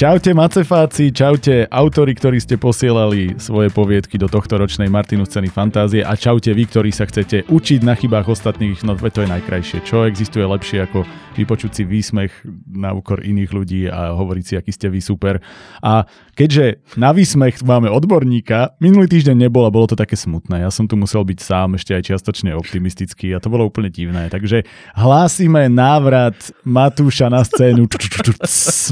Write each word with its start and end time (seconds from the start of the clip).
Čaute 0.00 0.32
Macefáci, 0.32 1.12
čaute 1.12 1.68
autori, 1.68 2.16
ktorí 2.16 2.40
ste 2.40 2.56
posielali 2.56 3.36
svoje 3.36 3.68
poviedky 3.68 4.16
do 4.16 4.32
tohto 4.32 4.56
ročnej 4.56 4.88
Martinu 4.88 5.28
ceny 5.28 5.52
fantázie 5.52 6.00
a 6.00 6.16
čaute 6.16 6.56
vy, 6.56 6.64
ktorí 6.72 6.88
sa 6.88 7.04
chcete 7.04 7.44
učiť 7.44 7.84
na 7.84 7.92
chybách 7.92 8.32
ostatných, 8.32 8.80
no 8.80 8.96
to 8.96 9.20
je 9.20 9.28
najkrajšie. 9.28 9.84
Čo 9.84 10.08
existuje 10.08 10.40
lepšie 10.40 10.88
ako 10.88 11.04
vypočuť 11.36 11.70
si 11.76 11.82
výsmech 11.84 12.32
na 12.72 12.96
úkor 12.96 13.20
iných 13.20 13.50
ľudí 13.52 13.92
a 13.92 14.16
hovoriť 14.16 14.44
si, 14.48 14.54
aký 14.56 14.72
ste 14.72 14.88
vy 14.88 15.04
super. 15.04 15.44
A 15.84 16.08
keďže 16.32 16.80
na 16.96 17.12
výsmech 17.12 17.60
máme 17.60 17.92
odborníka, 17.92 18.80
minulý 18.80 19.04
týždeň 19.04 19.36
nebol 19.36 19.68
a 19.68 19.74
bolo 19.74 19.84
to 19.84 20.00
také 20.00 20.16
smutné. 20.16 20.64
Ja 20.64 20.72
som 20.72 20.88
tu 20.88 20.96
musel 20.96 21.28
byť 21.28 21.38
sám, 21.44 21.76
ešte 21.76 21.92
aj 21.92 22.08
čiastočne 22.08 22.56
optimistický 22.56 23.36
a 23.36 23.38
to 23.38 23.52
bolo 23.52 23.68
úplne 23.68 23.92
divné. 23.92 24.32
Takže 24.32 24.64
hlásime 24.96 25.68
návrat 25.68 26.40
Matúša 26.64 27.28
na 27.28 27.44
scénu. 27.44 27.84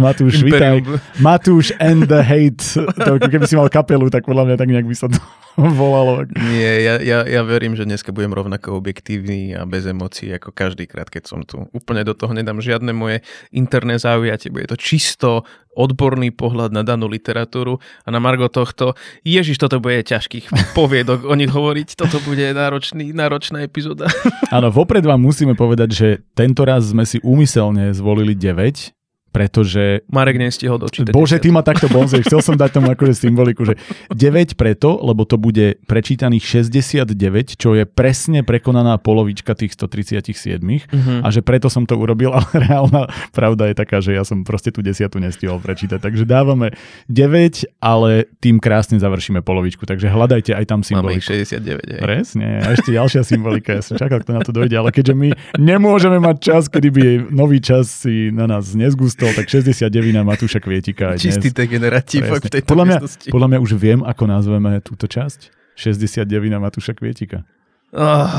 Matúš, 0.04 0.44
vítaj. 0.44 0.97
Matúš 1.18 1.74
and 1.78 2.06
the 2.06 2.22
hate. 2.22 2.62
To, 3.04 3.18
keby 3.18 3.46
si 3.46 3.58
mal 3.58 3.70
kapelu, 3.70 4.10
tak 4.10 4.26
podľa 4.26 4.52
mňa 4.52 4.56
tak 4.56 4.68
nejak 4.70 4.86
by 4.86 4.96
sa 4.96 5.06
to 5.10 5.18
volalo. 5.80 6.22
Nie, 6.38 6.86
ja, 6.86 6.94
ja, 7.02 7.18
ja 7.26 7.42
verím, 7.42 7.74
že 7.74 7.82
dneska 7.82 8.14
budem 8.14 8.30
rovnako 8.30 8.78
objektívny 8.78 9.58
a 9.58 9.66
bez 9.66 9.86
emócií 9.86 10.30
ako 10.30 10.54
každý 10.54 10.86
krát, 10.86 11.10
keď 11.10 11.24
som 11.26 11.42
tu. 11.42 11.66
Úplne 11.74 12.06
do 12.06 12.14
toho 12.14 12.30
nedám 12.30 12.62
žiadne 12.62 12.94
moje 12.94 13.26
interné 13.50 13.98
zaujatie, 13.98 14.54
bude 14.54 14.70
to 14.70 14.78
čisto 14.78 15.42
odborný 15.78 16.34
pohľad 16.34 16.74
na 16.74 16.82
danú 16.82 17.06
literatúru 17.06 17.78
a 18.02 18.08
na 18.10 18.18
margo 18.18 18.50
tohto, 18.50 18.98
ježiš, 19.22 19.62
toto 19.62 19.78
bude 19.78 20.02
ťažkých 20.02 20.74
poviedok 20.78 21.22
o 21.22 21.34
nich 21.38 21.54
hovoriť, 21.54 21.94
toto 21.94 22.18
bude 22.26 22.50
náročný, 22.50 23.14
náročná 23.14 23.62
epizóda. 23.62 24.10
Áno, 24.50 24.74
vopred 24.74 25.06
vám 25.06 25.22
musíme 25.22 25.54
povedať, 25.54 25.88
že 25.94 26.08
tento 26.34 26.66
raz 26.66 26.90
sme 26.90 27.06
si 27.06 27.22
úmyselne 27.22 27.94
zvolili 27.94 28.34
9, 28.34 28.97
pretože... 29.28 30.02
Marek 30.08 30.40
nestihol 30.40 30.80
dočítať. 30.80 31.12
Bože, 31.12 31.36
ty 31.38 31.52
ma 31.52 31.60
takto 31.60 31.86
bonzuješ. 31.92 32.26
Chcel 32.26 32.40
som 32.40 32.54
dať 32.56 32.80
tomu 32.80 32.88
akože 32.92 33.14
symboliku, 33.14 33.68
že 33.68 33.76
9 34.10 34.56
preto, 34.56 34.96
lebo 34.98 35.28
to 35.28 35.36
bude 35.36 35.78
prečítaných 35.84 36.64
69, 36.64 37.14
čo 37.60 37.76
je 37.76 37.84
presne 37.84 38.40
prekonaná 38.40 38.96
polovička 38.96 39.52
tých 39.52 39.76
137 39.76 40.58
uh-huh. 40.58 41.20
a 41.24 41.28
že 41.28 41.44
preto 41.44 41.68
som 41.68 41.84
to 41.84 41.94
urobil, 42.00 42.32
ale 42.38 42.48
reálna 42.56 43.06
pravda 43.36 43.68
je 43.68 43.74
taká, 43.76 44.00
že 44.00 44.16
ja 44.16 44.24
som 44.24 44.42
proste 44.42 44.72
tú 44.72 44.80
desiatu 44.80 45.20
nestihol 45.20 45.60
prečítať. 45.60 46.00
Takže 46.00 46.24
dávame 46.24 46.72
9, 47.12 47.82
ale 47.84 48.30
tým 48.40 48.56
krásne 48.62 48.96
završíme 48.96 49.44
polovičku. 49.44 49.84
Takže 49.84 50.08
hľadajte 50.08 50.56
aj 50.56 50.64
tam 50.64 50.80
symboliku. 50.80 51.20
Máme 51.20 51.44
69. 51.44 51.98
Hej. 51.98 52.00
Presne. 52.00 52.46
A 52.64 52.66
ešte 52.72 52.90
ďalšia 52.94 53.22
symbolika. 53.26 53.76
Ja 53.76 53.82
som 53.84 54.00
čakal, 54.00 54.24
kto 54.24 54.30
na 54.32 54.42
to 54.42 54.50
dojde, 54.54 54.74
ale 54.74 54.90
keďže 54.94 55.14
my 55.14 55.28
nemôžeme 55.60 56.18
mať 56.22 56.36
čas, 56.40 56.62
kedy 56.70 56.88
by 56.88 57.04
nový 57.28 57.58
čas 57.58 57.90
si 57.90 58.30
na 58.30 58.46
nás 58.46 58.72
nezgustal, 58.72 59.17
stol, 59.18 59.34
tak 59.34 59.50
69 59.50 60.22
Matúša 60.22 60.62
Kvietika. 60.62 61.18
Čistý 61.18 61.50
degeneratív 61.50 62.38
v 62.38 62.38
tejto 62.46 62.70
podľa 62.70 62.86
mňa, 62.86 62.98
podľa 63.34 63.48
mňa 63.50 63.58
už 63.58 63.70
viem, 63.74 64.00
ako 64.06 64.30
nazveme 64.30 64.78
túto 64.78 65.10
časť. 65.10 65.50
69 65.74 66.30
Matúša 66.62 66.94
Kvietika. 66.94 67.42
Oh. 67.90 68.30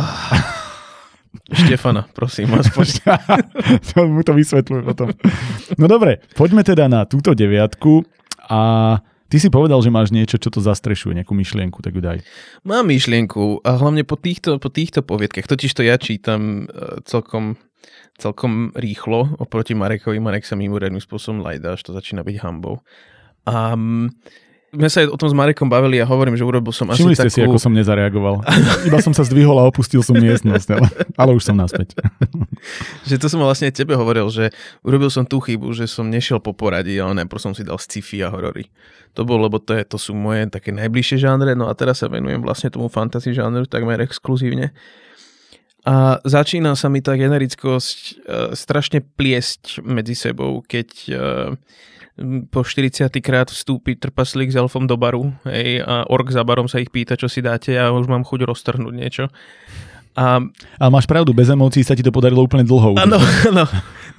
Štefana, 1.52 2.08
prosím, 2.16 2.55
aspoň. 2.55 2.88
to 3.91 4.08
mu 4.08 4.23
to 4.23 4.31
vysvetľujem 4.31 4.83
potom. 4.88 5.11
No 5.75 5.91
dobre, 5.91 6.23
poďme 6.39 6.63
teda 6.63 6.88
na 6.88 7.03
túto 7.03 7.36
deviatku 7.36 8.08
a 8.47 8.59
Ty 9.30 9.38
si 9.38 9.53
povedal, 9.53 9.77
že 9.86 9.93
máš 9.93 10.09
niečo, 10.09 10.41
čo 10.41 10.49
to 10.49 10.58
zastrešuje, 10.58 11.14
nejakú 11.21 11.38
myšlienku, 11.38 11.86
tak 11.86 11.93
ju 11.93 12.02
daj. 12.02 12.25
Mám 12.66 12.89
myšlienku 12.89 13.61
a 13.61 13.77
hlavne 13.77 14.02
po 14.02 14.17
týchto, 14.17 14.58
po 14.58 14.73
týchto 14.73 15.05
poviedkach, 15.05 15.45
totiž 15.45 15.69
to 15.77 15.86
ja 15.86 16.02
čítam 16.02 16.66
uh, 16.66 16.97
celkom 17.05 17.53
celkom 18.19 18.75
rýchlo 18.75 19.39
oproti 19.39 19.73
Marekovi. 19.73 20.19
Marek 20.19 20.44
sa 20.44 20.59
mimoriadným 20.59 21.02
spôsobom 21.02 21.39
lajda, 21.39 21.80
až 21.80 21.81
to 21.88 21.91
začína 21.95 22.21
byť 22.25 22.38
hambou. 22.44 22.83
A 23.47 23.73
um, 23.73 24.11
my 24.69 24.86
sa 24.86 25.02
aj 25.02 25.09
o 25.09 25.17
tom 25.17 25.30
s 25.31 25.33
Marekom 25.33 25.66
bavili 25.66 25.97
a 25.97 26.05
hovorím, 26.05 26.38
že 26.38 26.45
urobil 26.45 26.69
som 26.69 26.94
Všimli 26.94 27.17
asi 27.17 27.25
ste 27.25 27.30
takú... 27.33 27.33
si, 27.33 27.41
ako 27.41 27.58
som 27.58 27.73
nezareagoval. 27.73 28.45
Iba 28.89 29.02
som 29.02 29.17
sa 29.17 29.25
zdvihol 29.25 29.58
a 29.58 29.66
opustil 29.66 30.05
som 30.05 30.13
miestnosť, 30.13 30.67
ale, 30.77 30.87
ale 31.17 31.31
už 31.33 31.42
som 31.42 31.58
naspäť. 31.58 31.98
že 33.09 33.17
to 33.17 33.26
som 33.26 33.42
vlastne 33.42 33.73
tebe 33.73 33.98
hovoril, 33.98 34.30
že 34.30 34.54
urobil 34.86 35.09
som 35.09 35.25
tú 35.25 35.42
chybu, 35.42 35.73
že 35.73 35.89
som 35.89 36.05
nešiel 36.05 36.37
po 36.37 36.54
poradí, 36.54 37.02
ale 37.02 37.17
najprv 37.25 37.42
som 37.42 37.54
si 37.58 37.65
dal 37.65 37.81
sci-fi 37.81 38.21
a 38.21 38.30
horory. 38.30 38.70
To 39.17 39.25
bolo, 39.25 39.49
lebo 39.49 39.58
to, 39.58 39.73
je, 39.73 39.81
to 39.89 39.98
sú 39.98 40.14
moje 40.14 40.45
také 40.54 40.70
najbližšie 40.70 41.17
žánre, 41.17 41.58
no 41.58 41.65
a 41.65 41.73
teraz 41.73 42.05
sa 42.05 42.08
venujem 42.11 42.45
vlastne 42.45 42.70
tomu 42.70 42.93
fantasy 42.93 43.33
žánru 43.33 43.65
takmer 43.65 43.98
exkluzívne. 44.05 44.70
A 45.89 46.22
začína 46.22 46.77
sa 46.77 46.86
mi 46.86 47.02
tá 47.02 47.17
generickosť 47.17 47.98
uh, 47.98 48.14
strašne 48.54 49.02
pliesť 49.02 49.82
medzi 49.82 50.14
sebou, 50.14 50.61
keď 50.61 50.88
uh, 51.10 51.50
po 52.54 52.61
40 52.61 53.10
krát 53.26 53.50
vstúpi 53.50 53.98
trpaslík 53.98 54.54
s 54.54 54.60
elfom 54.60 54.86
do 54.86 54.99
baru 54.99 55.33
hej, 55.49 55.82
a 55.82 56.05
ork 56.11 56.30
za 56.30 56.45
barom 56.45 56.70
sa 56.70 56.78
ich 56.78 56.94
pýta, 56.94 57.17
čo 57.17 57.26
si 57.26 57.42
dáte 57.42 57.73
a 57.73 57.89
už 57.89 58.05
mám 58.05 58.28
chuť 58.28 58.45
roztrhnúť 58.45 58.94
niečo. 58.94 59.26
A... 60.20 60.44
Ale 60.78 60.92
máš 60.92 61.08
pravdu, 61.08 61.32
bez 61.32 61.49
emócií 61.49 61.82
sa 61.82 61.95
ti 61.95 62.04
to 62.04 62.14
podarilo 62.14 62.44
úplne 62.44 62.67
dlho. 62.67 62.99
Áno, 62.99 63.17
áno. 63.49 63.66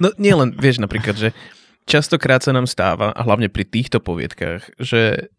No 0.01 0.11
nie 0.17 0.33
len, 0.33 0.51
vieš 0.57 0.81
napríklad, 0.81 1.15
že 1.15 1.29
častokrát 1.85 2.41
sa 2.41 2.51
nám 2.51 2.65
stáva, 2.65 3.13
a 3.13 3.21
hlavne 3.21 3.47
pri 3.47 3.63
týchto 3.63 4.01
poviedkach, 4.01 4.75
že, 4.81 5.29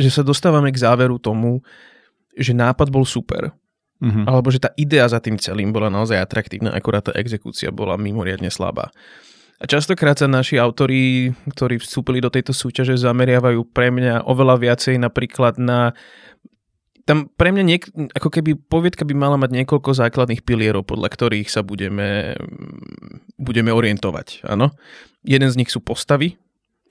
že 0.00 0.10
sa 0.10 0.24
dostávame 0.24 0.72
k 0.72 0.80
záveru 0.80 1.20
tomu, 1.20 1.60
že 2.32 2.56
nápad 2.56 2.88
bol 2.88 3.04
super, 3.04 3.52
Uh-huh. 4.00 4.24
Alebo 4.24 4.48
že 4.48 4.64
tá 4.64 4.72
idea 4.80 5.04
za 5.06 5.20
tým 5.20 5.36
celým 5.36 5.76
bola 5.76 5.92
naozaj 5.92 6.16
atraktívna, 6.16 6.72
akurát 6.72 7.04
tá 7.04 7.12
exekúcia 7.12 7.68
bola 7.68 8.00
mimoriadne 8.00 8.48
slabá. 8.48 8.88
A 9.60 9.68
častokrát 9.68 10.16
sa 10.16 10.24
naši 10.24 10.56
autori, 10.56 11.36
ktorí 11.52 11.76
vstúpili 11.84 12.24
do 12.24 12.32
tejto 12.32 12.56
súťaže, 12.56 12.96
zameriavajú 12.96 13.68
pre 13.68 13.92
mňa 13.92 14.24
oveľa 14.24 14.56
viacej 14.56 14.96
napríklad 14.96 15.60
na 15.60 15.92
tam 17.04 17.26
pre 17.26 17.50
mňa 17.50 17.64
niek- 17.66 17.90
ako 18.14 18.30
keby 18.30 18.54
poviedka 18.54 19.02
by 19.02 19.18
mala 19.18 19.34
mať 19.34 19.50
niekoľko 19.50 19.98
základných 19.98 20.46
pilierov, 20.46 20.86
podľa 20.86 21.10
ktorých 21.10 21.50
sa 21.50 21.66
budeme, 21.66 22.38
budeme 23.34 23.74
orientovať. 23.74 24.46
Áno? 24.46 24.70
Jeden 25.26 25.50
z 25.50 25.58
nich 25.58 25.74
sú 25.74 25.82
postavy, 25.82 26.38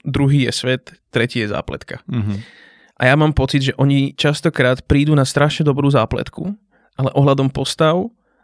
druhý 0.04 0.44
je 0.44 0.52
svet, 0.52 0.94
tretí 1.08 1.40
je 1.40 1.48
zápletka. 1.48 2.04
Uh-huh. 2.04 2.36
A 3.00 3.08
ja 3.08 3.14
mám 3.16 3.32
pocit, 3.32 3.72
že 3.72 3.76
oni 3.80 4.12
častokrát 4.12 4.84
prídu 4.84 5.16
na 5.16 5.24
strašne 5.24 5.64
dobrú 5.64 5.88
zápletku, 5.88 6.52
ale 7.00 7.10
ohľadom 7.16 7.48
postav 7.48 7.96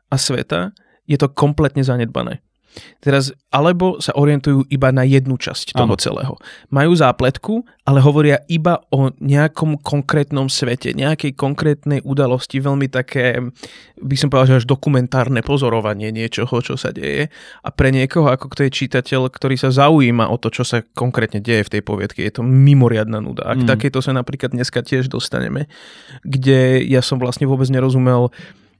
a 0.09 0.17
sveta 0.17 0.73
je 1.05 1.21
to 1.21 1.29
kompletne 1.29 1.85
zanedbané. 1.85 2.41
Teraz, 3.01 3.33
alebo 3.49 3.99
sa 4.03 4.13
orientujú 4.17 4.69
iba 4.69 4.93
na 4.93 5.07
jednu 5.07 5.41
časť 5.41 5.73
toho 5.73 5.97
ano. 5.97 6.01
celého. 6.01 6.35
Majú 6.69 6.93
zápletku, 6.93 7.55
ale 7.87 8.03
hovoria 8.03 8.43
iba 8.51 8.83
o 8.91 9.15
nejakom 9.23 9.79
konkrétnom 9.81 10.51
svete, 10.51 10.93
nejakej 10.93 11.39
konkrétnej 11.39 12.03
udalosti, 12.03 12.59
veľmi 12.59 12.91
také, 12.91 13.39
by 14.01 14.17
som 14.19 14.29
povedal, 14.29 14.59
že 14.59 14.67
až 14.67 14.67
dokumentárne 14.67 15.41
pozorovanie 15.41 16.11
niečoho, 16.11 16.51
čo 16.61 16.75
sa 16.75 16.91
deje. 16.91 17.33
A 17.63 17.69
pre 17.71 17.95
niekoho, 17.95 18.29
ako 18.29 18.53
kto 18.53 18.67
je 18.67 18.77
čitateľ, 18.85 19.31
ktorý 19.31 19.57
sa 19.57 19.71
zaujíma 19.71 20.29
o 20.29 20.37
to, 20.37 20.51
čo 20.51 20.67
sa 20.67 20.83
konkrétne 20.83 21.39
deje 21.39 21.71
v 21.71 21.73
tej 21.79 21.83
poviedke, 21.87 22.21
je 22.27 22.41
to 22.41 22.43
mimoriadná 22.43 23.23
nuda. 23.23 23.47
A 23.47 23.55
k 23.55 23.65
mm. 23.65 23.69
takéto 23.71 24.03
sa 24.03 24.11
napríklad 24.11 24.53
dneska 24.53 24.83
tiež 24.83 25.07
dostaneme, 25.07 25.71
kde 26.27 26.83
ja 26.85 27.01
som 27.01 27.23
vlastne 27.23 27.47
vôbec 27.47 27.71
nerozumel, 27.71 28.35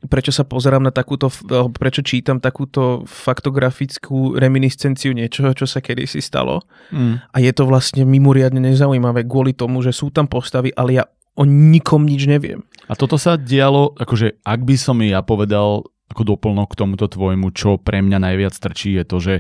prečo 0.05 0.31
sa 0.31 0.45
pozerám 0.45 0.85
na 0.85 0.93
takúto, 0.93 1.33
prečo 1.73 2.05
čítam 2.05 2.37
takúto 2.39 3.09
faktografickú 3.09 4.37
reminiscenciu 4.37 5.17
niečoho, 5.17 5.57
čo 5.57 5.65
sa 5.65 5.81
kedysi 5.81 6.21
stalo. 6.21 6.61
Mm. 6.93 7.25
A 7.33 7.37
je 7.41 7.53
to 7.57 7.65
vlastne 7.65 8.05
mimoriadne 8.05 8.61
nezaujímavé 8.61 9.25
kvôli 9.25 9.57
tomu, 9.57 9.81
že 9.81 9.97
sú 9.97 10.13
tam 10.13 10.29
postavy, 10.29 10.71
ale 10.77 11.01
ja 11.01 11.05
o 11.37 11.45
nikom 11.45 12.05
nič 12.05 12.29
neviem. 12.29 12.65
A 12.89 12.95
toto 12.97 13.21
sa 13.21 13.37
dialo, 13.37 13.93
akože 13.97 14.41
ak 14.45 14.61
by 14.65 14.77
som 14.77 15.01
ja 15.05 15.21
povedal 15.21 15.85
ako 16.07 16.23
doplnok 16.23 16.73
k 16.73 16.79
tomuto 16.81 17.07
tvojmu, 17.11 17.51
čo 17.53 17.77
pre 17.83 18.01
mňa 18.01 18.19
najviac 18.23 18.55
trčí, 18.55 18.95
je 18.95 19.05
to, 19.05 19.17
že 19.19 19.35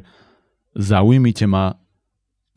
zaujímite 0.76 1.46
ma 1.46 1.78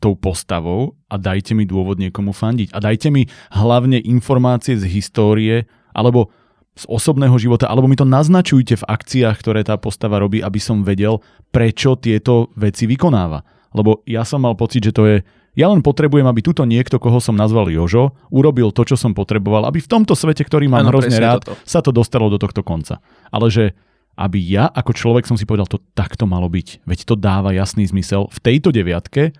tou 0.00 0.16
postavou 0.16 0.96
a 1.12 1.20
dajte 1.20 1.52
mi 1.52 1.68
dôvod 1.68 2.00
niekomu 2.00 2.32
fandiť. 2.32 2.72
A 2.72 2.80
dajte 2.80 3.12
mi 3.12 3.28
hlavne 3.52 4.00
informácie 4.00 4.74
z 4.80 4.88
histórie, 4.88 5.68
alebo 5.92 6.32
z 6.78 6.84
osobného 6.86 7.34
života, 7.36 7.66
alebo 7.66 7.90
mi 7.90 7.98
to 7.98 8.06
naznačujte 8.06 8.80
v 8.80 8.88
akciách, 8.88 9.36
ktoré 9.42 9.60
tá 9.66 9.76
postava 9.76 10.22
robí, 10.22 10.40
aby 10.40 10.62
som 10.62 10.86
vedel, 10.86 11.18
prečo 11.50 11.98
tieto 11.98 12.54
veci 12.54 12.86
vykonáva. 12.86 13.42
Lebo 13.74 14.02
ja 14.06 14.22
som 14.26 14.42
mal 14.42 14.54
pocit, 14.54 14.86
že 14.86 14.94
to 14.94 15.02
je 15.06 15.16
ja 15.58 15.66
len 15.66 15.82
potrebujem, 15.82 16.30
aby 16.30 16.46
tuto 16.46 16.62
niekto, 16.62 17.02
koho 17.02 17.18
som 17.18 17.34
nazval 17.34 17.66
Jožo, 17.74 18.14
urobil 18.30 18.70
to, 18.70 18.86
čo 18.86 18.94
som 18.94 19.18
potreboval, 19.18 19.66
aby 19.66 19.82
v 19.82 19.90
tomto 19.90 20.14
svete, 20.14 20.46
ktorý 20.46 20.70
mám 20.70 20.86
ano, 20.86 20.94
hrozne 20.94 21.18
rád, 21.18 21.42
toto. 21.42 21.58
sa 21.66 21.82
to 21.82 21.90
dostalo 21.90 22.30
do 22.30 22.38
tohto 22.38 22.62
konca. 22.62 23.02
Ale 23.34 23.50
že 23.50 23.74
aby 24.14 24.36
ja 24.36 24.68
ako 24.68 24.92
človek 24.92 25.24
som 25.24 25.34
si 25.34 25.48
povedal, 25.48 25.66
to 25.66 25.82
takto 25.96 26.28
malo 26.28 26.46
byť. 26.46 26.84
Veď 26.84 26.98
to 27.08 27.14
dáva 27.16 27.56
jasný 27.56 27.88
zmysel. 27.88 28.28
V 28.28 28.38
tejto 28.38 28.68
deviatke 28.68 29.32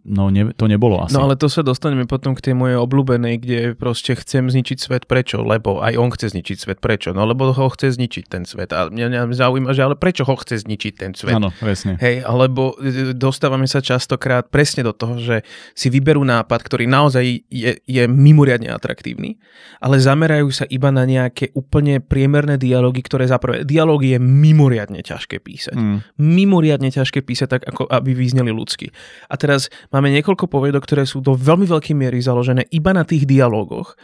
No 0.00 0.32
ne, 0.32 0.48
to 0.56 0.64
nebolo 0.64 1.04
asi. 1.04 1.12
No 1.12 1.28
ale 1.28 1.36
to 1.36 1.52
sa 1.52 1.60
dostaneme 1.60 2.08
potom 2.08 2.32
k 2.32 2.40
tej 2.40 2.54
mojej 2.56 2.80
obľúbenej, 2.80 3.34
kde 3.36 3.58
proste 3.76 4.16
chcem 4.16 4.48
zničiť 4.48 4.78
svet 4.80 5.04
prečo, 5.04 5.44
lebo 5.44 5.84
aj 5.84 5.92
on 6.00 6.08
chce 6.08 6.32
zničiť 6.32 6.56
svet 6.56 6.78
prečo, 6.80 7.12
no 7.12 7.28
lebo 7.28 7.52
ho 7.52 7.68
chce 7.68 8.00
zničiť 8.00 8.24
ten 8.24 8.48
svet 8.48 8.72
a 8.72 8.88
mňa, 8.88 9.06
mňa 9.12 9.22
zaujíma, 9.36 9.76
že 9.76 9.84
ale 9.84 9.96
prečo 10.00 10.24
ho 10.24 10.34
chce 10.40 10.64
zničiť 10.64 10.94
ten 10.96 11.12
svet. 11.12 11.36
Áno, 11.36 11.52
presne. 11.52 12.00
Hej, 12.00 12.24
alebo 12.24 12.80
e, 12.80 13.12
dostávame 13.12 13.68
sa 13.68 13.84
častokrát 13.84 14.48
presne 14.48 14.88
do 14.88 14.96
toho, 14.96 15.20
že 15.20 15.36
si 15.76 15.92
vyberú 15.92 16.24
nápad, 16.24 16.60
ktorý 16.64 16.88
naozaj 16.88 17.44
je, 17.52 17.72
je 17.84 18.02
mimoriadne 18.08 18.72
atraktívny, 18.72 19.36
ale 19.84 20.00
zamerajú 20.00 20.48
sa 20.48 20.64
iba 20.72 20.88
na 20.88 21.04
nejaké 21.04 21.52
úplne 21.52 22.00
priemerné 22.00 22.56
dialógy, 22.56 23.04
ktoré 23.04 23.28
zaprvé, 23.28 23.68
dialógy 23.68 24.16
je 24.16 24.20
mimoriadne 24.20 25.04
ťažké 25.04 25.44
písať. 25.44 25.76
Mm. 25.76 25.98
Mimoriadne 26.16 26.88
ťažké 26.88 27.20
písať 27.20 27.48
tak, 27.52 27.62
ako 27.68 27.84
aby 27.84 28.16
vyzneli 28.16 28.48
ľudsky. 28.48 28.88
A 29.28 29.36
teraz 29.36 29.68
máme 29.88 30.12
niekoľko 30.12 30.44
poviedok, 30.46 30.84
ktoré 30.84 31.08
sú 31.08 31.24
do 31.24 31.32
veľmi 31.32 31.64
veľkej 31.64 31.96
miery 31.96 32.20
založené 32.20 32.68
iba 32.68 32.92
na 32.92 33.08
tých 33.08 33.24
dialógoch 33.24 33.96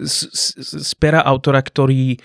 z, 0.00 0.32
z, 0.32 0.44
z 0.80 0.90
pera 0.96 1.20
autora, 1.20 1.60
ktorý 1.60 2.16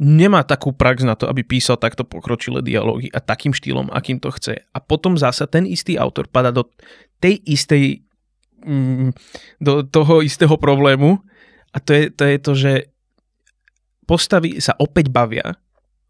nemá 0.00 0.44
takú 0.44 0.72
prax 0.72 1.04
na 1.04 1.16
to, 1.16 1.28
aby 1.28 1.44
písal 1.44 1.76
takto 1.76 2.08
pokročilé 2.08 2.64
dialógy 2.64 3.12
a 3.12 3.20
takým 3.20 3.52
štýlom, 3.52 3.92
akým 3.92 4.16
to 4.16 4.32
chce. 4.32 4.56
A 4.56 4.78
potom 4.80 5.20
zasa 5.20 5.44
ten 5.44 5.68
istý 5.68 6.00
autor 6.00 6.28
pada 6.28 6.48
do 6.52 6.68
tej 7.20 7.36
istej 7.44 8.00
mm, 8.64 9.12
do 9.60 9.84
toho 9.84 10.24
istého 10.24 10.56
problému 10.56 11.20
a 11.70 11.78
to 11.78 11.92
je, 11.92 12.04
to 12.08 12.22
je 12.24 12.36
to, 12.40 12.52
že 12.56 12.72
postavy 14.08 14.58
sa 14.58 14.72
opäť 14.80 15.12
bavia 15.12 15.54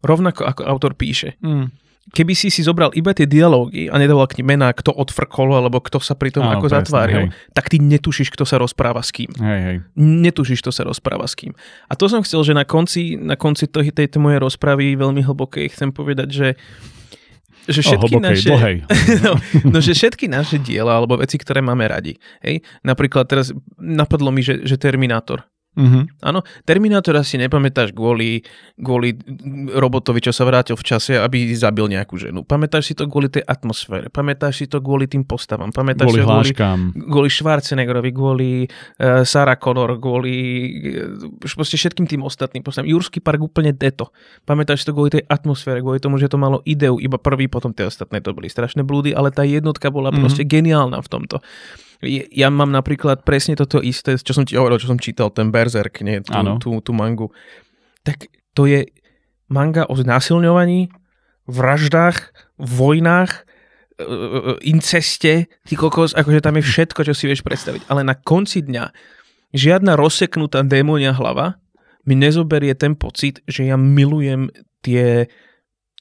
rovnako 0.01 0.47
ako 0.47 0.61
autor 0.65 0.95
píše. 0.95 1.35
Mm 1.43 1.81
keby 2.09 2.33
si 2.33 2.49
si 2.49 2.65
zobral 2.65 2.89
iba 2.97 3.13
tie 3.13 3.29
dialógy 3.29 3.85
a 3.85 3.95
nedával 4.01 4.25
k 4.25 4.41
mená, 4.41 4.73
kto 4.73 4.89
odfrkol, 4.89 5.53
alebo 5.53 5.77
kto 5.77 6.01
sa 6.01 6.17
pri 6.17 6.33
tom 6.33 6.49
Áno, 6.49 6.57
ako 6.57 6.65
presne, 6.65 6.77
zatváril, 6.81 7.23
hej. 7.29 7.53
tak 7.53 7.69
ty 7.69 7.77
netušíš, 7.77 8.33
kto 8.33 8.41
sa 8.41 8.57
rozpráva 8.57 9.05
s 9.05 9.13
kým. 9.13 9.29
Hej, 9.37 9.59
hej. 9.61 9.77
Netušíš, 9.95 10.65
kto 10.65 10.73
sa 10.73 10.81
rozpráva 10.81 11.29
s 11.29 11.37
kým. 11.37 11.53
A 11.85 11.93
to 11.93 12.09
som 12.09 12.25
chcel, 12.25 12.41
že 12.41 12.57
na 12.57 12.65
konci, 12.65 13.21
na 13.21 13.37
konci 13.37 13.69
tej, 13.69 13.93
tejto 13.93 14.17
mojej 14.17 14.41
rozpravy 14.41 14.97
veľmi 14.97 15.21
hlbokej 15.21 15.69
chcem 15.77 15.93
povedať, 15.93 16.29
že 16.33 16.47
že 17.69 17.85
všetky 17.85 18.17
o, 18.17 18.17
hlbokej, 18.17 18.33
naše, 18.33 18.49
dlhej. 18.49 18.75
no, 19.25 19.33
no, 19.69 19.77
že 19.77 19.93
všetky 19.93 20.25
naše 20.25 20.57
diela 20.57 20.97
alebo 20.97 21.21
veci, 21.21 21.37
ktoré 21.37 21.61
máme 21.61 21.85
radi. 21.85 22.17
Hej? 22.41 22.65
Napríklad 22.81 23.29
teraz 23.29 23.53
napadlo 23.77 24.33
mi, 24.33 24.41
že, 24.41 24.65
že 24.65 24.81
Terminátor. 24.81 25.45
Mhm. 25.71 26.19
Áno, 26.19 26.43
Terminátora 26.67 27.23
si 27.23 27.39
nepamätáš 27.39 27.95
kvôli, 27.95 28.43
kvôli 28.75 29.15
robotovi, 29.71 30.19
čo 30.19 30.35
sa 30.35 30.43
vrátil 30.43 30.75
v 30.75 30.83
čase, 30.83 31.15
aby 31.15 31.47
zabil 31.55 31.87
nejakú 31.87 32.19
ženu. 32.19 32.43
Pamätáš 32.43 32.91
si 32.91 32.93
to 32.93 33.07
kvôli 33.07 33.31
tej 33.31 33.47
atmosfére, 33.47 34.11
pamätáš 34.11 34.59
si 34.59 34.65
to 34.67 34.83
kvôli 34.83 35.07
tým 35.07 35.23
postavám, 35.23 35.71
pamätáš 35.71 36.11
Kvôli 36.11 36.19
si 36.19 36.21
to 36.21 36.27
kvôli, 36.27 36.51
hláškám. 36.51 36.79
kvôli 37.07 37.29
Schwarzeneggerovi, 37.31 38.09
kvôli 38.11 38.49
uh, 38.67 39.23
Sarah 39.23 39.55
Connor, 39.55 39.95
kvôli 39.95 40.35
uh, 40.91 41.39
proste 41.39 41.79
všetkým 41.79 42.03
tým 42.03 42.21
ostatným 42.21 42.61
postavám. 42.61 42.91
Jurský 42.91 43.23
park 43.23 43.39
úplne 43.39 43.71
deto. 43.71 44.11
Pamätáš 44.43 44.83
si 44.83 44.87
to 44.87 44.93
kvôli 44.93 45.09
tej 45.09 45.23
atmosfére, 45.23 45.79
kvôli 45.79 46.03
tomu, 46.03 46.19
že 46.19 46.27
to 46.27 46.35
malo 46.35 46.59
ideu, 46.67 46.99
iba 46.99 47.15
prvý, 47.15 47.47
potom 47.47 47.71
tie 47.71 47.87
ostatné 47.87 48.19
to 48.19 48.35
boli 48.35 48.51
strašné 48.51 48.83
blúdy, 48.83 49.15
ale 49.15 49.31
tá 49.31 49.47
jednotka 49.47 49.87
bola 49.87 50.11
Mhm. 50.11 50.19
proste 50.19 50.43
geniálna 50.43 50.99
v 50.99 51.07
tomto. 51.07 51.39
Ja 52.09 52.49
mám 52.49 52.73
napríklad 52.73 53.21
presne 53.21 53.53
toto 53.53 53.77
isté, 53.77 54.17
čo 54.17 54.33
som 54.33 54.41
ti 54.41 54.57
hovoril, 54.57 54.81
čo 54.81 54.89
som 54.89 54.97
čítal, 54.97 55.29
ten 55.29 55.53
Berserk, 55.53 56.01
nie, 56.01 56.21
tú, 56.25 56.33
tú, 56.57 56.69
tú 56.81 56.91
mangu. 56.97 57.29
Tak 58.01 58.25
to 58.57 58.65
je 58.65 58.89
manga 59.45 59.85
o 59.85 59.93
znásilňovaní, 59.93 60.89
vraždách, 61.45 62.33
vojnách, 62.57 63.45
e, 63.99 64.03
e, 64.03 64.53
inceste, 64.65 65.45
ty 65.67 65.73
kokos, 65.77 66.17
akože 66.17 66.41
tam 66.41 66.57
je 66.57 66.63
všetko, 66.65 67.05
čo 67.05 67.13
si 67.13 67.29
vieš 67.29 67.45
predstaviť. 67.45 67.85
Ale 67.91 68.01
na 68.01 68.17
konci 68.17 68.65
dňa 68.65 68.89
žiadna 69.53 69.93
rozseknutá 69.99 70.63
démonia 70.63 71.11
hlava 71.13 71.59
mi 72.07 72.17
nezoberie 72.17 72.73
ten 72.73 72.97
pocit, 72.97 73.45
že 73.45 73.69
ja 73.69 73.77
milujem 73.77 74.49
tie 74.81 75.29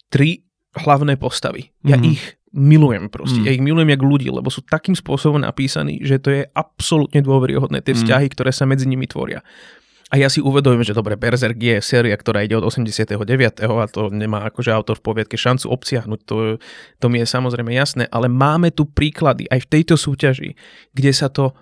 tri 0.08 0.48
hlavné 0.80 1.20
postavy. 1.20 1.74
Ja 1.84 2.00
Mhm. 2.00 2.04
ich 2.08 2.39
milujem 2.50 3.06
proste. 3.06 3.38
Mm. 3.38 3.44
Ja 3.44 3.52
ich 3.52 3.62
milujem 3.62 3.88
jak 3.88 4.02
ľudí, 4.02 4.26
lebo 4.26 4.48
sú 4.48 4.60
takým 4.60 4.92
spôsobom 4.92 5.38
napísaní, 5.38 6.02
že 6.02 6.18
to 6.18 6.28
je 6.30 6.42
absolútne 6.50 7.20
dôveryhodné, 7.20 7.78
tie 7.78 7.94
Mm. 7.94 7.98
vzťahy, 8.02 8.26
ktoré 8.28 8.50
sa 8.50 8.66
medzi 8.66 8.84
nimi 8.84 9.06
tvoria. 9.06 9.42
A 10.10 10.18
ja 10.18 10.26
si 10.26 10.42
uvedomujem, 10.42 10.82
že 10.82 10.90
dobre, 10.90 11.14
Berserk 11.14 11.54
je 11.54 11.78
séria, 11.78 12.18
ktorá 12.18 12.42
ide 12.42 12.58
od 12.58 12.66
89. 12.66 13.14
a 13.62 13.86
to 13.86 14.10
nemá 14.10 14.42
akože 14.44 14.74
autor 14.74 14.98
v 14.98 15.06
poviedke 15.06 15.38
šancu 15.38 15.70
obsiahnuť, 15.70 16.20
to, 16.26 16.58
to 16.98 17.06
mi 17.06 17.22
je 17.22 17.30
samozrejme 17.30 17.70
jasné, 17.70 18.10
ale 18.10 18.26
máme 18.26 18.74
tu 18.74 18.82
príklady 18.84 19.46
aj 19.46 19.62
v 19.62 19.70
tejto 19.70 19.94
súťaži, 19.94 20.58
kde 20.90 21.12
sa 21.14 21.30
to 21.30 21.54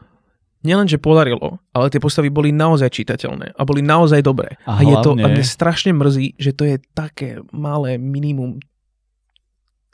nielenže 0.59 0.97
podarilo, 0.97 1.61
ale 1.71 1.87
tie 1.87 2.01
postavy 2.01 2.33
boli 2.33 2.49
naozaj 2.49 2.89
čitateľné 2.91 3.53
a 3.53 3.63
boli 3.63 3.79
naozaj 3.79 4.25
dobré. 4.25 4.57
A 4.65 4.81
A, 4.81 4.83
je 4.83 4.97
to, 4.99 5.13
a 5.13 5.21
hlavne- 5.21 5.29
mne 5.31 5.45
strašne 5.45 5.93
mrzí, 5.93 6.41
že 6.41 6.51
to 6.51 6.65
je 6.65 6.81
také 6.97 7.45
malé 7.53 7.95
minimum 7.95 8.65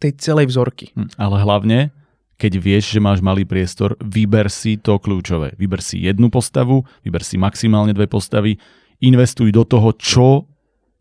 tej 0.04 0.12
celej 0.20 0.52
vzorky. 0.52 0.92
Hm, 0.92 1.16
Ale 1.16 1.40
hlavne, 1.40 1.78
keď 2.36 2.52
vieš, 2.60 2.92
že 2.92 3.00
máš 3.00 3.24
malý 3.24 3.48
priestor, 3.48 3.96
vyber 4.04 4.52
si 4.52 4.76
to 4.76 5.00
kľúčové. 5.00 5.56
Vyber 5.56 5.80
si 5.80 6.04
jednu 6.04 6.28
postavu, 6.28 6.84
vyber 7.00 7.24
si 7.24 7.40
maximálne 7.40 7.96
dve 7.96 8.04
postavy, 8.04 8.60
investuj 9.00 9.48
do 9.48 9.64
toho, 9.64 9.96
čo 9.96 10.28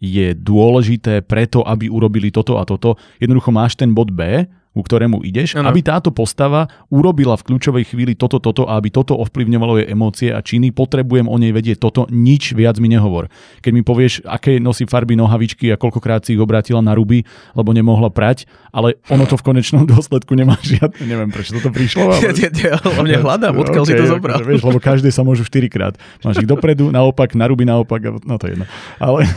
je 0.04 0.36
dôležité 0.36 1.24
preto, 1.24 1.64
aby 1.64 1.88
urobili 1.88 2.28
toto 2.28 2.60
a 2.60 2.68
toto. 2.68 3.00
Jednoducho 3.24 3.56
máš 3.56 3.80
ten 3.80 3.96
bod 3.96 4.12
B, 4.12 4.44
ku 4.74 4.82
ktorému 4.82 5.22
ideš, 5.22 5.54
Áno. 5.54 5.70
aby 5.70 5.86
táto 5.86 6.10
postava 6.10 6.66
urobila 6.90 7.38
v 7.38 7.46
kľúčovej 7.54 7.94
chvíli 7.94 8.14
toto, 8.18 8.42
toto 8.42 8.66
a 8.66 8.82
aby 8.82 8.90
toto 8.90 9.14
ovplyvňovalo 9.22 9.86
jej 9.86 9.88
emócie 9.94 10.30
a 10.34 10.42
činy, 10.42 10.74
potrebujem 10.74 11.30
o 11.30 11.38
nej 11.38 11.54
vedieť 11.54 11.78
toto, 11.78 12.10
nič 12.10 12.58
viac 12.58 12.82
mi 12.82 12.90
nehovor. 12.90 13.30
Keď 13.62 13.72
mi 13.72 13.86
povieš, 13.86 14.26
aké 14.26 14.58
nosí 14.58 14.90
farby 14.90 15.14
nohavičky 15.14 15.70
a 15.70 15.78
koľkokrát 15.78 16.26
si 16.26 16.34
ich 16.34 16.42
obrátila 16.42 16.82
na 16.82 16.98
ruby, 16.98 17.22
lebo 17.54 17.70
nemohla 17.70 18.10
prať, 18.10 18.50
ale 18.74 18.98
ono 19.14 19.30
to 19.30 19.38
v 19.38 19.46
konečnom 19.54 19.86
dôsledku 19.94 20.34
nemá 20.34 20.58
žiadne, 20.66 21.06
neviem 21.06 21.30
prečo 21.30 21.54
toto 21.54 21.70
prišlo, 21.70 22.10
ale... 22.10 22.22
Ja, 22.24 22.32
ja, 22.34 22.50
ja 22.50 22.76
hlavne 22.82 23.20
hľadám, 23.22 23.54
odkiaľ 23.62 23.84
si 23.86 23.94
to 23.94 24.10
zobral. 24.10 24.42
Vieš, 24.42 24.66
lebo 24.66 24.82
každé 24.82 25.14
sa 25.14 25.22
môžu 25.22 25.46
4 25.46 25.70
krát. 25.70 25.94
Máš 26.26 26.42
ich 26.42 26.50
dopredu, 26.50 26.90
naopak, 26.90 27.38
na 27.38 27.46
ruby 27.46 27.62
naopak, 27.68 28.02
a- 28.10 28.18
no 28.26 28.42
to 28.42 28.50
je 28.50 28.58
jedno. 28.58 28.66
Ale 28.98 29.30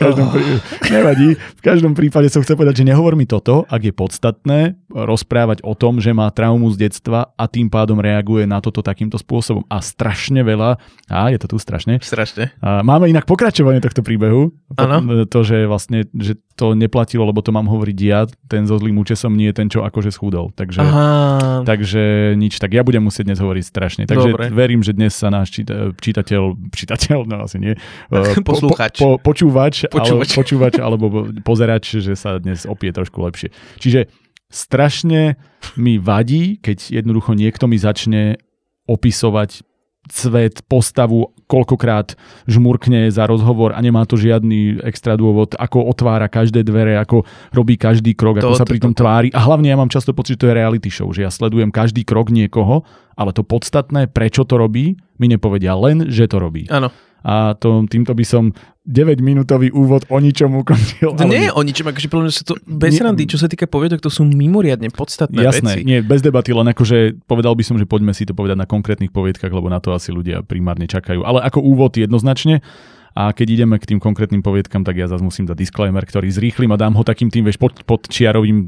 každom, 0.00 0.26
prí... 0.32 0.44
nevadí, 0.96 1.28
v 1.36 1.62
každom 1.62 1.92
prípade 1.92 2.32
som 2.32 2.40
chcel 2.40 2.56
povedať, 2.56 2.80
že 2.80 2.88
nehovor 2.88 3.14
mi 3.14 3.28
toto, 3.28 3.68
ak 3.68 3.82
je 3.84 3.92
podstatné 3.92 4.58
rozprávať 4.90 5.62
o 5.62 5.76
tom, 5.76 6.02
že 6.02 6.10
má 6.10 6.26
traumu 6.32 6.66
z 6.74 6.88
detstva 6.88 7.30
a 7.36 7.44
tým 7.46 7.70
pádom 7.70 8.00
reaguje 8.02 8.48
na 8.48 8.58
toto 8.58 8.82
takýmto 8.82 9.20
spôsobom. 9.20 9.62
A 9.70 9.78
strašne 9.78 10.42
veľa, 10.42 10.80
a 11.06 11.30
je 11.30 11.38
to 11.38 11.46
tu 11.54 11.56
strašne, 11.60 12.02
Strašne. 12.02 12.50
a 12.58 12.82
máme 12.82 13.06
inak 13.06 13.28
pokračovanie 13.28 13.78
tohto 13.78 14.02
príbehu. 14.02 14.50
Áno. 14.74 15.26
To, 15.28 15.40
že 15.46 15.68
vlastne, 15.68 16.08
že 16.16 16.40
to 16.60 16.76
neplatilo, 16.76 17.24
lebo 17.24 17.40
to 17.40 17.56
mám 17.56 17.64
hovoriť 17.64 17.98
ja, 18.04 18.28
ten 18.44 18.68
so 18.68 18.76
zlým 18.76 19.00
účesom 19.00 19.32
nie 19.32 19.48
je 19.48 19.56
ten, 19.56 19.68
čo 19.72 19.80
akože 19.80 20.12
schudol. 20.12 20.52
Takže, 20.52 20.80
Aha. 20.84 21.64
takže 21.64 22.34
nič, 22.36 22.60
tak 22.60 22.76
ja 22.76 22.84
budem 22.84 23.00
musieť 23.00 23.32
dnes 23.32 23.40
hovoriť 23.40 23.64
strašne. 23.64 24.02
Takže 24.04 24.28
Dobre. 24.36 24.44
verím, 24.52 24.84
že 24.84 24.92
dnes 24.92 25.16
sa 25.16 25.32
náš 25.32 25.56
číta, 25.56 25.96
čitateľ, 25.96 26.70
čitateľ, 26.74 27.18
no 27.24 27.48
asi 27.48 27.56
nie, 27.56 27.72
eh, 28.12 28.36
po-. 28.44 28.60
Po, 28.60 28.76
po, 28.76 29.08
počúvač, 29.22 29.88
Počúvač. 29.90 30.28
Ale, 30.30 30.38
počúvač 30.38 30.74
alebo 30.78 31.06
pozerač, 31.42 31.98
že 31.98 32.14
sa 32.14 32.38
dnes 32.38 32.64
opie 32.64 32.94
trošku 32.94 33.18
lepšie. 33.20 33.50
Čiže 33.76 34.06
strašne 34.48 35.36
mi 35.74 35.98
vadí, 35.98 36.58
keď 36.58 37.02
jednoducho 37.02 37.34
niekto 37.34 37.66
mi 37.66 37.78
začne 37.78 38.38
opisovať 38.86 39.62
svet, 40.10 40.64
postavu, 40.66 41.30
koľkokrát 41.44 42.16
žmurkne 42.48 43.12
za 43.12 43.28
rozhovor 43.28 43.76
a 43.76 43.78
nemá 43.84 44.02
to 44.08 44.16
žiadny 44.16 44.80
extra 44.82 45.14
dôvod, 45.14 45.54
ako 45.54 45.86
otvára 45.86 46.26
každé 46.26 46.64
dvere, 46.64 46.96
ako 46.98 47.22
robí 47.52 47.76
každý 47.76 48.16
krok, 48.16 48.40
ako 48.40 48.56
To- 48.56 48.58
sa 48.58 48.66
to- 48.66 48.72
pri 48.72 48.80
tom 48.80 48.96
to- 48.96 48.98
to. 48.98 49.00
tvári. 49.04 49.28
A 49.30 49.44
hlavne 49.44 49.68
ja 49.70 49.76
mám 49.76 49.92
často 49.92 50.10
pocit, 50.16 50.34
že 50.34 50.40
to 50.40 50.48
je 50.50 50.54
reality 50.56 50.88
show, 50.90 51.06
že 51.12 51.22
ja 51.22 51.30
sledujem 51.30 51.68
každý 51.70 52.02
krok 52.02 52.32
niekoho, 52.32 52.82
ale 53.14 53.30
to 53.36 53.44
podstatné, 53.44 54.08
prečo 54.10 54.42
to 54.48 54.56
robí, 54.56 54.96
mi 55.20 55.26
nepovedia 55.28 55.76
len, 55.76 56.08
že 56.10 56.26
to 56.26 56.40
robí. 56.40 56.64
Áno. 56.72 56.88
A 57.24 57.52
to, 57.56 57.84
týmto 57.86 58.16
by 58.16 58.24
som 58.24 58.52
9-minútový 58.88 59.70
úvod 59.70 60.08
o 60.08 60.16
ničom 60.18 60.56
ukončil. 60.64 61.14
To 61.14 61.28
nie 61.28 61.46
je 61.46 61.52
o 61.52 61.60
ničom, 61.62 61.86
akože 61.92 62.08
podľa 62.08 62.24
mňa 62.26 62.34
sa 62.34 62.44
to 62.48 62.54
bez 62.64 62.96
Nie- 62.96 63.04
randy, 63.06 63.24
čo 63.28 63.38
sa 63.38 63.46
týka 63.46 63.68
poviedok, 63.68 64.00
to 64.00 64.10
sú 64.10 64.24
mimoriadne 64.24 64.88
podstatné 64.90 65.36
veci. 65.36 65.62
Jasné, 65.62 65.72
nie, 65.84 66.00
bez 66.00 66.24
debaty, 66.24 66.50
len 66.56 66.72
akože 66.72 67.22
povedal 67.28 67.52
by 67.54 67.62
som, 67.62 67.76
že 67.76 67.84
poďme 67.84 68.16
si 68.16 68.24
to 68.24 68.32
povedať 68.32 68.56
na 68.56 68.66
konkrétnych 68.66 69.12
poviedkach, 69.12 69.52
lebo 69.52 69.68
na 69.68 69.78
to 69.78 69.92
asi 69.92 70.10
ľudia 70.10 70.42
primárne 70.42 70.88
čakajú. 70.88 71.22
Ale 71.22 71.44
ako 71.44 71.60
úvod 71.60 71.94
jednoznačne. 71.94 72.64
A 73.14 73.34
keď 73.34 73.60
ideme 73.60 73.76
k 73.76 73.90
tým 73.90 73.98
konkrétnym 73.98 74.40
poviedkam, 74.40 74.86
tak 74.86 74.94
ja 74.94 75.10
zase 75.10 75.24
musím 75.24 75.50
dať 75.50 75.58
disclaimer, 75.58 76.02
ktorý 76.06 76.30
zrýchlim 76.30 76.70
a 76.70 76.78
dám 76.78 76.94
ho 76.94 77.02
takým 77.02 77.26
tým, 77.26 77.46
vieš, 77.46 77.58
pod, 77.58 77.82
pod 77.82 78.06
čiarovým 78.06 78.58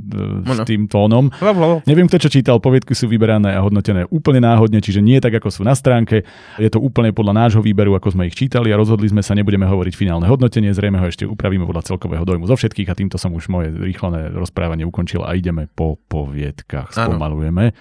e, 0.43 0.65
tým 0.67 0.91
tónom. 0.91 1.31
Hlav, 1.39 1.55
hlav. 1.55 1.73
Neviem, 1.87 2.11
kto 2.11 2.27
čo 2.27 2.31
čítal, 2.31 2.59
poviedky 2.59 2.93
sú 2.93 3.07
vyberané 3.07 3.55
a 3.55 3.63
hodnotené 3.63 4.11
úplne 4.11 4.43
náhodne, 4.43 4.83
čiže 4.83 4.99
nie 4.99 5.23
tak, 5.23 5.39
ako 5.39 5.49
sú 5.49 5.63
na 5.63 5.79
stránke. 5.79 6.27
Je 6.59 6.71
to 6.71 6.83
úplne 6.83 7.15
podľa 7.15 7.47
nášho 7.47 7.63
výberu, 7.63 7.95
ako 7.95 8.19
sme 8.19 8.27
ich 8.27 8.35
čítali 8.35 8.75
a 8.75 8.79
rozhodli 8.79 9.07
sme 9.07 9.23
sa, 9.23 9.39
nebudeme 9.39 9.65
hovoriť 9.65 9.95
finálne 9.95 10.27
hodnotenie, 10.27 10.75
zrejme 10.75 10.99
ho 10.99 11.07
ešte 11.07 11.23
upravíme 11.23 11.63
podľa 11.63 11.95
celkového 11.95 12.27
dojmu 12.27 12.51
zo 12.51 12.59
všetkých 12.59 12.91
a 12.91 12.99
týmto 12.99 13.17
som 13.23 13.31
už 13.31 13.47
moje 13.47 13.71
rýchlené 13.71 14.35
rozprávanie 14.35 14.83
ukončil 14.83 15.23
a 15.23 15.39
ideme 15.39 15.71
po 15.71 15.99
poviedkach. 16.11 16.91
Spomalujeme. 16.91 17.75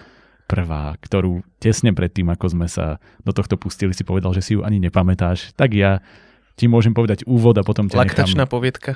prvá, 0.51 0.99
ktorú 0.99 1.47
tesne 1.63 1.95
predtým, 1.95 2.27
ako 2.27 2.51
sme 2.51 2.67
sa 2.67 2.99
do 3.23 3.31
tohto 3.31 3.55
pustili, 3.55 3.95
si 3.95 4.03
povedal, 4.03 4.35
že 4.35 4.43
si 4.43 4.51
ju 4.59 4.67
ani 4.67 4.83
nepamätáš, 4.83 5.55
tak 5.55 5.71
ja 5.71 6.03
ti 6.55 6.65
môžem 6.65 6.91
povedať 6.91 7.23
úvod 7.25 7.55
a 7.55 7.63
potom 7.63 7.87
ťa 7.87 7.97
Laktačná 7.97 8.43
nechám... 8.43 8.51
poviedka. 8.51 8.91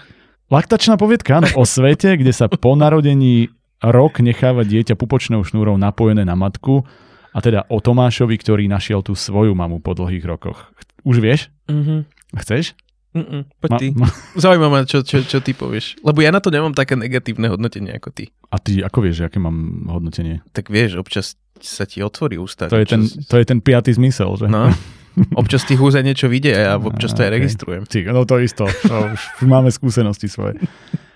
Laktačná 0.45 0.95
poviedka, 0.95 1.41
áno, 1.41 1.49
o 1.55 1.63
svete, 1.63 2.13
kde 2.13 2.29
sa 2.29 2.45
po 2.45 2.77
narodení 2.77 3.49
rok 3.81 4.21
necháva 4.21 4.61
dieťa 4.61 4.93
pupočnou 4.93 5.41
šnúrou 5.41 5.75
napojené 5.75 6.21
na 6.21 6.37
matku 6.37 6.85
a 7.33 7.39
teda 7.41 7.65
o 7.67 7.81
Tomášovi, 7.81 8.37
ktorý 8.37 8.65
našiel 8.65 9.01
tú 9.01 9.17
svoju 9.17 9.51
mamu 9.51 9.81
po 9.81 9.91
dlhých 9.91 10.23
rokoch. 10.23 10.69
Už 11.01 11.17
vieš? 11.17 11.49
Mhm. 11.67 12.05
Chceš? 12.35 12.77
Mm-mm, 13.15 13.47
poď 13.57 13.69
Ma- 13.71 13.79
ty. 13.79 13.87
ma- 13.95 14.11
Zaujíma 14.35 14.67
ma, 14.67 14.79
čo, 14.83 14.99
čo, 14.99 15.23
čo 15.23 15.39
ty 15.39 15.55
povieš. 15.55 16.03
Lebo 16.03 16.19
ja 16.19 16.35
na 16.35 16.43
to 16.43 16.51
nemám 16.51 16.75
také 16.75 16.99
negatívne 16.99 17.47
hodnotenie 17.47 17.95
ako 17.95 18.11
ty. 18.11 18.27
A 18.51 18.59
ty 18.59 18.83
ako 18.83 19.07
vieš, 19.07 19.23
aké 19.23 19.39
mám 19.39 19.55
hodnotenie? 19.87 20.43
Tak 20.51 20.67
vieš, 20.67 20.99
občas 20.99 21.39
sa 21.57 21.87
ti 21.87 22.03
otvorí 22.03 22.35
ústa. 22.35 22.67
To 22.67 22.75
je, 22.75 22.83
ten, 22.83 23.07
to 23.07 23.39
je 23.39 23.45
ten 23.47 23.63
piatý 23.63 23.95
zmysel, 23.95 24.35
že? 24.35 24.51
No, 24.51 24.67
občas 25.39 25.63
tých 25.63 25.79
úzaj 25.79 26.03
niečo 26.03 26.27
vidia 26.27 26.75
a 26.75 26.79
občas 26.79 27.15
to 27.15 27.23
aj 27.23 27.29
okej. 27.29 27.35
registrujem. 27.39 27.83
Ty, 27.87 27.99
no 28.11 28.27
to 28.27 28.35
isto, 28.39 28.65
to 28.67 28.95
už 29.15 29.21
máme 29.47 29.71
skúsenosti 29.71 30.27
svoje. 30.27 30.59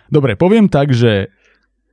Dobre, 0.10 0.34
poviem 0.34 0.72
tak, 0.72 0.96
že 0.96 1.30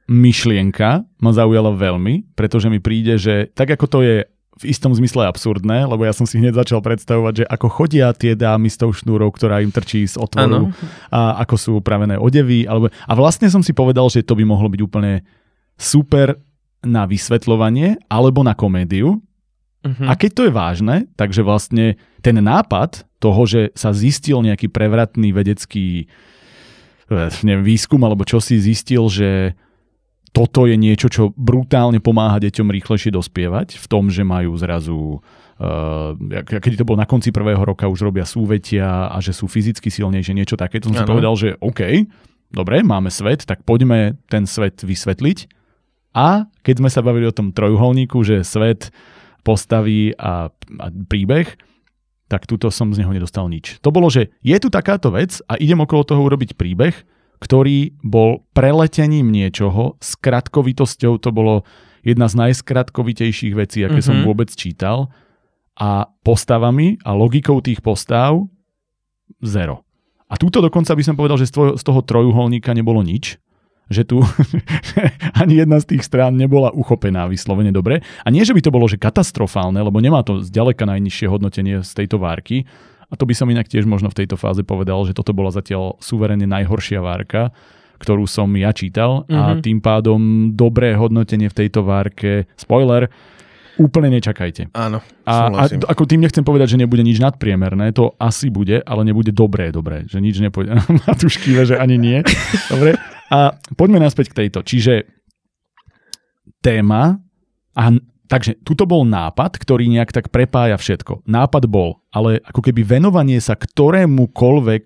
myšlienka 0.07 1.03
ma 1.19 1.31
zaujala 1.35 1.75
veľmi, 1.75 2.33
pretože 2.39 2.71
mi 2.71 2.79
príde, 2.79 3.19
že 3.19 3.51
tak 3.53 3.75
ako 3.75 3.87
to 3.91 3.99
je 4.07 4.17
v 4.57 4.73
istom 4.73 4.89
zmysle 4.97 5.29
absurdné, 5.29 5.85
lebo 5.85 6.09
ja 6.09 6.17
som 6.17 6.25
si 6.25 6.41
hneď 6.41 6.57
začal 6.65 6.81
predstavovať, 6.81 7.45
že 7.45 7.45
ako 7.45 7.67
chodia 7.69 8.09
tie 8.17 8.33
dámy 8.33 8.73
s 8.73 8.81
tou 8.81 8.89
šnúrou, 8.89 9.29
ktorá 9.29 9.61
im 9.61 9.69
trčí 9.69 10.09
z 10.09 10.17
otvoru 10.17 10.73
Áno. 10.73 10.73
a 11.13 11.45
ako 11.45 11.55
sú 11.61 11.71
upravené 11.77 12.17
odevy. 12.17 12.65
Alebo... 12.65 12.89
A 12.89 13.13
vlastne 13.13 13.53
som 13.53 13.61
si 13.61 13.77
povedal, 13.77 14.09
že 14.09 14.25
to 14.25 14.33
by 14.33 14.49
mohlo 14.49 14.73
byť 14.73 14.81
úplne 14.81 15.29
super 15.77 16.41
na 16.81 17.05
vysvetľovanie 17.05 18.09
alebo 18.09 18.41
na 18.41 18.57
komédiu. 18.57 19.21
Mhm. 19.87 20.05
A 20.11 20.13
keď 20.19 20.31
to 20.35 20.43
je 20.49 20.53
vážne, 20.53 20.97
takže 21.15 21.47
vlastne 21.47 21.95
ten 22.21 22.37
nápad 22.43 23.07
toho, 23.23 23.43
že 23.47 23.61
sa 23.79 23.95
zistil 23.95 24.43
nejaký 24.43 24.67
prevratný 24.67 25.31
vedecký 25.31 26.11
eh, 27.11 27.31
neviem, 27.47 27.63
výskum 27.63 28.03
alebo 28.03 28.27
čo 28.27 28.43
si 28.43 28.59
zistil, 28.59 29.07
že 29.07 29.55
toto 30.35 30.69
je 30.69 30.77
niečo, 30.77 31.09
čo 31.09 31.33
brutálne 31.33 31.97
pomáha 31.97 32.37
deťom 32.37 32.69
rýchlejšie 32.69 33.09
dospievať 33.09 33.81
v 33.81 33.87
tom, 33.89 34.13
že 34.13 34.27
majú 34.27 34.53
zrazu 34.59 35.25
Uh, 35.57 36.13
keď 36.45 36.85
to 36.85 36.85
bolo 36.85 37.01
na 37.01 37.09
konci 37.09 37.33
prvého 37.33 37.65
roka, 37.65 37.89
už 37.89 38.05
robia 38.05 38.29
súvetia 38.29 39.09
a 39.09 39.17
že 39.25 39.33
sú 39.33 39.49
fyzicky 39.49 39.89
silnejšie, 39.89 40.37
niečo 40.37 40.53
také. 40.53 40.85
To 40.85 40.93
som 40.93 41.01
si 41.01 41.05
Áno. 41.09 41.17
povedal, 41.17 41.33
že 41.33 41.57
OK, 41.65 42.05
dobre, 42.53 42.85
máme 42.85 43.09
svet, 43.09 43.49
tak 43.49 43.65
poďme 43.65 44.21
ten 44.29 44.45
svet 44.45 44.85
vysvetliť. 44.85 45.49
A 46.13 46.45
keď 46.61 46.75
sme 46.85 46.93
sa 46.93 47.01
bavili 47.01 47.25
o 47.25 47.33
tom 47.33 47.57
trojuholníku, 47.57 48.21
že 48.21 48.45
svet, 48.45 48.93
postavy 49.47 50.11
a, 50.19 50.51
a 50.51 50.87
príbeh, 50.91 51.47
tak 52.27 52.51
tuto 52.51 52.75
som 52.75 52.91
z 52.91 53.07
neho 53.07 53.15
nedostal 53.15 53.47
nič. 53.47 53.79
To 53.87 53.95
bolo, 53.95 54.11
že 54.11 54.35
je 54.43 54.59
tu 54.59 54.67
takáto 54.67 55.15
vec 55.15 55.39
a 55.47 55.55
idem 55.63 55.79
okolo 55.79 56.03
toho 56.03 56.27
urobiť 56.27 56.59
príbeh, 56.59 56.91
ktorý 57.39 57.95
bol 58.03 58.43
preletením 58.51 59.31
niečoho, 59.31 59.95
skratkovitosťou, 60.03 61.23
to 61.23 61.31
bolo 61.31 61.63
jedna 62.03 62.27
z 62.27 62.35
najskratkovitejších 62.35 63.55
vecí, 63.55 63.87
aké 63.87 64.03
som 64.03 64.19
Mhm. 64.19 64.27
vôbec 64.27 64.51
čítal 64.51 65.07
a 65.77 66.11
postavami 66.27 66.99
a 67.07 67.15
logikou 67.15 67.63
tých 67.63 67.79
postav 67.79 68.43
zero. 69.39 69.87
A 70.27 70.35
túto 70.35 70.59
dokonca 70.59 70.91
by 70.97 71.03
som 71.07 71.15
povedal, 71.15 71.39
že 71.39 71.47
z 71.53 71.83
toho 71.87 72.01
trojuholníka 72.03 72.75
nebolo 72.75 73.05
nič, 73.07 73.39
že 73.87 74.03
tu 74.03 74.19
ani 75.41 75.61
jedna 75.61 75.79
z 75.79 75.95
tých 75.95 76.03
strán 76.03 76.35
nebola 76.35 76.71
uchopená 76.71 77.27
vyslovene 77.27 77.71
dobre. 77.71 78.01
A 78.23 78.29
nie, 78.29 78.43
že 78.43 78.51
by 78.51 78.61
to 78.61 78.71
bolo 78.71 78.87
že 78.87 78.97
katastrofálne, 78.97 79.79
lebo 79.79 79.99
nemá 79.99 80.21
to 80.21 80.41
zďaleka 80.41 80.85
najnižšie 80.85 81.27
hodnotenie 81.27 81.81
z 81.81 81.91
tejto 81.93 82.17
várky. 82.17 82.67
A 83.07 83.15
to 83.15 83.23
by 83.23 83.33
som 83.33 83.47
inak 83.47 83.67
tiež 83.67 83.87
možno 83.87 84.11
v 84.11 84.19
tejto 84.21 84.35
fáze 84.35 84.61
povedal, 84.61 85.07
že 85.07 85.15
toto 85.15 85.31
bola 85.31 85.49
zatiaľ 85.49 85.95
suverene 85.99 86.43
najhoršia 86.43 86.99
várka, 86.99 87.55
ktorú 87.97 88.27
som 88.27 88.51
ja 88.53 88.75
čítal 88.75 89.23
a 89.27 89.55
Mhm. 89.55 89.63
tým 89.63 89.79
pádom 89.79 90.21
dobré 90.53 90.93
hodnotenie 90.93 91.47
v 91.47 91.57
tejto 91.57 91.81
várke, 91.81 92.51
spoiler, 92.55 93.07
úplne 93.77 94.09
nečakajte. 94.11 94.73
Áno, 94.73 95.05
A, 95.29 95.49
a 95.49 95.63
ako 95.69 96.03
tým 96.05 96.25
nechcem 96.25 96.43
povedať, 96.43 96.75
že 96.75 96.81
nebude 96.81 97.01
nič 97.01 97.21
nadpriemerné, 97.21 97.93
to 97.93 98.17
asi 98.17 98.49
bude, 98.49 98.81
ale 98.83 99.05
nebude 99.05 99.31
dobré, 99.31 99.69
dobré, 99.69 100.03
že 100.09 100.19
nič 100.19 100.41
nepôjde. 100.41 100.75
Matúš 101.07 101.39
kýve, 101.39 101.63
že 101.63 101.77
ani 101.79 101.97
nie. 101.97 102.19
Dobre. 102.69 102.97
A 103.31 103.59
poďme 103.75 104.03
naspäť 104.03 104.33
k 104.33 104.47
tejto. 104.47 104.63
Čiže 104.63 105.07
téma 106.63 107.19
a 107.75 107.83
takže 108.27 108.59
tuto 108.63 108.87
bol 108.87 109.07
nápad, 109.07 109.59
ktorý 109.59 109.87
nejak 109.87 110.11
tak 110.11 110.35
prepája 110.35 110.79
všetko. 110.79 111.27
Nápad 111.27 111.71
bol, 111.71 112.03
ale 112.11 112.43
ako 112.43 112.61
keby 112.63 112.83
venovanie 112.83 113.39
sa 113.39 113.55
ktorémukoľvek 113.55 114.85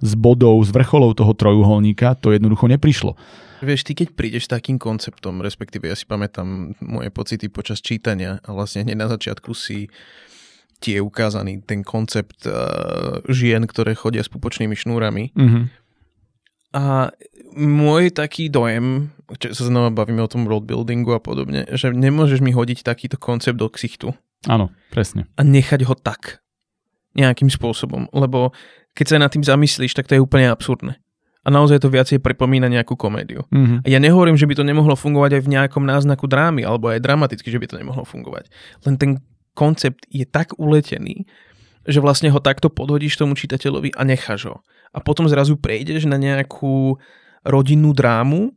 z 0.00 0.12
bodov, 0.16 0.64
z 0.64 0.70
vrcholov 0.72 1.14
toho 1.14 1.36
trojuholníka, 1.36 2.16
to 2.18 2.32
jednoducho 2.32 2.66
neprišlo. 2.66 3.14
Vieš, 3.60 3.84
ty 3.84 3.92
keď 3.92 4.16
prídeš 4.16 4.48
takým 4.48 4.80
konceptom, 4.80 5.44
respektíve 5.44 5.84
ja 5.84 5.92
si 5.92 6.08
pamätám 6.08 6.72
moje 6.80 7.12
pocity 7.12 7.52
počas 7.52 7.84
čítania 7.84 8.40
a 8.40 8.56
vlastne 8.56 8.88
hneď 8.88 8.96
na 8.96 9.08
začiatku 9.12 9.52
si 9.52 9.92
ti 10.80 10.96
je 10.96 11.00
ukázaný 11.04 11.60
ten 11.68 11.84
koncept 11.84 12.48
uh, 12.48 13.20
žien, 13.28 13.68
ktoré 13.68 13.92
chodia 13.92 14.24
s 14.24 14.32
pupočnými 14.32 14.72
šnúrami. 14.72 15.36
Mhm. 15.36 15.60
A 16.70 17.10
môj 17.54 18.14
taký 18.14 18.46
dojem, 18.46 19.10
čo 19.38 19.50
sa 19.54 19.66
znova 19.66 19.90
bavíme 19.90 20.22
o 20.22 20.30
tom 20.30 20.46
roadbuildingu 20.46 21.10
a 21.10 21.20
podobne, 21.22 21.66
že 21.74 21.90
nemôžeš 21.90 22.38
mi 22.38 22.54
hodiť 22.54 22.86
takýto 22.86 23.18
koncept 23.18 23.58
do 23.58 23.66
ksichtu 23.66 24.14
Áno, 24.46 24.70
presne. 24.94 25.26
a 25.34 25.42
nechať 25.42 25.82
ho 25.90 25.94
tak 25.98 26.40
nejakým 27.18 27.50
spôsobom, 27.50 28.06
lebo 28.14 28.54
keď 28.94 29.06
sa 29.06 29.16
nad 29.18 29.30
tým 29.34 29.42
zamyslíš, 29.42 29.98
tak 29.98 30.06
to 30.06 30.14
je 30.14 30.22
úplne 30.22 30.46
absurdné. 30.46 30.98
A 31.40 31.48
naozaj 31.48 31.80
to 31.80 31.88
viacej 31.88 32.20
pripomína 32.20 32.68
nejakú 32.68 32.94
komédiu. 32.94 33.48
Mhm. 33.50 33.82
A 33.82 33.86
ja 33.88 33.98
nehovorím, 33.98 34.36
že 34.36 34.46
by 34.46 34.54
to 34.60 34.64
nemohlo 34.66 34.94
fungovať 34.94 35.40
aj 35.40 35.42
v 35.42 35.52
nejakom 35.56 35.84
náznaku 35.88 36.28
drámy, 36.30 36.62
alebo 36.62 36.92
aj 36.92 37.02
dramaticky, 37.02 37.48
že 37.50 37.58
by 37.58 37.66
to 37.66 37.80
nemohlo 37.80 38.04
fungovať. 38.04 38.46
Len 38.86 38.94
ten 39.00 39.10
koncept 39.58 40.06
je 40.12 40.22
tak 40.28 40.54
uletený, 40.60 41.26
že 41.88 41.98
vlastne 41.98 42.28
ho 42.30 42.38
takto 42.38 42.68
podhodíš 42.68 43.16
tomu 43.16 43.34
čitateľovi 43.34 43.96
a 43.96 44.02
necháš 44.04 44.52
ho. 44.52 44.56
A 44.90 44.98
potom 44.98 45.30
zrazu 45.30 45.54
prejdeš 45.54 46.06
na 46.06 46.18
nejakú 46.18 46.98
rodinnú 47.46 47.94
drámu, 47.94 48.50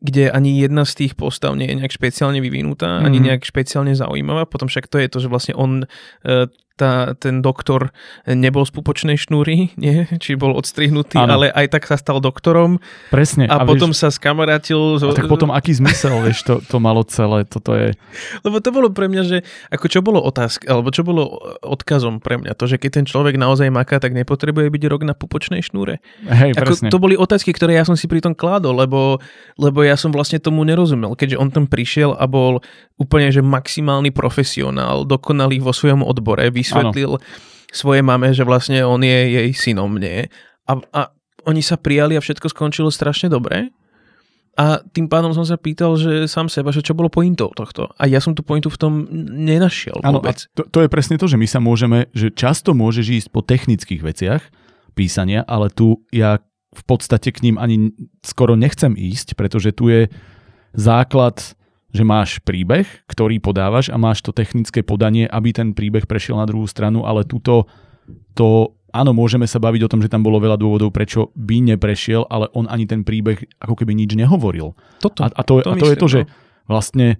kde 0.00 0.32
ani 0.32 0.56
jedna 0.64 0.88
z 0.88 1.04
tých 1.04 1.12
postav 1.12 1.52
nie 1.56 1.68
je 1.68 1.76
nejak 1.76 1.92
špeciálne 1.92 2.40
vyvinutá, 2.40 3.04
ani 3.04 3.20
Mhm. 3.20 3.24
nejak 3.28 3.42
špeciálne 3.44 3.92
zaujímavá. 3.92 4.48
Potom 4.48 4.64
však 4.68 4.88
to 4.88 4.96
je 4.96 5.08
to, 5.12 5.18
že 5.20 5.28
vlastne 5.28 5.52
on, 5.56 5.84
e, 6.24 6.48
tá, 6.80 7.12
ten 7.20 7.44
doktor 7.44 7.92
nebol 8.24 8.64
z 8.64 8.72
pupočnej 8.72 9.20
šnúry, 9.20 9.76
nie? 9.76 10.08
či 10.24 10.40
bol 10.40 10.56
odstrihnutý, 10.56 11.20
Áno. 11.20 11.36
ale 11.36 11.46
aj 11.52 11.76
tak 11.76 11.84
sa 11.84 12.00
stal 12.00 12.24
doktorom 12.24 12.80
Presne. 13.12 13.44
a, 13.44 13.68
potom 13.68 13.92
vieš, 13.92 14.00
sa 14.00 14.08
skamarátil. 14.08 14.96
a 14.96 15.12
tak 15.12 15.28
potom 15.28 15.52
aký 15.52 15.76
zmysel, 15.76 16.16
vieš, 16.26 16.48
to, 16.48 16.64
to 16.64 16.80
malo 16.80 17.04
celé, 17.04 17.44
toto 17.44 17.76
je... 17.76 17.92
Lebo 18.40 18.64
to 18.64 18.72
bolo 18.72 18.88
pre 18.88 19.12
mňa, 19.12 19.22
že 19.28 19.38
ako 19.68 19.86
čo 19.92 20.00
bolo 20.00 20.24
otázka, 20.24 20.64
alebo 20.64 20.88
čo 20.88 21.04
bolo 21.04 21.36
odkazom 21.60 22.24
pre 22.24 22.40
mňa, 22.40 22.56
to, 22.56 22.64
že 22.64 22.80
keď 22.80 22.90
ten 23.02 23.06
človek 23.06 23.36
naozaj 23.36 23.68
maká, 23.68 24.00
tak 24.00 24.16
nepotrebuje 24.16 24.72
byť 24.72 24.82
rok 24.88 25.02
na 25.04 25.12
pupočnej 25.12 25.60
šnúre. 25.60 26.00
Hej, 26.24 26.56
Ako, 26.56 26.80
presne. 26.80 26.88
to 26.88 27.02
boli 27.02 27.18
otázky, 27.18 27.52
ktoré 27.52 27.76
ja 27.76 27.84
som 27.84 27.98
si 27.98 28.08
pri 28.08 28.24
tom 28.24 28.32
kládol, 28.32 28.80
lebo, 28.80 29.20
lebo 29.60 29.84
ja 29.84 29.98
som 30.00 30.14
vlastne 30.14 30.40
tomu 30.40 30.64
nerozumel, 30.64 31.12
keďže 31.12 31.36
on 31.36 31.52
tam 31.52 31.64
prišiel 31.68 32.16
a 32.16 32.24
bol 32.24 32.64
úplne, 33.00 33.32
že 33.32 33.40
maximálny 33.40 34.12
profesionál, 34.12 35.08
dokonalý 35.08 35.64
vo 35.64 35.72
svojom 35.72 36.04
odbore, 36.04 36.52
vysvetlil 36.52 37.16
svoje 37.72 38.04
mame, 38.04 38.36
že 38.36 38.44
vlastne 38.44 38.84
on 38.84 39.00
je 39.00 39.40
jej 39.40 39.50
synom, 39.56 39.96
nie? 39.96 40.28
A, 40.68 40.72
a 40.92 41.00
oni 41.48 41.64
sa 41.64 41.80
prijali 41.80 42.14
a 42.18 42.22
všetko 42.22 42.52
skončilo 42.52 42.92
strašne 42.92 43.32
dobre. 43.32 43.72
A 44.58 44.82
tým 44.82 45.08
pádom 45.08 45.32
som 45.32 45.46
sa 45.46 45.56
pýtal, 45.56 45.96
že 45.96 46.28
sám 46.28 46.52
seba, 46.52 46.74
že 46.74 46.84
čo 46.84 46.92
bolo 46.92 47.08
pointou 47.08 47.48
tohto. 47.54 47.88
A 47.96 48.04
ja 48.04 48.20
som 48.20 48.36
tú 48.36 48.44
pointu 48.44 48.68
v 48.68 48.76
tom 48.76 48.92
nenašiel 49.30 50.02
Áno, 50.04 50.20
a 50.20 50.28
vôbec. 50.28 50.44
to, 50.52 50.68
to 50.68 50.84
je 50.84 50.92
presne 50.92 51.16
to, 51.16 51.30
že 51.30 51.40
my 51.40 51.46
sa 51.48 51.62
môžeme, 51.62 52.10
že 52.12 52.28
často 52.34 52.76
môžeš 52.76 53.06
ísť 53.24 53.28
po 53.32 53.40
technických 53.40 54.02
veciach 54.04 54.42
písania, 54.92 55.46
ale 55.46 55.72
tu 55.72 56.04
ja 56.12 56.42
v 56.70 56.82
podstate 56.84 57.32
k 57.32 57.46
ním 57.46 57.56
ani 57.56 57.94
skoro 58.20 58.58
nechcem 58.58 58.94
ísť, 58.94 59.38
pretože 59.38 59.70
tu 59.72 59.88
je 59.88 60.10
základ, 60.74 61.54
že 61.90 62.06
máš 62.06 62.38
príbeh, 62.42 62.86
ktorý 63.10 63.42
podávaš 63.42 63.90
a 63.90 63.98
máš 63.98 64.22
to 64.22 64.30
technické 64.30 64.86
podanie, 64.86 65.26
aby 65.26 65.50
ten 65.50 65.74
príbeh 65.74 66.06
prešiel 66.06 66.38
na 66.38 66.46
druhú 66.46 66.66
stranu, 66.70 67.02
ale 67.02 67.26
tuto 67.26 67.66
to, 68.34 68.78
áno, 68.94 69.10
môžeme 69.10 69.46
sa 69.46 69.58
baviť 69.58 69.86
o 69.86 69.90
tom, 69.90 70.00
že 70.02 70.10
tam 70.10 70.22
bolo 70.22 70.38
veľa 70.38 70.58
dôvodov, 70.58 70.94
prečo 70.94 71.34
by 71.34 71.74
neprešiel, 71.74 72.26
ale 72.30 72.46
on 72.54 72.70
ani 72.70 72.86
ten 72.86 73.02
príbeh 73.02 73.42
ako 73.58 73.74
keby 73.74 73.94
nič 73.94 74.14
nehovoril. 74.14 74.74
Toto. 75.02 75.26
A, 75.26 75.30
a, 75.30 75.42
to, 75.42 75.62
to 75.62 75.70
a 75.70 75.74
to 75.78 75.86
je 75.90 75.96
to, 75.98 76.08
že 76.08 76.20
no. 76.26 76.30
vlastne 76.70 77.18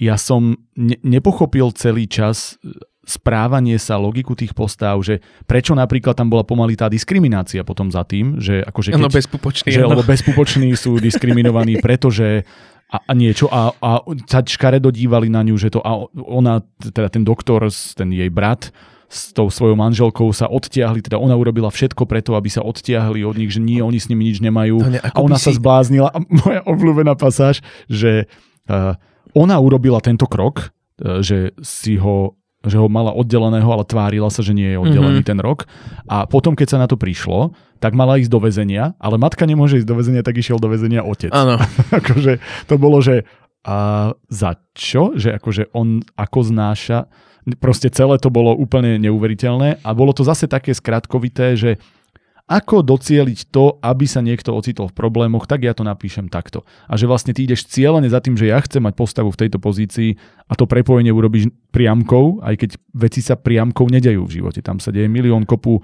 ja 0.00 0.16
som 0.16 0.56
ne, 0.78 0.96
nepochopil 1.04 1.74
celý 1.76 2.08
čas 2.08 2.56
e, 2.64 2.72
správanie 3.04 3.76
sa, 3.76 4.00
logiku 4.00 4.32
tých 4.32 4.56
postav, 4.56 4.96
že 5.04 5.20
prečo 5.44 5.76
napríklad 5.76 6.16
tam 6.16 6.32
bola 6.32 6.46
pomaly 6.46 6.78
tá 6.78 6.88
diskriminácia 6.88 7.66
potom 7.66 7.92
za 7.92 8.06
tým, 8.06 8.40
že 8.40 8.64
akože 8.64 8.96
keď, 8.96 9.02
Áno, 9.02 9.10
bezpupočný. 9.12 9.68
že, 9.68 9.82
áno. 9.84 9.92
lebo 9.92 10.02
bezpupoční 10.06 10.72
sú 10.78 10.96
diskriminovaní, 11.04 11.82
pretože 11.84 12.48
a, 12.90 12.98
a 13.06 13.12
niečo 13.14 13.46
a, 13.46 13.70
a 13.78 14.02
sa 14.26 14.42
škaredo 14.42 14.90
dívali 14.90 15.30
na 15.30 15.46
ňu, 15.46 15.54
že 15.54 15.70
to 15.70 15.78
a 15.78 16.10
ona, 16.18 16.66
teda 16.82 17.08
ten 17.08 17.22
doktor, 17.22 17.70
ten 17.70 18.10
jej 18.10 18.28
brat 18.28 18.74
s 19.10 19.34
tou 19.34 19.50
svojou 19.50 19.74
manželkou 19.74 20.30
sa 20.30 20.46
odtiahli, 20.46 21.02
teda 21.02 21.18
ona 21.18 21.34
urobila 21.34 21.66
všetko 21.66 22.06
preto, 22.06 22.38
aby 22.38 22.46
sa 22.46 22.62
odtiahli 22.62 23.26
od 23.26 23.34
nich, 23.34 23.50
že 23.50 23.58
nie, 23.58 23.82
oni 23.82 23.98
s 23.98 24.06
nimi 24.06 24.30
nič 24.30 24.38
nemajú. 24.38 24.86
Ne, 24.86 25.02
a 25.02 25.18
ona 25.18 25.34
si... 25.34 25.50
sa 25.50 25.58
zbláznila. 25.58 26.14
A 26.14 26.22
moja 26.22 26.62
obľúbená 26.62 27.18
pasáž, 27.18 27.58
že 27.90 28.30
uh, 28.70 28.94
ona 29.34 29.58
urobila 29.58 29.98
tento 29.98 30.30
krok, 30.30 30.70
uh, 31.02 31.18
že 31.26 31.50
si 31.58 31.98
ho 31.98 32.38
že 32.60 32.76
ho 32.76 32.92
mala 32.92 33.16
oddeleného, 33.16 33.64
ale 33.72 33.88
tvárila 33.88 34.28
sa, 34.28 34.44
že 34.44 34.52
nie 34.52 34.76
je 34.76 34.76
oddelený 34.76 35.24
mm-hmm. 35.24 35.32
ten 35.32 35.40
rok. 35.40 35.64
A 36.04 36.28
potom, 36.28 36.52
keď 36.52 36.76
sa 36.76 36.78
na 36.84 36.84
to 36.84 37.00
prišlo, 37.00 37.56
tak 37.80 37.96
mala 37.96 38.20
ísť 38.20 38.30
do 38.30 38.40
väzenia, 38.44 38.92
ale 39.00 39.16
matka 39.16 39.48
nemôže 39.48 39.80
ísť 39.80 39.88
do 39.88 39.96
väzenia, 39.96 40.22
tak 40.22 40.36
išiel 40.36 40.60
do 40.60 40.68
väzenia 40.68 41.02
otec. 41.02 41.32
Áno. 41.32 41.56
akože 41.98 42.38
to 42.68 42.74
bolo, 42.76 43.00
že 43.00 43.24
a 43.60 44.12
za 44.32 44.56
čo? 44.72 45.12
Že 45.16 45.36
akože 45.36 45.62
on 45.76 46.00
ako 46.16 46.40
znáša 46.48 47.08
Proste 47.56 47.88
celé 47.88 48.20
to 48.20 48.28
bolo 48.28 48.52
úplne 48.52 49.00
neuveriteľné 49.00 49.80
a 49.80 49.90
bolo 49.96 50.12
to 50.12 50.20
zase 50.20 50.44
také 50.44 50.76
skratkovité, 50.76 51.56
že 51.56 51.80
ako 52.50 52.82
docieliť 52.82 53.54
to, 53.54 53.78
aby 53.78 54.10
sa 54.10 54.18
niekto 54.18 54.50
ocitol 54.50 54.90
v 54.90 54.98
problémoch, 54.98 55.46
tak 55.46 55.62
ja 55.62 55.70
to 55.70 55.86
napíšem 55.86 56.26
takto. 56.26 56.66
A 56.90 56.98
že 56.98 57.06
vlastne 57.06 57.30
ty 57.30 57.46
ideš 57.46 57.70
cieľene 57.70 58.10
za 58.10 58.18
tým, 58.18 58.34
že 58.34 58.50
ja 58.50 58.58
chcem 58.58 58.82
mať 58.82 58.98
postavu 58.98 59.30
v 59.30 59.46
tejto 59.46 59.62
pozícii 59.62 60.18
a 60.50 60.58
to 60.58 60.66
prepojenie 60.66 61.14
urobíš 61.14 61.46
priamkou, 61.70 62.42
aj 62.42 62.58
keď 62.58 62.70
veci 62.90 63.22
sa 63.22 63.38
priamkou 63.38 63.86
nedejú 63.86 64.26
v 64.26 64.42
živote. 64.42 64.66
Tam 64.66 64.82
sa 64.82 64.90
deje 64.90 65.06
milión 65.06 65.46
kopu 65.46 65.78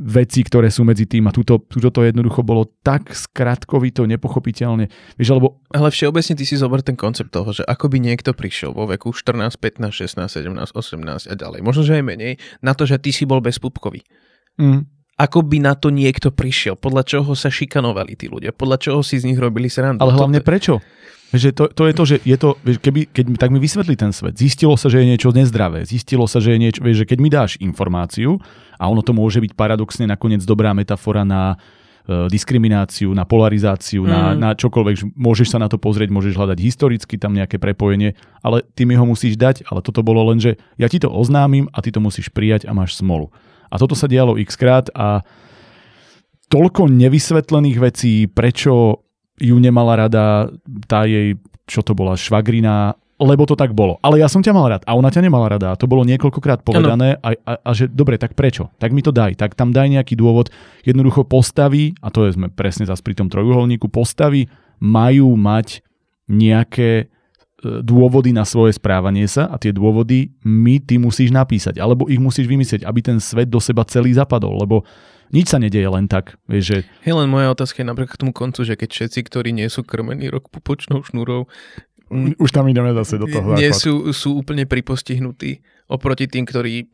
veci, 0.00 0.40
ktoré 0.40 0.72
sú 0.72 0.82
medzi 0.82 1.04
tým 1.04 1.28
a 1.28 1.32
túto, 1.32 1.60
túto 1.60 1.92
to 1.92 2.00
jednoducho 2.02 2.40
bolo 2.40 2.66
tak 2.80 3.12
skratkovito, 3.12 4.08
nepochopiteľne. 4.08 4.88
Vieš, 5.20 5.36
alebo... 5.36 5.60
Ale 5.70 5.92
všeobecne 5.92 6.34
ty 6.34 6.44
si 6.48 6.56
zober 6.56 6.80
ten 6.80 6.96
koncept 6.96 7.30
toho, 7.30 7.52
že 7.52 7.62
ako 7.68 7.92
by 7.92 8.00
niekto 8.00 8.32
prišiel 8.32 8.72
vo 8.72 8.88
veku 8.88 9.12
14, 9.12 9.60
15, 9.60 9.92
16, 9.92 10.26
17, 10.26 10.74
18 10.74 11.30
a 11.30 11.34
ďalej, 11.36 11.60
možno, 11.60 11.84
že 11.84 12.00
aj 12.00 12.04
menej, 12.04 12.40
na 12.64 12.72
to, 12.72 12.88
že 12.88 12.98
ty 12.98 13.12
si 13.12 13.28
bol 13.28 13.44
bezpupkový. 13.44 14.02
Mm. 14.56 14.88
Ako 15.20 15.44
by 15.44 15.60
na 15.60 15.76
to 15.76 15.92
niekto 15.92 16.32
prišiel? 16.32 16.80
Podľa 16.80 17.04
čoho 17.04 17.36
sa 17.36 17.52
šikanovali 17.52 18.16
tí 18.16 18.32
ľudia? 18.32 18.56
Podľa 18.56 18.80
čoho 18.80 19.00
si 19.04 19.20
z 19.20 19.28
nich 19.28 19.36
robili 19.36 19.68
srandu? 19.68 20.00
Ale 20.00 20.16
hlavne 20.16 20.40
prečo? 20.40 20.80
Že 21.30 21.48
to, 21.52 21.64
to 21.70 21.82
je 21.86 21.92
to, 21.94 22.04
že 22.08 22.16
je 22.26 22.36
to, 22.40 22.48
keby, 22.58 23.06
keď 23.06 23.38
tak 23.38 23.54
mi 23.54 23.62
vysvetlí 23.62 23.94
ten 23.94 24.10
svet, 24.10 24.34
zistilo 24.34 24.74
sa, 24.74 24.90
že 24.90 25.04
je 25.04 25.14
niečo 25.14 25.30
nezdravé, 25.30 25.86
zistilo 25.86 26.26
sa, 26.26 26.42
že 26.42 26.56
je 26.56 26.58
niečo, 26.58 26.80
vieš, 26.82 27.06
že 27.06 27.08
keď 27.14 27.18
mi 27.22 27.30
dáš 27.30 27.54
informáciu, 27.62 28.42
a 28.80 28.90
ono 28.90 28.98
to 28.98 29.14
môže 29.14 29.38
byť 29.38 29.54
paradoxne 29.54 30.10
nakoniec 30.10 30.42
dobrá 30.42 30.74
metafora 30.74 31.22
na 31.22 31.54
uh, 31.54 32.26
diskrimináciu, 32.26 33.14
na 33.14 33.22
polarizáciu, 33.22 34.02
mm. 34.02 34.10
na, 34.10 34.22
na 34.34 34.50
čokoľvek, 34.58 35.14
môžeš 35.14 35.54
sa 35.54 35.62
na 35.62 35.70
to 35.70 35.78
pozrieť, 35.78 36.10
môžeš 36.10 36.34
hľadať 36.34 36.58
historicky 36.58 37.14
tam 37.14 37.38
nejaké 37.38 37.62
prepojenie, 37.62 38.18
ale 38.42 38.66
ty 38.74 38.82
mi 38.82 38.98
ho 38.98 39.06
musíš 39.06 39.38
dať, 39.38 39.70
ale 39.70 39.86
toto 39.86 40.02
bolo 40.02 40.26
len, 40.34 40.42
že 40.42 40.58
ja 40.82 40.90
ti 40.90 40.98
to 40.98 41.06
oznámim 41.06 41.70
a 41.70 41.78
ty 41.78 41.94
to 41.94 42.02
musíš 42.02 42.26
prijať 42.34 42.66
a 42.66 42.74
máš 42.74 42.98
smolu. 42.98 43.30
A 43.70 43.78
toto 43.78 43.94
sa 43.94 44.10
dialo 44.10 44.34
x 44.36 44.58
krát 44.58 44.90
a 44.92 45.22
toľko 46.50 46.90
nevysvetlených 46.90 47.78
vecí, 47.78 48.26
prečo 48.26 49.06
ju 49.38 49.56
nemala 49.56 50.06
rada 50.06 50.50
tá 50.90 51.06
jej, 51.06 51.38
čo 51.64 51.80
to 51.80 51.94
bola, 51.94 52.18
švagrina, 52.18 52.98
lebo 53.20 53.44
to 53.44 53.54
tak 53.54 53.76
bolo. 53.76 54.00
Ale 54.00 54.18
ja 54.18 54.26
som 54.26 54.40
ťa 54.40 54.56
mal 54.56 54.66
rád 54.66 54.82
a 54.88 54.96
ona 54.96 55.12
ťa 55.12 55.22
nemala 55.22 55.46
rada. 55.52 55.76
To 55.76 55.84
bolo 55.84 56.08
niekoľkokrát 56.08 56.64
povedané 56.64 57.20
a, 57.20 57.36
a, 57.36 57.52
a 57.60 57.70
že 57.76 57.86
dobre, 57.86 58.16
tak 58.16 58.32
prečo? 58.32 58.72
Tak 58.80 58.96
mi 58.96 59.04
to 59.04 59.12
daj. 59.12 59.36
Tak 59.36 59.54
tam 59.54 59.76
daj 59.76 59.92
nejaký 59.92 60.16
dôvod. 60.16 60.48
Jednoducho 60.82 61.28
postavy, 61.28 61.92
a 62.00 62.08
to 62.08 62.24
je 62.24 62.34
sme 62.34 62.48
presne 62.48 62.88
zase 62.88 63.04
pri 63.04 63.14
tom 63.14 63.28
trojuholníku, 63.28 63.92
postavy 63.92 64.48
majú 64.80 65.36
mať 65.36 65.84
nejaké 66.32 67.12
dôvody 67.62 68.32
na 68.32 68.48
svoje 68.48 68.76
správanie 68.76 69.28
sa 69.28 69.48
a 69.52 69.60
tie 69.60 69.70
dôvody 69.70 70.32
my 70.44 70.80
ty 70.80 70.96
musíš 70.96 71.28
napísať, 71.28 71.76
alebo 71.76 72.08
ich 72.08 72.20
musíš 72.20 72.48
vymyslieť, 72.48 72.88
aby 72.88 73.00
ten 73.04 73.18
svet 73.20 73.52
do 73.52 73.60
seba 73.60 73.84
celý 73.84 74.16
zapadol, 74.16 74.56
lebo 74.56 74.82
nič 75.30 75.52
sa 75.52 75.62
nedieje 75.62 75.86
len 75.86 76.10
tak. 76.10 76.40
Vieš, 76.50 76.64
že... 76.64 76.78
Hej, 77.06 77.14
len 77.14 77.28
moja 77.30 77.54
otázka 77.54 77.84
je 77.84 77.86
napríklad 77.86 78.18
k 78.18 78.22
tomu 78.26 78.32
koncu, 78.34 78.66
že 78.66 78.74
keď 78.74 78.88
všetci, 78.90 79.20
ktorí 79.30 79.50
nie 79.54 79.68
sú 79.70 79.86
krmení 79.86 80.26
rok 80.26 80.50
pupočnou 80.50 81.06
šnúrou, 81.06 81.46
už 82.42 82.50
tam 82.50 82.66
ideme 82.66 82.90
zase 82.90 83.22
do 83.22 83.30
toho. 83.30 83.54
Nie 83.54 83.70
sú, 83.70 84.10
sú 84.10 84.42
úplne 84.42 84.66
pripostihnutí 84.66 85.62
oproti 85.86 86.26
tým, 86.26 86.42
ktorí 86.42 86.90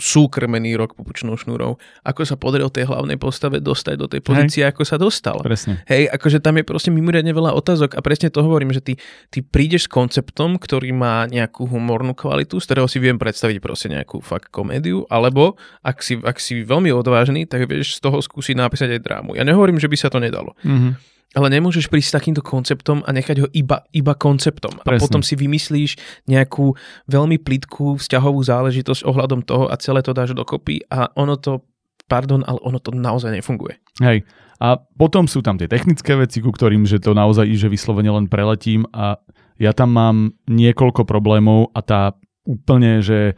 sú 0.00 0.32
krmení 0.32 0.74
rok 0.74 0.96
pupučnou 0.96 1.36
šnúrou. 1.36 1.76
Ako 2.02 2.24
sa 2.24 2.40
podaril 2.40 2.72
tej 2.72 2.88
hlavnej 2.88 3.20
postave 3.20 3.60
dostať 3.60 3.94
do 4.00 4.06
tej 4.08 4.20
pozície, 4.24 4.64
Hej. 4.64 4.72
ako 4.72 4.82
sa 4.88 4.96
dostal. 4.96 5.36
Presne. 5.44 5.84
Hej, 5.84 6.08
akože 6.08 6.40
tam 6.40 6.56
je 6.56 6.64
proste 6.64 6.88
mimoriadne 6.88 7.30
veľa 7.36 7.52
otázok 7.52 7.96
a 7.96 8.00
presne 8.00 8.32
to 8.32 8.40
hovorím, 8.40 8.72
že 8.72 8.80
ty, 8.80 8.94
ty 9.28 9.44
prídeš 9.44 9.86
s 9.86 9.92
konceptom, 9.92 10.56
ktorý 10.56 10.96
má 10.96 11.28
nejakú 11.28 11.68
humornú 11.68 12.16
kvalitu, 12.16 12.56
z 12.56 12.64
ktorého 12.64 12.88
si 12.88 12.98
viem 13.00 13.20
predstaviť 13.20 13.60
proste 13.60 13.92
nejakú 13.92 14.24
fakt 14.24 14.48
komédiu, 14.48 15.04
alebo 15.12 15.60
ak 15.84 16.00
si, 16.00 16.16
ak 16.16 16.40
si 16.40 16.64
veľmi 16.64 16.88
odvážny, 16.90 17.44
tak 17.44 17.68
vieš 17.68 18.00
z 18.00 18.08
toho 18.08 18.24
skúsiť 18.24 18.56
napísať 18.56 18.96
aj 18.96 19.00
drámu. 19.04 19.30
Ja 19.36 19.44
nehovorím, 19.44 19.76
že 19.76 19.90
by 19.92 19.96
sa 20.00 20.08
to 20.08 20.16
nedalo. 20.18 20.56
Mm-hmm. 20.64 21.13
Ale 21.34 21.50
nemôžeš 21.50 21.90
prísť 21.90 22.08
s 22.14 22.16
takýmto 22.20 22.42
konceptom 22.46 23.02
a 23.02 23.10
nechať 23.10 23.36
ho 23.42 23.48
iba, 23.50 23.82
iba 23.90 24.14
konceptom. 24.14 24.78
Presne. 24.86 25.00
A 25.00 25.02
potom 25.02 25.22
si 25.24 25.34
vymyslíš 25.34 25.98
nejakú 26.30 26.78
veľmi 27.10 27.42
plitkú 27.42 27.98
vzťahovú 27.98 28.38
záležitosť 28.38 29.02
ohľadom 29.02 29.42
toho 29.42 29.66
a 29.66 29.74
celé 29.80 30.04
to 30.06 30.14
dáš 30.14 30.30
dokopy 30.36 30.86
a 30.86 31.10
ono 31.18 31.34
to, 31.34 31.66
pardon, 32.06 32.46
ale 32.46 32.62
ono 32.62 32.78
to 32.78 32.94
naozaj 32.94 33.34
nefunguje. 33.34 33.82
Hej. 33.98 34.22
A 34.62 34.78
potom 34.78 35.26
sú 35.26 35.42
tam 35.42 35.58
tie 35.58 35.66
technické 35.66 36.14
veci, 36.14 36.38
ku 36.38 36.54
ktorým, 36.54 36.86
že 36.86 37.02
to 37.02 37.10
naozaj, 37.10 37.50
že 37.58 37.66
vyslovene 37.66 38.14
len 38.14 38.30
preletím 38.30 38.86
a 38.94 39.18
ja 39.58 39.74
tam 39.74 39.90
mám 39.90 40.16
niekoľko 40.46 41.02
problémov 41.02 41.74
a 41.74 41.82
tá 41.82 42.14
úplne, 42.46 43.02
že 43.02 43.34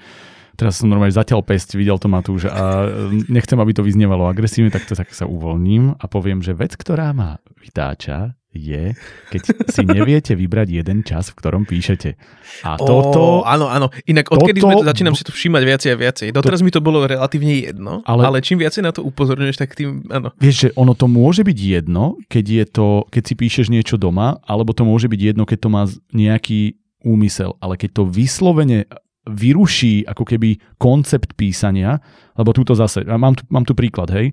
teraz 0.57 0.81
som 0.81 0.89
normálne 0.89 1.15
zatiaľ 1.15 1.45
pesť, 1.45 1.77
videl 1.77 2.01
to 2.01 2.09
Matúš 2.09 2.49
a 2.49 2.89
e, 2.89 3.23
nechcem, 3.29 3.61
aby 3.61 3.77
to 3.77 3.85
vyznievalo 3.85 4.27
agresívne, 4.27 4.73
tak 4.73 4.89
to 4.89 4.97
tak 4.97 5.13
sa 5.13 5.29
uvoľním 5.29 6.01
a 6.01 6.05
poviem, 6.09 6.41
že 6.41 6.57
vec, 6.57 6.75
ktorá 6.75 7.13
ma 7.13 7.39
vytáča, 7.61 8.35
je, 8.57 8.97
keď 9.31 9.41
si 9.69 9.83
neviete 9.85 10.33
vybrať 10.33 10.69
jeden 10.81 11.05
čas, 11.05 11.31
v 11.31 11.37
ktorom 11.39 11.63
píšete. 11.69 12.17
A 12.65 12.81
toto... 12.81 13.45
Oh, 13.45 13.47
áno, 13.47 13.69
áno. 13.69 13.93
Inak 14.09 14.33
odkedy 14.33 14.65
toto, 14.65 14.73
sme 14.73 14.75
to, 14.81 14.89
začínam 14.89 15.15
si 15.15 15.23
to 15.29 15.33
všímať 15.33 15.63
viacej 15.63 15.91
a 15.93 15.97
viacej. 16.01 16.27
Doteraz 16.33 16.61
to, 16.61 16.65
mi 16.65 16.73
to 16.73 16.81
bolo 16.81 17.05
relatívne 17.05 17.53
jedno, 17.53 18.01
ale, 18.09 18.23
ale 18.25 18.39
čím 18.41 18.59
viacej 18.59 18.83
na 18.83 18.97
to 18.97 19.05
upozorňuješ, 19.05 19.61
tak 19.61 19.77
tým, 19.77 20.09
áno. 20.09 20.33
Vieš, 20.41 20.57
že 20.57 20.69
ono 20.75 20.97
to 20.97 21.07
môže 21.07 21.45
byť 21.45 21.59
jedno, 21.61 22.17
keď, 22.33 22.45
je 22.49 22.65
to, 22.65 22.89
keď 23.13 23.23
si 23.23 23.35
píšeš 23.37 23.67
niečo 23.69 24.01
doma, 24.01 24.41
alebo 24.49 24.73
to 24.73 24.89
môže 24.89 25.07
byť 25.07 25.21
jedno, 25.21 25.45
keď 25.45 25.59
to 25.61 25.69
má 25.69 25.83
nejaký 26.17 26.81
úmysel. 27.05 27.55
Ale 27.61 27.79
keď 27.79 28.03
to 28.03 28.03
vyslovene 28.09 28.89
vyruší 29.27 30.07
ako 30.07 30.23
keby 30.23 30.63
koncept 30.79 31.35
písania, 31.35 31.99
lebo 32.39 32.55
túto 32.55 32.79
zase, 32.79 33.03
mám 33.05 33.35
tu, 33.35 33.43
mám 33.51 33.67
tu 33.67 33.75
príklad, 33.75 34.15
hej. 34.15 34.33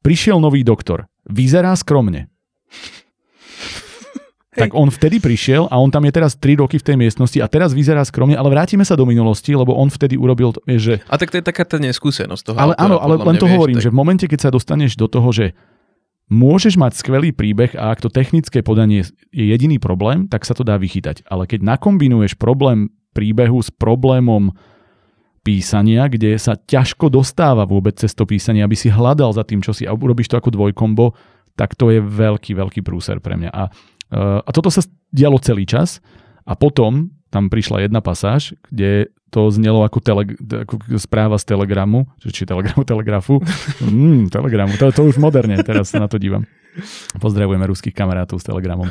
Prišiel 0.00 0.38
nový 0.38 0.62
doktor, 0.62 1.10
vyzerá 1.26 1.74
skromne. 1.74 2.30
Hej. 2.70 3.02
Tak 4.54 4.70
on 4.78 4.86
vtedy 4.86 5.18
prišiel 5.18 5.66
a 5.66 5.82
on 5.82 5.90
tam 5.90 6.06
je 6.06 6.14
teraz 6.14 6.38
3 6.38 6.62
roky 6.62 6.78
v 6.78 6.86
tej 6.86 6.94
miestnosti 6.94 7.34
a 7.42 7.50
teraz 7.50 7.74
vyzerá 7.74 8.06
skromne, 8.06 8.38
ale 8.38 8.54
vrátime 8.54 8.86
sa 8.86 8.94
do 8.94 9.02
minulosti, 9.02 9.50
lebo 9.50 9.74
on 9.74 9.90
vtedy 9.90 10.14
urobil, 10.14 10.54
že... 10.78 11.02
A 11.10 11.18
tak 11.18 11.34
to 11.34 11.42
je 11.42 11.42
taká 11.42 11.66
tá 11.66 11.82
neskúsenosť 11.82 12.42
toho. 12.46 12.56
Ale 12.62 12.78
áno, 12.78 13.02
ale 13.02 13.18
len 13.18 13.34
to 13.34 13.50
vieš, 13.50 13.54
hovorím, 13.58 13.82
tak... 13.82 13.82
že 13.82 13.90
v 13.90 13.98
momente, 13.98 14.30
keď 14.30 14.46
sa 14.46 14.54
dostaneš 14.54 14.94
do 14.94 15.10
toho, 15.10 15.26
že 15.34 15.58
môžeš 16.30 16.78
mať 16.78 16.96
skvelý 16.96 17.34
príbeh 17.34 17.74
a 17.76 17.92
ak 17.92 18.00
to 18.00 18.08
technické 18.08 18.64
podanie 18.64 19.04
je 19.34 19.44
jediný 19.44 19.82
problém, 19.82 20.30
tak 20.30 20.46
sa 20.46 20.56
to 20.56 20.64
dá 20.64 20.78
vychytať. 20.78 21.26
Ale 21.28 21.44
keď 21.44 21.66
nakombinuješ 21.74 22.38
problém 22.38 22.94
príbehu 23.14 23.62
s 23.62 23.70
problémom 23.70 24.50
písania, 25.44 26.08
kde 26.08 26.34
sa 26.40 26.56
ťažko 26.56 27.12
dostáva 27.12 27.68
vôbec 27.68 27.94
cez 28.00 28.16
to 28.16 28.24
písanie, 28.24 28.64
aby 28.64 28.74
si 28.74 28.88
hľadal 28.88 29.30
za 29.36 29.44
tým, 29.44 29.60
čo 29.60 29.76
si 29.76 29.84
a 29.84 29.92
urobíš 29.92 30.32
to 30.32 30.40
ako 30.40 30.50
dvojkombo, 30.50 31.12
tak 31.54 31.78
to 31.78 31.92
je 31.92 32.00
veľký, 32.02 32.56
veľký 32.56 32.80
prúser 32.82 33.20
pre 33.20 33.36
mňa. 33.38 33.50
A, 33.52 33.62
eh, 34.10 34.40
a 34.42 34.50
toto 34.50 34.72
sa 34.72 34.82
dialo 35.12 35.38
celý 35.38 35.68
čas 35.68 36.00
a 36.48 36.56
potom 36.56 37.12
tam 37.28 37.52
prišla 37.52 37.86
jedna 37.86 38.00
pasáž, 38.00 38.56
kde 38.72 39.12
to 39.34 39.50
znelo 39.50 39.82
ako, 39.82 39.98
tele, 39.98 40.22
ako 40.38 40.78
správa 41.02 41.34
z 41.42 41.44
telegramu, 41.50 42.06
či 42.22 42.46
telegramu, 42.46 42.86
telegrafu. 42.92 43.42
Mm, 43.82 44.30
telegramu, 44.30 44.78
to, 44.78 44.94
to 44.94 45.02
už 45.10 45.18
moderne, 45.18 45.58
teraz 45.66 45.90
sa 45.90 45.98
na 45.98 46.06
to 46.06 46.22
dívam. 46.22 46.46
Pozdravujeme 47.18 47.66
ruských 47.66 47.94
kamarátov 47.94 48.38
s 48.38 48.46
telegramom. 48.46 48.86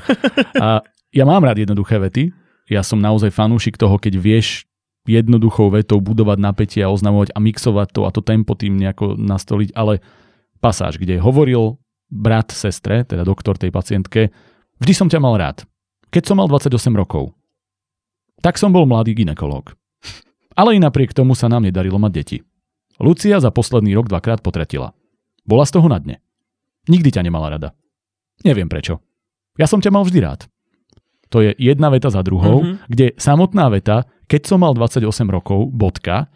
A 0.59 0.83
ja 1.15 1.23
mám 1.23 1.43
rád 1.43 1.63
jednoduché 1.63 1.95
vety, 1.99 2.42
ja 2.69 2.81
som 2.85 2.99
naozaj 2.99 3.33
fanúšik 3.33 3.75
toho, 3.75 3.99
keď 3.99 4.19
vieš 4.19 4.63
jednoduchou 5.03 5.67
vetou 5.71 5.99
budovať 5.99 6.37
napätie 6.39 6.81
a 6.83 6.91
oznamovať 6.91 7.35
a 7.35 7.39
mixovať 7.43 7.87
to 7.91 8.01
a 8.07 8.09
to 8.15 8.23
tempo 8.23 8.55
tým 8.55 8.79
nejako 8.79 9.19
nastoliť, 9.19 9.75
ale 9.75 9.99
pasáž, 10.63 10.95
kde 10.95 11.19
hovoril 11.19 11.75
brat 12.07 12.55
sestre, 12.55 13.03
teda 13.03 13.27
doktor 13.27 13.59
tej 13.59 13.73
pacientke, 13.73 14.31
vždy 14.79 14.93
som 14.95 15.07
ťa 15.11 15.19
mal 15.19 15.35
rád. 15.35 15.67
Keď 16.13 16.23
som 16.31 16.39
mal 16.39 16.47
28 16.47 16.71
rokov, 16.95 17.35
tak 18.39 18.55
som 18.55 18.71
bol 18.71 18.87
mladý 18.87 19.11
ginekolog. 19.17 19.75
Ale 20.53 20.77
i 20.77 20.79
napriek 20.79 21.11
tomu 21.11 21.33
sa 21.33 21.49
nám 21.49 21.65
nedarilo 21.65 21.97
mať 21.97 22.11
deti. 22.13 22.37
Lucia 23.01 23.41
za 23.41 23.49
posledný 23.49 23.97
rok 23.97 24.07
dvakrát 24.07 24.45
potratila. 24.45 24.93
Bola 25.43 25.65
z 25.65 25.73
toho 25.73 25.89
na 25.89 25.97
dne. 25.97 26.21
Nikdy 26.85 27.09
ťa 27.17 27.25
nemala 27.25 27.49
rada. 27.49 27.73
Neviem 28.45 28.69
prečo. 28.69 29.01
Ja 29.57 29.65
som 29.65 29.81
ťa 29.81 29.89
mal 29.89 30.05
vždy 30.05 30.19
rád. 30.21 30.45
To 31.33 31.41
je 31.41 31.51
jedna 31.57 31.89
veta 31.89 32.13
za 32.13 32.21
druhou, 32.21 32.61
mm-hmm. 32.61 32.85
kde 32.85 33.17
samotná 33.17 33.73
veta, 33.73 34.05
keď 34.29 34.41
som 34.45 34.61
mal 34.61 34.77
28 34.77 35.01
rokov, 35.33 35.73
bodka, 35.73 36.29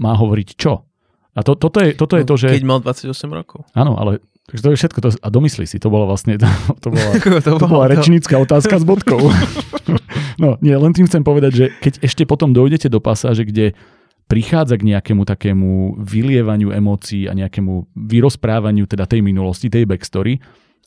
má 0.00 0.16
hovoriť 0.16 0.48
čo? 0.56 0.88
A 1.34 1.40
to, 1.42 1.58
toto, 1.58 1.82
je, 1.82 1.92
toto 1.92 2.16
je 2.16 2.24
No, 2.24 2.28
to, 2.30 2.34
že... 2.40 2.48
Keď 2.56 2.64
mal 2.64 2.80
28 2.80 3.10
rokov. 3.28 3.66
Áno, 3.74 3.98
ale 3.98 4.22
takže 4.46 4.62
to 4.62 4.70
je 4.70 4.78
všetko. 4.80 4.98
To, 5.02 5.08
a 5.18 5.28
domyslí 5.28 5.66
si, 5.66 5.76
to 5.82 5.90
bola 5.90 6.06
vlastne... 6.06 6.38
To, 6.38 6.48
to 6.78 6.88
bola, 6.94 7.10
to 7.20 7.50
to 7.62 7.66
bola 7.68 7.84
rečnícka 7.90 8.38
otázka 8.38 8.80
s 8.80 8.84
bodkou. 8.86 9.18
no, 10.42 10.56
nie, 10.62 10.72
len 10.78 10.94
tým 10.94 11.10
chcem 11.10 11.26
povedať, 11.26 11.52
že 11.52 11.64
keď 11.82 12.06
ešte 12.06 12.22
potom 12.24 12.54
dojdete 12.54 12.86
do 12.86 13.02
pasáže, 13.02 13.44
kde 13.44 13.74
prichádza 14.24 14.80
k 14.80 14.94
nejakému 14.94 15.28
takému 15.28 16.00
vylievaniu 16.00 16.72
emócií 16.72 17.28
a 17.28 17.36
nejakému 17.36 17.92
vyrozprávaniu 17.92 18.88
teda 18.88 19.04
tej 19.04 19.20
minulosti, 19.20 19.68
tej 19.68 19.84
backstory, 19.84 20.40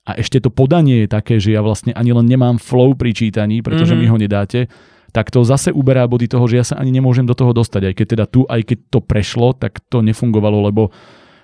a 0.08 0.16
ešte 0.16 0.40
to 0.40 0.48
podanie 0.48 1.04
je 1.04 1.12
také, 1.12 1.36
že 1.36 1.52
ja 1.52 1.60
vlastne 1.60 1.92
ani 1.92 2.16
len 2.16 2.24
nemám 2.24 2.56
flow 2.64 2.96
pri 2.96 3.12
čítaní, 3.12 3.60
pretože 3.60 3.92
mm-hmm. 3.92 4.08
mi 4.08 4.12
ho 4.16 4.16
nedáte, 4.16 4.72
tak 5.12 5.28
to 5.28 5.44
zase 5.44 5.76
uberá 5.76 6.08
body 6.08 6.32
toho, 6.32 6.48
že 6.48 6.56
ja 6.56 6.64
sa 6.64 6.80
ani 6.80 6.96
nemôžem 6.96 7.28
do 7.28 7.36
toho 7.36 7.52
dostať. 7.52 7.92
Aj 7.92 7.94
keď 7.94 8.08
teda 8.16 8.26
tu, 8.32 8.48
aj 8.48 8.62
keď 8.64 8.78
to 8.88 9.00
prešlo, 9.04 9.52
tak 9.52 9.84
to 9.92 10.00
nefungovalo, 10.00 10.64
lebo 10.64 10.96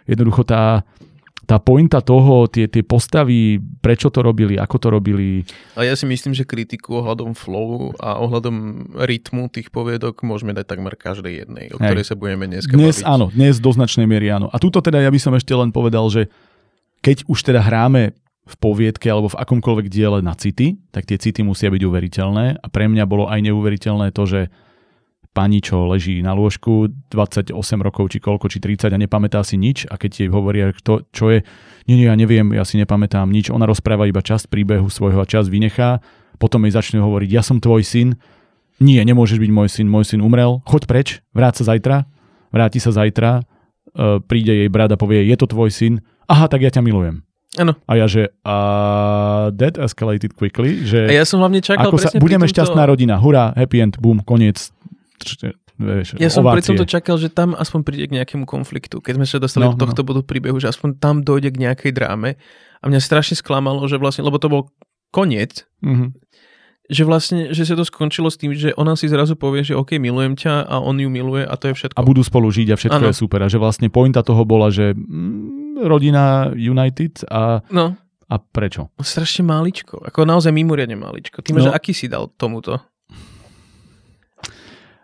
jednoducho 0.08 0.47
tá, 0.47 0.88
tá 1.43 1.60
pointa 1.60 1.99
toho, 1.99 2.47
tie, 2.47 2.71
tie 2.71 2.88
postavy, 2.88 3.60
prečo 3.60 4.08
to 4.08 4.23
robili, 4.23 4.56
ako 4.56 4.76
to 4.80 4.88
robili. 4.95 5.43
A 5.76 5.84
ja 5.84 5.99
si 5.99 6.08
myslím, 6.08 6.32
že 6.32 6.47
kritiku 6.47 7.04
ohľadom 7.04 7.36
flow 7.36 7.91
a 7.99 8.15
ohľadom 8.23 8.56
rytmu 8.95 9.52
tých 9.52 9.76
poviedok 9.76 10.23
môžeme 10.23 10.56
dať 10.56 10.71
takmer 10.71 10.95
každej 10.95 11.43
jednej, 11.43 11.67
o 11.76 11.84
Hej. 11.84 11.88
ktorej 11.91 12.06
sa 12.08 12.15
budeme 12.15 12.47
dneska 12.47 12.71
Dnes 12.71 13.04
baviť. 13.04 13.12
áno, 13.12 13.28
dnes 13.28 13.60
do 13.60 13.71
značnej 13.76 14.08
miery 14.08 14.32
áno. 14.32 14.47
A 14.47 14.56
tuto 14.56 14.80
teda 14.80 15.04
ja 15.04 15.12
by 15.12 15.19
som 15.19 15.36
ešte 15.36 15.52
len 15.52 15.76
povedal, 15.76 16.08
že 16.08 16.32
keď 17.04 17.28
už 17.28 17.43
teda 17.43 17.60
hráme 17.60 18.15
v 18.43 18.56
poviedke 18.60 19.08
alebo 19.08 19.32
v 19.32 19.39
akomkoľvek 19.39 19.88
diele 19.88 20.19
na 20.19 20.36
city, 20.36 20.75
tak 20.91 21.08
tie 21.08 21.15
city 21.15 21.47
musia 21.47 21.71
byť 21.71 21.79
uveriteľné. 21.79 22.60
A 22.60 22.67
pre 22.67 22.91
mňa 22.91 23.08
bolo 23.08 23.32
aj 23.32 23.39
neuveriteľné 23.39 24.12
to, 24.12 24.23
že 24.27 24.41
pani, 25.34 25.63
čo 25.63 25.89
leží 25.89 26.21
na 26.21 26.38
lôžku 26.38 26.93
28 27.10 27.56
rokov 27.82 28.13
či 28.13 28.21
koľko, 28.21 28.51
či 28.51 28.62
30 28.62 28.93
a 28.93 28.97
nepamätá 29.01 29.41
si 29.41 29.58
nič. 29.58 29.89
A 29.89 29.97
keď 29.97 30.12
jej 30.23 30.29
hovoria, 30.29 30.69
kto, 30.75 31.10
čo 31.10 31.34
je, 31.34 31.41
nie, 31.89 31.97
nie, 31.97 32.06
ja 32.06 32.13
neviem, 32.13 32.53
ja 32.53 32.63
si 32.63 32.77
nepamätám 32.77 33.32
nič, 33.32 33.49
ona 33.49 33.65
rozpráva 33.65 34.06
iba 34.06 34.21
časť 34.21 34.51
príbehu 34.51 34.88
svojho 34.88 35.23
a 35.23 35.25
čas 35.25 35.49
vynechá, 35.49 36.03
potom 36.38 36.67
jej 36.67 36.77
začne 36.77 37.01
hovoriť, 37.01 37.29
ja 37.34 37.41
som 37.41 37.58
tvoj 37.58 37.82
syn, 37.82 38.19
nie, 38.77 39.01
nemôžeš 39.01 39.41
byť 39.41 39.51
môj 39.51 39.69
syn, 39.69 39.88
môj 39.89 40.06
syn 40.06 40.21
umrel, 40.21 40.62
choď 40.69 40.84
preč, 40.86 41.08
vráť 41.34 41.62
sa 41.62 41.73
zajtra, 41.73 42.06
vráti 42.53 42.77
sa 42.77 42.93
zajtra, 42.93 43.41
e, 43.41 43.41
príde 44.21 44.53
jej 44.53 44.69
brat 44.69 44.93
a 44.93 44.97
povie, 44.97 45.25
je 45.25 45.38
to 45.38 45.49
tvoj 45.49 45.73
syn, 45.73 46.03
aha, 46.29 46.45
tak 46.45 46.62
ja 46.62 46.69
ťa 46.73 46.86
milujem. 46.86 47.25
Áno. 47.56 47.78
A 47.84 47.94
ja, 47.94 48.06
že 48.06 48.34
uh, 48.44 49.52
that 49.52 49.78
escalated 49.78 50.34
quickly, 50.34 50.82
že 50.82 51.06
A 51.06 51.13
ja 51.13 51.24
som 51.24 51.38
hlavne 51.38 51.60
čakal 51.60 51.88
ako 51.88 51.98
sa, 51.98 52.10
budeme 52.16 52.44
tomto- 52.44 52.54
šťastná 52.56 52.84
rodina, 52.84 53.16
hurá, 53.16 53.52
happy 53.52 53.78
end, 53.80 53.96
boom, 53.98 54.20
koniec. 54.20 54.74
Vieš, 55.76 56.16
Ja 56.16 56.30
som 56.30 56.42
pri 56.44 56.62
ovácie. 56.62 56.70
tomto 56.70 56.86
čakal, 56.86 57.16
že 57.16 57.28
tam 57.28 57.54
aspoň 57.54 57.80
príde 57.82 58.06
k 58.06 58.16
nejakému 58.16 58.46
konfliktu. 58.46 59.00
Keď 59.00 59.13
sme 59.16 59.26
sa 59.26 59.38
dostali 59.38 59.63
No, 59.63 59.72
do 59.72 59.80
tohto 59.80 60.02
bodu 60.02 60.22
príbehu, 60.22 60.56
že 60.56 60.68
aspoň 60.68 60.98
tam 60.98 61.16
dojde 61.20 61.50
k 61.50 61.58
nejakej 61.60 61.92
dráme. 61.92 62.38
A 62.78 62.86
mňa 62.86 63.00
strašne 63.00 63.34
sklamalo, 63.34 63.82
že 63.84 63.98
vlastne, 63.98 64.22
lebo 64.22 64.38
to 64.38 64.48
bol 64.48 64.62
koniec, 65.10 65.66
Mhm. 65.80 66.13
že 66.86 67.04
vlastne, 67.04 67.39
že 67.50 67.63
sa 67.63 67.74
to 67.74 67.82
skončilo 67.82 68.28
s 68.28 68.36
tým, 68.36 68.52
že 68.52 68.70
ona 68.76 68.94
si 68.94 69.08
zrazu 69.08 69.34
povie, 69.34 69.63
že 69.63 69.74
OK, 69.74 69.98
milujem 69.98 70.36
ťa 70.36 70.62
a 70.63 70.78
on 70.78 70.94
ju 70.96 71.08
miluje 71.08 71.42
a 71.42 71.54
to 71.54 71.70
je 71.70 71.76
všetko. 71.76 71.96
A 71.96 72.04
budú 72.04 72.22
spolu 72.22 72.50
žiť 72.50 72.68
a 72.70 72.76
všetko 72.76 72.98
Áno. 73.00 73.10
je 73.10 73.16
super. 73.16 73.39
A 73.39 73.48
že 73.48 73.56
vlastne 73.56 73.88
pointa 73.88 74.20
toho 74.20 74.44
bola, 74.44 74.68
že 74.68 74.92
mm, 74.92 75.62
rodina 75.75 76.23
United 76.49 77.25
a, 77.25 77.62
No, 77.67 77.95
a 78.25 78.36
prečo? 78.38 78.89
strašne 78.97 79.43
máličko. 79.43 80.01
Ako 80.01 80.23
naozaj 80.23 80.49
mimoriadne 80.49 80.95
máličko. 80.95 81.39
Ty 81.39 81.53
máš, 81.53 81.67
No. 81.67 81.73
aký 81.73 81.91
si 81.91 82.05
dal 82.05 82.29
tomuto? 82.31 82.77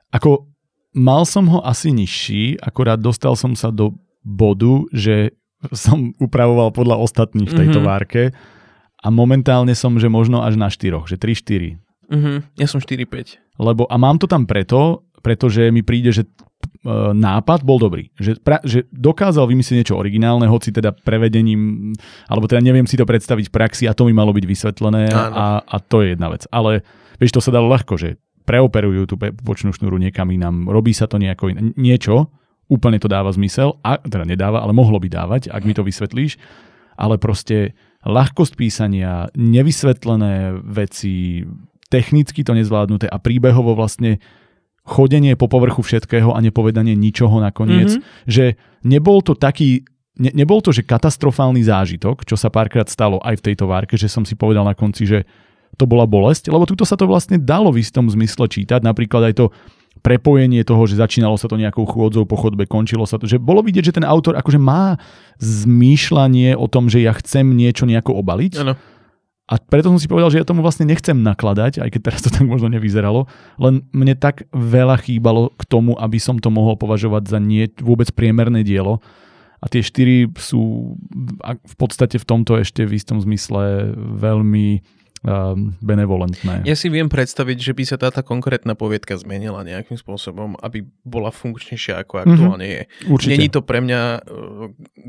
Ako 0.09 0.49
mal 0.91 1.21
som 1.23 1.45
ho 1.47 1.61
asi 1.61 1.89
nižší, 1.89 2.57
akorát 2.57 2.97
dostal 2.97 3.37
som 3.37 3.53
sa 3.53 3.69
do 3.69 3.93
bodu, 4.19 4.89
že 4.89 5.37
som 5.69 6.15
upravoval 6.17 6.71
podľa 6.71 6.97
ostatných 6.97 7.47
v 7.47 7.57
tejto 7.57 7.79
Mhm. 7.79 7.85
várke 7.85 8.23
a 8.97 9.07
momentálne 9.09 9.73
som, 9.73 9.95
že 9.95 10.07
možno 10.07 10.41
až 10.41 10.55
na 10.55 10.67
štyroch, 10.67 11.05
že 11.05 11.15
3-4. 11.15 11.77
Uh-huh. 12.09 12.41
Ja 12.57 12.65
som 12.65 12.81
4-5. 12.81 13.37
Lebo, 13.55 13.85
a 13.85 13.95
mám 13.95 14.17
to 14.17 14.25
tam 14.25 14.43
preto, 14.43 15.05
pretože 15.21 15.69
mi 15.69 15.83
príde, 15.83 16.09
že 16.09 16.25
nápad 17.13 17.67
bol 17.67 17.75
dobrý. 17.75 18.07
Že, 18.15 18.39
pra, 18.39 18.63
že 18.63 18.87
dokázal 18.95 19.43
vymyslieť 19.51 19.83
niečo 19.83 19.99
originálne, 19.99 20.47
hoci 20.47 20.71
teda 20.71 20.95
prevedením, 20.95 21.91
alebo 22.31 22.47
teda 22.47 22.63
neviem 22.63 22.87
si 22.87 22.95
to 22.95 23.03
predstaviť 23.03 23.51
v 23.51 23.55
praxi 23.55 23.83
a 23.83 23.95
to 23.95 24.07
mi 24.07 24.15
malo 24.15 24.31
byť 24.31 24.45
vysvetlené 24.47 25.11
Áno. 25.11 25.35
a, 25.35 25.45
a 25.59 25.75
to 25.83 25.99
je 26.03 26.15
jedna 26.15 26.31
vec. 26.31 26.47
Ale 26.47 26.87
vieš, 27.19 27.35
to 27.35 27.43
sa 27.43 27.51
dalo 27.51 27.67
ľahko, 27.67 27.99
že 27.99 28.15
preoperujú 28.47 29.03
tú 29.11 29.15
bočnú 29.19 29.75
šnúru 29.75 29.99
niekam 29.99 30.31
inám, 30.31 30.71
robí 30.71 30.95
sa 30.95 31.05
to 31.05 31.19
nejako 31.19 31.51
in- 31.51 31.75
niečo, 31.75 32.31
úplne 32.71 32.97
to 32.97 33.11
dáva 33.11 33.29
zmysel, 33.29 33.77
a, 33.83 33.99
teda 33.99 34.23
nedáva, 34.23 34.63
ale 34.63 34.71
mohlo 34.71 34.97
by 34.97 35.09
dávať, 35.11 35.51
ak 35.51 35.65
mi 35.67 35.75
to 35.75 35.83
vysvetlíš, 35.83 36.39
ale 36.95 37.19
proste 37.19 37.75
ľahkosť 38.07 38.53
písania, 38.55 39.27
nevysvetlené 39.35 40.63
veci, 40.63 41.43
technicky 41.91 42.45
to 42.45 42.55
nezvládnuté 42.55 43.09
a 43.09 43.19
príbehovo 43.19 43.75
vlastne 43.75 44.23
chodenie 44.89 45.37
po 45.37 45.45
povrchu 45.45 45.85
všetkého 45.85 46.33
a 46.33 46.39
nepovedanie 46.41 46.97
ničoho 46.97 47.37
nakoniec, 47.37 47.95
Mhm. 47.95 48.01
že 48.25 48.45
nebol 48.81 49.21
to 49.21 49.37
taký, 49.37 49.85
ne, 50.17 50.33
nebol 50.33 50.59
to, 50.59 50.73
že 50.73 50.81
katastrofálny 50.81 51.61
zážitok, 51.61 52.25
čo 52.25 52.33
sa 52.33 52.49
párkrát 52.49 52.89
stalo 52.89 53.21
aj 53.21 53.37
v 53.37 53.45
tejto 53.53 53.69
várke, 53.69 53.93
že 53.95 54.09
som 54.09 54.25
si 54.25 54.33
povedal 54.33 54.65
na 54.65 54.73
konci, 54.73 55.05
že 55.05 55.29
to 55.77 55.85
bola 55.85 56.09
bolesť, 56.09 56.49
lebo 56.49 56.65
tuto 56.65 56.83
sa 56.83 56.97
to 56.97 57.05
vlastne 57.05 57.37
dalo 57.37 57.69
v 57.69 57.85
istom 57.85 58.09
zmysle 58.09 58.49
čítať, 58.49 58.81
napríklad 58.81 59.31
aj 59.31 59.35
to 59.37 59.45
prepojenie 59.99 60.63
toho, 60.63 60.87
že 60.87 60.95
začínalo 60.95 61.35
sa 61.35 61.51
to 61.51 61.59
nejakou 61.59 61.83
chôdzou 61.83 62.23
po 62.23 62.39
chodbe, 62.39 62.63
končilo 62.63 63.03
sa 63.03 63.19
to, 63.19 63.27
že 63.27 63.35
bolo 63.35 63.59
vidieť, 63.59 63.91
že 63.91 63.95
ten 63.99 64.07
autor 64.07 64.35
akože 64.39 64.55
má 64.55 64.95
zmýšľanie 65.39 66.55
o 66.55 66.65
tom, 66.71 66.87
že 66.87 67.03
ja 67.03 67.11
chcem 67.15 67.51
niečo 67.53 67.83
nejako 67.85 68.15
obaliť 68.19 68.53
Áno. 68.63 68.73
A 69.49 69.57
preto 69.57 69.89
som 69.89 69.97
si 69.97 70.05
povedal, 70.05 70.29
že 70.29 70.37
ja 70.37 70.45
tomu 70.45 70.61
vlastne 70.61 70.85
nechcem 70.85 71.17
nakladať, 71.17 71.81
aj 71.81 71.89
keď 71.89 72.01
teraz 72.05 72.21
to 72.21 72.29
tak 72.29 72.45
možno 72.45 72.69
nevyzeralo, 72.69 73.25
len 73.57 73.81
mne 73.89 74.13
tak 74.13 74.45
veľa 74.53 75.01
chýbalo 75.01 75.49
k 75.57 75.65
tomu, 75.65 75.97
aby 75.97 76.21
som 76.21 76.37
to 76.37 76.53
mohol 76.53 76.77
považovať 76.77 77.33
za 77.33 77.41
nie 77.41 77.65
vôbec 77.81 78.13
priemerné 78.13 78.61
dielo. 78.61 79.01
A 79.59 79.67
tie 79.67 79.83
štyri 79.83 80.29
sú 80.39 80.95
v 81.43 81.75
podstate 81.75 82.15
v 82.15 82.23
tomto 82.29 82.61
ešte 82.61 82.87
v 82.87 82.95
istom 82.95 83.19
zmysle 83.19 83.91
veľmi 83.97 84.79
um, 85.25 85.75
benevolentné. 85.83 86.63
Ja 86.63 86.75
si 86.79 86.87
viem 86.87 87.11
predstaviť, 87.11 87.57
že 87.59 87.73
by 87.75 87.83
sa 87.83 87.97
táto 87.99 88.23
konkrétna 88.23 88.75
poviedka 88.77 89.19
zmenila 89.19 89.67
nejakým 89.67 89.99
spôsobom, 89.99 90.55
aby 90.63 90.87
bola 91.03 91.33
funkčnejšia 91.33 91.99
ako 92.07 92.23
aktuálne 92.23 92.67
je. 92.67 92.81
Určite. 93.11 93.31
Není 93.35 93.47
to 93.51 93.61
pre 93.65 93.83
mňa, 93.83 94.01
e, 94.01 94.19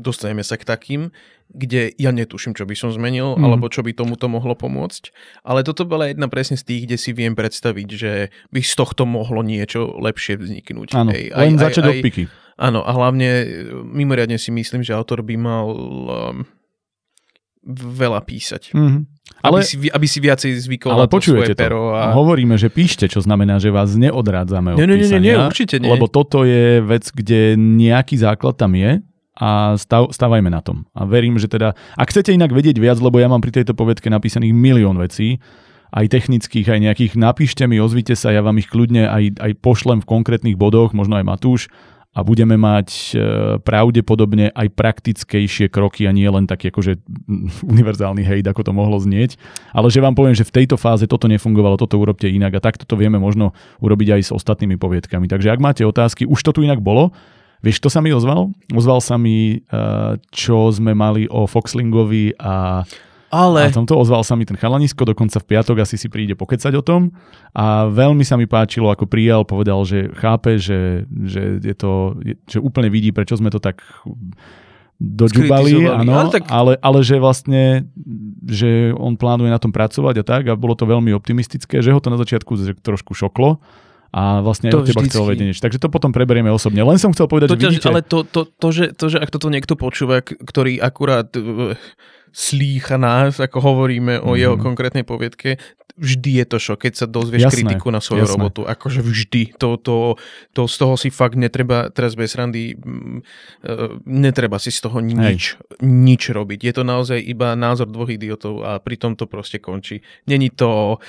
dostaneme 0.01 0.43
sa 0.43 0.59
k 0.59 0.67
takým, 0.67 1.15
kde 1.51 1.91
ja 1.99 2.15
netuším, 2.15 2.55
čo 2.55 2.63
by 2.63 2.75
som 2.75 2.89
zmenil, 2.95 3.35
Mhm. 3.35 3.43
alebo 3.43 3.67
čo 3.67 3.83
by 3.83 3.91
tomuto 3.91 4.31
mohlo 4.31 4.55
pomôcť. 4.55 5.11
Ale 5.43 5.67
toto 5.67 5.83
bola 5.83 6.07
jedna 6.07 6.31
presne 6.31 6.55
z 6.55 6.63
tých, 6.63 6.81
kde 6.87 6.97
si 6.97 7.11
viem 7.11 7.35
predstaviť, 7.35 7.87
že 7.91 8.11
by 8.49 8.59
z 8.63 8.73
tohto 8.73 9.03
mohlo 9.03 9.43
niečo 9.43 9.91
lepšie 9.99 10.39
vzniknúť. 10.39 10.95
Áno, 10.95 11.11
Hej, 11.11 11.35
len 11.35 11.59
začať 11.59 11.83
od 11.91 11.99
piky. 11.99 12.23
Áno, 12.55 12.85
a 12.85 12.91
hlavne 12.93 13.29
e, 13.41 13.45
mimoriadne 13.83 14.37
si 14.39 14.53
myslím, 14.53 14.85
že 14.85 14.93
autor 14.93 15.25
by 15.25 15.35
mal 15.35 15.65
um, 15.67 16.45
veľa 17.71 18.21
písať. 18.25 18.73
Mhm. 18.73 18.99
Ale, 19.41 19.63
aby, 19.63 19.65
si, 19.65 19.75
aby 19.89 20.07
si 20.11 20.19
viacej 20.21 20.51
zvykol 20.59 20.91
ale 20.91 21.05
na 21.05 21.09
to 21.09 21.17
svoje 21.17 21.55
to. 21.55 21.57
pero. 21.57 21.95
A... 21.97 22.13
Hovoríme, 22.13 22.59
že 22.59 22.69
píšte, 22.69 23.09
čo 23.09 23.23
znamená, 23.23 23.57
že 23.57 23.73
vás 23.73 23.95
neodrádzame 23.95 24.75
od 24.75 24.77
Nie, 24.77 24.85
nie, 24.85 25.01
nie, 25.01 25.17
nie, 25.17 25.35
určite 25.39 25.81
nie. 25.81 25.89
Lebo 25.89 26.05
toto 26.11 26.45
je 26.45 26.83
vec, 26.83 27.09
kde 27.09 27.55
nejaký 27.57 28.19
základ 28.21 28.59
tam 28.59 28.75
je 28.77 29.01
a 29.41 29.73
stav, 29.81 30.13
stávajme 30.13 30.53
na 30.53 30.61
tom. 30.61 30.85
A 30.93 31.09
verím, 31.09 31.41
že 31.41 31.49
teda, 31.49 31.73
ak 31.97 32.13
chcete 32.13 32.29
inak 32.29 32.53
vedieť 32.53 32.77
viac, 32.77 33.01
lebo 33.01 33.17
ja 33.17 33.25
mám 33.25 33.41
pri 33.41 33.57
tejto 33.57 33.73
povedke 33.73 34.05
napísaných 34.05 34.53
milión 34.53 35.01
vecí, 35.01 35.41
aj 35.91 36.07
technických, 36.07 36.69
aj 36.69 36.79
nejakých, 36.79 37.13
napíšte 37.17 37.65
mi, 37.65 37.81
ozvite 37.81 38.13
sa, 38.13 38.29
ja 38.31 38.45
vám 38.45 38.61
ich 38.61 38.69
kľudne 38.69 39.09
aj, 39.09 39.41
aj 39.41 39.51
pošlem 39.59 39.99
v 40.05 40.07
konkrétnych 40.07 40.55
bodoch, 40.55 40.93
možno 40.93 41.19
aj 41.19 41.25
Matúš, 41.25 41.67
a 42.11 42.27
budeme 42.27 42.59
mať 42.59 42.87
e, 42.91 42.99
pravdepodobne 43.63 44.51
aj 44.51 44.67
praktickejšie 44.75 45.71
kroky 45.71 46.03
a 46.03 46.11
nie 46.11 46.27
len 46.27 46.43
taký 46.43 46.67
akože 46.67 46.99
univerzálny 47.73 48.23
hejt, 48.27 48.45
ako 48.51 48.67
to 48.67 48.71
mohlo 48.75 48.99
znieť. 48.99 49.39
Ale 49.71 49.87
že 49.87 50.03
vám 50.03 50.11
poviem, 50.11 50.35
že 50.35 50.43
v 50.43 50.63
tejto 50.63 50.75
fáze 50.75 51.07
toto 51.07 51.31
nefungovalo, 51.31 51.79
toto 51.79 51.95
urobte 51.95 52.27
inak 52.27 52.59
a 52.59 52.63
takto 52.63 52.83
to 52.83 52.99
vieme 52.99 53.15
možno 53.15 53.55
urobiť 53.79 54.19
aj 54.19 54.21
s 54.27 54.31
ostatnými 54.35 54.75
poviedkami. 54.75 55.31
Takže 55.31 55.55
ak 55.55 55.63
máte 55.63 55.87
otázky, 55.87 56.27
už 56.27 56.43
to 56.43 56.51
tu 56.51 56.67
inak 56.67 56.83
bolo, 56.83 57.15
Vieš, 57.61 57.77
kto 57.77 57.89
sa 57.93 58.01
mi 58.01 58.09
ozval? 58.09 58.49
Ozval 58.73 58.99
sa 59.05 59.21
mi, 59.21 59.61
e, 59.61 59.77
čo 60.33 60.73
sme 60.73 60.97
mali 60.97 61.29
o 61.29 61.45
Foxlingovi 61.45 62.33
a 62.41 62.81
Ale 63.31 63.69
a 63.69 63.71
tomto. 63.71 63.95
Ozval 63.95 64.25
sa 64.25 64.33
mi 64.33 64.43
ten 64.49 64.57
chalanisko, 64.57 65.05
dokonca 65.05 65.37
v 65.39 65.45
piatok 65.45 65.85
asi 65.85 65.95
si 65.95 66.09
príde 66.09 66.33
pokecať 66.33 66.73
o 66.75 66.83
tom. 66.83 67.13
A 67.53 67.85
veľmi 67.87 68.25
sa 68.25 68.35
mi 68.35 68.49
páčilo, 68.49 68.89
ako 68.89 69.05
prijal, 69.05 69.45
povedal, 69.45 69.85
že 69.85 70.09
chápe, 70.17 70.57
že, 70.57 71.05
že, 71.07 71.61
je 71.61 71.75
to, 71.77 72.17
že 72.49 72.57
úplne 72.59 72.89
vidí, 72.89 73.13
prečo 73.13 73.37
sme 73.37 73.53
to 73.53 73.61
tak 73.61 73.79
doďubali, 75.01 75.89
áno, 75.89 76.13
Ale 76.13 76.29
tak- 76.29 76.49
ale, 76.53 76.73
ale 76.77 76.99
že 77.01 77.17
vlastne, 77.17 77.89
že 78.45 78.93
on 78.93 79.17
plánuje 79.17 79.49
na 79.49 79.57
tom 79.57 79.73
pracovať 79.73 80.21
a 80.21 80.23
tak 80.25 80.43
a 80.45 80.53
bolo 80.53 80.77
to 80.77 80.85
veľmi 80.85 81.09
optimistické, 81.09 81.81
že 81.81 81.89
ho 81.89 81.97
to 81.97 82.13
na 82.13 82.21
začiatku 82.21 82.53
trošku 82.85 83.17
šoklo 83.17 83.57
a 84.11 84.39
vlastne 84.39 84.67
aj 84.67 84.73
To 84.73 84.77
od 84.77 84.85
teba 84.85 84.99
vždycky. 84.99 85.09
chcel 85.09 85.23
vedieť 85.25 85.45
niečo. 85.45 85.63
Takže 85.63 85.79
to 85.79 85.87
potom 85.87 86.11
preberieme 86.11 86.47
osobne. 86.47 86.79
Len 86.81 86.95
som 86.95 87.09
chcel 87.09 87.25
povedať, 87.25 87.47
To 87.47 87.55
že 87.55 87.63
vidíte, 87.65 87.87
ale 87.87 88.03
to, 88.03 88.21
to, 88.21 88.43
to, 88.45 88.67
že, 88.69 88.91
to, 88.91 89.05
že 89.07 89.17
ak 89.17 89.29
toto 89.29 89.47
niekto 89.47 89.73
počúva, 89.73 90.19
ktorý 90.19 90.77
akurát 90.77 91.31
uh, 91.33 91.73
slýcha 92.29 92.95
nás, 92.95 93.37
ako 93.37 93.57
hovoríme 93.57 94.19
o 94.19 94.35
jeho 94.35 94.55
Mhm. 94.55 94.61
konkrétnej 94.61 95.03
poviedke, 95.03 95.59
vždy 95.93 96.39
je 96.39 96.45
to 96.45 96.57
šok, 96.57 96.79
keď 96.81 96.93
sa 96.93 97.05
dozvieš 97.05 97.43
Jasné, 97.45 97.55
kritiku 97.61 97.87
na 97.87 97.99
svoju 97.99 98.23
jasné. 98.23 98.33
robotu. 98.33 98.61
Akože 98.63 98.99
vždy. 99.01 99.59
To, 99.59 99.75
to, 99.75 100.15
to 100.49 100.61
z 100.63 100.75
toho 100.77 100.95
si 100.95 101.07
fakt 101.07 101.35
netreba, 101.35 101.87
teraz 101.87 102.11
bez 102.13 102.31
randy, 102.33 102.73
mm, 102.73 103.19
uh, 103.61 103.99
netreba 104.01 104.55
si 104.55 104.71
z 104.71 104.81
toho 104.81 104.99
nič, 104.99 105.59
nič 105.79 106.21
robiť. 106.27 106.63
Je 106.63 106.73
to 106.73 106.83
naozaj 106.83 107.15
iba 107.17 107.53
názor 107.53 107.85
dvoch 107.85 108.07
idiotov 108.07 108.59
a 108.61 108.75
pritom 108.77 109.13
to 109.13 109.23
proste 109.23 109.55
končí. 109.57 109.99
Není 110.25 110.51
to... 110.51 110.99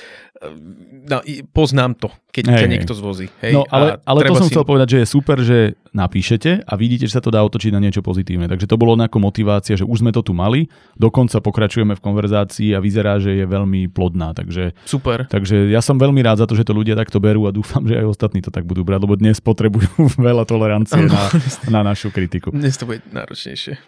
No, 1.03 1.23
poznám 1.55 1.99
to, 1.99 2.09
keď 2.35 2.45
Hej, 2.51 2.59
ťa 2.59 2.69
niekto 2.71 2.95
zvozí. 2.99 3.27
Hej, 3.43 3.59
No, 3.59 3.63
ale, 3.71 3.99
ale 4.03 4.19
to 4.27 4.35
som 4.39 4.47
si- 4.47 4.55
chcel 4.55 4.67
povedať, 4.67 4.89
že 4.95 4.99
je 5.03 5.07
super, 5.07 5.39
že 5.43 5.59
napíšete 5.95 6.67
a 6.67 6.73
vidíte, 6.75 7.07
že 7.07 7.15
sa 7.19 7.23
to 7.23 7.31
dá 7.31 7.43
otočiť 7.47 7.71
na 7.71 7.79
niečo 7.79 8.03
pozitívne. 8.03 8.51
Takže 8.51 8.67
to 8.67 8.75
bolo 8.75 8.99
ako 8.99 9.19
motivácia, 9.23 9.79
že 9.79 9.87
už 9.87 10.03
sme 10.03 10.11
to 10.11 10.23
tu 10.23 10.35
mali, 10.35 10.67
dokonca 10.99 11.39
pokračujeme 11.39 11.95
v 11.95 12.03
konverzácii 12.03 12.75
a 12.75 12.83
vyzerá, 12.83 13.23
že 13.23 13.35
je 13.39 13.47
veľmi 13.47 13.91
plodná. 13.91 14.35
Takže, 14.35 14.75
Super. 14.87 15.27
takže 15.31 15.71
ja 15.71 15.83
som 15.83 15.99
veľmi 15.99 16.19
rád 16.23 16.43
za 16.43 16.47
to, 16.51 16.59
že 16.59 16.67
to 16.67 16.75
ľudia 16.75 16.99
takto 16.99 17.23
berú 17.23 17.47
a 17.47 17.55
dúfam, 17.55 17.83
že 17.87 17.99
aj 17.99 18.07
ostatní 18.07 18.43
to 18.43 18.51
tak 18.51 18.67
budú 18.67 18.83
brať, 18.83 19.07
lebo 19.07 19.15
dnes 19.19 19.39
potrebujú 19.39 20.11
veľa 20.19 20.43
tolerancie 20.47 21.07
na, 21.07 21.23
na 21.71 21.81
našu 21.87 22.11
kritiku. 22.11 22.51
Dnes 22.51 22.75
to 22.79 22.87
bude 22.87 23.03
náročnejšie. 23.11 23.79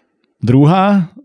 Druhá 0.45 1.09
uh, 1.09 1.24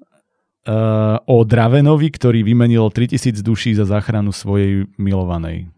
o 1.25 1.37
Dravenovi, 1.47 2.09
ktorý 2.11 2.43
vymenil 2.43 2.91
3000 2.91 3.39
duší 3.39 3.71
za 3.73 3.87
záchranu 3.87 4.35
svojej 4.35 4.85
milovanej. 4.99 5.71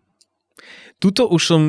Tuto 0.98 1.30
už 1.30 1.41
som 1.41 1.62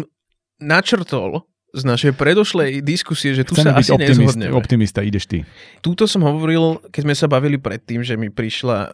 načrtol 0.59 1.45
z 1.73 1.89
našej 1.89 2.13
predošlej 2.21 2.85
diskusie, 2.85 3.33
že 3.33 3.49
tu 3.49 3.57
Chcem 3.57 3.65
sa 3.65 3.73
byť 3.73 3.81
asi 3.81 3.93
optimist, 3.97 4.37
nezhodneme. 4.37 4.53
optimista, 4.53 5.01
ideš 5.01 5.25
ty. 5.25 5.39
Túto 5.81 6.05
som 6.05 6.21
hovoril, 6.21 6.85
keď 6.93 7.01
sme 7.09 7.15
sa 7.17 7.33
bavili 7.33 7.57
predtým, 7.57 8.05
že 8.05 8.21
mi 8.21 8.29
prišla 8.29 8.79
e, 8.85 8.93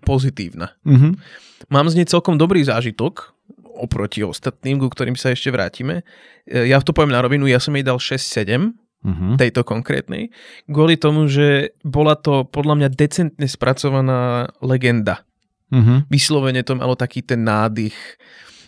pozitívna. 0.00 0.72
Uh-huh. 0.80 1.12
Mám 1.68 1.92
z 1.92 2.00
nej 2.00 2.08
celkom 2.08 2.40
dobrý 2.40 2.64
zážitok 2.64 3.36
oproti 3.76 4.24
ostatným, 4.24 4.80
ku 4.80 4.88
ktorým 4.88 5.12
sa 5.12 5.28
ešte 5.28 5.52
vrátime. 5.52 6.08
E, 6.48 6.72
Ja 6.72 6.80
to 6.80 6.96
poviem 6.96 7.12
na 7.12 7.20
rovinu, 7.20 7.44
ja 7.44 7.60
som 7.60 7.76
jej 7.76 7.84
dal 7.84 8.00
6-7, 8.00 8.72
Uh-huh. 8.98 9.38
tejto 9.38 9.62
konkrétnej, 9.62 10.34
kvôli 10.66 10.98
tomu, 10.98 11.30
že 11.30 11.70
bola 11.80 12.18
to 12.18 12.42
podľa 12.44 12.74
mňa 12.74 12.88
decentne 12.90 13.46
spracovaná 13.46 14.50
legenda. 14.58 15.22
Uh-huh. 15.68 16.02
vyslovene 16.08 16.64
to 16.64 16.74
malo 16.74 16.96
taký 16.96 17.20
ten 17.20 17.44
nádych 17.44 17.94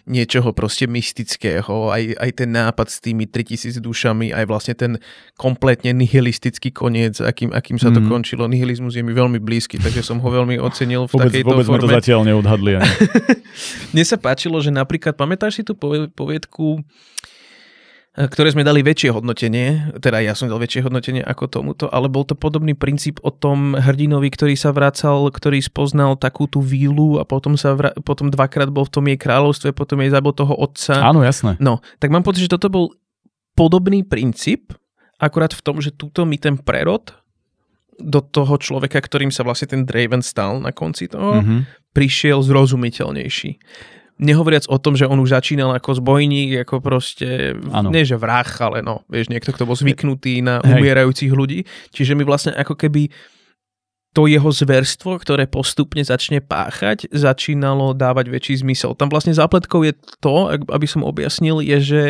niečoho 0.06 0.50
proste 0.50 0.86
mystického, 0.86 1.88
aj, 1.88 2.14
aj 2.14 2.30
ten 2.36 2.48
nápad 2.48 2.86
s 2.86 2.98
tými 2.98 3.24
3000 3.24 3.78
dušami, 3.78 4.30
aj 4.30 4.44
vlastne 4.44 4.74
ten 4.74 4.92
kompletne 5.34 5.92
nihilistický 5.92 6.70
koniec, 6.70 7.20
akým, 7.20 7.50
akým 7.50 7.76
sa 7.76 7.88
to 7.88 7.98
Mhm. 7.98 8.08
končilo. 8.08 8.44
Nihilizmus 8.44 8.92
je 8.92 9.02
mi 9.02 9.10
veľmi 9.10 9.38
blízky, 9.38 9.76
takže 9.76 10.02
som 10.02 10.18
ho 10.18 10.28
veľmi 10.28 10.56
ocenil 10.58 11.04
v 11.04 11.10
Vôbec, 11.10 11.30
takejto 11.30 11.46
vôbec 11.48 11.64
sme 11.64 11.74
to 11.76 11.84
forme. 11.84 11.96
zatiaľ 11.96 12.20
neodhadli. 12.24 12.72
Ani. 12.76 12.86
Mne 13.92 14.04
sa 14.04 14.16
páčilo, 14.16 14.58
že 14.58 14.70
napríklad, 14.70 15.14
pamätáš 15.14 15.52
si 15.52 15.62
tú 15.62 15.74
povie- 15.74 16.06
poviedku, 16.08 16.80
ktoré 18.10 18.50
sme 18.50 18.66
dali 18.66 18.82
väčšie 18.82 19.14
hodnotenie, 19.14 19.94
teda 20.02 20.18
ja 20.18 20.34
som 20.34 20.50
dal 20.50 20.58
väčšie 20.58 20.82
hodnotenie 20.82 21.22
ako 21.22 21.46
tomuto, 21.46 21.86
ale 21.94 22.10
bol 22.10 22.26
to 22.26 22.34
podobný 22.34 22.74
princíp 22.74 23.22
o 23.22 23.30
tom 23.30 23.78
hrdinovi, 23.78 24.26
ktorý 24.34 24.58
sa 24.58 24.74
vracal, 24.74 25.30
ktorý 25.30 25.62
spoznal 25.62 26.18
takú 26.18 26.50
tú 26.50 26.58
vílu 26.58 27.22
a 27.22 27.24
potom, 27.24 27.54
sa 27.54 27.78
vra- 27.78 27.94
potom 28.02 28.26
dvakrát 28.26 28.66
bol 28.66 28.82
v 28.82 28.92
tom 28.98 29.04
jej 29.06 29.14
kráľovstve, 29.14 29.70
potom 29.70 30.02
jej 30.02 30.10
zabil 30.10 30.34
toho 30.34 30.58
otca. 30.58 30.98
Áno, 31.06 31.22
jasné. 31.22 31.54
No, 31.62 31.78
tak 32.02 32.10
mám 32.10 32.26
pocit, 32.26 32.50
že 32.50 32.58
toto 32.58 32.66
bol 32.66 32.90
podobný 33.54 34.02
princíp, 34.02 34.74
akurát 35.22 35.54
v 35.54 35.62
tom, 35.62 35.78
že 35.78 35.94
túto 35.94 36.26
mi 36.26 36.34
ten 36.34 36.58
prerod 36.58 37.14
do 38.00 38.18
toho 38.24 38.56
človeka, 38.58 38.98
ktorým 38.98 39.30
sa 39.30 39.44
vlastne 39.46 39.70
ten 39.70 39.84
Draven 39.86 40.24
stal 40.24 40.58
na 40.58 40.72
konci 40.74 41.06
toho, 41.06 41.44
Uh-huh. 41.44 41.62
prišiel 41.92 42.40
zrozumiteľnejší. 42.42 43.50
Nehovoriac 44.20 44.68
o 44.68 44.76
tom, 44.76 44.94
že 45.00 45.08
on 45.08 45.16
už 45.24 45.32
začínal 45.32 45.72
ako 45.72 45.96
zbojník, 45.96 46.68
ako 46.68 46.84
proste, 46.84 47.56
Áno. 47.72 47.88
nie 47.88 48.04
že 48.04 48.20
vrah, 48.20 48.44
ale 48.44 48.84
no, 48.84 49.00
vieš, 49.08 49.32
niekto, 49.32 49.50
kto 49.56 49.64
bol 49.64 49.72
zvyknutý 49.72 50.44
na 50.44 50.60
umierajúcich 50.60 51.32
ľudí. 51.32 51.64
Čiže 51.96 52.12
mi 52.12 52.28
vlastne 52.28 52.52
ako 52.52 52.76
keby 52.76 53.08
to 54.12 54.26
jeho 54.26 54.50
zverstvo, 54.50 55.22
ktoré 55.22 55.46
postupne 55.46 56.02
začne 56.02 56.42
páchať, 56.42 57.08
začínalo 57.14 57.94
dávať 57.94 58.28
väčší 58.28 58.54
zmysel. 58.60 58.98
Tam 58.98 59.08
vlastne 59.08 59.32
zápletkou 59.32 59.86
je 59.86 59.94
to, 60.18 60.50
aby 60.50 60.86
som 60.86 61.06
objasnil, 61.06 61.62
je, 61.62 61.78
že 61.78 62.02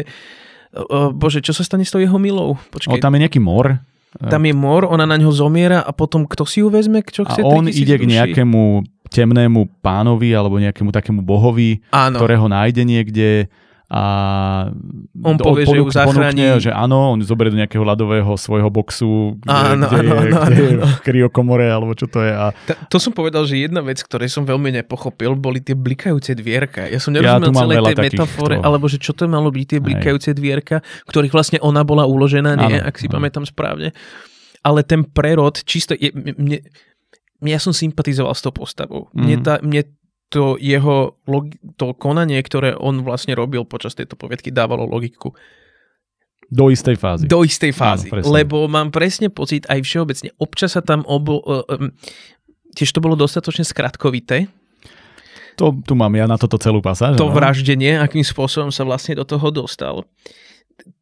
uh, 0.75 1.13
bože, 1.13 1.45
čo 1.45 1.53
sa 1.53 1.63
stane 1.63 1.85
s 1.85 1.93
tou 1.93 2.01
jeho 2.01 2.17
milou? 2.17 2.57
O, 2.57 2.73
Počkej, 2.73 3.05
tam 3.05 3.15
je 3.15 3.23
nejaký 3.23 3.39
mor 3.39 3.85
tam 4.19 4.43
je 4.43 4.51
mor, 4.51 4.83
ona 4.91 5.07
na 5.07 5.15
ňo 5.15 5.31
zomiera 5.31 5.87
a 5.87 5.95
potom 5.95 6.27
kto 6.27 6.43
si 6.43 6.67
ju 6.67 6.69
vezme? 6.69 6.99
Čo 7.07 7.23
a 7.23 7.31
chce 7.31 7.47
on 7.47 7.71
3000 7.71 7.79
ide 7.79 7.95
k 7.95 8.05
nejakému 8.11 8.63
temnému 9.11 9.83
pánovi 9.83 10.31
alebo 10.31 10.57
nejakému 10.57 10.89
takému 10.89 11.21
bohovi, 11.21 11.83
Áno. 11.91 12.17
ktorého 12.17 12.47
nájde 12.47 12.83
niekde 12.83 13.29
a 13.91 14.71
On 15.19 15.35
povie, 15.35 15.67
že 15.67 15.75
ju 15.75 15.91
ponúkne, 15.91 16.63
že 16.63 16.71
áno, 16.71 17.11
on 17.11 17.27
zoberie 17.27 17.51
do 17.51 17.59
nejakého 17.59 17.83
ľadového 17.83 18.39
svojho 18.39 18.71
boxu, 18.71 19.35
kde, 19.43 19.51
Áno, 19.51 19.91
kde, 19.91 19.99
áno, 19.99 20.15
je, 20.15 20.31
áno, 20.31 20.47
kde 20.47 20.63
je 20.63 20.75
áno. 20.79 20.87
v 20.87 20.99
kryokomore, 21.03 21.67
alebo 21.67 21.99
čo 21.99 22.07
to 22.07 22.23
je. 22.23 22.31
A 22.31 22.55
Ta, 22.55 22.79
to 22.87 23.03
som 23.03 23.11
povedal, 23.11 23.43
že 23.51 23.59
jedna 23.59 23.83
vec, 23.83 23.99
ktorej 23.99 24.31
som 24.31 24.47
veľmi 24.47 24.79
nepochopil, 24.79 25.35
boli 25.35 25.59
tie 25.59 25.75
blikajúce 25.75 26.39
dvierka. 26.39 26.87
Ja 26.87 27.03
som 27.03 27.11
Ja 27.13 27.35
nerozumel 27.35 27.67
celej 27.67 27.77
veľa 27.83 27.91
tej 27.91 27.99
metafore, 28.15 28.55
toho. 28.55 28.63
alebo 28.63 28.87
že 28.87 29.03
čo 29.03 29.11
to 29.11 29.27
malo 29.27 29.51
byť 29.51 29.67
tie 29.67 29.81
blikajúce 29.83 30.31
dvierka, 30.39 30.77
ktorých 31.11 31.35
vlastne 31.35 31.59
ona 31.59 31.83
bola 31.83 32.07
uložená, 32.07 32.55
nie, 32.63 32.79
Áno, 32.79 32.87
ak 32.87 32.95
si 32.95 33.11
áno. 33.11 33.19
pamätám 33.19 33.43
správne. 33.43 33.91
Ale 34.63 34.87
ten 34.87 35.03
prerod, 35.03 35.67
čisto, 35.67 35.99
je, 35.99 36.15
mne, 36.15 36.63
ja 37.43 37.57
som 37.57 37.73
sympatizoval 37.73 38.33
s 38.33 38.41
tou 38.41 38.51
postavou. 38.51 39.09
Mne, 39.13 39.37
Mhm. 39.37 39.43
tá, 39.43 39.55
mne 39.61 39.83
to 40.29 40.55
jeho, 40.57 41.19
logi- 41.25 41.59
to 41.75 41.91
konanie, 41.93 42.39
ktoré 42.39 42.73
on 42.73 43.01
vlastne 43.01 43.33
robil 43.33 43.65
počas 43.65 43.93
tejto 43.93 44.15
poviedky, 44.15 44.49
dávalo 44.49 44.85
logiku. 44.85 45.33
do 46.51 46.67
istej 46.67 46.99
fázy. 46.99 47.25
Do 47.25 47.47
istej 47.47 47.71
fázy. 47.71 48.11
presne. 48.11 48.27
lebo 48.29 48.67
mám 48.67 48.91
presne 48.91 49.31
pocit 49.31 49.71
aj 49.71 49.81
všeobecne. 49.81 50.35
Občas 50.37 50.75
sa 50.75 50.83
tam 50.83 51.07
obo... 51.07 51.39
Uh, 51.41 51.63
um, 51.71 51.95
tiež 52.75 52.91
to 52.91 52.99
bolo 52.99 53.15
dostatočne 53.15 53.63
skratkovité. 53.63 54.51
To, 55.55 55.71
tu 55.77 55.95
mám 55.95 56.11
ja 56.11 56.27
na 56.27 56.35
toto 56.35 56.59
celú 56.59 56.81
pasáž. 56.81 57.15
To 57.15 57.27
áno. 57.27 57.37
vraždenie, 57.37 57.99
akým 57.99 58.25
spôsobom 58.25 58.71
sa 58.71 58.83
vlastne 58.83 59.15
do 59.15 59.23
toho 59.23 59.47
dostal. 59.53 60.03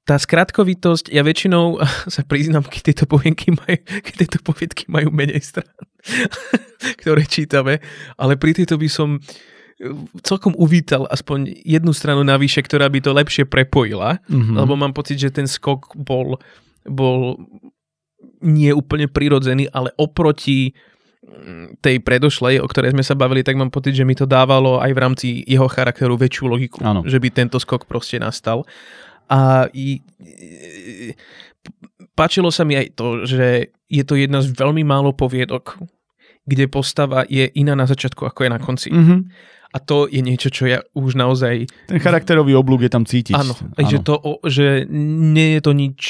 Tá 0.03 0.17
skratkovitosť, 0.17 1.13
ja 1.13 1.21
väčšinou 1.21 1.79
sa 2.15 2.23
priznám, 2.23 2.65
keď 2.65 2.81
tieto 2.83 3.05
poviedky 3.05 3.53
majú, 3.53 3.77
keď 3.81 4.15
tieto 4.17 4.39
poviedky 4.41 4.89
majú 4.89 5.09
menej 5.11 5.41
strán, 5.41 5.69
ktoré 7.01 7.25
čítame, 7.25 7.81
ale 8.15 8.35
pri 8.35 8.55
tejto 8.55 8.77
by 8.77 8.89
som 8.89 9.19
eh, 9.19 9.25
celkom 10.23 10.57
uvítal 10.57 11.05
aspoň 11.07 11.53
jednu 11.63 11.93
stranu 11.93 12.23
navyše, 12.23 12.61
ktorá 12.61 12.89
by 12.89 12.99
to 12.99 13.11
lepšie 13.13 13.45
prepojila, 13.45 14.19
Mhm. 14.27 14.55
lebo 14.57 14.75
mám 14.75 14.93
pocit, 14.93 15.19
že 15.19 15.29
ten 15.29 15.45
skok 15.45 15.93
bol, 15.95 16.41
bol 16.85 17.37
nie 18.41 18.71
úplne 18.71 19.07
prirodzený, 19.07 19.67
ale 19.69 19.91
oproti 19.95 20.71
mm, 21.23 21.83
tej 21.83 21.99
predošlej, 21.99 22.63
o 22.63 22.67
ktorej 22.67 22.95
sme 22.95 23.03
sa 23.03 23.13
bavili, 23.13 23.43
tak 23.43 23.59
mám 23.59 23.69
pocit, 23.69 23.93
že 23.93 24.07
mi 24.07 24.15
to 24.15 24.25
dávalo 24.25 24.79
aj 24.79 24.91
v 24.91 24.99
rámci 24.99 25.27
jeho 25.43 25.67
charakteru 25.67 26.15
väčšiu 26.15 26.45
logiku, 26.47 26.79
Áno. 26.81 27.03
že 27.03 27.19
by 27.19 27.29
tento 27.29 27.59
skok 27.59 27.85
proste 27.85 28.19
nastal. 28.19 28.63
A 29.29 29.69
i, 29.73 30.01
i- 30.21 31.13
páčilo 32.17 32.49
sa 32.51 32.65
mi 32.65 32.75
aj 32.75 32.97
to, 32.97 33.23
že 33.25 33.71
je 33.89 34.03
to 34.05 34.15
jedna 34.17 34.41
z 34.41 34.53
veľmi 34.53 34.83
málo 34.83 35.13
poviedok, 35.13 35.79
kde 36.49 36.65
postava 36.67 37.29
je 37.29 37.45
iná 37.55 37.77
na 37.77 37.85
začiatku, 37.85 38.25
ako 38.25 38.41
je 38.45 38.51
na 38.51 38.59
konci. 38.61 38.89
Mhm. 38.91 39.17
A 39.69 39.85
to 39.85 40.09
je 40.09 40.25
niečo, 40.25 40.49
čo 40.49 40.65
ja 40.65 40.81
už 40.97 41.13
naozaj 41.13 41.69
Ten 41.93 42.01
charakterový 42.01 42.57
oblúk 42.57 42.81
je 42.81 42.89
tam 42.89 43.05
cítiť. 43.05 43.37
Áno, 43.37 43.53
že, 43.77 44.01
to, 44.01 44.17
že 44.49 44.89
nie 44.89 45.55
je 45.55 45.61
to 45.61 45.73
nič 45.77 46.01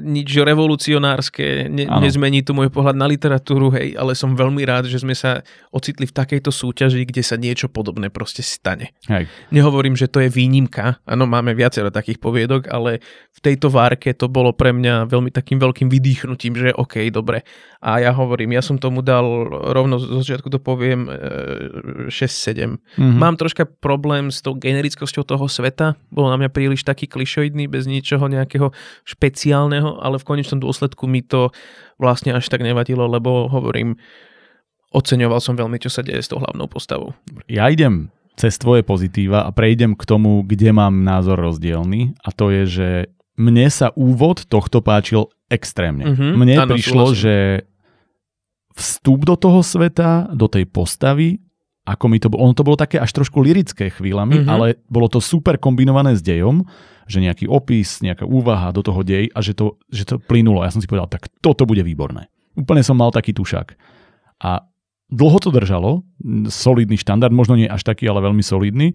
nič 0.00 0.40
revolucionárske, 0.40 1.68
ne, 1.68 1.84
nezmení 1.84 2.40
to 2.40 2.56
môj 2.56 2.72
pohľad 2.72 2.96
na 2.96 3.04
literatúru, 3.04 3.68
hej, 3.76 3.92
ale 3.92 4.16
som 4.16 4.32
veľmi 4.32 4.64
rád, 4.64 4.88
že 4.88 5.04
sme 5.04 5.12
sa 5.12 5.44
ocitli 5.68 6.08
v 6.08 6.16
takejto 6.16 6.48
súťaži, 6.48 7.04
kde 7.04 7.20
sa 7.20 7.36
niečo 7.36 7.68
podobné 7.68 8.08
proste 8.08 8.40
stane. 8.40 8.96
Hej. 9.04 9.28
Nehovorím, 9.52 9.92
že 9.92 10.08
to 10.08 10.24
je 10.24 10.32
výnimka, 10.32 10.96
áno, 11.04 11.28
máme 11.28 11.52
viacero 11.52 11.92
takých 11.92 12.24
poviedok, 12.24 12.72
ale 12.72 13.04
v 13.36 13.40
tejto 13.44 13.68
várke 13.68 14.16
to 14.16 14.32
bolo 14.32 14.56
pre 14.56 14.72
mňa 14.72 15.12
veľmi 15.12 15.28
takým 15.28 15.60
veľkým 15.60 15.92
vydýchnutím, 15.92 16.56
že 16.56 16.68
OK, 16.72 17.12
dobre. 17.12 17.44
A 17.82 17.98
ja 17.98 18.14
hovorím, 18.14 18.54
ja 18.56 18.62
som 18.62 18.78
tomu 18.78 19.02
dal, 19.02 19.26
rovno 19.74 19.98
zo 19.98 20.22
začiatku 20.22 20.48
to 20.48 20.62
poviem, 20.62 21.10
e, 21.10 22.08
6-7. 22.08 22.78
Mhm. 22.96 23.18
Mám 23.18 23.34
troška 23.36 23.66
problém 23.66 24.30
s 24.30 24.40
tou 24.40 24.54
generickosťou 24.54 25.26
toho 25.26 25.50
sveta, 25.50 25.98
bol 26.08 26.30
na 26.30 26.38
mňa 26.38 26.48
príliš 26.54 26.86
taký 26.86 27.10
klišoidný, 27.10 27.66
bez 27.66 27.90
ničoho 27.90 28.30
nejakého 28.30 28.70
špeciálneho 29.02 29.81
iného, 29.82 29.98
ale 29.98 30.22
v 30.22 30.28
konečnom 30.30 30.62
dôsledku 30.62 31.10
mi 31.10 31.26
to 31.26 31.50
vlastne 31.98 32.30
až 32.30 32.46
tak 32.46 32.62
nevadilo, 32.62 33.10
lebo 33.10 33.50
hovorím, 33.50 33.98
oceňoval 34.94 35.42
som 35.42 35.58
veľmi, 35.58 35.82
čo 35.82 35.90
sa 35.90 36.06
deje 36.06 36.22
s 36.22 36.30
tou 36.30 36.38
hlavnou 36.38 36.70
postavou. 36.70 37.18
Ja 37.50 37.66
idem 37.66 38.14
cez 38.38 38.56
tvoje 38.56 38.86
pozitíva 38.86 39.44
a 39.44 39.50
prejdem 39.50 39.98
k 39.98 40.04
tomu, 40.06 40.46
kde 40.46 40.70
mám 40.72 41.02
názor 41.02 41.36
rozdielny 41.42 42.14
a 42.22 42.30
to 42.30 42.48
je, 42.48 42.62
že 42.64 42.88
mne 43.36 43.66
sa 43.72 43.90
úvod 43.96 44.44
tohto 44.46 44.84
páčil 44.84 45.26
extrémne. 45.48 46.12
Mhm, 46.12 46.36
Mne 46.36 46.54
áno, 46.64 46.72
prišlo, 46.76 47.12
súhlasím. 47.12 47.20
že 47.20 47.34
vstup 48.72 49.28
do 49.28 49.36
toho 49.36 49.60
sveta, 49.60 50.32
do 50.32 50.48
tej 50.48 50.64
postavy, 50.64 51.40
ako 51.82 52.04
mi 52.06 52.18
to 52.18 52.30
bolo, 52.30 52.46
ono 52.46 52.54
to 52.54 52.62
bolo 52.62 52.78
také 52.78 52.96
až 52.96 53.10
trošku 53.12 53.42
lirické 53.42 53.90
chvíľami, 53.90 54.42
Mhm. 54.42 54.48
ale 54.48 54.66
bolo 54.86 55.10
to 55.10 55.18
super 55.18 55.58
kombinované 55.58 56.14
s 56.14 56.22
dejom, 56.22 56.62
že 57.10 57.18
nejaký 57.18 57.50
opis, 57.50 57.98
nejaká 58.00 58.22
úvaha 58.22 58.70
do 58.70 58.80
toho 58.80 59.02
dej 59.02 59.26
a 59.34 59.42
že 59.42 59.58
to, 59.58 59.76
že 59.90 60.06
to 60.06 60.22
plynulo. 60.22 60.62
Ja 60.62 60.70
som 60.70 60.78
si 60.78 60.86
povedal, 60.86 61.10
tak 61.10 61.26
toto 61.42 61.66
bude 61.66 61.82
výborné. 61.82 62.30
Úplne 62.54 62.86
som 62.86 62.94
mal 62.94 63.10
taký 63.10 63.34
tušák. 63.34 63.74
A 64.46 64.62
dlho 65.10 65.38
to 65.42 65.50
držalo, 65.50 66.06
solidný 66.46 66.94
štandard, 66.96 67.34
možno 67.34 67.58
nie 67.58 67.66
až 67.66 67.82
taký, 67.82 68.06
ale 68.06 68.22
veľmi 68.22 68.40
solidný. 68.40 68.94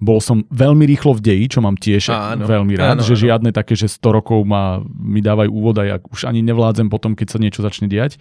Bol 0.00 0.22
som 0.22 0.46
veľmi 0.48 0.88
rýchlo 0.88 1.12
v 1.12 1.20
deji, 1.20 1.44
čo 1.52 1.60
mám 1.60 1.76
tiež 1.76 2.08
Áno, 2.08 2.48
veľmi 2.48 2.72
rád, 2.72 2.96
áno, 2.96 3.02
že 3.04 3.18
áno. 3.18 3.22
žiadne 3.26 3.50
také, 3.52 3.76
že 3.76 3.84
100 3.84 4.16
rokov 4.16 4.46
ma, 4.48 4.80
mi 4.86 5.20
dávajú 5.20 5.50
úvod 5.52 5.76
a 5.76 5.84
ja 5.84 5.96
už 6.00 6.24
ani 6.24 6.40
nevládzem 6.40 6.88
potom, 6.88 7.12
keď 7.12 7.36
sa 7.36 7.42
niečo 7.42 7.60
začne 7.60 7.84
diať. 7.84 8.16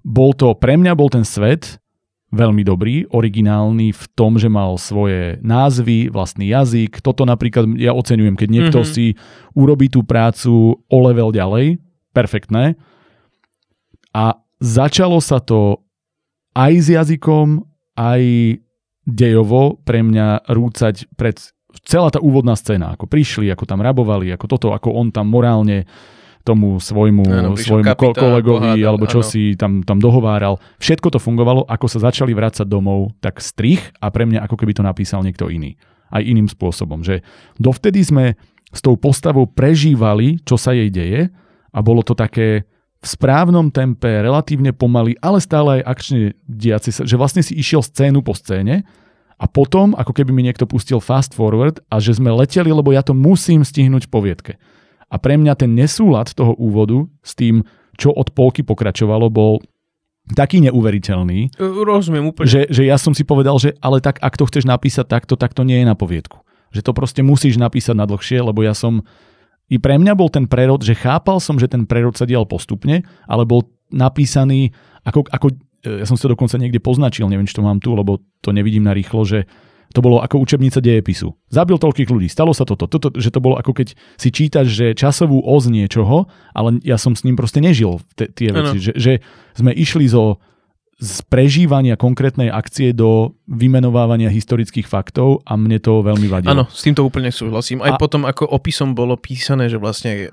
Bol 0.00 0.32
to, 0.32 0.54
pre 0.56 0.78
mňa 0.78 0.94
bol 0.96 1.12
ten 1.12 1.26
svet 1.26 1.81
veľmi 2.32 2.64
dobrý, 2.64 3.04
originálny 3.12 3.92
v 3.92 4.04
tom, 4.16 4.40
že 4.40 4.48
mal 4.48 4.80
svoje 4.80 5.36
názvy, 5.44 6.08
vlastný 6.08 6.48
jazyk. 6.48 7.04
Toto 7.04 7.28
napríklad 7.28 7.68
ja 7.76 7.92
oceňujem, 7.92 8.40
keď 8.40 8.48
niekto 8.48 8.80
Mhm. 8.82 8.88
si 8.88 9.06
urobí 9.52 9.92
tú 9.92 10.00
prácu 10.00 10.80
o 10.80 10.98
level 11.04 11.28
ďalej, 11.28 11.76
perfektné. 12.16 12.80
A 14.16 14.40
začalo 14.60 15.20
sa 15.20 15.44
to 15.44 15.84
aj 16.56 16.72
s 16.72 16.88
jazykom, 16.88 17.64
aj 17.96 18.22
dejovo 19.04 19.76
pre 19.84 20.00
mňa 20.00 20.48
rúcať 20.48 21.08
pred 21.16 21.36
celá 21.88 22.12
tá 22.12 22.20
úvodná 22.20 22.52
scéna, 22.52 22.92
ako 22.94 23.08
prišli, 23.08 23.48
ako 23.48 23.64
tam 23.64 23.80
rabovali, 23.80 24.28
ako 24.32 24.46
toto, 24.46 24.68
ako 24.76 24.92
on 24.92 25.08
tam 25.08 25.32
morálne 25.32 25.88
tomu 26.42 26.82
svojmu, 26.82 27.24
Áno, 27.24 27.50
svojmu 27.54 27.94
kapitán, 27.94 28.18
kolegovi, 28.18 28.74
pohádal, 28.74 28.88
alebo 28.90 29.06
čo 29.06 29.22
áno. 29.22 29.30
si 29.30 29.54
tam, 29.54 29.86
tam 29.86 30.02
dohováral. 30.02 30.58
Všetko 30.82 31.14
to 31.14 31.18
fungovalo, 31.22 31.64
ako 31.66 31.86
sa 31.86 32.10
začali 32.10 32.34
vrácať 32.34 32.66
domov, 32.66 33.14
tak 33.22 33.38
strich 33.38 33.94
a 34.02 34.10
pre 34.10 34.26
mňa 34.26 34.44
ako 34.44 34.58
keby 34.58 34.74
to 34.74 34.82
napísal 34.82 35.22
niekto 35.22 35.46
iný. 35.46 35.78
Aj 36.12 36.20
iným 36.20 36.50
spôsobom. 36.50 37.00
Že 37.00 37.24
dovtedy 37.56 38.04
sme 38.04 38.36
s 38.68 38.80
tou 38.84 38.98
postavou 38.98 39.48
prežívali, 39.48 40.42
čo 40.42 40.60
sa 40.60 40.76
jej 40.76 40.92
deje 40.92 41.30
a 41.72 41.78
bolo 41.80 42.04
to 42.04 42.12
také 42.12 42.68
v 43.02 43.06
správnom 43.06 43.74
tempe, 43.74 44.06
relatívne 44.06 44.70
pomaly, 44.70 45.18
ale 45.18 45.42
stále 45.42 45.82
aj 45.82 45.82
akčne 45.90 46.20
diaci 46.46 46.94
sa, 46.94 47.02
že 47.02 47.18
vlastne 47.18 47.42
si 47.42 47.58
išiel 47.58 47.82
scénu 47.82 48.22
po 48.22 48.30
scéne 48.30 48.86
a 49.42 49.50
potom, 49.50 49.98
ako 49.98 50.14
keby 50.14 50.30
mi 50.30 50.46
niekto 50.46 50.70
pustil 50.70 51.02
fast 51.02 51.34
forward 51.34 51.82
a 51.90 51.98
že 51.98 52.14
sme 52.14 52.30
leteli, 52.30 52.70
lebo 52.70 52.94
ja 52.94 53.02
to 53.02 53.10
musím 53.10 53.66
stihnúť 53.66 54.06
v 54.06 54.12
poviedke. 54.14 54.52
A 55.12 55.20
pre 55.20 55.36
mňa 55.36 55.52
ten 55.60 55.76
nesúlad 55.76 56.32
toho 56.32 56.56
úvodu 56.56 57.04
s 57.20 57.36
tým, 57.36 57.68
čo 58.00 58.08
od 58.08 58.32
polky 58.32 58.64
pokračovalo, 58.64 59.28
bol 59.28 59.60
taký 60.32 60.64
neuveriteľný, 60.64 61.52
Rozumiem 61.60 62.32
úplne. 62.32 62.48
že, 62.48 62.64
že 62.72 62.88
ja 62.88 62.96
som 62.96 63.12
si 63.12 63.26
povedal, 63.26 63.58
že 63.60 63.76
ale 63.84 64.00
tak, 64.00 64.22
ak 64.24 64.40
to 64.40 64.48
chceš 64.48 64.64
napísať 64.64 65.04
takto, 65.10 65.36
tak 65.36 65.52
to 65.52 65.66
nie 65.66 65.82
je 65.82 65.86
na 65.86 65.98
poviedku. 65.98 66.40
Že 66.72 66.88
to 66.88 66.92
proste 66.96 67.20
musíš 67.20 67.60
napísať 67.60 67.92
na 67.92 68.08
dlhšie, 68.08 68.40
lebo 68.40 68.64
ja 68.64 68.72
som... 68.72 69.04
I 69.68 69.76
pre 69.76 70.00
mňa 70.00 70.16
bol 70.16 70.32
ten 70.32 70.48
prerod, 70.48 70.80
že 70.80 70.96
chápal 70.96 71.40
som, 71.40 71.60
že 71.60 71.68
ten 71.68 71.84
prerod 71.84 72.16
sa 72.16 72.24
dial 72.24 72.48
postupne, 72.48 73.04
ale 73.28 73.44
bol 73.44 73.68
napísaný 73.92 74.72
ako, 75.04 75.28
ako 75.28 75.46
ja 75.82 76.06
som 76.06 76.14
si 76.14 76.22
to 76.22 76.32
dokonca 76.32 76.54
niekde 76.62 76.78
poznačil, 76.78 77.26
neviem, 77.26 77.48
či 77.48 77.58
to 77.58 77.66
mám 77.66 77.82
tu, 77.82 77.92
lebo 77.98 78.22
to 78.38 78.54
nevidím 78.54 78.86
na 78.86 78.94
rýchlo, 78.94 79.26
že 79.26 79.50
to 79.92 80.00
bolo 80.00 80.18
ako 80.18 80.40
učebnica 80.40 80.80
dejepisu. 80.80 81.30
Zabil 81.48 81.76
toľkých 81.76 82.08
ľudí, 82.08 82.28
stalo 82.28 82.50
sa 82.56 82.64
toto, 82.64 82.88
toto, 82.88 83.12
že 83.14 83.28
to 83.28 83.38
bolo 83.38 83.60
ako 83.60 83.76
keď 83.76 83.94
si 84.16 84.28
čítaš, 84.32 84.72
že 84.72 84.96
časovú 84.96 85.44
os 85.44 85.68
niečoho, 85.68 86.26
ale 86.52 86.80
ja 86.82 86.96
som 86.96 87.12
s 87.12 87.22
ním 87.22 87.36
proste 87.36 87.60
nežil 87.60 88.00
te, 88.16 88.28
tie 88.32 88.48
veci, 88.50 88.80
že, 88.80 88.92
že 88.96 89.12
sme 89.52 89.70
išli 89.76 90.08
zo 90.08 90.40
z 91.02 91.18
prežívania 91.26 91.98
konkrétnej 91.98 92.46
akcie 92.46 92.94
do 92.94 93.34
vymenovávania 93.50 94.30
historických 94.30 94.86
faktov 94.86 95.42
a 95.42 95.58
mne 95.58 95.82
to 95.82 95.98
veľmi 95.98 96.30
vadilo. 96.30 96.54
Áno, 96.54 96.64
s 96.70 96.86
týmto 96.86 97.02
úplne 97.02 97.34
súhlasím. 97.34 97.82
A- 97.82 97.90
Aj 97.90 97.98
potom, 97.98 98.22
ako 98.22 98.46
opisom 98.46 98.94
bolo 98.94 99.18
písané, 99.18 99.66
že 99.66 99.82
vlastne 99.82 100.30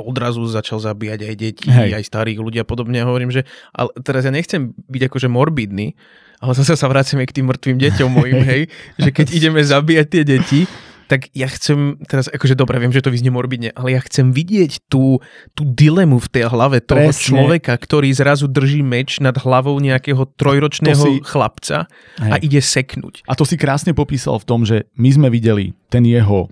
odrazu 0.00 0.40
začal 0.48 0.80
zabíjať 0.80 1.20
aj 1.20 1.34
deti, 1.36 1.68
Hej. 1.68 2.00
aj 2.00 2.04
starých 2.08 2.40
ľudí 2.40 2.56
a 2.56 2.64
podobne. 2.64 2.96
Ja 2.96 3.04
hovorím, 3.04 3.28
že 3.28 3.44
ale 3.76 3.92
teraz 4.00 4.24
ja 4.24 4.32
nechcem 4.32 4.72
byť 4.88 5.02
akože 5.12 5.28
morbidný, 5.28 5.92
ale 6.38 6.52
zase 6.54 6.74
sa 6.74 6.86
vraciame 6.86 7.24
k 7.24 7.40
tým 7.40 7.46
mŕtvým 7.48 7.78
deťom 7.78 8.08
mojim, 8.08 8.40
hej, 8.44 8.62
že 8.96 9.10
keď 9.10 9.26
ideme 9.32 9.60
zabíjať 9.60 10.06
tie 10.08 10.22
deti, 10.22 10.60
tak 11.06 11.30
ja 11.38 11.46
chcem, 11.46 12.02
teraz 12.10 12.26
akože 12.26 12.58
dobre, 12.58 12.82
viem, 12.82 12.90
že 12.90 12.98
to 12.98 13.14
vyznie 13.14 13.30
morbidne, 13.30 13.70
ale 13.78 13.94
ja 13.94 14.02
chcem 14.02 14.34
vidieť 14.34 14.90
tú, 14.90 15.22
tú 15.54 15.62
dilemu 15.62 16.18
v 16.18 16.28
tej 16.28 16.50
hlave 16.50 16.82
toho 16.82 17.14
Presne. 17.14 17.22
človeka, 17.30 17.78
ktorý 17.78 18.10
zrazu 18.10 18.50
drží 18.50 18.82
meč 18.82 19.22
nad 19.22 19.38
hlavou 19.38 19.78
nejakého 19.78 20.26
trojročného 20.34 20.98
To 20.98 21.06
si- 21.14 21.22
chlapca 21.22 21.86
Hej. 22.18 22.30
a 22.30 22.36
ide 22.42 22.58
seknúť. 22.58 23.22
A 23.30 23.38
to 23.38 23.46
si 23.46 23.54
krásne 23.54 23.94
popísal 23.94 24.42
v 24.42 24.46
tom, 24.50 24.66
že 24.66 24.90
my 24.98 25.08
sme 25.14 25.28
videli 25.30 25.78
ten 25.86 26.02
jeho, 26.02 26.50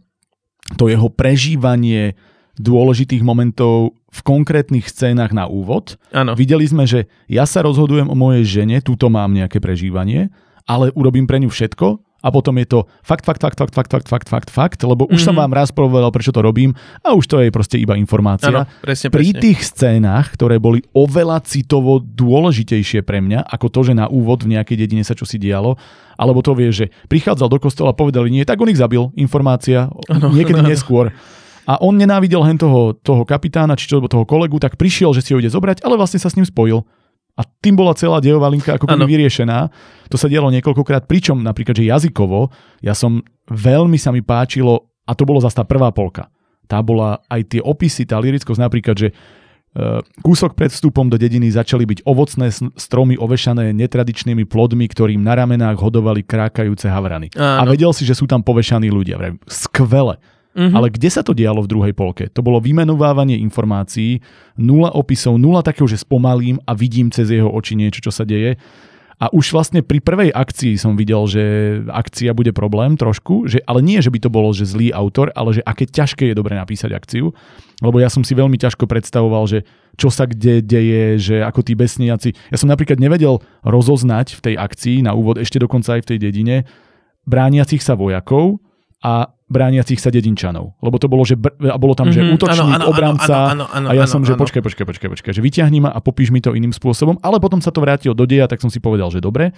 to 0.79 0.87
jeho 0.87 1.11
prežívanie 1.11 2.15
dôležitých 2.57 3.21
momentov 3.21 3.93
v 4.09 4.21
konkrétnych 4.23 4.87
scénach 4.87 5.31
na 5.31 5.45
úvod. 5.45 5.99
Áno. 6.11 6.33
Videli 6.33 6.65
sme, 6.65 6.85
že 6.85 7.07
ja 7.27 7.45
sa 7.45 7.61
rozhodujem 7.61 8.07
o 8.07 8.15
mojej 8.15 8.63
žene, 8.63 8.79
túto 8.79 9.09
mám 9.09 9.31
nejaké 9.31 9.59
prežívanie, 9.59 10.31
ale 10.63 10.89
urobím 10.93 11.25
pre 11.25 11.37
ňu 11.37 11.49
všetko 11.49 11.87
a 12.25 12.33
potom 12.33 12.57
je 12.57 12.65
to 12.65 12.79
fakt, 13.03 13.21
fakt, 13.21 13.37
fakt, 13.37 13.59
fakt, 13.59 13.75
fakt, 13.75 13.91
fakt, 13.93 14.09
fakt, 14.09 14.29
fakt, 14.31 14.49
fakt, 14.49 14.81
lebo 14.81 15.05
už 15.05 15.21
som 15.21 15.35
Mhm. 15.35 15.41
vám 15.41 15.53
raz 15.53 15.69
povedal, 15.69 16.09
prečo 16.09 16.33
to 16.33 16.41
robím 16.41 16.73
a 17.01 17.13
už 17.13 17.27
to 17.27 17.37
je 17.37 17.51
proste 17.51 17.77
iba 17.77 17.99
informácia. 17.99 18.49
Áno, 18.49 18.65
presne, 18.81 19.13
Pri 19.13 19.29
presne. 19.29 19.43
tých 19.43 19.61
scénach, 19.61 20.33
ktoré 20.33 20.57
boli 20.57 20.81
oveľa 20.91 21.45
citovo 21.45 22.01
dôležitejšie 22.01 23.03
pre 23.03 23.21
mňa, 23.21 23.45
ako 23.45 23.67
to, 23.69 23.81
že 23.83 23.95
na 23.95 24.09
úvod 24.09 24.41
v 24.41 24.57
nejakej 24.57 24.77
dedine 24.79 25.03
sa 25.03 25.13
čosi 25.13 25.37
dialo, 25.37 25.77
alebo 26.17 26.41
to 26.41 26.55
vie, 26.55 26.71
že 26.71 26.89
prichádzal 27.07 27.47
do 27.47 27.59
kostola 27.59 27.93
a 27.93 27.99
povedali 27.99 28.31
nie, 28.31 28.43
tak 28.43 28.57
on 28.57 28.71
ich 28.71 28.81
zabil, 28.81 29.13
informácia, 29.15 29.93
Áno, 30.09 30.31
niekedy 30.31 30.65
áno. 30.65 30.71
neskôr. 30.73 31.13
A 31.65 31.81
on 31.81 31.97
nenávidel 31.97 32.45
hen 32.45 32.61
toho, 32.61 32.93
toho 32.93 33.25
kapitána, 33.25 33.73
či 33.77 33.89
čo, 33.89 34.05
toho 34.05 34.29
kolegu, 34.29 34.61
tak 34.61 34.77
prišiel, 34.77 35.17
že 35.17 35.25
si 35.25 35.33
ho 35.33 35.41
ide 35.41 35.49
zobrať, 35.49 35.81
ale 35.81 35.97
vlastne 35.97 36.21
sa 36.21 36.29
s 36.29 36.37
ním 36.37 36.45
spojil. 36.45 36.85
A 37.35 37.43
tým 37.43 37.75
bola 37.75 37.99
celá 37.99 38.23
dejová 38.23 38.47
linka 38.47 38.79
ako 38.79 38.87
keby 38.87 39.11
vyriešená. 39.11 39.67
To 40.07 40.17
sa 40.21 40.31
dialo 40.31 40.55
niekoľkokrát, 40.55 41.11
pričom 41.11 41.43
napríklad, 41.43 41.75
že 41.75 41.91
jazykovo, 41.91 42.53
ja 42.79 42.95
som 42.95 43.25
veľmi 43.51 43.99
sa 43.99 44.15
mi 44.15 44.23
páčilo, 44.23 44.87
a 45.05 45.13
to 45.13 45.27
bolo 45.27 45.43
zase 45.43 45.59
tá 45.59 45.65
prvá 45.67 45.91
polka. 45.91 46.31
Tá 46.65 46.81
bola 46.81 47.21
aj 47.29 47.59
tie 47.59 47.61
opisy, 47.61 48.09
tá 48.09 48.17
lirickosť 48.23 48.57
napríklad, 48.57 48.97
že 48.97 49.09
e, 49.11 49.15
kúsok 50.25 50.57
pred 50.57 50.73
vstupom 50.73 51.11
do 51.13 51.21
dediny 51.21 51.51
začali 51.53 51.85
byť 51.85 52.09
ovocné 52.09 52.49
stromy 52.79 53.21
ovešané 53.21 53.75
netradičnými 53.77 54.49
plodmi, 54.49 54.89
ktorým 54.89 55.21
na 55.21 55.37
ramenách 55.37 55.77
hodovali 55.77 56.25
krákajúce 56.25 56.89
havrany. 56.89 57.35
A 57.37 57.67
Áno. 57.67 57.75
vedel 57.75 57.93
si, 57.93 58.09
že 58.09 58.17
sú 58.17 58.25
tam 58.25 58.41
povešaní 58.41 58.89
ľudia. 58.89 59.19
Skvele. 59.45 60.17
Mhm. 60.55 60.75
Ale 60.75 60.87
kde 60.95 61.11
sa 61.11 61.27
to 61.27 61.35
dialo 61.35 61.67
v 61.67 61.71
druhej 61.71 61.95
polke? 61.95 62.31
To 62.31 62.41
bolo 62.41 62.63
vymenovávanie 62.63 63.43
informácií, 63.43 64.23
nula 64.55 64.95
opisov, 64.95 65.35
nula 65.35 65.67
takého, 65.67 65.91
že 65.91 65.99
spomalím 65.99 66.63
a 66.63 66.79
vidím 66.79 67.11
cez 67.11 67.27
jeho 67.35 67.51
oči 67.51 67.75
niečo, 67.75 67.99
čo 67.99 68.15
sa 68.15 68.23
deje. 68.23 68.55
A 69.23 69.31
už 69.31 69.55
vlastne 69.55 69.79
pri 69.83 70.03
prvej 70.03 70.35
akcii 70.35 70.75
som 70.75 70.99
videl, 70.99 71.23
že 71.31 71.43
akcia 71.87 72.35
bude 72.35 72.51
problém 72.51 72.99
trošku, 72.99 73.47
že, 73.47 73.63
ale 73.63 73.79
nie, 73.79 74.03
že 74.03 74.11
by 74.11 74.19
to 74.19 74.31
bolo, 74.31 74.51
že 74.51 74.67
zlý 74.67 74.91
autor, 74.91 75.31
ale 75.39 75.55
že 75.55 75.63
aké 75.63 75.87
ťažké 75.87 76.35
je 76.35 76.39
dobre 76.39 76.59
napísať 76.59 76.91
akciu, 76.91 77.31
lebo 77.79 78.03
ja 78.03 78.11
som 78.11 78.27
si 78.27 78.35
veľmi 78.35 78.59
ťažko 78.59 78.91
predstavoval, 78.91 79.47
že 79.47 79.63
čo 79.95 80.11
sa 80.11 80.27
kde 80.27 80.59
deje, 80.59 81.23
že 81.23 81.37
ako 81.47 81.63
tí 81.63 81.79
besniaci. 81.79 82.35
Ja 82.51 82.59
som 82.59 82.67
napríklad 82.67 82.99
nevedel 82.99 83.39
rozoznať 83.63 84.35
v 84.35 84.41
tej 84.51 84.55
akcii 84.59 85.07
na 85.07 85.15
úvod, 85.15 85.39
ešte 85.39 85.63
dokonca 85.63 85.95
aj 85.95 86.03
v 86.03 86.09
tej 86.15 86.19
dedine, 86.19 86.57
brániacich 87.23 87.81
sa 87.81 87.95
vojakov 87.95 88.59
a 89.05 89.29
brániacich 89.45 90.01
sa 90.01 90.09
dedinčanov. 90.09 90.81
Lebo 90.81 90.97
to 90.97 91.07
bolo, 91.07 91.29
že 91.29 91.37
br- 91.37 91.53
a 91.69 91.77
bolo 91.77 91.93
tam, 91.93 92.09
že 92.09 92.25
Mhm, 92.25 92.41
útočník, 92.41 92.65
áno, 92.65 92.81
áno, 92.81 92.87
obranca 92.89 93.53
áno, 93.53 93.69
áno, 93.69 93.85
áno, 93.85 93.87
a 93.87 93.93
ja 93.93 94.09
áno, 94.09 94.11
som, 94.11 94.25
že 94.25 94.33
áno. 94.33 94.41
počkaj, 94.41 94.65
počkaj, 94.65 94.87
počkaj, 94.89 95.09
počkaj, 95.13 95.33
že 95.37 95.45
vyťahni 95.45 95.85
ma 95.85 95.93
a 95.93 96.01
popíš 96.01 96.33
mi 96.33 96.41
to 96.41 96.57
iným 96.57 96.73
spôsobom, 96.73 97.21
ale 97.21 97.37
potom 97.37 97.61
sa 97.61 97.69
to 97.69 97.85
vrátilo 97.85 98.17
do 98.17 98.25
deja, 98.25 98.49
tak 98.49 98.65
som 98.65 98.73
si 98.73 98.81
povedal, 98.81 99.13
že 99.13 99.21
dobre, 99.21 99.53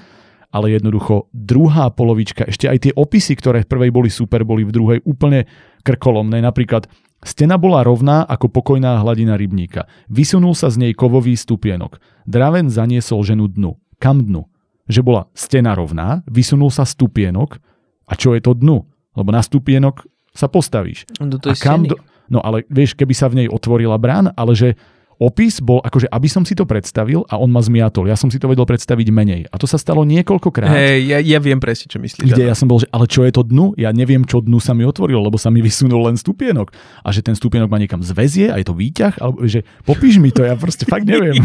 ale 0.50 0.74
jednoducho 0.74 1.30
druhá 1.30 1.94
polovička, 1.94 2.42
ešte 2.44 2.66
aj 2.66 2.78
tie 2.80 2.92
opisy, 2.92 3.38
ktoré 3.38 3.62
v 3.62 3.70
prvej 3.70 3.90
boli 3.94 4.10
super, 4.10 4.42
boli 4.42 4.66
v 4.66 4.74
druhej 4.74 4.98
úplne 5.06 5.46
krkolomné. 5.86 6.42
Napríklad 6.42 6.90
stena 7.22 7.54
bola 7.54 7.86
rovná 7.86 8.26
ako 8.26 8.50
pokojná 8.50 8.98
hladina 8.98 9.38
rybníka. 9.38 9.86
Vysunul 10.10 10.58
sa 10.58 10.66
z 10.66 10.82
nej 10.82 10.92
kovový 10.98 11.38
stupienok. 11.38 12.02
Draven 12.26 12.66
zaniesol 12.66 13.22
ženu 13.22 13.46
dnu. 13.46 13.78
Kam 14.02 14.26
dnu? 14.26 14.50
Že 14.90 15.00
bola 15.02 15.22
stena 15.34 15.74
rovná, 15.74 16.26
vysunul 16.26 16.70
sa 16.70 16.82
stupienok 16.82 17.58
a 18.06 18.14
čo 18.14 18.34
je 18.34 18.42
to 18.42 18.54
dnu? 18.54 18.86
Lebo 19.16 19.32
na 19.32 19.40
stupienok 19.40 20.04
sa 20.30 20.46
postavíš. 20.46 21.08
Do 21.16 21.40
A 21.40 21.56
tej 21.56 21.56
kam 21.58 21.88
steny. 21.88 21.96
do, 21.96 21.96
No 22.26 22.42
ale 22.42 22.66
vieš, 22.66 22.98
keby 22.98 23.14
sa 23.14 23.30
v 23.30 23.42
nej 23.42 23.48
otvorila 23.48 23.94
brána, 23.96 24.34
ale 24.34 24.52
že 24.58 24.74
opis 25.16 25.64
bol, 25.64 25.80
akože 25.80 26.12
aby 26.12 26.28
som 26.28 26.44
si 26.44 26.52
to 26.52 26.68
predstavil 26.68 27.24
a 27.32 27.40
on 27.40 27.48
ma 27.48 27.62
zmiatol. 27.64 28.04
Ja 28.04 28.20
som 28.20 28.28
si 28.28 28.36
to 28.36 28.50
vedel 28.52 28.68
predstaviť 28.68 29.08
menej. 29.08 29.42
A 29.48 29.56
to 29.56 29.64
sa 29.64 29.80
stalo 29.80 30.04
niekoľkokrát. 30.04 30.68
Hej, 30.68 31.08
ja, 31.08 31.18
ja 31.24 31.38
viem 31.40 31.56
presne, 31.56 31.88
čo 31.88 31.96
myslíš. 31.96 32.28
Kde 32.28 32.50
ja 32.50 32.52
som 32.52 32.68
bol, 32.68 32.84
že 32.84 32.90
ale 32.92 33.08
čo 33.08 33.24
je 33.24 33.32
to 33.32 33.40
dnu? 33.40 33.72
Ja 33.80 33.96
neviem, 33.96 34.28
čo 34.28 34.44
dnu 34.44 34.60
sa 34.60 34.76
mi 34.76 34.84
otvorilo, 34.84 35.24
lebo 35.24 35.40
sa 35.40 35.48
mi 35.48 35.64
vysunul 35.64 36.04
len 36.12 36.20
stupienok. 36.20 36.68
A 37.00 37.08
že 37.16 37.24
ten 37.24 37.32
stupienok 37.32 37.70
ma 37.72 37.80
niekam 37.80 38.04
zväzie 38.04 38.52
a 38.52 38.60
je 38.60 38.66
to 38.68 38.76
výťah, 38.76 39.16
alebo 39.22 39.40
že 39.48 39.64
popíš 39.88 40.20
mi 40.20 40.28
to, 40.34 40.44
ja 40.44 40.52
proste 40.52 40.84
fakt 40.84 41.08
neviem. 41.14 41.40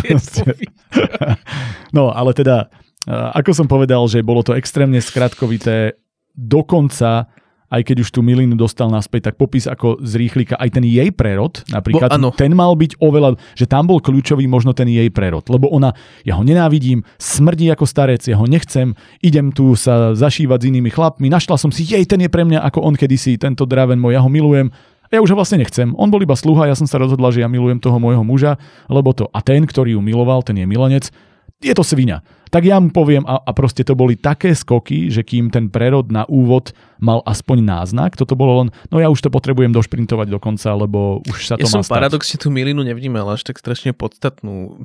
no, 1.95 2.11
ale 2.11 2.35
teda, 2.35 2.67
ako 3.07 3.55
som 3.55 3.67
povedal, 3.71 4.03
že 4.11 4.19
bolo 4.19 4.43
to 4.43 4.51
extrémne 4.51 4.99
skratkovité, 4.99 5.95
dokonca 6.35 7.31
aj 7.71 7.81
keď 7.87 8.03
už 8.03 8.09
tú 8.11 8.19
milinu 8.19 8.59
dostal 8.59 8.91
naspäť, 8.91 9.31
tak 9.31 9.39
popis 9.39 9.65
ako 9.65 10.03
z 10.03 10.13
rýchlika, 10.19 10.59
aj 10.59 10.69
ten 10.75 10.83
jej 10.83 11.07
prerod, 11.15 11.63
napríklad, 11.71 12.11
Bo, 12.19 12.35
ten 12.35 12.51
mal 12.51 12.75
byť 12.75 12.99
oveľa, 12.99 13.39
že 13.55 13.65
tam 13.65 13.87
bol 13.87 14.03
kľúčový 14.03 14.43
možno 14.51 14.75
ten 14.75 14.91
jej 14.91 15.07
prerod, 15.07 15.47
lebo 15.47 15.71
ona, 15.71 15.95
ja 16.27 16.35
ho 16.35 16.43
nenávidím, 16.43 17.07
smrdí 17.15 17.71
ako 17.71 17.87
starec, 17.87 18.27
ja 18.27 18.35
ho 18.35 18.43
nechcem, 18.43 18.91
idem 19.23 19.55
tu 19.55 19.71
sa 19.79 20.11
zašívať 20.11 20.59
s 20.59 20.67
inými 20.67 20.91
chlapmi, 20.91 21.31
našla 21.31 21.55
som 21.55 21.71
si, 21.71 21.87
jej, 21.87 22.03
ten 22.03 22.19
je 22.19 22.27
pre 22.27 22.43
mňa 22.43 22.59
ako 22.67 22.83
on 22.83 22.99
kedysi, 22.99 23.39
tento 23.39 23.63
draven 23.63 23.97
môj, 23.97 24.19
ja 24.19 24.21
ho 24.21 24.27
milujem, 24.27 24.67
ja 25.11 25.19
už 25.19 25.35
ho 25.35 25.39
vlastne 25.39 25.59
nechcem. 25.59 25.91
On 25.99 26.07
bol 26.07 26.23
iba 26.23 26.39
sluha, 26.39 26.71
ja 26.71 26.75
som 26.75 26.87
sa 26.87 26.95
rozhodla, 26.95 27.35
že 27.35 27.43
ja 27.43 27.51
milujem 27.51 27.83
toho 27.83 27.99
môjho 27.99 28.23
muža, 28.23 28.55
lebo 28.87 29.11
to. 29.11 29.27
A 29.35 29.43
ten, 29.43 29.67
ktorý 29.67 29.99
ju 29.99 30.01
miloval, 30.01 30.39
ten 30.39 30.55
je 30.55 30.63
milenec, 30.63 31.11
je 31.61 31.73
to 31.77 31.85
svinia 31.85 32.25
tak 32.51 32.67
ja 32.67 32.77
mu 32.83 32.91
poviem 32.91 33.23
a, 33.23 33.39
a 33.39 33.51
proste 33.55 33.87
to 33.87 33.95
boli 33.95 34.19
také 34.19 34.51
skoky, 34.51 35.07
že 35.07 35.23
kým 35.23 35.47
ten 35.47 35.71
prerod 35.71 36.11
na 36.11 36.27
úvod 36.27 36.75
mal 36.99 37.23
aspoň 37.23 37.63
náznak, 37.63 38.19
toto 38.19 38.35
bolo 38.35 38.61
len, 38.61 38.69
no 38.91 38.99
ja 38.99 39.07
už 39.07 39.23
to 39.23 39.31
potrebujem 39.31 39.71
došprintovať 39.71 40.27
do 40.27 40.37
konca, 40.37 40.75
lebo 40.75 41.23
už 41.31 41.47
sa 41.47 41.55
to 41.55 41.63
ja 41.63 41.71
má 41.71 41.79
som 41.79 41.81
stať. 41.87 41.95
paradoxne 41.95 42.37
tú 42.43 42.51
milinu 42.51 42.83
nevnímal 42.83 43.23
až 43.31 43.47
tak 43.47 43.55
strašne 43.55 43.95
podstatnú 43.95 44.83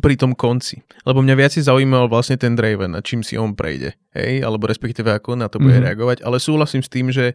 pri 0.00 0.14
tom 0.16 0.32
konci. 0.32 0.80
Lebo 1.04 1.20
mňa 1.20 1.34
viac 1.36 1.52
zaujímal 1.52 2.08
vlastne 2.08 2.40
ten 2.40 2.56
Draven 2.56 2.96
a 2.96 3.04
čím 3.04 3.20
si 3.20 3.36
on 3.36 3.52
prejde. 3.56 3.96
Hej? 4.12 4.44
Alebo 4.44 4.68
respektíve 4.68 5.08
ako 5.08 5.40
na 5.40 5.48
to 5.48 5.56
bude 5.56 5.72
mm-hmm. 5.72 5.88
reagovať. 5.88 6.18
Ale 6.20 6.36
súhlasím 6.36 6.84
s 6.84 6.92
tým, 6.92 7.08
že 7.08 7.32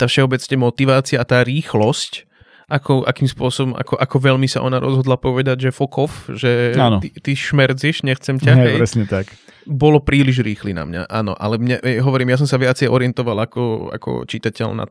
tá 0.00 0.08
všeobecne 0.08 0.56
motivácia 0.56 1.20
a 1.20 1.28
tá 1.28 1.44
rýchlosť 1.44 2.24
ako, 2.68 3.04
akým 3.04 3.28
spôsobom, 3.28 3.72
ako, 3.76 4.00
ako 4.00 4.16
veľmi 4.20 4.48
sa 4.48 4.64
ona 4.64 4.80
rozhodla 4.80 5.20
povedať, 5.20 5.68
že 5.68 5.70
off, 5.76 6.28
že 6.32 6.72
ty, 6.74 7.08
ty 7.12 7.32
šmerdziš, 7.36 8.02
nechcem 8.02 8.40
ťa, 8.40 8.52
hej. 8.56 8.76
presne 8.80 9.04
tak. 9.04 9.28
Bolo 9.64 10.00
príliš 10.00 10.40
rýchly 10.40 10.76
na 10.76 10.84
mňa, 10.84 11.08
áno, 11.08 11.36
ale 11.36 11.60
mňa, 11.60 12.04
hovorím, 12.04 12.32
ja 12.32 12.40
som 12.40 12.48
sa 12.48 12.60
viacej 12.60 12.88
orientoval 12.88 13.36
ako, 13.44 13.92
ako 13.92 14.10
čitateľ 14.24 14.68
na, 14.76 14.84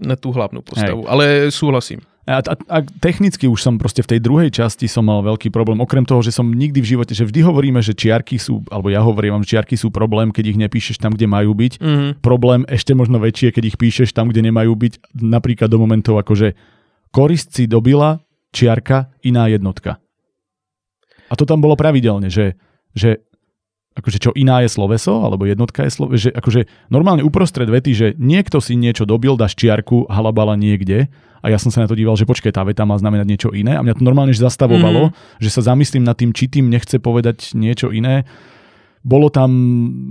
na 0.00 0.16
tú 0.16 0.32
hlavnú 0.32 0.60
postavu, 0.60 1.04
hej. 1.04 1.10
ale 1.10 1.24
súhlasím. 1.48 2.04
A, 2.22 2.38
a, 2.38 2.54
a 2.54 2.78
technicky 3.02 3.50
už 3.50 3.66
som 3.66 3.74
proste 3.82 3.98
v 3.98 4.14
tej 4.14 4.20
druhej 4.22 4.46
časti 4.54 4.86
som 4.86 5.02
mal 5.02 5.26
veľký 5.26 5.50
problém, 5.50 5.82
okrem 5.82 6.06
toho, 6.06 6.22
že 6.22 6.30
som 6.30 6.46
nikdy 6.46 6.78
v 6.78 6.90
živote, 6.94 7.18
že 7.18 7.26
vždy 7.26 7.42
hovoríme, 7.42 7.82
že 7.82 7.98
čiarky 7.98 8.38
sú, 8.38 8.62
alebo 8.70 8.94
ja 8.94 9.02
hovorím 9.02 9.42
že 9.42 9.58
čiarky 9.58 9.74
sú 9.74 9.90
problém, 9.90 10.30
keď 10.30 10.54
ich 10.54 10.58
nepíšeš 10.60 11.02
tam, 11.02 11.18
kde 11.18 11.26
majú 11.26 11.50
byť. 11.50 11.82
Mm-hmm. 11.82 12.10
Problém 12.22 12.62
ešte 12.70 12.94
možno 12.94 13.18
väčšie, 13.18 13.50
keď 13.50 13.74
ich 13.74 13.76
píšeš 13.80 14.14
tam, 14.14 14.30
kde 14.30 14.46
nemajú 14.46 14.70
byť, 14.70 15.18
napríklad 15.18 15.66
do 15.66 15.82
momentov 15.82 16.14
ako, 16.22 16.54
korist 17.12 17.52
si 17.52 17.68
dobila, 17.68 18.24
čiarka, 18.50 19.12
iná 19.22 19.46
jednotka. 19.46 20.00
A 21.28 21.36
to 21.36 21.44
tam 21.44 21.60
bolo 21.60 21.76
pravidelne, 21.76 22.28
že, 22.28 22.56
že 22.92 23.24
akože 23.92 24.18
čo 24.20 24.30
iná 24.32 24.64
je 24.64 24.72
sloveso, 24.72 25.20
alebo 25.20 25.44
jednotka 25.44 25.84
je 25.84 25.92
sloveso, 25.92 26.20
že 26.28 26.30
akože 26.32 26.68
normálne 26.88 27.24
uprostred 27.24 27.68
vety, 27.68 27.92
že 27.92 28.06
niekto 28.16 28.60
si 28.60 28.76
niečo 28.76 29.04
dobil, 29.04 29.36
dáš 29.36 29.56
čiarku, 29.56 30.08
halabala 30.08 30.56
niekde 30.56 31.12
a 31.44 31.46
ja 31.52 31.60
som 31.60 31.68
sa 31.68 31.84
na 31.84 31.88
to 31.88 31.96
díval, 31.98 32.16
že 32.16 32.28
počkaj, 32.28 32.52
tá 32.56 32.64
veta 32.64 32.88
má 32.88 32.96
znamenať 32.96 33.26
niečo 33.28 33.50
iné 33.52 33.76
a 33.76 33.84
mňa 33.84 34.00
to 34.00 34.04
normálne 34.04 34.32
že 34.32 34.44
zastavovalo, 34.44 35.12
mm. 35.12 35.42
že 35.44 35.50
sa 35.52 35.60
zamyslím 35.60 36.04
nad 36.04 36.16
tým, 36.16 36.32
či 36.32 36.48
tým 36.48 36.72
nechce 36.72 36.96
povedať 36.96 37.52
niečo 37.52 37.92
iné 37.92 38.24
bolo 39.02 39.34
tam, 39.34 39.50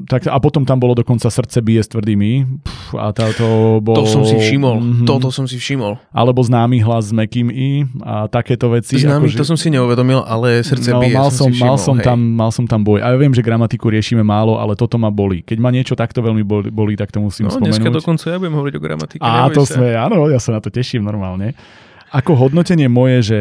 tak, 0.04 0.28
a 0.28 0.36
potom 0.44 0.68
tam 0.68 0.76
bolo 0.76 0.92
dokonca 0.92 1.32
srdce 1.32 1.64
bije 1.64 1.80
s 1.80 1.90
tvrdými. 1.96 2.60
Pff, 2.60 3.00
a 3.00 3.16
to 3.16 3.80
bolo... 3.80 4.04
To 4.04 4.06
som 4.06 4.28
si 4.28 4.36
všimol, 4.36 4.84
mm-hmm. 4.84 5.08
toto 5.08 5.32
som 5.32 5.48
si 5.48 5.56
všimol. 5.56 5.96
Alebo 6.12 6.44
známy 6.44 6.84
hlas 6.84 7.08
s 7.08 7.14
mekým 7.16 7.48
i 7.48 7.88
a 8.04 8.28
takéto 8.28 8.68
veci. 8.68 9.00
Známy, 9.00 9.32
ako, 9.32 9.40
to 9.40 9.48
som 9.48 9.56
si 9.56 9.72
neuvedomil, 9.72 10.28
ale 10.28 10.60
srdce 10.60 10.92
no, 10.92 11.00
bije 11.00 11.16
mal 11.16 11.32
som, 11.32 11.48
som, 11.48 11.56
všimol, 11.56 11.72
mal, 11.72 11.78
som 11.80 11.96
tam, 12.04 12.20
mal 12.20 12.52
som 12.52 12.66
tam 12.68 12.84
boj. 12.84 13.00
A 13.00 13.16
ja 13.16 13.18
viem, 13.18 13.32
že 13.32 13.40
gramatiku 13.40 13.88
riešime 13.88 14.28
málo, 14.28 14.60
ale 14.60 14.76
toto 14.76 15.00
ma 15.00 15.08
boli. 15.08 15.40
Keď 15.40 15.58
ma 15.64 15.72
niečo 15.72 15.96
takto 15.96 16.20
veľmi 16.20 16.44
boli 16.68 17.00
tak 17.00 17.16
to 17.16 17.24
musím 17.24 17.48
no, 17.48 17.56
spomenúť. 17.56 17.80
dneska 17.80 17.90
dokonca 17.96 18.26
ja 18.28 18.38
budem 18.44 18.56
hovoriť 18.60 18.76
o 18.76 18.82
gramatike. 18.84 19.24
A 19.24 19.48
to 19.48 19.64
sa. 19.64 19.80
sme, 19.80 19.96
áno, 19.96 20.28
ja 20.28 20.44
sa 20.44 20.52
na 20.52 20.60
to 20.60 20.68
teším 20.68 21.08
normálne. 21.08 21.56
Ako 22.12 22.36
hodnotenie 22.36 22.92
moje, 22.92 23.24
že 23.24 23.40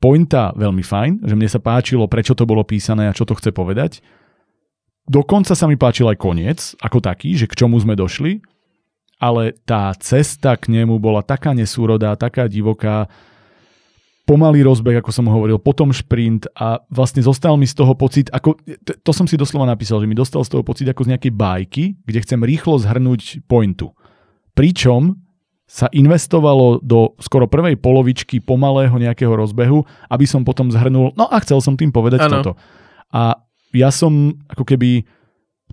pointa 0.00 0.56
veľmi 0.56 0.80
fajn, 0.80 1.28
že 1.28 1.36
mne 1.36 1.48
sa 1.52 1.60
páčilo, 1.60 2.08
prečo 2.08 2.32
to 2.32 2.48
bolo 2.48 2.64
písané 2.64 3.04
a 3.04 3.12
čo 3.12 3.28
to 3.28 3.36
chce 3.36 3.52
povedať 3.52 4.00
Dokonca 5.06 5.54
sa 5.54 5.66
mi 5.70 5.78
páčil 5.78 6.10
aj 6.10 6.18
koniec, 6.18 6.58
ako 6.82 6.98
taký, 6.98 7.38
že 7.38 7.46
k 7.46 7.62
čomu 7.62 7.78
sme 7.78 7.94
došli, 7.94 8.42
ale 9.22 9.54
tá 9.64 9.94
cesta 9.96 10.58
k 10.58 10.68
nemu 10.74 10.98
bola 10.98 11.22
taká 11.22 11.54
nesúrodá, 11.54 12.18
taká 12.18 12.50
divoká, 12.50 13.06
pomalý 14.26 14.66
rozbeh, 14.66 14.98
ako 14.98 15.10
som 15.14 15.30
hovoril, 15.30 15.62
potom 15.62 15.94
šprint 15.94 16.50
a 16.58 16.82
vlastne 16.90 17.22
zostal 17.22 17.54
mi 17.54 17.64
z 17.64 17.78
toho 17.78 17.94
pocit, 17.94 18.26
ako, 18.34 18.58
to, 18.82 19.10
som 19.14 19.30
si 19.30 19.38
doslova 19.38 19.70
napísal, 19.70 20.02
že 20.02 20.10
mi 20.10 20.18
dostal 20.18 20.42
z 20.42 20.50
toho 20.50 20.66
pocit 20.66 20.90
ako 20.90 21.06
z 21.06 21.14
nejakej 21.14 21.32
bajky, 21.32 21.84
kde 22.02 22.22
chcem 22.26 22.42
rýchlo 22.42 22.74
zhrnúť 22.82 23.46
pointu. 23.46 23.94
Pričom 24.58 25.22
sa 25.66 25.86
investovalo 25.94 26.82
do 26.82 27.14
skoro 27.22 27.46
prvej 27.46 27.78
polovičky 27.78 28.42
pomalého 28.42 28.94
nejakého 28.98 29.30
rozbehu, 29.30 29.86
aby 30.10 30.26
som 30.26 30.42
potom 30.42 30.74
zhrnul, 30.74 31.14
no 31.14 31.30
a 31.30 31.38
chcel 31.46 31.62
som 31.62 31.78
tým 31.78 31.94
povedať 31.94 32.26
ano. 32.26 32.30
toto. 32.42 32.52
A 33.14 33.45
ja 33.76 33.92
som 33.92 34.32
ako 34.48 34.64
keby 34.64 35.04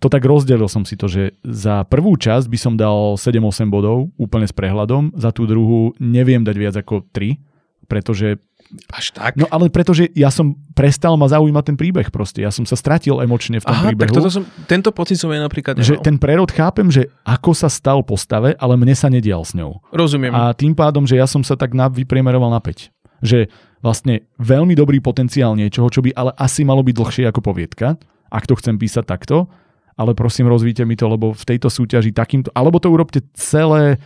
to 0.03 0.11
tak 0.11 0.25
rozdelil 0.27 0.67
som 0.67 0.83
si 0.83 0.99
to, 0.99 1.07
že 1.07 1.37
za 1.45 1.87
prvú 1.87 2.19
časť 2.19 2.51
by 2.51 2.57
som 2.59 2.73
dal 2.75 3.15
7-8 3.15 3.71
bodov 3.71 4.11
úplne 4.19 4.43
s 4.43 4.51
prehľadom, 4.51 5.15
za 5.15 5.31
tú 5.31 5.47
druhú 5.47 5.95
neviem 6.01 6.43
dať 6.43 6.55
viac 6.59 6.75
ako 6.75 7.07
3, 7.15 7.39
pretože 7.87 8.41
až 8.89 9.13
tak? 9.13 9.37
No 9.37 9.45
ale 9.53 9.69
pretože 9.69 10.09
ja 10.17 10.33
som 10.33 10.57
prestal 10.73 11.13
ma 11.13 11.29
zaujímať 11.29 11.63
ten 11.73 11.77
príbeh 11.77 12.09
proste. 12.09 12.41
Ja 12.41 12.49
som 12.49 12.65
sa 12.65 12.73
stratil 12.73 13.21
emočne 13.21 13.61
v 13.61 13.69
tom 13.69 13.75
Aha, 13.77 13.93
príbehu. 13.93 14.01
tak 14.01 14.17
toto 14.17 14.29
som, 14.33 14.43
tento 14.65 14.89
pocit 14.89 15.21
som 15.21 15.29
ja 15.29 15.37
napríklad 15.45 15.77
nemal. 15.77 15.85
Že 15.85 16.01
ten 16.01 16.17
prerod 16.17 16.49
chápem, 16.49 16.89
že 16.89 17.05
ako 17.21 17.53
sa 17.53 17.69
stal 17.69 18.01
postave, 18.01 18.57
ale 18.57 18.73
mne 18.79 18.97
sa 18.97 19.13
nedial 19.13 19.45
s 19.45 19.53
ňou. 19.53 19.77
Rozumiem. 19.93 20.33
A 20.33 20.57
tým 20.57 20.73
pádom, 20.73 21.05
že 21.05 21.21
ja 21.21 21.29
som 21.29 21.45
sa 21.45 21.53
tak 21.53 21.77
na, 21.77 21.85
vypriemeroval 21.85 22.49
na 22.49 22.57
5. 22.57 22.89
Že 23.21 23.45
vlastne 23.83 24.23
veľmi 24.39 24.73
dobrý 24.73 25.03
potenciál 25.03 25.59
niečoho, 25.59 25.91
čo 25.91 25.99
by 25.99 26.15
ale 26.15 26.31
asi 26.39 26.63
malo 26.63 26.81
byť 26.81 26.95
dlhšie 26.95 27.23
ako 27.27 27.43
poviedka 27.43 27.99
ak 28.33 28.49
to 28.49 28.57
chcem 28.57 28.81
písať 28.81 29.05
takto, 29.05 29.45
ale 29.93 30.17
prosím 30.17 30.49
rozvíte 30.49 30.81
mi 30.89 30.97
to, 30.97 31.05
lebo 31.05 31.37
v 31.37 31.43
tejto 31.45 31.69
súťaži 31.69 32.09
takýmto, 32.09 32.49
alebo 32.57 32.81
to 32.81 32.89
urobte 32.89 33.21
celé, 33.37 34.01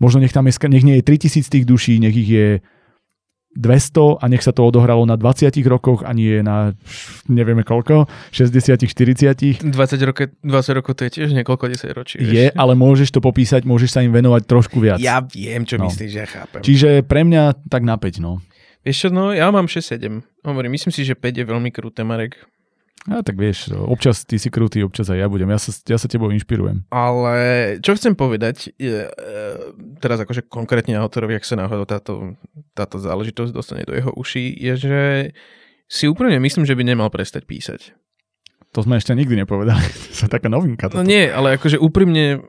možno 0.00 0.24
nech 0.24 0.32
tam 0.32 0.48
je, 0.48 0.56
nech 0.72 0.88
nie 0.88 0.96
je 0.98 1.04
3000 1.04 1.44
tých 1.44 1.68
duší, 1.68 2.00
nech 2.00 2.16
ich 2.16 2.32
je 2.32 2.48
200 3.58 4.22
a 4.22 4.24
nech 4.28 4.40
sa 4.40 4.56
to 4.56 4.64
odohralo 4.64 5.04
na 5.04 5.20
20 5.20 5.52
rokoch 5.68 6.00
a 6.06 6.16
nie 6.16 6.40
na 6.40 6.72
nevieme 7.28 7.60
koľko, 7.60 8.08
60 8.32 8.88
40 8.88 9.68
20, 9.68 10.08
roky, 10.08 10.32
20 10.40 10.78
rokov 10.78 10.92
to 10.96 11.02
je 11.04 11.12
tiež 11.20 11.36
niekoľko 11.36 11.64
10 11.68 11.92
ročí. 11.92 12.16
Je, 12.24 12.48
ale 12.54 12.72
môžeš 12.72 13.12
to 13.12 13.20
popísať, 13.20 13.68
môžeš 13.68 13.98
sa 13.98 14.00
im 14.00 14.14
venovať 14.14 14.48
trošku 14.48 14.80
viac. 14.80 14.96
Ja 15.02 15.20
viem, 15.20 15.68
čo 15.68 15.76
no. 15.76 15.90
myslíš, 15.90 16.12
ja 16.12 16.24
chápem. 16.24 16.64
Čiže 16.64 17.04
pre 17.04 17.26
mňa 17.26 17.68
tak 17.68 17.84
na 17.84 18.00
5, 18.00 18.24
no. 18.24 18.40
Vieš 18.86 18.96
čo, 18.96 19.08
no 19.10 19.34
ja 19.34 19.50
mám 19.50 19.66
6-7. 19.66 20.22
Hovorím, 20.46 20.74
myslím 20.74 20.92
si, 20.94 21.02
že 21.02 21.18
5 21.18 21.42
je 21.42 21.44
veľmi 21.44 21.70
kruté, 21.74 22.06
Marek. 22.06 22.38
A 23.08 23.24
tak 23.24 23.40
vieš, 23.40 23.72
občas 23.72 24.26
ty 24.28 24.36
si 24.36 24.52
krutý, 24.52 24.84
občas 24.84 25.08
aj 25.08 25.22
ja 25.22 25.28
budem. 25.30 25.48
Ja 25.48 25.56
sa, 25.56 25.72
ja 25.72 25.96
sa 25.96 26.10
tebou 26.10 26.28
inšpirujem. 26.28 26.84
Ale 26.92 27.34
čo 27.80 27.96
chcem 27.96 28.12
povedať, 28.12 28.74
je, 28.76 29.08
e, 29.08 29.10
teraz 30.02 30.20
akože 30.20 30.44
konkrétne 30.50 30.98
autorovi, 31.00 31.38
ak 31.38 31.46
sa 31.46 31.56
náhodou 31.56 31.88
táto, 31.88 32.36
táto 32.76 33.00
záležitosť 33.00 33.54
dostane 33.54 33.88
do 33.88 33.96
jeho 33.96 34.12
uší, 34.12 34.52
je, 34.52 34.72
že 34.76 35.00
si 35.88 36.04
úplne 36.04 36.36
myslím, 36.36 36.68
že 36.68 36.76
by 36.76 36.84
nemal 36.84 37.08
prestať 37.08 37.48
písať. 37.48 37.96
To 38.76 38.84
sme 38.84 39.00
ešte 39.00 39.16
nikdy 39.16 39.40
nepovedali. 39.40 39.80
to 40.12 40.28
je 40.28 40.30
taká 40.30 40.52
novinka. 40.52 40.92
Toto. 40.92 41.00
No 41.00 41.06
nie, 41.06 41.32
ale 41.32 41.56
akože 41.56 41.80
úprimne, 41.80 42.44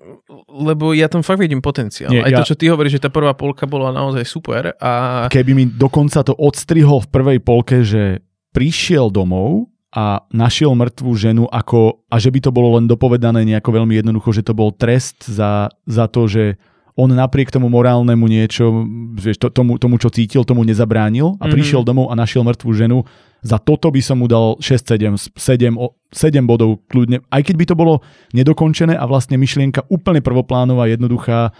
lebo 0.49 0.91
ja 0.97 1.05
tam 1.05 1.21
fakt 1.21 1.39
vidím 1.39 1.61
potenciál. 1.61 2.09
Nie, 2.09 2.25
Aj 2.25 2.31
ja... 2.33 2.37
to, 2.41 2.53
čo 2.53 2.57
ty 2.57 2.67
hovoríš, 2.67 2.99
že 2.99 3.03
tá 3.05 3.09
prvá 3.13 3.37
polka 3.37 3.69
bola 3.69 3.93
naozaj 3.93 4.25
super. 4.25 4.73
A... 4.81 5.25
Keby 5.29 5.51
mi 5.53 5.65
dokonca 5.69 6.25
to 6.25 6.33
odstrihol 6.33 7.05
v 7.05 7.09
prvej 7.09 7.39
polke, 7.39 7.85
že 7.85 8.25
prišiel 8.51 9.13
domov 9.13 9.69
a 9.89 10.21
našiel 10.29 10.77
mŕtvú 10.77 11.11
ženu 11.17 11.43
ako, 11.49 12.05
a 12.09 12.15
že 12.21 12.29
by 12.29 12.39
to 12.45 12.51
bolo 12.53 12.77
len 12.77 12.85
dopovedané 12.85 13.41
nejako 13.45 13.81
veľmi 13.81 13.97
jednoducho, 13.97 14.29
že 14.33 14.45
to 14.45 14.53
bol 14.53 14.69
trest 14.69 15.25
za, 15.25 15.73
za 15.89 16.05
to, 16.05 16.29
že 16.29 16.61
on 16.99 17.09
napriek 17.09 17.47
tomu 17.47 17.71
morálnemu 17.71 18.25
niečo, 18.27 18.83
vieš, 19.15 19.39
to, 19.39 19.47
tomu, 19.47 19.79
tomu, 19.79 19.95
čo 19.95 20.11
cítil, 20.11 20.43
tomu 20.43 20.67
nezabránil 20.67 21.39
a 21.39 21.47
mm-hmm. 21.47 21.53
prišiel 21.55 21.81
domov 21.87 22.11
a 22.11 22.19
našiel 22.19 22.43
mŕtvú 22.43 22.69
ženu. 22.75 23.07
Za 23.39 23.55
toto 23.55 23.87
by 23.87 24.01
som 24.03 24.19
mu 24.19 24.27
dal 24.27 24.59
6-7, 24.59 25.31
7, 25.31 25.75
7 26.11 26.43
bodov 26.43 26.83
kľudne, 26.91 27.23
aj 27.31 27.41
keď 27.47 27.55
by 27.55 27.65
to 27.71 27.75
bolo 27.75 27.93
nedokončené 28.35 28.99
a 28.99 29.07
vlastne 29.07 29.39
myšlienka 29.39 29.87
úplne 29.87 30.19
prvoplánová, 30.19 30.91
jednoduchá, 30.91 31.55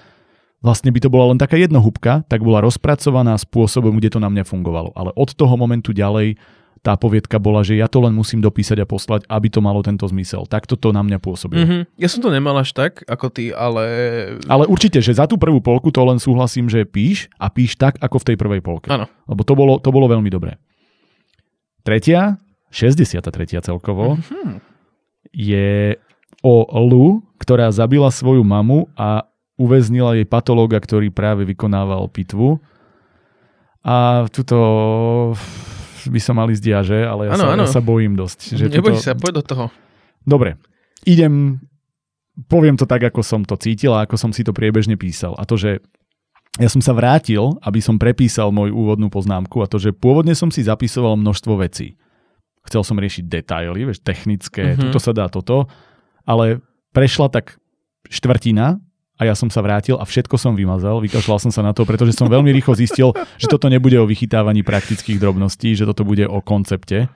vlastne 0.59 0.91
by 0.91 0.99
to 0.99 1.07
bola 1.07 1.31
len 1.31 1.39
taká 1.39 1.55
jednohúbka, 1.55 2.27
tak 2.27 2.43
bola 2.43 2.59
rozpracovaná 2.59 3.39
spôsobom, 3.39 3.95
kde 3.95 4.11
to 4.11 4.19
na 4.19 4.27
mňa 4.27 4.43
fungovalo. 4.43 4.91
Ale 4.91 5.15
od 5.15 5.31
toho 5.31 5.55
momentu 5.55 5.95
ďalej 5.95 6.35
tá 6.79 6.95
poviedka 6.95 7.35
bola, 7.43 7.59
že 7.59 7.75
ja 7.75 7.91
to 7.91 7.99
len 7.99 8.15
musím 8.15 8.39
dopísať 8.39 8.79
a 8.79 8.87
poslať, 8.87 9.27
aby 9.27 9.51
to 9.51 9.59
malo 9.59 9.83
tento 9.83 10.07
zmysel. 10.07 10.47
Takto 10.47 10.79
to 10.79 10.95
na 10.95 11.03
mňa 11.03 11.19
pôsobilo. 11.19 11.63
Mm-hmm. 11.67 11.81
Ja 11.99 12.07
som 12.07 12.23
to 12.23 12.31
nemal 12.31 12.55
až 12.55 12.71
tak, 12.71 13.03
ako 13.03 13.27
ty, 13.27 13.51
ale... 13.51 13.83
Ale 14.47 14.63
určite, 14.63 15.03
že 15.03 15.11
za 15.11 15.27
tú 15.27 15.35
prvú 15.35 15.59
polku 15.59 15.91
to 15.91 15.99
len 16.07 16.23
súhlasím, 16.23 16.71
že 16.71 16.87
píš 16.87 17.27
a 17.35 17.51
píš 17.51 17.75
tak, 17.75 17.99
ako 17.99 18.23
v 18.23 18.27
tej 18.31 18.35
prvej 18.39 18.61
polke. 18.63 18.87
Áno. 18.87 19.11
Lebo 19.27 19.43
to 19.43 19.53
bolo, 19.59 19.75
to 19.83 19.91
bolo 19.91 20.07
veľmi 20.07 20.31
dobré. 20.31 20.55
Tretia, 21.89 22.37
63. 22.69 23.65
celkovo, 23.65 24.21
mm-hmm. 24.21 24.61
je 25.33 25.97
o 26.45 26.55
Lu, 26.85 27.25
ktorá 27.41 27.73
zabila 27.73 28.13
svoju 28.13 28.45
mamu 28.45 28.93
a 28.93 29.25
uväznila 29.57 30.13
jej 30.13 30.29
patológa, 30.29 30.77
ktorý 30.77 31.09
práve 31.09 31.49
vykonával 31.49 32.05
pitvu. 32.13 32.61
A 33.81 34.29
tuto 34.29 35.33
by 36.05 36.19
som 36.21 36.37
mal 36.37 36.45
ísť 36.53 36.85
že? 36.85 37.09
Ale 37.09 37.25
ja, 37.25 37.33
ano, 37.33 37.41
sa, 37.41 37.49
ano. 37.57 37.63
ja 37.65 37.73
sa 37.73 37.81
bojím 37.81 38.13
dosť. 38.13 38.39
Že 38.53 38.63
Neboj 38.69 38.93
tuto... 38.93 39.01
sa, 39.01 39.17
poď 39.17 39.33
do 39.41 39.43
toho. 39.49 39.65
Dobre, 40.21 40.61
idem, 41.09 41.57
poviem 42.45 42.77
to 42.77 42.85
tak, 42.85 43.01
ako 43.01 43.25
som 43.25 43.41
to 43.41 43.57
cítil 43.57 43.97
a 43.97 44.05
ako 44.05 44.13
som 44.13 44.29
si 44.29 44.45
to 44.45 44.53
priebežne 44.53 44.93
písal. 44.93 45.33
A 45.41 45.43
to, 45.49 45.57
že 45.57 45.81
ja 46.57 46.67
som 46.71 46.81
sa 46.81 46.97
vrátil, 46.97 47.53
aby 47.61 47.77
som 47.77 48.01
prepísal 48.01 48.49
moju 48.49 48.73
úvodnú 48.73 49.13
poznámku 49.13 49.61
a 49.61 49.69
to, 49.69 49.77
že 49.77 49.93
pôvodne 49.93 50.33
som 50.33 50.49
si 50.49 50.65
zapisoval 50.65 51.13
množstvo 51.19 51.53
vecí. 51.61 51.93
Chcel 52.65 52.81
som 52.81 52.97
riešiť 52.97 53.29
detaily, 53.29 53.85
vieš, 53.85 54.01
technické, 54.01 54.73
mm-hmm. 54.73 54.89
tuto 54.89 54.99
sa 54.99 55.13
dá 55.13 55.29
toto, 55.29 55.69
ale 56.25 56.59
prešla 56.91 57.29
tak 57.29 57.61
štvrtina 58.09 58.81
a 59.19 59.21
ja 59.27 59.35
som 59.37 59.51
sa 59.51 59.61
vrátil 59.61 59.99
a 59.99 60.07
všetko 60.07 60.35
som 60.39 60.57
vymazal, 60.57 61.03
vykašľal 61.03 61.39
som 61.43 61.51
sa 61.53 61.61
na 61.61 61.75
to, 61.75 61.83
pretože 61.83 62.15
som 62.15 62.31
veľmi 62.31 62.49
rýchlo 62.55 62.73
zistil, 62.73 63.11
že 63.35 63.51
toto 63.51 63.67
nebude 63.67 63.99
o 63.99 64.09
vychytávaní 64.09 64.63
praktických 64.63 65.19
drobností, 65.19 65.75
že 65.75 65.83
toto 65.83 66.07
bude 66.07 66.23
o 66.25 66.39
koncepte. 66.39 67.11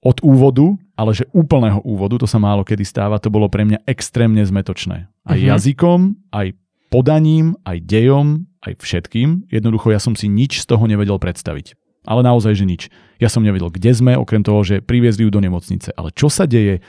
Od 0.00 0.16
úvodu, 0.24 0.80
ale 0.96 1.12
že 1.12 1.28
úplného 1.36 1.84
úvodu, 1.84 2.16
to 2.16 2.24
sa 2.24 2.40
málo 2.40 2.64
kedy 2.64 2.88
stáva, 2.88 3.20
to 3.20 3.28
bolo 3.28 3.52
pre 3.52 3.68
mňa 3.68 3.84
extrémne 3.84 4.40
zmetočné. 4.40 5.12
Aj 5.28 5.36
uh-huh. 5.36 5.50
jazykom, 5.52 6.16
aj 6.32 6.56
podaním, 6.90 7.54
aj 7.64 7.86
dejom, 7.86 8.50
aj 8.66 8.82
všetkým. 8.82 9.48
Jednoducho 9.48 9.94
ja 9.94 10.02
som 10.02 10.18
si 10.18 10.26
nič 10.26 10.60
z 10.62 10.68
toho 10.68 10.84
nevedel 10.84 11.16
predstaviť. 11.16 11.78
Ale 12.04 12.26
naozaj, 12.26 12.58
že 12.58 12.66
nič. 12.66 12.82
Ja 13.22 13.30
som 13.30 13.44
nevedel, 13.44 13.70
kde 13.70 13.92
sme, 13.94 14.12
okrem 14.16 14.42
toho, 14.42 14.60
že 14.66 14.82
priviezli 14.82 15.24
ju 15.24 15.30
do 15.30 15.40
nemocnice. 15.40 15.94
Ale 15.94 16.10
čo 16.12 16.32
sa 16.32 16.48
deje, 16.48 16.82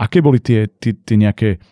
aké 0.00 0.24
boli 0.24 0.40
tie, 0.40 0.66
tie, 0.66 0.94
tie 0.94 1.16
nejaké 1.18 1.62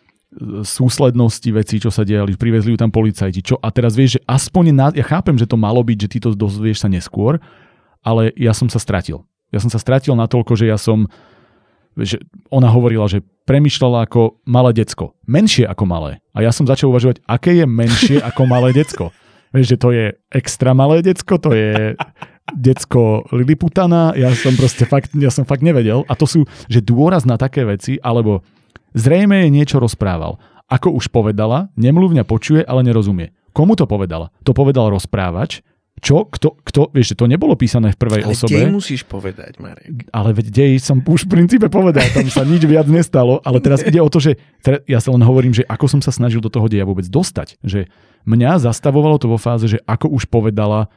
súslednosti 0.65 1.45
vecí, 1.53 1.77
čo 1.77 1.93
sa 1.93 2.09
diali, 2.09 2.41
privezli 2.41 2.73
ju 2.73 2.79
tam 2.81 2.89
policajti, 2.89 3.45
čo 3.45 3.61
a 3.61 3.69
teraz 3.69 3.93
vieš, 3.93 4.17
že 4.17 4.21
aspoň, 4.25 4.65
na, 4.73 4.87
ja 4.97 5.05
chápem, 5.05 5.37
že 5.37 5.45
to 5.45 5.61
malo 5.61 5.85
byť, 5.85 5.99
že 6.09 6.09
ty 6.09 6.19
to 6.25 6.33
dozvieš 6.33 6.81
sa 6.81 6.89
neskôr, 6.89 7.37
ale 8.01 8.33
ja 8.41 8.57
som 8.57 8.67
sa 8.73 8.81
stratil. 8.81 9.29
Ja 9.53 9.61
som 9.61 9.69
sa 9.69 9.77
stratil 9.77 10.17
natoľko, 10.17 10.57
že 10.57 10.73
ja 10.73 10.81
som, 10.81 11.05
že 11.99 12.21
ona 12.49 12.69
hovorila, 12.73 13.09
že 13.11 13.25
premyšľala 13.45 14.09
ako 14.09 14.41
malé 14.49 14.73
decko. 14.73 15.13
Menšie 15.29 15.69
ako 15.69 15.85
malé. 15.85 16.23
A 16.33 16.41
ja 16.41 16.51
som 16.55 16.65
začal 16.65 16.89
uvažovať, 16.89 17.21
aké 17.29 17.59
je 17.59 17.67
menšie 17.69 18.17
ako 18.29 18.49
malé 18.49 18.73
decko. 18.73 19.11
Vieš, 19.53 19.77
že 19.77 19.81
to 19.81 19.89
je 19.93 20.05
extra 20.33 20.73
malé 20.73 21.05
decko, 21.05 21.37
to 21.37 21.53
je 21.53 21.93
decko 22.57 23.29
Liliputana, 23.31 24.17
ja 24.17 24.33
som 24.33 24.57
proste 24.57 24.89
fakt, 24.89 25.13
ja 25.13 25.29
som 25.29 25.45
fakt 25.45 25.61
nevedel. 25.61 26.09
A 26.09 26.17
to 26.17 26.25
sú, 26.25 26.49
že 26.73 26.81
dôraz 26.81 27.29
na 27.29 27.37
také 27.37 27.69
veci, 27.69 28.01
alebo 28.01 28.41
Zrejme 28.93 29.45
jej 29.45 29.51
niečo 29.53 29.81
rozprával. 29.81 30.37
Ako 30.69 30.93
už 30.93 31.09
povedala, 31.09 31.73
nemluvňa 31.81 32.25
počuje, 32.29 32.61
ale 32.65 32.85
nerozumie. 32.85 33.33
Komu 33.53 33.77
to 33.77 33.85
povedala? 33.85 34.33
To 34.45 34.57
povedal 34.57 34.89
rozprávač, 34.93 35.61
čo? 36.03 36.27
Kto? 36.27 36.59
Kto? 36.67 36.91
Vieš, 36.91 37.15
že 37.15 37.19
to 37.23 37.31
nebolo 37.31 37.55
písané 37.55 37.95
v 37.95 37.99
prvej 38.03 38.27
ale 38.27 38.35
osobe. 38.35 38.59
Ale 38.59 38.75
musíš 38.75 39.07
povedať, 39.07 39.63
Marek. 39.63 40.11
Ale 40.11 40.35
veď 40.35 40.47
dej 40.51 40.73
som 40.83 40.99
už 40.99 41.31
v 41.31 41.39
princípe 41.39 41.71
povedal, 41.71 42.03
tam 42.11 42.27
sa 42.27 42.43
nič 42.43 42.67
viac 42.67 42.91
nestalo, 42.91 43.39
ale 43.47 43.63
teraz 43.63 43.87
ide 43.87 44.03
o 44.03 44.11
to, 44.11 44.19
že 44.19 44.35
ja 44.91 44.99
sa 44.99 45.15
len 45.15 45.23
hovorím, 45.23 45.55
že 45.55 45.63
ako 45.63 45.87
som 45.87 46.01
sa 46.03 46.11
snažil 46.11 46.43
do 46.43 46.51
toho 46.51 46.67
deja 46.67 46.83
vôbec 46.83 47.07
dostať. 47.07 47.55
Že 47.63 47.87
mňa 48.27 48.67
zastavovalo 48.67 49.23
to 49.23 49.31
vo 49.31 49.39
fáze, 49.39 49.71
že 49.71 49.79
ako 49.87 50.11
už 50.11 50.27
povedala 50.27 50.91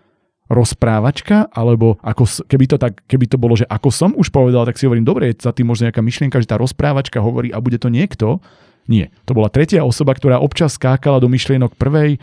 rozprávačka, 0.50 1.50
alebo 1.54 1.98
ako, 2.02 2.46
keby, 2.46 2.66
to 2.70 2.78
tak, 2.78 3.02
keby 3.10 3.26
to 3.26 3.38
bolo, 3.38 3.58
že 3.58 3.66
ako 3.66 3.90
som 3.90 4.12
už 4.14 4.30
povedal, 4.30 4.66
tak 4.66 4.78
si 4.78 4.86
hovorím, 4.86 5.06
dobre, 5.06 5.34
je 5.34 5.42
za 5.42 5.54
tým 5.54 5.70
možno 5.70 5.90
nejaká 5.90 6.06
myšlienka, 6.06 6.38
že 6.38 6.50
tá 6.50 6.58
rozprávačka 6.58 7.18
hovorí 7.22 7.50
a 7.50 7.62
bude 7.62 7.82
to 7.82 7.90
niekto. 7.90 8.42
Nie. 8.86 9.10
To 9.26 9.34
bola 9.34 9.50
tretia 9.50 9.82
osoba, 9.82 10.14
ktorá 10.14 10.38
občas 10.38 10.78
skákala 10.78 11.18
do 11.18 11.26
myšlienok 11.30 11.74
prvej 11.78 12.22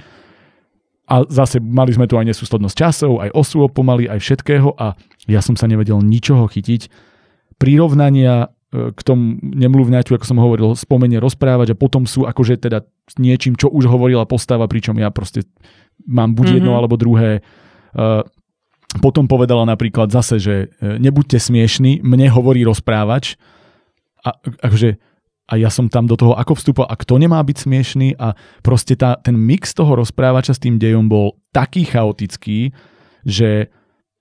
a 1.12 1.28
zase 1.28 1.60
mali 1.60 1.92
sme 1.92 2.08
tu 2.08 2.16
aj 2.16 2.24
nesúslednosť 2.32 2.76
časov, 2.76 3.20
aj 3.20 3.36
osôb 3.36 3.76
pomaly, 3.76 4.08
aj 4.08 4.16
všetkého 4.24 4.72
a 4.80 4.96
ja 5.28 5.44
som 5.44 5.52
sa 5.60 5.68
nevedel 5.68 6.00
ničoho 6.00 6.48
chytiť. 6.48 6.88
Prirovnania 7.60 8.48
e, 8.72 8.96
k 8.96 9.00
tomu 9.04 9.36
nemluvňaťu, 9.44 10.16
ako 10.16 10.24
som 10.24 10.40
hovoril, 10.40 10.72
spomenie 10.72 11.20
rozprávať 11.20 11.76
a 11.76 11.78
potom 11.78 12.08
sú 12.08 12.24
akože 12.24 12.64
teda 12.64 12.88
niečím, 13.20 13.60
čo 13.60 13.68
už 13.68 13.92
hovorila 13.92 14.24
postava, 14.24 14.64
pričom 14.64 14.96
ja 14.96 15.12
proste 15.12 15.44
mám 16.08 16.32
buď 16.32 16.46
mm-hmm. 16.48 16.58
jedno 16.64 16.72
alebo 16.80 16.96
druhé 16.96 17.44
Eh, 17.92 18.22
potom 19.00 19.24
povedala 19.24 19.64
napríklad 19.68 20.08
zase, 20.08 20.40
že 20.40 20.54
eh, 20.68 20.96
nebuďte 20.96 21.36
smiešní, 21.36 22.00
mne 22.00 22.32
hovorí 22.32 22.64
rozprávač 22.64 23.36
a, 24.24 24.36
akože, 24.40 24.96
a 25.50 25.58
ja 25.58 25.68
som 25.68 25.90
tam 25.90 26.06
do 26.06 26.14
toho 26.14 26.38
ako 26.38 26.54
vstúpil 26.54 26.86
a 26.86 26.94
kto 26.94 27.18
nemá 27.18 27.42
byť 27.42 27.56
smiešný 27.66 28.08
a 28.16 28.38
proste 28.62 28.94
tá, 28.94 29.18
ten 29.18 29.34
mix 29.34 29.74
toho 29.74 29.98
rozprávača 29.98 30.54
s 30.54 30.62
tým 30.62 30.78
dejom 30.78 31.10
bol 31.10 31.36
taký 31.50 31.84
chaotický, 31.84 32.70
že 33.26 33.68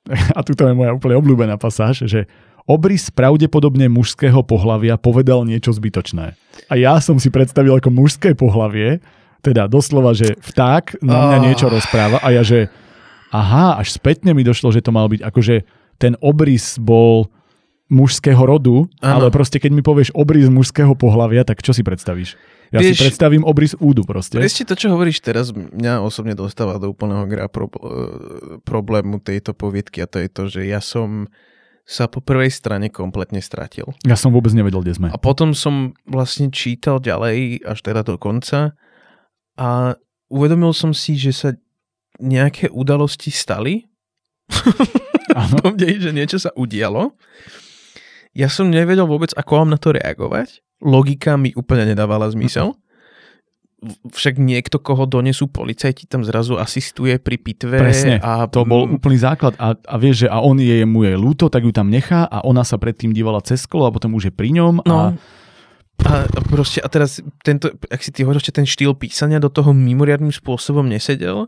a 0.38 0.40
tuto 0.42 0.66
je 0.66 0.74
moja 0.74 0.92
úplne 0.98 1.16
obľúbená 1.22 1.56
pasáž, 1.62 2.10
že 2.10 2.26
obrys 2.66 3.10
pravdepodobne 3.14 3.90
mužského 3.90 4.42
pohlavia 4.46 4.98
povedal 4.98 5.46
niečo 5.46 5.74
zbytočné. 5.74 6.38
A 6.70 6.74
ja 6.78 6.98
som 7.02 7.18
si 7.18 7.34
predstavil 7.34 7.74
ako 7.74 7.90
mužské 7.94 8.34
pohlavie, 8.38 9.02
teda 9.42 9.66
doslova, 9.66 10.14
že 10.14 10.38
vták 10.38 11.02
na 11.02 11.34
mňa 11.34 11.38
niečo 11.50 11.66
rozpráva 11.66 12.22
a 12.22 12.30
ja, 12.30 12.46
že 12.46 12.70
aha, 13.34 13.82
až 13.82 13.98
spätne 13.98 14.38
mi 14.38 14.46
došlo, 14.46 14.70
že 14.70 14.86
to 14.86 14.94
mal 14.94 15.10
byť 15.10 15.22
akože 15.26 15.56
ten 15.98 16.14
obrys 16.22 16.78
bol 16.78 17.30
mužského 17.92 18.40
rodu, 18.40 18.88
ano. 19.04 19.28
ale 19.28 19.28
proste 19.36 19.60
keď 19.60 19.72
mi 19.76 19.84
povieš 19.84 20.16
obrys 20.16 20.48
mužského 20.48 20.96
pohlavia, 20.96 21.44
tak 21.44 21.60
čo 21.60 21.76
si 21.76 21.84
predstavíš? 21.84 22.40
Ja 22.72 22.80
Vieš, 22.80 22.96
si 22.96 23.04
predstavím 23.04 23.44
obrys 23.44 23.76
údu 23.84 24.08
proste. 24.08 24.40
Presne 24.40 24.64
to, 24.64 24.80
čo 24.80 24.96
hovoríš 24.96 25.20
teraz, 25.20 25.52
mňa 25.52 26.00
osobne 26.00 26.40
dostáva 26.40 26.80
do 26.80 26.88
úplného 26.96 27.28
gra 27.28 27.52
pro, 27.52 27.68
eh, 27.68 28.64
problému 28.64 29.20
tejto 29.20 29.52
poviedky 29.52 30.00
a 30.00 30.08
to 30.08 30.24
je 30.24 30.30
to, 30.32 30.44
že 30.48 30.62
ja 30.72 30.80
som 30.80 31.28
sa 31.84 32.08
po 32.08 32.24
prvej 32.24 32.48
strane 32.48 32.88
kompletne 32.88 33.44
stratil. 33.44 33.92
Ja 34.08 34.16
som 34.16 34.32
vôbec 34.32 34.56
nevedel, 34.56 34.80
kde 34.80 34.96
sme. 34.96 35.08
A 35.12 35.20
potom 35.20 35.52
som 35.52 35.92
vlastne 36.08 36.48
čítal 36.48 37.04
ďalej 37.04 37.68
až 37.68 37.80
teda 37.84 38.08
do 38.08 38.16
konca 38.16 38.80
a 39.60 40.00
uvedomil 40.32 40.72
som 40.72 40.96
si, 40.96 41.20
že 41.20 41.36
sa 41.36 41.50
nejaké 42.24 42.72
udalosti 42.72 43.34
stali. 43.34 43.92
Áno. 45.36 45.76
že 45.76 46.12
niečo 46.16 46.40
sa 46.40 46.56
udialo. 46.56 47.16
Ja 48.32 48.48
som 48.48 48.72
nevedel 48.72 49.04
vôbec, 49.08 49.36
ako 49.36 49.64
mám 49.64 49.70
na 49.76 49.80
to 49.80 49.92
reagovať. 49.92 50.64
Logika 50.82 51.36
mi 51.36 51.52
úplne 51.54 51.92
nedávala 51.92 52.32
zmysel. 52.32 52.74
Však 54.14 54.38
niekto, 54.38 54.78
koho 54.78 55.10
donesú 55.10 55.50
policajti, 55.50 56.06
tam 56.06 56.22
zrazu 56.22 56.54
asistuje 56.56 57.18
pri 57.18 57.42
pitve. 57.42 57.82
Presne, 57.82 58.22
a... 58.22 58.46
to 58.46 58.62
bol 58.62 58.86
úplný 58.86 59.18
základ. 59.18 59.58
A, 59.58 59.74
a 59.74 59.96
vieš, 59.98 60.26
že 60.26 60.28
a 60.30 60.38
on 60.38 60.62
je, 60.62 60.86
mu 60.86 61.02
je 61.02 61.18
ľúto, 61.18 61.50
tak 61.50 61.66
ju 61.66 61.74
tam 61.74 61.90
nechá 61.90 62.30
a 62.30 62.46
ona 62.46 62.62
sa 62.62 62.78
predtým 62.78 63.10
dívala 63.10 63.42
cez 63.42 63.66
sklo 63.66 63.90
a 63.90 63.94
potom 63.94 64.14
už 64.14 64.30
je 64.30 64.34
pri 64.34 64.54
ňom. 64.54 64.86
No. 64.86 64.96
A 64.96 65.18
a, 66.02 66.26
proste, 66.50 66.82
a 66.82 66.88
teraz, 66.90 67.22
tento, 67.46 67.70
ak 67.90 68.02
si 68.02 68.10
ty 68.10 68.26
hovoríš, 68.26 68.50
ten 68.50 68.66
štýl 68.66 68.98
písania 68.98 69.38
do 69.38 69.54
toho 69.54 69.70
mimoriadným 69.70 70.34
spôsobom 70.34 70.86
nesedel. 70.90 71.46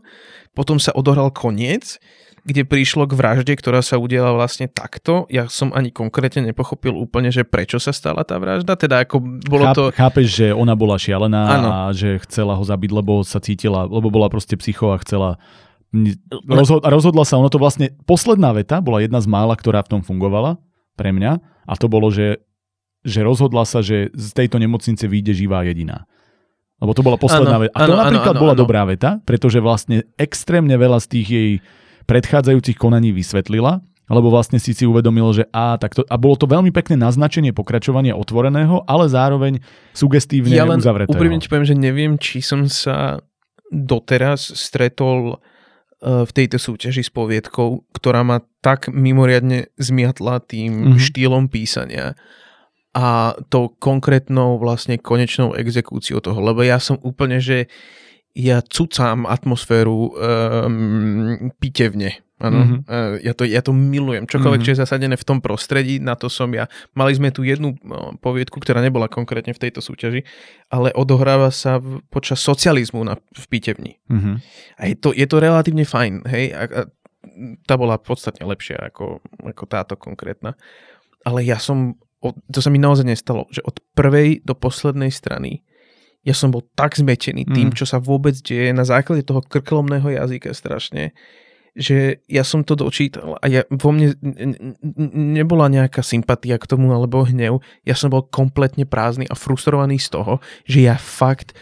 Potom 0.54 0.78
sa 0.78 0.94
odohral 0.94 1.34
koniec, 1.34 1.98
kde 2.44 2.62
prišlo 2.68 3.08
k 3.08 3.16
vražde, 3.16 3.56
ktorá 3.56 3.80
sa 3.80 3.96
udiala 3.96 4.36
vlastne 4.36 4.68
takto. 4.68 5.24
Ja 5.32 5.48
som 5.48 5.72
ani 5.72 5.88
konkrétne 5.88 6.44
nepochopil 6.44 6.92
úplne, 6.92 7.32
že 7.32 7.42
prečo 7.42 7.80
sa 7.80 7.96
stala 7.96 8.20
tá 8.20 8.36
vražda. 8.36 8.76
Teda 8.76 9.00
ako 9.00 9.16
bolo 9.48 9.64
Cháp, 9.64 9.76
to... 9.76 9.82
Chápeš, 9.96 10.28
že 10.28 10.46
ona 10.52 10.76
bola 10.76 11.00
šialená 11.00 11.42
ano. 11.48 11.68
a 11.72 11.78
že 11.96 12.20
chcela 12.28 12.52
ho 12.52 12.64
zabiť, 12.64 12.90
lebo 12.92 13.24
sa 13.24 13.40
cítila, 13.40 13.88
lebo 13.88 14.12
bola 14.12 14.28
proste 14.28 14.60
psycho 14.60 14.92
a 14.92 15.00
chcela 15.00 15.40
Rozhod- 16.50 16.82
a 16.82 16.90
rozhodla 16.90 17.22
sa, 17.22 17.38
ono 17.38 17.46
to 17.46 17.62
vlastne, 17.62 17.94
posledná 18.02 18.50
veta 18.50 18.82
bola 18.82 18.98
jedna 18.98 19.22
z 19.22 19.30
mála, 19.30 19.54
ktorá 19.54 19.78
v 19.86 19.94
tom 19.94 20.00
fungovala 20.02 20.58
pre 20.98 21.14
mňa 21.14 21.38
a 21.38 21.72
to 21.78 21.86
bolo, 21.86 22.10
že 22.10 22.42
že 23.04 23.20
rozhodla 23.20 23.68
sa, 23.68 23.84
že 23.84 24.08
z 24.16 24.28
tejto 24.32 24.56
nemocnice 24.56 25.04
vyjde 25.04 25.36
živá 25.36 25.60
jediná. 25.68 26.08
Lebo 26.80 26.96
to 26.96 27.04
bola 27.04 27.20
posledná 27.20 27.60
veta. 27.60 27.76
A 27.76 27.84
to 27.84 27.92
ano, 27.92 28.00
napríklad 28.00 28.34
ano, 28.34 28.40
bola 28.40 28.54
ano. 28.56 28.60
dobrá 28.64 28.82
veta, 28.88 29.20
pretože 29.22 29.60
vlastne 29.60 30.08
extrémne 30.16 30.74
veľa 30.74 30.98
z 31.04 31.06
tých 31.12 31.28
jej 31.28 31.50
predchádzajúcich 32.04 32.76
konaní 32.76 33.10
vysvetlila, 33.12 33.80
lebo 34.04 34.28
vlastne 34.28 34.60
si 34.60 34.76
si 34.76 34.84
uvedomil, 34.84 35.32
že 35.32 35.44
a, 35.48 35.80
tak 35.80 35.96
to, 35.96 36.04
a 36.04 36.16
bolo 36.20 36.36
to 36.36 36.44
veľmi 36.44 36.68
pekné 36.68 37.00
naznačenie 37.00 37.56
pokračovania 37.56 38.12
otvoreného, 38.12 38.84
ale 38.84 39.08
zároveň 39.08 39.64
sugestívne 39.96 40.52
ja 40.52 40.68
len 40.68 40.80
uzavretého. 40.80 41.16
úprimne 41.16 41.40
ti 41.40 41.48
poviem, 41.48 41.68
že 41.68 41.76
neviem, 41.76 42.12
či 42.20 42.44
som 42.44 42.68
sa 42.68 43.24
doteraz 43.72 44.52
stretol 44.54 45.40
v 46.04 46.32
tejto 46.36 46.60
súťaži 46.60 47.00
s 47.00 47.08
poviedkou, 47.08 47.88
ktorá 47.96 48.20
ma 48.20 48.44
tak 48.60 48.92
mimoriadne 48.92 49.72
zmiatla 49.80 50.44
tým 50.44 50.72
mm-hmm. 50.72 51.00
štýlom 51.00 51.48
písania 51.48 52.12
a 52.92 53.32
tou 53.48 53.72
konkrétnou 53.72 54.60
vlastne 54.60 55.00
konečnou 55.00 55.56
exekúciou 55.56 56.20
toho, 56.20 56.38
lebo 56.44 56.60
ja 56.60 56.76
som 56.76 57.00
úplne, 57.00 57.40
že 57.40 57.72
ja 58.34 58.58
cucám 58.60 59.30
atmosféru 59.30 60.10
um, 60.10 61.54
pitevne. 61.62 62.18
Ano, 62.42 62.60
mm-hmm. 62.60 63.22
ja, 63.22 63.32
to, 63.32 63.46
ja 63.46 63.62
to 63.62 63.70
milujem. 63.70 64.26
Čokoľvek, 64.26 64.58
mm-hmm. 64.58 64.66
čo 64.66 64.74
je 64.74 64.82
zasadené 64.82 65.14
v 65.14 65.22
tom 65.22 65.38
prostredí, 65.38 66.02
na 66.02 66.18
to 66.18 66.26
som 66.26 66.50
ja. 66.50 66.66
Mali 66.92 67.14
sme 67.14 67.30
tu 67.30 67.46
jednu 67.46 67.78
poviedku, 68.18 68.58
ktorá 68.58 68.82
nebola 68.82 69.06
konkrétne 69.06 69.54
v 69.54 69.62
tejto 69.62 69.78
súťaži, 69.78 70.26
ale 70.66 70.90
odohráva 70.98 71.54
sa 71.54 71.78
v, 71.78 72.02
počas 72.10 72.42
socializmu 72.42 73.06
na, 73.06 73.16
v 73.16 73.44
pitevni. 73.46 74.02
Mm-hmm. 74.10 74.34
A 74.76 74.82
je 74.90 74.96
to, 74.98 75.14
je 75.14 75.26
to 75.30 75.36
relatívne 75.38 75.86
fajn. 75.86 76.26
Hej? 76.26 76.44
A, 76.52 76.62
a 76.66 76.80
tá 77.64 77.78
bola 77.78 78.02
podstatne 78.02 78.44
lepšia 78.44 78.82
ako, 78.92 79.22
ako 79.46 79.64
táto 79.70 79.94
konkrétna. 79.94 80.58
Ale 81.22 81.46
ja 81.46 81.56
som, 81.56 81.96
to 82.50 82.58
sa 82.58 82.68
mi 82.68 82.82
naozaj 82.82 83.08
nestalo, 83.08 83.46
že 83.54 83.62
od 83.62 83.78
prvej 83.94 84.42
do 84.42 84.58
poslednej 84.58 85.14
strany 85.14 85.62
ja 86.24 86.32
som 86.32 86.48
bol 86.48 86.64
tak 86.72 86.96
zmetený 86.96 87.44
tým, 87.44 87.70
mm. 87.70 87.76
čo 87.76 87.84
sa 87.84 88.00
vôbec 88.00 88.32
deje 88.40 88.72
na 88.72 88.82
základe 88.88 89.28
toho 89.28 89.44
krklomného 89.44 90.08
jazyka 90.08 90.56
strašne, 90.56 91.12
že 91.76 92.22
ja 92.30 92.46
som 92.46 92.62
to 92.62 92.78
dočítal 92.78 93.36
a 93.42 93.44
ja, 93.50 93.66
vo 93.68 93.90
mne 93.90 94.14
nebola 95.12 95.66
nejaká 95.66 96.00
sympatia 96.06 96.56
k 96.56 96.70
tomu 96.70 96.94
alebo 96.94 97.26
hnev. 97.26 97.60
Ja 97.82 97.98
som 97.98 98.14
bol 98.14 98.24
kompletne 98.24 98.86
prázdny 98.86 99.26
a 99.26 99.34
frustrovaný 99.34 99.98
z 99.98 100.14
toho, 100.14 100.38
že 100.64 100.86
ja 100.86 100.96
fakt 100.96 101.52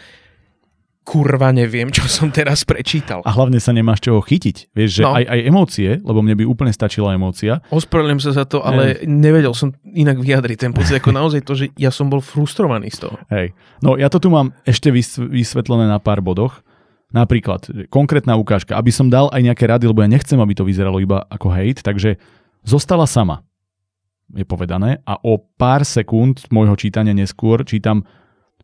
kurva 1.03 1.51
neviem, 1.51 1.91
čo 1.91 2.07
som 2.07 2.31
teraz 2.31 2.63
prečítal. 2.63 3.19
A 3.27 3.31
hlavne 3.35 3.59
sa 3.59 3.75
nemáš 3.75 4.03
čoho 4.03 4.23
chytiť. 4.23 4.71
Vieš, 4.71 4.89
že 4.99 5.03
no. 5.03 5.11
aj, 5.13 5.23
aj 5.27 5.39
emócie, 5.43 5.89
lebo 5.99 6.23
mne 6.23 6.39
by 6.39 6.43
úplne 6.47 6.71
stačila 6.71 7.11
emócia. 7.11 7.59
Ospravedlňujem 7.69 8.23
sa 8.23 8.31
za 8.31 8.45
to, 8.47 8.63
ale 8.63 9.03
Hej. 9.03 9.11
nevedel 9.11 9.51
som 9.51 9.75
inak 9.83 10.23
vyjadriť 10.23 10.57
ten 10.57 10.71
pocit, 10.71 10.97
ako 10.97 11.11
naozaj 11.11 11.43
to, 11.43 11.53
že 11.59 11.75
ja 11.75 11.91
som 11.91 12.07
bol 12.07 12.23
frustrovaný 12.23 12.89
z 12.89 13.07
toho. 13.07 13.15
Hej. 13.27 13.51
No 13.83 13.99
ja 13.99 14.07
to 14.07 14.23
tu 14.23 14.31
mám 14.31 14.55
ešte 14.63 14.89
vysvetlené 15.19 15.91
na 15.91 15.99
pár 15.99 16.23
bodoch. 16.23 16.63
Napríklad, 17.13 17.69
konkrétna 17.93 18.33
ukážka, 18.41 18.73
aby 18.73 18.89
som 18.89 19.05
dal 19.05 19.29
aj 19.29 19.45
nejaké 19.45 19.69
rady, 19.69 19.85
lebo 19.85 20.01
ja 20.01 20.09
nechcem, 20.09 20.39
aby 20.41 20.57
to 20.57 20.65
vyzeralo 20.65 20.97
iba 20.97 21.21
ako 21.29 21.53
hate, 21.53 21.85
takže 21.85 22.17
zostala 22.65 23.05
sama, 23.05 23.45
je 24.33 24.41
povedané, 24.41 24.97
a 25.05 25.21
o 25.21 25.37
pár 25.37 25.85
sekúnd 25.85 26.49
môjho 26.49 26.73
čítania 26.73 27.13
neskôr 27.13 27.61
čítam 27.69 28.01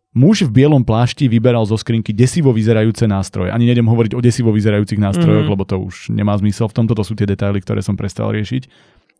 Muž 0.10 0.42
v 0.42 0.66
bielom 0.66 0.82
plášti 0.82 1.30
vyberal 1.30 1.70
zo 1.70 1.78
skrinky 1.78 2.10
desivo 2.18 2.50
vyzerajúce 2.50 3.06
nástroje. 3.06 3.54
Ani 3.54 3.70
nedem 3.70 3.86
hovoriť 3.86 4.18
o 4.18 4.22
desivo 4.26 4.50
vyzerajúcich 4.50 4.98
nástrojoch, 4.98 5.46
mm. 5.46 5.54
lebo 5.54 5.64
to 5.70 5.78
už 5.78 6.10
nemá 6.10 6.34
zmysel. 6.34 6.66
V 6.66 6.82
tomto 6.82 6.98
to 6.98 7.06
sú 7.06 7.14
tie 7.14 7.30
detaily, 7.30 7.62
ktoré 7.62 7.86
som 7.86 7.94
prestal 7.94 8.34
riešiť. 8.34 8.66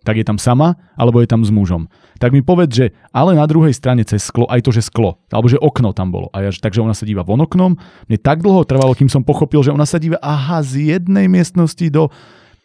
Tak 0.02 0.16
je 0.18 0.26
tam 0.26 0.42
sama, 0.42 0.80
alebo 0.98 1.22
je 1.22 1.30
tam 1.30 1.46
s 1.46 1.54
mužom. 1.54 1.92
Tak 2.18 2.34
mi 2.34 2.42
povedz, 2.42 2.74
že 2.74 2.86
ale 3.14 3.38
na 3.38 3.46
druhej 3.46 3.76
strane 3.76 4.02
cez 4.02 4.26
sklo, 4.26 4.50
aj 4.50 4.66
to, 4.66 4.74
že 4.74 4.90
sklo, 4.90 5.22
alebo 5.30 5.46
že 5.46 5.62
okno 5.62 5.94
tam 5.94 6.10
bolo. 6.10 6.32
A 6.34 6.42
ja, 6.42 6.50
takže 6.50 6.82
ona 6.82 6.98
sa 6.98 7.06
díva 7.06 7.22
von 7.22 7.44
oknom. 7.44 7.78
Mne 8.10 8.18
tak 8.18 8.42
dlho 8.42 8.66
trvalo, 8.66 8.98
kým 8.98 9.12
som 9.12 9.22
pochopil, 9.22 9.62
že 9.62 9.76
ona 9.76 9.86
sa 9.86 10.02
díva, 10.02 10.18
aha, 10.24 10.66
z 10.66 10.98
jednej 10.98 11.30
miestnosti 11.30 11.86
do 11.94 12.10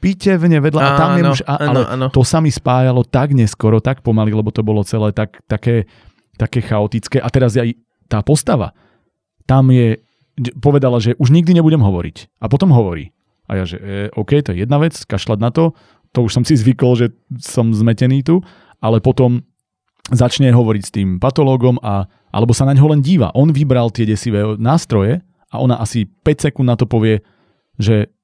pitevne 0.00 0.64
vedľa 0.64 0.80
a 0.80 0.90
tam 0.96 1.10
je 1.16 1.22
muž. 1.28 1.40
A, 1.44 1.54
ale 1.60 1.80
áno. 1.92 2.06
to 2.08 2.24
sa 2.24 2.40
mi 2.40 2.48
spájalo 2.48 3.04
tak 3.04 3.36
neskoro, 3.36 3.84
tak 3.84 4.00
pomaly, 4.00 4.32
lebo 4.32 4.48
to 4.48 4.64
bolo 4.64 4.80
celé 4.86 5.12
tak, 5.12 5.42
také, 5.44 5.90
také 6.38 6.62
chaotické. 6.64 7.20
A 7.20 7.28
teraz 7.28 7.58
aj 7.58 7.74
tá 8.08 8.20
postava, 8.20 8.76
tam 9.44 9.68
je, 9.68 10.00
povedala, 10.58 10.98
že 10.98 11.16
už 11.20 11.30
nikdy 11.30 11.56
nebudem 11.56 11.80
hovoriť. 11.80 12.40
A 12.40 12.48
potom 12.48 12.72
hovorí. 12.72 13.12
A 13.44 13.60
ja, 13.60 13.64
že 13.68 13.76
e, 13.76 14.08
OK, 14.16 14.40
to 14.40 14.56
je 14.56 14.64
jedna 14.64 14.80
vec, 14.80 14.96
kašľať 14.96 15.38
na 15.40 15.50
to, 15.52 15.76
to 16.14 16.22
už 16.22 16.32
som 16.32 16.44
si 16.46 16.54
zvykol, 16.54 16.94
že 16.94 17.06
som 17.42 17.74
zmetený 17.74 18.22
tu, 18.22 18.40
ale 18.78 19.02
potom 19.02 19.42
začne 20.14 20.52
hovoriť 20.54 20.82
s 20.84 20.94
tým 20.94 21.08
patológom 21.18 21.80
a, 21.82 22.06
alebo 22.30 22.54
sa 22.54 22.68
na 22.68 22.76
ňo 22.76 22.94
len 22.94 23.02
díva. 23.02 23.34
On 23.34 23.50
vybral 23.50 23.90
tie 23.90 24.06
desivé 24.06 24.44
nástroje 24.60 25.24
a 25.50 25.56
ona 25.58 25.80
asi 25.80 26.06
5 26.06 26.50
sekúnd 26.50 26.70
na 26.70 26.78
to 26.78 26.86
povie, 26.86 27.24
že 27.80 28.14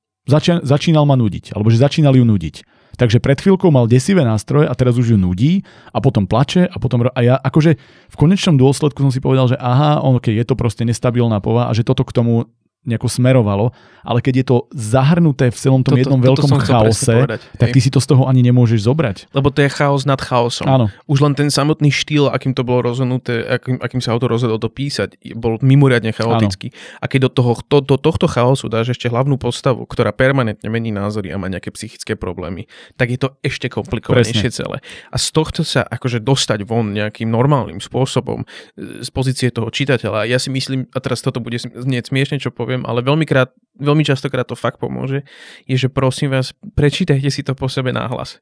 začínal 0.63 1.09
ma 1.09 1.19
nudiť, 1.19 1.57
alebo 1.57 1.73
že 1.73 1.83
začínal 1.83 2.15
ju 2.15 2.23
nudiť. 2.23 2.57
Takže 3.01 3.17
pred 3.17 3.41
chvíľkou 3.41 3.73
mal 3.73 3.89
desivé 3.89 4.21
nástroje 4.29 4.69
a 4.69 4.77
teraz 4.77 5.01
už 5.01 5.17
ju 5.17 5.19
nudí 5.19 5.65
a 5.89 6.05
potom 6.05 6.29
plače 6.29 6.69
a 6.69 6.77
potom... 6.77 7.09
A 7.09 7.21
ja 7.25 7.41
akože 7.41 7.81
v 8.13 8.17
konečnom 8.21 8.61
dôsledku 8.61 9.01
som 9.01 9.09
si 9.09 9.25
povedal, 9.25 9.49
že 9.49 9.57
aha, 9.57 10.05
on, 10.05 10.21
okay, 10.21 10.37
je 10.37 10.45
to 10.45 10.53
proste 10.53 10.85
nestabilná 10.85 11.41
pova 11.41 11.67
a 11.67 11.73
že 11.73 11.81
toto 11.81 12.05
k 12.05 12.13
tomu 12.13 12.45
nejako 12.81 13.13
smerovalo, 13.13 13.77
ale 14.01 14.25
keď 14.25 14.35
je 14.41 14.47
to 14.49 14.57
zahrnuté 14.73 15.53
v 15.53 15.59
celom 15.61 15.85
tom 15.85 15.97
toto, 15.97 16.01
jednom 16.01 16.21
veľkom 16.21 16.49
chaose, 16.65 17.13
povedať, 17.13 17.41
tak 17.61 17.69
ty 17.77 17.81
si 17.85 17.93
to 17.93 18.01
z 18.01 18.09
toho 18.09 18.25
ani 18.25 18.41
nemôžeš 18.41 18.89
zobrať. 18.89 19.17
Lebo 19.37 19.53
to 19.53 19.61
je 19.61 19.69
chaos 19.69 20.09
nad 20.09 20.17
chaosom. 20.17 20.65
Áno. 20.65 20.87
Už 21.05 21.21
len 21.21 21.37
ten 21.37 21.53
samotný 21.53 21.93
štýl, 21.93 22.33
akým 22.33 22.57
to 22.57 22.65
bolo 22.65 22.89
rozhodnuté, 22.89 23.45
akým, 23.45 23.77
akým 23.81 24.01
sa 24.01 24.17
autor 24.17 24.33
rozhodol 24.33 24.57
to 24.57 24.73
písať, 24.73 25.21
bol 25.37 25.61
mimoriadne 25.61 26.17
chaotický. 26.17 26.73
Áno. 26.73 27.01
A 27.01 27.11
keď 27.11 27.29
do, 27.29 27.31
toho, 27.31 27.53
to, 27.61 27.79
do 27.85 27.97
tohto 28.01 28.25
chaosu 28.25 28.73
dáš 28.73 28.97
ešte 28.97 29.13
hlavnú 29.13 29.37
postavu, 29.37 29.85
ktorá 29.85 30.17
permanentne 30.17 30.73
mení 30.73 30.89
názory 30.89 31.29
a 31.35 31.37
má 31.37 31.53
nejaké 31.53 31.69
psychické 31.77 32.17
problémy, 32.17 32.65
tak 32.97 33.13
je 33.13 33.19
to 33.21 33.29
ešte 33.45 33.69
komplikovanejšie 33.69 34.49
Presne. 34.49 34.57
celé. 34.57 34.77
A 35.13 35.17
z 35.21 35.29
tohto 35.37 35.61
sa 35.67 35.85
akože 35.85 36.25
dostať 36.25 36.65
von 36.65 36.97
nejakým 36.97 37.29
normálnym 37.29 37.83
spôsobom 37.83 38.49
e, 38.79 39.05
z 39.05 39.09
pozície 39.13 39.53
toho 39.53 39.69
čitateľa, 39.69 40.25
ja 40.25 40.39
si 40.41 40.49
myslím, 40.49 40.89
a 40.95 40.99
teraz 41.03 41.21
toto 41.21 41.43
bude 41.43 41.59
znieť 41.61 42.09
smiešne, 42.15 42.39
čo 42.41 42.55
poviem, 42.55 42.70
poviem, 42.71 42.87
ale 42.87 43.03
veľmi, 43.03 43.27
krát, 43.27 43.51
veľmi 43.83 44.07
častokrát 44.07 44.47
to 44.47 44.55
fakt 44.55 44.79
pomôže, 44.79 45.27
je, 45.67 45.75
že 45.75 45.91
prosím 45.91 46.31
vás, 46.31 46.55
prečítajte 46.79 47.27
si 47.35 47.43
to 47.43 47.59
po 47.59 47.67
sebe 47.67 47.91
náhlas. 47.91 48.39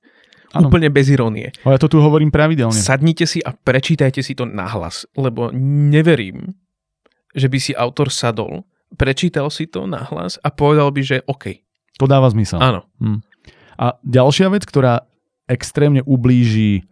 Ano. 0.52 0.68
Úplne 0.68 0.92
bez 0.92 1.08
irónie. 1.08 1.48
Ale 1.64 1.76
ja 1.76 1.80
to 1.80 1.88
tu 1.88 2.04
hovorím 2.04 2.28
pravidelne. 2.28 2.76
Sadnite 2.76 3.24
si 3.24 3.40
a 3.40 3.56
prečítajte 3.56 4.20
si 4.20 4.36
to 4.36 4.44
nahlas, 4.44 5.08
lebo 5.16 5.48
neverím, 5.56 6.52
že 7.32 7.48
by 7.48 7.56
si 7.56 7.72
autor 7.72 8.12
sadol, 8.12 8.68
prečítal 8.96 9.48
si 9.48 9.64
to 9.64 9.88
nahlas 9.88 10.36
a 10.44 10.52
povedal 10.52 10.92
by, 10.92 11.00
že 11.00 11.16
OK. 11.24 11.64
To 12.00 12.04
dáva 12.04 12.28
zmysel. 12.28 12.60
Áno. 12.60 12.84
Hm. 13.00 13.24
A 13.80 13.96
ďalšia 14.04 14.52
vec, 14.52 14.68
ktorá 14.68 15.08
extrémne 15.48 16.04
ublíži 16.04 16.84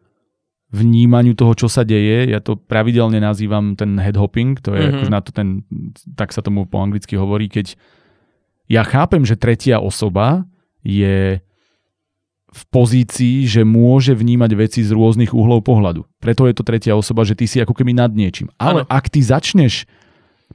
vnímaniu 0.75 1.39
toho, 1.39 1.55
čo 1.55 1.69
sa 1.71 1.87
deje. 1.87 2.27
Ja 2.31 2.43
to 2.43 2.59
pravidelne 2.59 3.23
nazývam 3.23 3.79
ten 3.79 3.97
headhopping, 4.03 4.59
to 4.59 4.75
je 4.75 4.83
mm-hmm. 4.83 4.95
akože 4.99 5.12
na 5.12 5.21
to 5.23 5.31
ten, 5.31 5.49
tak 6.19 6.35
sa 6.35 6.43
tomu 6.43 6.67
po 6.67 6.83
anglicky 6.83 7.14
hovorí, 7.14 7.47
keď 7.47 7.79
ja 8.67 8.83
chápem, 8.83 9.23
že 9.23 9.39
tretia 9.39 9.79
osoba 9.79 10.43
je 10.83 11.39
v 12.57 12.62
pozícii, 12.73 13.45
že 13.45 13.62
môže 13.69 14.17
vnímať 14.17 14.51
veci 14.57 14.81
z 14.81 14.91
rôznych 14.91 15.37
uhlov 15.37 15.62
pohľadu. 15.62 16.09
Preto 16.19 16.49
je 16.49 16.55
to 16.57 16.64
tretia 16.64 16.97
osoba, 16.97 17.23
že 17.23 17.37
ty 17.37 17.45
si 17.45 17.61
ako 17.61 17.77
keby 17.77 17.93
nad 17.93 18.11
niečím. 18.17 18.49
Ale 18.57 18.83
ano. 18.83 18.89
ak 18.89 19.12
ty 19.12 19.21
začneš 19.21 19.85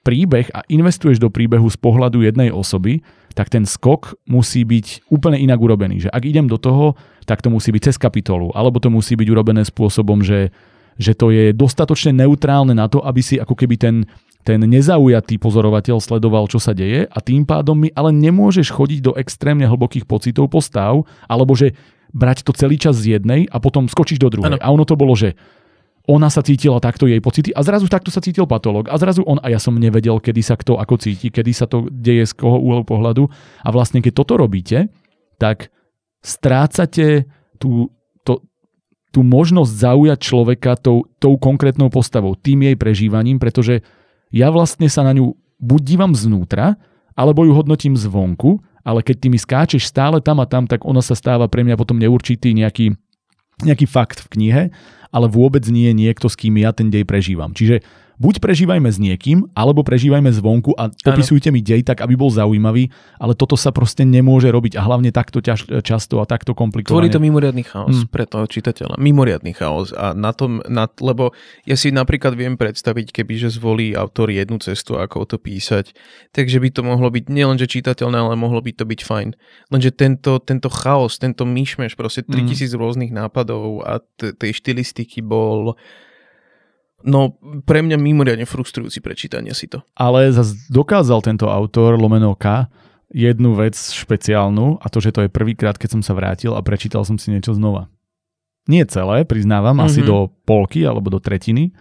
príbeh 0.02 0.50
a 0.56 0.66
investuješ 0.66 1.22
do 1.22 1.30
príbehu 1.30 1.70
z 1.70 1.78
pohľadu 1.78 2.26
jednej 2.26 2.50
osoby, 2.50 3.06
tak 3.38 3.54
ten 3.54 3.70
skok 3.70 4.18
musí 4.26 4.66
byť 4.66 5.14
úplne 5.14 5.38
inak 5.38 5.62
urobený. 5.62 6.08
Že 6.08 6.10
ak 6.10 6.24
idem 6.26 6.48
do 6.50 6.58
toho, 6.58 6.98
tak 7.26 7.42
to 7.42 7.50
musí 7.54 7.70
byť 7.70 7.82
cez 7.92 7.98
kapitolu, 8.02 8.50
alebo 8.54 8.82
to 8.82 8.90
musí 8.90 9.14
byť 9.14 9.28
urobené 9.30 9.62
spôsobom, 9.66 10.26
že, 10.26 10.50
že 10.98 11.14
to 11.14 11.30
je 11.30 11.54
dostatočne 11.54 12.16
neutrálne 12.16 12.74
na 12.74 12.90
to, 12.90 13.02
aby 13.02 13.22
si 13.22 13.38
ako 13.38 13.54
keby 13.54 13.76
ten, 13.78 13.96
ten 14.42 14.62
nezaujatý 14.62 15.38
pozorovateľ 15.38 16.02
sledoval, 16.02 16.50
čo 16.50 16.58
sa 16.58 16.74
deje 16.74 17.06
a 17.06 17.18
tým 17.22 17.46
pádom 17.46 17.78
mi 17.78 17.90
ale 17.94 18.10
nemôžeš 18.10 18.74
chodiť 18.74 19.00
do 19.06 19.14
extrémne 19.18 19.66
hlbokých 19.70 20.10
pocitov 20.10 20.50
postav, 20.50 21.06
alebo 21.30 21.54
že 21.54 21.78
brať 22.12 22.44
to 22.44 22.52
celý 22.52 22.76
čas 22.76 23.00
z 23.00 23.18
jednej 23.18 23.48
a 23.48 23.58
potom 23.62 23.88
skočiť 23.88 24.18
do 24.20 24.30
druhej. 24.30 24.60
Ano. 24.60 24.60
A 24.60 24.68
ono 24.74 24.84
to 24.84 25.00
bolo, 25.00 25.16
že 25.16 25.38
ona 26.10 26.34
sa 26.34 26.42
cítila 26.42 26.82
takto, 26.82 27.06
jej 27.06 27.22
pocity 27.22 27.54
a 27.54 27.62
zrazu 27.62 27.86
takto 27.86 28.10
sa 28.10 28.20
cítil 28.20 28.50
patológ 28.50 28.90
a 28.90 28.98
zrazu 28.98 29.22
on 29.24 29.38
a 29.40 29.54
ja 29.54 29.62
som 29.62 29.78
nevedel, 29.78 30.18
kedy 30.18 30.42
sa 30.42 30.58
kto 30.58 30.82
ako 30.82 30.98
cíti, 30.98 31.30
kedy 31.30 31.52
sa 31.54 31.70
to 31.70 31.88
deje 31.94 32.26
z 32.26 32.34
koho 32.34 32.58
úhlu 32.58 32.82
pohľadu 32.82 33.30
a 33.62 33.70
vlastne 33.70 34.02
keď 34.02 34.14
toto 34.18 34.34
robíte, 34.36 34.90
tak 35.38 35.70
strácate 36.22 37.26
tú, 37.58 37.90
to, 38.26 38.46
tú 39.10 39.22
možnosť 39.26 39.72
zaujať 39.74 40.20
človeka 40.22 40.78
tou, 40.78 41.06
tou 41.18 41.38
konkrétnou 41.38 41.90
postavou, 41.90 42.38
tým 42.38 42.70
jej 42.70 42.78
prežívaním, 42.78 43.42
pretože 43.42 43.82
ja 44.32 44.54
vlastne 44.54 44.88
sa 44.88 45.04
na 45.04 45.18
ňu 45.18 45.36
buď 45.62 45.82
dívam 45.84 46.14
znútra, 46.16 46.80
alebo 47.14 47.44
ju 47.44 47.52
hodnotím 47.54 48.00
zvonku, 48.00 48.64
ale 48.82 49.06
keď 49.06 49.16
ty 49.22 49.28
mi 49.30 49.38
skáčeš 49.38 49.86
stále 49.86 50.24
tam 50.24 50.42
a 50.42 50.50
tam, 50.50 50.66
tak 50.66 50.88
ona 50.88 51.04
sa 51.04 51.14
stáva 51.14 51.46
pre 51.46 51.62
mňa 51.62 51.78
potom 51.78 52.02
neurčitý 52.02 52.56
nejaký, 52.56 52.98
nejaký 53.62 53.86
fakt 53.86 54.26
v 54.26 54.28
knihe 54.38 54.64
ale 55.12 55.28
vôbec 55.28 55.68
nie 55.68 55.92
je 55.92 55.96
niekto, 55.96 56.32
s 56.32 56.40
kým 56.40 56.56
ja 56.58 56.72
ten 56.72 56.88
dej 56.88 57.04
prežívam. 57.04 57.52
Čiže 57.52 57.84
buď 58.22 58.38
prežívajme 58.38 58.86
s 58.86 59.02
niekým, 59.02 59.50
alebo 59.58 59.82
prežívajme 59.82 60.30
zvonku 60.30 60.78
a 60.78 60.94
popisujte 60.94 61.50
ano. 61.50 61.58
mi 61.58 61.62
dej 61.66 61.82
tak, 61.82 62.06
aby 62.06 62.14
bol 62.14 62.30
zaujímavý, 62.30 62.94
ale 63.18 63.34
toto 63.34 63.58
sa 63.58 63.74
proste 63.74 64.06
nemôže 64.06 64.54
robiť 64.54 64.78
a 64.78 64.86
hlavne 64.86 65.10
takto 65.10 65.42
ťaž, 65.42 65.82
často 65.82 66.22
a 66.22 66.30
takto 66.30 66.54
komplikovane. 66.54 66.94
Tvorí 66.94 67.10
to 67.10 67.18
mimoriadný 67.18 67.66
chaos 67.66 68.06
mm. 68.06 68.14
pre 68.14 68.30
toho 68.30 68.46
čitateľa. 68.46 69.02
Mimoriadný 69.02 69.58
chaos. 69.58 69.90
A 69.98 70.14
na 70.14 70.38
tom, 70.38 70.62
na, 70.70 70.86
lebo 71.02 71.34
ja 71.66 71.74
si 71.74 71.90
napríklad 71.90 72.38
viem 72.38 72.54
predstaviť, 72.62 73.10
keby 73.10 73.42
že 73.42 73.50
zvolí 73.58 73.98
autor 73.98 74.30
jednu 74.30 74.62
cestu, 74.62 75.02
ako 75.02 75.26
to 75.26 75.38
písať, 75.42 75.98
takže 76.30 76.62
by 76.62 76.70
to 76.70 76.86
mohlo 76.86 77.10
byť 77.10 77.26
nielenže 77.26 77.66
čitateľné, 77.66 78.22
ale 78.22 78.38
mohlo 78.38 78.62
by 78.62 78.70
to 78.78 78.86
byť 78.86 79.02
fajn. 79.02 79.30
Lenže 79.74 79.90
tento, 79.98 80.38
tento 80.38 80.70
chaos, 80.70 81.18
tento 81.18 81.42
myšmeš, 81.50 81.98
proste 81.98 82.22
3000 82.22 82.70
mm. 82.70 82.78
rôznych 82.78 83.12
nápadov 83.12 83.82
a 83.82 83.98
t- 84.22 84.38
tej 84.38 84.54
štilistiky 84.54 85.26
bol 85.26 85.74
No, 87.04 87.36
pre 87.66 87.82
mňa 87.82 87.98
mimoriadne 87.98 88.46
frustrujúci 88.46 89.02
prečítanie 89.02 89.52
si 89.54 89.70
to. 89.70 89.82
Ale 89.98 90.30
zase 90.30 90.58
dokázal 90.70 91.22
tento 91.26 91.50
autor 91.50 91.98
Lomeno 91.98 92.38
K 92.38 92.70
jednu 93.12 93.54
vec 93.60 93.76
špeciálnu 93.76 94.80
a 94.80 94.86
to, 94.88 95.04
že 95.04 95.12
to 95.12 95.28
je 95.28 95.30
prvýkrát, 95.30 95.76
keď 95.76 96.00
som 96.00 96.02
sa 96.02 96.16
vrátil 96.16 96.56
a 96.56 96.64
prečítal 96.64 97.04
som 97.04 97.20
si 97.20 97.30
niečo 97.30 97.52
znova. 97.52 97.92
Nie 98.70 98.88
celé, 98.88 99.28
priznávam, 99.28 99.76
mm-hmm. 99.78 99.90
asi 99.92 100.02
mhm. 100.02 100.08
do 100.08 100.18
polky 100.48 100.86
alebo 100.88 101.12
do 101.12 101.20
tretiny, 101.20 101.76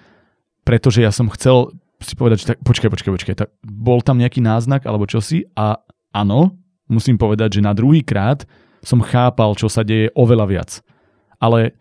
pretože 0.67 1.05
ja 1.05 1.15
som 1.15 1.31
chcel 1.31 1.71
si 2.01 2.17
povedať, 2.17 2.37
že 2.43 2.47
tak, 2.55 2.59
počkaj, 2.65 2.89
počkaj, 2.89 3.13
počkaj, 3.13 3.37
tak 3.37 3.49
bol 3.61 4.01
tam 4.01 4.17
nejaký 4.17 4.41
náznak 4.41 4.89
alebo 4.89 5.05
čosi 5.05 5.45
a 5.53 5.77
áno, 6.17 6.57
musím 6.89 7.21
povedať, 7.21 7.61
že 7.61 7.67
na 7.67 7.77
druhý 7.77 8.01
krát 8.01 8.49
som 8.81 9.05
chápal, 9.05 9.53
čo 9.55 9.69
sa 9.69 9.85
deje 9.85 10.09
oveľa 10.17 10.47
viac. 10.49 10.71
Ale 11.37 11.77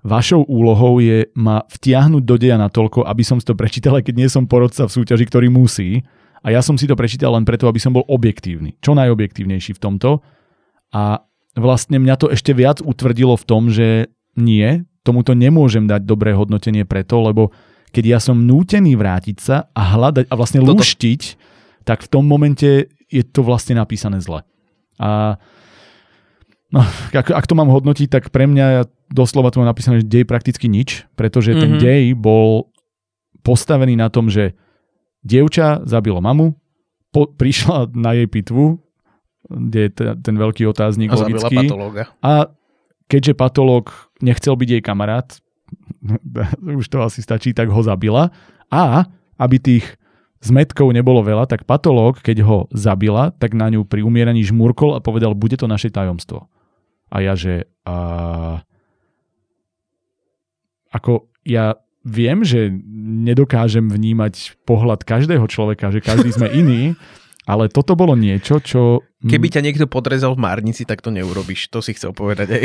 Vašou 0.00 0.48
úlohou 0.48 0.96
je 1.04 1.28
ma 1.36 1.60
vtiahnuť 1.68 2.22
do 2.24 2.36
deja 2.40 2.56
natoľko, 2.56 3.04
aby 3.04 3.20
som 3.20 3.36
si 3.36 3.44
to 3.44 3.52
prečítal, 3.52 4.00
aj 4.00 4.08
keď 4.08 4.14
nie 4.16 4.28
som 4.32 4.48
porodca 4.48 4.88
v 4.88 4.94
súťaži, 4.96 5.24
ktorý 5.28 5.52
musí. 5.52 6.00
A 6.40 6.48
ja 6.48 6.64
som 6.64 6.80
si 6.80 6.88
to 6.88 6.96
prečítal 6.96 7.36
len 7.36 7.44
preto, 7.44 7.68
aby 7.68 7.76
som 7.76 7.92
bol 7.92 8.08
objektívny. 8.08 8.80
Čo 8.80 8.96
najobjektívnejší 8.96 9.76
v 9.76 9.82
tomto. 9.82 10.24
A 10.96 11.20
vlastne 11.52 12.00
mňa 12.00 12.16
to 12.16 12.32
ešte 12.32 12.56
viac 12.56 12.80
utvrdilo 12.80 13.36
v 13.36 13.44
tom, 13.44 13.68
že 13.68 14.08
nie, 14.40 14.88
tomuto 15.04 15.36
nemôžem 15.36 15.84
dať 15.84 16.08
dobré 16.08 16.32
hodnotenie 16.32 16.88
preto, 16.88 17.20
lebo 17.20 17.52
keď 17.92 18.04
ja 18.06 18.18
som 18.22 18.46
nútený 18.46 18.96
vrátiť 18.96 19.36
sa 19.36 19.56
a 19.76 19.82
hľadať 19.96 20.32
a 20.32 20.34
vlastne 20.38 20.64
Toto... 20.64 20.80
luštiť, 20.80 21.22
tak 21.84 22.06
v 22.06 22.08
tom 22.08 22.24
momente 22.24 22.88
je 23.10 23.22
to 23.26 23.42
vlastne 23.42 23.76
napísané 23.76 24.22
zle. 24.22 24.46
A 24.96 25.36
No, 26.70 26.86
ak, 27.10 27.34
ak 27.34 27.46
to 27.50 27.58
mám 27.58 27.66
hodnotiť, 27.66 28.06
tak 28.06 28.24
pre 28.30 28.46
mňa 28.46 28.86
doslova 29.10 29.50
tu 29.50 29.58
mám 29.58 29.70
napísané, 29.74 30.02
že 30.02 30.06
dej 30.06 30.22
prakticky 30.22 30.70
nič, 30.70 31.06
pretože 31.18 31.50
mm-hmm. 31.50 31.62
ten 31.62 31.72
mhm. 31.74 31.80
dej 31.82 32.02
bol 32.14 32.70
postavený 33.42 33.98
na 33.98 34.06
tom, 34.06 34.30
že 34.30 34.54
dievča 35.26 35.82
zabilo 35.84 36.22
mamu, 36.22 36.54
po, 37.10 37.26
prišla 37.26 37.90
na 37.92 38.14
jej 38.14 38.30
pitvu, 38.30 38.78
kde 39.50 39.80
je 39.88 39.90
ten, 39.90 40.08
ten 40.22 40.36
veľký 40.38 40.62
otáznik 40.70 41.10
a 41.10 41.18
logický. 41.18 41.66
patológa. 41.66 42.04
A 42.22 42.54
keďže 43.10 43.34
patológ 43.34 43.90
nechcel 44.22 44.54
byť 44.54 44.68
jej 44.78 44.82
kamarát, 44.84 45.26
už 46.78 46.86
to 46.86 47.02
asi 47.02 47.20
stačí, 47.20 47.50
tak 47.50 47.66
ho 47.66 47.80
zabila. 47.82 48.30
A 48.70 49.10
aby 49.40 49.58
tých 49.58 49.98
zmetkov 50.40 50.94
nebolo 50.94 51.20
veľa, 51.20 51.50
tak 51.50 51.66
patológ, 51.66 52.22
keď 52.22 52.46
ho 52.46 52.58
zabila, 52.72 53.34
tak 53.36 53.52
na 53.52 53.68
ňu 53.68 53.84
pri 53.84 54.06
umieraní 54.06 54.46
žmurkol 54.46 54.96
a 54.96 55.04
povedal, 55.04 55.36
bude 55.36 55.58
to 55.58 55.66
naše 55.66 55.90
tajomstvo. 55.90 56.48
A 57.10 57.16
ja, 57.22 57.34
že 57.34 57.66
a, 57.82 58.62
ako 60.94 61.26
ja 61.42 61.76
viem, 62.06 62.46
že 62.46 62.70
nedokážem 63.26 63.90
vnímať 63.90 64.56
pohľad 64.64 65.04
každého 65.04 65.44
človeka, 65.50 65.92
že 65.92 66.00
každý 66.00 66.30
sme 66.32 66.48
iný, 66.60 66.94
ale 67.50 67.66
toto 67.66 67.98
bolo 67.98 68.14
niečo, 68.14 68.62
čo... 68.62 69.02
Keby 69.20 69.50
ťa 69.50 69.64
niekto 69.64 69.86
podrezal 69.90 70.38
v 70.38 70.42
márnici, 70.46 70.86
tak 70.86 71.02
to 71.02 71.10
neurobiš. 71.10 71.68
To 71.74 71.82
si 71.82 71.92
chcel 71.98 72.14
povedať 72.14 72.48
aj. 72.56 72.64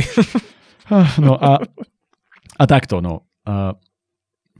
No 1.17 1.33
a, 1.41 1.57
a 2.61 2.63
takto, 2.69 3.01
no. 3.01 3.25
A 3.49 3.73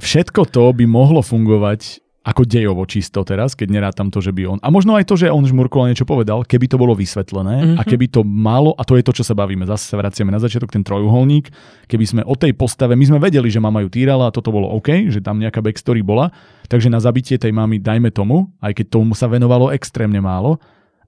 všetko 0.02 0.50
to 0.50 0.74
by 0.74 0.86
mohlo 0.90 1.22
fungovať 1.22 2.05
ako 2.26 2.42
dejovo 2.42 2.82
čisto 2.90 3.22
teraz, 3.22 3.54
keď 3.54 3.70
nerátam 3.70 4.10
to, 4.10 4.18
že 4.18 4.34
by 4.34 4.50
on... 4.50 4.58
A 4.66 4.74
možno 4.74 4.98
aj 4.98 5.06
to, 5.06 5.14
že 5.14 5.30
on 5.30 5.46
žmurkol 5.46 5.86
niečo 5.86 6.10
povedal, 6.10 6.42
keby 6.42 6.66
to 6.66 6.82
bolo 6.82 6.98
vysvetlené 6.98 7.56
mm-hmm. 7.62 7.78
a 7.78 7.82
mhm. 7.86 7.90
keby 7.94 8.06
to 8.10 8.26
malo, 8.26 8.74
a 8.74 8.82
to 8.82 8.98
je 8.98 9.06
to, 9.06 9.14
čo 9.14 9.24
sa 9.24 9.38
bavíme, 9.38 9.62
zase 9.70 9.86
sa 9.86 9.96
vraciame 10.02 10.34
na 10.34 10.42
začiatok, 10.42 10.74
ten 10.74 10.82
trojuholník, 10.82 11.54
keby 11.86 12.06
sme 12.10 12.22
o 12.26 12.34
tej 12.34 12.58
postave, 12.58 12.98
my 12.98 13.06
sme 13.06 13.22
vedeli, 13.22 13.46
že 13.54 13.62
mama 13.62 13.86
ju 13.86 13.94
týrala 13.94 14.34
a 14.34 14.34
toto 14.34 14.50
bolo 14.50 14.74
OK, 14.74 15.14
že 15.14 15.22
tam 15.22 15.38
nejaká 15.38 15.62
backstory 15.62 16.02
bola, 16.02 16.34
takže 16.66 16.90
na 16.90 16.98
zabitie 16.98 17.38
tej 17.38 17.54
mamy 17.54 17.78
dajme 17.78 18.10
tomu, 18.10 18.50
aj 18.58 18.74
keď 18.74 18.86
tomu 18.98 19.14
sa 19.14 19.30
venovalo 19.30 19.70
extrémne 19.70 20.18
málo, 20.18 20.58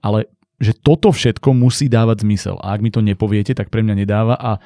ale 0.05 0.29
že 0.61 0.73
toto 0.77 1.09
všetko 1.09 1.53
musí 1.53 1.85
dávať 1.89 2.25
zmysel. 2.25 2.57
A 2.61 2.73
ak 2.73 2.81
mi 2.81 2.89
to 2.89 3.01
nepoviete, 3.01 3.53
tak 3.53 3.69
pre 3.69 3.85
mňa 3.85 3.95
nedáva 3.97 4.35
a 4.37 4.57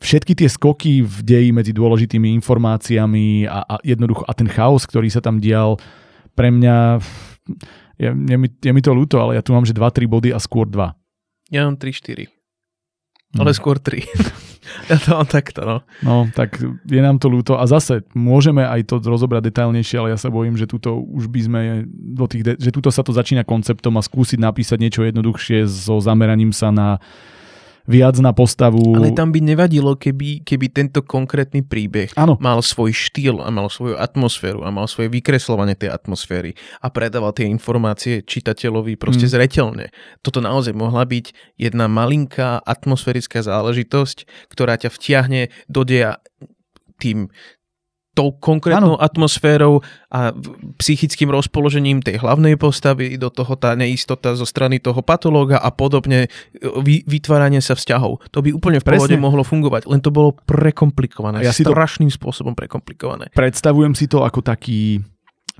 všetky 0.00 0.32
tie 0.32 0.48
skoky 0.48 1.04
v 1.04 1.18
deji 1.22 1.50
medzi 1.52 1.76
dôležitými 1.76 2.32
informáciami 2.40 3.44
a, 3.46 3.62
a 3.68 3.74
jednoducho 3.84 4.24
a 4.24 4.32
ten 4.32 4.48
chaos, 4.48 4.88
ktorý 4.88 5.12
sa 5.12 5.20
tam 5.20 5.38
dial, 5.38 5.76
pre 6.32 6.48
mňa 6.48 7.04
je, 8.00 8.08
je, 8.08 8.36
mi, 8.40 8.48
je 8.48 8.72
mi 8.72 8.82
to 8.82 8.96
ľúto, 8.96 9.20
ale 9.20 9.36
ja 9.36 9.44
tu 9.44 9.52
mám, 9.52 9.68
že 9.68 9.76
2-3 9.76 10.08
body 10.08 10.28
a 10.32 10.40
skôr 10.40 10.64
2. 10.64 11.52
Ja 11.52 11.68
mám 11.68 11.76
3-4. 11.76 12.32
Ale 13.36 13.52
hmm. 13.52 13.58
skôr 13.60 13.76
3. 13.76 14.00
ja 14.90 14.96
to 14.96 15.08
mám 15.14 15.28
takto, 15.28 15.60
no. 15.62 15.76
No, 16.00 16.14
tak 16.32 16.56
je 16.64 17.00
nám 17.04 17.20
to 17.20 17.28
ľúto. 17.28 17.60
A 17.60 17.68
zase, 17.68 18.02
môžeme 18.16 18.64
aj 18.64 18.88
to 18.88 19.04
rozobrať 19.04 19.52
detailnejšie, 19.52 20.00
ale 20.00 20.16
ja 20.16 20.18
sa 20.18 20.32
bojím, 20.32 20.56
že 20.56 20.64
tuto 20.64 20.96
už 20.96 21.28
by 21.28 21.40
sme 21.44 21.60
do 21.92 22.24
tých, 22.24 22.42
de- 22.42 22.58
že 22.58 22.72
tuto 22.72 22.88
sa 22.88 23.04
to 23.04 23.12
začína 23.12 23.44
konceptom 23.44 24.00
a 24.00 24.02
skúsiť 24.02 24.40
napísať 24.40 24.80
niečo 24.80 25.04
jednoduchšie 25.04 25.68
so 25.68 26.00
zameraním 26.00 26.50
sa 26.50 26.72
na 26.72 26.98
viac 27.88 28.16
na 28.20 28.34
postavu. 28.34 28.96
Ale 28.96 29.14
tam 29.14 29.30
by 29.30 29.40
nevadilo, 29.40 29.96
keby, 29.96 30.44
keby 30.44 30.66
tento 30.72 31.00
konkrétny 31.04 31.64
príbeh 31.64 32.12
ano. 32.16 32.36
mal 32.40 32.60
svoj 32.60 32.92
štýl 32.92 33.40
a 33.40 33.48
mal 33.48 33.68
svoju 33.68 33.96
atmosféru 33.96 34.64
a 34.64 34.72
mal 34.72 34.88
svoje 34.90 35.08
vykreslovanie 35.12 35.76
tej 35.76 35.92
atmosféry 35.92 36.56
a 36.80 36.88
predával 36.92 37.32
tie 37.32 37.48
informácie 37.48 38.24
čitateľovi 38.24 38.96
proste 39.00 39.26
hmm. 39.28 39.34
zreteľne. 39.34 39.86
Toto 40.20 40.42
naozaj 40.42 40.72
mohla 40.76 41.06
byť 41.06 41.56
jedna 41.56 41.86
malinká 41.86 42.60
atmosférická 42.64 43.40
záležitosť, 43.44 44.48
ktorá 44.52 44.76
ťa 44.76 44.90
vtiahne 44.92 45.42
do 45.70 45.82
deja 45.86 46.18
tým 47.00 47.32
tou 48.10 48.34
konkrétnou 48.34 48.98
ano. 48.98 49.02
atmosférou 49.02 49.86
a 50.10 50.34
psychickým 50.82 51.30
rozpoložením 51.30 52.02
tej 52.02 52.18
hlavnej 52.18 52.58
postavy, 52.58 53.14
do 53.14 53.30
toho 53.30 53.54
tá 53.54 53.78
neistota 53.78 54.34
zo 54.34 54.42
strany 54.42 54.82
toho 54.82 54.98
patológa 54.98 55.62
a 55.62 55.70
podobne, 55.70 56.26
vy, 56.82 57.06
vytváranie 57.06 57.62
sa 57.62 57.78
vzťahov. 57.78 58.18
To 58.34 58.38
by 58.42 58.50
úplne 58.50 58.82
v 58.82 58.86
pohode 58.86 59.14
mohlo 59.14 59.46
fungovať, 59.46 59.86
len 59.86 60.02
to 60.02 60.10
bolo 60.10 60.34
prekomplikované, 60.34 61.46
ja 61.46 61.54
strašným 61.54 62.10
to... 62.10 62.16
spôsobom 62.18 62.58
prekomplikované. 62.58 63.30
Predstavujem 63.30 63.94
si 63.94 64.10
to 64.10 64.26
ako 64.26 64.42
taký 64.42 64.98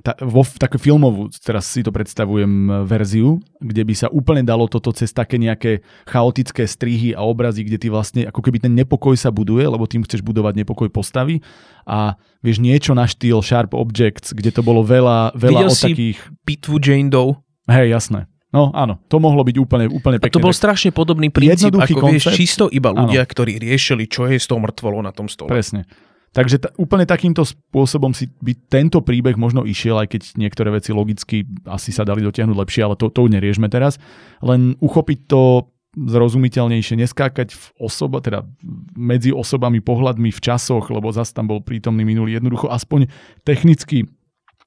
ta, 0.01 0.17
vo 0.25 0.43
takú 0.43 0.81
filmovú, 0.81 1.29
teraz 1.45 1.69
si 1.69 1.85
to 1.85 1.93
predstavujem 1.93 2.49
e, 2.49 2.71
verziu, 2.89 3.39
kde 3.61 3.83
by 3.85 3.95
sa 3.95 4.09
úplne 4.09 4.41
dalo 4.41 4.67
toto 4.67 4.91
cez 4.91 5.13
také 5.13 5.37
nejaké 5.37 5.85
chaotické 6.09 6.65
strihy 6.65 7.13
a 7.13 7.23
obrazy, 7.23 7.69
kde 7.69 7.79
ty 7.79 7.89
vlastne, 7.93 8.25
ako 8.27 8.41
keby 8.41 8.65
ten 8.65 8.73
nepokoj 8.73 9.15
sa 9.15 9.29
buduje, 9.29 9.65
lebo 9.69 9.85
tým 9.85 10.03
chceš 10.05 10.25
budovať 10.25 10.65
nepokoj 10.65 10.89
postavy 10.89 11.45
a 11.85 12.17
vieš 12.41 12.65
niečo 12.65 12.97
na 12.97 13.05
štýl 13.05 13.45
Sharp 13.45 13.77
Objects, 13.77 14.33
kde 14.33 14.51
to 14.51 14.65
bolo 14.65 14.81
veľa, 14.81 15.37
veľa 15.37 15.61
Videl 15.61 15.71
o 15.71 15.77
takých... 15.77 16.19
pitvu 16.49 16.77
Jane 16.81 17.13
Doe? 17.13 17.37
Hej, 17.69 17.93
jasné. 17.93 18.27
No 18.51 18.75
áno, 18.75 18.99
to 19.07 19.23
mohlo 19.23 19.47
byť 19.47 19.57
úplne, 19.63 19.87
úplne 19.87 20.19
pekné. 20.19 20.35
A 20.35 20.35
to 20.35 20.43
bol 20.43 20.51
strašne 20.51 20.91
podobný 20.91 21.31
princíp, 21.31 21.71
ako 21.71 22.03
koncept. 22.03 22.35
vieš, 22.35 22.35
čisto 22.35 22.65
iba 22.67 22.91
ľudia, 22.91 23.23
áno. 23.23 23.31
ktorí 23.31 23.63
riešili, 23.63 24.11
čo 24.11 24.27
je 24.27 24.43
s 24.43 24.51
tou 24.51 24.59
mŕtvolou 24.59 24.99
na 25.07 25.15
tom 25.15 25.31
stole. 25.31 25.47
Presne. 25.47 25.87
Takže 26.31 26.63
t- 26.63 26.73
úplne 26.79 27.03
takýmto 27.03 27.43
spôsobom 27.43 28.15
si 28.15 28.31
by 28.39 28.55
tento 28.71 29.03
príbeh 29.03 29.35
možno 29.35 29.67
išiel, 29.67 29.99
aj 29.99 30.15
keď 30.15 30.23
niektoré 30.39 30.71
veci 30.71 30.95
logicky 30.95 31.43
asi 31.67 31.91
sa 31.91 32.07
dali 32.07 32.23
dotiahnuť 32.23 32.55
lepšie, 32.55 32.87
ale 32.87 32.95
to, 32.95 33.11
to 33.11 33.27
neriešme 33.27 33.67
teraz. 33.67 33.99
Len 34.39 34.79
uchopiť 34.79 35.27
to 35.27 35.67
zrozumiteľnejšie, 35.91 37.03
neskákať 37.03 37.51
v 37.51 37.65
osoba, 37.83 38.23
teda 38.23 38.47
medzi 38.95 39.35
osobami, 39.35 39.83
pohľadmi 39.83 40.31
v 40.31 40.39
časoch, 40.39 40.87
lebo 40.87 41.11
zase 41.11 41.35
tam 41.35 41.51
bol 41.51 41.59
prítomný 41.59 42.07
minulý, 42.07 42.39
jednoducho 42.39 42.71
aspoň 42.71 43.11
technicky 43.43 44.07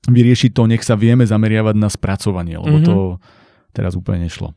vyriešiť 0.03 0.51
to, 0.51 0.68
nech 0.68 0.84
sa 0.84 0.99
vieme 0.99 1.24
zameriavať 1.24 1.76
na 1.80 1.88
spracovanie, 1.88 2.59
lebo 2.59 2.84
mm-hmm. 2.84 2.89
to 2.91 2.95
teraz 3.72 3.95
úplne 3.95 4.28
nešlo. 4.28 4.51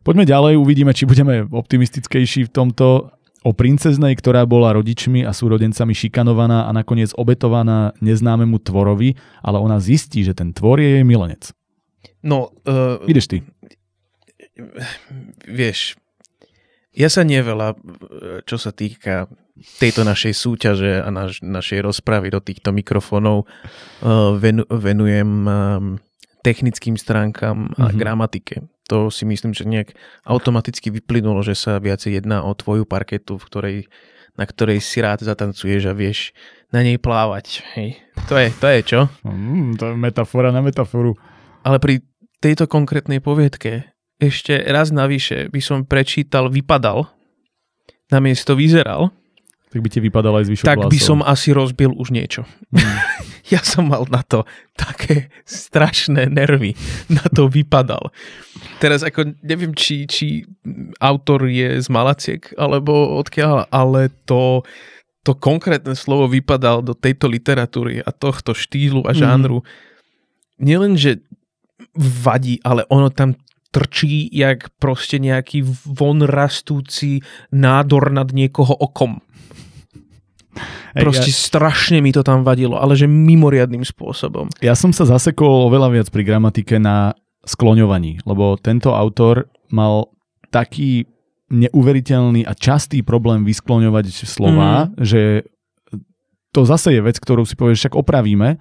Poďme 0.00 0.24
ďalej, 0.24 0.56
uvidíme, 0.56 0.96
či 0.96 1.04
budeme 1.04 1.44
optimistickejší 1.44 2.48
v 2.48 2.50
tomto 2.50 3.12
o 3.42 3.50
princeznej, 3.50 4.14
ktorá 4.14 4.46
bola 4.46 4.74
rodičmi 4.74 5.26
a 5.26 5.34
súrodencami 5.34 5.92
šikanovaná 5.92 6.66
a 6.66 6.70
nakoniec 6.70 7.10
obetovaná 7.18 7.94
neznámemu 7.98 8.58
tvorovi, 8.62 9.18
ale 9.42 9.58
ona 9.58 9.82
zistí, 9.82 10.22
že 10.22 10.34
ten 10.34 10.54
tvor 10.54 10.78
je 10.78 11.00
jej 11.00 11.04
milenec. 11.04 11.50
No, 12.22 12.54
uh, 12.66 13.02
ideš 13.10 13.26
ty. 13.26 13.38
Vieš, 15.46 15.98
ja 16.92 17.08
sa 17.08 17.24
neveľa, 17.24 17.74
čo 18.44 18.60
sa 18.60 18.70
týka 18.70 19.26
tejto 19.80 20.04
našej 20.04 20.32
súťaže 20.36 20.92
a 21.00 21.08
naš, 21.08 21.40
našej 21.40 21.80
rozpravy 21.84 22.32
do 22.32 22.40
týchto 22.40 22.72
mikrofónov 22.72 23.44
uh, 23.44 24.36
venu, 24.36 24.64
venujem 24.68 25.30
um, 25.44 25.84
technickým 26.42 26.98
stránkam 26.98 27.72
a 27.78 27.88
mm-hmm. 27.88 27.98
gramatike. 27.98 28.56
To 28.92 29.08
si 29.08 29.24
myslím, 29.24 29.56
že 29.56 29.64
nejak 29.64 29.96
automaticky 30.28 30.92
vyplynulo, 30.92 31.40
že 31.40 31.56
sa 31.56 31.80
viacej 31.80 32.20
jedná 32.20 32.44
o 32.44 32.52
tvoju 32.52 32.84
parketu, 32.84 33.40
v 33.40 33.46
ktorej, 33.48 33.76
na 34.36 34.44
ktorej 34.44 34.84
si 34.84 35.00
rád 35.00 35.24
zatancuješ 35.24 35.88
a 35.88 35.96
vieš 35.96 36.36
na 36.68 36.84
nej 36.84 37.00
plávať. 37.00 37.64
Hej. 37.72 38.04
To 38.28 38.36
je, 38.36 38.52
to 38.52 38.66
je 38.68 38.80
čo? 38.84 39.00
Mm, 39.24 39.80
to 39.80 39.88
je 39.88 39.94
metafora 39.96 40.52
na 40.52 40.60
metaforu. 40.60 41.16
Ale 41.64 41.80
pri 41.80 42.04
tejto 42.44 42.68
konkrétnej 42.68 43.24
poviedke 43.24 43.96
ešte 44.20 44.60
raz 44.68 44.92
navyše 44.92 45.48
by 45.48 45.60
som 45.64 45.88
prečítal 45.88 46.52
vypadal, 46.52 47.08
namiesto 48.12 48.52
vyzeral, 48.52 49.08
tak 49.72 49.80
by 49.80 49.88
ti 49.88 50.04
vypadalo 50.04 50.36
aj 50.36 50.46
zvyšok 50.52 50.68
tak 50.68 50.78
vlasov. 50.84 50.92
by 50.92 50.98
som 51.00 51.18
asi 51.24 51.48
rozbil 51.56 51.96
už 51.96 52.12
niečo. 52.12 52.44
Mm. 52.76 52.84
Ja 53.50 53.58
som 53.62 53.90
mal 53.90 54.06
na 54.06 54.22
to 54.22 54.46
také 54.78 55.32
strašné 55.42 56.30
nervy. 56.30 56.78
Na 57.10 57.26
to 57.26 57.50
vypadal. 57.50 58.14
Teraz 58.78 59.02
ako 59.02 59.34
neviem, 59.42 59.74
či, 59.74 60.06
či 60.06 60.46
autor 61.02 61.50
je 61.50 61.82
z 61.82 61.88
Malaciek, 61.90 62.42
alebo 62.54 63.18
odkiaľ, 63.18 63.66
ale 63.74 64.14
to, 64.28 64.62
to 65.26 65.34
konkrétne 65.34 65.98
slovo 65.98 66.30
vypadal 66.30 66.86
do 66.86 66.94
tejto 66.94 67.26
literatúry 67.26 67.98
a 68.02 68.10
tohto 68.14 68.54
štýlu 68.54 69.02
a 69.06 69.12
žánru. 69.16 69.62
Mm. 69.62 69.66
Nielen, 70.62 70.94
že 70.94 71.18
vadí, 71.98 72.62
ale 72.62 72.86
ono 72.86 73.10
tam 73.10 73.34
trčí 73.72 74.28
jak 74.28 74.68
proste 74.76 75.16
nejaký 75.16 75.64
von 75.88 76.20
rastúci 76.22 77.24
nádor 77.50 78.12
nad 78.12 78.28
niekoho 78.30 78.76
okom. 78.76 79.24
Proste 80.92 81.32
ja... 81.32 81.36
strašne 81.36 81.98
mi 82.04 82.12
to 82.12 82.20
tam 82.20 82.44
vadilo, 82.44 82.76
ale 82.76 82.92
že 82.94 83.08
mimoriadným 83.08 83.84
spôsobom. 83.84 84.52
Ja 84.60 84.76
som 84.76 84.92
sa 84.92 85.08
zasekol 85.08 85.72
oveľa 85.72 85.88
viac 85.88 86.08
pri 86.12 86.22
gramatike 86.28 86.76
na 86.76 87.16
skloňovaní, 87.42 88.22
lebo 88.28 88.60
tento 88.60 88.92
autor 88.92 89.48
mal 89.72 90.12
taký 90.52 91.08
neuveriteľný 91.52 92.48
a 92.48 92.52
častý 92.56 93.04
problém 93.04 93.44
vyskloňovať 93.44 94.24
slova, 94.24 94.88
mm. 94.88 95.04
že 95.04 95.48
to 96.52 96.68
zase 96.68 96.92
je 96.92 97.00
vec, 97.00 97.16
ktorú 97.16 97.48
si 97.48 97.56
povieš, 97.56 97.88
však 97.88 97.94
opravíme, 97.96 98.60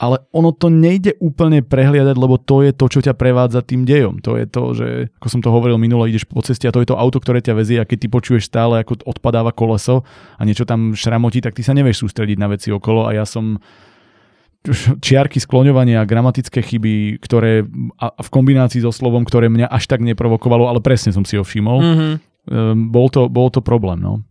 ale 0.00 0.24
ono 0.32 0.56
to 0.56 0.72
nejde 0.72 1.20
úplne 1.20 1.60
prehliadať, 1.60 2.16
lebo 2.16 2.40
to 2.40 2.64
je 2.64 2.72
to, 2.72 2.88
čo 2.88 3.04
ťa 3.04 3.12
prevádza 3.12 3.60
tým 3.60 3.84
dejom. 3.84 4.24
To 4.24 4.40
je 4.40 4.48
to, 4.48 4.62
že, 4.72 4.88
ako 5.20 5.28
som 5.28 5.40
to 5.44 5.52
hovoril 5.52 5.76
minulo, 5.76 6.08
ideš 6.08 6.24
po 6.24 6.40
ceste 6.40 6.64
a 6.64 6.72
to 6.72 6.80
je 6.80 6.88
to 6.88 6.96
auto, 6.96 7.20
ktoré 7.20 7.44
ťa 7.44 7.52
vezie 7.52 7.76
a 7.76 7.84
keď 7.84 7.98
ty 8.00 8.08
počuješ 8.08 8.48
stále, 8.48 8.80
ako 8.80 9.04
odpadáva 9.04 9.52
koleso 9.52 10.08
a 10.40 10.42
niečo 10.48 10.64
tam 10.64 10.96
šramotí, 10.96 11.44
tak 11.44 11.52
ty 11.52 11.60
sa 11.60 11.76
nevieš 11.76 12.08
sústrediť 12.08 12.40
na 12.40 12.48
veci 12.48 12.72
okolo 12.72 13.04
a 13.04 13.12
ja 13.12 13.28
som 13.28 13.60
čiarky 15.04 15.40
skloňovania, 15.40 16.08
gramatické 16.08 16.64
chyby, 16.64 17.20
ktoré 17.20 17.64
a 18.00 18.12
v 18.16 18.28
kombinácii 18.28 18.80
so 18.80 18.92
slovom, 18.92 19.28
ktoré 19.28 19.52
mňa 19.52 19.68
až 19.68 19.84
tak 19.84 20.00
neprovokovalo, 20.00 20.68
ale 20.68 20.80
presne 20.80 21.12
som 21.12 21.28
si 21.28 21.36
ho 21.36 21.44
všimol. 21.44 21.78
Mm-hmm. 21.80 22.12
Bol, 22.88 23.08
to, 23.12 23.28
bol 23.28 23.52
to 23.52 23.60
problém, 23.60 24.00
no. 24.00 24.24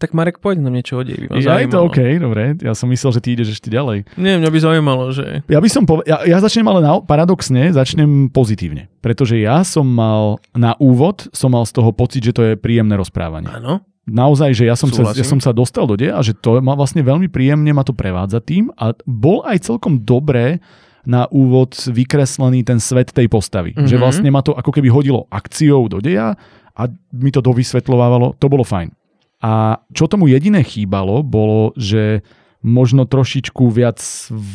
Tak 0.00 0.16
Marek, 0.16 0.40
poď 0.40 0.64
na 0.64 0.72
niečo 0.72 0.96
o 0.96 1.04
deji. 1.04 1.28
Ja 1.44 1.60
je 1.60 1.68
to 1.68 1.84
OK, 1.84 2.00
dobre. 2.16 2.56
Ja 2.64 2.72
som 2.72 2.88
myslel, 2.88 3.12
že 3.12 3.20
ty 3.20 3.28
ideš 3.36 3.60
ešte 3.60 3.68
ďalej. 3.68 4.08
Nie, 4.16 4.40
mňa 4.40 4.48
by 4.48 4.58
zaujímalo, 4.64 5.12
že... 5.12 5.44
Ja 5.44 5.60
by 5.60 5.68
som 5.68 5.84
pove- 5.84 6.08
ja, 6.08 6.24
ja 6.24 6.40
začnem 6.40 6.64
ale 6.72 6.80
na, 6.80 7.04
paradoxne, 7.04 7.68
začnem 7.68 8.32
pozitívne. 8.32 8.88
Pretože 9.04 9.36
ja 9.36 9.60
som 9.60 9.84
mal 9.84 10.40
na 10.56 10.72
úvod, 10.80 11.28
som 11.36 11.52
mal 11.52 11.68
z 11.68 11.76
toho 11.76 11.92
pocit, 11.92 12.24
že 12.24 12.32
to 12.32 12.42
je 12.48 12.52
príjemné 12.56 12.96
rozprávanie. 12.96 13.52
Áno. 13.52 13.84
Naozaj, 14.08 14.56
že 14.56 14.64
ja 14.64 14.72
som, 14.72 14.88
sa, 14.88 15.12
ja 15.12 15.26
som 15.28 15.36
sa 15.36 15.52
dostal 15.52 15.84
do 15.84 16.00
deja 16.00 16.16
a 16.16 16.24
že 16.24 16.32
to 16.32 16.64
ma 16.64 16.72
vlastne 16.72 17.04
veľmi 17.04 17.28
príjemne 17.28 17.68
ma 17.76 17.84
to 17.84 17.92
prevádza 17.92 18.40
tým 18.40 18.72
a 18.80 18.96
bol 19.04 19.44
aj 19.44 19.68
celkom 19.68 20.00
dobré 20.00 20.64
na 21.04 21.28
úvod 21.28 21.76
vykreslený 21.76 22.64
ten 22.64 22.80
svet 22.80 23.12
tej 23.12 23.28
postavy. 23.28 23.76
Mm-hmm. 23.76 23.88
Že 23.88 23.96
mhm. 23.96 24.02
vlastne 24.02 24.28
ma 24.32 24.40
to 24.40 24.56
ako 24.56 24.72
keby 24.72 24.88
hodilo 24.88 25.28
akciou 25.28 25.92
do 25.92 26.00
deja 26.00 26.40
a 26.72 26.82
mi 27.12 27.28
to 27.28 27.44
dovysvetľovalo, 27.44 28.40
to 28.40 28.46
bolo 28.48 28.64
fajn. 28.64 28.99
A 29.40 29.80
čo 29.96 30.04
tomu 30.04 30.28
jediné 30.28 30.60
chýbalo, 30.60 31.24
bolo, 31.24 31.72
že 31.76 32.20
možno 32.60 33.08
trošičku 33.08 33.72
viac 33.72 33.96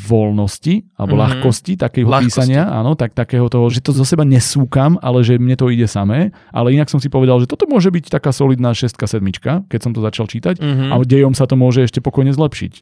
voľnosti 0.05 0.93
alebo 0.93 1.17
mm-hmm. 1.17 1.25
ľahkosti 1.25 1.73
takého 1.73 2.05
ľahkosti. 2.05 2.29
písania, 2.29 2.69
áno, 2.69 2.93
tak 2.93 3.17
takého 3.17 3.49
toho, 3.49 3.65
že 3.73 3.81
to 3.81 3.97
zo 3.97 4.05
seba 4.05 4.21
nesúkam, 4.21 5.01
ale 5.01 5.25
že 5.25 5.41
mne 5.41 5.57
to 5.57 5.73
ide 5.73 5.89
samé, 5.89 6.29
ale 6.53 6.77
inak 6.77 6.85
som 6.85 7.01
si 7.01 7.09
povedal, 7.09 7.41
že 7.41 7.49
toto 7.49 7.65
môže 7.65 7.89
byť 7.89 8.13
taká 8.13 8.29
solidná 8.29 8.77
šestka, 8.77 9.09
sedmička, 9.09 9.65
keď 9.65 9.79
som 9.81 9.91
to 9.97 10.05
začal 10.05 10.29
čítať 10.29 10.61
mm-hmm. 10.61 10.93
a 10.93 10.95
dejom 11.01 11.33
sa 11.33 11.49
to 11.49 11.57
môže 11.57 11.81
ešte 11.81 11.97
pokojne 11.97 12.29
zlepšiť. 12.29 12.73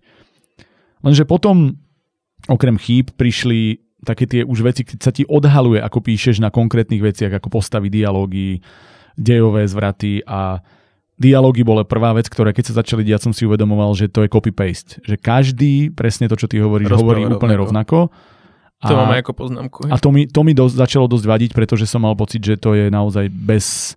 Lenže 1.08 1.24
potom 1.24 1.80
okrem 2.51 2.76
chýb 2.76 3.16
prišli 3.16 3.80
také 4.04 4.28
tie 4.28 4.43
už 4.43 4.60
veci, 4.68 4.84
keď 4.84 4.99
sa 4.99 5.16
ti 5.16 5.24
odhaluje, 5.24 5.80
ako 5.80 6.04
píšeš 6.04 6.43
na 6.43 6.51
konkrétnych 6.51 6.99
veciach, 6.99 7.39
ako 7.39 7.47
postavy 7.47 7.88
dialógy, 7.88 8.60
dejové 9.16 9.64
zvraty 9.72 10.20
a 10.28 10.60
dialógy 11.18 11.61
bola 11.61 11.86
prvá 11.86 12.14
vec, 12.14 12.26
ktoré 12.28 12.51
keď 12.51 12.74
sa 12.74 12.84
začali 12.84 13.05
diať, 13.05 13.30
som 13.30 13.34
si 13.34 13.45
uvedomoval, 13.45 13.93
že 13.93 14.09
to 14.09 14.26
je 14.26 14.30
copy-paste. 14.30 15.01
Že 15.05 15.16
každý, 15.22 15.74
presne 15.93 16.26
to, 16.26 16.36
čo 16.36 16.49
ty 16.49 16.57
hovoríš, 16.57 16.89
Rozpráva 16.89 17.01
hovorí 17.01 17.22
rovnako. 17.26 17.38
úplne 17.39 17.55
rovnako. 17.57 17.97
A, 18.84 18.88
to 18.91 18.95
máme 18.99 19.16
ako 19.24 19.32
poznámku. 19.32 19.80
A 19.88 19.95
to 19.95 20.09
mi, 20.11 20.28
to 20.28 20.41
mi 20.43 20.51
dosť, 20.51 20.76
začalo 20.76 21.05
dosť 21.07 21.26
vadiť, 21.26 21.51
pretože 21.55 21.88
som 21.88 22.03
mal 22.03 22.18
pocit, 22.20 22.43
že 22.43 22.59
to 22.59 22.76
je 22.76 22.91
naozaj 22.91 23.32
bez 23.32 23.95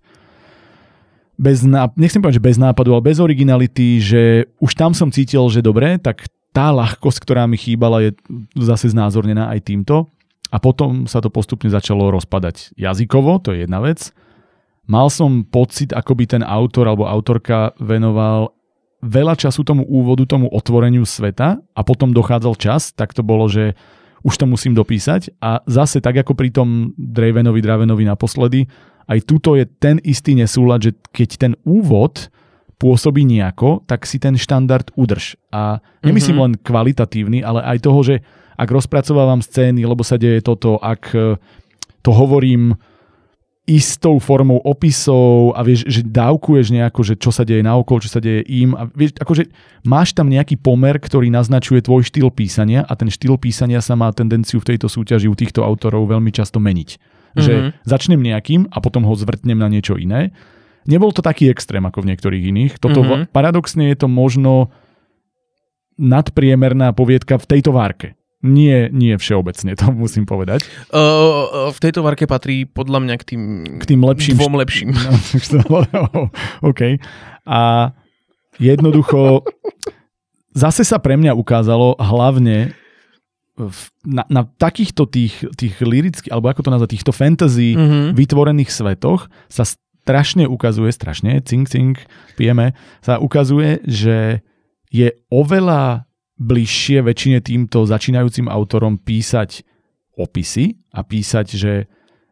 bez, 1.37 1.61
nechcem 1.93 2.17
povedať, 2.17 2.41
že 2.41 2.47
bez 2.49 2.57
nápadu, 2.57 2.97
ale 2.97 3.13
bez 3.13 3.21
originality, 3.21 4.01
že 4.01 4.49
už 4.57 4.73
tam 4.73 4.97
som 4.97 5.13
cítil, 5.13 5.45
že 5.53 5.61
dobre, 5.61 6.01
tak 6.01 6.25
tá 6.49 6.73
ľahkosť, 6.73 7.21
ktorá 7.21 7.45
mi 7.45 7.61
chýbala, 7.61 8.01
je 8.01 8.17
zase 8.57 8.89
znázornená 8.89 9.53
aj 9.53 9.69
týmto. 9.69 10.09
A 10.49 10.57
potom 10.57 11.05
sa 11.05 11.21
to 11.21 11.29
postupne 11.29 11.69
začalo 11.69 12.09
rozpadať 12.09 12.73
jazykovo, 12.73 13.37
to 13.43 13.53
je 13.53 13.69
jedna 13.69 13.83
vec 13.83 14.09
mal 14.87 15.11
som 15.11 15.43
pocit, 15.43 15.91
ako 15.91 16.15
by 16.15 16.25
ten 16.25 16.43
autor 16.43 16.87
alebo 16.87 17.05
autorka 17.05 17.75
venoval 17.77 18.55
veľa 19.03 19.37
času 19.37 19.61
tomu 19.61 19.85
úvodu, 19.85 20.25
tomu 20.25 20.49
otvoreniu 20.49 21.05
sveta 21.05 21.61
a 21.61 21.81
potom 21.85 22.15
dochádzal 22.15 22.57
čas, 22.57 22.95
tak 22.95 23.13
to 23.13 23.21
bolo, 23.21 23.45
že 23.45 23.77
už 24.25 24.33
to 24.41 24.49
musím 24.49 24.73
dopísať 24.73 25.37
a 25.37 25.61
zase 25.69 26.01
tak 26.01 26.17
ako 26.25 26.33
pri 26.33 26.49
tom 26.49 26.97
Dravenovi, 26.97 27.61
Dravenovi 27.61 28.03
naposledy, 28.07 28.65
aj 29.07 29.19
tuto 29.23 29.53
je 29.53 29.69
ten 29.69 30.01
istý 30.01 30.33
nesúlad, 30.33 30.83
že 30.83 30.91
keď 31.13 31.29
ten 31.37 31.53
úvod 31.63 32.33
pôsobí 32.81 33.23
nejako, 33.23 33.85
tak 33.85 34.05
si 34.05 34.19
ten 34.21 34.35
štandard 34.35 34.91
udrž. 34.97 35.37
A 35.49 35.79
nemyslím 36.03 36.37
mm-hmm. 36.37 36.57
len 36.57 36.61
kvalitatívny, 36.61 37.39
ale 37.41 37.63
aj 37.65 37.77
toho, 37.81 37.99
že 38.03 38.15
ak 38.57 38.69
rozpracovávam 38.69 39.41
scény, 39.41 39.85
lebo 39.85 40.01
sa 40.01 40.17
deje 40.17 40.41
toto, 40.41 40.81
ak 40.81 41.13
to 42.01 42.11
hovorím 42.11 42.77
istou 43.67 44.15
formou 44.23 44.63
opisov 44.63 45.51
a 45.51 45.59
vieš, 45.59 45.83
že 45.91 45.99
dávkuješ 45.99 46.71
nejako, 46.71 47.03
že 47.03 47.13
čo 47.19 47.35
sa 47.35 47.43
deje 47.43 47.59
naokolo, 47.59 47.99
čo 47.99 48.07
sa 48.07 48.23
deje 48.23 48.47
im 48.47 48.71
a 48.71 48.87
vieš, 48.87 49.19
akože 49.19 49.51
máš 49.83 50.15
tam 50.15 50.31
nejaký 50.31 50.55
pomer, 50.55 50.95
ktorý 50.95 51.27
naznačuje 51.27 51.83
tvoj 51.83 52.07
štýl 52.07 52.31
písania 52.31 52.87
a 52.87 52.95
ten 52.95 53.11
štýl 53.11 53.35
písania 53.35 53.83
sa 53.83 53.99
má 53.99 54.07
tendenciu 54.15 54.63
v 54.63 54.71
tejto 54.71 54.87
súťaži 54.87 55.27
u 55.27 55.35
týchto 55.35 55.67
autorov 55.67 56.07
veľmi 56.07 56.31
často 56.31 56.63
meniť. 56.63 56.89
Mm-hmm. 56.95 57.43
Že 57.43 57.53
mhm. 57.53 57.69
začnem 57.83 58.21
nejakým 58.23 58.61
a 58.71 58.77
potom 58.79 59.03
ho 59.03 59.13
zvrtnem 59.19 59.59
na 59.59 59.67
niečo 59.67 59.99
iné. 59.99 60.31
Nebol 60.87 61.11
to 61.11 61.19
taký 61.19 61.51
extrém 61.51 61.83
ako 61.83 62.07
v 62.07 62.15
niektorých 62.15 62.43
iných. 62.47 62.73
Toto 62.79 63.03
mm-hmm. 63.03 63.35
paradoxne 63.35 63.91
je 63.91 63.99
to 63.99 64.07
možno 64.07 64.71
nadpriemerná 65.99 66.95
poviedka 66.95 67.35
v 67.35 67.45
tejto 67.51 67.75
várke. 67.75 68.15
Nie, 68.47 68.87
nie 68.87 69.19
všeobecne, 69.19 69.75
to 69.75 69.91
musím 69.91 70.23
povedať. 70.23 70.63
Uh, 70.87 71.67
v 71.75 71.79
tejto 71.83 71.99
varke 72.01 72.23
patrí 72.23 72.63
podľa 72.63 73.03
mňa 73.03 73.15
k 73.19 73.23
tým, 73.35 73.43
k 73.77 73.83
tým 73.83 74.01
lepším. 74.07 74.35
Dvom 74.39 74.55
lepším. 74.55 74.89
No, 75.67 76.31
OK. 76.63 77.01
A 77.43 77.91
jednoducho 78.57 79.43
zase 80.57 80.81
sa 80.87 80.97
pre 80.97 81.19
mňa 81.19 81.37
ukázalo 81.37 81.93
hlavne 82.01 82.73
v, 83.57 83.81
na, 84.05 84.23
na 84.29 84.41
takýchto 84.45 85.09
tých, 85.09 85.41
tých 85.57 85.81
lirických, 85.81 86.29
alebo 86.29 86.49
ako 86.53 86.65
to 86.65 86.73
nazvať, 86.73 86.89
týchto 86.93 87.13
fantasy 87.13 87.73
mm-hmm. 87.73 88.13
vytvorených 88.13 88.69
svetoch 88.69 89.29
sa 89.49 89.65
strašne 89.65 90.45
ukazuje, 90.45 90.93
strašne, 90.93 91.41
cink, 91.43 91.67
cink, 91.67 92.05
pijeme, 92.39 92.77
sa 93.03 93.17
ukazuje, 93.19 93.83
že 93.83 94.45
je 94.87 95.11
oveľa 95.27 96.06
bližšie 96.37 97.01
väčšine 97.01 97.39
týmto 97.41 97.83
začínajúcim 97.85 98.45
autorom 98.45 99.01
písať 99.01 99.65
opisy 100.17 100.77
a 100.93 101.05
písať, 101.05 101.47
že 101.53 101.73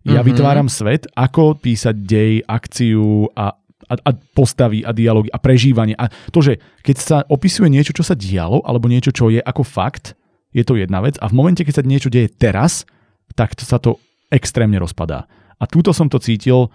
ja 0.05 0.21
mm-hmm. 0.21 0.27
vytváram 0.29 0.69
svet, 0.69 1.09
ako 1.17 1.57
písať 1.57 1.95
dej, 1.97 2.33
akciu 2.45 3.25
a, 3.33 3.57
a, 3.89 3.93
a 3.97 4.11
postavy 4.37 4.85
a 4.85 4.93
dialógy 4.93 5.33
a 5.33 5.41
prežívanie. 5.41 5.97
A 5.97 6.09
to, 6.29 6.45
že 6.45 6.61
keď 6.85 6.95
sa 7.01 7.17
opisuje 7.25 7.73
niečo, 7.73 7.93
čo 7.93 8.05
sa 8.05 8.13
dialo, 8.13 8.61
alebo 8.61 8.85
niečo, 8.85 9.09
čo 9.09 9.33
je 9.33 9.41
ako 9.41 9.65
fakt, 9.65 10.13
je 10.53 10.61
to 10.61 10.77
jedna 10.77 11.01
vec. 11.01 11.17
A 11.17 11.29
v 11.29 11.37
momente, 11.37 11.65
keď 11.65 11.81
sa 11.81 11.83
niečo 11.83 12.13
deje 12.13 12.29
teraz, 12.29 12.85
tak 13.33 13.57
to 13.57 13.65
sa 13.65 13.81
to 13.81 13.97
extrémne 14.29 14.77
rozpadá. 14.77 15.25
A 15.57 15.65
túto 15.65 15.89
som 15.89 16.05
to 16.05 16.21
cítil 16.21 16.69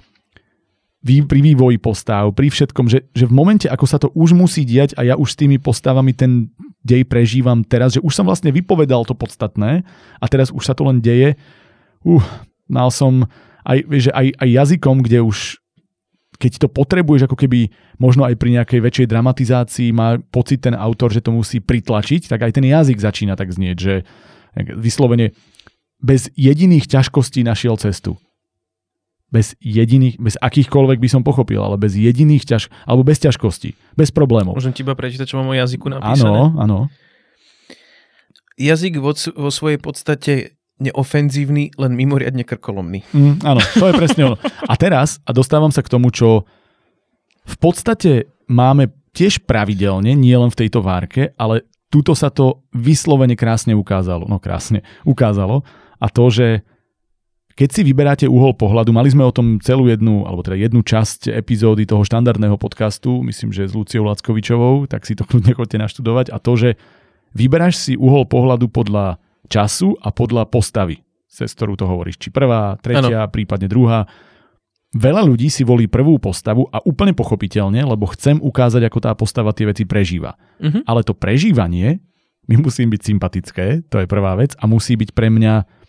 pri 1.01 1.41
vývoji 1.41 1.81
postav, 1.81 2.29
pri 2.37 2.53
všetkom, 2.53 2.87
že, 2.93 3.09
že 3.17 3.25
v 3.25 3.33
momente, 3.33 3.67
ako 3.67 3.87
sa 3.89 3.97
to 3.97 4.13
už 4.13 4.37
musí 4.37 4.69
diať 4.69 4.93
a 5.01 5.09
ja 5.09 5.15
už 5.17 5.33
s 5.33 5.41
tými 5.41 5.57
postavami 5.57 6.13
ten 6.13 6.53
dej 6.85 7.09
prežívam 7.09 7.65
teraz, 7.65 7.97
že 7.97 8.05
už 8.05 8.13
som 8.13 8.29
vlastne 8.29 8.53
vypovedal 8.53 9.09
to 9.09 9.17
podstatné 9.17 9.85
a 10.21 10.25
teraz 10.29 10.53
už 10.53 10.61
sa 10.61 10.77
to 10.77 10.85
len 10.85 11.01
deje. 11.01 11.41
Uh, 12.05 12.21
mal 12.69 12.93
som 12.93 13.25
aj, 13.65 13.85
že 13.97 14.11
aj, 14.13 14.37
aj 14.41 14.49
jazykom, 14.49 15.05
kde 15.05 15.25
už 15.25 15.61
keď 16.41 16.53
to 16.57 16.69
potrebuješ 16.73 17.29
ako 17.29 17.37
keby 17.37 17.69
možno 18.01 18.25
aj 18.25 18.41
pri 18.41 18.57
nejakej 18.57 18.81
väčšej 18.81 19.07
dramatizácii 19.13 19.89
má 19.93 20.17
pocit 20.33 20.65
ten 20.65 20.73
autor, 20.73 21.13
že 21.13 21.21
to 21.21 21.37
musí 21.37 21.61
pritlačiť, 21.61 22.33
tak 22.33 22.41
aj 22.49 22.57
ten 22.57 22.65
jazyk 22.65 22.97
začína 22.97 23.37
tak 23.37 23.53
znieť, 23.53 23.77
že 23.77 23.95
vyslovene 24.57 25.37
bez 26.01 26.33
jediných 26.33 26.89
ťažkostí 26.89 27.45
našiel 27.45 27.77
cestu. 27.77 28.17
Bez 29.31 29.55
jediných, 29.63 30.19
bez 30.19 30.35
akýchkoľvek 30.43 30.99
by 30.99 31.09
som 31.09 31.23
pochopil, 31.23 31.63
ale 31.63 31.79
bez 31.79 31.95
jediných 31.95 32.43
ťaž, 32.43 32.67
alebo 32.83 33.07
bez 33.07 33.23
ťažkostí, 33.23 33.79
bez 33.95 34.11
problémov. 34.11 34.59
Môžem 34.59 34.75
ti 34.75 34.83
iba 34.83 34.99
prečítať, 34.99 35.27
čo 35.27 35.39
mám 35.39 35.55
o 35.55 35.57
jazyku 35.57 35.87
napísané? 35.87 36.27
Áno, 36.27 36.59
áno. 36.59 36.79
Jazyk 38.59 38.99
vo, 38.99 39.15
vo 39.15 39.51
svojej 39.55 39.79
podstate 39.79 40.61
neofenzívny, 40.81 41.77
len 41.77 41.93
mimoriadne 41.95 42.43
krkolomný. 42.43 43.05
Mm, 43.13 43.45
áno, 43.45 43.61
to 43.77 43.85
je 43.87 43.95
presne 43.95 44.23
ono. 44.33 44.37
A 44.67 44.75
teraz, 44.81 45.21
a 45.29 45.31
dostávam 45.37 45.71
sa 45.71 45.85
k 45.85 45.93
tomu, 45.93 46.09
čo 46.09 46.49
v 47.45 47.57
podstate 47.61 48.33
máme 48.49 48.91
tiež 49.13 49.45
pravidelne, 49.45 50.17
nie 50.17 50.35
len 50.35 50.49
v 50.49 50.59
tejto 50.67 50.81
várke, 50.81 51.37
ale 51.37 51.69
tuto 51.93 52.17
sa 52.17 52.33
to 52.33 52.65
vyslovene 52.73 53.37
krásne 53.37 53.77
ukázalo. 53.77 54.25
No 54.25 54.41
krásne, 54.41 54.87
ukázalo. 55.05 55.67
A 56.01 56.09
to, 56.09 56.33
že 56.33 56.65
keď 57.55 57.69
si 57.71 57.81
vyberáte 57.85 58.27
uhol 58.31 58.57
pohľadu, 58.57 58.95
mali 58.95 59.11
sme 59.11 59.27
o 59.27 59.35
tom 59.35 59.59
celú 59.61 59.91
jednu, 59.91 60.25
alebo 60.25 60.41
teda 60.41 60.57
jednu 60.57 60.81
časť 60.81 61.35
epizódy 61.35 61.85
toho 61.85 62.07
štandardného 62.07 62.57
podcastu, 62.57 63.21
myslím, 63.27 63.51
že 63.53 63.69
s 63.69 63.77
Luciou 63.77 64.07
Lackovičovou, 64.07 64.87
tak 64.87 65.05
si 65.05 65.19
to 65.19 65.27
kľudne 65.29 65.53
chodte 65.53 65.77
naštudovať. 65.77 66.33
A 66.33 66.41
to, 66.41 66.57
že 66.57 66.81
vyberáš 67.35 67.77
si 67.79 67.93
uhol 67.99 68.25
pohľadu 68.27 68.71
podľa 68.71 69.19
času 69.51 69.99
a 69.99 70.15
podľa 70.15 70.47
postavy, 70.47 71.03
cez 71.27 71.51
ktorú 71.53 71.75
to 71.75 71.85
hovoríš. 71.91 72.17
Či 72.23 72.31
prvá, 72.31 72.79
tretia, 72.79 73.27
ano. 73.27 73.33
prípadne 73.33 73.67
druhá. 73.67 74.07
Veľa 74.91 75.23
ľudí 75.23 75.47
si 75.47 75.63
volí 75.63 75.87
prvú 75.87 76.19
postavu 76.19 76.67
a 76.71 76.83
úplne 76.83 77.15
pochopiteľne, 77.15 77.79
lebo 77.87 78.11
chcem 78.11 78.43
ukázať, 78.43 78.83
ako 78.91 78.99
tá 78.99 79.15
postava 79.15 79.55
tie 79.55 79.71
veci 79.71 79.87
prežíva. 79.87 80.35
Uh-huh. 80.59 80.83
Ale 80.83 81.07
to 81.07 81.15
prežívanie 81.15 82.03
mi 82.51 82.59
musí 82.59 82.83
byť 82.83 83.03
sympatické, 83.05 83.67
to 83.87 84.03
je 84.03 84.11
prvá 84.11 84.35
vec, 84.35 84.59
a 84.59 84.67
musí 84.67 84.99
byť 84.99 85.15
pre 85.15 85.31
mňa 85.31 85.80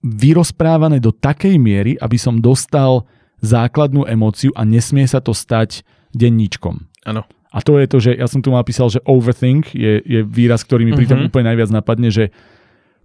vyrozprávané 0.00 0.98
do 0.98 1.12
takej 1.12 1.60
miery, 1.60 1.92
aby 2.00 2.16
som 2.16 2.40
dostal 2.40 3.04
základnú 3.40 4.04
emóciu 4.08 4.52
a 4.56 4.64
nesmie 4.64 5.04
sa 5.08 5.20
to 5.20 5.32
stať 5.32 5.84
denníčkom. 6.12 6.88
Áno. 7.08 7.24
A 7.50 7.58
to 7.64 7.82
je 7.82 7.86
to, 7.90 7.98
že 7.98 8.10
ja 8.14 8.30
som 8.30 8.40
tu 8.40 8.54
napísal, 8.54 8.92
že 8.92 9.02
overthink 9.02 9.74
je, 9.74 9.98
je 10.06 10.20
výraz, 10.22 10.62
ktorý 10.62 10.86
mi 10.86 10.94
pri 10.94 11.10
tom 11.10 11.24
mm-hmm. 11.24 11.28
úplne 11.34 11.50
najviac 11.50 11.70
napadne, 11.74 12.08
že 12.14 12.30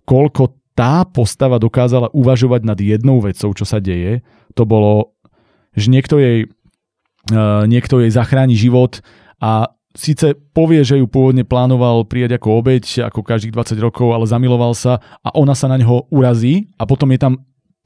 koľko 0.06 0.54
tá 0.78 1.08
postava 1.08 1.58
dokázala 1.58 2.14
uvažovať 2.14 2.62
nad 2.62 2.78
jednou 2.78 3.24
vecou, 3.24 3.56
čo 3.56 3.66
sa 3.66 3.82
deje, 3.82 4.22
to 4.54 4.68
bolo, 4.68 5.16
že 5.74 5.89
niekto 5.89 6.22
jej, 6.22 6.46
uh, 7.32 7.66
niekto 7.66 8.04
jej 8.04 8.12
zachráni 8.12 8.54
život 8.54 9.02
a 9.41 9.72
síce 9.96 10.36
povie, 10.54 10.84
že 10.84 11.00
ju 11.00 11.08
pôvodne 11.08 11.48
plánoval 11.48 12.06
prijať 12.06 12.38
ako 12.38 12.62
obeď, 12.62 13.08
ako 13.08 13.24
každých 13.24 13.56
20 13.56 13.80
rokov, 13.80 14.12
ale 14.12 14.30
zamiloval 14.30 14.76
sa 14.76 15.00
a 15.24 15.34
ona 15.34 15.56
sa 15.56 15.72
na 15.72 15.80
neho 15.80 16.06
urazí 16.12 16.70
a 16.76 16.84
potom 16.84 17.10
je 17.16 17.20
tam 17.20 17.34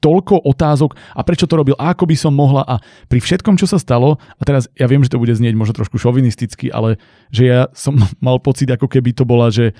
toľko 0.00 0.48
otázok 0.48 0.96
a 1.12 1.20
prečo 1.22 1.44
to 1.44 1.60
robil 1.60 1.76
a 1.76 1.92
ako 1.92 2.08
by 2.08 2.16
som 2.16 2.32
mohla 2.32 2.64
a 2.64 2.80
pri 3.06 3.20
všetkom, 3.20 3.60
čo 3.60 3.68
sa 3.68 3.76
stalo, 3.76 4.16
a 4.16 4.42
teraz 4.42 4.66
ja 4.74 4.88
viem, 4.88 5.04
že 5.04 5.12
to 5.12 5.20
bude 5.20 5.32
znieť 5.36 5.54
možno 5.54 5.76
trošku 5.76 6.00
šovinisticky, 6.00 6.72
ale 6.72 6.96
že 7.28 7.42
ja 7.46 7.60
som 7.76 8.00
mal 8.24 8.40
pocit, 8.40 8.68
ako 8.72 8.88
keby 8.88 9.12
to 9.12 9.28
bola, 9.28 9.52
že 9.52 9.76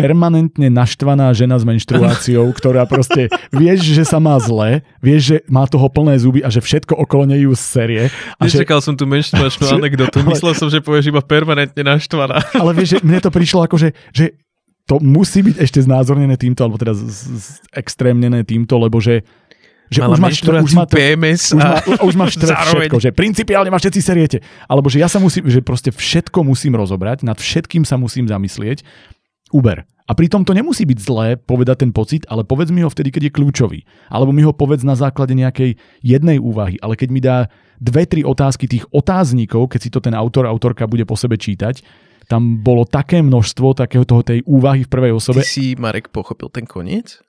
permanentne 0.00 0.68
naštvaná 0.72 1.30
žena 1.36 1.60
s 1.60 1.64
menštruáciou, 1.68 2.48
ktorá 2.58 2.88
proste 2.88 3.28
vieš, 3.52 3.92
že 3.92 4.04
sa 4.08 4.16
má 4.16 4.34
zle, 4.40 4.80
vieš, 5.04 5.22
že 5.22 5.36
má 5.46 5.68
toho 5.68 5.86
plné 5.92 6.16
zuby 6.16 6.40
a 6.40 6.48
že 6.48 6.64
všetko 6.64 6.96
okolo 6.96 7.28
nej 7.28 7.44
ju 7.44 7.52
série. 7.52 8.08
Nečakal 8.40 8.80
že... 8.80 8.84
som 8.90 8.94
tú 8.96 9.04
menštruačnú 9.04 9.68
anekdotu, 9.78 10.24
myslel 10.26 10.56
som, 10.56 10.72
že 10.72 10.80
povieš 10.80 11.12
iba 11.12 11.20
permanentne 11.20 11.84
naštvaná. 11.84 12.40
Ale 12.62 12.72
vieš, 12.72 12.96
že 12.96 13.04
mne 13.04 13.20
to 13.20 13.30
prišlo 13.30 13.68
ako, 13.68 13.76
že, 13.76 13.92
že 14.16 14.34
to 14.88 14.98
musí 14.98 15.44
byť 15.44 15.56
ešte 15.60 15.80
znázornené 15.86 16.34
týmto, 16.34 16.66
alebo 16.66 16.80
teda 16.80 16.98
z, 16.98 17.04
z, 17.14 17.46
extrémnené 17.70 18.42
týmto, 18.42 18.74
lebo 18.80 18.98
že 18.98 19.22
že 19.90 20.06
už 20.06 20.22
máš, 20.22 20.38
už, 20.46 20.70
má 20.78 20.86
to, 20.86 20.94
PMS 20.94 21.50
už, 21.50 21.58
má, 21.58 21.74
už 22.06 22.14
máš 22.14 22.38
všetko, 22.38 23.02
že 23.02 23.10
principiálne 23.10 23.74
máš 23.74 23.90
všetci 23.90 24.00
seriete. 24.06 24.38
Alebo 24.70 24.86
že 24.86 25.02
ja 25.02 25.10
sa 25.10 25.18
musím, 25.18 25.50
že 25.50 25.58
proste 25.66 25.90
všetko 25.90 26.46
musím 26.46 26.78
rozobrať, 26.78 27.26
nad 27.26 27.34
všetkým 27.34 27.82
sa 27.82 27.98
musím 27.98 28.30
zamyslieť 28.30 28.86
Uber. 29.50 29.86
A 30.10 30.12
pritom 30.18 30.42
to 30.42 30.50
nemusí 30.50 30.82
byť 30.82 30.98
zlé 30.98 31.28
povedať 31.38 31.86
ten 31.86 31.94
pocit, 31.94 32.26
ale 32.26 32.42
povedz 32.42 32.74
mi 32.74 32.82
ho 32.82 32.90
vtedy, 32.90 33.14
keď 33.14 33.30
je 33.30 33.36
kľúčový. 33.38 33.80
Alebo 34.10 34.34
mi 34.34 34.42
ho 34.42 34.50
povedz 34.50 34.82
na 34.82 34.98
základe 34.98 35.38
nejakej 35.38 35.78
jednej 36.02 36.42
úvahy. 36.42 36.82
Ale 36.82 36.98
keď 36.98 37.08
mi 37.14 37.22
dá 37.22 37.46
dve, 37.78 38.10
tri 38.10 38.26
otázky 38.26 38.66
tých 38.66 38.90
otáznikov, 38.90 39.70
keď 39.70 39.80
si 39.80 39.90
to 39.94 40.02
ten 40.02 40.18
autor, 40.18 40.50
autorka 40.50 40.90
bude 40.90 41.06
po 41.06 41.14
sebe 41.14 41.38
čítať, 41.38 41.86
tam 42.26 42.58
bolo 42.58 42.86
také 42.86 43.22
množstvo 43.22 43.78
takého 43.78 44.02
toho 44.02 44.26
tej 44.26 44.42
úvahy 44.50 44.82
v 44.82 44.90
prvej 44.90 45.12
osobe. 45.14 45.42
Ty 45.42 45.50
si, 45.50 45.78
Marek, 45.78 46.10
pochopil 46.10 46.50
ten 46.50 46.66
koniec? 46.66 47.22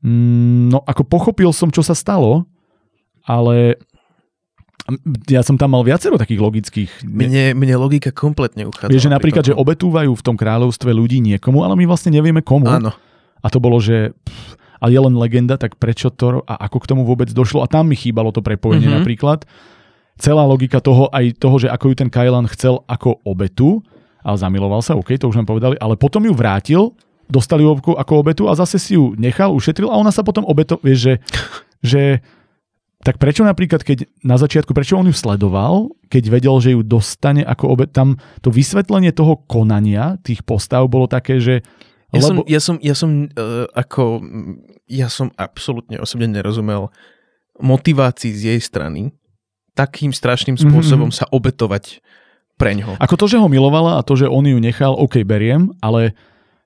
Mm, 0.00 0.72
no, 0.72 0.80
ako 0.88 1.04
pochopil 1.04 1.52
som, 1.52 1.68
čo 1.68 1.84
sa 1.84 1.92
stalo, 1.92 2.48
ale 3.28 3.76
ja 5.30 5.46
som 5.46 5.54
tam 5.54 5.78
mal 5.78 5.86
viacero 5.86 6.18
takých 6.18 6.42
logických... 6.42 6.90
Mne, 7.06 7.54
mne 7.54 7.74
logika 7.78 8.10
kompletne 8.10 8.66
uchádza. 8.66 8.90
Vieš, 8.90 9.06
že 9.06 9.14
napríklad, 9.14 9.44
že 9.46 9.54
obetúvajú 9.54 10.10
v 10.10 10.22
tom 10.26 10.34
kráľovstve 10.34 10.90
ľudí 10.90 11.22
niekomu, 11.22 11.62
ale 11.62 11.78
my 11.78 11.86
vlastne 11.86 12.10
nevieme 12.10 12.42
komu. 12.42 12.66
Áno. 12.66 12.90
A 13.42 13.46
to 13.46 13.62
bolo, 13.62 13.78
že... 13.78 14.10
Pff, 14.26 14.58
a 14.82 14.90
je 14.90 14.98
len 14.98 15.14
legenda, 15.14 15.54
tak 15.54 15.78
prečo 15.78 16.10
to 16.10 16.42
a 16.42 16.66
ako 16.66 16.82
k 16.82 16.88
tomu 16.90 17.02
vôbec 17.06 17.30
došlo? 17.30 17.62
A 17.62 17.70
tam 17.70 17.86
mi 17.86 17.94
chýbalo 17.94 18.34
to 18.34 18.42
prepojenie 18.42 18.90
mm-hmm. 18.90 18.98
napríklad. 18.98 19.46
Celá 20.18 20.42
logika 20.42 20.82
toho, 20.82 21.06
aj 21.14 21.38
toho, 21.38 21.62
že 21.62 21.70
ako 21.70 21.94
ju 21.94 22.02
ten 22.02 22.10
Kylan 22.10 22.50
chcel 22.50 22.82
ako 22.90 23.22
obetu, 23.22 23.78
ale 24.26 24.36
zamiloval 24.42 24.82
sa, 24.82 24.98
OK, 24.98 25.14
to 25.14 25.30
už 25.30 25.38
nám 25.38 25.46
povedali, 25.46 25.78
ale 25.78 25.94
potom 25.94 26.26
ju 26.26 26.34
vrátil, 26.34 26.90
dostali 27.30 27.62
ju 27.62 27.78
ako 27.78 28.12
obetu 28.26 28.50
a 28.50 28.58
zase 28.58 28.82
si 28.82 28.98
ju 28.98 29.14
nechal, 29.14 29.54
ušetril 29.54 29.86
a 29.86 29.94
ona 29.94 30.10
sa 30.10 30.26
potom 30.26 30.42
obeto, 30.50 30.82
vieš, 30.82 30.98
že, 30.98 31.14
že 31.78 32.02
tak 33.02 33.18
prečo 33.18 33.42
napríklad, 33.42 33.82
keď 33.82 34.06
na 34.22 34.38
začiatku, 34.38 34.70
prečo 34.70 34.94
on 34.94 35.10
ju 35.10 35.14
sledoval, 35.14 35.90
keď 36.06 36.22
vedel, 36.30 36.54
že 36.62 36.70
ju 36.78 36.86
dostane 36.86 37.42
ako 37.42 37.64
obe, 37.74 37.84
tam 37.90 38.22
to 38.38 38.54
vysvetlenie 38.54 39.10
toho 39.10 39.42
konania 39.50 40.22
tých 40.22 40.46
postav 40.46 40.86
bolo 40.86 41.10
také, 41.10 41.42
že 41.42 41.66
ja 42.14 42.22
lebo... 42.22 42.28
som, 42.28 42.36
ja 42.46 42.60
som, 42.60 42.76
ja 42.78 42.94
som 42.94 43.10
uh, 43.26 43.66
ako, 43.74 44.22
ja 44.86 45.10
som 45.10 45.34
absolútne 45.34 45.98
osobne 45.98 46.30
nerozumel 46.30 46.94
motivácii 47.58 48.32
z 48.36 48.42
jej 48.54 48.60
strany 48.62 49.10
takým 49.72 50.12
strašným 50.12 50.54
mhm, 50.54 50.62
spôsobom 50.62 51.08
mm-hmm. 51.10 51.26
sa 51.26 51.32
obetovať 51.32 52.04
pre 52.60 52.76
ňoho. 52.78 53.00
Ako 53.00 53.16
to, 53.18 53.26
že 53.26 53.40
ho 53.40 53.48
milovala 53.48 53.98
a 53.98 54.04
to, 54.06 54.14
že 54.14 54.30
on 54.30 54.46
ju 54.46 54.60
nechal, 54.60 54.94
OK, 54.94 55.24
beriem, 55.26 55.72
ale 55.82 56.14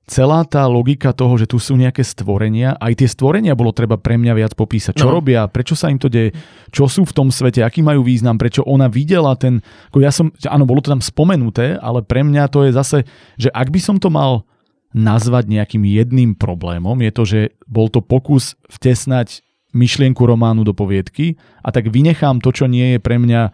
celá 0.06 0.46
tá 0.46 0.62
logika 0.70 1.10
toho, 1.10 1.34
že 1.34 1.50
tu 1.50 1.58
sú 1.58 1.74
nejaké 1.74 2.06
stvorenia, 2.06 2.78
aj 2.78 3.02
tie 3.02 3.08
stvorenia 3.10 3.58
bolo 3.58 3.74
treba 3.74 3.98
pre 3.98 4.14
mňa 4.14 4.32
viac 4.38 4.52
popísať. 4.54 4.94
Čo 4.94 5.10
no. 5.10 5.18
robia, 5.18 5.50
prečo 5.50 5.74
sa 5.74 5.90
im 5.90 5.98
to 5.98 6.06
deje, 6.06 6.30
čo 6.70 6.86
sú 6.86 7.02
v 7.02 7.12
tom 7.12 7.28
svete, 7.34 7.66
aký 7.66 7.82
majú 7.82 8.06
význam, 8.06 8.38
prečo 8.38 8.62
ona 8.62 8.86
videla 8.86 9.34
ten... 9.34 9.58
Ako 9.90 9.98
ja 9.98 10.14
som, 10.14 10.30
áno, 10.46 10.62
bolo 10.62 10.78
to 10.78 10.94
tam 10.94 11.02
spomenuté, 11.02 11.74
ale 11.82 12.06
pre 12.06 12.22
mňa 12.22 12.46
to 12.48 12.64
je 12.64 12.72
zase, 12.72 12.98
že 13.34 13.50
ak 13.50 13.68
by 13.74 13.80
som 13.82 13.98
to 13.98 14.06
mal 14.08 14.46
nazvať 14.94 15.50
nejakým 15.50 15.82
jedným 15.82 16.38
problémom, 16.38 16.96
je 17.02 17.12
to, 17.12 17.22
že 17.26 17.40
bol 17.66 17.90
to 17.90 17.98
pokus 17.98 18.54
vtesnať 18.70 19.42
myšlienku 19.76 20.22
románu 20.24 20.64
do 20.64 20.72
poviedky 20.72 21.36
a 21.60 21.68
tak 21.74 21.92
vynechám 21.92 22.40
to, 22.40 22.54
čo 22.54 22.64
nie 22.64 22.96
je 22.96 22.98
pre 23.02 23.20
mňa 23.20 23.52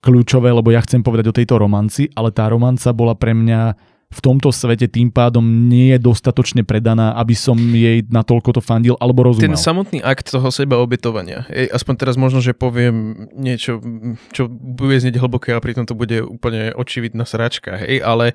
kľúčové, 0.00 0.52
lebo 0.52 0.70
ja 0.70 0.84
chcem 0.84 1.04
povedať 1.04 1.26
o 1.32 1.36
tejto 1.36 1.58
romanci, 1.60 2.08
ale 2.14 2.30
tá 2.30 2.48
romanca 2.48 2.92
bola 2.94 3.18
pre 3.18 3.34
mňa 3.34 3.89
v 4.10 4.18
tomto 4.18 4.50
svete 4.50 4.90
tým 4.90 5.14
pádom 5.14 5.70
nie 5.70 5.94
je 5.94 5.98
dostatočne 6.02 6.66
predaná, 6.66 7.14
aby 7.14 7.38
som 7.38 7.54
jej 7.54 8.02
natoľko 8.10 8.58
to 8.58 8.62
fandil 8.62 8.98
alebo 8.98 9.22
rozumel. 9.22 9.54
Ten 9.54 9.58
samotný 9.58 10.02
akt 10.02 10.34
toho 10.34 10.50
seba 10.50 10.82
obetovania, 10.82 11.46
aspoň 11.46 11.94
teraz 11.94 12.18
možno, 12.18 12.42
že 12.42 12.50
poviem 12.50 13.30
niečo, 13.38 13.78
čo 14.34 14.50
bude 14.50 14.98
znieť 14.98 15.22
hlboké 15.22 15.54
a 15.54 15.62
pritom 15.62 15.86
to 15.86 15.94
bude 15.94 16.26
úplne 16.26 16.74
očividná 16.74 17.22
sračka, 17.22 17.78
hej, 17.78 18.02
ale 18.02 18.34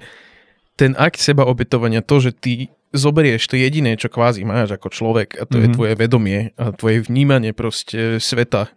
ten 0.80 0.96
akt 0.96 1.20
seba 1.20 1.44
obetovania, 1.44 2.00
to, 2.00 2.24
že 2.24 2.32
ty 2.32 2.72
zoberieš 2.96 3.52
to 3.52 3.60
jediné, 3.60 4.00
čo 4.00 4.08
kvázi 4.08 4.48
máš 4.48 4.80
ako 4.80 4.88
človek 4.88 5.36
a 5.36 5.44
to 5.44 5.60
mm-hmm. 5.60 5.64
je 5.64 5.68
mhm. 5.68 5.76
tvoje 5.76 5.94
vedomie 6.00 6.40
a 6.56 6.72
tvoje 6.72 6.98
vnímanie 7.04 7.52
proste 7.52 8.24
sveta 8.24 8.72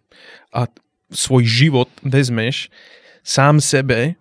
a 0.51 0.67
svoj 1.15 1.47
život 1.47 1.89
vezmeš 2.03 2.69
sám 3.23 3.63
sebe 3.63 4.19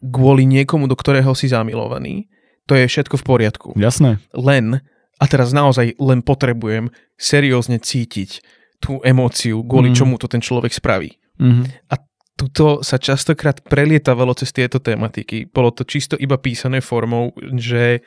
kvôli 0.00 0.48
niekomu, 0.48 0.88
do 0.88 0.96
ktorého 0.96 1.36
si 1.36 1.48
zamilovaný, 1.48 2.26
to 2.64 2.72
je 2.74 2.88
všetko 2.88 3.20
v 3.20 3.24
poriadku. 3.24 3.68
Jasné. 3.76 4.16
Len, 4.32 4.80
a 5.20 5.24
teraz 5.28 5.52
naozaj 5.52 6.00
len 6.00 6.24
potrebujem 6.24 6.88
seriózne 7.20 7.76
cítiť 7.76 8.40
tú 8.80 9.04
emóciu, 9.04 9.60
kvôli 9.60 9.92
Mhm. 9.92 9.96
čomu 9.96 10.16
to 10.16 10.24
ten 10.24 10.40
človek 10.40 10.72
spraví. 10.72 11.20
Mhm. 11.36 11.84
Tuto 12.40 12.80
sa 12.80 12.96
častokrát 12.96 13.60
prelietavalo 13.60 14.32
cez 14.32 14.48
tieto 14.56 14.80
tematiky. 14.80 15.44
Bolo 15.52 15.76
to 15.76 15.84
čisto 15.84 16.16
iba 16.16 16.40
písané 16.40 16.80
formou, 16.80 17.36
že 17.60 18.00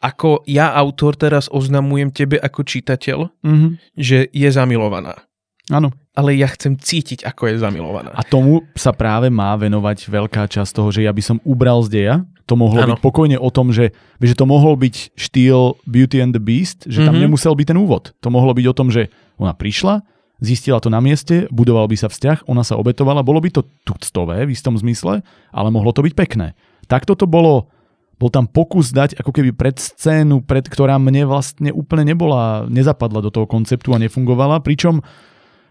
ako 0.00 0.48
ja, 0.48 0.72
autor, 0.72 1.12
teraz 1.12 1.52
oznamujem 1.52 2.08
tebe 2.08 2.40
ako 2.40 2.64
čitateľ, 2.64 3.28
Mhm. 3.44 3.68
že 4.00 4.32
je 4.32 4.48
zamilovaná. 4.48 5.28
Áno. 5.68 5.88
Ale 6.12 6.36
ja 6.36 6.46
chcem 6.46 6.76
cítiť, 6.76 7.24
ako 7.24 7.48
je 7.50 7.54
zamilovaná. 7.58 8.12
A 8.12 8.22
tomu 8.22 8.62
sa 8.76 8.92
práve 8.92 9.32
má 9.32 9.56
venovať 9.56 10.06
veľká 10.06 10.46
časť 10.46 10.70
toho, 10.70 10.92
že 10.92 11.02
ja 11.02 11.10
by 11.10 11.22
som 11.24 11.36
ubral 11.42 11.80
z 11.82 11.88
deja. 11.90 12.14
To 12.44 12.54
mohlo 12.54 12.76
Áno. 12.84 12.94
byť 12.94 13.00
pokojne 13.00 13.40
o 13.40 13.48
tom, 13.48 13.72
že, 13.72 13.96
že 14.20 14.36
to 14.36 14.44
mohol 14.44 14.76
byť 14.76 15.16
štýl 15.16 15.80
Beauty 15.88 16.20
and 16.20 16.36
the 16.36 16.42
Beast, 16.42 16.84
že 16.84 17.00
tam 17.02 17.16
Mhm. 17.16 17.24
nemusel 17.26 17.56
byť 17.56 17.66
ten 17.72 17.80
úvod. 17.80 18.12
To 18.20 18.28
mohlo 18.28 18.52
byť 18.52 18.66
o 18.68 18.76
tom, 18.76 18.92
že 18.92 19.08
ona 19.40 19.56
prišla, 19.56 20.04
zistila 20.44 20.76
to 20.78 20.92
na 20.92 21.00
mieste, 21.00 21.48
budoval 21.48 21.88
by 21.88 21.96
sa 21.96 22.12
vzťah, 22.12 22.44
ona 22.44 22.60
sa 22.60 22.76
obetovala, 22.76 23.24
bolo 23.24 23.40
by 23.40 23.48
to 23.48 23.64
tuctové 23.88 24.44
v 24.44 24.52
istom 24.52 24.76
zmysle, 24.76 25.24
ale 25.50 25.68
mohlo 25.72 25.96
to 25.96 26.04
byť 26.04 26.12
pekné. 26.12 26.52
Takto 26.84 27.16
to 27.16 27.24
bolo, 27.24 27.72
bol 28.20 28.28
tam 28.28 28.44
pokus 28.44 28.92
dať 28.92 29.16
ako 29.16 29.32
keby 29.32 29.56
pred 29.56 29.80
scénu, 29.80 30.44
pred, 30.44 30.68
ktorá 30.68 31.00
mne 31.00 31.24
vlastne 31.24 31.72
úplne 31.72 32.12
nebola, 32.12 32.68
nezapadla 32.68 33.24
do 33.24 33.32
toho 33.32 33.48
konceptu 33.48 33.90
a 33.90 33.98
nefungovala, 33.98 34.60
pričom 34.60 35.00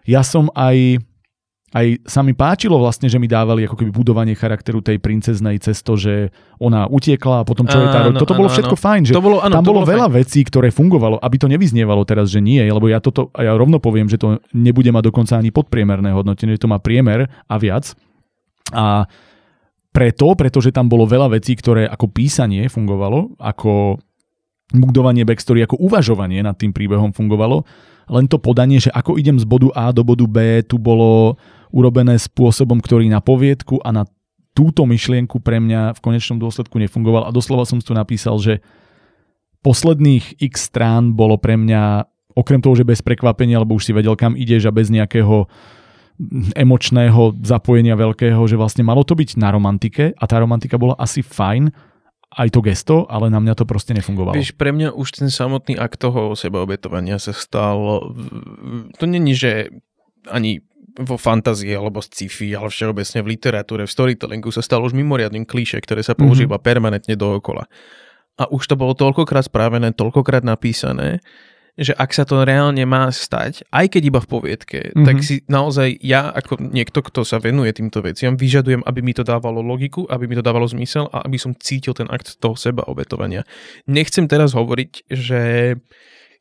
ja 0.08 0.22
som 0.22 0.52
aj 0.54 1.02
aj 1.74 2.06
sa 2.06 2.22
mi 2.22 2.38
páčilo 2.38 2.78
vlastne, 2.78 3.10
že 3.10 3.18
mi 3.18 3.26
dávali 3.26 3.66
ako 3.66 3.82
keby 3.82 3.90
budovanie 3.90 4.38
charakteru 4.38 4.86
tej 4.86 5.02
princeznej 5.02 5.58
cez 5.58 5.82
to, 5.82 5.98
že 5.98 6.30
ona 6.62 6.86
utiekla 6.86 7.42
a 7.42 7.48
potom 7.50 7.66
čo 7.66 7.82
je 7.82 7.88
tá... 7.90 8.14
Áno, 8.14 8.22
Toto 8.22 8.38
bolo 8.38 8.46
áno, 8.46 8.54
všetko 8.54 8.78
áno. 8.78 8.84
fajn, 8.86 9.02
že 9.10 9.14
to 9.18 9.26
bolo, 9.26 9.42
áno, 9.42 9.54
tam 9.58 9.66
to 9.66 9.74
bolo, 9.74 9.82
bolo 9.82 9.90
veľa 9.90 10.08
fajn. 10.08 10.18
vecí, 10.22 10.40
ktoré 10.46 10.70
fungovalo, 10.70 11.18
aby 11.18 11.36
to 11.42 11.50
nevyznievalo 11.50 12.06
teraz, 12.06 12.30
že 12.30 12.46
nie, 12.46 12.62
lebo 12.62 12.86
ja 12.86 13.02
toto, 13.02 13.34
ja 13.34 13.58
rovno 13.58 13.82
poviem, 13.82 14.06
že 14.06 14.22
to 14.22 14.38
nebude 14.54 14.94
mať 14.94 15.10
dokonca 15.10 15.34
ani 15.42 15.50
podpriemerné 15.50 16.14
hodnotenie, 16.14 16.62
že 16.62 16.62
to 16.62 16.70
má 16.70 16.78
priemer 16.78 17.26
a 17.50 17.56
viac. 17.58 17.98
A 18.70 19.10
preto, 19.90 20.30
pretože 20.38 20.70
tam 20.70 20.86
bolo 20.86 21.10
veľa 21.10 21.34
vecí, 21.34 21.58
ktoré 21.58 21.90
ako 21.90 22.06
písanie 22.14 22.70
fungovalo, 22.70 23.34
ako 23.42 23.98
budovanie 24.78 25.26
backstory, 25.26 25.66
ako 25.66 25.82
uvažovanie 25.82 26.46
nad 26.46 26.54
tým 26.54 26.70
príbehom 26.70 27.18
fungovalo, 27.18 27.66
len 28.14 28.30
to 28.30 28.38
podanie, 28.38 28.78
že 28.78 28.94
ako 28.94 29.18
idem 29.18 29.42
z 29.42 29.46
bodu 29.50 29.74
A 29.74 29.90
do 29.90 30.06
bodu 30.06 30.30
B, 30.30 30.62
tu 30.62 30.78
bolo 30.78 31.42
urobené 31.74 32.22
spôsobom, 32.22 32.78
ktorý 32.78 33.10
na 33.10 33.18
poviedku 33.18 33.82
a 33.82 33.90
na 33.90 34.06
túto 34.54 34.86
myšlienku 34.86 35.42
pre 35.42 35.58
mňa 35.58 35.98
v 35.98 36.04
konečnom 36.06 36.38
dôsledku 36.38 36.78
nefungoval. 36.78 37.26
A 37.26 37.34
doslova 37.34 37.66
som 37.66 37.82
tu 37.82 37.98
napísal, 37.98 38.38
že 38.38 38.62
posledných 39.66 40.38
x 40.38 40.70
strán 40.70 41.18
bolo 41.18 41.42
pre 41.42 41.58
mňa, 41.58 42.06
okrem 42.38 42.62
toho, 42.62 42.78
že 42.78 42.86
bez 42.86 43.02
prekvapenia, 43.02 43.58
lebo 43.58 43.74
už 43.74 43.90
si 43.90 43.98
vedel, 43.98 44.14
kam 44.14 44.38
ideš 44.38 44.70
a 44.70 44.76
bez 44.76 44.94
nejakého 44.94 45.50
emočného 46.54 47.42
zapojenia 47.42 47.98
veľkého, 47.98 48.38
že 48.46 48.54
vlastne 48.54 48.86
malo 48.86 49.02
to 49.02 49.18
byť 49.18 49.34
na 49.42 49.50
romantike 49.50 50.14
a 50.14 50.24
tá 50.30 50.38
romantika 50.38 50.78
bola 50.78 50.94
asi 51.02 51.26
fajn, 51.26 51.74
aj 52.34 52.50
to 52.50 52.60
gesto, 52.66 52.96
ale 53.06 53.30
na 53.30 53.38
mňa 53.38 53.54
to 53.54 53.66
proste 53.70 53.94
nefungovalo. 53.94 54.34
Vieš, 54.34 54.58
pre 54.58 54.74
mňa 54.74 54.94
už 54.94 55.22
ten 55.22 55.30
samotný 55.30 55.78
akt 55.78 56.02
toho 56.02 56.34
sebaobetovania 56.34 57.22
sa 57.22 57.32
stal... 57.32 58.10
To 58.98 59.06
není, 59.06 59.38
že 59.38 59.70
ani 60.30 60.66
vo 60.94 61.18
fantázii 61.18 61.74
alebo 61.74 62.06
sci-fi, 62.06 62.54
ale 62.54 62.70
všeobecne 62.70 63.26
v 63.26 63.32
literatúre, 63.34 63.90
v 63.90 63.96
storytellingu 63.96 64.54
sa 64.54 64.62
stalo 64.62 64.86
už 64.86 64.94
mimoriadnym 64.94 65.46
klíše, 65.46 65.82
ktoré 65.82 66.06
sa 66.06 66.14
používa 66.14 66.62
mm-hmm. 66.62 66.70
permanentne 66.70 67.16
dookola. 67.18 67.66
A 68.38 68.50
už 68.50 68.66
to 68.66 68.76
bolo 68.78 68.94
toľkokrát 68.98 69.46
spravené, 69.46 69.94
toľkokrát 69.94 70.46
napísané, 70.46 71.22
že 71.74 71.94
ak 71.98 72.14
sa 72.14 72.22
to 72.22 72.46
reálne 72.46 72.86
má 72.86 73.10
stať, 73.10 73.66
aj 73.74 73.98
keď 73.98 74.02
iba 74.14 74.20
v 74.22 74.30
poviedke, 74.30 74.78
Mhm. 74.80 74.90
mm-hmm. 74.94 75.06
tak 75.10 75.18
si 75.26 75.36
naozaj 75.50 75.98
ja 76.06 76.30
ako 76.30 76.62
niekto, 76.62 77.02
kto 77.02 77.26
sa 77.26 77.42
venuje 77.42 77.74
týmto 77.74 78.06
veciam, 78.06 78.38
vyžadujem, 78.38 78.86
aby 78.86 79.00
mi 79.02 79.14
to 79.18 79.26
dávalo 79.26 79.66
logiku, 79.66 80.06
aby 80.06 80.30
mi 80.30 80.38
to 80.38 80.46
dávalo 80.46 80.70
zmysel 80.70 81.10
a 81.10 81.26
aby 81.26 81.42
som 81.42 81.58
cítil 81.58 81.98
ten 81.98 82.06
akt 82.14 82.38
toho 82.38 82.54
seba 82.54 82.86
obetovania. 82.86 83.42
Nechcem 83.90 84.30
teraz 84.30 84.54
hovoriť, 84.54 85.10
že 85.10 85.42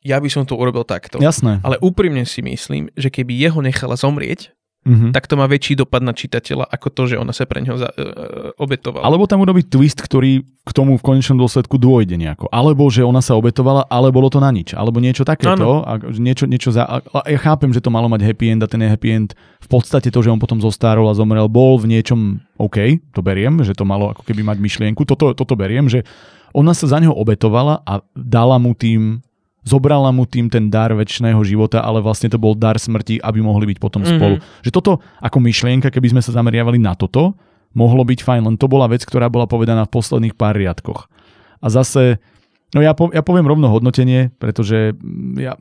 ja 0.03 0.19
by 0.19 0.29
som 0.29 0.43
to 0.43 0.59
urobil 0.59 0.83
takto. 0.83 1.17
Jasné. 1.17 1.63
Ale 1.63 1.79
úprimne 1.79 2.27
si 2.27 2.43
myslím, 2.43 2.91
že 2.93 3.07
keby 3.07 3.33
jeho 3.33 3.63
nechala 3.63 3.95
zomrieť, 3.95 4.51
Mhm. 4.83 5.15
tak 5.15 5.31
to 5.31 5.39
má 5.39 5.47
väčší 5.47 5.79
dopad 5.79 6.03
na 6.03 6.11
čitateľa 6.11 6.67
ako 6.67 6.87
to, 6.91 7.03
že 7.07 7.15
ona 7.15 7.31
sa 7.31 7.47
pre 7.47 7.63
neho 7.63 7.79
za, 7.79 7.87
uh, 7.95 8.51
obetovala. 8.59 9.07
Alebo 9.07 9.23
tam 9.31 9.39
urobiť 9.39 9.71
twist, 9.71 10.03
ktorý 10.03 10.43
k 10.43 10.71
tomu 10.75 10.99
v 10.99 11.03
konečnom 11.03 11.39
dôsledku 11.39 11.79
dôjde 11.79 12.19
nejako. 12.19 12.51
Alebo 12.51 12.87
že 12.91 13.03
ona 13.03 13.23
sa 13.23 13.35
obetovala, 13.39 13.87
ale 13.87 14.11
bolo 14.11 14.27
to 14.27 14.43
na 14.43 14.51
nič. 14.51 14.75
Alebo 14.75 14.99
niečo 14.99 15.23
takéto. 15.27 15.83
A 15.83 15.99
niečo, 15.99 16.47
niečo 16.47 16.71
za, 16.71 16.87
a 16.87 16.99
ja 17.27 17.39
chápem, 17.39 17.71
že 17.71 17.83
to 17.83 17.91
malo 17.91 18.07
mať 18.11 18.27
happy 18.27 18.51
end 18.51 18.63
a 18.63 18.67
ten 18.67 18.79
happy 18.83 19.09
end 19.11 19.29
v 19.63 19.67
podstate 19.71 20.11
to, 20.11 20.19
že 20.19 20.31
on 20.31 20.39
potom 20.39 20.59
zostárol 20.59 21.07
a 21.07 21.15
zomrel, 21.15 21.47
bol 21.47 21.79
v 21.79 21.99
niečom 21.99 22.43
OK, 22.59 22.99
to 23.15 23.19
beriem, 23.23 23.63
že 23.63 23.75
to 23.75 23.87
malo 23.87 24.11
ako 24.11 24.23
keby 24.27 24.43
mať 24.43 24.59
myšlienku. 24.59 25.03
Toto, 25.07 25.31
toto 25.31 25.55
beriem, 25.55 25.87
že 25.87 26.03
ona 26.51 26.75
sa 26.75 26.87
za 26.87 26.99
neho 26.99 27.11
obetovala 27.11 27.81
a 27.83 28.03
dala 28.15 28.59
mu 28.59 28.75
tým 28.75 29.23
zobrala 29.63 30.11
mu 30.11 30.27
tým 30.27 30.51
ten 30.51 30.67
dar 30.67 30.91
väčšného 30.91 31.39
života, 31.47 31.79
ale 31.79 32.03
vlastne 32.03 32.27
to 32.27 32.39
bol 32.39 32.53
dar 32.53 32.75
smrti, 32.75 33.23
aby 33.23 33.39
mohli 33.39 33.71
byť 33.73 33.77
potom 33.79 34.03
mm-hmm. 34.03 34.19
spolu. 34.19 34.35
Že 34.63 34.71
toto 34.75 34.91
ako 35.23 35.37
myšlienka, 35.39 35.87
keby 35.87 36.15
sme 36.15 36.21
sa 36.21 36.35
zameriavali 36.35 36.79
na 36.79 36.93
toto, 36.93 37.35
mohlo 37.73 38.05
byť 38.05 38.19
fajn, 38.21 38.41
len 38.45 38.55
to 38.59 38.69
bola 38.69 38.85
vec, 38.91 39.01
ktorá 39.01 39.31
bola 39.31 39.49
povedaná 39.49 39.87
v 39.89 39.93
posledných 39.95 40.37
pár 40.37 40.53
riadkoch. 40.59 41.09
A 41.63 41.67
zase, 41.71 42.21
no 42.75 42.83
ja, 42.83 42.93
po, 42.93 43.09
ja 43.09 43.23
poviem 43.25 43.49
rovno 43.49 43.71
hodnotenie, 43.71 44.29
pretože 44.37 44.93
ja 45.39 45.57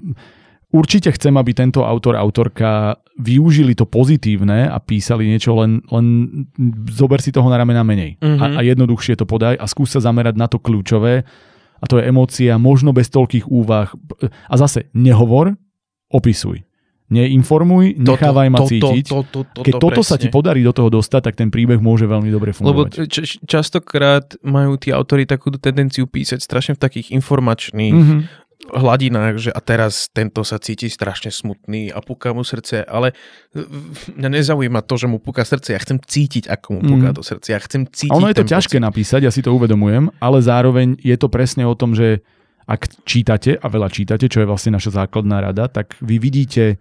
určite 0.74 1.14
chcem, 1.14 1.32
aby 1.38 1.54
tento 1.54 1.86
autor, 1.86 2.18
autorka 2.18 2.98
využili 3.16 3.76
to 3.76 3.86
pozitívne 3.86 4.66
a 4.66 4.76
písali 4.82 5.30
niečo, 5.30 5.54
len, 5.56 5.84
len 5.88 6.06
zober 6.90 7.22
si 7.22 7.30
toho 7.30 7.46
na 7.46 7.60
ramena 7.60 7.86
menej. 7.86 8.18
Mm-hmm. 8.18 8.40
A, 8.40 8.44
a 8.58 8.60
jednoduchšie 8.66 9.14
to 9.20 9.28
podaj 9.28 9.54
a 9.56 9.64
skús 9.70 9.94
sa 9.94 10.02
zamerať 10.02 10.34
na 10.34 10.50
to 10.50 10.58
kľúčové, 10.58 11.22
a 11.82 11.84
to 11.84 11.98
je 11.98 12.06
emócia, 12.06 12.54
možno 12.56 12.90
bez 12.90 13.08
toľkých 13.08 13.44
úvah. 13.44 13.90
A 14.46 14.54
zase, 14.54 14.86
nehovor, 14.92 15.58
opisuj. 16.08 16.62
Neinformuj, 17.12 18.00
nechávaj 18.00 18.48
ma 18.48 18.58
toto, 18.58 18.72
cítiť. 18.72 19.04
To, 19.06 19.20
to, 19.22 19.40
to, 19.44 19.60
Keď 19.60 19.72
toto 19.76 20.00
sa 20.00 20.16
ti 20.16 20.30
podarí 20.30 20.64
do 20.64 20.72
toho 20.72 20.88
dostať, 20.88 21.20
tak 21.22 21.34
ten 21.36 21.52
príbeh 21.52 21.76
môže 21.76 22.08
veľmi 22.08 22.32
dobre 22.32 22.54
Lebo 22.54 22.88
fungovať. 22.88 23.04
č- 23.04 23.36
častokrát 23.42 24.32
majú 24.40 24.80
tí 24.80 24.88
autory 24.88 25.26
takú 25.26 25.52
tendenciu 25.52 26.08
písať 26.08 26.40
strašne 26.40 26.72
v 26.72 26.80
takých 26.80 27.12
informačných 27.12 27.92
Mhm. 27.92 28.18
Hladinách, 28.70 29.34
že 29.38 29.50
a 29.50 29.58
teraz 29.58 30.06
tento 30.08 30.46
sa 30.46 30.62
cíti 30.62 30.86
strašne 30.86 31.34
smutný 31.34 31.90
a 31.90 31.98
púka 31.98 32.30
mu 32.30 32.46
srdce, 32.46 32.86
ale 32.86 33.10
mňa 34.14 34.28
nezaujíma 34.30 34.86
to, 34.86 34.94
že 34.94 35.10
mu 35.10 35.18
púka 35.18 35.42
srdce, 35.42 35.74
ja 35.74 35.80
chcem 35.82 35.98
cítiť, 35.98 36.46
ako 36.46 36.68
mu 36.78 36.80
púka 36.86 37.10
Mhm. 37.10 37.16
to 37.18 37.22
srdce, 37.26 37.48
ja 37.50 37.58
chcem 37.58 37.90
cítiť 37.90 38.14
A 38.14 38.18
ono 38.18 38.30
je 38.30 38.38
to 38.38 38.46
ťažké 38.46 38.78
pocit. 38.78 38.86
napísať, 38.86 39.20
ja 39.26 39.32
si 39.34 39.42
to 39.42 39.50
uvedomujem, 39.50 40.14
ale 40.22 40.38
zároveň 40.38 40.94
je 41.02 41.16
to 41.18 41.26
presne 41.26 41.66
o 41.66 41.74
tom, 41.74 41.92
že 41.92 42.22
ak 42.62 43.02
čítate, 43.02 43.58
a 43.58 43.66
veľa 43.66 43.90
čítate, 43.90 44.30
čo 44.30 44.38
je 44.38 44.46
vlastne 44.46 44.78
naša 44.78 44.94
základná 44.94 45.42
rada, 45.42 45.66
tak 45.66 45.98
vy 45.98 46.22
vidíte 46.22 46.78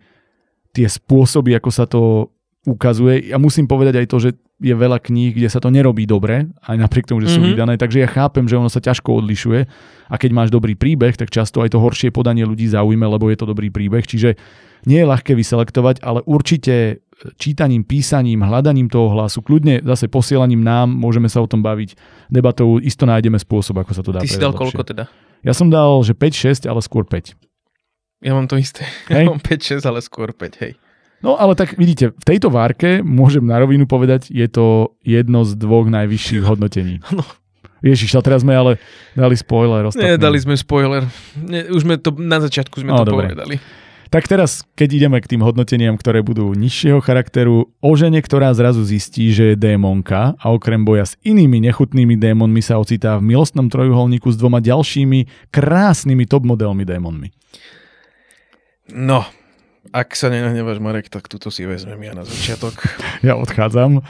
tie 0.71 0.85
spôsoby, 0.85 1.57
ako 1.57 1.69
sa 1.73 1.89
to 1.89 2.29
ukazuje. 2.63 3.33
Ja 3.33 3.41
musím 3.41 3.65
povedať 3.65 4.05
aj 4.05 4.07
to, 4.07 4.17
že 4.21 4.29
je 4.61 4.71
veľa 4.71 5.01
kníh, 5.01 5.33
kde 5.33 5.49
sa 5.49 5.57
to 5.57 5.67
nerobí 5.67 6.05
dobre, 6.05 6.45
aj 6.61 6.77
napriek 6.77 7.03
tomu, 7.03 7.19
že 7.19 7.33
sú 7.33 7.41
Mhm. 7.41 7.47
vydané, 7.49 7.73
takže 7.75 7.97
ja 7.97 8.07
chápem, 8.07 8.45
že 8.45 8.55
ono 8.55 8.69
sa 8.69 8.77
ťažko 8.77 9.17
odlišuje 9.17 9.59
a 10.07 10.15
keď 10.15 10.31
máš 10.31 10.49
dobrý 10.49 10.73
príbeh, 10.73 11.13
tak 11.13 11.27
často 11.27 11.59
aj 11.59 11.73
to 11.73 11.81
horšie 11.81 12.09
podanie 12.09 12.45
ľudí 12.45 12.69
zaujme, 12.69 13.01
lebo 13.03 13.27
je 13.27 13.35
to 13.35 13.45
dobrý 13.45 13.67
príbeh, 13.67 14.05
čiže 14.05 14.37
nie 14.83 14.97
je 14.97 15.07
ľahké 15.07 15.33
vyselektovať, 15.33 15.99
ale 15.99 16.21
určite 16.23 17.01
čítaním, 17.35 17.81
písaním, 17.81 18.41
hľadaním 18.41 18.85
toho 18.85 19.09
hlasu, 19.11 19.41
kľudne 19.41 19.81
zase 19.83 20.05
posielaním 20.05 20.61
nám, 20.61 20.89
môžeme 20.89 21.25
sa 21.25 21.37
o 21.37 21.45
tom 21.45 21.61
baviť 21.61 21.93
debatou, 22.27 22.77
isto 22.77 23.05
nájdeme 23.05 23.37
spôsob, 23.37 23.77
ako 23.77 23.91
sa 23.93 24.01
to 24.01 24.09
dá 24.09 24.19
Ty 24.19 24.29
si 24.29 24.37
dal 24.37 24.49
lepšie. 24.49 24.61
koľko 24.73 24.81
teda? 24.83 25.03
Ja 25.41 25.53
som 25.53 25.69
dal, 25.69 26.01
že 26.01 26.13
5-6, 26.13 26.65
ale 26.65 26.81
skôr 26.81 27.01
5. 27.03 27.33
Ja 28.21 28.33
mám 28.33 28.45
to 28.45 28.57
isté. 28.57 28.85
Hej. 29.05 29.25
Ja 29.25 29.29
mám 29.29 29.41
5-6, 29.41 29.81
ale 29.83 30.01
skôr 30.01 30.29
5, 30.29 30.61
hej. 30.61 30.80
No 31.21 31.37
ale 31.37 31.53
tak 31.53 31.77
vidíte, 31.77 32.11
v 32.11 32.25
tejto 32.25 32.49
várke 32.49 32.99
môžem 32.99 33.45
na 33.45 33.61
rovinu 33.61 33.85
povedať, 33.85 34.27
je 34.27 34.45
to 34.45 34.97
jedno 35.01 35.45
z 35.45 35.53
dvoch 35.53 35.85
najvyšších 35.87 36.43
hodnotení. 36.43 36.97
No. 37.13 37.23
Ježiš, 37.81 38.13
a 38.13 38.21
teraz 38.21 38.45
sme 38.45 38.53
ale 38.53 38.77
dali 39.17 39.33
spoiler. 39.33 39.89
Nie, 39.89 39.89
ostatným. 39.89 40.21
dali 40.21 40.37
sme 40.37 40.53
spoiler. 40.53 41.01
Nie, 41.33 41.65
už 41.65 41.81
sme 41.81 41.97
to, 41.97 42.13
na 42.13 42.37
začiatku 42.37 42.77
sme 42.77 42.93
No, 42.93 43.01
to 43.01 43.09
dobre. 43.09 43.33
povedali. 43.33 43.57
Tak 44.13 44.29
teraz, 44.29 44.61
keď 44.75 44.89
ideme 45.01 45.17
k 45.17 45.25
tým 45.25 45.41
hodnoteniam, 45.41 45.97
ktoré 45.97 46.21
budú 46.21 46.53
nižšieho 46.53 47.01
charakteru, 47.01 47.73
o 47.73 47.91
žene, 47.97 48.21
ktorá 48.21 48.53
zrazu 48.53 48.85
zistí, 48.85 49.33
že 49.33 49.53
je 49.53 49.55
démonka 49.57 50.37
a 50.37 50.53
okrem 50.53 50.85
boja 50.85 51.09
s 51.09 51.17
inými 51.25 51.57
nechutnými 51.63 52.21
démonmi 52.21 52.61
sa 52.61 52.77
ocitá 52.77 53.17
v 53.17 53.33
milostnom 53.33 53.65
trojuholníku 53.65 54.29
s 54.29 54.37
dvoma 54.37 54.61
ďalšími 54.61 55.49
krásnymi 55.49 56.29
top 56.29 56.45
modelmi 56.45 56.85
démonmi. 56.85 57.33
No, 58.93 59.25
ak 59.89 60.13
sa 60.13 60.29
nenahneváš, 60.29 60.77
Marek, 60.77 61.09
tak 61.09 61.25
túto 61.25 61.49
si 61.49 61.65
vezmem 61.65 61.97
ja 62.05 62.13
na 62.13 62.21
začiatok. 62.21 62.77
Ja 63.25 63.33
odchádzam. 63.37 64.05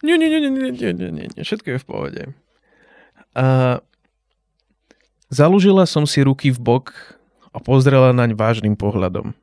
Nie, 0.00 0.16
nie, 0.16 0.32
nie, 0.32 0.40
nie, 0.40 0.50
nie, 0.50 0.72
nie, 0.72 0.92
nie, 1.12 1.26
nie. 1.28 1.42
všetko 1.44 1.76
je 1.76 1.78
v 1.80 1.86
pohode. 1.88 2.22
A 3.36 3.78
založila 5.28 5.84
som 5.84 6.08
si 6.08 6.24
ruky 6.24 6.48
v 6.48 6.60
bok 6.60 6.96
a 7.52 7.60
pozrela 7.60 8.16
naň 8.16 8.32
vážnym 8.32 8.76
pohľadom. 8.76 9.36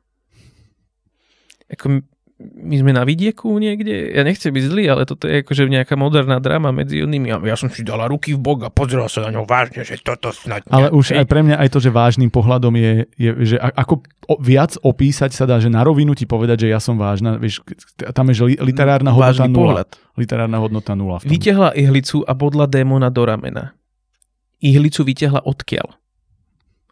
Ako 1.70 2.02
my 2.36 2.76
sme 2.76 2.92
na 2.92 3.00
vidieku 3.08 3.48
niekde, 3.56 4.12
ja 4.12 4.20
nechcem 4.20 4.52
byť 4.52 4.64
zlý, 4.68 4.84
ale 4.92 5.08
toto 5.08 5.24
je 5.24 5.40
akože 5.40 5.72
nejaká 5.72 5.96
moderná 5.96 6.36
drama 6.36 6.68
medzi 6.68 7.00
inými. 7.00 7.32
A 7.32 7.40
ja 7.40 7.56
som 7.56 7.72
si 7.72 7.80
dala 7.80 8.04
ruky 8.04 8.36
v 8.36 8.40
bok 8.44 8.68
a 8.68 8.68
pozrel 8.68 9.08
sa 9.08 9.24
na 9.24 9.32
ňo 9.32 9.48
vážne, 9.48 9.88
že 9.88 9.96
toto 10.04 10.28
snad... 10.36 10.60
Ale 10.68 10.92
už 10.92 11.16
aj 11.16 11.24
pre 11.24 11.40
mňa 11.40 11.56
aj 11.56 11.68
to, 11.72 11.80
že 11.80 11.88
vážnym 11.88 12.28
pohľadom 12.28 12.76
je, 12.76 13.08
je 13.16 13.30
že 13.40 13.56
ako 13.56 14.04
viac 14.44 14.76
opísať 14.84 15.32
sa 15.32 15.48
dá, 15.48 15.56
že 15.56 15.72
na 15.72 15.80
rovinu 15.80 16.12
ti 16.12 16.28
povedať, 16.28 16.68
že 16.68 16.76
ja 16.76 16.80
som 16.80 17.00
vážna, 17.00 17.40
vieš, 17.40 17.64
tam 18.12 18.28
je, 18.28 18.34
že 18.36 18.60
literárna 18.60 19.16
hodnota 19.16 19.32
Vážny 19.32 19.48
nula. 19.48 19.60
pohľad. 19.64 19.88
Literárna 20.20 20.58
hodnota 20.60 20.92
nula. 20.92 21.16
Vytiahla 21.24 21.72
ihlicu 21.72 22.20
a 22.20 22.36
bodla 22.36 22.68
démona 22.68 23.08
do 23.08 23.24
ramena. 23.24 23.72
Ihlicu 24.60 25.08
vytiahla 25.08 25.40
odkiaľ? 25.40 25.88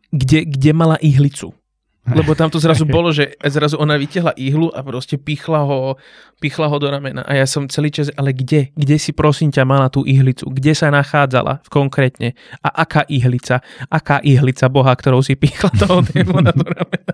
Kde, 0.08 0.48
kde 0.48 0.70
mala 0.72 0.96
ihlicu? 1.04 1.52
Lebo 2.04 2.36
tam 2.36 2.52
to 2.52 2.60
zrazu 2.60 2.84
bolo, 2.96 3.08
že 3.16 3.32
zrazu 3.40 3.80
ona 3.80 3.96
vytiahla 3.96 4.36
ihlu 4.36 4.68
a 4.76 4.84
proste 4.84 5.16
pichla 5.16 5.64
ho, 5.64 5.96
pichla 6.36 6.68
ho 6.68 6.76
do 6.76 6.92
ramena. 6.92 7.24
A 7.24 7.40
ja 7.40 7.48
som 7.48 7.64
celý 7.64 7.88
čas, 7.88 8.12
ale 8.20 8.36
kde? 8.36 8.68
Kde 8.76 8.96
si 9.00 9.16
prosím 9.16 9.48
ťa 9.48 9.64
mala 9.64 9.88
tú 9.88 10.04
ihlicu? 10.04 10.44
Kde 10.52 10.76
sa 10.76 10.92
nachádzala 10.92 11.64
konkrétne? 11.72 12.36
A 12.60 12.84
aká 12.84 13.08
ihlica? 13.08 13.64
Aká 13.88 14.20
ihlica 14.20 14.68
Boha, 14.68 14.92
ktorou 14.92 15.24
si 15.24 15.32
pichla 15.32 15.72
toho 15.82 16.04
démona 16.04 16.52
do 16.52 16.68
ramena? 16.68 17.12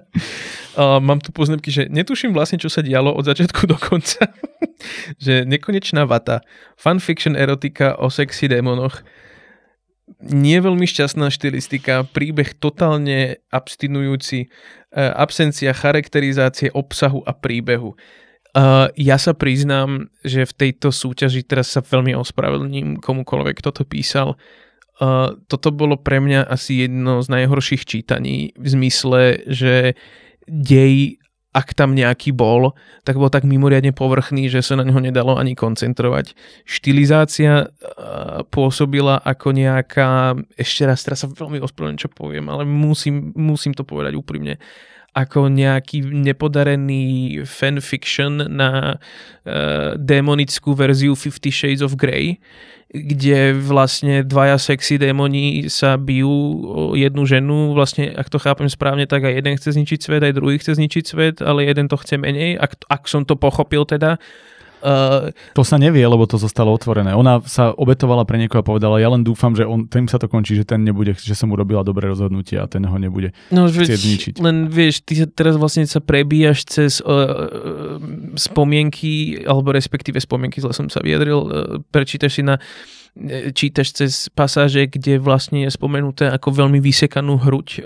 Uh, 0.74 0.98
mám 0.98 1.22
tu 1.22 1.30
poznámky, 1.30 1.70
že 1.70 1.86
netuším 1.86 2.34
vlastne, 2.34 2.58
čo 2.58 2.66
sa 2.66 2.82
dialo 2.82 3.14
od 3.14 3.26
začiatku 3.26 3.70
do 3.70 3.78
konca. 3.78 4.26
že 5.24 5.46
nekonečná 5.46 6.02
vata. 6.02 6.42
Fanfiction 6.74 7.38
erotika 7.38 7.94
o 7.98 8.10
sexy 8.10 8.50
démonoch 8.50 9.06
nie 10.18 10.58
veľmi 10.58 10.84
šťastná 10.84 11.30
štilistika, 11.30 12.04
príbeh 12.10 12.58
totálne 12.58 13.38
abstinujúci, 13.54 14.46
e, 14.46 14.48
absencia 14.96 15.70
charakterizácie 15.70 16.74
obsahu 16.74 17.22
a 17.22 17.32
príbehu. 17.32 17.94
Uh, 18.50 18.90
ja 18.98 19.14
sa 19.14 19.30
priznám, 19.30 20.10
že 20.26 20.42
v 20.42 20.56
tejto 20.58 20.90
súťaži 20.90 21.46
teraz 21.46 21.70
sa 21.70 21.86
veľmi 21.86 22.18
ospravedlním 22.18 22.98
komukoľvek, 22.98 23.62
kto 23.62 23.70
to 23.70 23.82
písal. 23.86 24.34
Uh, 24.98 25.38
toto 25.46 25.70
bolo 25.70 25.94
pre 25.94 26.18
mňa 26.18 26.50
asi 26.50 26.82
jedno 26.82 27.22
z 27.22 27.30
najhorších 27.30 27.86
čítaní 27.86 28.50
v 28.58 28.66
zmysle, 28.66 29.46
že 29.46 29.94
dej 30.50 31.19
ak 31.50 31.74
tam 31.74 31.98
nejaký 31.98 32.30
bol, 32.30 32.78
tak 33.02 33.18
bol 33.18 33.26
tak 33.26 33.42
mimoriadne 33.42 33.90
povrchný, 33.90 34.46
že 34.46 34.62
sa 34.62 34.78
na 34.78 34.86
neho 34.86 35.02
nedalo 35.02 35.34
ani 35.34 35.58
koncentrovať. 35.58 36.38
Štilizácia 36.62 37.66
uh, 37.66 38.46
pôsobila 38.46 39.18
ako 39.18 39.50
nejaká, 39.50 40.38
ešte 40.54 40.86
raz, 40.86 41.02
teraz 41.02 41.26
sa 41.26 41.28
veľmi 41.28 41.58
ospravedlňujem, 41.58 42.02
čo 42.06 42.10
poviem, 42.14 42.46
ale 42.46 42.62
musím, 42.62 43.34
musím 43.34 43.74
to 43.74 43.82
povedať 43.82 44.14
úprimne, 44.14 44.62
ako 45.10 45.50
nejaký 45.50 46.06
nepodarený 46.06 47.42
fanfiction 47.42 48.46
na 48.46 48.96
uh, 48.96 49.98
démonickú 49.98 50.74
verziu 50.78 51.18
Fifty 51.18 51.50
Shades 51.50 51.82
of 51.82 51.98
Grey, 51.98 52.38
kde 52.90 53.54
vlastne 53.54 54.26
dvaja 54.26 54.58
sexy 54.58 54.98
démoni 54.98 55.70
sa 55.70 55.94
bijú 55.94 56.30
o 56.66 56.82
jednu 56.98 57.22
ženu, 57.22 57.70
vlastne 57.70 58.10
ak 58.10 58.26
to 58.26 58.42
chápem 58.42 58.66
správne, 58.66 59.06
tak 59.06 59.22
aj 59.22 59.38
jeden 59.38 59.54
chce 59.54 59.78
zničiť 59.78 59.98
svet, 60.02 60.22
aj 60.26 60.34
druhý 60.34 60.58
chce 60.58 60.74
zničiť 60.74 61.04
svet, 61.06 61.36
ale 61.38 61.70
jeden 61.70 61.86
to 61.86 61.94
chce 61.94 62.18
menej, 62.18 62.58
ak, 62.58 62.82
ak 62.90 63.06
som 63.06 63.22
to 63.22 63.38
pochopil 63.38 63.86
teda. 63.86 64.18
Uh, 64.80 65.32
To 65.52 65.62
sa 65.64 65.76
nevie, 65.76 66.02
lebo 66.04 66.24
to 66.24 66.40
zostalo 66.40 66.72
otvorené. 66.72 67.12
Ona 67.12 67.44
sa 67.44 67.72
obetovala 67.76 68.24
pre 68.24 68.40
niekoho 68.40 68.60
a 68.60 68.66
povedala, 68.66 68.96
ja 68.96 69.12
len 69.12 69.20
dúfam, 69.20 69.52
že 69.52 69.68
on, 69.68 69.84
tým 69.84 70.08
sa 70.08 70.16
to 70.16 70.26
končí, 70.26 70.56
že 70.56 70.64
ten 70.64 70.80
nebude, 70.80 71.12
že 71.16 71.36
som 71.36 71.52
urobila 71.52 71.84
dobré 71.84 72.08
rozhodnutie 72.08 72.56
a 72.56 72.64
ten 72.64 72.84
ho 72.84 72.96
nebude 72.96 73.36
no, 73.52 73.68
chcieť 73.68 74.00
zničiť. 74.00 74.34
len 74.40 74.72
vieš, 74.72 75.04
ty 75.04 75.20
sa 75.20 75.26
teraz 75.28 75.60
vlastne 75.60 75.84
sa 75.84 76.00
prebíjaš 76.00 76.64
cez 76.64 76.92
uh, 77.00 77.06
uh, 77.06 77.26
spomienky, 78.40 79.44
alebo 79.44 79.72
respektíve 79.76 80.16
spomienky, 80.20 80.64
zle 80.64 80.72
som 80.72 80.88
sa 80.88 81.04
vyjadril, 81.04 81.38
uh, 81.40 81.50
prečítaš 81.92 82.40
si 82.40 82.42
na 82.46 82.56
e, 82.56 82.60
čítaš 83.52 83.92
cez 83.92 84.12
pasáže, 84.30 84.86
kde 84.86 85.18
vlastne 85.18 85.66
je 85.66 85.70
spomenuté, 85.74 86.30
ako 86.30 86.64
veľmi 86.64 86.78
vysekanú 86.78 87.42
hruď 87.42 87.82
uh, 87.82 87.84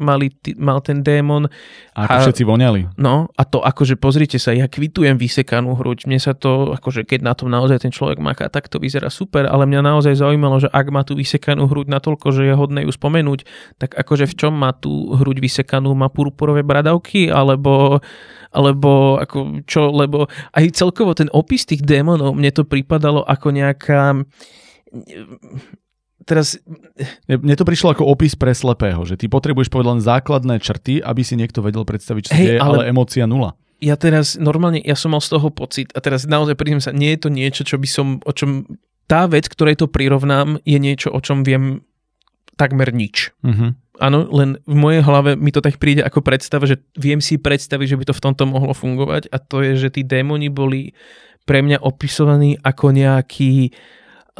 mali, 0.00 0.32
mal 0.56 0.80
ten 0.80 1.04
démon. 1.04 1.46
A 1.92 2.08
ako 2.08 2.16
a- 2.16 2.24
všetci 2.24 2.44
voňali. 2.48 2.80
No 2.96 3.28
a 3.36 3.42
to 3.44 3.60
akože 3.60 4.00
pozrite 4.00 4.40
sa, 4.40 4.56
ja 4.56 4.66
kvitujem 4.66 5.20
vysekanú 5.20 5.76
hruď, 5.76 6.08
mne 6.08 6.18
sa 6.18 6.32
to, 6.32 6.72
akože 6.72 7.04
keď 7.04 7.20
na 7.20 7.32
tom 7.36 7.52
naozaj 7.52 7.84
ten 7.84 7.92
človek 7.92 8.18
maká, 8.18 8.48
tak 8.48 8.66
to 8.72 8.80
vyzerá 8.80 9.12
super, 9.12 9.44
ale 9.44 9.68
mňa 9.68 9.80
naozaj 9.84 10.18
zaujímalo, 10.18 10.64
že 10.64 10.72
ak 10.72 10.86
má 10.88 11.04
tú 11.04 11.14
vysekanú 11.14 11.68
hruď 11.68 11.92
natoľko, 12.00 12.32
že 12.32 12.48
je 12.50 12.54
hodné 12.56 12.88
ju 12.88 12.92
spomenúť, 12.92 13.44
tak 13.76 13.92
akože 13.92 14.24
v 14.24 14.34
čom 14.34 14.56
má 14.56 14.72
tú 14.72 15.14
hruď 15.20 15.44
vysekanú, 15.44 15.92
má 15.92 16.08
purpurové 16.08 16.64
bradavky, 16.64 17.28
alebo 17.28 18.00
alebo 18.50 19.16
ako 19.16 19.62
čo, 19.66 19.90
lebo 19.90 20.26
aj 20.52 20.74
celkovo 20.74 21.14
ten 21.14 21.30
opis 21.30 21.66
tých 21.66 21.82
démonov, 21.82 22.34
mne 22.34 22.50
to 22.50 22.66
pripadalo 22.66 23.22
ako 23.22 23.54
nejaká 23.54 24.26
teraz 26.26 26.58
Mne 27.26 27.54
to 27.56 27.64
prišlo 27.66 27.94
ako 27.94 28.06
opis 28.06 28.34
pre 28.34 28.52
slepého, 28.54 29.02
že 29.06 29.16
ty 29.18 29.26
potrebuješ 29.30 29.70
povedať 29.70 29.88
len 29.98 30.02
základné 30.02 30.54
črty, 30.60 31.00
aby 31.02 31.22
si 31.22 31.34
niekto 31.38 31.62
vedel 31.64 31.86
predstaviť, 31.86 32.22
čo 32.26 32.30
sa 32.30 32.38
Hej, 32.38 32.46
deje, 32.46 32.60
ale- 32.60 32.86
ale 32.86 32.90
emócia 32.90 33.24
nula. 33.26 33.54
ja 33.80 33.96
teraz 33.96 34.36
normálne, 34.36 34.82
ja 34.84 34.92
som 34.92 35.16
mal 35.16 35.24
z 35.24 35.32
toho 35.32 35.48
pocit 35.48 35.88
a 35.96 36.04
teraz 36.04 36.28
naozaj 36.28 36.52
prídem 36.52 36.84
sa, 36.84 36.92
nie 36.92 37.16
je 37.16 37.20
to 37.24 37.28
niečo, 37.32 37.62
čo 37.64 37.80
by 37.80 37.88
som, 37.88 38.20
o 38.22 38.32
čom, 38.36 38.68
tá 39.08 39.24
vec, 39.24 39.48
ktorej 39.48 39.80
to 39.80 39.88
prirovnám, 39.88 40.60
je 40.68 40.78
niečo, 40.78 41.08
o 41.10 41.18
čom 41.18 41.42
viem 41.42 41.80
takmer 42.60 42.92
nič. 42.92 43.32
Uh-huh. 43.40 43.72
Áno, 44.00 44.24
len 44.32 44.56
v 44.64 44.76
mojej 44.80 45.04
hlave 45.04 45.36
mi 45.36 45.52
to 45.52 45.60
tak 45.60 45.76
príde 45.76 46.00
ako 46.00 46.24
predstava, 46.24 46.64
že 46.64 46.80
viem 46.96 47.20
si 47.20 47.36
predstaviť, 47.36 47.86
že 47.94 47.98
by 48.00 48.04
to 48.08 48.16
v 48.16 48.24
tomto 48.24 48.44
mohlo 48.48 48.72
fungovať 48.72 49.28
a 49.28 49.36
to 49.36 49.60
je, 49.60 49.76
že 49.76 50.00
tí 50.00 50.02
démoni 50.02 50.48
boli 50.48 50.96
pre 51.44 51.60
mňa 51.60 51.84
opisovaní 51.84 52.56
ako 52.64 52.96
nejakí 52.96 53.68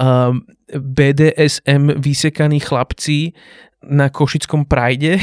um, 0.00 0.40
BDSM 0.72 2.00
vysekaní 2.00 2.64
chlapci 2.64 3.36
na 3.84 4.08
Košickom 4.08 4.64
prajde, 4.64 5.20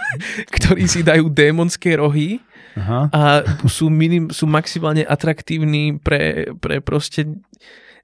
ktorí 0.54 0.86
si 0.86 1.02
dajú 1.02 1.26
démonské 1.30 1.98
rohy 1.98 2.38
Aha. 2.78 3.10
a 3.10 3.22
sú, 3.66 3.90
minim, 3.90 4.30
sú 4.30 4.46
maximálne 4.46 5.02
atraktívni 5.02 5.98
pre, 5.98 6.54
pre 6.62 6.78
proste 6.78 7.26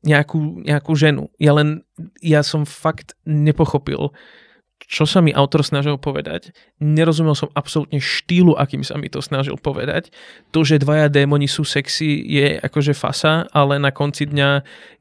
nejakú, 0.02 0.62
nejakú 0.62 0.92
ženu. 0.94 1.30
Ja 1.38 1.54
len, 1.54 1.82
ja 2.22 2.42
som 2.42 2.66
fakt 2.66 3.18
nepochopil, 3.26 4.14
čo 4.86 5.02
sa 5.02 5.18
mi 5.18 5.34
autor 5.34 5.66
snažil 5.66 5.98
povedať. 5.98 6.54
Nerozumel 6.78 7.34
som 7.34 7.50
absolútne 7.58 7.98
štýlu, 7.98 8.54
akým 8.54 8.86
sa 8.86 8.94
mi 8.94 9.10
to 9.10 9.18
snažil 9.18 9.58
povedať. 9.58 10.14
To, 10.54 10.62
že 10.62 10.78
dvaja 10.78 11.10
démoni 11.10 11.50
sú 11.50 11.66
sexy, 11.66 12.22
je 12.22 12.62
akože 12.62 12.94
fasa, 12.94 13.50
ale 13.50 13.82
na 13.82 13.90
konci 13.90 14.30
dňa 14.30 14.48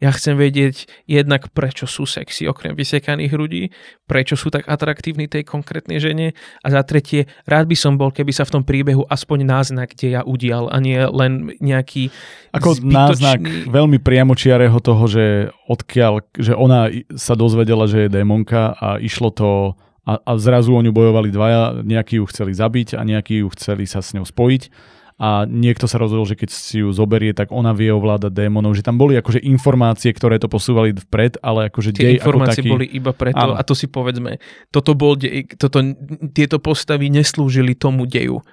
ja 0.02 0.10
chcem 0.10 0.34
vedieť 0.41 0.90
jednak, 1.06 1.53
prečo 1.53 1.86
sú 1.86 2.10
sexy, 2.10 2.49
okrem 2.49 2.74
vysekaných 2.74 3.30
hrudí, 3.30 3.64
prečo 4.10 4.34
sú 4.34 4.49
tak 4.49 4.66
atraktívni 4.66 5.30
tej 5.30 5.45
konkrétnej 5.45 6.02
žene 6.02 6.34
a 6.66 6.68
za 6.74 6.82
tretie, 6.82 7.30
rád 7.45 7.70
by 7.70 7.78
som 7.78 7.94
bol, 8.02 8.10
keby 8.10 8.34
sa 8.34 8.41
v 8.49 8.57
tom 8.57 8.64
príbehu 8.66 9.06
aspoň 9.06 9.45
náznak 9.45 9.94
deja 9.94 10.26
udial 10.26 10.66
a 10.74 10.82
nie 10.82 10.98
len 10.98 11.53
nejaký 11.62 12.10
Ako 12.57 12.82
náznak 12.82 13.38
zbytočný... 13.38 13.70
veľmi 13.70 14.02
priamočiarého 14.02 14.82
toho, 14.82 15.06
že 15.06 15.26
odkiaľ, 15.70 16.26
že 16.34 16.57
ona 16.57 16.90
sa 17.14 17.38
dozvedela, 17.38 17.86
že 17.86 18.10
je 18.10 18.14
démonka 18.14 18.74
a 18.82 18.98
išlo 18.98 19.30
to 19.30 19.74
a, 20.06 20.22
a 20.22 20.32
zrazu 20.38 20.72
o 20.72 20.82
ňu 20.82 20.94
bojovali 20.94 21.34
dvaja, 21.34 21.82
nejakí 21.82 22.22
ju 22.22 22.26
chceli 22.30 22.53
zabiť 22.53 22.95
a 22.95 23.02
nejakí 23.02 23.41
ju 23.41 23.48
chceli 23.57 23.90
sa 23.90 24.06
s 24.06 24.14
ňou 24.14 24.23
spojiť 24.23 24.94
a 25.15 25.48
niekto 25.48 25.88
sa 25.88 25.95
rozhodol, 25.95 26.27
že 26.27 26.36
keď 26.36 26.49
si 26.52 26.84
ju 26.84 26.91
zoberie, 26.91 27.32
tak 27.32 27.48
ona 27.56 27.72
vie 27.72 27.88
ovládať 27.88 28.36
démonov, 28.36 28.76
že 28.76 28.84
tam 28.84 28.99
boli 28.99 29.15
akože 29.15 29.40
informácie, 29.48 30.11
ktoré 30.11 30.44
to 30.44 30.52
posúvali 30.52 30.91
vpred, 30.91 31.40
ale 31.40 31.72
akože 31.72 31.95
Tie 31.95 32.03
dej 32.03 32.15
ako 32.19 32.19
informácie 32.19 32.61
taký... 32.68 32.72
boli 32.76 32.86
iba 32.91 33.15
preto, 33.15 33.40
Áno. 33.40 33.56
a 33.56 33.64
to 33.64 33.72
si 33.72 33.88
povedzme, 33.88 34.44
toto 34.76 34.91
bol 34.91 35.15
dej, 35.15 35.48
toto, 35.56 35.80
tieto 36.36 36.60
postavy 36.60 37.07
neslúžili 37.07 37.80
tomu 37.80 38.03
deju. 38.03 38.44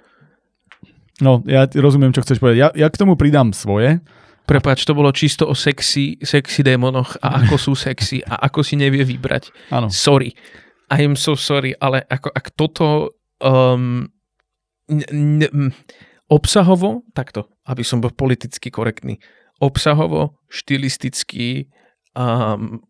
No, 1.18 1.42
ja 1.50 1.66
rozumiem, 1.66 2.14
čo 2.14 2.22
chceš 2.22 2.38
povedať. 2.38 2.58
Ja, 2.62 2.68
ja 2.74 2.88
k 2.90 2.98
tomu 2.98 3.18
pridám 3.18 3.50
svoje. 3.50 3.98
Prepač, 4.46 4.86
to 4.86 4.94
bolo 4.94 5.10
čisto 5.14 5.46
o 5.50 5.54
sexy, 5.54 6.18
sexy 6.22 6.66
démonoch 6.66 7.14
a 7.22 7.42
ako 7.42 7.58
sú 7.58 7.72
sexy 7.74 8.22
a 8.26 8.38
ako 8.42 8.62
si 8.62 8.74
nevie 8.74 9.02
vybrať. 9.06 9.50
Áno. 9.70 9.90
Sorry. 9.90 10.34
I 10.92 11.08
am 11.08 11.16
so 11.16 11.32
sorry, 11.32 11.72
ale 11.80 12.04
ako, 12.04 12.28
ak 12.36 12.46
toto 12.52 13.16
um, 13.40 14.12
n- 14.92 15.08
n- 15.08 15.48
m- 15.48 15.72
obsahovo, 16.28 17.08
takto, 17.16 17.48
aby 17.64 17.80
som 17.80 18.04
bol 18.04 18.12
politicky 18.12 18.68
korektný, 18.68 19.16
obsahovo, 19.56 20.36
štilisticky, 20.52 21.72
um, 22.12 22.84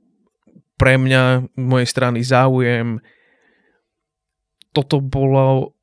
pre 0.74 0.98
mňa, 0.98 1.54
mojej 1.54 1.86
strany 1.86 2.26
záujem, 2.26 2.98
toto 4.74 4.98
bolo 4.98 5.78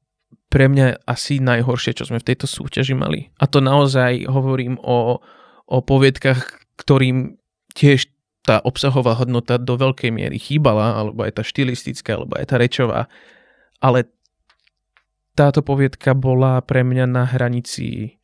pre 0.51 0.67
mňa 0.67 1.07
asi 1.07 1.39
najhoršie, 1.39 1.95
čo 1.95 2.09
sme 2.09 2.19
v 2.19 2.27
tejto 2.33 2.49
súťaži 2.49 2.97
mali. 2.97 3.31
A 3.39 3.47
to 3.47 3.63
naozaj 3.63 4.27
hovorím 4.27 4.75
o, 4.81 5.23
o 5.69 5.77
poviedkach, 5.79 6.57
ktorým 6.75 7.37
tiež 7.77 8.11
tá 8.49 8.57
obsahová 8.65 9.13
hodnota 9.13 9.61
do 9.61 9.77
veľkej 9.77 10.09
miery 10.09 10.41
chýbala, 10.41 10.97
alebo 10.97 11.21
aj 11.21 11.37
tá 11.37 11.43
štilistická, 11.45 12.17
alebo 12.17 12.41
aj 12.41 12.49
tá 12.49 12.57
rečová. 12.57 13.05
Ale 13.77 14.09
táto 15.37 15.61
poviedka 15.61 16.17
bola 16.17 16.57
pre 16.65 16.81
mňa 16.81 17.05
na 17.05 17.29
hranici 17.29 18.17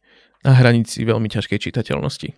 Na 0.45 0.53
hranici 0.53 1.01
veľmi 1.01 1.25
ťažkej 1.25 1.57
čitateľnosti. 1.57 2.29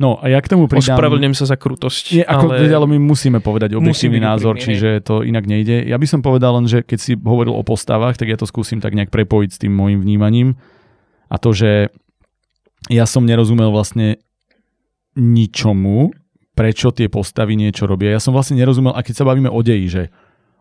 No 0.00 0.16
a 0.16 0.32
ja 0.32 0.40
k 0.40 0.56
tomu 0.56 0.68
pridám... 0.72 0.96
Ospravedlňujem 0.96 1.36
sa 1.36 1.44
za 1.48 1.56
krutosť. 1.60 2.04
Nie, 2.20 2.24
ako, 2.24 2.48
ale... 2.48 2.68
ale 2.68 2.86
my 2.96 2.98
musíme 3.12 3.44
povedať 3.44 3.76
objektívny 3.76 4.24
názor, 4.24 4.56
úprimný, 4.56 4.72
čiže 4.72 4.88
to 5.04 5.20
inak 5.20 5.44
nejde. 5.44 5.84
Ja 5.84 6.00
by 6.00 6.08
som 6.08 6.24
povedal 6.24 6.56
len, 6.56 6.64
že 6.64 6.80
keď 6.80 6.98
si 7.00 7.12
hovoril 7.16 7.52
o 7.52 7.60
postavách, 7.60 8.16
tak 8.16 8.32
ja 8.32 8.40
to 8.40 8.48
skúsim 8.48 8.80
tak 8.80 8.96
nejak 8.96 9.12
prepojiť 9.12 9.50
s 9.52 9.60
tým 9.60 9.72
môjim 9.72 10.00
vnímaním. 10.00 10.56
A 11.28 11.36
to, 11.36 11.52
že 11.52 11.92
ja 12.88 13.04
som 13.04 13.28
nerozumel 13.28 13.68
vlastne 13.68 14.16
ničomu, 15.12 16.12
prečo 16.56 16.88
tie 16.90 17.12
postavy 17.12 17.54
niečo 17.54 17.84
robia. 17.84 18.16
Ja 18.16 18.20
som 18.24 18.32
vlastne 18.32 18.56
nerozumel, 18.56 18.96
a 18.96 19.04
keď 19.04 19.14
sa 19.20 19.28
bavíme 19.28 19.52
o 19.52 19.60
deji, 19.60 19.86
že 19.92 20.02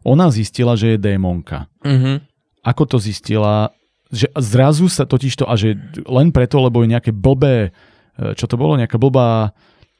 ona 0.04 0.28
zistila, 0.28 0.76
že 0.76 0.96
je 0.96 0.98
démonka. 1.00 1.72
Uh-huh. 1.82 2.20
Ako 2.62 2.84
to 2.86 3.00
zistila? 3.00 3.72
Že 4.12 4.28
zrazu 4.38 4.86
sa 4.92 5.08
totiž 5.08 5.34
to, 5.40 5.48
a 5.48 5.56
že 5.56 5.80
len 6.06 6.36
preto, 6.36 6.60
lebo 6.60 6.84
je 6.84 6.92
nejaké 6.92 7.16
blbé 7.16 7.72
E, 8.16 8.32
čo 8.36 8.48
to 8.48 8.56
bolo, 8.56 8.80
nejaká 8.80 8.98
blbá 9.00 9.52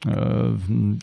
Uh, 0.04 0.52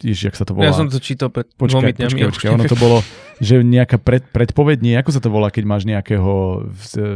ježiš, 0.06 0.30
jak 0.30 0.38
sa 0.38 0.46
to 0.46 0.54
volá? 0.54 0.70
Ja 0.70 0.78
som 0.78 0.86
to 0.86 1.02
čítal 1.02 1.34
pred 1.34 1.50
počkaj, 1.58 1.98
počkaj, 1.98 2.30
počkaj, 2.30 2.50
ono 2.54 2.70
to 2.70 2.78
bolo, 2.78 3.02
že 3.42 3.66
nejaká 3.66 3.98
pred, 3.98 4.22
predpoveď, 4.30 4.86
nie, 4.86 4.94
ako 4.94 5.10
sa 5.10 5.20
to 5.20 5.34
volá, 5.34 5.50
keď 5.50 5.66
máš 5.66 5.90
nejakého, 5.90 6.70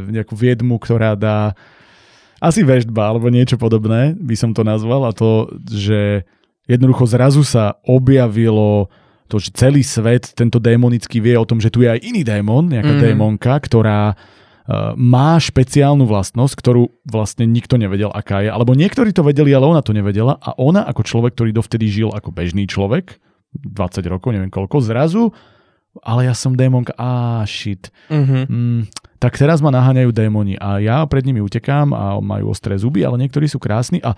nejakú 0.10 0.34
viedmu, 0.34 0.82
ktorá 0.82 1.14
dá 1.14 1.54
asi 2.42 2.66
veštba, 2.66 3.14
alebo 3.14 3.30
niečo 3.30 3.62
podobné, 3.62 4.18
by 4.18 4.34
som 4.34 4.58
to 4.58 4.66
nazval, 4.66 5.06
a 5.06 5.14
to, 5.14 5.54
že 5.70 6.26
jednoducho 6.68 7.08
zrazu 7.08 7.42
sa 7.42 7.80
objavilo 7.88 8.92
to, 9.28 9.40
že 9.40 9.52
celý 9.56 9.84
svet, 9.84 10.32
tento 10.32 10.60
démonický 10.62 11.20
vie 11.20 11.36
o 11.36 11.44
tom, 11.44 11.60
že 11.60 11.68
tu 11.68 11.84
je 11.84 11.92
aj 11.92 12.00
iný 12.00 12.24
démon, 12.24 12.64
nejaká 12.64 12.96
mm. 12.96 13.02
démonka, 13.04 13.60
ktorá 13.60 14.16
Eh, 14.68 14.92
má 15.00 15.40
špeciálnu 15.40 16.04
vlastnosť, 16.04 16.54
ktorú 16.60 16.92
vlastne 17.08 17.48
nikto 17.48 17.80
nevedel, 17.80 18.12
aká 18.12 18.44
je. 18.44 18.52
Alebo 18.52 18.76
niektorí 18.76 19.16
to 19.16 19.24
vedeli, 19.24 19.56
ale 19.56 19.64
ona 19.64 19.80
to 19.80 19.96
nevedela. 19.96 20.36
A 20.44 20.60
ona 20.60 20.84
ako 20.84 21.08
človek, 21.08 21.40
ktorý 21.40 21.56
dovtedy 21.56 21.88
žil 21.88 22.12
ako 22.12 22.36
bežný 22.36 22.68
človek, 22.68 23.16
20 23.56 24.04
rokov, 24.12 24.36
neviem 24.36 24.52
koľko, 24.52 24.84
zrazu, 24.84 25.32
ale 26.04 26.28
ja 26.28 26.36
som 26.36 26.52
démonka, 26.52 26.92
á, 27.00 27.48
shit. 27.48 27.88
Mm-hmm. 28.12 28.44
Mm, 28.52 28.82
tak 29.18 29.34
teraz 29.38 29.62
ma 29.66 29.74
naháňajú 29.74 30.10
démoni 30.14 30.56
a 30.62 30.78
ja 30.78 31.02
pred 31.10 31.26
nimi 31.26 31.42
utekám 31.42 31.90
a 31.94 32.22
majú 32.22 32.54
ostré 32.54 32.78
zuby, 32.78 33.02
ale 33.02 33.18
niektorí 33.22 33.50
sú 33.50 33.58
krásni 33.58 33.98
a 34.06 34.14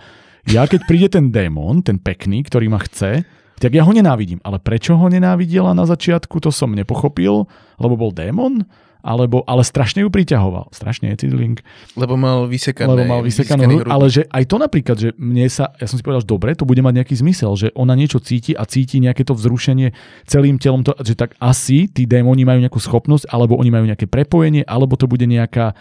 ja 0.48 0.64
keď 0.64 0.80
príde 0.88 1.08
ten 1.12 1.28
démon, 1.28 1.84
ten 1.84 2.00
pekný, 2.00 2.44
ktorý 2.44 2.72
ma 2.72 2.80
chce, 2.80 3.24
tak 3.60 3.76
ja 3.76 3.84
ho 3.84 3.92
nenávidím. 3.92 4.40
Ale 4.40 4.56
prečo 4.56 4.96
ho 4.96 5.06
nenávidela 5.12 5.76
na 5.76 5.84
začiatku, 5.84 6.40
to 6.40 6.48
som 6.48 6.72
nepochopil, 6.72 7.44
lebo 7.76 7.94
bol 7.96 8.08
démon 8.08 8.64
alebo, 9.00 9.42
ale 9.48 9.64
strašne 9.64 10.04
ju 10.04 10.08
priťahoval. 10.08 10.72
Strašne 10.72 11.12
je 11.12 11.28
link. 11.32 11.64
Lebo 11.96 12.16
mal 12.16 12.46
vysekané, 12.46 12.88
Lebo 12.88 13.04
mal 13.04 13.20
vysekanú 13.24 13.84
ale 13.88 14.06
že 14.12 14.22
aj 14.28 14.44
to 14.46 14.56
napríklad, 14.60 14.96
že 14.96 15.08
mne 15.16 15.48
sa, 15.48 15.72
ja 15.76 15.86
som 15.88 15.96
si 15.96 16.04
povedal, 16.04 16.22
že 16.24 16.30
dobre, 16.30 16.52
to 16.52 16.68
bude 16.68 16.80
mať 16.80 17.02
nejaký 17.02 17.14
zmysel, 17.16 17.52
že 17.56 17.68
ona 17.74 17.96
niečo 17.96 18.20
cíti 18.20 18.52
a 18.52 18.64
cíti 18.68 19.00
nejaké 19.00 19.24
to 19.24 19.32
vzrušenie 19.32 19.92
celým 20.28 20.60
telom, 20.60 20.84
to, 20.84 20.92
že 21.00 21.16
tak 21.16 21.34
asi 21.40 21.88
tí 21.88 22.04
démoni 22.04 22.44
majú 22.44 22.60
nejakú 22.60 22.80
schopnosť, 22.80 23.28
alebo 23.32 23.56
oni 23.56 23.70
majú 23.72 23.84
nejaké 23.88 24.06
prepojenie, 24.06 24.62
alebo 24.68 24.94
to 25.00 25.08
bude 25.08 25.24
nejaká, 25.24 25.72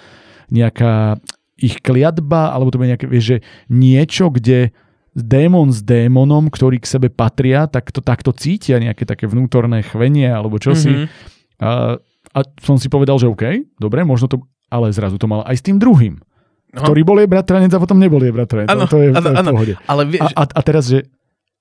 nejaká 0.49 1.19
ich 1.59 1.83
kliatba, 1.83 2.55
alebo 2.55 2.71
to 2.71 2.79
bude 2.79 2.91
nejaké, 2.95 3.05
vieš, 3.05 3.25
že 3.35 3.37
niečo, 3.67 4.31
kde 4.31 4.71
démon 5.17 5.73
s 5.73 5.83
démonom, 5.83 6.47
ktorí 6.47 6.79
k 6.79 6.87
sebe 6.87 7.07
patria, 7.11 7.67
tak 7.67 7.91
to 7.91 7.99
takto 7.99 8.31
cítia 8.31 8.79
nejaké 8.79 9.03
také 9.03 9.25
vnútorné 9.27 9.83
chvenie 9.83 10.29
alebo 10.29 10.61
čosi. 10.61 11.05
Mm-hmm. 11.05 11.37
Uh, 11.59 11.99
a 12.33 12.39
som 12.61 12.77
si 12.77 12.87
povedal, 12.87 13.17
že 13.17 13.27
OK, 13.29 13.75
dobre, 13.81 14.05
možno 14.05 14.29
to, 14.29 14.37
ale 14.69 14.93
zrazu 14.93 15.17
to 15.17 15.25
mal 15.25 15.41
aj 15.45 15.55
s 15.57 15.63
tým 15.65 15.81
druhým. 15.81 16.21
No. 16.69 16.85
Ktorý 16.85 17.01
bol 17.01 17.17
jej 17.17 17.25
bratranec 17.25 17.73
a 17.73 17.81
potom 17.81 17.97
nebol 17.97 18.21
jej 18.21 18.29
bratranec. 18.29 18.69
Ano, 18.69 18.85
to 18.85 19.01
je, 19.01 19.09
ano, 19.09 19.25
to 19.25 19.29
je 19.33 19.41
v 19.41 19.55
pohode. 19.57 19.73
Ale 19.89 20.01
vieš... 20.05 20.21
a, 20.21 20.29
a, 20.37 20.43
a 20.45 20.61
teraz, 20.61 20.85
že 20.85 21.09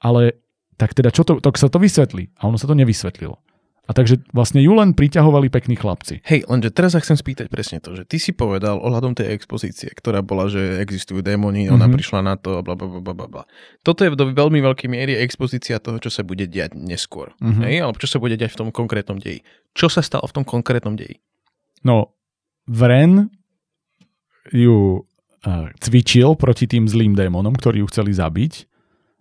ale 0.05 0.37
tak 0.79 0.95
teda 0.95 1.11
čo 1.11 1.25
to, 1.25 1.41
to 1.41 1.49
sa 1.57 1.73
to 1.73 1.81
vysvetlí. 1.81 2.31
A 2.39 2.47
ono 2.47 2.61
sa 2.61 2.69
to 2.69 2.77
nevysvetlilo. 2.77 3.41
A 3.89 3.97
takže 3.97 4.21
vlastne 4.37 4.61
ju 4.61 4.77
len 4.77 4.93
priťahovali 4.93 5.49
pekní 5.49 5.81
chlapci. 5.81 6.21
Hej, 6.29 6.45
lenže 6.45 6.69
teraz 6.69 6.93
sa 6.93 7.01
chcem 7.01 7.17
spýtať 7.17 7.49
presne 7.49 7.81
to, 7.81 7.97
že 7.97 8.05
ty 8.05 8.21
si 8.21 8.37
povedal 8.37 8.77
ohľadom 8.77 9.17
tej 9.17 9.33
expozície, 9.33 9.89
ktorá 9.97 10.21
bola, 10.21 10.53
že 10.53 10.85
existujú 10.85 11.25
démoni, 11.25 11.73
ona 11.73 11.89
mm-hmm. 11.89 11.97
prišla 11.97 12.21
na 12.21 12.37
to, 12.37 12.61
bla, 12.61 12.77
bla, 12.77 13.01
bla, 13.01 13.15
bla, 13.17 13.27
bla. 13.27 13.45
Toto 13.81 14.05
je 14.05 14.13
do 14.13 14.29
veľmi 14.29 14.61
veľkej 14.61 14.89
miery 14.93 15.17
expozícia 15.17 15.81
toho, 15.81 15.97
čo 16.05 16.13
sa 16.13 16.21
bude 16.21 16.45
diať 16.45 16.77
neskôr. 16.77 17.33
Mm-hmm. 17.41 17.65
Hej, 17.65 17.77
alebo 17.81 17.97
čo 17.97 18.13
sa 18.13 18.21
bude 18.21 18.37
diať 18.37 18.61
v 18.61 18.61
tom 18.61 18.71
konkrétnom 18.71 19.17
deji. 19.17 19.41
Čo 19.73 19.89
sa 19.89 20.05
stalo 20.05 20.29
v 20.29 20.37
tom 20.37 20.45
konkrétnom 20.45 20.93
deji? 20.93 21.25
No, 21.81 22.13
Vren 22.69 23.33
ju 24.53 25.01
uh, 25.01 25.69
cvičil 25.81 26.37
proti 26.37 26.69
tým 26.69 26.85
zlým 26.85 27.17
démonom, 27.17 27.57
ktorí 27.57 27.81
ju 27.81 27.89
chceli 27.89 28.13
zabiť 28.13 28.69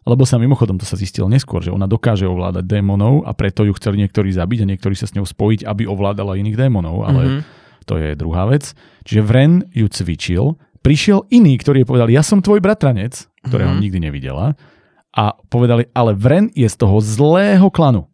lebo 0.08 0.24
sa 0.24 0.40
mimochodom 0.40 0.80
to 0.80 0.88
sa 0.88 0.96
zistilo 0.96 1.28
neskôr, 1.28 1.60
že 1.60 1.70
ona 1.70 1.86
dokáže 1.86 2.24
ovládať 2.24 2.64
démonov 2.64 3.28
a 3.28 3.36
preto 3.36 3.68
ju 3.68 3.76
chceli 3.76 4.02
niektorí 4.02 4.32
zabiť 4.32 4.64
a 4.64 4.70
niektorí 4.74 4.96
sa 4.96 5.06
s 5.06 5.14
ňou 5.14 5.28
spojiť, 5.28 5.68
aby 5.68 5.84
ovládala 5.84 6.40
iných 6.40 6.58
démonov, 6.58 7.04
ale 7.04 7.22
mm-hmm. 7.22 7.42
to 7.84 7.94
je 8.00 8.10
druhá 8.16 8.48
vec. 8.48 8.72
Čiže 9.04 9.22
Vren 9.28 9.68
ju 9.76 9.88
cvičil, 9.92 10.56
prišiel 10.80 11.28
iný, 11.30 11.60
ktorý 11.60 11.84
jej 11.84 11.88
povedal, 11.88 12.08
ja 12.08 12.24
som 12.24 12.40
tvoj 12.40 12.64
bratranec, 12.64 13.28
ktorého 13.44 13.76
mm-hmm. 13.76 13.84
nikdy 13.84 14.00
nevidela 14.00 14.56
a 15.12 15.36
povedali, 15.52 15.92
ale 15.92 16.16
Vren 16.16 16.48
je 16.56 16.68
z 16.70 16.76
toho 16.80 16.98
zlého 17.04 17.68
klanu. 17.68 18.08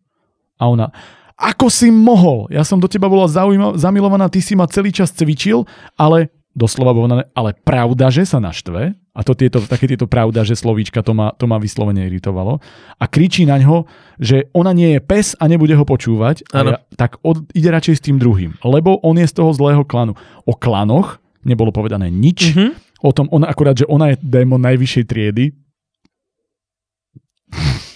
A 0.58 0.72
ona, 0.72 0.90
ako 1.36 1.68
si 1.68 1.92
mohol? 1.92 2.48
Ja 2.48 2.64
som 2.64 2.80
do 2.80 2.88
teba 2.88 3.12
bola 3.12 3.28
zaujímav- 3.28 3.76
zamilovaná, 3.76 4.32
ty 4.32 4.40
si 4.40 4.56
ma 4.56 4.70
celý 4.70 4.96
čas 4.96 5.12
cvičil, 5.12 5.68
ale 6.00 6.32
doslova 6.56 6.96
povedané, 6.96 7.28
ale 7.36 7.58
pravda, 7.58 8.08
že 8.14 8.24
sa 8.24 8.40
naštve, 8.40 8.96
a 9.14 9.22
to 9.22 9.38
tieto, 9.38 9.62
také 9.62 9.86
tieto 9.86 10.10
pravda, 10.10 10.42
že 10.42 10.58
slovíčka, 10.58 11.06
to 11.06 11.14
ma, 11.14 11.38
to 11.38 11.46
ma 11.46 11.62
vyslovene 11.62 12.02
iritovalo. 12.10 12.58
A 12.98 13.06
kričí 13.06 13.46
na 13.46 13.62
ňo, 13.62 13.86
že 14.18 14.50
ona 14.58 14.74
nie 14.74 14.98
je 14.98 15.00
pes 15.06 15.38
a 15.38 15.46
nebude 15.46 15.78
ho 15.78 15.86
počúvať. 15.86 16.50
A 16.50 16.58
ja, 16.66 16.78
tak 16.98 17.22
od, 17.22 17.46
ide 17.54 17.70
radšej 17.70 17.96
s 18.02 18.06
tým 18.10 18.18
druhým. 18.18 18.58
Lebo 18.66 18.98
on 19.06 19.22
je 19.22 19.30
z 19.30 19.38
toho 19.38 19.54
zlého 19.54 19.86
klanu. 19.86 20.18
O 20.50 20.58
klanoch 20.58 21.22
nebolo 21.46 21.70
povedané 21.70 22.10
nič. 22.10 22.58
Mm-hmm. 22.58 22.70
O 23.06 23.14
tom, 23.14 23.30
ona 23.30 23.54
akurát, 23.54 23.78
že 23.78 23.86
ona 23.86 24.16
je 24.16 24.18
démon 24.26 24.58
najvyššej 24.66 25.06
triedy. 25.06 25.54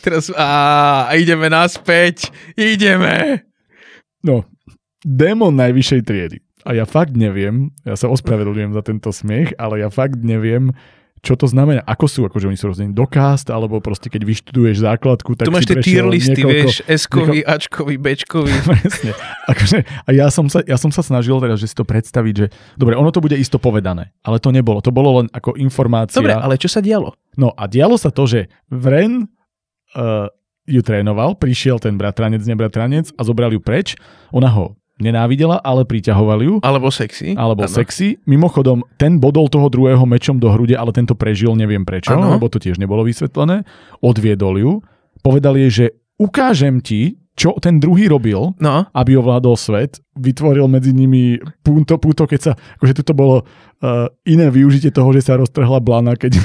Teraz 0.05 0.29
a 0.37 1.09
ideme 1.17 1.49
naspäť. 1.49 2.29
Ideme. 2.53 3.41
No, 4.21 4.45
démon 5.01 5.57
najvyššej 5.57 6.01
triedy. 6.05 6.37
A 6.67 6.75
ja 6.75 6.85
fakt 6.85 7.15
neviem, 7.15 7.71
ja 7.87 7.95
sa 7.95 8.11
ospravedlňujem 8.11 8.75
za 8.75 8.83
tento 8.83 9.09
smiech, 9.15 9.55
ale 9.55 9.79
ja 9.79 9.87
fakt 9.87 10.19
neviem, 10.19 10.75
čo 11.27 11.35
to 11.35 11.43
znamená? 11.43 11.83
Ako 11.83 12.07
sú? 12.07 12.23
Akože 12.23 12.47
oni 12.47 12.55
sú 12.55 12.71
rozdení 12.71 12.95
do 12.95 13.03
cast, 13.03 13.51
alebo 13.51 13.83
proste 13.83 14.07
keď 14.07 14.23
vyštuduješ 14.23 14.79
základku, 14.79 15.35
tak 15.35 15.51
Tu 15.51 15.51
máš 15.51 15.67
tie 15.67 15.83
tier 15.83 16.07
listy, 16.07 16.39
niekoľko, 16.39 16.55
vieš, 16.55 16.75
S-kový, 16.87 17.43
niekoľko... 17.43 17.51
Ačkový, 17.51 17.95
Bčkový. 17.99 18.53
Presne. 18.71 19.11
Akože, 19.51 19.77
a 19.83 20.09
ja 20.15 20.31
som, 20.31 20.47
sa, 20.47 20.63
ja 20.63 20.79
som 20.79 20.87
sa 20.87 21.03
snažil 21.03 21.35
teraz, 21.43 21.59
že 21.59 21.67
si 21.67 21.75
to 21.75 21.83
predstaviť, 21.83 22.33
že 22.39 22.47
dobre, 22.79 22.95
ono 22.95 23.11
to 23.11 23.19
bude 23.19 23.35
isto 23.35 23.59
povedané, 23.59 24.15
ale 24.23 24.39
to 24.39 24.55
nebolo. 24.55 24.79
To 24.79 24.95
bolo 24.95 25.19
len 25.19 25.27
ako 25.35 25.59
informácia. 25.59 26.15
Dobre, 26.15 26.31
ale 26.31 26.55
čo 26.55 26.71
sa 26.71 26.79
dialo? 26.79 27.11
No 27.35 27.51
a 27.51 27.67
dialo 27.67 27.99
sa 27.99 28.07
to, 28.07 28.23
že 28.23 28.47
Vren 28.71 29.27
uh, 29.99 30.31
ju 30.63 30.79
trénoval, 30.79 31.35
prišiel 31.35 31.83
ten 31.83 31.99
bratranec, 31.99 32.47
nebratranec 32.47 33.11
a 33.19 33.21
zobral 33.27 33.51
ju 33.51 33.59
preč. 33.59 33.99
Ona 34.31 34.47
ho 34.47 34.79
nenávidela, 34.97 35.61
ale 35.61 35.85
priťahovali 35.85 36.43
ju. 36.49 36.55
Alebo 36.65 36.89
sexy. 36.89 37.37
Alebo 37.37 37.65
ano. 37.65 37.71
sexy. 37.71 38.17
Mimochodom, 38.25 38.85
ten 38.97 39.21
bodol 39.21 39.47
toho 39.47 39.69
druhého 39.69 40.03
mečom 40.09 40.41
do 40.41 40.49
hrude, 40.49 40.73
ale 40.73 40.93
tento 40.93 41.13
prežil, 41.13 41.53
neviem 41.53 41.85
prečo, 41.85 42.13
ano. 42.13 42.35
lebo 42.35 42.49
to 42.49 42.57
tiež 42.57 42.81
nebolo 42.81 43.05
vysvetlené. 43.05 43.63
Odviedol 44.01 44.55
ju. 44.57 44.71
Povedal 45.21 45.57
jej, 45.57 45.69
že 45.71 45.85
ukážem 46.17 46.81
ti, 46.81 47.17
čo 47.37 47.53
ten 47.61 47.77
druhý 47.77 48.09
robil, 48.09 48.57
no. 48.57 48.75
aby 48.97 49.13
ovládol 49.13 49.53
svet. 49.53 50.01
Vytvoril 50.17 50.65
medzi 50.65 50.89
nimi 50.89 51.37
púto, 51.61 52.01
púto 52.01 52.25
keď 52.25 52.39
sa, 52.41 52.51
akože 52.81 53.05
to 53.05 53.13
bolo 53.13 53.45
uh, 53.45 54.09
iné 54.25 54.49
využitie 54.49 54.89
toho, 54.89 55.13
že 55.13 55.29
sa 55.29 55.37
roztrhla 55.37 55.77
blana, 55.77 56.17
keď 56.17 56.41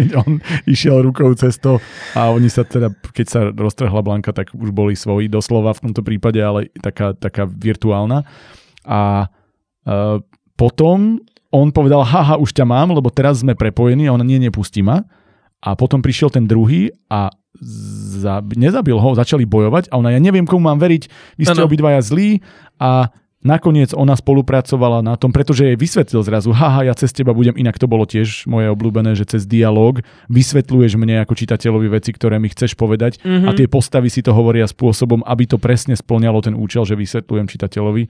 on 0.22 0.40
išiel 0.64 1.04
rukou 1.04 1.32
cez 1.36 1.58
to 1.60 1.78
a 2.16 2.32
oni 2.32 2.48
sa 2.48 2.64
teda, 2.64 2.92
keď 3.12 3.26
sa 3.26 3.40
roztrhla 3.52 4.00
Blanka, 4.00 4.32
tak 4.32 4.52
už 4.52 4.70
boli 4.72 4.96
svoji 4.96 5.28
doslova 5.28 5.72
v 5.76 5.90
tomto 5.90 6.02
prípade, 6.04 6.40
ale 6.40 6.72
taká, 6.80 7.12
taká 7.16 7.44
virtuálna. 7.46 8.24
A 8.82 9.30
uh, 9.86 10.18
potom 10.56 11.22
on 11.52 11.68
povedal, 11.68 12.00
haha, 12.00 12.40
už 12.40 12.56
ťa 12.56 12.64
mám, 12.64 12.96
lebo 12.96 13.12
teraz 13.12 13.44
sme 13.44 13.52
prepojení 13.52 14.08
a 14.08 14.16
ona 14.16 14.24
nie, 14.24 14.40
nepustí 14.40 14.80
ma. 14.80 15.04
A 15.62 15.76
potom 15.76 16.00
prišiel 16.00 16.32
ten 16.32 16.48
druhý 16.48 16.90
a 17.12 17.30
za, 17.62 18.40
nezabil 18.42 18.96
ho, 18.96 19.08
začali 19.14 19.44
bojovať 19.44 19.92
a 19.92 20.00
ona, 20.00 20.10
ja 20.10 20.18
neviem, 20.18 20.48
komu 20.48 20.66
mám 20.66 20.80
veriť, 20.80 21.02
vy 21.38 21.44
ste 21.44 21.60
ano. 21.60 21.68
obidvaja 21.68 22.00
zlí 22.02 22.40
a 22.80 23.12
Nakoniec 23.42 23.90
ona 23.90 24.14
spolupracovala 24.14 25.02
na 25.02 25.18
tom, 25.18 25.34
pretože 25.34 25.66
jej 25.66 25.74
vysvetlil 25.74 26.22
zrazu, 26.22 26.54
haha, 26.54 26.86
ja 26.86 26.94
cez 26.94 27.10
teba 27.10 27.34
budem, 27.34 27.58
inak 27.58 27.74
to 27.74 27.90
bolo 27.90 28.06
tiež 28.06 28.46
moje 28.46 28.70
obľúbené, 28.70 29.18
že 29.18 29.26
cez 29.26 29.50
dialog 29.50 29.98
vysvetľuješ 30.30 30.94
mne 30.94 31.26
ako 31.26 31.34
čitateľovi 31.34 31.90
veci, 31.90 32.14
ktoré 32.14 32.38
mi 32.38 32.46
chceš 32.54 32.78
povedať 32.78 33.18
mm-hmm. 33.18 33.50
a 33.50 33.50
tie 33.58 33.66
postavy 33.66 34.14
si 34.14 34.22
to 34.22 34.30
hovoria 34.30 34.70
spôsobom, 34.70 35.26
aby 35.26 35.50
to 35.50 35.58
presne 35.58 35.98
splňalo 35.98 36.38
ten 36.38 36.54
účel, 36.54 36.86
že 36.86 36.94
vysvetľujem 36.94 37.50
čitateľovi. 37.50 38.02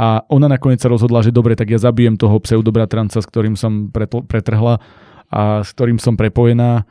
A 0.00 0.24
ona 0.32 0.48
nakoniec 0.48 0.80
sa 0.80 0.88
rozhodla, 0.88 1.20
že 1.20 1.34
dobre, 1.34 1.52
tak 1.52 1.68
ja 1.68 1.76
zabijem 1.76 2.16
toho 2.16 2.40
pseudobratranca, 2.40 3.20
s 3.20 3.28
ktorým 3.28 3.52
som 3.52 3.92
pretrhla 4.24 4.80
a 5.28 5.60
s 5.60 5.76
ktorým 5.76 6.00
som 6.00 6.16
prepojená 6.16 6.88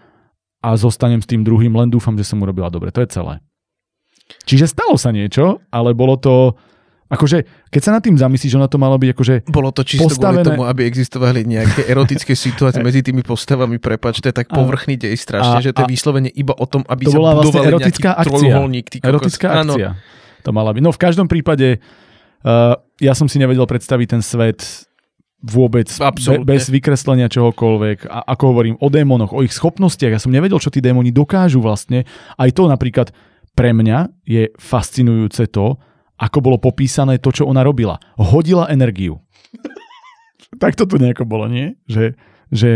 a 0.62 0.70
zostanem 0.78 1.24
s 1.24 1.30
tým 1.30 1.42
druhým, 1.42 1.74
len 1.74 1.90
dúfam, 1.90 2.14
že 2.14 2.28
som 2.28 2.38
urobila 2.38 2.70
dobre. 2.70 2.94
To 2.94 3.02
je 3.02 3.10
celé. 3.10 3.42
Čiže 4.46 4.76
stalo 4.76 5.00
sa 5.00 5.16
niečo, 5.16 5.64
ale 5.72 5.96
bolo 5.96 6.20
to 6.20 6.54
Akože, 7.08 7.48
keď 7.72 7.82
sa 7.82 7.92
nad 7.96 8.04
tým 8.04 8.20
zamyslíš, 8.20 8.56
že 8.56 8.60
na 8.60 8.68
to 8.68 8.76
malo 8.76 9.00
byť 9.00 9.10
akože 9.16 9.36
Bolo 9.48 9.72
to 9.72 9.88
čisto 9.88 10.12
postavené... 10.12 10.44
kvôli 10.44 10.60
tomu, 10.60 10.64
aby 10.68 10.82
existovali 10.84 11.48
nejaké 11.48 11.88
erotické 11.88 12.36
situácie 12.36 12.84
medzi 12.88 13.00
tými 13.00 13.24
postavami, 13.24 13.80
prepač, 13.80 14.20
to 14.20 14.28
je 14.28 14.36
tak 14.36 14.52
povrchný 14.52 15.00
dej 15.00 15.16
strašne, 15.16 15.58
a, 15.58 15.64
že 15.64 15.72
to 15.72 15.88
je 15.88 15.92
vyslovene 15.96 16.28
iba 16.28 16.52
o 16.52 16.66
tom, 16.68 16.84
aby 16.84 17.08
to 17.08 17.16
sa 17.16 17.18
bola 17.18 17.32
vlastne 17.40 17.64
erotická 17.64 18.12
akcia. 18.12 18.54
Erotická 19.08 19.48
Áno. 19.64 19.80
akcia. 19.80 19.90
To 20.44 20.50
mala 20.52 20.76
byť. 20.76 20.82
No 20.84 20.92
v 20.92 21.00
každom 21.00 21.28
prípade 21.32 21.80
uh, 21.80 22.76
ja 23.00 23.14
som 23.16 23.32
si 23.32 23.40
nevedel 23.40 23.64
predstaviť 23.64 24.08
ten 24.20 24.22
svet 24.24 24.88
vôbec 25.38 25.86
be, 25.88 26.34
bez 26.44 26.68
vykreslenia 26.68 27.30
čohokoľvek. 27.30 28.10
A 28.10 28.26
ako 28.36 28.44
hovorím 28.52 28.76
o 28.82 28.88
démonoch, 28.90 29.32
o 29.32 29.46
ich 29.46 29.54
schopnostiach. 29.54 30.18
Ja 30.18 30.22
som 30.22 30.34
nevedel, 30.34 30.58
čo 30.58 30.74
tí 30.74 30.82
démoni 30.82 31.14
dokážu 31.14 31.62
vlastne. 31.62 32.10
Aj 32.36 32.50
to 32.50 32.66
napríklad 32.66 33.14
pre 33.54 33.74
mňa 33.74 34.10
je 34.26 34.50
fascinujúce 34.58 35.50
to, 35.50 35.78
ako 36.18 36.38
bolo 36.41 36.57
popísané 36.57 37.22
to, 37.22 37.30
čo 37.30 37.45
ona 37.45 37.61
robila. 37.61 38.02
Hodila 38.18 38.68
energiu. 38.68 39.22
tak 40.61 40.73
to 40.73 40.89
tu 40.89 40.98
nejako 40.98 41.23
bolo, 41.30 41.45
nie? 41.45 41.77
Že, 41.85 42.18
že 42.49 42.72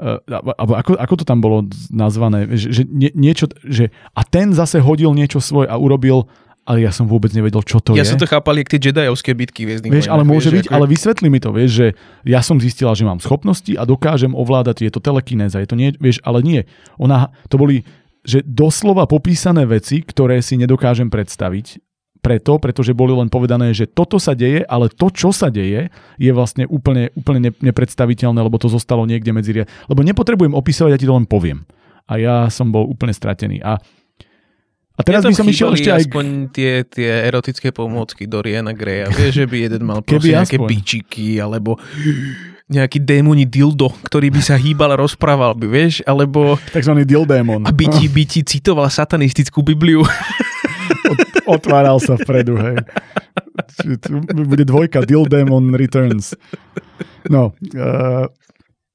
uh, 0.00 0.18
alebo 0.56 0.72
ako, 0.78 0.92
ako 0.96 1.14
to 1.20 1.24
tam 1.28 1.38
bolo 1.44 1.68
nazvané, 1.92 2.48
že, 2.56 2.72
že 2.72 2.82
nie, 2.88 3.12
niečo, 3.12 3.50
že 3.66 3.92
a 4.16 4.22
ten 4.24 4.56
zase 4.56 4.80
hodil 4.80 5.12
niečo 5.12 5.42
svoje 5.42 5.68
a 5.68 5.76
urobil, 5.76 6.30
ale 6.68 6.84
ja 6.84 6.92
som 6.92 7.08
vôbec 7.08 7.32
nevedel, 7.32 7.64
čo 7.64 7.80
to 7.80 7.96
ja 7.96 8.04
je. 8.04 8.12
som 8.12 8.20
to 8.20 8.28
chápal, 8.28 8.52
jak 8.60 8.68
tie 8.68 8.92
Jedajovské 8.92 9.32
bitky 9.32 9.64
v 9.64 9.88
Vieš, 9.88 10.12
ale 10.12 10.20
môže 10.20 10.52
byť, 10.52 10.68
ale 10.68 10.84
vysvetli 10.84 11.32
mi 11.32 11.40
to, 11.40 11.48
vieš, 11.48 11.70
že 11.72 11.86
ja 12.28 12.44
som 12.44 12.60
zistila, 12.60 12.92
že 12.92 13.08
mám 13.08 13.24
schopnosti 13.24 13.72
a 13.72 13.88
dokážem 13.88 14.36
ovládať, 14.36 14.84
je 14.84 14.92
to 14.92 15.00
telekinéza, 15.00 15.64
je 15.64 15.68
to 15.68 15.80
nie, 15.80 15.96
vieš, 15.96 16.20
ale 16.28 16.44
nie. 16.44 16.60
Ona, 17.00 17.32
to 17.48 17.56
boli, 17.56 17.88
že 18.20 18.44
doslova 18.44 19.08
popísané 19.08 19.64
veci, 19.64 20.04
ktoré 20.04 20.44
si 20.44 20.60
nedokážem 20.60 21.08
predstaviť, 21.08 21.80
preto, 22.28 22.60
pretože 22.60 22.92
boli 22.92 23.16
len 23.16 23.32
povedané, 23.32 23.72
že 23.72 23.88
toto 23.88 24.20
sa 24.20 24.36
deje, 24.36 24.60
ale 24.68 24.92
to, 24.92 25.08
čo 25.08 25.32
sa 25.32 25.48
deje, 25.48 25.88
je 26.20 26.30
vlastne 26.36 26.68
úplne, 26.68 27.08
úplne 27.16 27.48
ne- 27.48 27.56
nepredstaviteľné, 27.72 28.36
lebo 28.44 28.60
to 28.60 28.68
zostalo 28.68 29.08
niekde 29.08 29.32
medzi 29.32 29.56
riad. 29.56 29.72
Lebo 29.88 30.04
nepotrebujem 30.04 30.52
opísať, 30.52 30.92
ja 30.92 31.00
ti 31.00 31.08
to 31.08 31.16
len 31.16 31.24
poviem. 31.24 31.64
A 32.04 32.20
ja 32.20 32.36
som 32.52 32.68
bol 32.68 32.84
úplne 32.84 33.16
stratený. 33.16 33.64
A, 33.64 33.80
a 34.92 35.00
teraz 35.00 35.24
by 35.24 35.32
som 35.32 35.48
išiel 35.48 35.72
ešte 35.72 35.88
aj... 35.88 36.04
aspoň 36.04 36.24
tie, 36.52 36.84
tie 36.84 37.24
erotické 37.24 37.72
pomôcky 37.72 38.28
Doriana 38.28 38.76
Greya. 38.76 39.08
Vieš, 39.08 39.32
že 39.32 39.46
by 39.48 39.56
jeden 39.64 39.82
mal 39.88 40.04
proste 40.04 40.36
nejaké 40.36 40.60
aspoň. 40.60 40.68
bičiky, 40.68 41.40
alebo 41.40 41.80
nejaký 42.68 43.00
démoni 43.00 43.48
dildo, 43.48 43.88
ktorý 44.04 44.28
by 44.28 44.40
sa 44.44 44.60
hýbal 44.60 44.92
a 44.92 45.00
rozprával 45.00 45.56
by, 45.56 45.66
vieš, 45.72 46.04
alebo 46.04 46.60
Takzvaný 46.68 47.08
dildémon. 47.08 47.64
a 47.64 47.72
by 47.72 47.86
ti, 47.88 48.12
by 48.12 48.24
ti 48.28 48.44
citoval 48.44 48.92
satanistickú 48.92 49.64
Bibliu. 49.64 50.04
Otváral 51.54 51.98
sa 52.02 52.16
vpredu, 52.18 52.56
hej. 52.58 52.76
Bude 54.32 54.64
dvojka, 54.64 55.04
Dildémon 55.04 55.74
Returns. 55.74 56.34
No, 57.28 57.52
uh, 57.74 58.26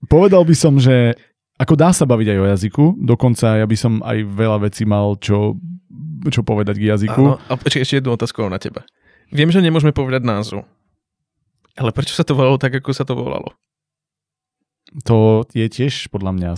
povedal 0.08 0.44
by 0.48 0.56
som, 0.56 0.80
že 0.80 1.18
ako 1.60 1.74
dá 1.78 1.94
sa 1.94 2.04
baviť 2.10 2.28
aj 2.34 2.40
o 2.40 2.50
jazyku, 2.50 2.84
dokonca 3.00 3.62
ja 3.62 3.66
by 3.68 3.78
som 3.78 4.02
aj 4.02 4.18
veľa 4.26 4.58
vecí 4.66 4.84
mal, 4.84 5.16
čo, 5.22 5.56
čo 6.28 6.42
povedať 6.42 6.76
k 6.82 6.90
jazyku. 6.92 7.24
Áno, 7.24 7.40
a 7.40 7.54
počkaj, 7.54 7.86
ešte 7.86 7.98
jednu 8.02 8.18
otázku 8.18 8.44
na 8.50 8.58
teba. 8.58 8.84
Viem, 9.30 9.54
že 9.54 9.62
nemôžeme 9.62 9.94
povedať 9.94 10.26
názov. 10.26 10.66
Ale 11.74 11.90
prečo 11.90 12.14
sa 12.14 12.22
to 12.22 12.38
volalo 12.38 12.62
tak, 12.62 12.78
ako 12.78 12.94
sa 12.94 13.02
to 13.02 13.18
volalo? 13.18 13.54
To 15.10 15.42
je 15.58 15.66
tiež 15.66 16.14
podľa 16.14 16.32
mňa 16.38 16.50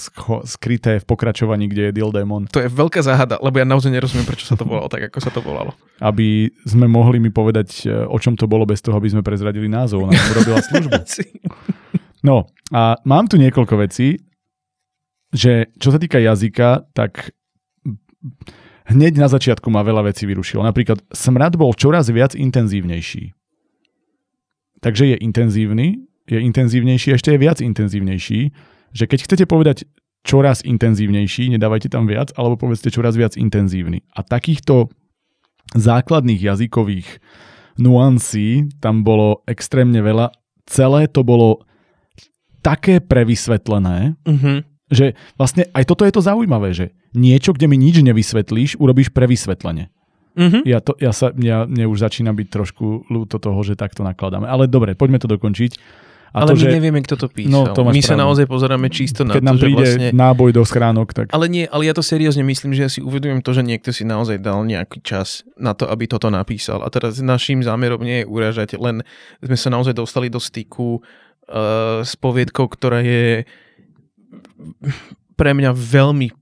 skryté 0.44 1.00
v 1.00 1.08
pokračovaní, 1.08 1.72
kde 1.72 1.88
je 1.88 1.96
Dildémon. 1.96 2.52
To 2.52 2.60
je 2.60 2.68
veľká 2.68 3.00
záhada, 3.00 3.40
lebo 3.40 3.64
ja 3.64 3.66
naozaj 3.66 3.96
nerozumiem, 3.96 4.28
prečo 4.28 4.44
sa 4.44 4.60
to 4.60 4.68
volalo 4.68 4.92
tak, 4.92 5.08
ako 5.08 5.20
sa 5.24 5.32
to 5.32 5.40
volalo. 5.40 5.72
Aby 6.04 6.52
sme 6.68 6.92
mohli 6.92 7.24
mi 7.24 7.32
povedať, 7.32 7.88
e, 7.88 7.96
o 7.96 8.18
čom 8.20 8.36
to 8.36 8.44
bolo 8.52 8.68
bez 8.68 8.84
toho, 8.84 9.00
aby 9.00 9.08
sme 9.08 9.24
prezradili 9.24 9.72
názov. 9.72 10.12
Ona 10.12 10.20
robila 10.36 10.60
službu. 10.60 11.00
No 12.26 12.50
a 12.74 12.98
mám 13.06 13.30
tu 13.30 13.38
niekoľko 13.38 13.86
vecí, 13.86 14.18
že 15.30 15.70
čo 15.78 15.94
sa 15.94 16.02
týka 16.02 16.18
jazyka, 16.18 16.90
tak 16.98 17.38
hneď 18.90 19.22
na 19.22 19.30
začiatku 19.30 19.70
ma 19.70 19.86
veľa 19.86 20.10
vecí 20.10 20.26
vyrušilo. 20.26 20.66
Napríklad 20.66 21.06
smrad 21.14 21.54
bol 21.54 21.78
čoraz 21.78 22.10
viac 22.10 22.34
intenzívnejší. 22.34 23.38
Takže 24.82 25.14
je 25.14 25.18
intenzívny, 25.22 26.02
je 26.26 26.40
intenzívnejší, 26.42 27.14
ešte 27.14 27.34
je 27.34 27.40
viac 27.40 27.62
intenzívnejší, 27.62 28.40
že 28.96 29.04
keď 29.06 29.20
chcete 29.26 29.46
povedať 29.46 29.86
čoraz 30.26 30.66
intenzívnejší, 30.66 31.54
nedávajte 31.54 31.94
tam 31.94 32.10
viac, 32.10 32.34
alebo 32.34 32.58
povedzte 32.58 32.90
čoraz 32.90 33.14
viac 33.14 33.38
intenzívny. 33.38 34.02
A 34.18 34.26
takýchto 34.26 34.90
základných 35.78 36.42
jazykových 36.42 37.22
nuancí 37.78 38.74
tam 38.82 39.06
bolo 39.06 39.46
extrémne 39.46 40.02
veľa. 40.02 40.34
Celé 40.66 41.06
to 41.06 41.22
bolo 41.22 41.62
také 42.66 42.98
prevysvetlené, 42.98 44.18
Uh-huh. 44.26 44.66
že 44.90 45.14
vlastne 45.38 45.70
aj 45.78 45.86
toto 45.86 46.02
je 46.10 46.14
to 46.14 46.26
zaujímavé, 46.26 46.74
že 46.74 46.98
niečo, 47.14 47.54
kde 47.54 47.70
mi 47.70 47.78
nič 47.78 48.02
nevysvetlíš, 48.02 48.82
urobíš 48.82 49.14
prevysvetlenie. 49.14 49.94
Uh-huh. 50.36 50.66
Ja, 50.66 50.82
to, 50.82 50.98
ja 50.98 51.14
sa, 51.14 51.30
ja, 51.38 51.70
mne 51.70 51.86
už 51.86 52.02
začína 52.02 52.34
byť 52.34 52.48
trošku 52.50 53.08
ľúto 53.08 53.38
toho, 53.38 53.62
že 53.62 53.78
takto 53.78 54.02
nakladáme. 54.02 54.50
Ale 54.50 54.66
dobre, 54.66 54.98
poďme 54.98 55.22
to 55.22 55.30
dokončiť. 55.30 55.78
A 56.36 56.44
Ale 56.44 56.52
to, 56.52 56.60
my 56.60 56.64
že 56.68 56.76
nevieme, 56.76 57.00
kto 57.00 57.16
to 57.16 57.28
písal. 57.32 57.64
No, 57.64 57.72
to 57.72 57.88
máš 57.88 57.96
my 57.96 58.02
sa 58.04 58.08
pravdu. 58.12 58.24
naozaj 58.28 58.46
pozeráme 58.52 58.88
čisto 58.92 59.24
na 59.24 59.40
keď 59.40 59.44
nám 59.48 59.56
to, 59.56 59.60
že 59.60 59.64
príde 59.64 59.88
vlastne... 59.88 60.10
náboj 60.12 60.50
do 60.52 60.64
schránok, 60.68 61.08
tak... 61.16 61.26
Ale 61.32 61.46
nie, 61.48 61.64
ale 61.64 61.88
ja 61.88 61.96
to 61.96 62.04
seriózne 62.04 62.44
myslím, 62.44 62.76
že 62.76 62.82
ja 62.84 62.92
si 62.92 63.00
uvedomujem 63.00 63.40
to, 63.40 63.56
že 63.56 63.64
niekto 63.64 63.96
si 63.96 64.04
naozaj 64.04 64.44
dal 64.44 64.68
nejaký 64.68 65.00
čas 65.00 65.48
na 65.56 65.72
to, 65.72 65.88
aby 65.88 66.12
toto 66.12 66.28
napísal. 66.28 66.84
A 66.84 66.92
teraz 66.92 67.24
našim 67.24 67.64
zámerom 67.64 68.04
nie 68.04 68.22
je 68.22 68.26
uražať, 68.28 68.76
len 68.76 69.08
sme 69.40 69.56
sa 69.56 69.72
naozaj 69.72 69.96
dostali 69.96 70.28
do 70.28 70.44
styku 70.44 71.00
uh, 71.00 72.04
s 72.04 72.20
poviedkou, 72.20 72.68
ktorá 72.68 73.00
je 73.00 73.48
pre 75.40 75.56
mňa 75.56 75.72
veľmi 75.72 76.36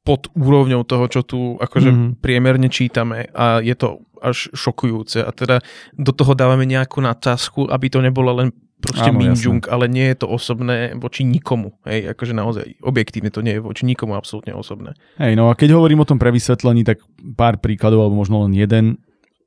pod 0.00 0.32
úrovňou 0.32 0.86
toho, 0.86 1.04
čo 1.10 1.20
tu 1.26 1.58
akože 1.60 1.90
Mhm. 1.90 1.98
mm-hmm. 1.98 2.12
priemerne 2.22 2.68
čítame 2.70 3.28
a 3.34 3.58
je 3.60 3.74
to 3.74 4.00
až 4.20 4.48
šokujúce. 4.52 5.24
A 5.24 5.30
teda 5.32 5.60
do 5.96 6.12
toho 6.12 6.32
dávame 6.36 6.64
nejakú 6.68 7.00
nadsázku, 7.00 7.68
aby 7.68 7.88
to 7.88 8.00
nebolo 8.04 8.32
len 8.36 8.48
proste 8.80 9.12
Áno, 9.12 9.20
minžung, 9.20 9.60
ale 9.68 9.86
nie 9.86 10.08
je 10.10 10.24
to 10.24 10.26
osobné 10.26 10.96
voči 10.96 11.22
nikomu. 11.22 11.76
Hej, 11.84 12.16
akože 12.16 12.32
naozaj 12.32 12.66
objektívne 12.80 13.28
to 13.28 13.44
nie 13.44 13.60
je 13.60 13.62
voči 13.62 13.84
nikomu 13.84 14.16
absolútne 14.16 14.56
osobné. 14.56 14.96
Hej, 15.20 15.36
no 15.36 15.52
a 15.52 15.54
keď 15.54 15.76
hovorím 15.76 16.02
o 16.02 16.08
tom 16.08 16.16
prevysvetlení, 16.16 16.82
tak 16.82 17.04
pár 17.36 17.60
príkladov, 17.60 18.08
alebo 18.08 18.16
možno 18.18 18.48
len 18.48 18.56
jeden. 18.56 18.98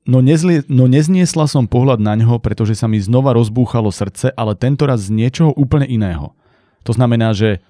No, 0.05 0.21
nezlie, 0.21 0.61
no 0.69 0.85
nezniesla 0.85 1.49
som 1.49 1.65
pohľad 1.65 1.97
na 1.97 2.13
ňo, 2.13 2.37
pretože 2.37 2.77
sa 2.77 2.85
mi 2.85 3.01
znova 3.01 3.33
rozbúchalo 3.33 3.89
srdce, 3.89 4.31
ale 4.37 4.53
tento 4.53 4.85
raz 4.85 5.09
z 5.09 5.15
niečoho 5.15 5.51
úplne 5.55 5.89
iného. 5.89 6.37
To 6.83 6.91
znamená, 6.91 7.33
že 7.33 7.63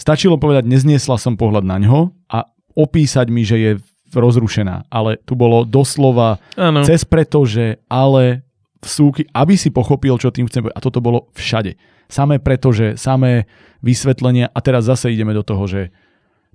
stačilo 0.00 0.40
povedať, 0.40 0.64
nezniesla 0.64 1.20
som 1.20 1.36
pohľad 1.36 1.66
na 1.66 1.76
ňo 1.76 2.14
a 2.30 2.48
opísať 2.72 3.26
mi, 3.28 3.42
že 3.44 3.56
je 3.58 3.72
rozrušená. 4.14 4.90
Ale 4.90 5.18
tu 5.22 5.38
bolo 5.38 5.62
doslova 5.62 6.42
Áno. 6.58 6.82
cez 6.82 7.06
pretože, 7.06 7.78
ale 7.86 8.42
vsúky, 8.80 9.28
aby 9.36 9.54
si 9.54 9.68
pochopil, 9.68 10.16
čo 10.16 10.32
tým 10.32 10.48
chcem. 10.48 10.66
A 10.72 10.80
toto 10.80 11.04
bolo 11.04 11.28
všade. 11.36 11.76
Samé 12.10 12.40
pretože, 12.40 12.96
samé 12.96 13.46
vysvetlenia. 13.84 14.48
A 14.50 14.58
teraz 14.64 14.88
zase 14.88 15.12
ideme 15.12 15.36
do 15.36 15.44
toho, 15.44 15.64
že 15.68 15.94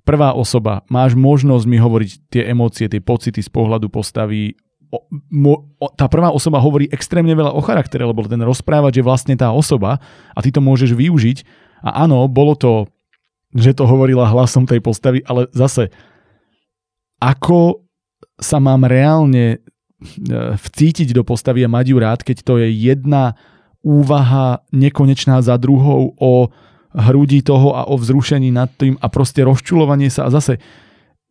prvá 0.06 0.34
osoba, 0.34 0.86
máš 0.90 1.18
možnosť 1.18 1.66
mi 1.66 1.78
hovoriť 1.82 2.12
tie 2.30 2.44
emócie, 2.50 2.86
tie 2.86 3.02
pocity 3.02 3.42
z 3.42 3.50
pohľadu 3.50 3.90
postavy. 3.90 4.54
O, 4.94 5.02
mo, 5.34 5.70
o, 5.82 5.88
tá 5.94 6.06
prvá 6.06 6.30
osoba 6.30 6.62
hovorí 6.62 6.86
extrémne 6.94 7.34
veľa 7.34 7.54
o 7.54 7.62
charaktere, 7.62 8.06
lebo 8.06 8.22
ten 8.26 8.42
rozprávač 8.42 9.02
je 9.02 9.06
vlastne 9.06 9.34
tá 9.34 9.50
osoba 9.50 9.98
a 10.34 10.40
ty 10.46 10.54
to 10.54 10.62
môžeš 10.62 10.94
využiť. 10.94 11.38
A 11.86 12.06
áno, 12.06 12.30
bolo 12.30 12.54
to, 12.54 12.86
že 13.54 13.74
to 13.74 13.90
hovorila 13.90 14.30
hlasom 14.30 14.70
tej 14.70 14.82
postavy, 14.82 15.26
ale 15.26 15.50
zase 15.54 15.90
ako 17.22 17.86
sa 18.36 18.60
mám 18.60 18.84
reálne 18.84 19.64
vcítiť 20.60 21.16
do 21.16 21.24
postavy 21.24 21.64
a 21.64 21.72
mať 21.72 21.86
ju 21.92 21.98
rád, 21.98 22.20
keď 22.22 22.38
to 22.44 22.54
je 22.60 22.68
jedna 22.68 23.40
úvaha 23.86 24.66
nekonečná 24.74 25.40
za 25.40 25.56
druhou 25.56 26.12
o 26.18 26.50
hrudi 26.96 27.44
toho 27.44 27.76
a 27.76 27.88
o 27.92 27.96
vzrušení 28.00 28.52
nad 28.52 28.72
tým 28.72 28.96
a 29.00 29.08
proste 29.12 29.44
rozčulovanie 29.44 30.08
sa. 30.08 30.28
A 30.28 30.34
zase 30.34 30.58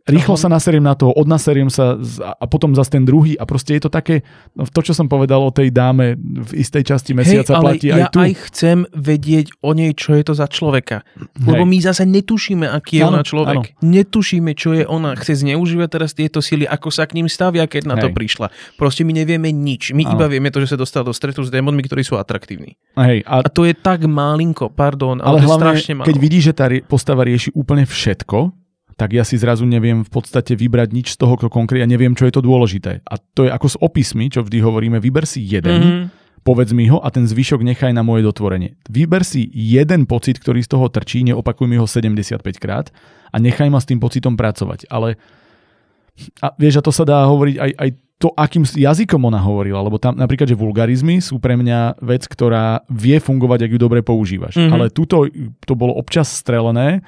rýchlo 0.05 0.37
sa 0.37 0.53
naseriem 0.53 0.85
na 0.85 0.93
toho, 0.93 1.17
odnaseriem 1.17 1.73
sa 1.73 1.97
a 2.37 2.45
potom 2.45 2.77
zase 2.77 3.01
ten 3.01 3.05
druhý 3.09 3.41
a 3.41 3.49
proste 3.49 3.73
je 3.81 3.89
to 3.89 3.91
také, 3.91 4.21
no 4.53 4.69
to, 4.69 4.85
čo 4.85 4.93
som 4.93 5.09
povedal 5.09 5.41
o 5.41 5.49
tej 5.49 5.73
dáme 5.73 6.21
v 6.21 6.51
istej 6.61 6.85
časti 6.93 7.17
mesiaca 7.17 7.57
Hej, 7.57 7.57
ale 7.57 7.65
platí 7.65 7.87
ja 7.89 7.97
aj 7.97 8.03
tu. 8.13 8.19
aj 8.21 8.33
chcem 8.53 8.79
vedieť 8.93 9.47
o 9.65 9.73
nej, 9.73 9.97
čo 9.97 10.13
je 10.13 10.23
to 10.29 10.37
za 10.37 10.45
človeka. 10.45 11.09
Lebo 11.41 11.65
my 11.65 11.79
zase 11.81 12.05
netušíme, 12.05 12.69
aký 12.69 13.01
je 13.01 13.05
Áno, 13.05 13.17
ona 13.17 13.23
človek. 13.25 13.81
Netušíme, 13.81 14.53
čo 14.53 14.77
je 14.77 14.85
ona. 14.85 15.17
Chce 15.17 15.41
zneužívať 15.41 15.89
teraz 15.89 16.13
tieto 16.13 16.45
sily, 16.45 16.69
ako 16.69 16.93
sa 16.93 17.09
k 17.09 17.17
ním 17.17 17.27
stavia, 17.33 17.65
keď 17.65 17.83
na 17.89 17.97
to 17.97 18.13
Hej. 18.13 18.17
prišla. 18.17 18.47
Proste 18.77 19.09
my 19.09 19.13
nevieme 19.17 19.49
nič. 19.51 19.97
My 19.97 20.05
Áno. 20.05 20.21
iba 20.21 20.27
vieme 20.29 20.53
to, 20.53 20.61
že 20.61 20.77
sa 20.77 20.79
dostal 20.81 21.01
do 21.01 21.17
stretu 21.17 21.41
s 21.41 21.49
démonmi, 21.49 21.81
ktorí 21.81 22.05
sú 22.05 22.21
atraktívni. 22.21 22.77
Hej, 23.01 23.25
a 23.25 23.41
A 23.41 23.49
to 23.49 23.65
je 23.65 23.73
tak 23.73 24.05
malinko, 24.05 24.69
pardon, 24.69 25.21
ale, 25.21 25.25
Ale 25.25 25.39
to 25.41 25.45
je 25.45 25.49
hlavne, 25.49 25.65
strašne 25.65 25.93
málo. 25.97 26.07
keď 26.07 26.17
vidíš, 26.21 26.43
že 26.51 26.55
tá 26.57 26.67
postava 26.85 27.25
rieši 27.25 27.51
úplne 27.57 27.89
všetko, 27.89 28.64
tak 28.95 29.11
ja 29.13 29.27
si 29.27 29.35
zrazu 29.35 29.67
neviem 29.67 30.07
v 30.07 30.11
podstate 30.11 30.55
vybrať 30.55 30.89
nič 30.95 31.07
z 31.15 31.17
toho, 31.19 31.35
konkrétne, 31.37 31.83
ja 31.83 31.91
neviem, 31.91 32.15
čo 32.15 32.27
je 32.31 32.35
to 32.35 32.43
dôležité. 32.43 33.03
A 33.03 33.15
to 33.19 33.47
je 33.47 33.51
ako 33.51 33.67
s 33.67 33.77
opismi, 33.79 34.31
čo 34.31 34.47
vždy 34.47 34.59
hovoríme, 34.63 35.03
vyber 35.03 35.27
si 35.27 35.43
jeden, 35.43 35.81
Mhm. 35.83 36.05
povedz 36.45 36.77
mi 36.77 36.85
ho 36.93 37.01
a 37.01 37.09
ten 37.09 37.25
zvyšok 37.25 37.65
nechaj 37.65 37.97
na 37.97 38.05
moje 38.05 38.21
dotvorenie. 38.23 38.77
Vyber 38.87 39.25
si 39.25 39.49
jeden 39.51 40.05
pocit, 40.05 40.37
ktorý 40.37 40.61
z 40.61 40.77
toho 40.77 40.93
trčí, 40.93 41.25
neopakuj 41.25 41.67
mi 41.67 41.81
ho 41.81 41.89
75 41.89 42.61
krát 42.61 42.93
a 43.33 43.41
nechaj 43.41 43.73
ma 43.73 43.81
s 43.81 43.89
tým 43.89 43.97
pocitom 43.97 44.37
pracovať. 44.37 44.87
Ale 44.93 45.17
a 46.45 46.55
vieš, 46.55 46.79
a 46.79 46.83
to 46.85 46.93
sa 46.95 47.03
dá 47.03 47.27
hovoriť 47.27 47.57
aj, 47.59 47.71
aj 47.75 47.89
to, 48.23 48.31
akým 48.39 48.63
jazykom 48.63 49.19
ona 49.27 49.43
hovorila, 49.43 49.83
lebo 49.83 49.99
tam 49.99 50.15
napríklad, 50.15 50.47
že 50.47 50.55
vulgarizmy 50.55 51.19
sú 51.19 51.43
pre 51.43 51.59
mňa 51.59 51.99
vec, 51.99 52.23
ktorá 52.31 52.87
vie 52.87 53.19
fungovať, 53.19 53.67
ak 53.67 53.71
ju 53.75 53.79
dobre 53.81 54.01
používaš. 54.07 54.55
Mhm. 54.55 54.71
Ale 54.71 54.85
tuto 54.95 55.27
to 55.67 55.75
bolo 55.75 55.97
občas 55.99 56.31
strelené 56.31 57.03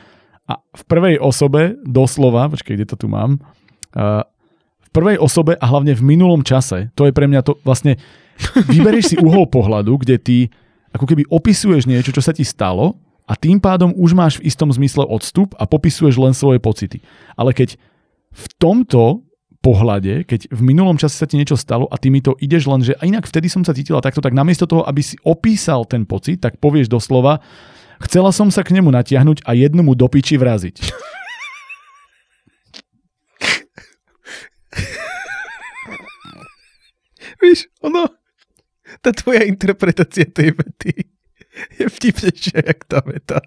a 0.46 0.62
v 0.62 0.82
prvej 0.86 1.16
osobe, 1.18 1.74
doslova, 1.82 2.46
počkej, 2.50 2.78
kde 2.78 2.86
to 2.86 2.96
tu 2.96 3.06
mám, 3.10 3.42
uh, 3.98 4.22
v 4.86 4.88
prvej 4.94 5.18
osobe 5.18 5.58
a 5.58 5.64
hlavne 5.66 5.92
v 5.92 6.06
minulom 6.06 6.46
čase, 6.46 6.94
to 6.94 7.04
je 7.06 7.12
pre 7.12 7.26
mňa 7.26 7.42
to 7.42 7.58
vlastne, 7.66 7.98
vyberieš 8.70 9.14
si 9.14 9.16
uhol 9.18 9.50
pohľadu, 9.50 9.98
kde 10.06 10.16
ty 10.22 10.36
ako 10.94 11.04
keby 11.04 11.28
opisuješ 11.28 11.84
niečo, 11.84 12.14
čo 12.14 12.24
sa 12.24 12.32
ti 12.32 12.46
stalo 12.46 12.96
a 13.26 13.34
tým 13.34 13.58
pádom 13.58 13.92
už 13.98 14.14
máš 14.14 14.38
v 14.38 14.48
istom 14.48 14.70
zmysle 14.70 15.02
odstup 15.02 15.52
a 15.58 15.66
popisuješ 15.66 16.16
len 16.16 16.32
svoje 16.32 16.62
pocity. 16.62 17.02
Ale 17.34 17.50
keď 17.52 17.74
v 18.32 18.44
tomto 18.56 19.26
pohľade, 19.60 20.22
keď 20.30 20.54
v 20.54 20.60
minulom 20.62 20.94
čase 20.94 21.18
sa 21.18 21.26
ti 21.26 21.34
niečo 21.34 21.58
stalo 21.58 21.90
a 21.90 21.98
ty 21.98 22.06
mi 22.06 22.22
to 22.22 22.38
ideš 22.38 22.70
len, 22.70 22.86
že 22.86 22.94
inak 23.02 23.26
vtedy 23.26 23.50
som 23.50 23.66
sa 23.66 23.74
cítila 23.74 23.98
takto, 23.98 24.22
tak 24.22 24.30
namiesto 24.30 24.70
toho, 24.70 24.86
aby 24.86 25.02
si 25.02 25.18
opísal 25.26 25.82
ten 25.90 26.06
pocit, 26.06 26.38
tak 26.38 26.62
povieš 26.62 26.86
doslova, 26.86 27.42
chcela 28.04 28.32
som 28.32 28.50
sa 28.52 28.64
k 28.66 28.76
nemu 28.76 28.90
natiahnuť 28.92 29.44
a 29.46 29.56
jednu 29.56 29.82
mu 29.86 29.92
do 29.96 30.08
piči 30.10 30.36
vraziť. 30.36 30.76
Víš, 37.42 37.68
ono, 37.84 38.08
tá 39.04 39.12
tvoja 39.12 39.44
interpretácia 39.46 40.26
tej 40.26 40.56
vety 40.56 40.92
je 41.78 41.86
vtipnejšia, 41.86 42.64
jak 42.64 42.80
tá 42.88 43.00
veta. 43.04 43.38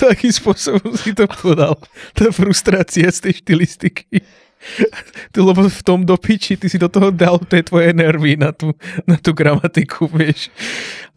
To, 0.00 0.08
akým 0.08 0.32
spôsobom 0.32 0.96
si 0.96 1.12
to 1.12 1.28
podal, 1.28 1.76
tá 2.16 2.32
frustrácia 2.32 3.08
z 3.12 3.28
tej 3.28 3.44
štilistiky. 3.44 4.24
Ty, 5.32 5.38
lebo 5.44 5.66
v 5.66 5.82
tom 5.82 6.02
dopiči, 6.02 6.58
ty 6.58 6.66
si 6.66 6.78
do 6.78 6.90
toho 6.90 7.14
dal 7.14 7.38
tie 7.46 7.62
tvoje 7.62 7.94
nervy 7.94 8.34
na 8.34 8.50
tú, 8.50 8.74
na 9.06 9.16
tú 9.16 9.32
gramatiku, 9.32 10.10
vieš. 10.10 10.50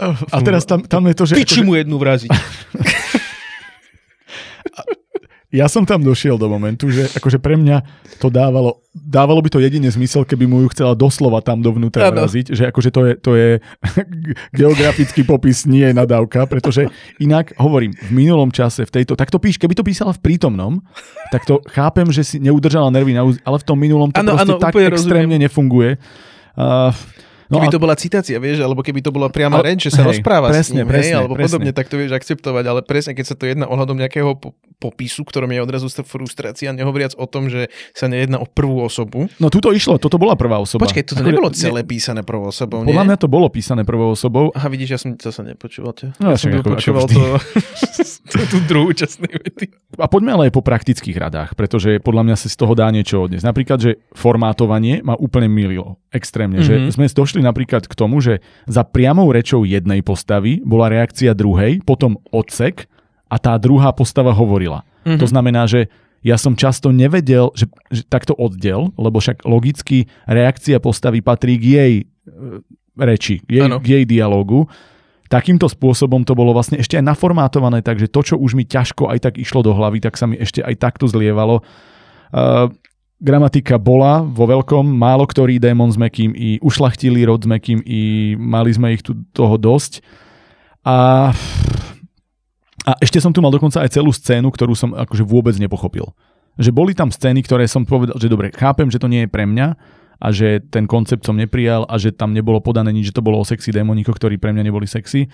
A 0.02 0.38
teraz 0.42 0.66
tam, 0.66 0.84
tam 0.86 1.06
je 1.10 1.16
to, 1.16 1.24
že... 1.26 1.34
Piči 1.38 1.62
mu 1.66 1.78
jednu 1.78 1.98
vraziť. 1.98 2.30
ja 5.52 5.68
som 5.68 5.84
tam 5.84 6.00
došiel 6.00 6.40
do 6.40 6.48
momentu, 6.48 6.88
že 6.88 7.12
akože 7.12 7.44
pre 7.44 7.60
mňa 7.60 7.84
to 8.24 8.32
dávalo, 8.32 8.80
dávalo 8.96 9.44
by 9.44 9.52
to 9.52 9.60
jedine 9.60 9.92
zmysel, 9.92 10.24
keby 10.24 10.48
mu 10.48 10.64
ju 10.64 10.72
chcela 10.72 10.96
doslova 10.96 11.44
tam 11.44 11.60
dovnútra 11.60 12.08
vraziť, 12.08 12.56
že 12.56 12.64
akože 12.72 12.90
to 12.90 13.02
je, 13.04 13.14
to 13.20 13.32
je 13.36 13.50
geografický 14.60 15.28
popis, 15.28 15.68
nie 15.68 15.84
je 15.84 15.94
nadávka, 15.94 16.48
pretože 16.48 16.88
inak 17.20 17.52
hovorím, 17.60 17.92
v 17.92 18.12
minulom 18.16 18.48
čase, 18.50 18.88
v 18.88 19.04
tejto, 19.04 19.20
tak 19.20 19.28
to 19.28 19.44
píš, 19.44 19.60
keby 19.60 19.76
to 19.76 19.84
písala 19.84 20.16
v 20.16 20.24
prítomnom, 20.24 20.80
tak 21.36 21.44
to 21.44 21.60
chápem, 21.68 22.08
že 22.16 22.24
si 22.24 22.38
neudržala 22.40 22.88
nervy 22.88 23.12
na 23.12 23.28
úz, 23.28 23.36
ale 23.44 23.60
v 23.60 23.66
tom 23.68 23.76
minulom 23.76 24.16
to 24.16 24.24
Áno, 24.24 24.40
proste 24.40 24.56
áno, 24.56 24.64
tak 24.64 24.74
extrémne 24.80 25.36
nefunguje. 25.36 26.00
Uh, 26.56 26.96
no 27.52 27.60
Keby 27.60 27.68
a- 27.68 27.74
to 27.74 27.80
bola 27.80 27.94
citácia, 27.94 28.38
vieš, 28.38 28.58
alebo 28.60 28.80
keby 28.80 29.00
to 29.00 29.12
bola 29.12 29.28
priama 29.28 29.60
Ale- 29.60 29.70
reč, 29.70 29.86
že 29.86 29.92
sa 29.92 30.02
hej, 30.02 30.16
rozpráva 30.16 30.50
presne, 30.50 30.64
s 30.64 30.70
ním, 30.74 30.88
presne, 30.88 31.04
hej, 31.06 31.14
alebo 31.14 31.34
presne. 31.34 31.46
podobne, 31.52 31.72
tak 31.72 31.86
to 31.86 31.96
vieš 31.96 32.12
akceptovať, 32.14 32.64
ale 32.66 32.80
presne, 32.82 33.12
keď 33.12 33.26
sa 33.26 33.36
to 33.36 33.44
jedná 33.44 33.66
ohľadom 33.66 33.98
nejakého 33.98 34.32
po- 34.34 34.56
popisu, 34.78 35.22
ktorom 35.22 35.46
je 35.48 35.60
odrazu 35.60 35.86
st- 35.86 36.02
frustrácia, 36.02 36.72
nehovoriac 36.72 37.14
o 37.14 37.26
tom, 37.26 37.46
že 37.46 37.68
sa 37.92 38.08
nejedná 38.08 38.38
o 38.38 38.48
prvú 38.48 38.82
osobu. 38.82 39.28
no 39.36 39.48
tuto 39.48 39.70
išlo, 39.70 39.98
toto 39.98 40.16
bola 40.16 40.34
prvá 40.34 40.58
osoba. 40.58 40.82
Počkej, 40.82 41.04
toto 41.06 41.22
nebolo 41.22 41.48
ne- 41.48 41.54
celé 41.54 41.84
písané 41.84 42.24
prvou 42.24 42.48
osobou, 42.48 42.82
Podľa 42.82 42.96
nie? 42.96 43.08
mňa 43.08 43.18
to 43.18 43.28
bolo 43.28 43.46
písané 43.48 43.84
prvou 43.84 44.10
osobou. 44.10 44.50
Aha, 44.52 44.66
vidíš, 44.66 44.90
ja 44.90 44.98
som 44.98 45.14
to 45.14 45.30
sa 45.30 45.44
nepočúval 45.44 45.92
ťa. 45.92 46.18
No, 46.18 46.32
ja 46.32 46.36
som 46.36 46.48
však 46.48 46.52
bil 46.52 46.58
ako- 46.58 46.66
ako 46.66 46.74
počúval 46.74 47.04
vždy. 47.04 47.16
to, 47.18 47.26
tú, 48.32 48.38
tú 48.48 48.58
druhú 48.66 48.90
časť 48.92 49.16
vety. 49.20 49.66
A 49.94 50.08
poďme 50.08 50.32
ale 50.32 50.44
aj 50.48 50.54
po 50.54 50.64
praktických 50.64 51.18
radách, 51.20 51.54
pretože 51.54 52.00
podľa 52.00 52.24
mňa 52.24 52.36
sa 52.38 52.48
z 52.48 52.56
toho 52.56 52.74
dá 52.74 52.88
niečo 52.88 53.20
odniesť. 53.20 53.44
Napríklad, 53.44 53.78
že 53.78 53.92
formátovanie 54.16 55.04
ma 55.04 55.14
úplne 55.14 55.46
mililo. 55.46 56.01
Extrémne. 56.12 56.60
Mm-hmm. 56.60 56.68
Že 56.68 56.76
Mhm. 56.76 56.92
sme 56.92 57.06
došli 57.08 57.40
napríklad 57.40 57.88
k 57.88 57.94
tomu, 57.96 58.20
že 58.20 58.44
za 58.68 58.84
priamou 58.84 59.32
rečou 59.32 59.64
jednej 59.64 60.04
postavy 60.04 60.60
bola 60.60 60.92
reakcia 60.92 61.32
druhej, 61.32 61.80
potom 61.88 62.20
odsek 62.36 62.92
a 63.32 63.40
tá 63.40 63.56
druhá 63.56 63.96
postava 63.96 64.36
hovorila. 64.36 64.84
Mhm. 65.08 65.20
To 65.24 65.26
znamená, 65.28 65.66
že 65.72 65.88
ja 66.22 66.38
som 66.38 66.54
často 66.54 66.94
nevedel, 66.94 67.50
že, 67.58 67.66
že 67.90 68.06
takto 68.06 68.38
oddel, 68.38 68.94
lebo 68.94 69.18
však 69.18 69.42
logicky 69.42 70.06
reakcia 70.30 70.78
postavy 70.78 71.24
patrí 71.26 71.58
k 71.58 71.66
jej 71.66 71.94
e, 71.98 72.04
reči, 72.94 73.42
jej, 73.50 73.66
k 73.66 73.88
jej 73.88 74.04
dialogu. 74.06 74.70
Takýmto 75.32 75.66
spôsobom 75.66 76.22
to 76.28 76.36
bolo 76.36 76.52
vlastne 76.54 76.78
ešte 76.78 77.00
aj 77.00 77.08
naformátované, 77.08 77.82
takže 77.82 78.12
to, 78.12 78.22
čo 78.22 78.36
už 78.38 78.54
mi 78.54 78.68
ťažko 78.68 79.10
aj 79.10 79.32
tak 79.32 79.34
išlo 79.40 79.64
do 79.64 79.72
hlavy, 79.74 80.04
tak 80.04 80.20
sa 80.20 80.28
mi 80.28 80.36
ešte 80.38 80.60
aj 80.62 80.76
takto 80.78 81.08
zlievalo. 81.08 81.64
Uh, 82.36 82.68
gramatika 83.22 83.78
bola 83.78 84.26
vo 84.26 84.50
veľkom, 84.50 84.82
málo 84.82 85.30
ktorý 85.30 85.62
démon 85.62 85.94
s 85.94 85.96
Mekým 85.96 86.34
i 86.34 86.58
ušlachtilý 86.60 87.30
rod 87.30 87.46
s 87.46 87.48
Mekým 87.48 87.86
i 87.86 88.34
mali 88.36 88.74
sme 88.74 88.98
ich 88.98 89.06
tu 89.06 89.14
toho 89.32 89.62
dosť. 89.62 90.02
A, 90.82 91.30
a 92.82 92.92
ešte 92.98 93.22
som 93.22 93.30
tu 93.30 93.40
mal 93.46 93.54
dokonca 93.54 93.86
aj 93.86 93.94
celú 93.94 94.10
scénu, 94.10 94.50
ktorú 94.50 94.74
som 94.74 94.98
akože 94.98 95.22
vôbec 95.22 95.54
nepochopil. 95.62 96.10
Že 96.58 96.74
boli 96.74 96.98
tam 96.98 97.14
scény, 97.14 97.46
ktoré 97.46 97.70
som 97.70 97.86
povedal, 97.86 98.18
že 98.18 98.28
dobre, 98.28 98.50
chápem, 98.52 98.90
že 98.90 98.98
to 98.98 99.08
nie 99.08 99.24
je 99.24 99.30
pre 99.30 99.46
mňa 99.46 99.78
a 100.22 100.28
že 100.34 100.62
ten 100.74 100.90
koncept 100.90 101.22
som 101.22 101.38
neprijal 101.38 101.86
a 101.86 102.02
že 102.02 102.10
tam 102.10 102.34
nebolo 102.34 102.58
podané 102.58 102.90
nič, 102.90 103.14
že 103.14 103.16
to 103.22 103.26
bolo 103.26 103.42
o 103.42 103.46
sexy 103.46 103.70
démoníkoch, 103.70 104.18
ktorí 104.18 104.42
pre 104.42 104.50
mňa 104.52 104.66
neboli 104.66 104.90
sexy. 104.90 105.30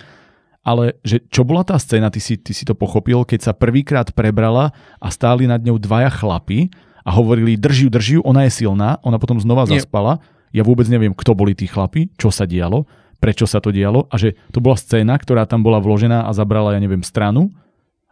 Ale 0.60 1.00
že 1.00 1.24
čo 1.32 1.48
bola 1.48 1.64
tá 1.64 1.80
scéna, 1.80 2.12
ty 2.12 2.20
si, 2.20 2.36
ty 2.36 2.52
si 2.52 2.68
to 2.68 2.76
pochopil, 2.76 3.24
keď 3.24 3.40
sa 3.40 3.52
prvýkrát 3.56 4.12
prebrala 4.12 4.76
a 5.00 5.08
stáli 5.08 5.48
nad 5.48 5.64
ňou 5.64 5.80
dvaja 5.80 6.12
chlapi 6.12 6.68
a 7.08 7.10
hovorili 7.16 7.56
držiu, 7.56 7.88
držiu, 7.88 8.20
ona 8.20 8.44
je 8.44 8.52
silná, 8.52 9.00
ona 9.00 9.16
potom 9.16 9.40
znova 9.40 9.64
Nie. 9.64 9.80
zaspala. 9.80 10.20
Ja 10.52 10.60
vôbec 10.60 10.84
neviem, 10.92 11.16
kto 11.16 11.32
boli 11.32 11.56
tí 11.56 11.64
chlapi, 11.64 12.12
čo 12.20 12.28
sa 12.28 12.44
dialo, 12.44 12.84
prečo 13.16 13.48
sa 13.48 13.64
to 13.64 13.72
dialo 13.72 14.04
a 14.12 14.20
že 14.20 14.36
to 14.52 14.60
bola 14.60 14.76
scéna, 14.76 15.16
ktorá 15.16 15.48
tam 15.48 15.64
bola 15.64 15.80
vložená 15.80 16.28
a 16.28 16.30
zabrala, 16.36 16.76
ja 16.76 16.80
neviem, 16.80 17.00
stranu 17.00 17.48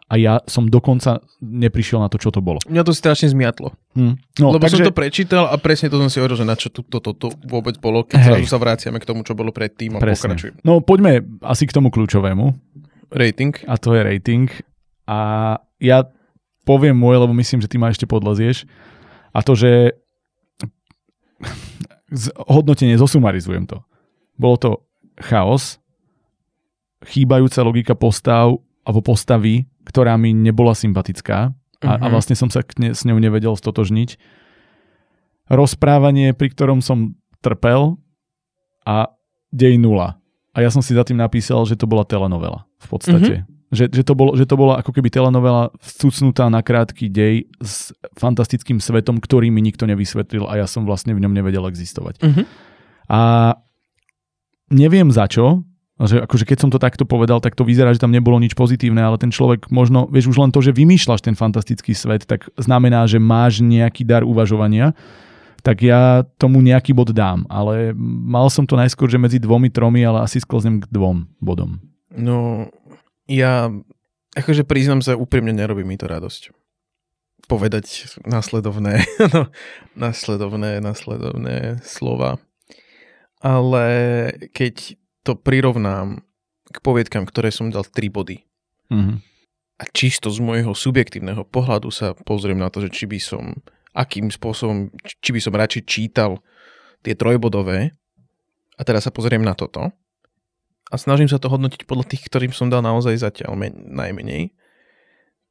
a 0.07 0.15
ja 0.15 0.39
som 0.47 0.65
dokonca 0.71 1.19
neprišiel 1.43 1.99
na 1.99 2.07
to, 2.07 2.15
čo 2.17 2.31
to 2.31 2.39
bolo. 2.39 2.63
Mňa 2.63 2.83
to 2.87 2.95
strašne 2.95 3.27
zmiatlo. 3.27 3.75
Hm. 3.93 4.15
No, 4.39 4.55
Lebo 4.55 4.63
takže, 4.63 4.79
som 4.81 4.89
to 4.89 4.95
prečítal 4.95 5.51
a 5.51 5.55
presne 5.59 5.91
to 5.91 5.99
som 5.99 6.07
si 6.07 6.17
hovoril, 6.17 6.39
že 6.39 6.47
na 6.47 6.55
čo 6.55 6.71
toto 6.71 7.11
to, 7.11 7.27
vôbec 7.45 7.75
bolo, 7.77 8.07
keď 8.07 8.17
Hej. 8.17 8.27
zrazu 8.33 8.45
sa 8.49 8.57
vraciame 8.57 8.97
k 9.03 9.05
tomu, 9.05 9.21
čo 9.27 9.35
bolo 9.35 9.51
predtým 9.51 9.93
a 9.93 10.01
presne. 10.01 10.33
pokračujem. 10.33 10.63
No 10.63 10.79
poďme 10.79 11.21
asi 11.43 11.67
k 11.67 11.75
tomu 11.75 11.91
kľúčovému 11.91 12.45
Rating. 13.11 13.53
a 13.67 13.75
to 13.77 13.93
je 13.93 14.01
rating. 14.01 14.47
A 15.07 15.19
ja 15.83 16.07
poviem 16.67 16.93
môj, 16.93 17.23
lebo 17.23 17.31
myslím, 17.31 17.63
že 17.63 17.71
ty 17.71 17.79
ma 17.79 17.87
ešte 17.87 18.03
podlezieš. 18.03 18.67
A 19.31 19.39
to, 19.39 19.55
že 19.55 19.95
hodnotenie, 22.47 22.99
zosumarizujem 22.99 23.67
to. 23.67 23.79
Bolo 24.35 24.55
to 24.57 24.69
chaos, 25.19 25.79
chýbajúca 27.03 27.59
logika 27.63 27.93
postav 27.95 28.59
alebo 28.83 28.99
postavy, 29.03 29.65
ktorá 29.83 30.15
mi 30.15 30.31
nebola 30.31 30.75
sympatická 30.75 31.51
a, 31.83 31.89
a 31.97 32.05
Mhm. 32.07 32.11
vlastne 32.11 32.35
som 32.35 32.49
sa 32.49 32.63
ne, 32.79 32.91
s 32.93 33.05
ňou 33.05 33.19
nevedel 33.21 33.53
stotožniť. 33.53 34.17
Rozprávanie, 35.47 36.35
pri 36.35 36.51
ktorom 36.51 36.83
som 36.83 37.15
trpel 37.39 37.95
a 38.83 39.07
dej 39.53 39.79
nula. 39.79 40.19
A 40.51 40.65
ja 40.65 40.73
som 40.73 40.81
si 40.81 40.91
za 40.91 41.05
tým 41.05 41.21
napísal, 41.21 41.63
že 41.63 41.77
to 41.77 41.87
bola 41.87 42.03
telenovela 42.03 42.65
v 42.81 42.87
podstate. 42.89 43.33
Mm-hmm. 43.45 43.56
Že, 43.67 43.91
že, 43.91 44.03
to 44.07 44.15
bolo, 44.15 44.31
že 44.39 44.47
to 44.47 44.55
bola 44.55 44.79
ako 44.79 44.95
keby 44.95 45.11
telenovela 45.11 45.75
vcucnutá 45.83 46.47
na 46.47 46.63
krátky 46.63 47.11
dej 47.11 47.51
s 47.59 47.91
fantastickým 48.15 48.79
svetom, 48.79 49.19
ktorý 49.19 49.51
mi 49.51 49.59
nikto 49.59 49.83
nevysvetlil 49.83 50.47
a 50.47 50.63
ja 50.63 50.67
som 50.71 50.87
vlastne 50.87 51.11
v 51.11 51.19
ňom 51.27 51.35
nevedel 51.35 51.67
existovať. 51.67 52.23
Mhm. 52.23 52.43
A 53.11 53.19
neviem 54.71 55.11
za 55.11 55.27
čo, 55.27 55.67
že 56.05 56.21
akože 56.21 56.45
keď 56.45 56.57
som 56.61 56.69
to 56.69 56.77
takto 56.77 57.09
povedal, 57.09 57.41
tak 57.41 57.57
to 57.57 57.65
vyzerá, 57.65 57.89
že 57.89 58.03
tam 58.03 58.13
nebolo 58.13 58.37
nič 58.37 58.53
pozitívne, 58.53 59.01
ale 59.01 59.17
ten 59.17 59.33
človek 59.33 59.73
možno, 59.73 60.05
vieš, 60.05 60.29
už 60.29 60.37
len 60.37 60.53
to, 60.53 60.61
že 60.61 60.75
vymýšľaš 60.77 61.25
ten 61.25 61.33
fantastický 61.33 61.97
svet, 61.97 62.29
tak 62.29 62.45
znamená, 62.53 63.09
že 63.09 63.17
máš 63.17 63.65
nejaký 63.65 64.05
dar 64.05 64.21
uvažovania, 64.21 64.93
tak 65.65 65.81
ja 65.81 66.21
tomu 66.37 66.61
nejaký 66.61 66.93
bod 66.93 67.17
dám. 67.17 67.49
Ale 67.49 67.97
mal 67.97 68.45
som 68.53 68.69
to 68.69 68.77
najskôr, 68.77 69.09
že 69.09 69.17
medzi 69.17 69.41
dvomi, 69.41 69.73
tromi, 69.73 70.05
ale 70.05 70.21
asi 70.21 70.37
sklznem 70.37 70.85
k 70.85 70.87
dvom 70.93 71.25
bodom. 71.41 71.81
No, 72.13 72.69
ja 73.27 73.69
akože 74.33 74.63
priznám 74.63 75.03
sa, 75.03 75.19
úprimne 75.19 75.51
nerobí 75.51 75.83
mi 75.83 75.99
to 75.99 76.07
radosť. 76.07 76.51
Povedať 77.47 78.17
následovné, 78.27 79.03
no, 79.35 79.51
následovné, 79.95 80.83
následovné 80.83 81.79
slova. 81.83 82.41
Ale 83.39 83.85
keď 84.51 84.97
to 85.21 85.37
prirovnám 85.37 86.25
k 86.71 86.77
poviedkam, 86.83 87.23
ktoré 87.23 87.51
som 87.53 87.71
dal 87.71 87.85
3 87.87 88.11
body. 88.11 88.37
Mm-hmm. 88.91 89.17
A 89.77 89.83
čisto 89.93 90.33
z 90.33 90.41
môjho 90.41 90.73
subjektívneho 90.73 91.45
pohľadu 91.45 91.93
sa 91.93 92.17
pozriem 92.25 92.57
na 92.57 92.71
to, 92.73 92.81
že 92.81 92.89
či 92.89 93.05
by 93.05 93.19
som, 93.21 93.53
akým 93.93 94.33
spôsobom, 94.33 94.89
či 95.21 95.29
by 95.31 95.39
som 95.39 95.53
radšej 95.53 95.83
čítal 95.85 96.41
tie 97.05 97.13
trojbodové 97.13 97.93
a 98.75 98.81
teraz 98.81 99.05
sa 99.05 99.13
pozriem 99.13 99.45
na 99.45 99.53
toto 99.53 99.93
a 100.87 100.95
snažím 100.95 101.27
sa 101.27 101.39
to 101.39 101.51
hodnotiť 101.51 101.83
podľa 101.83 102.05
tých, 102.07 102.27
ktorým 102.27 102.55
som 102.55 102.71
dal 102.71 102.79
naozaj 102.79 103.19
zatiaľ 103.19 103.59
men- 103.59 103.91
najmenej, 103.91 104.55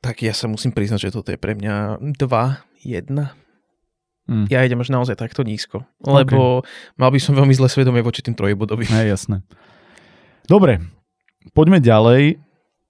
tak 0.00 0.24
ja 0.24 0.32
sa 0.32 0.48
musím 0.48 0.72
priznať, 0.72 1.08
že 1.08 1.14
toto 1.14 1.32
je 1.32 1.38
pre 1.40 1.56
mňa 1.56 2.00
2, 2.00 2.16
1. 2.16 3.10
Mm. 4.26 4.46
Ja 4.50 4.66
idem 4.66 4.82
až 4.82 4.90
naozaj 4.90 5.18
takto 5.18 5.46
nízko, 5.46 5.86
lebo 6.02 6.62
okay. 6.62 6.98
mal 6.98 7.10
by 7.14 7.20
som 7.22 7.38
veľmi 7.38 7.54
zle 7.54 7.70
svedomie 7.70 8.02
voči 8.02 8.26
tým 8.26 8.34
trojbodovým. 8.34 8.90
Je 8.90 9.12
jasné. 9.12 9.42
Dobre, 10.50 10.82
poďme 11.54 11.78
ďalej. 11.78 12.38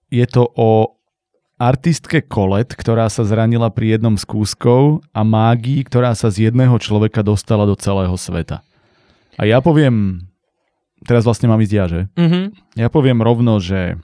Je 0.09 0.27
to 0.29 0.49
o 0.57 0.97
artistke 1.57 2.21
Kolet, 2.21 2.69
ktorá 2.73 3.09
sa 3.09 3.25
zranila 3.25 3.73
pri 3.73 3.97
jednom 3.97 4.17
z 4.17 4.25
kúskov 4.29 5.01
a 5.13 5.25
mágii, 5.25 5.85
ktorá 5.89 6.13
sa 6.13 6.29
z 6.29 6.49
jedného 6.49 6.77
človeka 6.77 7.25
dostala 7.25 7.65
do 7.65 7.77
celého 7.77 8.13
sveta. 8.17 8.61
A 9.37 9.49
ja 9.49 9.61
poviem, 9.61 10.25
teraz 11.05 11.29
vlastne 11.29 11.51
mám 11.51 11.61
ísť 11.61 11.75
ja, 11.75 11.85
že? 11.91 12.01
Mm-hmm. 12.17 12.45
Ja 12.81 12.89
poviem 12.89 13.21
rovno, 13.21 13.61
že 13.61 14.01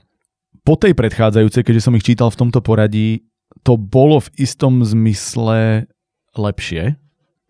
po 0.61 0.77
tej 0.77 0.93
predchádzajúcej, 0.93 1.65
keďže 1.65 1.83
som 1.89 1.95
ich 1.97 2.05
čítal 2.05 2.29
v 2.29 2.39
tomto 2.39 2.61
poradí, 2.61 3.25
to 3.65 3.79
bolo 3.79 4.21
v 4.21 4.29
istom 4.37 4.85
zmysle 4.85 5.89
lepšie, 6.37 6.97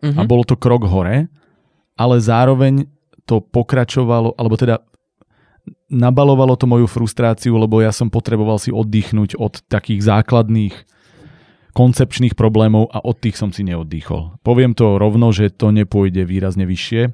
mm-hmm. 0.04 0.20
a 0.20 0.22
bolo 0.24 0.44
to 0.44 0.56
krok 0.56 0.84
hore, 0.88 1.28
ale 1.94 2.16
zároveň 2.18 2.88
to 3.24 3.40
pokračovalo, 3.40 4.36
alebo 4.36 4.54
teda 4.60 4.84
nabalovalo 5.88 6.56
to 6.60 6.68
moju 6.68 6.84
frustráciu, 6.84 7.56
lebo 7.56 7.80
ja 7.80 7.94
som 7.94 8.12
potreboval 8.12 8.60
si 8.60 8.68
oddychnúť 8.68 9.40
od 9.40 9.64
takých 9.68 10.04
základných 10.04 10.74
koncepčných 11.74 12.38
problémov 12.38 12.92
a 12.92 13.02
od 13.02 13.18
tých 13.18 13.34
som 13.34 13.50
si 13.50 13.66
neoddychol. 13.66 14.38
Poviem 14.46 14.76
to 14.78 15.00
rovno, 15.00 15.34
že 15.34 15.50
to 15.50 15.74
nepôjde 15.74 16.22
výrazne 16.22 16.68
vyššie. 16.68 17.10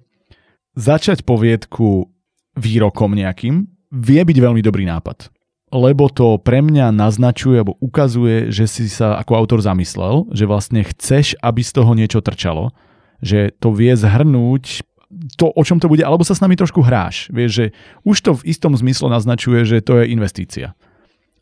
Začať 0.77 1.25
poviedku 1.25 2.13
výrokom 2.57 3.15
nejakým 3.15 3.67
vie 3.91 4.21
byť 4.23 4.37
veľmi 4.39 4.63
dobrý 4.63 4.87
nápad 4.87 5.31
lebo 5.71 6.11
to 6.11 6.35
pre 6.43 6.59
mňa 6.67 6.91
naznačuje 6.91 7.63
alebo 7.63 7.79
ukazuje, 7.79 8.51
že 8.51 8.67
si 8.67 8.91
sa 8.91 9.23
ako 9.23 9.39
autor 9.39 9.63
zamyslel, 9.63 10.27
že 10.35 10.43
vlastne 10.43 10.83
chceš, 10.83 11.39
aby 11.39 11.63
z 11.63 11.73
toho 11.79 11.95
niečo 11.95 12.19
trčalo, 12.19 12.75
že 13.23 13.55
to 13.63 13.71
vie 13.71 13.95
zhrnúť 13.95 14.83
to, 15.39 15.51
o 15.51 15.63
čom 15.67 15.83
to 15.83 15.91
bude, 15.91 16.03
alebo 16.07 16.23
sa 16.23 16.39
s 16.39 16.43
nami 16.43 16.55
trošku 16.55 16.83
hráš. 16.87 17.31
Vieš, 17.35 17.51
že 17.51 17.67
už 18.07 18.17
to 18.23 18.31
v 18.39 18.47
istom 18.51 18.75
zmysle 18.75 19.11
naznačuje, 19.11 19.67
že 19.67 19.83
to 19.83 19.99
je 20.03 20.11
investícia. 20.11 20.75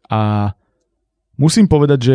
A 0.09 0.52
musím 1.36 1.68
povedať, 1.68 2.01
že 2.01 2.14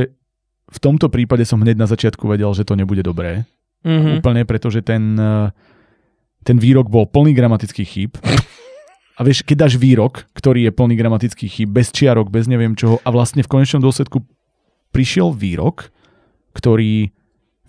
v 0.74 0.80
tomto 0.82 1.14
prípade 1.14 1.46
som 1.46 1.62
hneď 1.62 1.78
na 1.78 1.86
začiatku 1.86 2.26
vedel, 2.26 2.50
že 2.58 2.66
to 2.66 2.74
nebude 2.74 3.06
dobré. 3.06 3.46
Mm-hmm. 3.86 4.22
Úplne, 4.22 4.42
pretože 4.50 4.82
ten, 4.82 5.14
ten 6.42 6.58
výrok 6.58 6.90
bol 6.90 7.06
plný 7.06 7.38
gramatických 7.38 7.90
chýb. 7.90 8.18
A 9.14 9.22
vieš, 9.22 9.46
keď 9.46 9.70
dáš 9.70 9.76
výrok, 9.78 10.26
ktorý 10.34 10.66
je 10.66 10.72
plný 10.74 10.98
gramatických 10.98 11.52
chýb, 11.52 11.70
bez 11.70 11.94
čiarok, 11.94 12.34
bez 12.34 12.50
neviem 12.50 12.74
čoho, 12.74 12.98
a 13.06 13.10
vlastne 13.14 13.46
v 13.46 13.52
konečnom 13.52 13.82
dôsledku 13.82 14.26
prišiel 14.90 15.34
výrok, 15.34 15.94
ktorý 16.58 17.14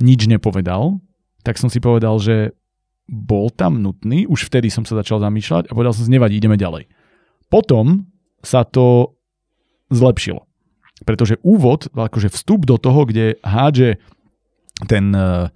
nič 0.00 0.20
nepovedal, 0.24 1.00
tak 1.44 1.60
som 1.60 1.68
si 1.68 1.84
povedal, 1.84 2.16
že 2.16 2.56
bol 3.04 3.52
tam 3.52 3.84
nutný, 3.84 4.24
už 4.24 4.48
vtedy 4.48 4.72
som 4.72 4.88
sa 4.88 4.96
začal 4.96 5.20
zamýšľať 5.20 5.68
a 5.68 5.76
povedal 5.76 5.92
som 5.92 6.08
nevadí, 6.08 6.40
ideme 6.40 6.56
ďalej. 6.56 6.88
Potom 7.52 8.08
sa 8.40 8.64
to 8.64 9.16
zlepšilo. 9.92 10.48
Pretože 11.04 11.36
úvod, 11.44 11.92
akože 11.92 12.32
vstup 12.32 12.64
do 12.64 12.80
toho, 12.80 13.04
kde 13.04 13.36
hádže 13.44 14.00
ten 14.88 15.12
uh, 15.12 15.52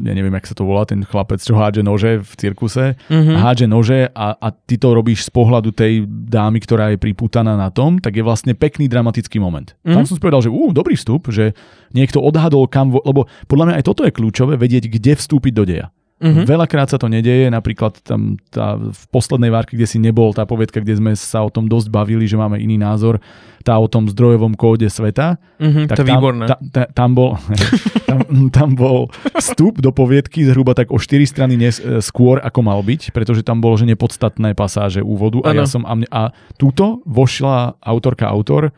ja 0.00 0.12
neviem, 0.16 0.32
jak 0.40 0.48
sa 0.48 0.56
to 0.56 0.64
volá, 0.64 0.88
ten 0.88 1.04
chlapec, 1.04 1.40
čo 1.40 1.56
hádže 1.56 1.82
nože 1.84 2.24
v 2.24 2.32
cirkuse, 2.36 2.96
mm-hmm. 2.96 3.36
hádže 3.36 3.66
nože 3.68 3.98
a, 4.12 4.34
a 4.36 4.48
ty 4.52 4.80
to 4.80 4.96
robíš 4.96 5.28
z 5.28 5.30
pohľadu 5.30 5.70
tej 5.76 6.08
dámy, 6.08 6.58
ktorá 6.64 6.92
je 6.94 6.98
priputaná 6.98 7.54
na 7.54 7.68
tom, 7.68 8.00
tak 8.00 8.16
je 8.16 8.24
vlastne 8.24 8.56
pekný 8.56 8.88
dramatický 8.88 9.36
moment. 9.36 9.76
Mm-hmm. 9.84 9.94
Tam 9.94 10.04
som 10.08 10.16
si 10.16 10.22
povedal, 10.22 10.44
že 10.44 10.50
ú, 10.50 10.72
dobrý 10.72 10.96
vstup, 10.96 11.28
že 11.28 11.52
niekto 11.92 12.18
odhadol 12.18 12.66
kam, 12.66 12.90
lebo 12.92 13.28
podľa 13.46 13.64
mňa 13.70 13.74
aj 13.80 13.84
toto 13.84 14.02
je 14.08 14.12
kľúčové, 14.14 14.56
vedieť, 14.56 14.88
kde 14.88 15.18
vstúpiť 15.18 15.52
do 15.52 15.64
deja. 15.68 15.86
Mm-hmm. 16.20 16.44
Veľakrát 16.44 16.92
sa 16.92 17.00
to 17.00 17.08
nedeje, 17.08 17.48
napríklad 17.48 17.96
tam 18.04 18.36
tá, 18.52 18.76
v 18.76 19.04
poslednej 19.08 19.48
várke, 19.48 19.72
kde 19.72 19.88
si 19.88 19.96
nebol, 19.96 20.36
tá 20.36 20.44
povedka, 20.44 20.84
kde 20.84 21.00
sme 21.00 21.12
sa 21.16 21.40
o 21.40 21.48
tom 21.48 21.64
dosť 21.64 21.88
bavili, 21.88 22.28
že 22.28 22.36
máme 22.36 22.60
iný 22.60 22.76
názor, 22.76 23.24
tá 23.64 23.80
o 23.80 23.88
tom 23.88 24.04
zdrojovom 24.04 24.52
kóde 24.52 24.84
sveta. 24.92 25.40
Mm-hmm, 25.56 25.84
tak 25.88 25.96
to 25.96 26.04
tam, 26.04 26.12
výborné. 26.12 26.44
Ta, 26.44 26.56
ta, 26.60 26.82
tam, 26.92 27.10
bol, 27.16 27.40
tam, 28.08 28.20
tam 28.52 28.68
bol 28.76 29.08
vstup 29.40 29.80
do 29.80 29.96
poviedky 29.96 30.44
zhruba 30.44 30.76
tak 30.76 30.92
o 30.92 31.00
4 31.00 31.24
strany 31.24 31.56
nes, 31.56 31.80
e, 31.80 32.04
skôr, 32.04 32.36
ako 32.44 32.60
mal 32.68 32.84
byť, 32.84 33.16
pretože 33.16 33.40
tam 33.40 33.64
bolo, 33.64 33.80
že 33.80 33.88
nepodstatné 33.88 34.52
pasáže 34.52 35.00
úvodu 35.00 35.40
a, 35.48 35.56
ja 35.56 35.64
som, 35.64 35.88
a, 35.88 35.96
mne, 35.96 36.08
a 36.12 36.36
túto 36.60 37.00
vošla 37.08 37.80
autorka, 37.80 38.28
autor 38.28 38.76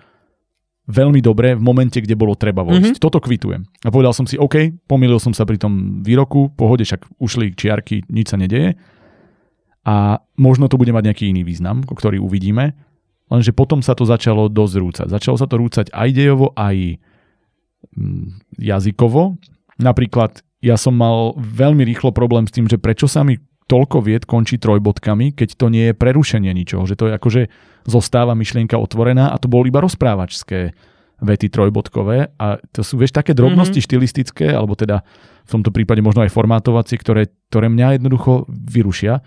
veľmi 0.91 1.23
dobre 1.23 1.55
v 1.55 1.63
momente, 1.63 2.03
kde 2.03 2.19
bolo 2.19 2.35
treba 2.35 2.67
vojsť. 2.67 2.99
Mm-hmm. 2.99 3.03
Toto 3.03 3.23
kvitujem. 3.23 3.63
A 3.87 3.89
povedal 3.95 4.11
som 4.11 4.27
si, 4.27 4.35
OK, 4.35 4.75
pomýlil 4.91 5.23
som 5.23 5.31
sa 5.31 5.47
pri 5.47 5.59
tom 5.59 6.03
výroku, 6.03 6.51
pohode, 6.59 6.83
však 6.83 7.07
ušli 7.23 7.55
čiarky, 7.55 8.03
nič 8.11 8.35
sa 8.35 8.41
nedeje. 8.41 8.75
A 9.83 10.19
možno 10.39 10.67
to 10.67 10.79
bude 10.79 10.91
mať 10.91 11.11
nejaký 11.11 11.25
iný 11.31 11.43
význam, 11.47 11.83
ktorý 11.87 12.19
uvidíme. 12.23 12.75
Lenže 13.31 13.55
potom 13.55 13.83
sa 13.83 13.95
to 13.95 14.07
začalo 14.07 14.51
dosť 14.51 14.75
rúcať. 14.79 15.07
Začalo 15.11 15.37
sa 15.39 15.47
to 15.47 15.59
rúcať 15.59 15.87
aj 15.91 16.09
dejovo, 16.13 16.51
aj 16.55 16.99
mm, 17.95 18.59
jazykovo. 18.59 19.39
Napríklad 19.79 20.43
ja 20.63 20.79
som 20.79 20.95
mal 20.95 21.35
veľmi 21.39 21.83
rýchlo 21.83 22.15
problém 22.15 22.47
s 22.47 22.55
tým, 22.55 22.71
že 22.71 22.79
prečo 22.79 23.11
sa 23.11 23.27
mi 23.27 23.39
toľko 23.73 24.05
vied 24.05 24.28
končí 24.28 24.61
trojbodkami, 24.61 25.32
keď 25.32 25.57
to 25.57 25.73
nie 25.73 25.89
je 25.89 25.94
prerušenie 25.97 26.53
ničoho, 26.53 26.85
že 26.85 26.93
to 26.93 27.09
je 27.09 27.16
akože 27.16 27.43
zostáva 27.89 28.36
myšlienka 28.36 28.77
otvorená 28.77 29.32
a 29.32 29.40
to 29.40 29.49
boli 29.49 29.73
iba 29.73 29.81
rozprávačské 29.81 30.77
vety 31.23 31.49
trojbodkové 31.49 32.36
a 32.36 32.61
to 32.69 32.85
sú, 32.85 33.01
vieš, 33.01 33.16
také 33.16 33.32
drobnosti 33.32 33.81
mm-hmm. 33.81 33.89
štilistické, 33.89 34.47
alebo 34.53 34.77
teda 34.77 35.01
v 35.49 35.51
tomto 35.51 35.73
prípade 35.73 36.05
možno 36.05 36.20
aj 36.20 36.35
formátovacie, 36.35 37.01
ktoré, 37.01 37.32
ktoré 37.49 37.73
mňa 37.73 37.97
jednoducho 37.97 38.44
vyrušia. 38.51 39.24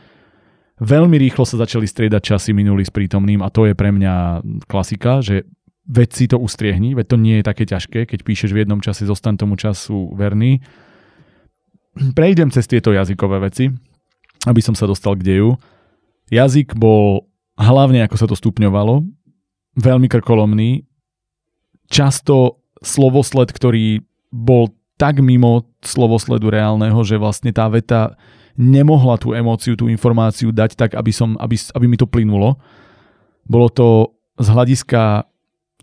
Veľmi 0.78 1.16
rýchlo 1.16 1.48
sa 1.48 1.56
začali 1.56 1.88
striedať 1.88 2.36
časy 2.36 2.52
minulý 2.52 2.84
s 2.86 2.92
prítomným 2.92 3.42
a 3.42 3.50
to 3.50 3.66
je 3.66 3.74
pre 3.74 3.96
mňa 3.96 4.46
klasika, 4.68 5.24
že 5.26 5.48
veď 5.88 6.10
si 6.12 6.26
to 6.28 6.38
ustriehni, 6.38 6.94
veď 6.94 7.16
to 7.16 7.18
nie 7.18 7.36
je 7.40 7.48
také 7.48 7.64
ťažké, 7.66 8.06
keď 8.12 8.20
píšeš 8.22 8.52
v 8.52 8.62
jednom 8.68 8.84
čase, 8.84 9.08
zostan 9.08 9.40
tomu 9.40 9.56
času 9.56 10.12
verný. 10.14 10.60
Prejdem 11.96 12.52
cez 12.52 12.68
tieto 12.68 12.92
jazykové 12.92 13.40
veci 13.40 13.95
aby 14.46 14.62
som 14.62 14.78
sa 14.78 14.86
dostal 14.86 15.18
k 15.18 15.26
deju. 15.26 15.50
Jazyk 16.30 16.74
bol 16.78 17.30
hlavne, 17.58 18.06
ako 18.06 18.16
sa 18.18 18.28
to 18.30 18.36
stupňovalo, 18.38 19.06
veľmi 19.78 20.08
krkolomný. 20.10 20.88
Často 21.92 22.66
slovosled, 22.82 23.54
ktorý 23.54 24.02
bol 24.34 24.74
tak 24.96 25.20
mimo 25.20 25.68
slovosledu 25.84 26.48
reálneho, 26.50 26.98
že 27.04 27.20
vlastne 27.20 27.52
tá 27.52 27.68
veta 27.68 28.16
nemohla 28.56 29.20
tú 29.20 29.36
emóciu, 29.36 29.76
tú 29.76 29.92
informáciu 29.92 30.56
dať 30.56 30.80
tak, 30.80 30.92
aby, 30.96 31.12
som, 31.12 31.36
aby, 31.38 31.60
aby 31.76 31.86
mi 31.86 32.00
to 32.00 32.08
plynulo. 32.08 32.56
Bolo 33.44 33.68
to 33.68 33.88
z 34.40 34.48
hľadiska 34.48 35.28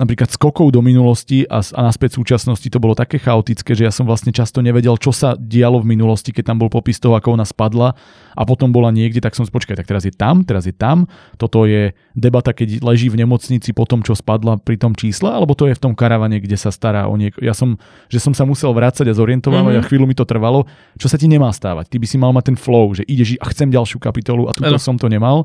napríklad 0.01 0.33
skokov 0.33 0.73
do 0.73 0.81
minulosti 0.81 1.45
a, 1.45 1.61
a 1.61 1.81
naspäť 1.85 2.17
súčasnosti 2.17 2.65
to 2.65 2.81
bolo 2.81 2.97
také 2.97 3.21
chaotické, 3.21 3.77
že 3.77 3.85
ja 3.85 3.93
som 3.93 4.09
vlastne 4.09 4.33
často 4.33 4.65
nevedel, 4.65 4.97
čo 4.97 5.13
sa 5.13 5.37
dialo 5.37 5.85
v 5.85 5.93
minulosti, 5.93 6.33
keď 6.33 6.49
tam 6.49 6.65
bol 6.65 6.73
popis 6.73 6.97
toho, 6.97 7.13
ako 7.13 7.37
ona 7.37 7.45
spadla 7.45 7.93
a 8.33 8.43
potom 8.49 8.73
bola 8.73 8.89
niekde, 8.89 9.21
tak 9.21 9.37
som 9.37 9.45
počkaj, 9.45 9.77
tak 9.77 9.85
teraz 9.85 10.09
je 10.09 10.15
tam, 10.17 10.49
teraz 10.49 10.65
je 10.65 10.73
tam, 10.73 11.05
toto 11.37 11.69
je 11.69 11.93
debata, 12.17 12.57
keď 12.57 12.81
leží 12.81 13.13
v 13.13 13.21
nemocnici 13.21 13.77
po 13.77 13.85
tom, 13.85 14.01
čo 14.01 14.17
spadla 14.17 14.57
pri 14.57 14.81
tom 14.81 14.97
čísle, 14.97 15.29
alebo 15.29 15.53
to 15.53 15.69
je 15.69 15.77
v 15.77 15.83
tom 15.85 15.93
karavane, 15.93 16.41
kde 16.41 16.57
sa 16.57 16.73
stará 16.73 17.05
o 17.05 17.15
nieko. 17.21 17.45
Ja 17.45 17.53
som, 17.53 17.77
že 18.09 18.17
som 18.17 18.33
sa 18.33 18.49
musel 18.49 18.73
vrácať 18.73 19.13
a 19.13 19.15
zorientovať 19.15 19.61
mm-hmm. 19.61 19.85
a 19.85 19.89
chvíľu 19.93 20.09
mi 20.09 20.17
to 20.17 20.25
trvalo, 20.25 20.65
čo 20.97 21.13
sa 21.13 21.21
ti 21.21 21.29
nemá 21.29 21.53
stávať. 21.53 21.93
Ty 21.93 21.97
by 22.01 22.07
si 22.09 22.17
mal 22.17 22.33
mať 22.33 22.49
ten 22.49 22.57
flow, 22.57 22.97
že 22.97 23.05
ideš 23.05 23.37
a 23.45 23.47
chcem 23.53 23.69
ďalšiu 23.69 24.01
kapitolu 24.01 24.49
a 24.49 24.57
tu 24.57 24.65
som 24.81 24.97
to 24.97 25.13
nemal. 25.13 25.45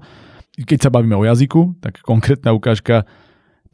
keď 0.55 0.87
sa 0.87 0.89
bavíme 0.89 1.19
o 1.19 1.27
jazyku, 1.27 1.83
tak 1.83 1.99
konkrétna 1.99 2.55
ukážka. 2.55 3.03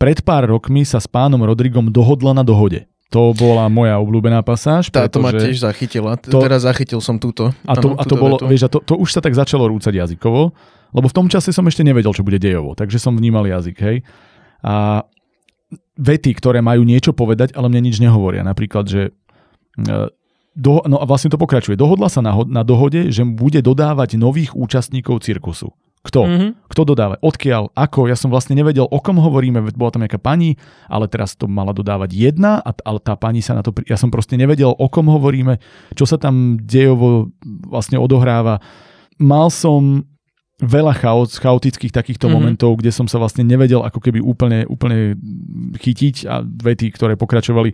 Pred 0.04 0.20
pár 0.28 0.52
rokmi 0.52 0.84
sa 0.84 1.00
s 1.00 1.08
pánom 1.08 1.40
Rodrigom 1.40 1.88
dohodla 1.88 2.36
na 2.36 2.44
dohode. 2.44 2.92
To 3.08 3.32
bola 3.32 3.72
moja 3.72 3.96
obľúbená 4.04 4.44
pasáž. 4.44 4.92
Táto 4.92 5.24
ma 5.24 5.32
tiež 5.32 5.64
zachytila. 5.64 6.20
to- 6.20 6.44
Teraz 6.44 6.68
zachytil 6.68 7.00
som 7.00 7.16
túto. 7.16 7.56
A 7.64 7.80
to, 7.80 7.96
Áno, 7.96 7.96
a 7.96 8.04
to, 8.04 8.20
bolo, 8.20 8.36
vetu. 8.36 8.52
vieš, 8.52 8.68
a 8.68 8.70
to, 8.74 8.84
to 8.84 9.00
už 9.00 9.16
sa 9.16 9.24
tak 9.24 9.32
začalo 9.32 9.64
rúcať 9.72 9.96
jazykovo, 9.96 10.52
lebo 10.92 11.08
v 11.08 11.16
tom 11.16 11.32
čase 11.32 11.56
som 11.56 11.64
ešte 11.72 11.88
nevedel, 11.88 12.12
čo 12.12 12.28
bude 12.28 12.36
dejovo, 12.36 12.76
takže 12.76 13.00
som 13.00 13.16
vnímal 13.16 13.48
jazyk, 13.48 13.80
hej. 13.80 14.04
A 14.60 15.08
vety, 15.96 16.36
ktoré 16.36 16.60
majú 16.60 16.84
niečo 16.84 17.16
povedať, 17.16 17.56
ale 17.56 17.72
mne 17.72 17.88
nič 17.88 18.04
nehovoria. 18.04 18.44
Napríklad, 18.44 18.84
že 18.92 19.02
e, 19.08 19.92
do, 20.52 20.84
no 20.84 21.00
a 21.00 21.06
vlastne 21.08 21.32
to 21.32 21.40
pokračuje. 21.40 21.80
Dohodla 21.80 22.12
sa 22.12 22.20
na, 22.20 22.36
na 22.44 22.68
dohode, 22.68 23.08
že 23.08 23.24
bude 23.24 23.64
dodávať 23.64 24.20
nových 24.20 24.52
účastníkov 24.52 25.24
cirkusu. 25.24 25.72
Kto? 26.04 26.28
Mhm. 26.28 26.68
Kto 26.68 26.84
dodáva? 26.84 27.16
Odkiaľ? 27.24 27.72
Ako? 27.72 28.12
Ja 28.12 28.20
som 28.20 28.28
vlastne 28.28 28.60
nevedel, 28.60 28.84
o 28.84 29.00
kom 29.00 29.16
hovoríme, 29.16 29.64
bola 29.72 29.88
tam 29.88 30.04
nejaká 30.04 30.20
pani, 30.20 30.60
ale 30.92 31.08
teraz 31.08 31.32
to 31.32 31.48
mala 31.48 31.72
dodávať 31.72 32.12
jedna, 32.12 32.60
a, 32.60 32.76
ale 32.84 33.00
tá 33.00 33.16
pani 33.16 33.40
sa 33.40 33.56
na 33.56 33.64
to... 33.64 33.72
pri- 33.72 33.88
Ja 33.88 33.96
som 33.96 34.12
proste 34.12 34.36
nevedel, 34.36 34.68
o 34.68 34.88
kom 34.92 35.08
hovoríme, 35.08 35.64
čo 35.96 36.04
sa 36.04 36.20
tam 36.20 36.60
dejovo 36.60 37.32
vlastne 37.72 37.96
odohráva. 37.96 38.60
Mal 39.16 39.48
som 39.48 40.04
veľa 40.60 40.92
chaot, 40.96 41.40
chaotických 41.40 41.96
takýchto 41.96 42.28
Mhm. 42.28 42.32
mm-hmm. 42.32 42.36
momentov, 42.36 42.72
kde 42.84 42.92
som 42.92 43.08
sa 43.08 43.16
vlastne 43.16 43.48
nevedel 43.48 43.80
ako 43.80 44.04
keby 44.04 44.20
úplne, 44.20 44.68
úplne 44.68 45.16
chytiť 45.80 46.28
a 46.28 46.44
vety, 46.44 46.92
ktoré 46.92 47.16
pokračovali 47.16 47.72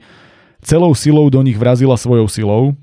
celou 0.62 0.94
silou 0.94 1.34
do 1.34 1.42
nich 1.42 1.58
vrazila 1.58 1.98
svojou 1.98 2.30
silou. 2.30 2.78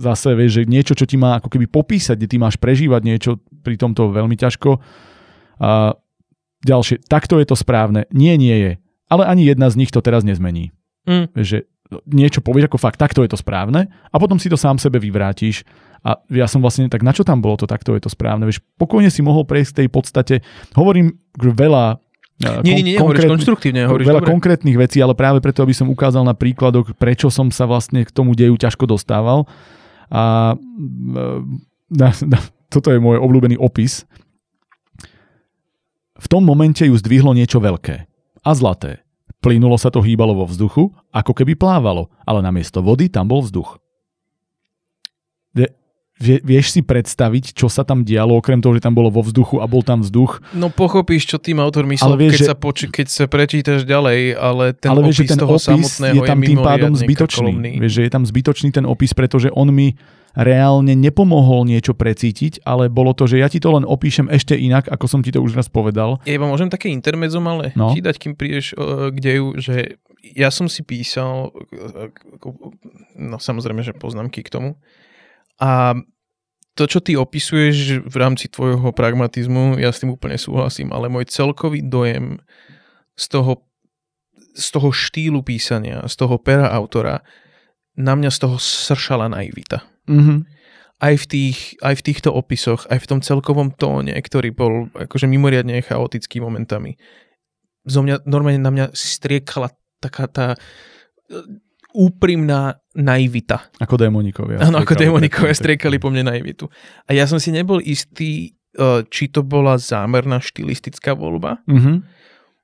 Zase 0.00 0.32
vieš, 0.32 0.62
že 0.62 0.62
niečo, 0.64 0.96
čo 0.96 1.04
ti 1.04 1.20
má 1.20 1.36
ako 1.36 1.52
keby 1.52 1.68
popísať, 1.68 2.16
kde 2.16 2.30
ty 2.32 2.36
máš 2.40 2.56
prežívať 2.56 3.02
niečo, 3.04 3.30
pri 3.60 3.76
tomto 3.76 4.08
veľmi 4.08 4.32
ťažko. 4.32 4.80
A 5.60 5.92
ďalšie, 6.64 7.04
takto 7.04 7.36
je 7.36 7.46
to 7.46 7.56
správne. 7.56 8.08
Nie, 8.10 8.40
nie 8.40 8.56
je. 8.56 8.72
Ale 9.12 9.28
ani 9.28 9.44
jedna 9.44 9.68
z 9.68 9.78
nich 9.78 9.92
to 9.92 10.00
teraz 10.00 10.24
nezmení. 10.24 10.72
Mm. 11.04 11.30
Že 11.36 11.68
niečo 12.10 12.42
povieš 12.42 12.66
ako 12.66 12.78
fakt, 12.82 12.98
takto 12.98 13.22
je 13.22 13.30
to 13.30 13.38
správne 13.38 13.86
a 13.86 14.16
potom 14.18 14.42
si 14.42 14.50
to 14.50 14.58
sám 14.58 14.74
sebe 14.74 14.98
vyvrátiš 14.98 15.62
a 16.02 16.18
ja 16.34 16.50
som 16.50 16.58
vlastne 16.62 16.90
tak, 16.90 17.02
na 17.02 17.14
čo 17.14 17.22
tam 17.22 17.38
bolo 17.38 17.58
to, 17.58 17.66
takto 17.66 17.94
je 17.94 18.02
to 18.02 18.10
správne. 18.10 18.46
Vieš, 18.46 18.62
pokojne 18.78 19.10
si 19.10 19.22
mohol 19.22 19.46
prejsť 19.46 19.82
tej 19.82 19.88
podstate. 19.90 20.34
Hovorím 20.74 21.14
veľa 21.38 21.98
eh, 22.42 22.60
Nie, 22.64 22.80
nie, 22.80 22.84
nie, 22.92 22.96
hovoríš 23.00 23.28
konštruktívne, 23.28 23.88
hovoríš 23.88 24.08
veľa 24.08 24.22
dobre. 24.24 24.32
konkrétnych 24.32 24.76
vecí, 24.76 25.00
ale 25.00 25.16
práve 25.16 25.40
preto, 25.40 25.64
aby 25.64 25.72
som 25.72 25.88
ukázal 25.88 26.26
na 26.26 26.36
príkladoch, 26.36 26.92
prečo 26.96 27.32
som 27.32 27.48
sa 27.48 27.64
vlastne 27.64 28.04
k 28.04 28.10
tomu 28.12 28.36
deju 28.36 28.56
ťažko 28.60 28.84
dostával. 28.84 29.48
A 30.12 30.54
mm, 30.54 31.60
na, 31.92 32.08
na, 32.12 32.38
toto 32.72 32.92
je 32.92 32.98
môj 33.00 33.22
obľúbený 33.22 33.56
opis. 33.56 34.04
V 36.16 36.26
tom 36.28 36.42
momente 36.44 36.82
ju 36.82 36.96
zdvihlo 36.96 37.36
niečo 37.36 37.60
veľké 37.60 38.08
a 38.42 38.50
zlaté. 38.56 39.04
Plynulo 39.44 39.76
sa 39.76 39.92
to 39.92 40.00
hýbalo 40.00 40.32
vo 40.32 40.48
vzduchu, 40.48 40.90
ako 41.12 41.32
keby 41.36 41.54
plávalo, 41.54 42.08
ale 42.24 42.40
namiesto 42.40 42.80
vody 42.80 43.06
tam 43.12 43.28
bol 43.28 43.44
vzduch. 43.44 43.78
Vie, 46.16 46.36
vie, 46.38 46.56
vieš 46.56 46.72
si 46.72 46.80
predstaviť, 46.80 47.52
čo 47.52 47.68
sa 47.68 47.82
tam 47.82 48.00
dialo, 48.00 48.34
okrem 48.34 48.56
toho, 48.56 48.72
že 48.72 48.80
tam 48.80 48.92
bolo 48.92 49.08
vo 49.08 49.20
vzduchu 49.20 49.60
a 49.60 49.68
bol 49.68 49.80
tam 49.80 50.00
vzduch, 50.00 50.40
No 50.52 50.68
pochopíš, 50.68 51.26
čo 51.26 51.36
tým 51.36 51.60
autor 51.60 51.84
myslel, 51.84 52.08
Ale 52.08 52.16
vieš, 52.18 52.32
keď, 52.32 52.40
že- 52.40 52.48
sa 52.48 52.56
poči- 52.56 52.88
keď 52.88 53.06
sa 53.06 53.24
prečítaš 53.26 53.80
ďalej, 53.82 54.18
ale 54.32 54.64
ten 54.72 54.88
ale 54.88 55.04
opis 55.04 55.14
že 55.14 55.24
ten 55.26 55.36
toho 55.36 55.54
opis 55.54 55.68
samotného 55.68 56.14
je 56.14 56.20
tam 56.24 56.38
tým 56.40 56.58
pádom 56.58 56.92
zbytočný. 56.92 57.52
Vieš, 57.78 57.92
že 57.92 58.02
je 58.02 58.10
tam 58.10 58.24
zbytočný 58.24 58.68
ten 58.70 58.84
opis, 58.84 59.12
pretože 59.12 59.48
on 59.50 59.68
mi 59.68 59.92
reálne 60.32 60.92
nepomohol 60.92 61.64
niečo 61.64 61.92
precítiť, 61.92 62.60
ale 62.62 62.88
bolo 62.88 63.12
to, 63.12 63.24
že 63.24 63.36
ja 63.36 63.46
ti 63.46 63.56
to 63.56 63.72
len 63.72 63.84
opíšem 63.84 64.28
ešte 64.28 64.52
inak, 64.52 64.84
ako 64.86 65.04
som 65.06 65.20
ti 65.20 65.32
to 65.32 65.40
už 65.40 65.52
raz 65.52 65.64
povedal. 65.66 66.20
Ja 66.24 66.36
iba 66.36 66.44
môžem 66.44 66.68
také 66.68 66.88
intermezzo 66.88 67.40
malé 67.40 67.72
No. 67.72 67.88
ti 67.88 68.00
dať, 68.00 68.16
kým 68.18 68.32
prídeš 68.34 68.72
uh, 68.72 69.08
k 69.08 69.16
deju, 69.16 69.56
že 69.56 69.96
ja 70.26 70.48
som 70.50 70.66
si 70.66 70.80
písal, 70.80 71.56
no 73.16 73.36
samozrejme, 73.38 73.80
že 73.80 73.92
poznámky 73.92 74.40
k 74.40 74.50
tomu. 74.50 74.70
A 75.56 75.96
to, 76.76 76.84
čo 76.84 77.00
ty 77.00 77.16
opisuješ 77.16 78.04
v 78.04 78.16
rámci 78.20 78.52
tvojho 78.52 78.92
pragmatizmu, 78.92 79.80
ja 79.80 79.88
s 79.88 80.04
tým 80.04 80.12
úplne 80.12 80.36
súhlasím, 80.36 80.92
ale 80.92 81.08
môj 81.08 81.24
celkový 81.32 81.80
dojem 81.80 82.44
z 83.16 83.24
toho, 83.32 83.64
z 84.52 84.66
toho 84.76 84.92
štýlu 84.92 85.40
písania, 85.40 86.04
z 86.04 86.14
toho 86.20 86.36
pera 86.36 86.68
autora, 86.68 87.24
na 87.96 88.12
mňa 88.12 88.28
z 88.28 88.38
toho 88.44 88.56
sršala 88.60 89.32
naivita 89.32 89.80
Mhm. 90.06 90.46
aj 91.02 91.14
v, 91.18 91.24
tých, 91.26 91.58
aj 91.82 91.94
v 91.98 92.04
týchto 92.12 92.30
opisoch, 92.30 92.86
aj 92.88 93.02
v 93.02 93.08
tom 93.08 93.20
celkovom 93.20 93.74
tóne, 93.74 94.14
ktorý 94.16 94.54
bol 94.54 94.88
akože 94.94 95.26
mimoriadne 95.26 95.82
chaotický 95.82 96.38
momentami. 96.40 96.96
Zo 97.84 98.00
mňa, 98.06 98.24
normálne 98.24 98.62
na 98.62 98.70
mňa 98.72 98.86
striekala 98.94 99.74
taká 99.98 100.24
tá 100.30 100.46
e, 100.54 100.58
úprimná 101.92 102.80
naivita. 102.96 103.68
Ako 103.76 103.94
démonikovia. 103.94 104.58
Áno, 104.58 104.80
ako 104.80 104.96
démonikovia 104.96 105.52
striekali 105.52 105.96
po 105.96 106.08
mne 106.08 106.26
naivitu. 106.26 106.66
A 107.04 107.12
ja 107.12 107.24
som 107.24 107.36
si 107.36 107.48
nebol 107.48 107.78
istý, 107.78 108.50
e, 108.72 109.04
či 109.04 109.28
to 109.28 109.40
bola 109.40 109.76
zámerná 109.76 110.36
štilistická 110.38 111.12
voľba, 111.12 111.60
Mhm. 111.64 112.02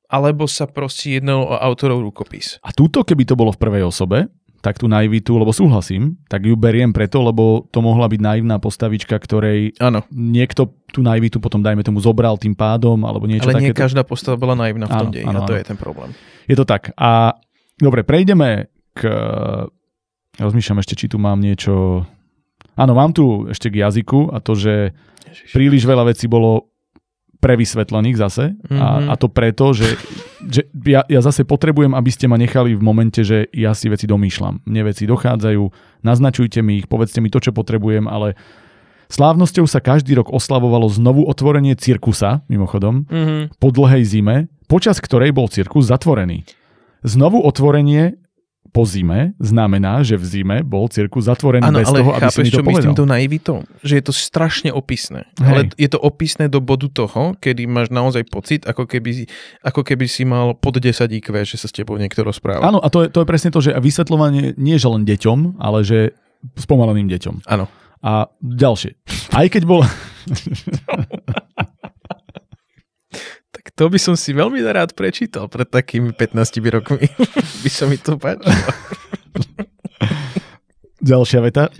alebo 0.09 0.45
sa 0.45 0.65
proste 0.67 1.17
jednalo 1.17 1.47
o 1.47 1.57
autorov 1.57 2.01
rukopis. 2.03 2.57
A 2.61 2.69
túto, 2.71 3.01
keby 3.01 3.25
to 3.25 3.33
bolo 3.33 3.49
v 3.49 3.59
prvej 3.59 3.83
osobe, 3.83 4.29
tak 4.61 4.79
tú 4.79 4.87
naivitu, 4.87 5.35
lebo 5.35 5.51
súhlasím, 5.51 6.23
tak 6.29 6.45
ju 6.45 6.55
beriem 6.55 6.93
preto, 6.93 7.19
lebo 7.19 7.67
to 7.67 7.81
mohla 7.81 8.07
byť 8.07 8.21
naivná 8.21 8.57
postavička, 8.57 9.19
ktorej 9.19 9.75
Áno, 9.77 10.07
niekto 10.09 10.71
tú 10.87 11.03
naivitu 11.03 11.43
potom, 11.43 11.59
dajme 11.59 11.83
tomu, 11.83 11.99
zobral 11.99 12.39
tým 12.39 12.55
pádom, 12.55 13.03
alebo 13.03 13.27
niečo 13.27 13.51
ale 13.51 13.59
nie 13.59 13.75
takéto. 13.75 13.83
každá 13.83 14.03
postava 14.07 14.39
bola 14.39 14.55
naivná 14.55 14.87
v 14.87 14.95
tom 14.95 15.11
deji 15.11 15.27
a 15.27 15.35
to 15.43 15.51
áno. 15.51 15.59
je 15.59 15.65
ten 15.67 15.75
problém. 15.75 16.15
Je 16.47 16.55
to 16.55 16.63
tak. 16.63 16.95
A 16.95 17.35
dobre, 17.75 18.07
prejdeme 18.07 18.71
k... 18.95 19.03
Rozmýšľam 20.37 20.81
ešte, 20.81 20.95
či 20.95 21.07
tu 21.07 21.17
mám 21.17 21.37
niečo... 21.37 22.05
Áno, 22.73 22.93
mám 22.93 23.13
tu 23.13 23.45
ešte 23.47 23.69
k 23.69 23.85
jazyku 23.85 24.33
a 24.33 24.41
to, 24.41 24.57
že 24.57 24.97
Ježiš. 25.29 25.51
príliš 25.53 25.83
veľa 25.85 26.09
vecí 26.09 26.25
bolo 26.25 26.73
prevysvetlených 27.37 28.17
zase 28.17 28.55
a, 28.71 29.03
Mhm. 29.03 29.07
a 29.11 29.15
to 29.15 29.27
preto, 29.27 29.75
že, 29.75 29.99
že 30.41 30.63
ja, 30.87 31.03
ja 31.05 31.21
zase 31.21 31.43
potrebujem, 31.43 31.91
aby 31.91 32.07
ste 32.07 32.25
ma 32.25 32.39
nechali 32.39 32.73
v 32.73 32.81
momente, 32.81 33.21
že 33.21 33.51
ja 33.51 33.75
si 33.75 33.91
veci 33.91 34.07
domýšľam. 34.07 34.63
Mne 34.63 34.83
veci 34.87 35.05
dochádzajú, 35.05 35.63
naznačujte 36.01 36.63
mi 36.63 36.79
ich, 36.79 36.87
povedzte 36.87 37.19
mi 37.19 37.29
to, 37.29 37.37
čo 37.37 37.51
potrebujem, 37.51 38.07
ale 38.07 38.39
slávnosťou 39.11 39.67
sa 39.67 39.83
každý 39.83 40.15
rok 40.15 40.31
oslavovalo 40.31 40.87
znovu 40.87 41.27
otvorenie 41.27 41.75
cirkusa, 41.75 42.47
mimochodom, 42.47 43.05
Mhm. 43.05 43.59
po 43.59 43.69
dlhej 43.69 44.07
zime, 44.07 44.37
počas 44.65 44.97
ktorej 44.97 45.35
bol 45.35 45.51
cirkus 45.51 45.85
zatvorený. 45.85 46.47
Znovu 47.03 47.43
otvorenie 47.43 48.22
po 48.73 48.89
zime 48.89 49.37
znamená, 49.37 50.01
že 50.01 50.17
v 50.17 50.25
zime 50.25 50.57
bol 50.65 50.89
cirkus 50.89 51.29
zatvorený 51.29 51.69
Áno, 51.69 51.85
bez 51.85 51.93
ale 51.93 51.99
toho, 52.01 52.11
aby 52.17 52.25
si 52.25 52.25
chápeš, 52.25 52.41
mi 52.41 52.49
to 52.49 52.57
čo 52.57 52.63
myslím 52.65 52.73
povedal. 52.73 52.97
tou 52.97 53.07
naivitou? 53.07 53.57
Že 53.85 53.95
je 54.01 54.05
to 54.09 54.15
strašne 54.17 54.71
opisné. 54.73 55.29
Hej. 55.37 55.45
Ale 55.45 55.61
je 55.77 55.89
to 55.93 55.99
opisné 56.01 56.49
do 56.49 56.65
bodu 56.65 56.89
toho, 56.89 57.37
kedy 57.37 57.69
máš 57.69 57.93
naozaj 57.93 58.25
pocit, 58.33 58.65
ako 58.65 58.89
keby, 58.89 59.11
si- 59.13 59.29
ako 59.61 59.85
keby 59.85 60.09
si 60.09 60.25
mal 60.25 60.57
pod 60.57 60.81
10 60.81 60.89
IQ, 61.05 61.29
že 61.45 61.61
sa 61.61 61.69
s 61.69 61.77
tebou 61.77 62.01
niekto 62.01 62.25
rozpráva. 62.25 62.65
Áno, 62.65 62.81
a 62.81 62.89
to 62.89 63.05
je, 63.05 63.13
to 63.13 63.21
je 63.21 63.29
presne 63.29 63.53
to, 63.53 63.61
že 63.61 63.77
vysvetľovanie 63.77 64.57
nie 64.57 64.81
že 64.81 64.89
len 64.89 65.05
deťom, 65.05 65.61
ale 65.61 65.85
že 65.85 66.17
spomaleným 66.57 67.13
deťom. 67.13 67.45
Áno. 67.53 67.69
A 68.03 68.33
ďalšie. 68.41 68.97
Aj 69.37 69.47
keď 69.53 69.63
bol... 69.69 69.85
To 73.81 73.89
by 73.89 73.97
som 73.97 74.21
si 74.21 74.37
veľmi 74.37 74.61
rád 74.69 74.93
prečítal 74.93 75.49
pred 75.49 75.65
takými 75.65 76.13
15 76.13 76.61
rokmi. 76.69 77.09
by 77.65 77.71
sa 77.73 77.89
mi 77.89 77.97
to 77.97 78.21
páčilo. 78.21 78.53
Ďalšia 81.03 81.41
veta. 81.41 81.73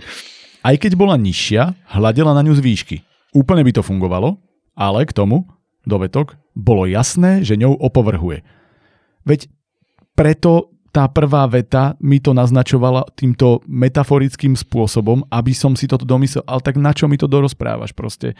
Aj 0.63 0.75
keď 0.75 0.97
bola 0.97 1.13
nižšia, 1.21 1.93
hľadela 1.93 2.33
na 2.33 2.41
ňu 2.41 2.57
z 2.57 2.61
výšky. 2.65 2.97
Úplne 3.37 3.61
by 3.61 3.71
to 3.77 3.85
fungovalo, 3.85 4.41
ale 4.73 5.05
k 5.05 5.13
tomu, 5.13 5.45
dovetok, 5.85 6.33
bolo 6.57 6.89
jasné, 6.89 7.45
že 7.45 7.59
ňou 7.59 7.77
opovrhuje. 7.77 8.41
Veď 9.23 9.47
preto 10.17 10.73
tá 10.93 11.09
prvá 11.09 11.49
veta 11.49 11.97
mi 11.97 12.21
to 12.21 12.37
naznačovala 12.37 13.09
týmto 13.17 13.65
metaforickým 13.65 14.53
spôsobom, 14.53 15.25
aby 15.33 15.53
som 15.53 15.73
si 15.73 15.89
toto 15.89 16.05
domyslel, 16.05 16.45
ale 16.45 16.61
tak 16.61 16.77
na 16.77 16.93
čo 16.93 17.09
mi 17.09 17.17
to 17.17 17.25
dorozprávaš 17.25 17.97
proste? 17.97 18.37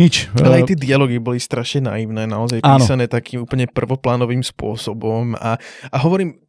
Nič. 0.00 0.32
Ale 0.40 0.56
Eh, 0.56 0.58
aj 0.64 0.72
tie 0.72 0.78
dialógy 0.80 1.20
boli 1.20 1.36
strašne 1.36 1.92
naivné, 1.92 2.24
naozaj 2.24 2.64
Áno. 2.64 2.80
písané 2.80 3.04
takým 3.04 3.44
úplne 3.44 3.68
prvoplánovým 3.68 4.40
spôsobom 4.40 5.36
a, 5.36 5.60
a 5.92 5.96
hovorím, 6.00 6.40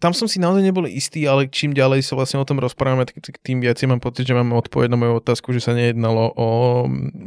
tam 0.00 0.12
som 0.16 0.26
si 0.26 0.40
naozaj 0.40 0.64
nebol 0.64 0.88
istý, 0.88 1.28
ale 1.28 1.46
čím 1.50 1.76
ďalej 1.76 2.04
sa 2.06 2.16
vlastne 2.16 2.40
o 2.40 2.46
tom 2.48 2.58
rozprávame, 2.58 3.04
tak 3.06 3.38
tým 3.44 3.60
viac 3.60 3.76
mám 3.84 4.00
pocit, 4.00 4.24
že 4.26 4.36
máme 4.36 4.56
odpoveď 4.56 4.88
na 4.92 4.98
moju 4.98 5.20
otázku, 5.20 5.52
že 5.52 5.60
sa 5.60 5.76
nejednalo 5.76 6.32
o 6.34 6.48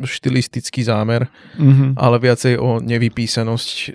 štilistický 0.04 0.84
zámer, 0.84 1.30
mm-hmm. 1.56 1.96
ale 1.96 2.16
viacej 2.18 2.58
o 2.60 2.82
nevypísanosť 2.82 3.70
e, 3.70 3.86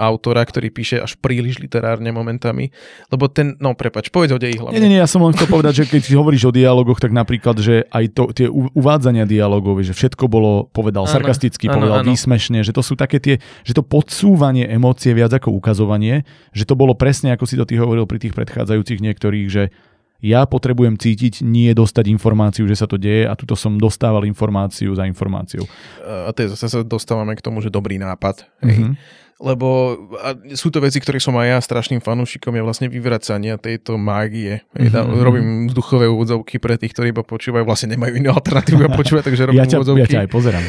autora, 0.00 0.42
ktorý 0.42 0.72
píše 0.72 0.96
až 0.98 1.20
príliš 1.20 1.60
literárne 1.60 2.10
momentami. 2.10 2.72
Lebo 3.12 3.28
ten, 3.30 3.54
no 3.60 3.76
prepač, 3.76 4.10
povedz 4.10 4.34
o 4.34 4.40
deji 4.40 4.58
hlavne. 4.58 4.74
Nie, 4.74 4.82
nie, 4.82 4.98
nie, 4.98 5.00
ja 5.00 5.08
som 5.08 5.22
len 5.22 5.34
chcel 5.36 5.46
povedať, 5.46 5.84
že 5.84 5.84
keď 5.86 6.02
hovoríš 6.18 6.48
o 6.48 6.52
dialogoch, 6.52 6.98
tak 6.98 7.14
napríklad, 7.14 7.56
že 7.60 7.86
aj 7.90 8.04
to, 8.12 8.22
tie 8.34 8.46
uvádzania 8.50 9.28
dialogov, 9.28 9.80
že 9.84 9.94
všetko 9.94 10.26
bolo, 10.26 10.66
povedal 10.74 11.06
ano, 11.06 11.14
sarkasticky, 11.14 11.70
ano, 11.70 11.74
povedal 11.78 12.00
ano. 12.02 12.08
výsmešne, 12.10 12.66
že 12.66 12.74
to 12.74 12.82
sú 12.82 12.98
také 12.98 13.22
tie, 13.22 13.38
že 13.62 13.72
to 13.76 13.86
podsúvanie 13.86 14.66
emócie 14.66 15.14
viac 15.14 15.30
ako 15.36 15.54
ukazovanie, 15.54 16.26
že 16.50 16.66
to 16.66 16.74
bolo 16.74 16.98
presne, 16.98 17.30
ako 17.30 17.44
si 17.46 17.54
to 17.54 17.64
ty 17.64 17.78
hovoril 17.78 17.93
pri 18.02 18.18
tých 18.18 18.34
predchádzajúcich 18.34 18.98
niektorých, 18.98 19.46
že 19.46 19.70
ja 20.24 20.42
potrebujem 20.48 20.98
cítiť, 20.98 21.46
nie 21.46 21.70
dostať 21.76 22.10
informáciu, 22.10 22.66
že 22.66 22.74
sa 22.74 22.90
to 22.90 22.98
deje 22.98 23.30
a 23.30 23.36
tuto 23.38 23.54
som 23.54 23.78
dostával 23.78 24.26
informáciu 24.26 24.90
za 24.96 25.06
informáciou. 25.06 25.62
A 26.02 26.34
to 26.34 26.42
je, 26.42 26.48
zase 26.58 26.66
sa 26.66 26.80
dostávame 26.82 27.36
k 27.36 27.44
tomu, 27.44 27.60
že 27.60 27.70
dobrý 27.70 28.00
nápad. 28.00 28.48
Hej. 28.64 28.74
Mm-hmm 28.74 29.22
lebo 29.42 29.98
a 30.22 30.38
sú 30.54 30.70
to 30.70 30.78
veci, 30.78 31.02
ktoré 31.02 31.18
som 31.18 31.34
aj 31.34 31.48
ja 31.50 31.58
strašným 31.58 31.98
fanúšikom, 31.98 32.54
je 32.54 32.62
vlastne 32.62 32.86
vyvracania 32.86 33.58
tejto 33.58 33.98
mágie. 33.98 34.62
Mm-hmm. 34.78 35.20
robím 35.20 35.46
vzduchové 35.68 36.06
úvodzovky 36.06 36.62
pre 36.62 36.78
tých, 36.78 36.94
ktorí 36.94 37.10
iba 37.10 37.26
počúvajú, 37.26 37.66
vlastne 37.66 37.98
nemajú 37.98 38.14
inú 38.22 38.30
alternatívu 38.30 38.80
a 38.88 38.90
počúvať, 38.94 39.28
takže 39.28 39.50
robím 39.50 39.66
ja 39.66 39.68
ťa, 39.68 39.78
úvodzovky. 39.82 40.00
Ja 40.00 40.08
ťa 40.08 40.22
aj 40.22 40.30
pozerám. 40.30 40.64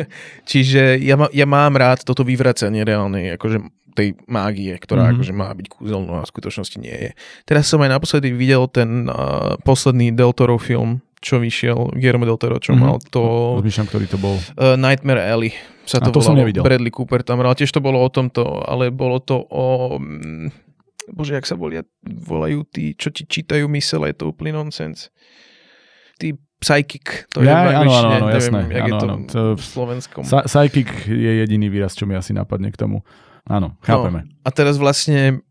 Čiže 0.50 0.82
ja, 0.96 1.14
ma, 1.20 1.28
ja 1.28 1.46
mám 1.46 1.76
rád 1.76 2.08
toto 2.08 2.24
vyvracanie 2.24 2.82
reálnej, 2.88 3.36
akože 3.36 3.60
tej 3.96 4.08
mágie, 4.28 4.76
ktorá 4.76 5.08
mm-hmm. 5.08 5.16
akože 5.16 5.32
má 5.32 5.48
byť 5.56 5.66
kúzelnou 5.72 6.20
a 6.20 6.28
v 6.28 6.32
skutočnosti 6.36 6.76
nie 6.76 6.92
je. 6.92 7.10
Teraz 7.48 7.72
som 7.72 7.80
aj 7.80 7.96
naposledy 7.96 8.36
videl 8.36 8.68
ten 8.68 9.08
uh, 9.08 9.56
posledný 9.64 10.12
Del 10.12 10.36
Toro 10.36 10.60
film, 10.60 11.00
čo 11.24 11.40
vyšiel, 11.40 11.96
Guillermo 11.96 12.28
del 12.28 12.36
Toro, 12.36 12.60
čo 12.60 12.76
mm-hmm. 12.76 12.84
mal 12.84 13.00
to... 13.08 13.56
Rozmýšľam, 13.58 13.86
ktorý 13.88 14.06
to 14.06 14.18
bol. 14.20 14.36
Uh, 14.54 14.76
Nightmare 14.76 15.24
Alley 15.24 15.56
sa 15.88 15.98
to, 15.98 16.10
a 16.10 16.14
to 16.14 16.20
volalo. 16.20 16.28
som 16.28 16.36
nevidel. 16.36 16.62
Bradley 16.62 16.92
Cooper 16.92 17.24
tam 17.24 17.40
hral. 17.40 17.56
Tiež 17.56 17.72
to 17.72 17.80
bolo 17.80 17.98
o 17.98 18.08
tomto, 18.12 18.44
ale 18.62 18.92
bolo 18.92 19.18
to 19.18 19.40
o... 19.48 19.96
Mm, 19.98 20.52
bože, 21.10 21.34
jak 21.34 21.46
sa 21.48 21.56
volia, 21.56 21.82
volajú 22.04 22.66
tí, 22.68 22.94
čo 22.94 23.10
ti 23.10 23.24
čítajú 23.24 23.66
mysel, 23.72 24.06
je 24.06 24.14
to 24.18 24.30
úplný 24.30 24.54
nonsens. 24.54 25.10
Tí 26.20 26.36
psychic, 26.58 27.28
to 27.30 27.44
ja, 27.44 27.68
je 27.68 27.74
áno, 27.76 27.90
áno, 27.92 28.08
áno, 28.16 28.26
jasné. 28.32 28.60
Neviem, 28.64 28.72
jak 28.72 28.82
áno, 28.82 28.88
je 28.88 28.94
to 28.96 29.06
áno. 29.06 29.16
v 29.54 29.62
slovenskom. 29.62 30.22
Psychic 30.24 30.88
je 31.06 31.32
jediný 31.44 31.66
výraz, 31.68 31.92
čo 31.92 32.08
mi 32.08 32.16
asi 32.16 32.32
napadne 32.32 32.72
k 32.72 32.78
tomu. 32.80 33.04
Áno, 33.46 33.78
chápeme. 33.82 34.26
No, 34.26 34.30
a 34.42 34.50
teraz 34.50 34.74
vlastne 34.76 35.46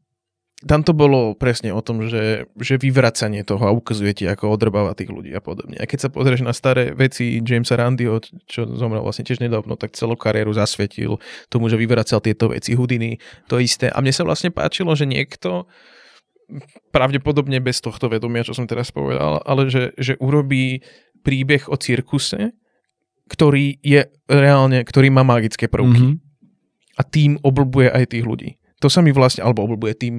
tam 0.65 0.81
to 0.81 0.95
bolo 0.95 1.35
presne 1.35 1.69
o 1.75 1.83
tom, 1.83 2.07
že, 2.09 2.49
že 2.57 2.79
vyvracanie 2.79 3.45
toho 3.45 3.69
a 3.69 3.75
ukazuje 3.75 4.15
ti, 4.17 4.25
ako 4.25 4.55
odrbáva 4.55 4.97
tých 4.97 5.13
ľudí 5.13 5.29
a 5.35 5.43
podobne. 5.43 5.77
A 5.77 5.85
keď 5.85 6.07
sa 6.07 6.09
pozrieš 6.09 6.41
na 6.41 6.55
staré 6.55 6.95
veci 6.95 7.43
Jamesa 7.43 7.77
Randyho, 7.77 8.23
čo 8.49 8.65
zomrel 8.73 9.03
vlastne 9.03 9.27
tiež 9.27 9.43
nedávno, 9.43 9.77
tak 9.77 9.93
celú 9.93 10.17
kariéru 10.17 10.55
zasvetil 10.55 11.21
tomu, 11.53 11.69
že 11.69 11.77
vyvracal 11.77 12.23
tieto 12.23 12.49
veci 12.49 12.73
Houdini, 12.73 13.21
to 13.45 13.61
isté. 13.61 13.93
A 13.93 14.01
mne 14.01 14.15
sa 14.15 14.25
vlastne 14.25 14.49
páčilo, 14.49 14.95
že 14.97 15.05
niekto 15.05 15.69
pravdepodobne 16.89 17.61
bez 17.61 17.83
tohto 17.83 18.09
vedomia, 18.09 18.45
čo 18.45 18.57
som 18.57 18.65
teraz 18.65 18.89
povedal, 18.89 19.43
ale 19.43 19.67
že, 19.69 19.91
že 19.99 20.17
urobí 20.17 20.81
príbeh 21.25 21.69
o 21.69 21.75
cirkuse, 21.75 22.53
ktorý 23.29 23.81
je 23.81 24.07
reálne, 24.29 24.85
ktorý 24.85 25.09
má 25.09 25.25
magické 25.25 25.65
prvky. 25.65 26.15
Mm-hmm. 26.15 26.25
A 26.95 27.01
tým 27.03 27.35
oblbuje 27.43 27.91
aj 27.91 28.15
tých 28.15 28.23
ľudí. 28.23 28.49
To 28.79 28.87
sa 28.87 29.03
mi 29.03 29.11
vlastne, 29.11 29.43
alebo 29.43 29.67
oblbuje 29.67 29.93
tým, 29.95 30.15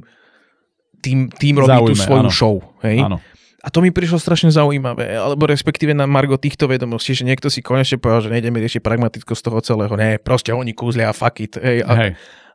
tým, 1.00 1.28
tým 1.32 1.54
robí 1.60 1.72
Zaujme, 1.72 1.90
tú 1.92 1.94
svoju 1.96 2.22
áno. 2.26 2.32
show. 2.32 2.56
Hej? 2.84 2.98
Áno. 3.04 3.18
A 3.66 3.68
to 3.72 3.82
mi 3.82 3.90
prišlo 3.90 4.22
strašne 4.22 4.54
zaujímavé, 4.54 5.18
alebo 5.18 5.50
respektíve 5.50 5.90
na 5.90 6.06
Margo 6.06 6.38
týchto 6.38 6.70
vedomostí, 6.70 7.18
že 7.18 7.26
niekto 7.26 7.50
si 7.50 7.66
konečne 7.66 7.98
povedal, 7.98 8.30
že 8.30 8.32
nejdeme 8.38 8.62
riešiť 8.62 8.78
pragmatickosť 8.78 9.42
toho 9.42 9.58
celého. 9.58 9.94
Ne, 9.98 10.22
proste 10.22 10.54
oni 10.54 10.70
kúzlia 10.70 11.10
a 11.10 11.16
fuck 11.16 11.42
it. 11.42 11.58
Hej. 11.58 11.82
A, 11.82 11.92
hej. 11.98 12.10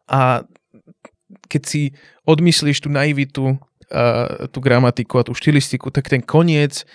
a 0.07 0.19
keď 1.51 1.61
si 1.67 1.81
odmyslíš 2.23 2.87
tú 2.87 2.87
naivitu, 2.87 3.59
uh, 3.91 4.47
tú 4.47 4.63
gramatiku 4.63 5.19
a 5.19 5.27
tú 5.27 5.35
štilistiku, 5.35 5.91
tak 5.91 6.07
ten 6.07 6.23
koniec 6.23 6.87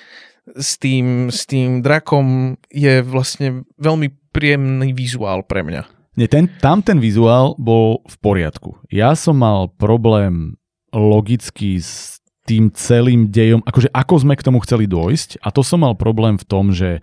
s 0.54 0.70
tým, 0.80 1.28
s 1.28 1.44
tým 1.44 1.84
drakom 1.84 2.56
je 2.72 3.04
vlastne 3.04 3.68
veľmi 3.76 4.32
príjemný 4.32 4.96
vizuál 4.96 5.44
pre 5.44 5.60
mňa. 5.60 5.95
Nie, 6.16 6.32
ten, 6.32 6.48
tam 6.64 6.80
ten 6.80 6.96
vizuál 6.96 7.52
bol 7.60 8.00
v 8.08 8.16
poriadku. 8.24 8.80
Ja 8.88 9.12
som 9.12 9.44
mal 9.44 9.68
problém 9.68 10.56
logicky 10.90 11.76
s 11.76 12.24
tým 12.48 12.72
celým 12.72 13.28
dejom, 13.28 13.60
akože 13.66 13.92
ako 13.92 14.14
sme 14.22 14.34
k 14.38 14.46
tomu 14.46 14.62
chceli 14.64 14.88
dôjsť 14.88 15.42
a 15.44 15.52
to 15.52 15.60
som 15.60 15.82
mal 15.84 15.98
problém 15.98 16.40
v 16.40 16.46
tom, 16.46 16.72
že 16.72 17.02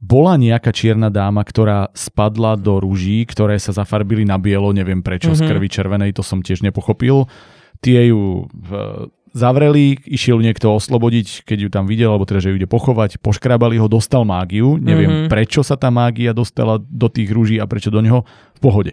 bola 0.00 0.40
nejaká 0.40 0.72
čierna 0.72 1.12
dáma, 1.12 1.44
ktorá 1.44 1.92
spadla 1.92 2.56
do 2.56 2.80
rúží, 2.80 3.20
ktoré 3.28 3.60
sa 3.60 3.76
zafarbili 3.76 4.24
na 4.24 4.40
bielo, 4.40 4.72
neviem 4.72 5.04
prečo, 5.04 5.28
mm-hmm. 5.28 5.44
z 5.44 5.44
mhm. 5.44 5.50
krvi 5.52 5.68
červenej, 5.68 6.10
to 6.16 6.24
som 6.24 6.40
tiež 6.40 6.64
nepochopil. 6.64 7.28
Tie 7.84 8.08
ju 8.08 8.48
zavreli, 9.30 9.98
išiel 10.06 10.42
niekto 10.42 10.74
oslobodiť, 10.74 11.46
keď 11.46 11.58
ju 11.66 11.68
tam 11.70 11.84
videl, 11.86 12.10
alebo 12.10 12.26
teda, 12.26 12.42
že 12.42 12.50
ju 12.50 12.58
ide 12.58 12.66
pochovať, 12.66 13.22
poškrabali 13.22 13.78
ho, 13.78 13.86
dostal 13.86 14.26
mágiu, 14.26 14.74
neviem 14.76 15.08
mm-hmm. 15.08 15.30
prečo 15.30 15.62
sa 15.62 15.78
tá 15.78 15.88
mágia 15.88 16.34
dostala 16.34 16.82
do 16.82 17.06
tých 17.06 17.30
rúží 17.30 17.56
a 17.62 17.70
prečo 17.70 17.94
do 17.94 18.02
neho, 18.02 18.26
v 18.58 18.60
pohode 18.60 18.92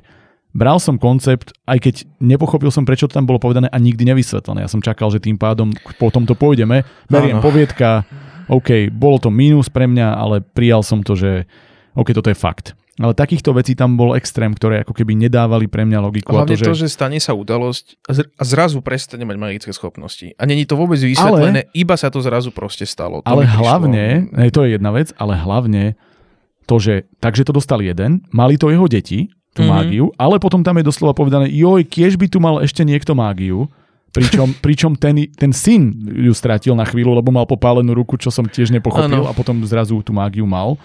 bral 0.57 0.81
som 0.81 0.97
koncept, 0.97 1.53
aj 1.69 1.77
keď 1.77 1.95
nepochopil 2.17 2.73
som, 2.73 2.81
prečo 2.81 3.05
to 3.05 3.13
tam 3.13 3.29
bolo 3.29 3.37
povedané 3.37 3.69
a 3.69 3.77
nikdy 3.77 4.09
nevysvetlené. 4.09 4.65
Ja 4.65 4.71
som 4.71 4.81
čakal, 4.81 5.13
že 5.13 5.21
tým 5.21 5.37
pádom 5.37 5.69
po 6.01 6.09
tomto 6.09 6.33
pôjdeme. 6.33 6.81
Beriem 7.05 7.37
poviedka, 7.37 8.09
OK, 8.49 8.89
bolo 8.89 9.21
to 9.21 9.29
mínus 9.29 9.69
pre 9.69 9.85
mňa, 9.85 10.17
ale 10.17 10.41
prijal 10.41 10.81
som 10.81 11.05
to, 11.05 11.13
že 11.13 11.45
OK, 11.93 12.09
toto 12.09 12.33
je 12.33 12.37
fakt. 12.37 12.73
Ale 12.97 13.13
takýchto 13.13 13.53
vecí 13.53 13.77
tam 13.77 13.93
bol 13.93 14.17
extrém, 14.17 14.49
ktoré 14.57 14.81
ako 14.81 14.97
keby 14.97 15.13
nedávali 15.13 15.69
pre 15.69 15.85
mňa 15.85 15.99
logiku. 16.01 16.33
Hlavne 16.33 16.49
a 16.49 16.57
to, 16.57 16.61
že... 16.61 16.65
to, 16.65 16.75
že 16.81 16.87
stane 16.89 17.21
sa 17.21 17.37
udalosť 17.37 18.01
a 18.09 18.43
zrazu 18.43 18.81
prestane 18.81 19.21
mať 19.21 19.37
magické 19.37 19.69
schopnosti. 19.69 20.33
A 20.33 20.43
není 20.49 20.65
to 20.65 20.73
vôbec 20.73 20.97
vysvetlené, 20.97 21.69
ale, 21.69 21.77
iba 21.77 21.93
sa 21.93 22.09
to 22.09 22.17
zrazu 22.25 22.49
proste 22.49 22.89
stalo. 22.89 23.21
To 23.21 23.29
ale 23.29 23.45
hlavne, 23.45 24.33
ne, 24.33 24.49
to 24.49 24.65
je 24.65 24.81
jedna 24.81 24.89
vec, 24.89 25.13
ale 25.21 25.37
hlavne 25.37 25.93
to, 26.65 26.81
že 26.81 27.05
takže 27.21 27.45
to 27.45 27.53
dostal 27.53 27.79
jeden, 27.85 28.25
mali 28.33 28.57
to 28.57 28.73
jeho 28.73 28.89
deti, 28.89 29.29
tú 29.57 29.65
mm-hmm. 29.65 29.73
mágiu, 29.73 30.05
ale 30.21 30.37
potom 30.37 30.61
tam 30.61 30.77
je 30.77 30.85
doslova 30.85 31.17
povedané, 31.17 31.49
joj, 31.49 31.81
kiež 31.81 32.13
by 32.13 32.29
tu 32.29 32.37
mal 32.37 32.61
ešte 32.61 32.85
niekto 32.85 33.17
mágiu, 33.17 33.65
pričom, 34.13 34.53
pričom 34.65 34.91
ten, 34.93 35.25
ten 35.33 35.49
syn 35.49 35.93
ju 36.05 36.29
stratil 36.37 36.77
na 36.77 36.85
chvíľu, 36.85 37.17
lebo 37.17 37.33
mal 37.33 37.49
popálenú 37.49 37.97
ruku, 37.97 38.21
čo 38.21 38.29
som 38.29 38.45
tiež 38.45 38.69
nepochopil 38.69 39.25
ano. 39.25 39.29
a 39.29 39.33
potom 39.33 39.57
zrazu 39.65 39.97
tú 40.05 40.13
mágiu 40.13 40.45
mal. 40.45 40.77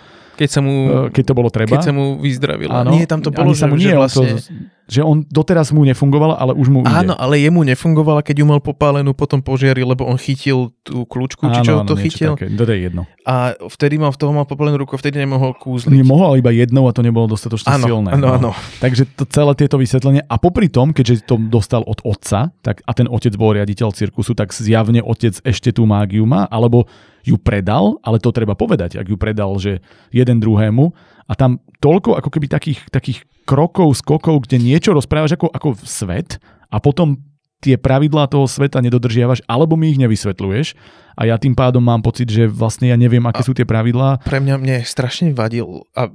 Keď 0.42 0.50
sa 0.50 0.58
mu, 0.58 0.74
e, 0.90 1.14
keď 1.14 1.24
to 1.30 1.34
bolo 1.38 1.48
treba. 1.54 1.78
Keď 1.78 1.86
sa 1.86 1.94
mu 1.94 2.18
vyzdravilo. 2.18 2.74
Áno, 2.74 2.98
nie, 2.98 3.06
tam 3.06 3.22
to 3.22 3.30
bolo, 3.30 3.54
že, 3.54 3.70
mu 3.70 3.78
nie, 3.78 3.94
že 3.94 3.94
vlastne... 3.94 4.42
To, 4.42 4.82
že 4.90 5.00
on 5.00 5.22
doteraz 5.22 5.70
mu 5.70 5.86
nefungovala, 5.86 6.34
ale 6.34 6.52
už 6.58 6.66
mu 6.66 6.82
ide. 6.82 6.90
Áno, 6.90 7.14
ale 7.14 7.38
jemu 7.38 7.62
nefungovala, 7.62 8.20
keď 8.26 8.42
ju 8.42 8.46
mal 8.50 8.58
popálenú 8.58 9.14
potom 9.14 9.38
požiari, 9.38 9.86
lebo 9.86 10.02
on 10.02 10.18
chytil 10.18 10.74
tú 10.82 11.06
kľúčku, 11.06 11.46
či 11.54 11.62
čo 11.62 11.80
áno, 11.80 11.86
to 11.86 11.94
chytil. 11.94 12.34
Také. 12.34 12.50
To 12.50 12.66
je 12.66 12.90
jedno. 12.90 13.06
A 13.22 13.54
vtedy 13.70 14.02
mal 14.02 14.10
v 14.10 14.18
toho 14.18 14.34
mal 14.34 14.42
popálenú 14.42 14.82
ruku, 14.82 14.98
vtedy 14.98 15.22
nemohol 15.22 15.54
kúzliť. 15.54 15.94
Nemohol, 15.94 16.34
ale 16.34 16.36
iba 16.42 16.50
jednou 16.50 16.90
a 16.90 16.92
to 16.92 17.06
nebolo 17.06 17.30
dostatočne 17.30 17.78
áno, 17.78 17.86
silné. 17.86 18.10
Áno, 18.18 18.26
no. 18.26 18.34
áno. 18.34 18.50
Takže 18.82 19.06
to 19.14 19.22
celé 19.30 19.54
tieto 19.54 19.78
vysvetlenie. 19.78 20.26
A 20.26 20.34
popri 20.42 20.66
tom, 20.66 20.90
keďže 20.90 21.30
to 21.30 21.38
dostal 21.38 21.86
od 21.86 22.02
otca, 22.02 22.50
tak, 22.66 22.82
a 22.82 22.90
ten 22.92 23.06
otec 23.06 23.32
bol 23.38 23.54
riaditeľ 23.54 23.94
cirkusu, 23.94 24.34
tak 24.34 24.50
zjavne 24.50 24.98
otec 24.98 25.38
ešte 25.46 25.70
tú 25.70 25.86
mágiu 25.86 26.26
má, 26.26 26.50
alebo 26.50 26.90
ju 27.22 27.38
predal, 27.38 27.98
ale 28.02 28.18
to 28.18 28.34
treba 28.34 28.58
povedať, 28.58 28.98
ak 28.98 29.06
ju 29.06 29.16
predal, 29.16 29.54
že 29.58 29.82
jeden 30.10 30.42
druhému 30.42 30.90
a 31.26 31.32
tam 31.38 31.62
toľko 31.78 32.18
ako 32.18 32.28
keby 32.28 32.46
takých, 32.50 32.80
takých 32.90 33.22
krokov, 33.46 33.98
skokov, 33.98 34.46
kde 34.46 34.62
niečo 34.62 34.94
rozprávaš 34.94 35.38
ako, 35.38 35.50
ako 35.50 35.68
svet 35.82 36.42
a 36.70 36.78
potom 36.82 37.18
tie 37.62 37.78
pravidlá 37.78 38.26
toho 38.26 38.50
sveta 38.50 38.82
nedodržiavaš, 38.82 39.46
alebo 39.46 39.78
mi 39.78 39.94
ich 39.94 40.02
nevysvetľuješ 40.02 40.74
a 41.16 41.22
ja 41.28 41.36
tým 41.36 41.52
pádom 41.52 41.82
mám 41.82 42.00
pocit, 42.00 42.28
že 42.28 42.48
vlastne 42.48 42.90
ja 42.90 42.96
neviem, 42.96 43.22
aké 43.28 43.42
a 43.42 43.46
sú 43.46 43.52
tie 43.52 43.66
pravidlá. 43.68 44.24
Pre 44.24 44.40
mňa 44.40 44.54
mne 44.58 44.76
strašne 44.86 45.32
vadil 45.32 45.86
a 45.92 46.10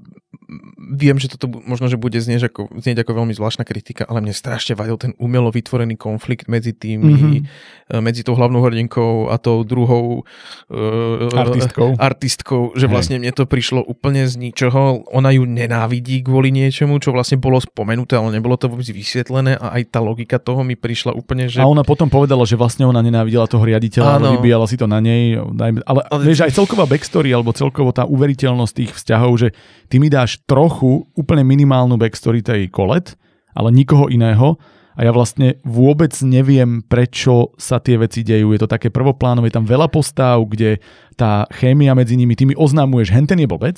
viem, 0.78 1.20
že 1.20 1.28
toto 1.28 1.52
možno, 1.52 1.92
že 1.92 2.00
bude 2.00 2.16
znieť 2.16 2.48
ako, 2.48 2.80
znieť 2.80 3.04
ako 3.04 3.12
veľmi 3.20 3.34
zvláštna 3.36 3.68
kritika, 3.68 4.08
ale 4.08 4.24
mne 4.24 4.32
strašne 4.32 4.80
vadil 4.80 4.96
ten 4.96 5.12
umelo 5.20 5.52
vytvorený 5.52 6.00
konflikt 6.00 6.48
medzi 6.48 6.72
tými, 6.72 7.44
mm-hmm. 7.44 8.00
medzi 8.00 8.24
tou 8.24 8.40
hlavnou 8.40 8.64
hrdinkou 8.64 9.28
a 9.28 9.36
tou 9.36 9.68
druhou 9.68 10.24
uh, 10.24 11.28
artistkou. 11.36 12.00
artistkou, 12.00 12.62
že 12.80 12.88
vlastne 12.88 13.20
mne 13.20 13.36
to 13.36 13.44
prišlo 13.44 13.84
úplne 13.84 14.24
z 14.24 14.40
ničoho. 14.40 15.04
Ona 15.12 15.36
ju 15.36 15.44
nenávidí 15.44 16.24
kvôli 16.24 16.56
niečomu, 16.56 17.04
čo 17.04 17.12
vlastne 17.12 17.36
bolo 17.36 17.60
spomenuté, 17.60 18.16
ale 18.16 18.40
nebolo 18.40 18.56
to 18.56 18.72
vôbec 18.72 18.88
vysvetlené 18.88 19.60
a 19.60 19.76
aj 19.76 19.92
tá 19.92 20.00
logika 20.00 20.40
toho 20.40 20.64
mi 20.64 20.80
prišla 20.80 21.12
úplne, 21.12 21.52
že... 21.52 21.60
A 21.60 21.68
ona 21.68 21.84
potom 21.84 22.08
povedala, 22.08 22.48
že 22.48 22.56
vlastne 22.56 22.88
ona 22.88 23.04
nenávidela 23.04 23.52
toho 23.52 23.68
riaditeľa, 23.68 24.24
ale 24.24 24.40
vybíjala 24.40 24.64
si 24.72 24.80
to 24.80 24.87
na 24.88 25.04
nej. 25.04 25.36
Ale, 25.84 26.02
ale 26.08 26.22
vieš, 26.24 26.48
aj 26.48 26.56
celková 26.56 26.88
backstory, 26.88 27.30
alebo 27.36 27.52
celkovo 27.52 27.92
tá 27.92 28.08
uveriteľnosť 28.08 28.74
tých 28.74 28.92
vzťahov, 28.96 29.32
že 29.38 29.50
ty 29.92 30.00
mi 30.00 30.08
dáš 30.08 30.40
trochu, 30.48 31.06
úplne 31.14 31.44
minimálnu 31.44 32.00
backstory 32.00 32.40
tej 32.40 32.72
kolet, 32.72 33.20
ale 33.52 33.70
nikoho 33.76 34.08
iného 34.08 34.56
a 34.98 35.06
ja 35.06 35.14
vlastne 35.14 35.62
vôbec 35.62 36.10
neviem, 36.26 36.82
prečo 36.82 37.54
sa 37.62 37.78
tie 37.78 38.02
veci 38.02 38.26
dejú. 38.26 38.50
Je 38.58 38.66
to 38.66 38.70
také 38.72 38.90
prvoplánové, 38.90 39.54
je 39.54 39.58
tam 39.62 39.70
veľa 39.70 39.94
postáv, 39.94 40.42
kde 40.50 40.82
tá 41.14 41.46
chémia 41.54 41.94
medzi 41.94 42.18
nimi, 42.18 42.34
ty 42.34 42.50
mi 42.50 42.58
oznámuješ, 42.58 43.14
henten 43.14 43.38
je 43.38 43.46
blbec, 43.46 43.78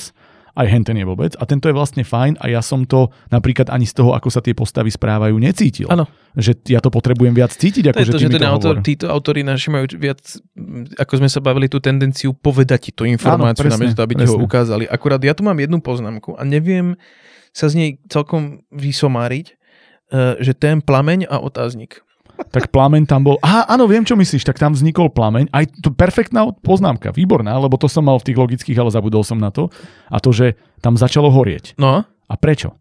aj 0.56 0.68
henten 0.70 0.98
je 0.98 1.06
vôbec 1.06 1.34
a 1.38 1.44
tento 1.46 1.70
je 1.70 1.76
vlastne 1.76 2.02
fajn 2.02 2.42
a 2.42 2.50
ja 2.50 2.62
som 2.64 2.86
to 2.86 3.14
napríklad 3.30 3.70
ani 3.70 3.86
z 3.86 4.02
toho, 4.02 4.16
ako 4.18 4.30
sa 4.34 4.42
tie 4.42 4.54
postavy 4.58 4.90
správajú, 4.90 5.38
necítil. 5.38 5.88
Áno. 5.90 6.10
Že 6.38 6.62
ja 6.70 6.80
to 6.80 6.94
potrebujem 6.94 7.34
viac 7.34 7.54
cítiť, 7.54 7.90
ako 7.90 7.98
To 8.00 8.06
že 8.06 8.12
to, 8.14 8.20
že 8.22 8.30
ten 8.30 8.46
autor, 8.46 8.76
títo 8.82 9.06
autori 9.10 9.42
naši 9.42 9.68
majú 9.74 9.86
viac, 9.98 10.22
ako 10.98 11.14
sme 11.22 11.30
sa 11.30 11.42
bavili, 11.42 11.70
tú 11.70 11.82
tendenciu 11.82 12.34
povedať 12.34 12.90
ti 12.90 12.92
tú 12.94 13.04
informáciu, 13.06 13.70
namiesto 13.70 14.02
aby 14.02 14.18
ti 14.18 14.26
ho 14.26 14.38
ukázali. 14.38 14.86
Akurát 14.90 15.22
ja 15.22 15.34
tu 15.34 15.42
mám 15.46 15.58
jednu 15.58 15.82
poznámku 15.82 16.38
a 16.38 16.42
neviem 16.46 16.98
sa 17.54 17.66
z 17.70 17.74
nej 17.76 17.90
celkom 18.08 18.62
vysomáriť, 18.70 19.54
eh, 20.14 20.38
že 20.42 20.54
ten 20.54 20.82
plameň 20.82 21.30
a 21.30 21.42
otáznik. 21.42 22.06
Tak 22.50 22.72
plameň 22.72 23.04
tam 23.04 23.28
bol. 23.28 23.36
Aha, 23.44 23.68
áno, 23.68 23.86
viem, 23.86 24.08
čo 24.08 24.16
myslíš. 24.16 24.48
Tak 24.48 24.58
tam 24.58 24.72
vznikol 24.72 25.12
plameň. 25.12 25.52
Aj 25.52 25.68
to 25.84 25.92
perfektná 25.92 26.48
poznámka, 26.64 27.12
výborná, 27.12 27.60
lebo 27.60 27.76
to 27.76 27.92
som 27.92 28.08
mal 28.08 28.18
v 28.18 28.32
tých 28.32 28.40
logických, 28.40 28.80
ale 28.80 28.90
zabudol 28.96 29.28
som 29.28 29.38
na 29.38 29.52
to. 29.52 29.68
A 30.08 30.18
to, 30.24 30.32
že 30.32 30.56
tam 30.80 30.96
začalo 30.96 31.28
horieť. 31.30 31.76
No, 31.76 32.08
A 32.08 32.34
prečo? 32.40 32.80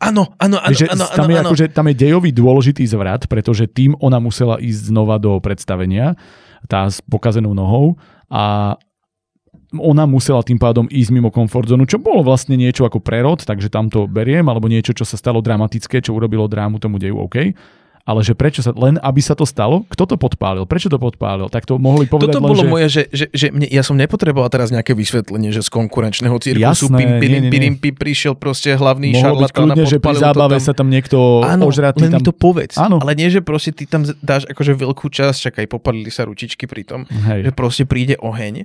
áno, 0.00 0.32
áno, 0.40 0.56
áno, 0.60 0.72
že 0.72 0.88
áno, 0.88 1.04
tam, 1.12 1.28
áno, 1.28 1.32
je 1.32 1.36
áno. 1.36 1.48
akože, 1.52 1.64
tam 1.76 1.86
je 1.92 1.96
dejový 1.96 2.30
dôležitý 2.32 2.84
zvrat, 2.88 3.28
pretože 3.28 3.68
tým 3.68 3.92
ona 4.00 4.16
musela 4.16 4.56
ísť 4.56 4.88
znova 4.88 5.20
do 5.20 5.36
predstavenia, 5.44 6.16
tá 6.72 6.88
s 6.88 7.04
pokazenou 7.04 7.52
nohou 7.52 8.00
a 8.32 8.76
ona 9.76 10.08
musela 10.08 10.40
tým 10.40 10.56
pádom 10.56 10.88
ísť 10.88 11.12
mimo 11.12 11.28
komfort 11.28 11.68
zónu, 11.68 11.84
čo 11.84 12.00
bolo 12.00 12.24
vlastne 12.24 12.56
niečo 12.56 12.88
ako 12.88 13.04
prerod, 13.04 13.44
takže 13.44 13.68
tam 13.68 13.92
to 13.92 14.08
beriem, 14.08 14.48
alebo 14.48 14.64
niečo, 14.64 14.96
čo 14.96 15.04
sa 15.04 15.20
stalo 15.20 15.44
dramatické, 15.44 16.00
čo 16.00 16.16
urobilo 16.16 16.48
drámu 16.48 16.80
tomu 16.80 16.96
deju, 16.96 17.20
OK. 17.20 17.52
Ale 18.08 18.24
že 18.24 18.32
prečo 18.32 18.64
sa, 18.64 18.72
len 18.72 18.96
aby 19.04 19.20
sa 19.20 19.36
to 19.36 19.44
stalo, 19.44 19.84
kto 19.92 20.08
to 20.08 20.16
podpálil, 20.16 20.64
prečo 20.64 20.88
to 20.88 20.96
podpálil, 20.96 21.52
tak 21.52 21.68
to 21.68 21.76
mohli 21.76 22.08
povedať 22.08 22.32
Toto 22.32 22.40
len, 22.40 22.48
bolo 22.48 22.62
že... 22.64 22.68
moje, 22.72 22.86
že, 22.88 23.02
že, 23.12 23.26
že 23.28 23.46
mne, 23.52 23.68
ja 23.68 23.84
som 23.84 24.00
nepotreboval 24.00 24.48
teraz 24.48 24.72
nejaké 24.72 24.96
vysvetlenie, 24.96 25.52
že 25.52 25.60
z 25.60 25.68
konkurenčného 25.68 26.32
cirkusu 26.40 26.88
pim, 26.88 27.04
nie, 27.04 27.20
pirim, 27.20 27.36
nie, 27.36 27.40
nie. 27.44 27.52
pirim, 27.52 27.74
pi, 27.76 27.92
prišiel 27.92 28.32
proste 28.32 28.72
hlavný 28.72 29.12
Mohlo 29.12 29.44
byť 29.44 29.52
kľudne, 29.52 29.84
že 29.84 30.00
pri 30.00 30.16
zábave 30.16 30.56
tam. 30.56 30.64
sa 30.64 30.72
tam 30.72 30.88
niekto 30.88 31.44
Áno, 31.44 31.68
ožratý 31.68 32.08
len 32.08 32.16
tam... 32.16 32.24
mi 32.24 32.24
to 32.24 32.32
povedz. 32.32 32.80
Áno. 32.80 32.96
Ale 32.96 33.12
nie, 33.12 33.28
že 33.28 33.44
proste 33.44 33.76
ty 33.76 33.84
tam 33.84 34.08
dáš 34.24 34.48
akože 34.48 34.72
veľkú 34.72 35.04
časť, 35.12 35.52
čakaj, 35.52 35.64
popadli 35.68 36.08
sa 36.08 36.24
ručičky 36.24 36.64
pri 36.64 36.88
tom, 36.88 37.04
Hej. 37.04 37.44
že 37.44 37.50
proste 37.52 37.84
príde 37.84 38.16
oheň, 38.16 38.64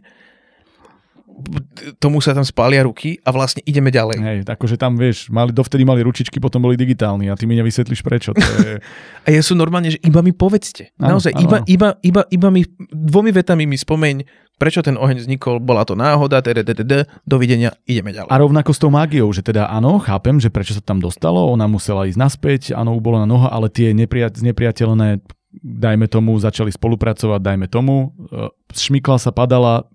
tomu 1.98 2.22
sa 2.22 2.38
tam 2.38 2.46
spália 2.46 2.86
ruky 2.86 3.18
a 3.26 3.34
vlastne 3.34 3.66
ideme 3.66 3.90
ďalej. 3.90 4.18
Hej, 4.22 4.38
akože 4.46 4.78
tam, 4.78 4.96
vieš, 4.96 5.28
mali, 5.34 5.50
dovtedy 5.50 5.84
mali 5.84 6.06
ručičky, 6.06 6.38
potom 6.38 6.64
boli 6.64 6.78
digitálni 6.78 7.28
a 7.28 7.36
ty 7.36 7.50
mi 7.50 7.58
nevysvetlíš 7.58 8.02
prečo. 8.06 8.38
To 8.38 8.42
je... 8.42 8.78
A 9.26 9.28
ja 9.32 9.42
som 9.42 9.56
normálne, 9.56 9.90
že 9.96 10.00
iba 10.04 10.20
mi 10.20 10.36
povedzte. 10.36 10.92
Áno, 11.00 11.18
Naozaj, 11.18 11.32
áno, 11.34 11.42
iba, 11.42 11.58
iba, 11.66 11.90
iba, 12.04 12.22
iba 12.28 12.48
mi, 12.52 12.68
dvomi 12.92 13.32
vetami 13.32 13.64
mi 13.66 13.80
spomeň, 13.80 14.28
prečo 14.60 14.86
ten 14.86 15.00
oheň 15.00 15.26
vznikol, 15.26 15.58
bola 15.64 15.88
to 15.88 15.98
náhoda, 15.98 16.44
tdd, 16.44 17.08
dovidenia, 17.26 17.74
ideme 17.88 18.14
ďalej. 18.14 18.30
A 18.30 18.36
rovnako 18.38 18.72
s 18.76 18.80
tou 18.80 18.92
mágiou, 18.94 19.32
že 19.34 19.42
teda 19.42 19.72
áno, 19.72 19.98
chápem, 20.04 20.38
že 20.38 20.54
prečo 20.54 20.78
sa 20.78 20.84
tam 20.84 21.02
dostalo, 21.02 21.50
ona 21.50 21.66
musela 21.66 22.06
ísť 22.06 22.20
naspäť, 22.20 22.62
áno, 22.76 23.00
bola 23.00 23.24
na 23.24 23.28
noha, 23.28 23.50
ale 23.50 23.72
tie 23.72 23.96
nepria- 23.96 24.32
znepriateľné, 24.32 25.24
dajme 25.64 26.06
tomu, 26.10 26.38
začali 26.38 26.70
spolupracovať, 26.74 27.40
dajme 27.42 27.68
tomu, 27.70 28.14
e, 28.30 28.50
šmykla 28.74 29.18
sa, 29.22 29.30
padala, 29.30 29.86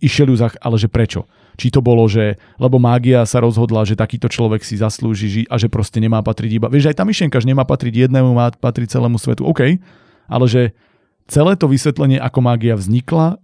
išiel 0.00 0.32
ju 0.32 0.36
zach, 0.40 0.56
ale 0.60 0.80
že 0.80 0.88
prečo? 0.88 1.28
Či 1.60 1.70
to 1.70 1.84
bolo, 1.84 2.08
že 2.08 2.40
lebo 2.56 2.80
mágia 2.80 3.22
sa 3.28 3.38
rozhodla, 3.44 3.84
že 3.84 3.94
takýto 3.94 4.32
človek 4.32 4.64
si 4.64 4.80
zaslúži 4.80 5.28
žiť 5.28 5.46
a 5.52 5.60
že 5.60 5.68
proste 5.68 6.00
nemá 6.00 6.24
patriť 6.24 6.50
iba. 6.56 6.66
Vieš, 6.72 6.90
aj 6.90 6.96
tá 6.98 7.04
myšlienka, 7.04 7.36
že 7.36 7.48
nemá 7.48 7.68
patriť 7.68 8.08
jednému, 8.08 8.32
má 8.32 8.48
patriť 8.50 8.96
celému 8.96 9.20
svetu, 9.20 9.44
OK, 9.44 9.76
ale 10.26 10.46
že 10.48 10.72
celé 11.28 11.54
to 11.54 11.68
vysvetlenie, 11.68 12.16
ako 12.16 12.38
mágia 12.40 12.74
vznikla, 12.74 13.38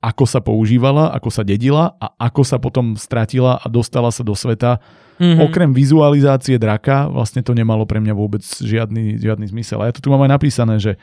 ako 0.00 0.24
sa 0.24 0.40
používala, 0.40 1.12
ako 1.12 1.28
sa 1.28 1.44
dedila 1.44 1.92
a 2.00 2.08
ako 2.16 2.40
sa 2.40 2.56
potom 2.56 2.96
stratila 2.96 3.60
a 3.60 3.66
dostala 3.68 4.08
sa 4.08 4.24
do 4.24 4.32
sveta. 4.32 4.80
Mhm. 5.20 5.44
Okrem 5.44 5.70
vizualizácie 5.76 6.56
draka, 6.56 7.12
vlastne 7.12 7.44
to 7.44 7.52
nemalo 7.52 7.84
pre 7.84 8.00
mňa 8.00 8.14
vôbec 8.16 8.40
žiadny, 8.40 9.20
žiadny 9.20 9.44
zmysel. 9.52 9.84
A 9.84 9.92
ja 9.92 9.92
to 9.92 10.00
tu 10.00 10.08
mám 10.08 10.24
aj 10.24 10.32
napísané, 10.32 10.80
že 10.80 10.96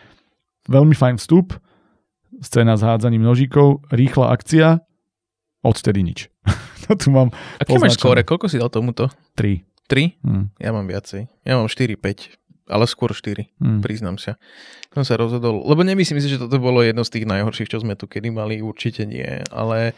veľmi 0.66 0.98
fajn 0.98 1.22
vstup, 1.22 1.54
scéna 2.42 2.78
s 2.78 2.84
hádzaním 2.86 3.24
nožíkov, 3.24 3.86
rýchla 3.90 4.34
akcia, 4.34 4.82
odtedy 5.66 6.02
nič. 6.04 6.20
to 6.88 6.96
tu 6.96 7.10
mám 7.10 7.34
Aké 7.58 7.78
máš 7.78 7.98
skóre? 7.98 8.22
Koľko 8.24 8.48
si 8.48 8.62
dal 8.62 8.72
tomuto? 8.72 9.10
3. 9.36 9.64
3? 9.90 10.20
Hm, 10.24 10.46
Ja 10.60 10.70
mám 10.76 10.86
viacej. 10.88 11.28
Ja 11.48 11.58
mám 11.58 11.72
4-5. 11.72 12.38
Ale 12.68 12.84
skôr 12.84 13.16
4, 13.16 13.48
hm. 13.64 13.80
priznám 13.80 14.20
sa. 14.20 14.36
Som 14.92 15.08
sa 15.08 15.16
rozhodol, 15.16 15.64
lebo 15.64 15.88
nemyslím 15.88 16.20
si, 16.20 16.28
že 16.28 16.36
toto 16.36 16.60
bolo 16.60 16.84
jedno 16.84 17.08
z 17.08 17.16
tých 17.16 17.26
najhorších, 17.30 17.72
čo 17.72 17.80
sme 17.80 17.96
tu 17.96 18.12
kedy 18.12 18.28
mali, 18.28 18.60
určite 18.60 19.08
nie, 19.08 19.40
ale 19.56 19.96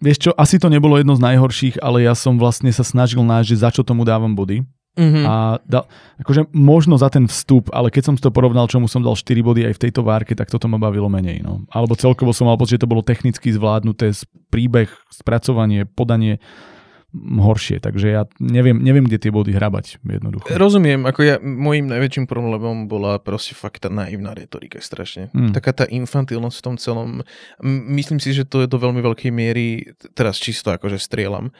Vieš 0.00 0.16
čo, 0.16 0.30
asi 0.32 0.56
to 0.56 0.72
nebolo 0.72 0.96
jedno 0.96 1.12
z 1.12 1.20
najhorších, 1.20 1.76
ale 1.84 2.08
ja 2.08 2.16
som 2.16 2.40
vlastne 2.40 2.72
sa 2.72 2.80
snažil 2.80 3.20
nájsť, 3.20 3.48
že 3.52 3.60
za 3.60 3.68
čo 3.68 3.84
tomu 3.84 4.00
dávam 4.08 4.32
body. 4.32 4.64
Mhm. 4.98 5.22
A 5.26 5.34
da, 5.66 5.86
akože 6.22 6.50
možno 6.54 6.98
za 6.98 7.10
ten 7.10 7.26
vstup, 7.26 7.70
ale 7.74 7.90
keď 7.90 8.12
som 8.12 8.14
to 8.18 8.30
porovnal, 8.30 8.70
čomu 8.70 8.86
som 8.86 9.02
dal 9.02 9.18
4 9.18 9.42
body 9.42 9.66
aj 9.68 9.74
v 9.76 9.82
tejto 9.88 10.06
várke, 10.06 10.34
tak 10.38 10.50
toto 10.50 10.70
ma 10.70 10.78
bavilo 10.78 11.10
menej. 11.10 11.42
No. 11.42 11.66
Alebo 11.70 11.98
celkovo 11.98 12.34
som 12.34 12.46
mal 12.46 12.58
pocit, 12.58 12.78
že 12.78 12.86
to 12.86 12.92
bolo 12.92 13.02
technicky 13.04 13.50
zvládnuté, 13.54 14.14
príbeh, 14.50 14.90
spracovanie, 15.10 15.86
podanie 15.86 16.38
horšie. 17.14 17.78
Takže 17.78 18.06
ja 18.10 18.22
neviem, 18.42 18.82
neviem 18.82 19.06
kde 19.06 19.22
tie 19.22 19.30
body 19.30 19.54
hrabať 19.54 20.02
jednoducho. 20.02 20.50
Rozumiem, 20.50 21.06
ako 21.06 21.20
ja, 21.22 21.36
môjim 21.38 21.86
najväčším 21.86 22.26
problémom 22.26 22.90
bola 22.90 23.22
proste 23.22 23.54
fakt 23.54 23.86
tá 23.86 23.88
naivná 23.88 24.34
retorika 24.34 24.82
strašne. 24.82 25.30
Mm. 25.30 25.54
Taká 25.54 25.70
tá 25.72 25.84
infantilnosť 25.86 26.56
v 26.58 26.64
tom 26.66 26.76
celom. 26.76 27.08
Myslím 27.62 28.18
si, 28.18 28.34
že 28.34 28.42
to 28.42 28.66
je 28.66 28.68
do 28.70 28.78
veľmi 28.82 28.98
veľkej 28.98 29.30
miery, 29.30 29.94
teraz 30.18 30.42
čisto 30.42 30.74
akože 30.74 30.98
strieľam, 30.98 31.54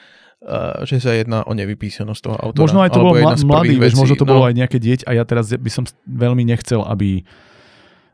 že 0.84 1.00
sa 1.00 1.12
jedná 1.12 1.40
o 1.42 1.52
nevypísanosť 1.52 2.20
toho 2.20 2.36
autora. 2.36 2.62
Možno 2.62 2.78
aj 2.80 2.90
to 2.90 2.98
alebo 2.98 3.08
bol 3.08 3.16
jedna 3.16 3.36
mla- 3.38 3.48
mladý, 3.64 3.74
vecí. 3.80 3.96
možno 3.96 4.14
to 4.14 4.24
No, 4.24 4.30
bolo 4.30 4.42
aj 4.44 4.54
nejaké 4.54 4.76
dieť 4.76 5.00
a 5.04 5.10
ja 5.12 5.24
teraz 5.24 5.48
by 5.50 5.70
som 5.70 5.84
veľmi 6.04 6.44
nechcel, 6.44 6.80
aby 6.80 7.24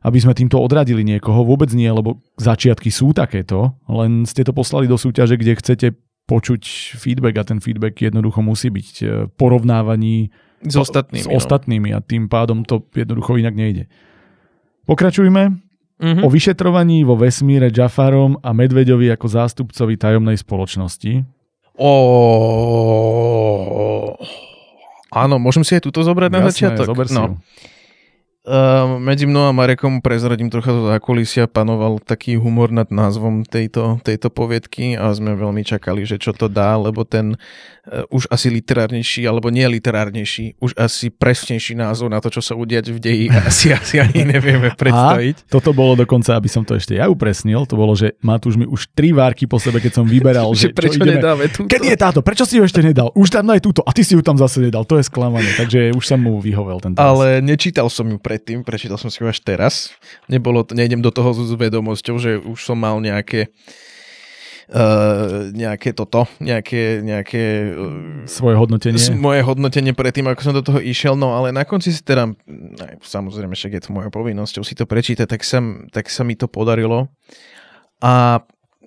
aby 0.00 0.16
sme 0.16 0.32
týmto 0.32 0.56
odradili 0.56 1.04
niekoho. 1.04 1.44
Vôbec 1.44 1.68
nie, 1.70 1.84
lebo 1.84 2.24
začiatky 2.34 2.88
sú 2.88 3.12
takéto, 3.12 3.76
len 3.84 4.24
ste 4.24 4.40
to 4.40 4.56
poslali 4.56 4.88
do 4.88 4.96
súťaže, 4.96 5.36
kde 5.36 5.52
chcete 5.54 5.86
počuť 6.24 6.62
feedback 6.96 7.36
a 7.36 7.44
ten 7.44 7.60
feedback 7.60 8.00
jednoducho 8.00 8.40
musí 8.40 8.70
byť 8.70 8.88
e, 8.96 9.04
porovnávaní 9.28 10.32
S 10.64 10.78
ostatnými. 10.78 11.20
s 11.20 11.28
ostatnými 11.28 11.90
a 11.90 12.00
tým 12.00 12.30
pádom 12.30 12.62
to 12.62 12.80
jednoducho 12.90 13.36
inak 13.36 13.52
nejde. 13.52 13.92
Pokračujme. 14.84 15.42
No. 15.50 15.58
Mhm. 16.00 16.24
O 16.24 16.32
vyšetrovaní 16.32 17.04
vo 17.04 17.12
vesmíre 17.12 17.68
Jafarom 17.68 18.40
a 18.40 18.56
Medveďovi 18.56 19.12
ako 19.12 19.26
zástupcovi 19.28 20.00
tajomnej 20.00 20.40
spoločnosti. 20.40 21.28
O... 21.80 21.88
Áno, 25.10 25.40
môžem 25.40 25.64
si 25.64 25.72
aj 25.74 25.82
túto 25.88 26.04
zobrať 26.04 26.28
na 26.28 26.44
Jasné, 26.44 26.52
začiatok? 26.52 26.86
zober 26.92 27.08
si 27.08 27.16
ju. 27.16 27.24
no. 27.24 27.24
Uh, 27.32 27.40
medzi 28.98 29.24
mnou 29.30 29.46
a 29.46 29.52
Marekom 29.54 30.02
prezradím 30.02 30.50
trocha 30.50 30.74
zo 30.74 30.90
zákulisia, 30.90 31.46
panoval 31.46 32.02
taký 32.02 32.34
humor 32.34 32.74
nad 32.74 32.90
názvom 32.90 33.46
tejto, 33.46 34.02
tejto 34.02 34.32
poviedky 34.32 34.98
a 34.98 35.12
sme 35.14 35.38
veľmi 35.38 35.62
čakali, 35.62 36.02
že 36.02 36.18
čo 36.18 36.34
to 36.34 36.50
dá, 36.50 36.74
lebo 36.74 37.06
ten 37.06 37.34
uh, 37.34 38.04
už 38.10 38.26
asi 38.32 38.50
literárnejší, 38.50 39.26
alebo 39.26 39.48
nie 39.54 39.66
literárnejší, 39.66 40.58
už 40.58 40.74
asi 40.74 41.14
presnejší 41.14 41.78
názov 41.78 42.10
na 42.10 42.18
to, 42.18 42.30
čo 42.30 42.42
sa 42.42 42.58
udiať 42.58 42.90
v 42.90 42.98
deji, 42.98 43.26
asi, 43.48 43.70
asi 43.70 44.02
ani 44.02 44.26
nevieme 44.26 44.74
predstaviť. 44.74 45.46
Toto 45.46 45.70
bolo 45.70 45.94
dokonca, 45.94 46.34
aby 46.34 46.50
som 46.50 46.66
to 46.66 46.74
ešte 46.74 46.98
ja 46.98 47.06
upresnil, 47.06 47.64
to 47.70 47.78
bolo, 47.78 47.94
že 47.94 48.18
Matúš 48.24 48.58
mi 48.58 48.66
už 48.66 48.90
tri 48.92 49.14
várky 49.14 49.46
po 49.46 49.62
sebe, 49.62 49.78
keď 49.78 50.02
som 50.02 50.06
vyberal, 50.06 50.50
že, 50.58 50.70
že 50.70 50.76
prečo 50.76 50.98
čo 50.98 51.06
ideme, 51.06 51.22
nedáme 51.22 51.44
túto? 51.48 51.70
Kedy 51.70 51.86
je 51.92 51.98
táto? 51.98 52.18
Prečo 52.20 52.44
si 52.48 52.58
ju 52.58 52.66
ešte 52.66 52.82
nedal? 52.82 53.14
Už 53.14 53.30
tam 53.30 53.46
aj 53.50 53.62
túto. 53.62 53.80
A 53.86 53.94
ty 53.94 54.02
si 54.02 54.18
ju 54.18 54.22
tam 54.24 54.34
zase 54.34 54.58
nedal. 54.64 54.82
To 54.86 54.98
je 54.98 55.04
sklamanie. 55.06 55.50
Takže 55.54 55.94
už 55.94 56.04
som 56.04 56.18
mu 56.20 56.42
vyhovel 56.42 56.80
ten 56.82 56.96
Ale 56.98 57.44
nečítal 57.44 57.86
som 57.92 58.08
ju 58.08 58.18
predtým, 58.40 58.64
prečítal 58.64 58.96
som 58.96 59.06
si 59.06 59.20
ju 59.20 59.28
až 59.28 59.36
teraz. 59.38 59.92
Nebolo, 60.26 60.64
nejdem 60.66 60.98
do 60.98 61.12
toho 61.12 61.28
s 61.30 61.52
vedomosťou, 61.52 62.16
že 62.16 62.40
už 62.40 62.56
som 62.56 62.74
mal 62.74 62.96
nejaké 62.96 63.52
uh, 64.70 65.52
nejaké 65.52 65.92
toto, 65.92 66.24
nejaké, 66.38 67.00
nejaké 67.00 67.44
uh, 67.68 68.24
Svoje 68.24 68.56
hodnotenie. 68.56 68.96
s- 68.96 69.12
moje 69.12 69.42
hodnotenie 69.42 69.92
predtým, 69.92 70.24
ako 70.24 70.40
som 70.40 70.54
do 70.54 70.62
toho 70.62 70.80
išiel, 70.80 71.14
no 71.14 71.34
ale 71.34 71.50
na 71.50 71.62
konci 71.62 71.90
si 71.90 72.00
teda, 72.00 72.32
aj, 72.78 73.02
samozrejme, 73.02 73.52
však 73.52 73.72
je 73.72 73.82
to 73.82 73.90
mojou 73.92 74.08
povinnosťou 74.10 74.62
si 74.62 74.72
to 74.72 74.84
prečítať, 74.84 75.26
tak 75.26 75.42
sa, 75.42 75.60
tak 75.90 76.08
sa 76.08 76.22
mi 76.22 76.32
to 76.32 76.46
podarilo. 76.46 77.12
A 78.00 78.40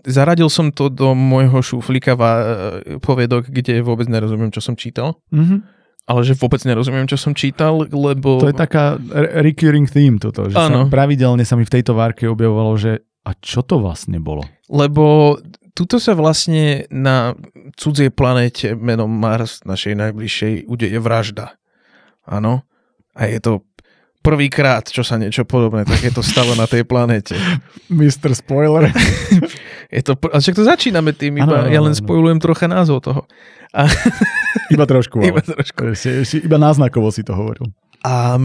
zaradil 0.04 0.50
som 0.50 0.68
to 0.68 0.90
do 0.90 1.14
môjho 1.14 1.62
šuflíka 1.62 2.18
va- 2.18 2.82
poviedok, 2.98 3.46
kde 3.46 3.80
vôbec 3.80 4.10
nerozumiem, 4.10 4.50
čo 4.50 4.60
som 4.60 4.74
čítal. 4.74 5.22
Mhm. 5.30 5.83
Ale 6.04 6.20
že 6.28 6.36
vôbec 6.36 6.60
nerozumiem, 6.68 7.08
čo 7.08 7.16
som 7.16 7.32
čítal, 7.32 7.88
lebo... 7.88 8.36
To 8.44 8.52
je 8.52 8.58
taká 8.58 9.00
re- 9.00 9.40
recurring 9.40 9.88
theme 9.88 10.20
toto. 10.20 10.52
Že 10.52 10.56
sa, 10.56 10.68
Áno. 10.68 10.80
pravidelne 10.92 11.48
sa 11.48 11.56
mi 11.56 11.64
v 11.64 11.74
tejto 11.80 11.96
várke 11.96 12.28
objavovalo, 12.28 12.76
že 12.76 12.92
a 13.24 13.32
čo 13.40 13.64
to 13.64 13.80
vlastne 13.80 14.20
bolo? 14.20 14.44
Lebo 14.68 15.40
tuto 15.72 16.04
sa 16.04 16.12
vlastne 16.12 16.84
na 16.92 17.40
cudzej 17.80 18.12
planéte 18.12 18.76
menom 18.76 19.08
Mars, 19.08 19.64
našej 19.64 19.96
najbližšej, 19.96 20.54
udeje 20.68 21.00
vražda. 21.00 21.56
Áno. 22.28 22.68
A 23.16 23.32
je 23.32 23.40
to 23.40 23.64
prvýkrát, 24.20 24.88
čo 24.88 25.04
sa 25.04 25.20
niečo 25.20 25.44
podobné 25.44 25.84
takéto 25.84 26.20
stalo 26.20 26.56
na 26.56 26.68
tej 26.68 26.84
planete. 26.84 27.36
Mr. 27.92 28.36
Spoiler. 28.36 28.92
je 29.96 30.02
to, 30.02 30.16
a 30.32 30.40
však 30.40 30.56
to 30.56 30.64
začíname 30.64 31.12
tým, 31.12 31.40
iba, 31.40 31.48
Ano, 31.48 31.54
ano, 31.64 31.72
ja 31.72 31.80
len 31.80 31.92
ano. 31.92 32.00
spoilujem 32.00 32.40
trocha 32.40 32.68
názov 32.68 33.04
toho. 33.04 33.24
A, 33.74 33.90
iba 34.76 34.86
trošku. 34.86 35.20
Ale. 35.20 35.34
iba 35.34 35.42
trošku. 35.42 35.98
Iba 36.46 36.58
náznakovo 36.62 37.10
si 37.10 37.26
to 37.26 37.34
hovoril. 37.34 37.74
A 38.06 38.38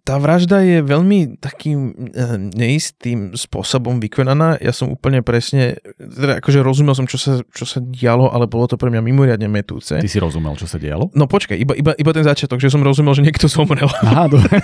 tá 0.00 0.16
vražda 0.16 0.64
je 0.64 0.80
veľmi 0.80 1.38
takým 1.38 1.92
eh, 1.92 2.34
neistým 2.56 3.36
spôsobom 3.36 4.00
vykonaná. 4.00 4.56
Ja 4.58 4.72
som 4.72 4.88
úplne 4.88 5.20
presne, 5.20 5.76
teda 6.00 6.40
akože 6.40 6.64
rozumel 6.64 6.96
som, 6.96 7.04
čo 7.04 7.20
sa, 7.20 7.44
čo 7.44 7.64
sa 7.68 7.78
dialo, 7.84 8.32
ale 8.32 8.48
bolo 8.48 8.64
to 8.66 8.80
pre 8.80 8.88
mňa 8.88 9.02
mimoriadne 9.04 9.46
metúce. 9.46 10.00
Ty 10.00 10.10
si 10.10 10.18
rozumel, 10.18 10.56
čo 10.56 10.64
sa 10.64 10.80
dialo? 10.80 11.12
No 11.12 11.28
počkaj, 11.28 11.56
iba, 11.56 11.76
iba, 11.76 11.92
iba 11.94 12.12
ten 12.16 12.24
začiatok, 12.24 12.58
že 12.58 12.72
som 12.72 12.80
rozumel, 12.80 13.12
že 13.12 13.22
niekto 13.24 13.46
zomrel. 13.46 13.88
Aha, 14.08 14.24
dobre. 14.26 14.56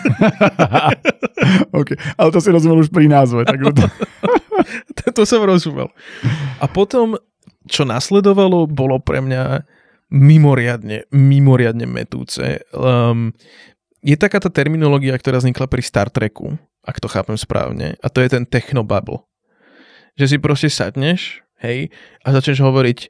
okay. 1.84 1.96
Ale 2.16 2.28
to 2.32 2.40
si 2.40 2.48
rozumel 2.48 2.80
už 2.80 2.88
pri 2.88 3.06
názve. 3.06 3.44
Tak 3.44 3.60
to... 3.60 3.84
to 5.12 5.22
som 5.28 5.44
rozumel. 5.44 5.92
A 6.58 6.64
potom, 6.64 7.20
čo 7.68 7.84
nasledovalo, 7.84 8.64
bolo 8.66 8.96
pre 8.98 9.20
mňa 9.20 9.62
mimoriadne, 10.10 11.06
mimoriadne 11.10 11.86
metúce. 11.86 12.62
Um, 12.74 13.34
je 14.02 14.14
taká 14.14 14.38
tá 14.38 14.50
terminológia, 14.50 15.16
ktorá 15.18 15.42
vznikla 15.42 15.66
pri 15.66 15.82
Star 15.82 16.08
Treku, 16.10 16.54
ak 16.86 17.02
to 17.02 17.10
chápem 17.10 17.34
správne, 17.34 17.98
a 17.98 18.06
to 18.06 18.22
je 18.22 18.30
ten 18.30 18.46
technobubble. 18.46 19.26
Že 20.14 20.24
si 20.26 20.36
proste 20.38 20.68
sadneš, 20.70 21.45
hej, 21.64 21.88
a 22.20 22.28
začneš 22.36 22.60
hovoriť 22.60 22.98
e, 23.00 23.08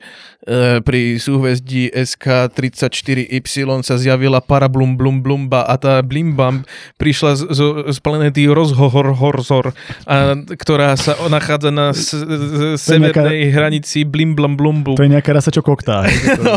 pri 0.86 1.18
súhvezdí 1.18 1.90
SK34Y 1.90 3.82
sa 3.82 3.98
zjavila 3.98 4.38
para 4.38 4.70
blum 4.70 4.94
blum 4.94 5.24
blumba 5.24 5.66
a 5.66 5.74
tá 5.74 5.98
blimbam 6.04 6.62
prišla 7.00 7.34
z, 7.34 7.42
z, 7.50 7.60
z 7.90 7.98
planéty 7.98 8.46
Rozhor 8.46 9.18
Horzor, 9.18 9.74
a, 10.06 10.38
ktorá 10.38 10.94
sa 10.94 11.18
nachádza 11.26 11.74
na 11.74 11.90
s, 11.90 12.14
s, 12.14 12.78
severnej 12.86 13.50
hranici 13.50 14.06
blim 14.06 14.38
blam 14.38 14.54
blumbu. 14.54 14.94
To 14.94 15.06
je 15.06 15.10
nejaká 15.10 15.34
rasa, 15.34 15.50
čo 15.50 15.66
koktá. 15.66 16.06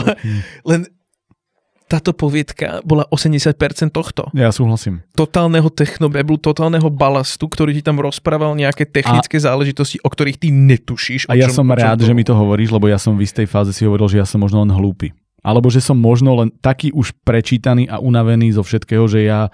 Len 0.69 0.85
táto 1.89 2.13
poviedka 2.13 2.85
bola 2.85 3.09
80% 3.09 3.57
tohto. 3.89 4.29
Ja 4.37 4.53
súhlasím. 4.53 5.01
Totálneho 5.17 5.73
technobeblu, 5.73 6.37
totálneho 6.37 6.85
balastu, 6.93 7.49
ktorý 7.49 7.73
ti 7.73 7.81
tam 7.81 7.97
rozprával 7.97 8.53
nejaké 8.53 8.85
technické 8.85 9.41
a, 9.41 9.49
záležitosti, 9.49 9.97
o 10.05 10.09
ktorých 10.13 10.37
ty 10.37 10.53
netušíš. 10.53 11.25
A 11.25 11.33
ja 11.33 11.49
čom, 11.49 11.65
som 11.65 11.67
rád, 11.73 12.05
že 12.05 12.13
mi 12.13 12.21
to 12.21 12.37
hovoríš, 12.37 12.69
lebo 12.69 12.85
ja 12.85 13.01
som 13.01 13.17
v 13.17 13.25
istej 13.25 13.49
fáze 13.49 13.73
si 13.73 13.89
hovoril, 13.89 14.05
že 14.05 14.21
ja 14.21 14.27
som 14.29 14.37
možno 14.37 14.61
len 14.61 14.69
hlúpy. 14.69 15.17
Alebo 15.41 15.73
že 15.73 15.81
som 15.81 15.97
možno 15.97 16.37
len 16.37 16.53
taký 16.61 16.93
už 16.93 17.17
prečítaný 17.25 17.89
a 17.89 17.97
unavený 17.97 18.53
zo 18.53 18.61
všetkého, 18.61 19.09
že 19.09 19.25
ja 19.25 19.49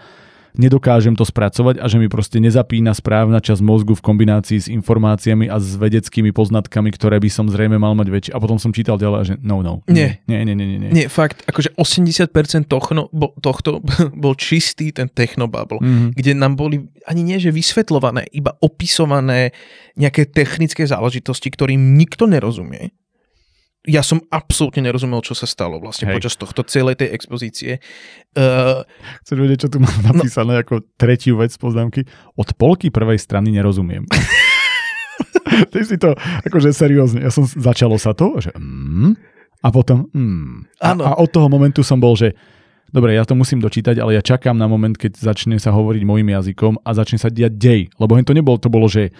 nedokážem 0.57 1.13
to 1.15 1.23
spracovať 1.23 1.79
a 1.81 1.85
že 1.85 1.97
mi 2.01 2.07
proste 2.11 2.39
nezapína 2.43 2.95
správna 2.95 3.39
časť 3.39 3.61
mozgu 3.61 3.93
v 3.95 4.05
kombinácii 4.05 4.57
s 4.61 4.67
informáciami 4.71 5.47
a 5.47 5.59
s 5.61 5.75
vedeckými 5.77 6.35
poznatkami, 6.35 6.91
ktoré 6.91 7.19
by 7.19 7.29
som 7.31 7.45
zrejme 7.47 7.79
mal 7.79 7.93
mať 7.93 8.07
väčšie. 8.11 8.31
A 8.35 8.41
potom 8.41 8.59
som 8.59 8.75
čítal 8.75 8.99
ďalej 8.99 9.17
a 9.17 9.23
že 9.23 9.33
no, 9.41 9.61
no. 9.61 9.85
Nie. 9.87 10.21
Nie, 10.25 10.43
nie, 10.43 10.55
nie, 10.57 10.67
nie. 10.67 10.77
nie. 10.77 10.89
nie 10.91 11.07
fakt, 11.07 11.45
akože 11.47 11.77
80% 11.77 12.67
tohno, 12.67 13.07
bo, 13.13 13.31
tohto 13.39 13.79
bol 14.23 14.33
čistý 14.35 14.91
ten 14.91 15.07
technobubble, 15.11 15.79
mm-hmm. 15.79 16.09
kde 16.17 16.31
nám 16.35 16.57
boli 16.59 16.87
ani 17.05 17.21
nie, 17.21 17.37
že 17.37 17.53
vysvetľované, 17.53 18.31
iba 18.33 18.57
opisované 18.59 19.53
nejaké 19.95 20.27
technické 20.27 20.83
záležitosti, 20.83 21.47
ktorým 21.53 21.95
nikto 21.95 22.25
nerozumie 22.27 22.91
ja 23.85 24.01
som 24.01 24.21
absolútne 24.33 24.85
nerozumel, 24.85 25.21
čo 25.21 25.37
sa 25.37 25.45
stalo 25.45 25.77
vlastne 25.77 26.09
Hej. 26.09 26.15
počas 26.17 26.33
tohto 26.35 26.65
celej 26.65 26.99
tej 26.99 27.13
expozície. 27.13 27.71
Uh, 28.33 28.81
Chceš 29.25 29.37
vedieť, 29.37 29.59
čo 29.65 29.69
tu 29.71 29.77
mám 29.81 29.95
napísané 30.01 30.57
no, 30.57 30.61
ako 30.61 30.75
tretiu 30.97 31.37
vec 31.39 31.53
poznámky? 31.55 32.03
Od 32.35 32.49
polky 32.57 32.89
prvej 32.89 33.21
strany 33.21 33.53
nerozumiem. 33.53 34.09
Ty 35.71 35.79
si 35.85 35.95
to, 35.95 36.17
akože 36.43 36.73
seriózne, 36.73 37.23
ja 37.23 37.31
som, 37.31 37.45
začalo 37.45 37.95
sa 38.01 38.11
to, 38.11 38.41
že 38.41 38.51
mm, 38.51 39.15
a 39.63 39.67
potom 39.71 40.09
mm. 40.11 40.81
A, 40.81 40.89
a 40.91 41.11
od 41.21 41.29
toho 41.31 41.47
momentu 41.47 41.85
som 41.85 42.01
bol, 42.01 42.17
že 42.17 42.35
dobre, 42.89 43.15
ja 43.15 43.23
to 43.23 43.37
musím 43.37 43.61
dočítať, 43.61 44.01
ale 44.01 44.17
ja 44.17 44.23
čakám 44.25 44.57
na 44.57 44.65
moment, 44.65 44.97
keď 44.97 45.15
začne 45.15 45.55
sa 45.61 45.71
hovoriť 45.71 46.03
mojim 46.03 46.27
jazykom 46.33 46.81
a 46.81 46.89
začne 46.97 47.21
sa 47.21 47.29
diať 47.31 47.53
dej. 47.55 47.81
Lebo 48.01 48.17
to 48.19 48.33
nebolo, 48.35 48.57
to 48.59 48.67
bolo, 48.67 48.89
že 48.89 49.13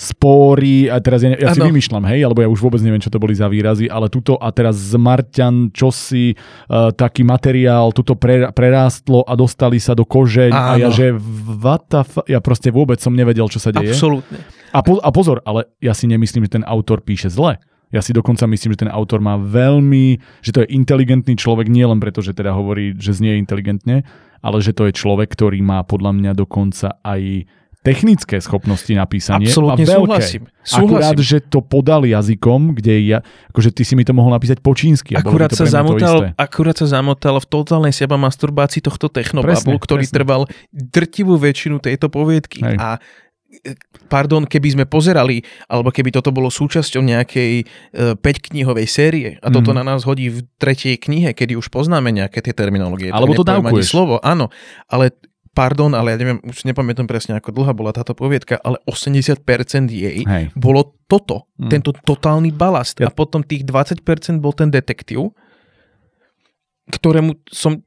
spory 0.00 0.88
a 0.88 0.96
teraz 0.96 1.20
ja, 1.20 1.36
ja 1.36 1.52
si 1.52 1.60
vymýšľam, 1.60 2.08
hej, 2.08 2.24
alebo 2.24 2.40
ja 2.40 2.48
už 2.48 2.56
vôbec 2.56 2.80
neviem, 2.80 3.04
čo 3.04 3.12
to 3.12 3.20
boli 3.20 3.36
za 3.36 3.52
výrazy, 3.52 3.84
ale 3.84 4.08
tuto 4.08 4.40
a 4.40 4.48
teraz 4.48 4.80
z 4.80 4.96
Marťan 4.96 5.76
čosi, 5.76 6.32
uh, 6.32 6.88
taký 6.88 7.20
materiál, 7.20 7.92
tuto 7.92 8.16
pre, 8.16 8.48
prerástlo 8.56 9.28
a 9.28 9.36
dostali 9.36 9.76
sa 9.76 9.92
do 9.92 10.08
kožeň 10.08 10.56
Áno. 10.56 10.64
a 10.64 10.72
ja 10.80 10.88
že 10.88 11.12
f- 11.12 12.24
ja 12.24 12.40
proste 12.40 12.72
vôbec 12.72 12.96
som 12.96 13.12
nevedel, 13.12 13.44
čo 13.52 13.60
sa 13.60 13.76
deje. 13.76 13.92
Absolútne. 13.92 14.40
A, 14.72 14.80
po, 14.80 14.96
a 15.04 15.10
pozor, 15.12 15.44
ale 15.44 15.68
ja 15.84 15.92
si 15.92 16.08
nemyslím, 16.08 16.48
že 16.48 16.56
ten 16.56 16.64
autor 16.64 17.04
píše 17.04 17.28
zle. 17.28 17.60
Ja 17.90 18.00
si 18.00 18.14
dokonca 18.14 18.46
myslím, 18.46 18.72
že 18.78 18.86
ten 18.86 18.92
autor 18.94 19.18
má 19.20 19.34
veľmi, 19.36 20.16
že 20.40 20.54
to 20.54 20.62
je 20.64 20.72
inteligentný 20.72 21.34
človek, 21.34 21.66
nie 21.66 21.82
len 21.82 21.98
preto, 21.98 22.22
že 22.22 22.32
teda 22.32 22.54
hovorí, 22.54 22.94
že 22.94 23.18
znie 23.18 23.36
inteligentne, 23.36 24.06
ale 24.40 24.62
že 24.62 24.72
to 24.72 24.86
je 24.88 24.94
človek, 24.94 25.28
ktorý 25.34 25.58
má 25.60 25.82
podľa 25.82 26.14
mňa 26.16 26.32
dokonca 26.38 27.02
aj 27.02 27.50
technické 27.80 28.36
schopnosti 28.44 28.92
napísania. 28.92 29.48
Absolútne 29.48 29.84
veľké. 29.88 29.96
súhlasím. 29.96 30.42
súhlasím. 30.60 30.84
Akurát, 30.84 31.18
že 31.18 31.38
to 31.40 31.58
podal 31.64 32.04
jazykom, 32.04 32.76
kde 32.76 32.94
ja, 33.08 33.18
akože 33.52 33.72
ty 33.72 33.82
si 33.88 33.96
mi 33.96 34.04
to 34.04 34.12
mohol 34.12 34.36
napísať 34.36 34.60
po 34.60 34.76
čínsky. 34.76 35.16
Akurát, 35.16 35.48
sa 35.56 35.64
zamotal, 35.64 36.36
akurát 36.36 36.76
sa 36.76 36.86
zamotal 36.86 37.40
v 37.40 37.46
totálnej 37.48 37.96
seba 37.96 38.20
masturbácii 38.20 38.84
tohto 38.84 39.08
technobablu, 39.08 39.80
ktorý 39.80 40.04
presne. 40.04 40.16
trval 40.20 40.42
drtivú 40.70 41.40
väčšinu 41.40 41.80
tejto 41.80 42.12
poviedky. 42.12 42.60
Hej. 42.60 42.76
A 42.76 43.00
pardon, 44.06 44.46
keby 44.46 44.78
sme 44.78 44.84
pozerali, 44.86 45.42
alebo 45.66 45.90
keby 45.90 46.14
toto 46.14 46.30
bolo 46.30 46.52
súčasťou 46.52 47.02
nejakej 47.02 47.52
e, 47.62 47.64
5-knihovej 48.14 48.86
série 48.86 49.28
a 49.42 49.50
toto 49.50 49.74
mm. 49.74 49.76
na 49.82 49.84
nás 49.94 50.06
hodí 50.06 50.30
v 50.30 50.46
tretej 50.60 51.02
knihe, 51.02 51.34
kedy 51.34 51.58
už 51.58 51.66
poznáme 51.72 52.14
nejaké 52.14 52.44
tie 52.44 52.54
terminológie. 52.54 53.10
Alebo 53.10 53.34
to 53.34 53.42
dávkuješ. 53.42 53.90
slovo, 53.90 54.22
áno. 54.22 54.54
Ale 54.86 55.10
pardon, 55.50 55.90
ale 55.92 56.14
ja 56.14 56.16
neviem, 56.18 56.38
už 56.46 56.62
nepamätám 56.62 57.10
presne, 57.10 57.34
ako 57.34 57.50
dlhá 57.50 57.74
bola 57.74 57.90
táto 57.90 58.14
poviedka, 58.14 58.58
ale 58.62 58.78
80% 58.86 59.42
jej 59.90 60.22
Hej. 60.22 60.44
bolo 60.54 60.94
toto, 61.10 61.50
mm. 61.58 61.70
tento 61.70 61.90
totálny 61.90 62.54
balast. 62.54 63.02
Ja. 63.02 63.10
A 63.10 63.14
potom 63.14 63.42
tých 63.42 63.66
20% 63.66 64.02
bol 64.38 64.54
ten 64.54 64.70
detektív, 64.70 65.34
ktorému 66.90 67.42
som 67.50 67.82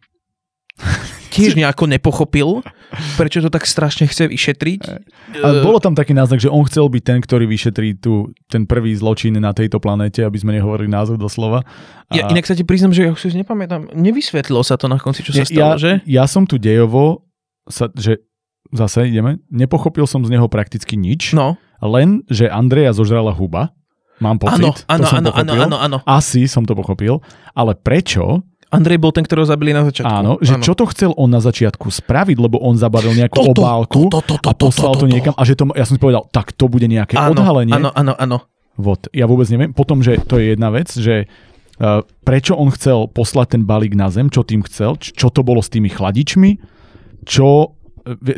tiež 1.33 1.57
nejako 1.57 1.89
nepochopil, 1.89 2.61
prečo 3.17 3.41
to 3.41 3.49
tak 3.49 3.65
strašne 3.65 4.05
chce 4.05 4.29
vyšetriť. 4.29 4.81
Ale 5.41 5.65
bolo 5.65 5.81
tam 5.81 5.97
taký 5.97 6.13
náznak, 6.13 6.37
že 6.37 6.51
on 6.51 6.61
chcel 6.69 6.85
byť 6.91 7.03
ten, 7.03 7.19
ktorý 7.23 7.49
vyšetrí 7.49 7.97
tu, 7.97 8.29
ten 8.51 8.69
prvý 8.69 8.93
zločin 8.93 9.33
na 9.41 9.49
tejto 9.49 9.81
planéte, 9.81 10.21
aby 10.21 10.37
sme 10.37 10.53
nehovorili 10.53 10.91
názov 10.91 11.17
doslova. 11.17 11.65
A... 12.11 12.13
Ja 12.13 12.29
inak 12.29 12.45
sa 12.45 12.53
ti 12.53 12.61
priznam, 12.61 12.93
že 12.93 13.09
ja 13.09 13.11
už 13.15 13.33
si 13.33 13.33
nepamätám, 13.33 13.97
nevysvetlilo 13.97 14.61
sa 14.61 14.77
to 14.77 14.85
na 14.85 15.01
konci, 15.01 15.25
čo 15.25 15.33
sa 15.33 15.41
stalo, 15.41 15.73
ja, 15.73 15.81
že? 15.81 15.91
Ja 16.05 16.29
som 16.29 16.45
tu 16.45 16.61
dejovo 16.61 17.32
sa, 17.67 17.89
že 17.93 18.23
zase 18.73 19.07
ideme, 19.07 19.39
nepochopil 19.53 20.09
som 20.09 20.25
z 20.25 20.33
neho 20.33 20.49
prakticky 20.49 20.97
nič, 20.97 21.37
no. 21.37 21.55
len, 21.79 22.25
že 22.27 22.49
Andreja 22.49 22.91
zožrala 22.95 23.31
huba, 23.31 23.71
mám 24.17 24.41
pocit, 24.41 24.85
áno, 24.89 25.05
áno, 25.07 25.07
áno, 25.09 25.29
pochopil. 25.29 25.61
áno, 25.61 25.77
áno. 25.77 25.97
Asi 26.07 26.49
som 26.49 26.65
to 26.65 26.73
pochopil, 26.73 27.21
ale 27.53 27.77
prečo 27.77 28.41
Andrej 28.73 28.97
bol 28.97 29.13
ten, 29.13 29.21
ktorého 29.21 29.45
zabili 29.45 29.69
na 29.69 29.85
začiatku. 29.85 30.09
Áno, 30.09 30.41
že 30.41 30.57
áno. 30.57 30.65
čo 30.65 30.73
to 30.73 30.89
chcel 30.89 31.13
on 31.13 31.29
na 31.29 31.37
začiatku 31.37 31.93
spraviť, 31.93 32.37
lebo 32.41 32.57
on 32.57 32.73
zabaril 32.73 33.13
nejakú 33.13 33.53
toto, 33.53 33.61
obálku 33.61 34.09
to, 34.09 34.25
to, 34.25 34.33
to, 34.33 34.35
to, 34.41 34.47
a 34.49 34.53
poslal 34.57 34.97
to, 34.97 35.05
to, 35.05 35.05
to, 35.05 35.05
to 35.05 35.13
niekam 35.13 35.33
a 35.37 35.43
že 35.45 35.53
to, 35.53 35.69
ja 35.77 35.85
som 35.85 35.93
si 35.93 36.01
povedal, 36.01 36.25
tak 36.33 36.57
to 36.57 36.65
bude 36.65 36.89
nejaké 36.89 37.13
áno, 37.13 37.37
odhalenie. 37.37 37.69
Áno, 37.69 37.93
áno, 37.93 38.17
áno. 38.17 38.37
Vod, 38.73 39.05
ja 39.13 39.29
vôbec 39.29 39.45
neviem. 39.53 39.69
Potom, 39.69 40.01
že 40.01 40.17
to 40.25 40.41
je 40.41 40.57
jedna 40.57 40.73
vec, 40.73 40.89
že 40.89 41.29
uh, 41.29 42.01
prečo 42.25 42.57
on 42.57 42.73
chcel 42.73 43.05
poslať 43.05 43.53
ten 43.53 43.63
balík 43.69 43.93
na 43.93 44.09
zem, 44.09 44.33
čo 44.33 44.41
tým 44.41 44.65
chcel, 44.65 44.97
čo 44.97 45.29
to 45.29 45.45
bolo 45.45 45.61
s 45.61 45.69
tými 45.69 45.93
chladičmi, 45.93 46.72
čo 47.25 47.73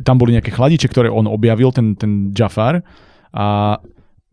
tam 0.05 0.21
boli 0.21 0.37
nejaké 0.37 0.53
chladiče, 0.53 0.85
ktoré 0.93 1.09
on 1.09 1.25
objavil, 1.25 1.73
ten, 1.73 1.97
ten 1.97 2.29
Jafar 2.29 2.85
a 3.33 3.77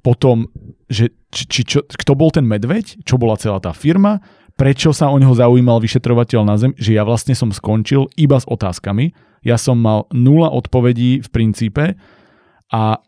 potom, 0.04 0.50
že 0.92 1.08
či, 1.32 1.48
či, 1.48 1.60
čo, 1.64 1.80
kto 1.88 2.12
bol 2.12 2.28
ten 2.28 2.44
medveď, 2.44 3.00
čo 3.06 3.16
bola 3.16 3.40
celá 3.40 3.56
tá 3.62 3.72
firma, 3.72 4.20
prečo 4.60 4.92
sa 4.92 5.08
o 5.08 5.16
neho 5.16 5.32
zaujímal 5.32 5.80
vyšetrovateľ 5.80 6.40
na 6.44 6.60
zem, 6.60 6.76
že 6.76 6.92
ja 6.92 7.08
vlastne 7.08 7.32
som 7.32 7.48
skončil 7.48 8.12
iba 8.20 8.36
s 8.36 8.44
otázkami. 8.44 9.16
Ja 9.40 9.56
som 9.56 9.80
mal 9.80 10.04
nula 10.12 10.52
odpovedí 10.52 11.24
v 11.24 11.28
princípe 11.32 11.84
a 12.68 13.00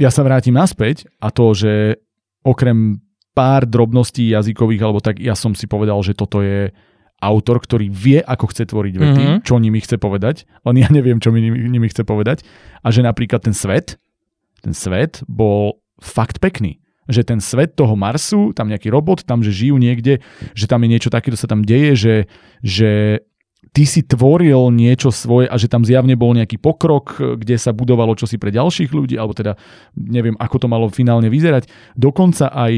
ja 0.00 0.10
sa 0.10 0.26
vrátim 0.26 0.56
naspäť 0.56 1.06
a 1.22 1.30
to, 1.30 1.54
že 1.54 2.00
okrem 2.42 2.98
pár 3.36 3.68
drobností 3.68 4.32
jazykových, 4.32 4.82
alebo 4.82 4.98
tak 4.98 5.22
ja 5.22 5.38
som 5.38 5.54
si 5.54 5.70
povedal, 5.70 6.00
že 6.02 6.18
toto 6.18 6.42
je 6.42 6.74
autor, 7.20 7.60
ktorý 7.60 7.92
vie, 7.92 8.18
ako 8.24 8.48
chce 8.48 8.64
tvoriť 8.72 8.94
vety, 8.96 9.22
mm-hmm. 9.22 9.40
čo 9.44 9.60
nimi 9.60 9.80
chce 9.80 10.00
povedať, 10.00 10.48
len 10.64 10.76
ja 10.80 10.88
neviem, 10.88 11.20
čo 11.20 11.28
mi 11.30 11.44
nimi 11.44 11.88
chce 11.88 12.02
povedať. 12.02 12.42
A 12.80 12.88
že 12.88 13.04
napríklad 13.04 13.44
ten 13.44 13.52
svet, 13.52 14.00
ten 14.64 14.72
svet 14.72 15.20
bol 15.28 15.84
fakt 16.00 16.40
pekný. 16.40 16.80
Že 17.10 17.36
ten 17.36 17.40
svet 17.42 17.76
toho 17.76 17.92
Marsu, 17.98 18.56
tam 18.56 18.72
nejaký 18.72 18.88
robot, 18.88 19.28
tam, 19.28 19.44
že 19.44 19.52
žijú 19.52 19.76
niekde, 19.76 20.24
že 20.56 20.64
tam 20.64 20.80
je 20.86 20.88
niečo 20.96 21.10
také, 21.12 21.28
čo 21.34 21.42
sa 21.44 21.50
tam 21.50 21.60
deje, 21.60 21.92
že, 21.98 22.16
že 22.62 22.90
ty 23.74 23.84
si 23.84 24.00
tvoril 24.02 24.70
niečo 24.72 25.12
svoje 25.12 25.50
a 25.50 25.54
že 25.58 25.68
tam 25.68 25.82
zjavne 25.82 26.14
bol 26.14 26.32
nejaký 26.32 26.56
pokrok, 26.56 27.18
kde 27.18 27.56
sa 27.58 27.74
budovalo 27.74 28.14
čosi 28.14 28.38
pre 28.38 28.54
ďalších 28.54 28.90
ľudí, 28.90 29.14
alebo 29.18 29.34
teda 29.34 29.58
neviem, 29.94 30.38
ako 30.38 30.56
to 30.62 30.66
malo 30.70 30.86
finálne 30.88 31.28
vyzerať. 31.28 31.66
Dokonca 31.98 32.50
aj 32.50 32.72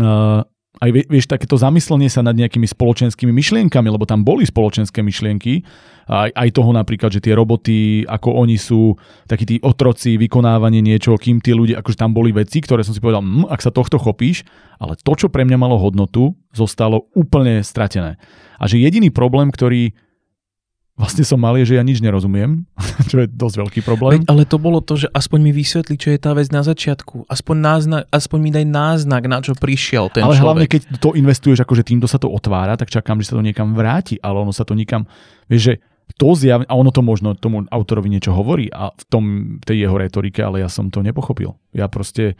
uh, 0.00 0.40
aj 0.78 0.90
vieš, 1.10 1.26
takéto 1.26 1.58
zamyslenie 1.58 2.06
sa 2.06 2.22
nad 2.22 2.38
nejakými 2.38 2.66
spoločenskými 2.66 3.34
myšlienkami, 3.34 3.88
lebo 3.90 4.06
tam 4.06 4.22
boli 4.22 4.46
spoločenské 4.46 5.02
myšlienky, 5.02 5.66
aj, 6.08 6.32
aj 6.32 6.48
toho 6.56 6.70
napríklad, 6.72 7.12
že 7.12 7.20
tie 7.20 7.36
roboty, 7.36 8.06
ako 8.08 8.40
oni 8.40 8.56
sú, 8.56 8.96
takí 9.28 9.44
tí 9.44 9.56
otroci, 9.60 10.16
vykonávanie 10.16 10.80
niečo, 10.80 11.18
kým 11.20 11.44
tí 11.44 11.52
ľudia, 11.52 11.84
akože 11.84 12.00
tam 12.00 12.16
boli 12.16 12.32
veci, 12.32 12.64
ktoré 12.64 12.80
som 12.80 12.96
si 12.96 13.02
povedal, 13.02 13.20
hm, 13.20 13.50
ak 13.50 13.60
sa 13.60 13.74
tohto 13.74 14.00
chopíš, 14.00 14.46
ale 14.80 14.96
to, 14.96 15.12
čo 15.12 15.28
pre 15.28 15.44
mňa 15.44 15.58
malo 15.60 15.76
hodnotu, 15.76 16.32
zostalo 16.56 17.12
úplne 17.12 17.60
stratené. 17.60 18.16
A 18.56 18.64
že 18.70 18.80
jediný 18.80 19.12
problém, 19.12 19.52
ktorý 19.52 19.92
vlastne 20.98 21.22
som 21.22 21.38
mal, 21.38 21.54
je, 21.62 21.72
že 21.72 21.74
ja 21.78 21.84
nič 21.86 22.02
nerozumiem, 22.02 22.66
čo 23.10 23.22
je 23.22 23.30
dosť 23.30 23.56
veľký 23.62 23.80
problém. 23.86 24.26
ale 24.26 24.42
to 24.42 24.58
bolo 24.58 24.82
to, 24.82 24.98
že 24.98 25.08
aspoň 25.14 25.38
mi 25.38 25.52
vysvetli, 25.54 25.94
čo 25.94 26.10
je 26.10 26.18
tá 26.18 26.34
vec 26.34 26.50
na 26.50 26.66
začiatku. 26.66 27.30
Aspoň, 27.30 27.56
náznak, 27.56 28.02
aspoň 28.10 28.38
mi 28.42 28.50
daj 28.50 28.66
náznak, 28.66 29.22
na 29.30 29.38
čo 29.38 29.54
prišiel 29.54 30.10
ten 30.10 30.26
ale 30.26 30.34
človek. 30.34 30.44
hlavne, 30.44 30.66
keď 30.66 30.80
to 30.98 31.14
investuješ, 31.14 31.62
akože 31.62 31.86
týmto 31.86 32.10
sa 32.10 32.18
to 32.18 32.26
otvára, 32.26 32.74
tak 32.74 32.90
čakám, 32.90 33.22
že 33.22 33.30
sa 33.30 33.38
to 33.38 33.46
niekam 33.46 33.78
vráti, 33.78 34.18
ale 34.18 34.42
ono 34.42 34.50
sa 34.50 34.66
to 34.66 34.74
nikam, 34.74 35.06
vieš, 35.46 35.62
že 35.62 35.74
to 36.18 36.34
zjavne, 36.34 36.66
a 36.66 36.74
ono 36.74 36.90
to 36.90 37.04
možno 37.04 37.36
tomu 37.36 37.68
autorovi 37.68 38.08
niečo 38.10 38.32
hovorí 38.32 38.72
a 38.72 38.90
v 38.90 39.04
tom, 39.06 39.24
tej 39.62 39.86
jeho 39.86 39.96
retorike, 40.00 40.40
ale 40.40 40.64
ja 40.64 40.68
som 40.72 40.88
to 40.88 41.04
nepochopil. 41.04 41.54
Ja 41.76 41.86
proste 41.86 42.34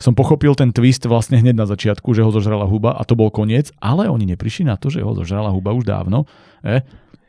som 0.00 0.16
pochopil 0.16 0.56
ten 0.56 0.72
twist 0.72 1.04
vlastne 1.04 1.36
hneď 1.36 1.52
na 1.60 1.68
začiatku, 1.68 2.16
že 2.16 2.24
ho 2.24 2.32
zožrala 2.32 2.64
huba 2.64 2.96
a 2.96 3.04
to 3.04 3.12
bol 3.12 3.28
koniec, 3.28 3.68
ale 3.84 4.08
oni 4.08 4.32
neprišli 4.32 4.64
na 4.64 4.80
to, 4.80 4.88
že 4.88 5.04
ho 5.04 5.12
zožrala 5.12 5.52
huba 5.52 5.76
už 5.76 5.84
dávno. 5.84 6.24
Eh? 6.64 6.80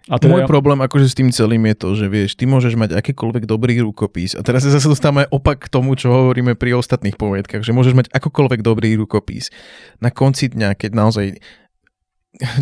A 0.10 0.18
teda 0.18 0.34
Môj 0.34 0.49
problém 0.49 0.82
akože 0.82 1.14
s 1.14 1.18
tým 1.18 1.30
celým 1.30 1.61
je 1.69 1.76
to, 1.78 1.90
že 1.94 2.06
vieš, 2.10 2.34
ty 2.34 2.49
môžeš 2.49 2.73
mať 2.73 2.98
akýkoľvek 2.98 3.45
dobrý 3.45 3.78
rukopis. 3.86 4.34
A 4.34 4.41
teraz 4.41 4.65
sa 4.65 4.73
zase 4.73 4.90
dostávame 4.90 5.30
opak 5.30 5.69
k 5.69 5.69
tomu, 5.69 5.94
čo 5.94 6.10
hovoríme 6.10 6.57
pri 6.57 6.73
ostatných 6.73 7.22
poviedkach, 7.22 7.61
že 7.61 7.69
môžeš 7.69 7.94
mať 7.94 8.07
akokoľvek 8.10 8.65
dobrý 8.65 8.98
rukopis. 8.98 9.53
Na 10.02 10.10
konci 10.10 10.49
dňa, 10.49 10.73
keď 10.73 10.91
naozaj 10.98 11.26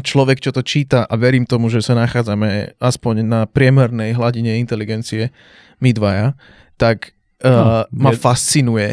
človek, 0.09 0.43
čo 0.43 0.51
to 0.51 0.65
číta 0.65 1.07
a 1.07 1.13
verím 1.15 1.47
tomu, 1.47 1.71
že 1.71 1.79
sa 1.79 1.95
nachádzame 1.95 2.75
aspoň 2.81 3.23
na 3.23 3.41
priemernej 3.47 4.17
hladine 4.17 4.59
inteligencie, 4.59 5.31
my 5.79 5.95
dvaja, 5.95 6.35
tak 6.75 7.15
uh, 7.45 7.87
no, 7.87 8.09
ma 8.09 8.11
je... 8.11 8.19
fascinuje, 8.19 8.89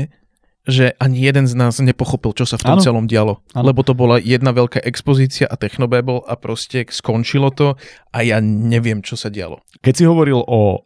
že 0.66 0.98
ani 0.98 1.22
jeden 1.22 1.46
z 1.46 1.54
nás 1.54 1.78
nepochopil, 1.78 2.34
čo 2.34 2.42
sa 2.42 2.58
v 2.58 2.66
tom 2.66 2.78
ano. 2.82 2.84
celom 2.84 3.04
dialo. 3.06 3.38
Ano. 3.54 3.70
Lebo 3.70 3.86
to 3.86 3.94
bola 3.94 4.18
jedna 4.18 4.50
veľká 4.50 4.82
expozícia 4.82 5.46
a 5.46 5.54
technobabble 5.54 6.26
a 6.26 6.34
proste 6.34 6.82
skončilo 6.90 7.54
to 7.54 7.78
a 8.10 8.18
ja 8.26 8.42
neviem, 8.42 8.98
čo 8.98 9.14
sa 9.14 9.30
dialo. 9.30 9.62
Keď 9.78 9.94
si 9.94 10.04
hovoril 10.04 10.42
o 10.42 10.82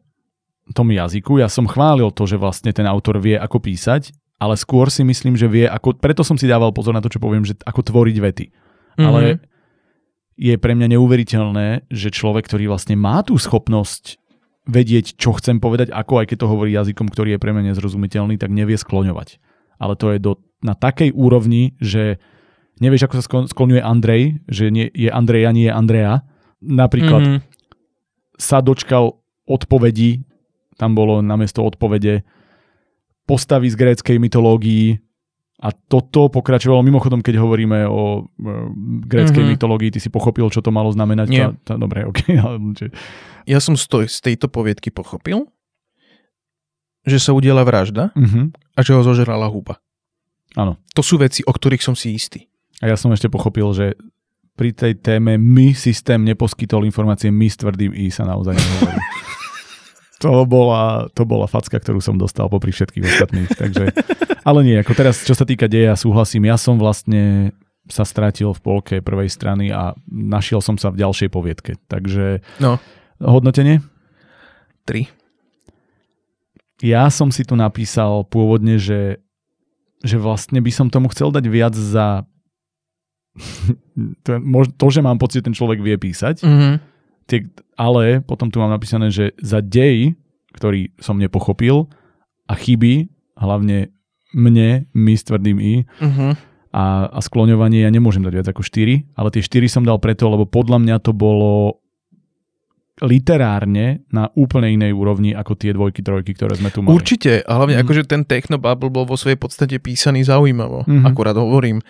tom 0.77 0.93
jazyku, 0.93 1.41
ja 1.41 1.49
som 1.49 1.65
chválil 1.65 2.13
to, 2.13 2.29
že 2.29 2.37
vlastne 2.37 2.71
ten 2.77 2.85
autor 2.85 3.19
vie, 3.19 3.41
ako 3.41 3.59
písať, 3.65 4.13
ale 4.37 4.55
skôr 4.61 4.93
si 4.93 5.01
myslím, 5.01 5.35
že 5.35 5.49
vie, 5.49 5.65
ako, 5.65 5.97
preto 5.97 6.23
som 6.23 6.37
si 6.37 6.45
dával 6.45 6.71
pozor 6.77 6.93
na 6.93 7.01
to, 7.01 7.09
čo 7.09 7.19
poviem, 7.19 7.43
že 7.43 7.57
ako 7.65 7.81
tvoriť 7.81 8.17
vety. 8.21 8.47
Mm-hmm. 8.53 9.07
Ale 9.09 9.41
je 10.37 10.55
pre 10.61 10.77
mňa 10.77 10.93
neuveriteľné, 10.97 11.89
že 11.89 12.13
človek, 12.13 12.45
ktorý 12.47 12.69
vlastne 12.69 13.01
má 13.01 13.25
tú 13.25 13.41
schopnosť 13.41 14.21
vedieť, 14.69 15.17
čo 15.17 15.33
chcem 15.41 15.57
povedať, 15.57 15.89
ako 15.89 16.21
aj 16.21 16.27
keď 16.31 16.37
to 16.45 16.51
hovorí 16.53 16.71
jazykom, 16.77 17.09
ktorý 17.09 17.37
je 17.37 17.43
pre 17.43 17.57
mňa 17.57 17.73
nezrozumiteľný, 17.75 18.37
tak 18.37 18.53
nevie 18.53 18.77
skloňovať 18.77 19.41
ale 19.81 19.97
to 19.97 20.13
je 20.13 20.19
do, 20.21 20.33
na 20.61 20.77
takej 20.77 21.17
úrovni, 21.17 21.73
že 21.81 22.21
nevieš, 22.85 23.09
ako 23.09 23.15
sa 23.17 23.25
skloňuje 23.49 23.81
Andrej, 23.81 24.45
že 24.45 24.69
nie, 24.69 24.93
je 24.93 25.09
Andrej 25.09 25.49
a 25.49 25.53
nie 25.57 25.67
je 25.67 25.75
Andrea. 25.75 26.15
Napríklad 26.61 27.23
mm-hmm. 27.25 27.41
sa 28.37 28.61
dočkal 28.61 29.17
odpovedí, 29.49 30.29
tam 30.77 30.93
bolo 30.93 31.25
namiesto 31.25 31.65
odpovede 31.65 32.23
postavy 33.25 33.73
z 33.73 33.77
gréckej 33.81 34.17
mytológii 34.21 35.01
a 35.61 35.73
toto 35.77 36.33
pokračovalo 36.33 36.81
mimochodom, 36.81 37.21
keď 37.21 37.37
hovoríme 37.37 37.85
o 37.85 38.25
e, 38.25 38.49
gréckej 39.05 39.45
mm-hmm. 39.45 39.61
mytológii, 39.61 39.93
ty 39.93 40.01
si 40.01 40.09
pochopil, 40.09 40.49
čo 40.49 40.65
to 40.65 40.73
malo 40.73 40.89
znamenať? 40.89 41.27
Nie. 41.29 41.53
Tá, 41.65 41.73
tá, 41.73 41.75
dobre, 41.77 42.09
ok. 42.09 42.19
ja 43.53 43.59
som 43.61 43.77
z, 43.77 43.85
z 44.09 44.19
tejto 44.25 44.49
poviedky 44.49 44.89
pochopil, 44.89 45.49
že 47.05 47.21
sa 47.21 47.33
udiela 47.33 47.65
vražda 47.65 48.13
uh-huh. 48.13 48.53
A 48.81 48.85
že 48.85 48.97
ho 48.97 49.05
zožrala 49.05 49.45
huba. 49.53 49.77
Áno. 50.57 50.81
To 50.97 51.05
sú 51.05 51.21
veci, 51.21 51.45
o 51.45 51.53
ktorých 51.53 51.85
som 51.85 51.93
si 51.93 52.17
istý. 52.17 52.49
A 52.81 52.89
ja 52.89 52.97
som 52.97 53.13
ešte 53.13 53.29
pochopil, 53.29 53.69
že 53.77 53.93
pri 54.57 54.73
tej 54.73 54.97
téme 54.97 55.37
my 55.37 55.77
systém 55.77 56.25
neposkytol 56.25 56.89
informácie 56.89 57.29
my 57.29 57.45
s 57.45 57.61
tvrdým 57.61 57.93
i 57.93 58.09
sa 58.09 58.25
naozaj 58.25 58.57
nehovorí. 58.57 59.01
to, 60.25 60.33
bola, 60.49 61.13
to 61.13 61.29
bola 61.29 61.45
facka, 61.45 61.77
ktorú 61.77 62.01
som 62.01 62.17
dostal 62.17 62.49
popri 62.49 62.73
všetkých 62.73 63.05
ostatných. 63.05 63.51
Takže, 63.53 63.85
ale 64.49 64.61
nie, 64.65 64.81
ako 64.81 64.97
teraz, 64.97 65.21
čo 65.29 65.37
sa 65.37 65.45
týka 65.45 65.69
deja, 65.69 65.93
súhlasím. 65.93 66.49
Ja 66.49 66.57
som 66.57 66.81
vlastne 66.81 67.53
sa 67.85 68.09
stratil 68.09 68.57
v 68.57 68.61
polke 68.65 68.97
prvej 69.05 69.29
strany 69.29 69.69
a 69.69 69.93
našiel 70.09 70.65
som 70.65 70.81
sa 70.81 70.89
v 70.89 71.05
ďalšej 71.05 71.29
poviedke. 71.29 71.77
Takže 71.85 72.41
no. 72.65 72.81
hodnotenie? 73.21 73.85
3 74.89 75.20
ja 76.81 77.13
som 77.13 77.29
si 77.29 77.45
tu 77.45 77.55
napísal 77.57 78.25
pôvodne, 78.29 78.81
že, 78.81 79.21
že 80.01 80.17
vlastne 80.17 80.61
by 80.61 80.73
som 80.73 80.93
tomu 80.93 81.13
chcel 81.13 81.33
dať 81.33 81.45
viac 81.49 81.75
za 81.77 82.25
to, 84.25 84.41
to, 84.77 84.87
že 84.91 85.01
mám 85.05 85.21
pocit, 85.21 85.41
že 85.41 85.47
ten 85.47 85.57
človek 85.57 85.79
vie 85.81 85.97
písať, 85.97 86.43
mm-hmm. 86.43 86.75
tie, 87.31 87.47
ale 87.79 88.25
potom 88.25 88.51
tu 88.51 88.59
mám 88.59 88.73
napísané, 88.73 89.13
že 89.15 89.33
za 89.39 89.63
dej, 89.63 90.19
ktorý 90.57 90.91
som 90.99 91.15
nepochopil 91.15 91.87
a 92.51 92.55
chyby, 92.59 93.07
hlavne 93.39 93.95
mne, 94.35 94.87
my 94.95 95.13
s 95.15 95.27
tvrdým 95.27 95.59
i, 95.63 95.75
mm-hmm. 95.87 96.33
a, 96.75 96.85
a 97.11 97.19
skloňovanie 97.23 97.87
ja 97.87 97.91
nemôžem 97.91 98.23
dať 98.23 98.35
viac 98.35 98.49
ako 98.51 98.63
4, 98.67 99.15
ale 99.15 99.29
tie 99.31 99.43
4 99.43 99.71
som 99.71 99.83
dal 99.87 99.99
preto, 100.03 100.27
lebo 100.27 100.47
podľa 100.47 100.79
mňa 100.83 100.97
to 101.03 101.15
bolo 101.15 101.80
literárne 103.01 104.05
na 104.13 104.29
úplne 104.37 104.73
inej 104.73 104.93
úrovni 104.93 105.33
ako 105.33 105.57
tie 105.57 105.73
dvojky, 105.73 106.05
trojky, 106.05 106.37
ktoré 106.37 106.57
sme 106.57 106.69
tu 106.69 106.85
mali. 106.85 106.93
Určite, 106.93 107.41
a 107.45 107.53
hlavne 107.57 107.81
mm. 107.81 107.83
akože 107.85 108.03
ten 108.05 108.23
Technobubble 108.29 108.93
bol 108.93 109.09
vo 109.09 109.17
svojej 109.17 109.41
podstate 109.41 109.81
písaný 109.81 110.25
zaujímavo. 110.29 110.85
Mm-hmm. 110.85 111.09
Akurát 111.09 111.37
hovorím, 111.37 111.81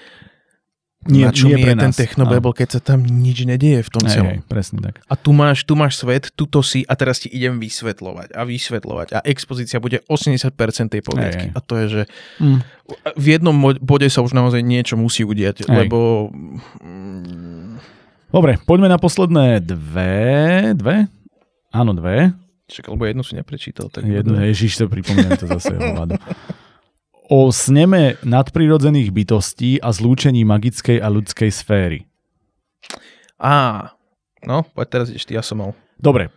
nie, 1.09 1.25
na 1.25 1.33
čo 1.33 1.49
nie 1.49 1.65
je 1.65 1.81
ten 1.81 1.97
technobabble, 1.97 2.53
keď 2.53 2.77
sa 2.77 2.81
tam 2.93 3.01
nič 3.01 3.49
nedieje 3.49 3.89
v 3.89 3.91
tom 3.91 4.05
hej, 4.05 4.13
celom. 4.21 4.37
Hej, 4.37 4.45
presne 4.45 4.85
tak. 4.85 5.01
A 5.09 5.17
tu 5.17 5.33
máš, 5.33 5.65
tu 5.65 5.73
máš 5.73 5.97
svet, 5.97 6.29
tuto 6.37 6.61
si 6.61 6.85
a 6.85 6.93
teraz 6.93 7.25
ti 7.25 7.33
idem 7.33 7.57
vysvetľovať 7.57 8.37
a 8.37 8.45
vysvetľovať 8.45 9.09
a 9.17 9.19
expozícia 9.25 9.81
bude 9.81 10.05
80% 10.05 10.53
tej. 10.93 11.01
Hej, 11.01 11.33
hej. 11.33 11.49
A 11.57 11.59
to 11.65 11.81
je, 11.81 11.87
že 11.89 12.03
mm. 12.37 12.61
v 13.17 13.27
jednom 13.33 13.57
bode 13.81 14.13
sa 14.13 14.21
už 14.21 14.37
naozaj 14.37 14.61
niečo 14.61 15.01
musí 15.01 15.25
udiať, 15.25 15.65
hej. 15.65 15.73
lebo 15.73 16.29
Dobre, 18.31 18.63
poďme 18.63 18.87
na 18.87 18.95
posledné 18.95 19.59
dve. 19.59 20.71
Dve? 20.79 21.11
Áno, 21.75 21.99
dve. 21.99 22.31
Čak, 22.71 22.87
lebo 22.87 23.03
jednu 23.03 23.27
si 23.27 23.35
neprečítal. 23.35 23.91
Tak 23.91 24.07
jednu, 24.07 24.39
ježiš, 24.39 24.79
to 24.79 24.87
pripomínam 24.87 25.35
to 25.35 25.51
zase. 25.51 25.75
o 27.27 27.51
sneme 27.51 28.23
nadprirodzených 28.23 29.11
bytostí 29.11 29.83
a 29.83 29.91
zlúčení 29.91 30.47
magickej 30.47 31.03
a 31.03 31.11
ľudskej 31.11 31.51
sféry. 31.51 32.07
Á, 33.43 33.91
no, 34.47 34.63
poď 34.79 34.87
teraz 34.87 35.09
ešte, 35.11 35.35
ja 35.35 35.43
som 35.43 35.59
mal. 35.59 35.71
Dobre, 35.99 36.31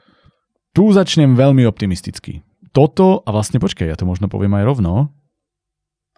tu 0.73 0.89
začnem 0.89 1.37
veľmi 1.37 1.61
optimisticky. 1.69 2.41
Toto, 2.73 3.21
a 3.21 3.29
vlastne 3.29 3.61
počkaj, 3.61 3.85
ja 3.85 3.97
to 3.97 4.09
možno 4.09 4.25
poviem 4.25 4.57
aj 4.57 4.65
rovno. 4.65 5.13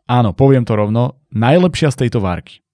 Áno, 0.07 0.31
poviem 0.31 0.63
to 0.63 0.79
rovno. 0.79 1.19
Najlepšia 1.35 1.91
z 1.91 2.07
tejto 2.07 2.23
várky. 2.23 2.64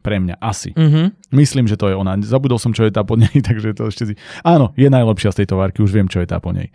Pre 0.00 0.16
mňa 0.16 0.40
asi. 0.40 0.72
Mm-hmm. 0.72 1.36
Myslím, 1.36 1.68
že 1.68 1.76
to 1.76 1.92
je 1.92 1.96
ona. 1.96 2.16
Zabudol 2.24 2.56
som, 2.56 2.72
čo 2.72 2.88
je 2.88 2.92
tá 2.92 3.04
po 3.04 3.20
nej, 3.20 3.32
takže 3.48 3.76
to 3.76 3.92
ešte 3.92 4.12
si... 4.12 4.14
Áno, 4.42 4.72
je 4.74 4.88
najlepšia 4.88 5.32
z 5.32 5.44
tejto 5.44 5.60
várky, 5.60 5.84
už 5.84 5.92
viem, 5.92 6.08
čo 6.08 6.24
je 6.24 6.28
tá 6.28 6.40
po 6.40 6.56
nej. 6.56 6.72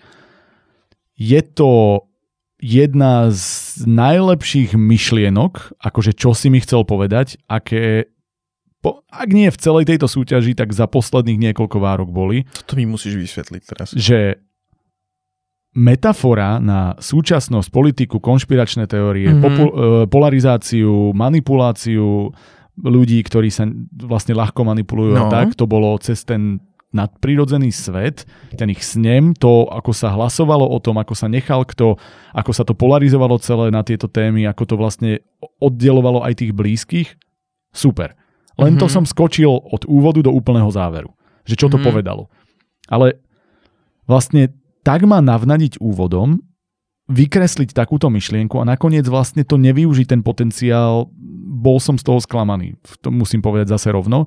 Je 1.15 1.41
to 1.41 2.05
jedna 2.61 3.29
z 3.31 3.83
najlepších 3.83 4.73
myšlienok, 4.73 5.77
akože 5.79 6.15
čo 6.15 6.31
si 6.31 6.47
mi 6.49 6.63
chcel 6.63 6.87
povedať, 6.87 7.37
aké 7.45 8.09
po, 8.85 9.01
ak 9.09 9.29
nie 9.33 9.49
v 9.49 9.57
celej 9.57 9.89
tejto 9.89 10.05
súťaži, 10.05 10.53
tak 10.53 10.69
za 10.69 10.85
posledných 10.85 11.49
niekoľko 11.49 11.77
várok 11.81 12.13
boli. 12.13 12.45
Toto 12.53 12.77
mi 12.77 12.85
musíš 12.85 13.17
vysvetliť 13.17 13.61
teraz. 13.65 13.89
Že 13.97 14.37
metafora 15.75 16.61
na 16.61 16.93
súčasnosť, 17.01 17.67
politiku, 17.73 18.21
konšpiračné 18.21 18.85
teórie, 18.85 19.33
mm-hmm. 19.33 19.43
popu- 19.43 19.73
e, 19.73 19.77
polarizáciu, 20.07 21.11
manipuláciu, 21.17 22.31
ľudí, 22.79 23.23
ktorí 23.23 23.47
sa 23.51 23.67
vlastne 23.95 24.35
ľahko 24.35 24.67
manipulujú 24.67 25.15
no. 25.15 25.27
a 25.27 25.31
tak, 25.31 25.55
to 25.55 25.63
bolo 25.67 25.95
cez 25.99 26.27
ten 26.27 26.59
nadprirodzený 26.95 27.75
svet, 27.75 28.23
ten 28.55 28.71
ich 28.71 28.79
snem, 28.79 29.35
to, 29.35 29.67
ako 29.67 29.91
sa 29.91 30.15
hlasovalo 30.15 30.63
o 30.63 30.79
tom, 30.79 30.95
ako 30.95 31.11
sa 31.11 31.27
nechal 31.27 31.67
kto, 31.67 31.99
ako 32.31 32.51
sa 32.55 32.63
to 32.63 32.71
polarizovalo 32.71 33.35
celé 33.43 33.67
na 33.67 33.83
tieto 33.83 34.07
témy, 34.07 34.47
ako 34.47 34.63
to 34.63 34.75
vlastne 34.79 35.11
oddelovalo 35.59 36.23
aj 36.23 36.39
tých 36.39 36.55
blízkych, 36.55 37.19
super. 37.75 38.15
Len 38.55 38.79
mm-hmm. 38.79 38.81
to 38.81 38.87
mhm. 38.87 38.93
som 38.95 39.03
skočil 39.03 39.51
od 39.51 39.83
úvodu 39.91 40.23
do 40.23 40.31
úplného 40.31 40.71
záveru. 40.71 41.11
Že 41.43 41.55
čo 41.59 41.67
to 41.67 41.75
mm-hmm. 41.75 41.87
povedalo. 41.91 42.23
Ale 42.87 43.19
vlastne 44.07 44.55
tak 44.87 45.03
má 45.03 45.19
navnadiť 45.19 45.83
úvodom, 45.83 46.39
vykresliť 47.05 47.77
takúto 47.77 48.09
myšlienku 48.09 48.57
a 48.57 48.65
nakoniec 48.65 49.05
vlastne 49.05 49.45
to 49.45 49.61
nevyužiť 49.61 50.07
ten 50.09 50.21
potenciál, 50.25 51.09
bol 51.55 51.77
som 51.77 52.01
z 52.01 52.03
toho 52.05 52.17
sklamaný. 52.17 52.77
To 53.05 53.13
musím 53.13 53.45
povedať 53.45 53.69
zase 53.77 53.93
rovno. 53.93 54.25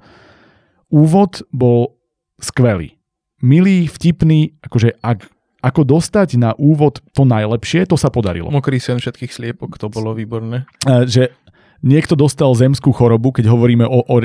Úvod 0.89 1.43
bol 1.51 1.99
skvelý. 2.39 2.95
Milý, 3.43 3.91
vtipný, 3.91 4.55
akože 4.63 4.99
ak, 5.03 5.27
ako 5.63 5.83
dostať 5.83 6.39
na 6.39 6.55
úvod 6.55 7.03
to 7.15 7.27
najlepšie, 7.27 7.87
to 7.87 7.99
sa 7.99 8.11
podarilo. 8.11 8.51
Mokrý 8.51 8.79
sen 8.79 8.99
všetkých 8.99 9.31
sliepok, 9.31 9.79
to 9.79 9.91
bolo 9.91 10.15
výborné. 10.15 10.67
E, 10.87 11.07
že 11.07 11.35
niekto 11.79 12.19
dostal 12.19 12.51
zemskú 12.59 12.91
chorobu, 12.91 13.31
keď 13.31 13.55
hovoríme 13.55 13.87
o, 13.87 14.03
o 14.03 14.17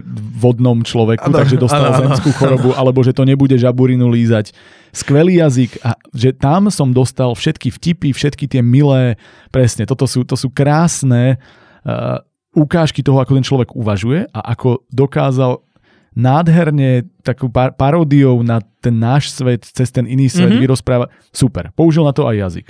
vodnom 0.42 0.82
človeku, 0.82 1.30
ano, 1.30 1.38
takže 1.38 1.62
dostal 1.62 1.94
ano, 1.94 2.10
zemskú 2.10 2.34
ano. 2.34 2.38
chorobu, 2.42 2.70
alebo 2.74 3.06
že 3.06 3.14
to 3.14 3.30
nebude 3.30 3.54
žaburinu 3.54 4.10
lízať. 4.10 4.50
Skvelý 4.90 5.38
jazyk 5.38 5.78
a 5.86 5.94
že 6.14 6.34
tam 6.34 6.74
som 6.74 6.90
dostal 6.90 7.34
všetky 7.38 7.70
vtipy, 7.70 8.10
všetky 8.10 8.50
tie 8.50 8.62
milé, 8.66 9.22
presne, 9.54 9.86
toto 9.86 10.10
sú, 10.10 10.26
to 10.26 10.34
sú 10.34 10.50
krásne 10.50 11.38
uh, 11.86 12.22
ukážky 12.58 13.06
toho, 13.06 13.22
ako 13.22 13.38
ten 13.38 13.46
človek 13.46 13.70
uvažuje 13.78 14.30
a 14.34 14.40
ako 14.54 14.86
dokázal 14.90 15.62
nádherne 16.14 17.10
takú 17.26 17.50
par- 17.50 17.74
paródiou 17.74 18.46
na 18.46 18.62
ten 18.82 18.98
náš 18.98 19.34
svet, 19.34 19.66
cez 19.66 19.90
ten 19.90 20.06
iný 20.06 20.30
svet 20.30 20.50
mm-hmm. 20.50 20.62
vyrozprávať. 20.62 21.10
Super, 21.34 21.74
použil 21.74 22.06
na 22.06 22.14
to 22.14 22.30
aj 22.30 22.38
jazyk. 22.38 22.68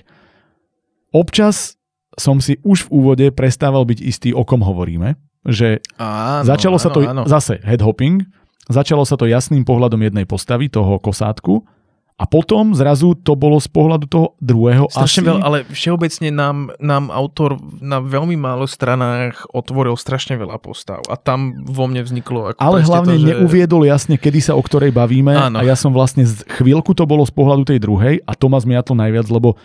Občas 1.12 1.76
som 2.20 2.38
si 2.40 2.62
už 2.62 2.88
v 2.88 2.92
úvode 2.94 3.26
prestával 3.34 3.84
byť 3.86 4.00
istý, 4.02 4.30
o 4.32 4.46
kom 4.46 4.62
hovoríme. 4.62 5.18
Že 5.44 5.84
áno, 6.00 6.48
začalo 6.48 6.78
sa 6.80 6.90
áno, 6.92 6.96
to 6.96 7.00
áno. 7.04 7.24
zase 7.28 7.60
headhopping, 7.68 8.24
začalo 8.72 9.04
sa 9.04 9.20
to 9.20 9.28
jasným 9.28 9.68
pohľadom 9.68 10.00
jednej 10.00 10.24
postavy, 10.24 10.72
toho 10.72 11.02
kosátku, 11.04 11.68
a 12.14 12.30
potom 12.30 12.78
zrazu 12.78 13.18
to 13.18 13.34
bolo 13.34 13.58
z 13.58 13.66
pohľadu 13.74 14.06
toho 14.06 14.38
druhého 14.38 14.86
strašne 14.86 15.26
asi... 15.26 15.30
veľa, 15.34 15.42
ale 15.42 15.58
všeobecne 15.66 16.30
nám, 16.30 16.58
nám 16.78 17.10
autor 17.10 17.58
na 17.82 17.98
veľmi 17.98 18.38
málo 18.38 18.70
stranách 18.70 19.50
otvoril 19.50 19.98
strašne 19.98 20.38
veľa 20.38 20.62
postav 20.62 21.02
a 21.10 21.18
tam 21.18 21.66
vo 21.66 21.90
mne 21.90 22.06
vzniklo... 22.06 22.54
Ako 22.54 22.62
ale 22.62 22.86
hlavne 22.86 23.18
to, 23.18 23.22
že... 23.26 23.28
neuviedol 23.34 23.82
jasne, 23.82 24.22
kedy 24.22 24.46
sa 24.46 24.54
o 24.54 24.62
ktorej 24.62 24.94
bavíme 24.94 25.34
Áno. 25.34 25.58
a 25.58 25.66
ja 25.66 25.74
som 25.74 25.90
vlastne 25.90 26.22
z 26.22 26.46
chvíľku 26.54 26.94
to 26.94 27.10
bolo 27.10 27.26
z 27.26 27.34
pohľadu 27.34 27.74
tej 27.74 27.82
druhej 27.82 28.22
a 28.24 28.32
to 28.38 28.46
ma 28.46 28.62
zmiatlo 28.62 28.94
najviac, 28.94 29.26
lebo 29.34 29.58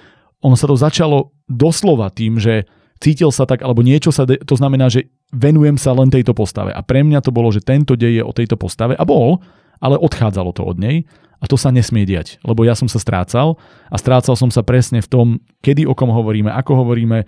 ono 0.43 0.55
sa 0.55 0.66
to 0.70 0.77
začalo 0.78 1.35
doslova 1.51 2.10
tým, 2.15 2.39
že 2.39 2.66
cítil 2.98 3.31
sa 3.31 3.47
tak, 3.47 3.62
alebo 3.62 3.82
niečo 3.82 4.10
sa, 4.10 4.27
de- 4.27 4.39
to 4.43 4.55
znamená, 4.59 4.90
že 4.90 5.10
venujem 5.31 5.78
sa 5.78 5.94
len 5.94 6.10
tejto 6.10 6.35
postave. 6.35 6.74
A 6.74 6.82
pre 6.82 7.02
mňa 7.06 7.23
to 7.23 7.31
bolo, 7.31 7.51
že 7.51 7.62
tento 7.62 7.94
dej 7.94 8.23
je 8.23 8.24
o 8.27 8.35
tejto 8.35 8.59
postave 8.59 8.98
a 8.98 9.05
bol, 9.06 9.39
ale 9.78 9.98
odchádzalo 9.98 10.51
to 10.55 10.66
od 10.66 10.78
nej 10.78 11.06
a 11.39 11.44
to 11.47 11.55
sa 11.55 11.70
nesmie 11.70 12.02
diať, 12.02 12.43
lebo 12.43 12.66
ja 12.66 12.74
som 12.74 12.90
sa 12.90 12.98
strácal 12.98 13.62
a 13.86 13.97
strácal 13.98 14.35
som 14.35 14.51
sa 14.51 14.66
presne 14.66 14.98
v 14.98 15.09
tom, 15.09 15.27
kedy 15.62 15.86
o 15.86 15.94
kom 15.94 16.10
hovoríme, 16.10 16.51
ako 16.51 16.82
hovoríme. 16.82 17.23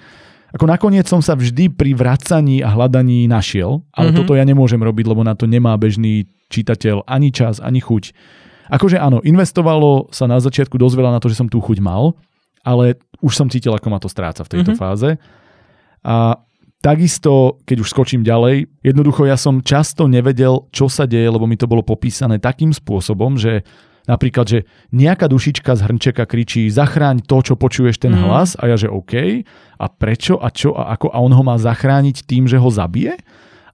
Ako 0.50 0.66
nakoniec 0.66 1.06
som 1.06 1.22
sa 1.22 1.38
vždy 1.38 1.70
pri 1.70 1.94
vracaní 1.94 2.58
a 2.58 2.74
hľadaní 2.74 3.30
našiel, 3.30 3.86
ale 3.94 4.10
mm-hmm. 4.10 4.18
toto 4.18 4.34
ja 4.34 4.42
nemôžem 4.42 4.82
robiť, 4.82 5.06
lebo 5.06 5.22
na 5.22 5.38
to 5.38 5.46
nemá 5.46 5.78
bežný 5.78 6.26
čitateľ 6.50 7.06
ani 7.06 7.30
čas, 7.30 7.62
ani 7.62 7.78
chuť. 7.78 8.10
Akože 8.74 8.98
áno, 8.98 9.22
investovalo 9.22 10.10
sa 10.10 10.26
na 10.26 10.42
začiatku 10.42 10.74
dosť 10.74 10.94
veľa 10.98 11.14
na 11.14 11.22
to, 11.22 11.30
že 11.30 11.38
som 11.38 11.46
tú 11.46 11.62
chuť 11.62 11.78
mal, 11.78 12.18
ale 12.64 13.00
už 13.20 13.32
som 13.36 13.48
cítil, 13.48 13.72
ako 13.72 13.88
ma 13.88 13.98
to 14.00 14.08
stráca 14.08 14.44
v 14.44 14.52
tejto 14.58 14.72
mm-hmm. 14.76 14.80
fáze. 14.80 15.10
A 16.00 16.40
takisto, 16.80 17.60
keď 17.68 17.76
už 17.84 17.88
skočím 17.92 18.24
ďalej, 18.24 18.68
jednoducho 18.80 19.28
ja 19.28 19.36
som 19.36 19.60
často 19.60 20.08
nevedel, 20.08 20.68
čo 20.72 20.88
sa 20.88 21.04
deje, 21.04 21.28
lebo 21.28 21.44
mi 21.44 21.60
to 21.60 21.68
bolo 21.68 21.84
popísané 21.84 22.40
takým 22.40 22.72
spôsobom, 22.72 23.36
že 23.36 23.64
napríklad, 24.08 24.46
že 24.48 24.58
nejaká 24.90 25.28
dušička 25.28 25.76
z 25.76 25.80
hrnčeka 25.84 26.24
kričí 26.24 26.72
zachráň 26.72 27.20
to, 27.22 27.44
čo 27.44 27.54
počuješ 27.60 28.00
ten 28.00 28.16
mm. 28.16 28.22
hlas 28.24 28.56
a 28.56 28.64
ja, 28.66 28.76
že 28.80 28.88
OK, 28.88 29.44
a 29.76 29.86
prečo 29.92 30.40
a 30.40 30.48
čo 30.48 30.72
a 30.72 30.96
ako 30.96 31.12
a 31.12 31.18
on 31.20 31.32
ho 31.36 31.44
má 31.44 31.60
zachrániť 31.60 32.24
tým, 32.24 32.48
že 32.48 32.56
ho 32.56 32.68
zabije 32.72 33.20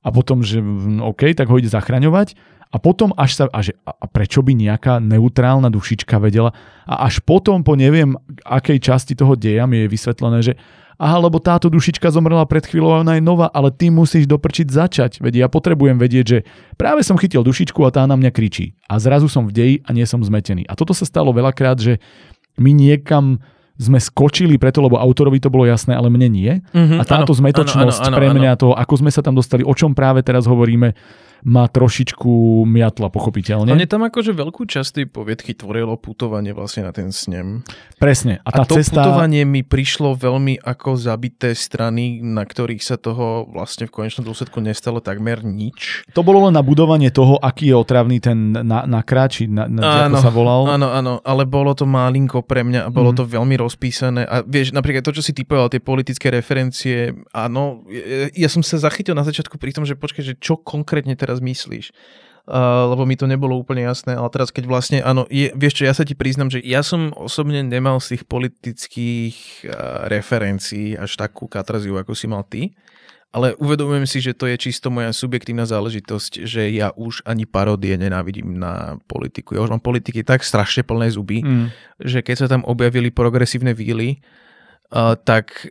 a 0.02 0.08
potom, 0.10 0.42
že 0.42 0.58
mm, 0.58 1.02
OK, 1.02 1.30
tak 1.34 1.46
ho 1.46 1.56
ide 1.58 1.70
zachraňovať 1.70 2.34
a 2.70 2.76
potom 2.82 3.14
až 3.14 3.30
sa, 3.38 3.44
a, 3.50 3.60
že, 3.62 3.78
a 3.86 4.06
prečo 4.10 4.42
by 4.42 4.52
nejaká 4.52 4.98
neutrálna 4.98 5.70
dušička 5.70 6.18
vedela 6.18 6.50
a 6.84 7.06
až 7.06 7.22
potom 7.22 7.62
po 7.62 7.78
neviem 7.78 8.18
akej 8.42 8.82
časti 8.82 9.14
toho 9.14 9.38
deja 9.38 9.64
mi 9.70 9.86
je 9.86 9.92
vysvetlené, 9.92 10.38
že 10.42 10.54
aha, 10.96 11.20
lebo 11.20 11.36
táto 11.38 11.68
dušička 11.68 12.08
zomrela 12.08 12.48
pred 12.48 12.64
chvíľou 12.64 12.96
a 12.96 13.02
ona 13.04 13.20
je 13.20 13.24
nová, 13.24 13.52
ale 13.52 13.68
ty 13.68 13.92
musíš 13.92 14.24
doprčiť 14.24 14.66
začať. 14.72 15.12
Veď 15.20 15.44
ja 15.44 15.48
potrebujem 15.52 16.00
vedieť, 16.00 16.24
že 16.24 16.38
práve 16.80 17.04
som 17.04 17.20
chytil 17.20 17.44
dušičku 17.44 17.84
a 17.84 17.92
tá 17.92 18.08
na 18.08 18.16
mňa 18.16 18.32
kričí. 18.32 18.74
A 18.88 18.96
zrazu 18.96 19.28
som 19.28 19.44
v 19.44 19.52
deji 19.52 19.74
a 19.84 19.92
nie 19.92 20.08
som 20.08 20.24
zmetený. 20.24 20.64
A 20.64 20.72
toto 20.72 20.96
sa 20.96 21.04
stalo 21.04 21.36
veľakrát, 21.36 21.76
že 21.76 22.00
my 22.56 22.72
niekam 22.72 23.44
sme 23.76 24.00
skočili 24.00 24.56
preto, 24.56 24.80
lebo 24.80 24.96
autorovi 24.96 25.36
to 25.36 25.52
bolo 25.52 25.68
jasné, 25.68 25.92
ale 25.92 26.08
mne 26.08 26.32
nie. 26.32 26.52
Mm-hmm, 26.72 26.96
a 26.96 27.04
táto 27.04 27.36
áno, 27.36 27.40
zmetočnosť 27.44 28.00
áno, 28.00 28.08
áno, 28.08 28.16
pre 28.16 28.26
mňa 28.32 28.52
áno. 28.56 28.60
toho, 28.60 28.72
ako 28.72 28.94
sme 29.04 29.10
sa 29.12 29.20
tam 29.20 29.36
dostali, 29.36 29.60
o 29.60 29.76
čom 29.76 29.92
práve 29.92 30.24
teraz 30.24 30.48
hovoríme, 30.48 30.96
ma 31.46 31.70
trošičku 31.70 32.66
miatla 32.66 33.06
pochopiteľne. 33.06 33.70
A 33.70 33.78
mne 33.78 33.86
tam 33.86 34.02
akože 34.02 34.34
veľkú 34.34 34.66
časť 34.66 34.90
tej 34.98 35.06
poviedky 35.06 35.54
tvorilo 35.54 35.94
putovanie 35.94 36.50
vlastne 36.50 36.82
na 36.82 36.90
ten 36.90 37.14
snem. 37.14 37.62
Presne. 38.02 38.42
A, 38.42 38.50
tá 38.50 38.66
a 38.66 38.68
to 38.68 38.74
cesta... 38.82 38.98
putovanie 38.98 39.46
mi 39.46 39.62
prišlo 39.62 40.18
veľmi 40.18 40.58
ako 40.58 40.98
zabité 40.98 41.54
strany, 41.54 42.18
na 42.18 42.42
ktorých 42.42 42.82
sa 42.82 42.98
toho 42.98 43.46
vlastne 43.46 43.86
v 43.86 43.94
konečnom 43.94 44.26
dôsledku 44.26 44.58
nestalo 44.58 44.98
takmer 44.98 45.46
nič. 45.46 46.02
To 46.18 46.26
bolo 46.26 46.50
len 46.50 46.58
na 46.58 46.66
budovanie 46.66 47.14
toho, 47.14 47.38
aký 47.38 47.70
je 47.70 47.76
otravný 47.78 48.18
ten 48.18 48.50
na, 48.50 48.82
na 48.82 49.00
kráči, 49.06 49.46
na, 49.46 49.70
na, 49.70 50.10
áno, 50.10 50.18
ako 50.18 50.26
sa 50.26 50.32
volal. 50.34 50.62
Áno, 50.66 50.90
áno, 50.90 51.12
ale 51.22 51.46
bolo 51.46 51.78
to 51.78 51.86
malinko 51.86 52.42
pre 52.42 52.66
mňa 52.66 52.90
a 52.90 52.92
bolo 52.92 53.14
mm. 53.14 53.16
to 53.22 53.24
veľmi 53.24 53.54
rozpísané. 53.54 54.26
A 54.26 54.42
vieš, 54.42 54.74
napríklad 54.74 55.06
to, 55.06 55.14
čo 55.14 55.22
si 55.22 55.30
typoval, 55.30 55.70
tie 55.70 55.78
politické 55.78 56.26
referencie, 56.34 57.14
áno, 57.30 57.86
ja, 57.86 58.34
ja 58.34 58.48
som 58.50 58.66
sa 58.66 58.82
zachytil 58.82 59.14
na 59.14 59.22
začiatku 59.22 59.54
pri 59.62 59.70
tom, 59.70 59.86
že 59.86 59.94
počkaj, 59.94 60.24
že 60.26 60.34
čo 60.34 60.58
konkrétne 60.58 61.14
teraz 61.14 61.35
myslíš. 61.40 61.92
Uh, 62.46 62.94
lebo 62.94 63.02
mi 63.10 63.18
to 63.18 63.26
nebolo 63.26 63.58
úplne 63.58 63.82
jasné, 63.82 64.14
ale 64.14 64.30
teraz 64.30 64.54
keď 64.54 64.70
vlastne, 64.70 64.98
áno, 65.02 65.26
je, 65.26 65.50
vieš 65.58 65.82
čo, 65.82 65.90
ja 65.90 65.90
sa 65.90 66.06
ti 66.06 66.14
priznam, 66.14 66.46
že 66.46 66.62
ja 66.62 66.78
som 66.86 67.10
osobne 67.18 67.58
nemal 67.66 67.98
z 67.98 68.14
tých 68.14 68.22
politických 68.22 69.66
uh, 69.66 70.06
referencií 70.06 70.94
až 70.94 71.18
takú 71.18 71.50
katraziu, 71.50 71.98
ako 71.98 72.14
si 72.14 72.30
mal 72.30 72.46
ty, 72.46 72.70
ale 73.34 73.58
uvedomujem 73.58 74.06
si, 74.06 74.22
že 74.22 74.30
to 74.30 74.46
je 74.46 74.62
čisto 74.62 74.94
moja 74.94 75.10
subjektívna 75.10 75.66
záležitosť, 75.66 76.46
že 76.46 76.70
ja 76.70 76.94
už 76.94 77.26
ani 77.26 77.50
parodie 77.50 77.98
nenávidím 77.98 78.54
na 78.54 79.02
politiku. 79.10 79.58
Ja 79.58 79.66
už 79.66 79.74
mám 79.74 79.82
politiky 79.82 80.22
tak 80.22 80.46
strašne 80.46 80.86
plné 80.86 81.10
zuby, 81.10 81.42
mm. 81.42 81.98
že 81.98 82.22
keď 82.22 82.36
sa 82.36 82.48
tam 82.48 82.62
objavili 82.62 83.10
progresívne 83.10 83.74
víly, 83.74 84.22
uh, 84.94 85.18
tak 85.18 85.66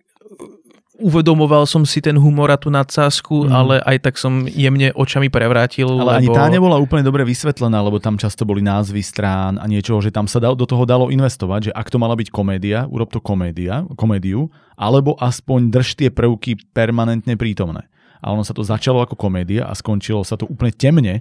uvedomoval 0.99 1.67
som 1.67 1.83
si 1.83 1.99
ten 1.99 2.15
humor 2.15 2.47
a 2.51 2.57
tú 2.59 2.71
nadsázku, 2.71 3.47
mm. 3.47 3.51
ale 3.51 3.75
aj 3.83 3.97
tak 3.99 4.15
som 4.15 4.47
jemne 4.47 4.95
očami 4.95 5.27
prevrátil. 5.27 5.87
Ale 5.91 6.01
lebo... 6.01 6.11
ani 6.11 6.27
tá 6.31 6.45
nebola 6.47 6.79
úplne 6.79 7.03
dobre 7.03 7.27
vysvetlená, 7.27 7.83
lebo 7.83 7.99
tam 7.99 8.15
často 8.15 8.47
boli 8.47 8.63
názvy 8.63 9.03
strán 9.03 9.59
a 9.59 9.65
niečoho, 9.67 9.99
že 9.99 10.11
tam 10.11 10.25
sa 10.25 10.39
dal, 10.39 10.55
do 10.55 10.63
toho 10.63 10.87
dalo 10.87 11.11
investovať, 11.11 11.69
že 11.69 11.75
ak 11.75 11.91
to 11.91 11.99
mala 11.99 12.15
byť 12.15 12.31
komédia, 12.31 12.87
urob 12.87 13.11
to 13.11 13.19
komédia, 13.19 13.83
komédiu, 13.99 14.47
alebo 14.79 15.19
aspoň 15.19 15.71
drž 15.71 15.99
tie 15.99 16.09
prvky 16.11 16.59
permanentne 16.71 17.35
prítomné. 17.35 17.87
A 18.23 18.31
ono 18.31 18.41
sa 18.47 18.55
to 18.55 18.63
začalo 18.63 19.03
ako 19.03 19.19
komédia 19.19 19.67
a 19.67 19.75
skončilo 19.75 20.23
sa 20.23 20.39
to 20.39 20.47
úplne 20.47 20.71
temne, 20.71 21.15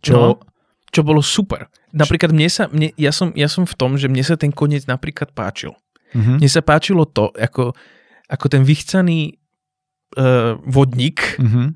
čo... 0.00 0.16
No, 0.16 0.30
čo 0.94 1.02
bolo 1.02 1.20
super. 1.20 1.66
Napríklad 1.92 2.30
mne 2.30 2.48
sa, 2.48 2.70
mne, 2.70 2.94
ja, 2.96 3.10
som, 3.10 3.34
ja 3.34 3.50
som 3.50 3.68
v 3.68 3.74
tom, 3.74 3.98
že 4.00 4.06
mne 4.08 4.22
sa 4.22 4.38
ten 4.38 4.54
koniec 4.54 4.86
napríklad 4.88 5.34
páčil. 5.34 5.74
Mm-hmm. 6.14 6.38
Mne 6.40 6.48
sa 6.48 6.62
páčilo 6.62 7.04
to, 7.04 7.34
ako 7.34 7.74
ako 8.26 8.46
ten 8.50 8.62
vychcaný 8.66 9.38
uh, 10.18 10.58
vodník 10.66 11.38
mm-hmm. 11.38 11.66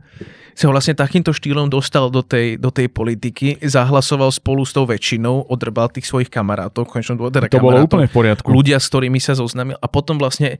sa 0.54 0.66
vlastne 0.70 0.94
takýmto 0.98 1.30
štýlom 1.30 1.70
dostal 1.70 2.10
do 2.10 2.22
tej, 2.22 2.58
do 2.58 2.74
tej 2.74 2.90
politiky, 2.90 3.62
zahlasoval 3.62 4.34
spolu 4.34 4.66
s 4.66 4.74
tou 4.74 4.84
väčšinou, 4.84 5.46
odrbal 5.50 5.90
tých 5.90 6.06
svojich 6.10 6.30
kamarátov, 6.30 6.90
konečnom 6.90 7.18
teda 7.30 7.46
to 7.46 7.62
bolo 7.62 7.86
úplne 7.86 8.10
v 8.10 8.14
poriadku. 8.14 8.50
Ľudia, 8.50 8.82
s 8.82 8.90
ktorými 8.90 9.22
sa 9.22 9.38
zoznamil 9.38 9.78
a 9.78 9.86
potom 9.86 10.18
vlastne 10.18 10.58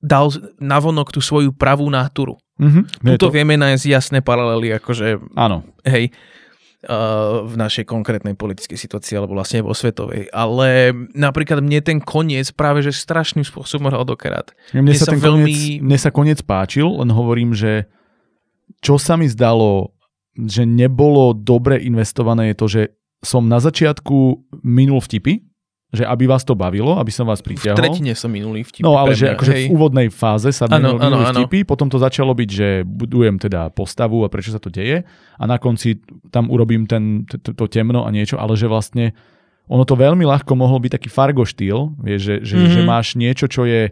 dal 0.00 0.28
navonok 0.60 1.12
tú 1.12 1.24
svoju 1.24 1.52
pravú 1.56 1.88
náturu. 1.88 2.36
Mm-hmm. 2.56 3.16
Tuto 3.16 3.28
to... 3.28 3.34
vieme 3.34 3.56
nájsť 3.56 3.84
jasné 3.88 4.18
paralely, 4.24 4.76
akože... 4.76 5.36
Áno. 5.36 5.64
Hej 5.84 6.12
v 7.46 7.54
našej 7.56 7.88
konkrétnej 7.88 8.36
politickej 8.36 8.76
situácii 8.76 9.16
alebo 9.16 9.34
vlastne 9.34 9.64
vo 9.64 9.72
svetovej. 9.72 10.28
Ale 10.30 10.92
napríklad 11.16 11.64
mne 11.64 11.80
ten 11.80 11.98
koniec 11.98 12.52
práve 12.52 12.84
že 12.84 12.92
strašným 12.92 13.42
spôsobom 13.42 13.88
hral 13.88 14.04
dokrát. 14.04 14.52
Mne, 14.76 14.92
mne, 14.92 14.94
sa, 14.94 15.10
ten 15.10 15.18
veľmi... 15.18 15.50
koniec, 15.50 15.82
mne 15.82 15.98
sa 15.98 16.10
koniec 16.12 16.40
páčil, 16.44 16.86
len 16.86 17.10
hovorím, 17.10 17.56
že 17.56 17.88
čo 18.84 19.00
sa 19.00 19.16
mi 19.16 19.26
zdalo, 19.26 19.96
že 20.36 20.68
nebolo 20.68 21.32
dobre 21.32 21.80
investované 21.80 22.52
je 22.52 22.56
to, 22.60 22.66
že 22.68 22.82
som 23.24 23.48
na 23.48 23.58
začiatku 23.58 24.46
minul 24.62 25.00
vtipy, 25.00 25.42
že 25.96 26.04
aby 26.04 26.28
vás 26.28 26.44
to 26.44 26.52
bavilo, 26.52 27.00
aby 27.00 27.08
som 27.08 27.24
vás 27.24 27.40
pritiahol. 27.40 27.74
V 27.74 27.80
tretine 27.80 28.12
sa 28.12 28.28
minulý 28.28 28.62
vtipy. 28.62 28.84
No 28.84 29.00
ale 29.00 29.16
že 29.16 29.32
akože 29.32 29.66
v 29.66 29.72
úvodnej 29.72 30.08
fáze 30.12 30.52
sa 30.52 30.68
ano, 30.68 31.00
minuli 31.00 31.24
ano, 31.24 31.32
vtipy, 31.32 31.64
ano. 31.64 31.68
potom 31.72 31.88
to 31.88 31.96
začalo 31.96 32.36
byť, 32.36 32.50
že 32.52 32.68
budujem 32.84 33.40
teda 33.40 33.72
postavu 33.72 34.22
a 34.22 34.28
prečo 34.28 34.52
sa 34.52 34.60
to 34.60 34.68
deje 34.68 35.08
a 35.40 35.42
na 35.48 35.56
konci 35.56 35.98
tam 36.28 36.52
urobím 36.52 36.84
ten, 36.84 37.24
to, 37.24 37.56
to 37.56 37.64
temno 37.66 38.04
a 38.04 38.12
niečo, 38.12 38.36
ale 38.36 38.54
že 38.54 38.68
vlastne 38.68 39.16
ono 39.66 39.82
to 39.82 39.98
veľmi 39.98 40.22
ľahko 40.22 40.52
mohol 40.54 40.78
byť 40.78 40.92
taký 41.00 41.08
Fargo 41.10 41.42
štýl, 41.42 41.96
vieš, 41.98 42.20
že, 42.22 42.34
že, 42.46 42.54
mm-hmm. 42.54 42.74
že 42.74 42.80
máš 42.86 43.06
niečo, 43.18 43.46
čo 43.50 43.66
je, 43.66 43.90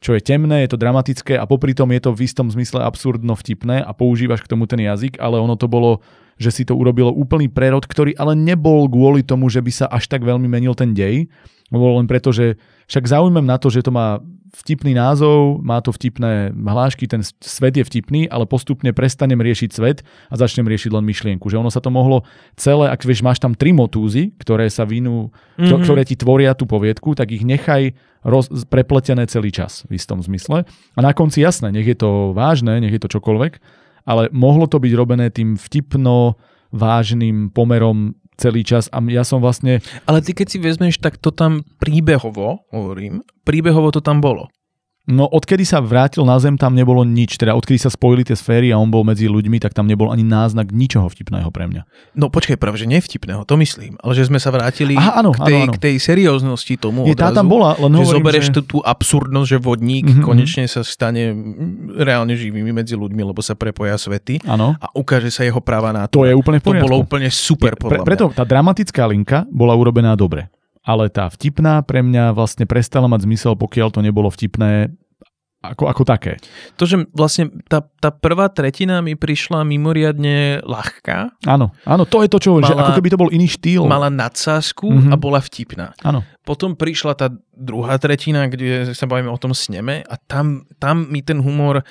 čo 0.00 0.16
je 0.16 0.20
temné, 0.24 0.64
je 0.64 0.72
to 0.72 0.80
dramatické 0.80 1.36
a 1.36 1.44
popri 1.44 1.76
tom 1.76 1.92
je 1.92 2.00
to 2.00 2.10
v 2.16 2.24
istom 2.24 2.48
zmysle 2.48 2.80
absurdno 2.80 3.36
vtipné 3.36 3.84
a 3.84 3.92
používaš 3.92 4.40
k 4.42 4.50
tomu 4.50 4.64
ten 4.64 4.80
jazyk, 4.80 5.20
ale 5.20 5.36
ono 5.36 5.54
to 5.54 5.68
bolo, 5.68 6.00
že 6.36 6.50
si 6.50 6.62
to 6.62 6.76
urobilo 6.76 7.12
úplný 7.12 7.48
prerod, 7.48 7.84
ktorý 7.84 8.16
ale 8.16 8.36
nebol 8.36 8.88
kvôli 8.88 9.26
tomu, 9.26 9.48
že 9.52 9.60
by 9.60 9.72
sa 9.72 9.86
až 9.88 10.08
tak 10.08 10.24
veľmi 10.24 10.48
menil 10.48 10.76
ten 10.76 10.92
dej, 10.92 11.28
bolo 11.72 12.00
len 12.00 12.06
preto, 12.08 12.36
že 12.36 12.60
však 12.84 13.08
zaujímam 13.08 13.48
na 13.48 13.56
to, 13.56 13.72
že 13.72 13.80
to 13.80 13.88
má 13.88 14.20
vtipný 14.52 14.92
názov, 14.92 15.64
má 15.64 15.80
to 15.80 15.96
vtipné 15.96 16.52
hlášky, 16.52 17.08
ten 17.08 17.24
svet 17.24 17.80
je 17.80 17.84
vtipný, 17.88 18.28
ale 18.28 18.44
postupne 18.44 18.92
prestanem 18.92 19.40
riešiť 19.40 19.70
svet 19.72 20.04
a 20.28 20.34
začnem 20.36 20.68
riešiť 20.68 20.92
len 20.92 21.04
myšlienku. 21.08 21.48
Že 21.48 21.64
ono 21.64 21.72
sa 21.72 21.80
to 21.80 21.88
mohlo 21.88 22.28
celé, 22.60 22.92
ak 22.92 23.00
vieš, 23.08 23.24
máš 23.24 23.40
tam 23.40 23.56
tri 23.56 23.72
motúzy, 23.72 24.36
ktoré 24.36 24.68
sa 24.68 24.84
vinú, 24.84 25.32
mm-hmm. 25.56 25.82
ktoré 25.88 26.04
ti 26.04 26.20
tvoria 26.20 26.52
tú 26.52 26.68
poviedku, 26.68 27.16
tak 27.16 27.32
ich 27.32 27.48
nechaj 27.48 27.96
roz, 28.28 28.52
prepletené 28.68 29.24
celý 29.24 29.48
čas 29.48 29.88
v 29.88 29.96
istom 29.96 30.20
zmysle. 30.20 30.68
A 30.68 31.00
na 31.00 31.16
konci 31.16 31.40
jasné, 31.40 31.72
nech 31.72 31.88
je 31.88 31.96
to 31.96 32.36
vážne, 32.36 32.76
nech 32.76 32.92
je 32.92 33.00
to 33.00 33.08
čokoľvek, 33.08 33.56
ale 34.08 34.28
mohlo 34.34 34.66
to 34.66 34.78
byť 34.82 34.92
robené 34.94 35.30
tým 35.30 35.54
vtipno 35.58 36.38
vážnym 36.72 37.52
pomerom 37.52 38.16
celý 38.40 38.64
čas 38.64 38.88
a 38.90 38.98
ja 39.06 39.22
som 39.22 39.38
vlastne... 39.38 39.84
Ale 40.08 40.24
ty 40.24 40.32
keď 40.32 40.46
si 40.48 40.58
vezmeš, 40.58 40.98
tak 40.98 41.20
to 41.20 41.30
tam 41.30 41.62
príbehovo, 41.78 42.64
hovorím, 42.72 43.22
príbehovo 43.44 43.92
to 43.92 44.00
tam 44.00 44.18
bolo. 44.18 44.48
No 45.02 45.26
odkedy 45.26 45.66
sa 45.66 45.82
vrátil 45.82 46.22
na 46.22 46.38
Zem, 46.38 46.54
tam 46.54 46.78
nebolo 46.78 47.02
nič. 47.02 47.34
Teda 47.34 47.58
odkedy 47.58 47.74
sa 47.74 47.90
spojili 47.90 48.22
tie 48.22 48.38
sféry 48.38 48.70
a 48.70 48.78
on 48.78 48.86
bol 48.86 49.02
medzi 49.02 49.26
ľuďmi, 49.26 49.58
tak 49.58 49.74
tam 49.74 49.90
nebol 49.90 50.14
ani 50.14 50.22
náznak 50.22 50.70
ničoho 50.70 51.10
vtipného 51.10 51.50
pre 51.50 51.66
mňa. 51.66 51.82
No 52.14 52.30
počkaj, 52.30 52.54
práve, 52.54 52.78
že 52.78 52.86
nevtipného, 52.86 53.42
to 53.42 53.58
myslím. 53.58 53.98
Ale 53.98 54.14
že 54.14 54.30
sme 54.30 54.38
sa 54.38 54.54
vrátili 54.54 54.94
Aha, 54.94 55.18
áno, 55.18 55.34
k, 55.34 55.42
tej, 55.42 55.58
áno, 55.58 55.66
áno. 55.66 55.74
k 55.74 55.78
tej 55.82 55.94
serióznosti 55.98 56.74
tomu 56.78 57.10
Je, 57.10 57.18
odrazu. 57.18 57.34
Tá 57.34 57.34
tam 57.34 57.50
bola, 57.50 57.74
len 57.82 57.98
že 57.98 58.14
zoberieš 58.14 58.46
že... 58.54 58.62
tú, 58.62 58.78
absurdnosť, 58.78 59.48
že 59.50 59.58
vodník 59.58 60.06
mm-hmm. 60.06 60.22
konečne 60.22 60.70
sa 60.70 60.86
stane 60.86 61.34
reálne 61.98 62.38
živými 62.38 62.70
medzi 62.70 62.94
ľuďmi, 62.94 63.26
lebo 63.26 63.42
sa 63.42 63.58
prepoja 63.58 63.98
svety 63.98 64.46
áno. 64.46 64.78
a 64.78 64.86
ukáže 64.94 65.34
sa 65.34 65.42
jeho 65.42 65.58
práva 65.58 65.90
na 65.90 66.06
to. 66.06 66.22
To 66.22 66.30
je 66.30 66.34
úplne 66.38 66.62
v 66.62 66.70
poriadku. 66.70 66.86
To 66.86 66.86
bolo 66.86 67.02
úplne 67.02 67.26
super, 67.26 67.74
podľa 67.74 68.06
pre, 68.06 68.06
Preto 68.06 68.24
tá 68.30 68.46
dramatická 68.46 69.02
linka 69.10 69.42
bola 69.50 69.74
urobená 69.74 70.14
dobre 70.14 70.46
ale 70.82 71.08
tá 71.08 71.30
vtipná 71.30 71.82
pre 71.86 72.02
mňa 72.02 72.34
vlastne 72.34 72.66
prestala 72.66 73.06
mať 73.06 73.26
zmysel, 73.26 73.54
pokiaľ 73.54 73.88
to 73.94 74.00
nebolo 74.02 74.28
vtipné 74.28 74.90
ako, 75.62 75.86
ako 75.86 76.02
také. 76.02 76.42
To, 76.74 76.90
že 76.90 77.06
vlastne 77.14 77.54
tá, 77.70 77.86
tá 78.02 78.10
prvá 78.10 78.50
tretina 78.50 78.98
mi 78.98 79.14
prišla 79.14 79.62
mimoriadne 79.62 80.58
ľahká. 80.66 81.38
Áno, 81.46 81.70
áno, 81.86 82.02
to 82.02 82.26
je 82.26 82.28
to, 82.28 82.38
čo 82.42 82.58
mala, 82.58 82.66
že 82.66 82.74
ako 82.74 82.92
keby 82.98 83.08
to 83.14 83.20
bol 83.22 83.30
iný 83.30 83.46
štýl. 83.46 83.86
Mala 83.86 84.10
nadsázku 84.10 84.90
mm-hmm. 84.90 85.14
a 85.14 85.16
bola 85.16 85.38
vtipná. 85.38 85.94
Áno. 86.02 86.26
Potom 86.42 86.74
prišla 86.74 87.14
tá 87.14 87.30
druhá 87.54 87.94
tretina, 88.02 88.50
kde 88.50 88.90
sa 88.90 89.06
bavíme 89.06 89.30
o 89.30 89.38
tom 89.38 89.54
sneme 89.54 90.02
a 90.02 90.18
tam, 90.18 90.66
tam 90.82 91.06
mi 91.06 91.22
ten 91.22 91.38
humor 91.38 91.86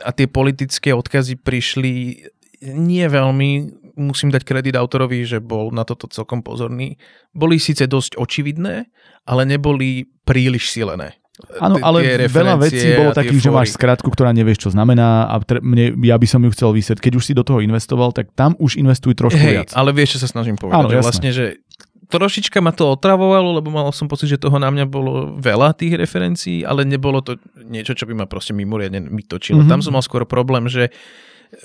a 0.00 0.10
tie 0.16 0.24
politické 0.24 0.96
odkazy 0.96 1.36
prišli 1.36 2.24
nie 2.72 3.04
veľmi, 3.04 3.83
musím 3.94 4.30
dať 4.30 4.42
kredit 4.42 4.74
autorovi, 4.76 5.22
že 5.26 5.38
bol 5.42 5.70
na 5.70 5.82
toto 5.86 6.10
celkom 6.10 6.42
pozorný. 6.42 7.00
Boli 7.34 7.58
síce 7.58 7.86
dosť 7.86 8.18
očividné, 8.18 8.90
ale 9.24 9.42
neboli 9.48 10.06
príliš 10.26 10.70
silené. 10.70 11.18
Áno, 11.58 11.82
ale 11.82 12.30
veľa 12.30 12.54
vecí 12.62 12.94
bolo 12.94 13.10
takých, 13.10 13.42
že 13.42 13.50
máš 13.50 13.74
skratku, 13.74 14.06
ktorá 14.06 14.30
nevieš, 14.30 14.66
čo 14.66 14.70
znamená 14.70 15.26
a 15.26 15.42
tre, 15.42 15.58
mne, 15.58 15.98
ja 16.06 16.14
by 16.14 16.26
som 16.30 16.38
ju 16.46 16.54
chcel 16.54 16.70
vysvetliť. 16.70 17.02
Keď 17.10 17.14
už 17.18 17.24
si 17.26 17.32
do 17.34 17.42
toho 17.42 17.58
investoval, 17.58 18.14
tak 18.14 18.30
tam 18.38 18.54
už 18.62 18.78
investuj 18.78 19.18
trošku 19.18 19.42
Hej, 19.42 19.54
viac. 19.66 19.70
ale 19.74 19.90
vieš, 19.90 20.14
čo 20.14 20.22
sa 20.22 20.28
snažím 20.30 20.54
povedať. 20.54 20.78
Áno, 20.78 20.94
že 20.94 21.02
vlastne, 21.02 21.30
že 21.34 21.58
trošička 22.06 22.62
ma 22.62 22.70
to 22.70 22.86
otravovalo, 22.86 23.58
lebo 23.58 23.74
mal 23.74 23.90
som 23.90 24.06
pocit, 24.06 24.30
že 24.30 24.38
toho 24.38 24.62
na 24.62 24.70
mňa 24.70 24.86
bolo 24.86 25.34
veľa 25.42 25.74
tých 25.74 25.98
referencií, 25.98 26.62
ale 26.62 26.86
nebolo 26.86 27.18
to 27.18 27.34
niečo, 27.66 27.98
čo 27.98 28.06
by 28.06 28.14
ma 28.14 28.26
proste 28.30 28.54
mimoriadne 28.54 29.02
mytočilo. 29.02 29.66
Mm-hmm. 29.66 29.72
Tam 29.74 29.82
som 29.82 29.90
mal 29.90 30.06
skôr 30.06 30.22
problém, 30.22 30.70
že 30.70 30.94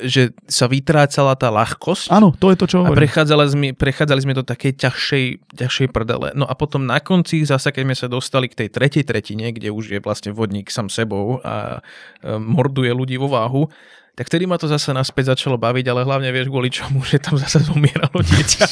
že 0.04 0.36
sa 0.46 0.70
vytrácala 0.70 1.34
tá 1.34 1.50
ľahkosť. 1.50 2.14
Áno, 2.14 2.34
to 2.36 2.54
je 2.54 2.58
to, 2.58 2.66
čo 2.70 2.86
A 2.86 2.94
prechádzali 2.94 3.46
sme, 3.50 3.68
prechádzali 3.74 4.22
sme 4.24 4.34
do 4.38 4.46
takej 4.46 4.78
ťažšej, 4.78 5.26
ťažšej 5.58 5.88
prdele. 5.90 6.34
No 6.38 6.46
a 6.46 6.54
potom 6.54 6.86
na 6.86 7.02
konci, 7.02 7.42
zase 7.44 7.74
keď 7.74 7.84
sme 7.86 7.96
sa 7.96 8.08
dostali 8.08 8.48
k 8.48 8.66
tej 8.66 8.70
tretej 8.70 9.04
tretine, 9.04 9.50
kde 9.50 9.74
už 9.74 9.98
je 9.98 10.00
vlastne 10.02 10.32
vodník 10.36 10.70
sám 10.70 10.88
sebou 10.92 11.42
a 11.42 11.82
morduje 12.38 12.94
ľudí 12.94 13.18
vo 13.18 13.32
váhu, 13.32 13.68
tak 14.20 14.28
vtedy 14.28 14.44
ma 14.44 14.60
to 14.60 14.68
zase 14.68 14.92
naspäť 14.92 15.32
začalo 15.32 15.56
baviť, 15.56 15.86
ale 15.88 16.04
hlavne 16.04 16.28
vieš 16.36 16.52
kvôli 16.52 16.68
čomu, 16.68 17.00
že 17.08 17.24
tam 17.24 17.40
zase 17.40 17.64
zomieralo 17.64 18.20
dieťa. 18.20 18.68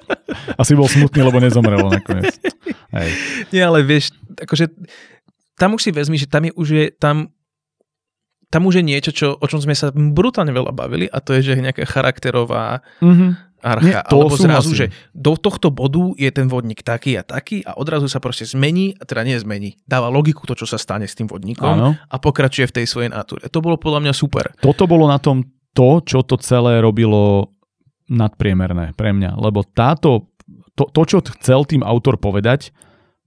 Asi 0.60 0.76
bol 0.76 0.84
smutný, 0.84 1.24
lebo 1.24 1.40
nezomrelo 1.40 1.88
nakoniec. 1.88 2.36
Hej. 3.00 3.10
Nie, 3.56 3.72
ale 3.72 3.80
vieš, 3.88 4.12
akože 4.36 4.68
tam 5.56 5.80
už 5.80 5.88
si 5.88 5.90
vezmi, 5.96 6.20
že 6.20 6.28
tam 6.28 6.44
je 6.44 6.52
už 6.52 6.68
je, 6.68 6.84
tam 6.92 7.32
tam 8.52 8.68
už 8.68 8.78
je 8.78 8.84
niečo, 8.84 9.10
čo, 9.16 9.32
o 9.32 9.46
čom 9.48 9.64
sme 9.64 9.72
sa 9.72 9.88
brutálne 9.96 10.52
veľa 10.52 10.76
bavili 10.76 11.08
a 11.08 11.24
to 11.24 11.32
je, 11.40 11.40
že 11.56 11.64
nejaká 11.64 11.88
charakterová 11.88 12.84
mm-hmm. 13.00 13.30
archa. 13.64 13.88
Nie, 13.88 14.04
to 14.04 14.20
alebo 14.20 14.36
zrazu, 14.36 14.76
že 14.76 14.86
do 15.16 15.40
tohto 15.40 15.72
bodu 15.72 16.12
je 16.20 16.28
ten 16.28 16.52
vodník 16.52 16.84
taký 16.84 17.16
a 17.16 17.24
taký 17.24 17.64
a 17.64 17.80
odrazu 17.80 18.12
sa 18.12 18.20
proste 18.20 18.44
zmení, 18.44 18.92
a 19.00 19.08
teda 19.08 19.24
nie 19.24 19.40
zmení, 19.40 19.80
dáva 19.88 20.12
logiku 20.12 20.44
to, 20.44 20.52
čo 20.52 20.68
sa 20.68 20.76
stane 20.76 21.08
s 21.08 21.16
tým 21.16 21.32
vodníkom 21.32 21.64
Áno. 21.64 21.96
a 21.96 22.16
pokračuje 22.20 22.68
v 22.68 22.76
tej 22.76 22.86
svojej 22.92 23.08
natúre. 23.08 23.48
To 23.48 23.64
bolo 23.64 23.80
podľa 23.80 24.04
mňa 24.04 24.12
super. 24.12 24.52
Toto 24.60 24.84
bolo 24.84 25.08
na 25.08 25.16
tom 25.16 25.48
to, 25.72 26.04
čo 26.04 26.20
to 26.20 26.36
celé 26.36 26.84
robilo 26.84 27.48
nadpriemerné 28.12 28.92
pre 28.92 29.16
mňa, 29.16 29.40
lebo 29.40 29.64
táto, 29.64 30.28
to, 30.76 30.84
to 30.92 31.00
čo 31.08 31.18
chcel 31.40 31.64
tým 31.64 31.80
autor 31.80 32.20
povedať, 32.20 32.68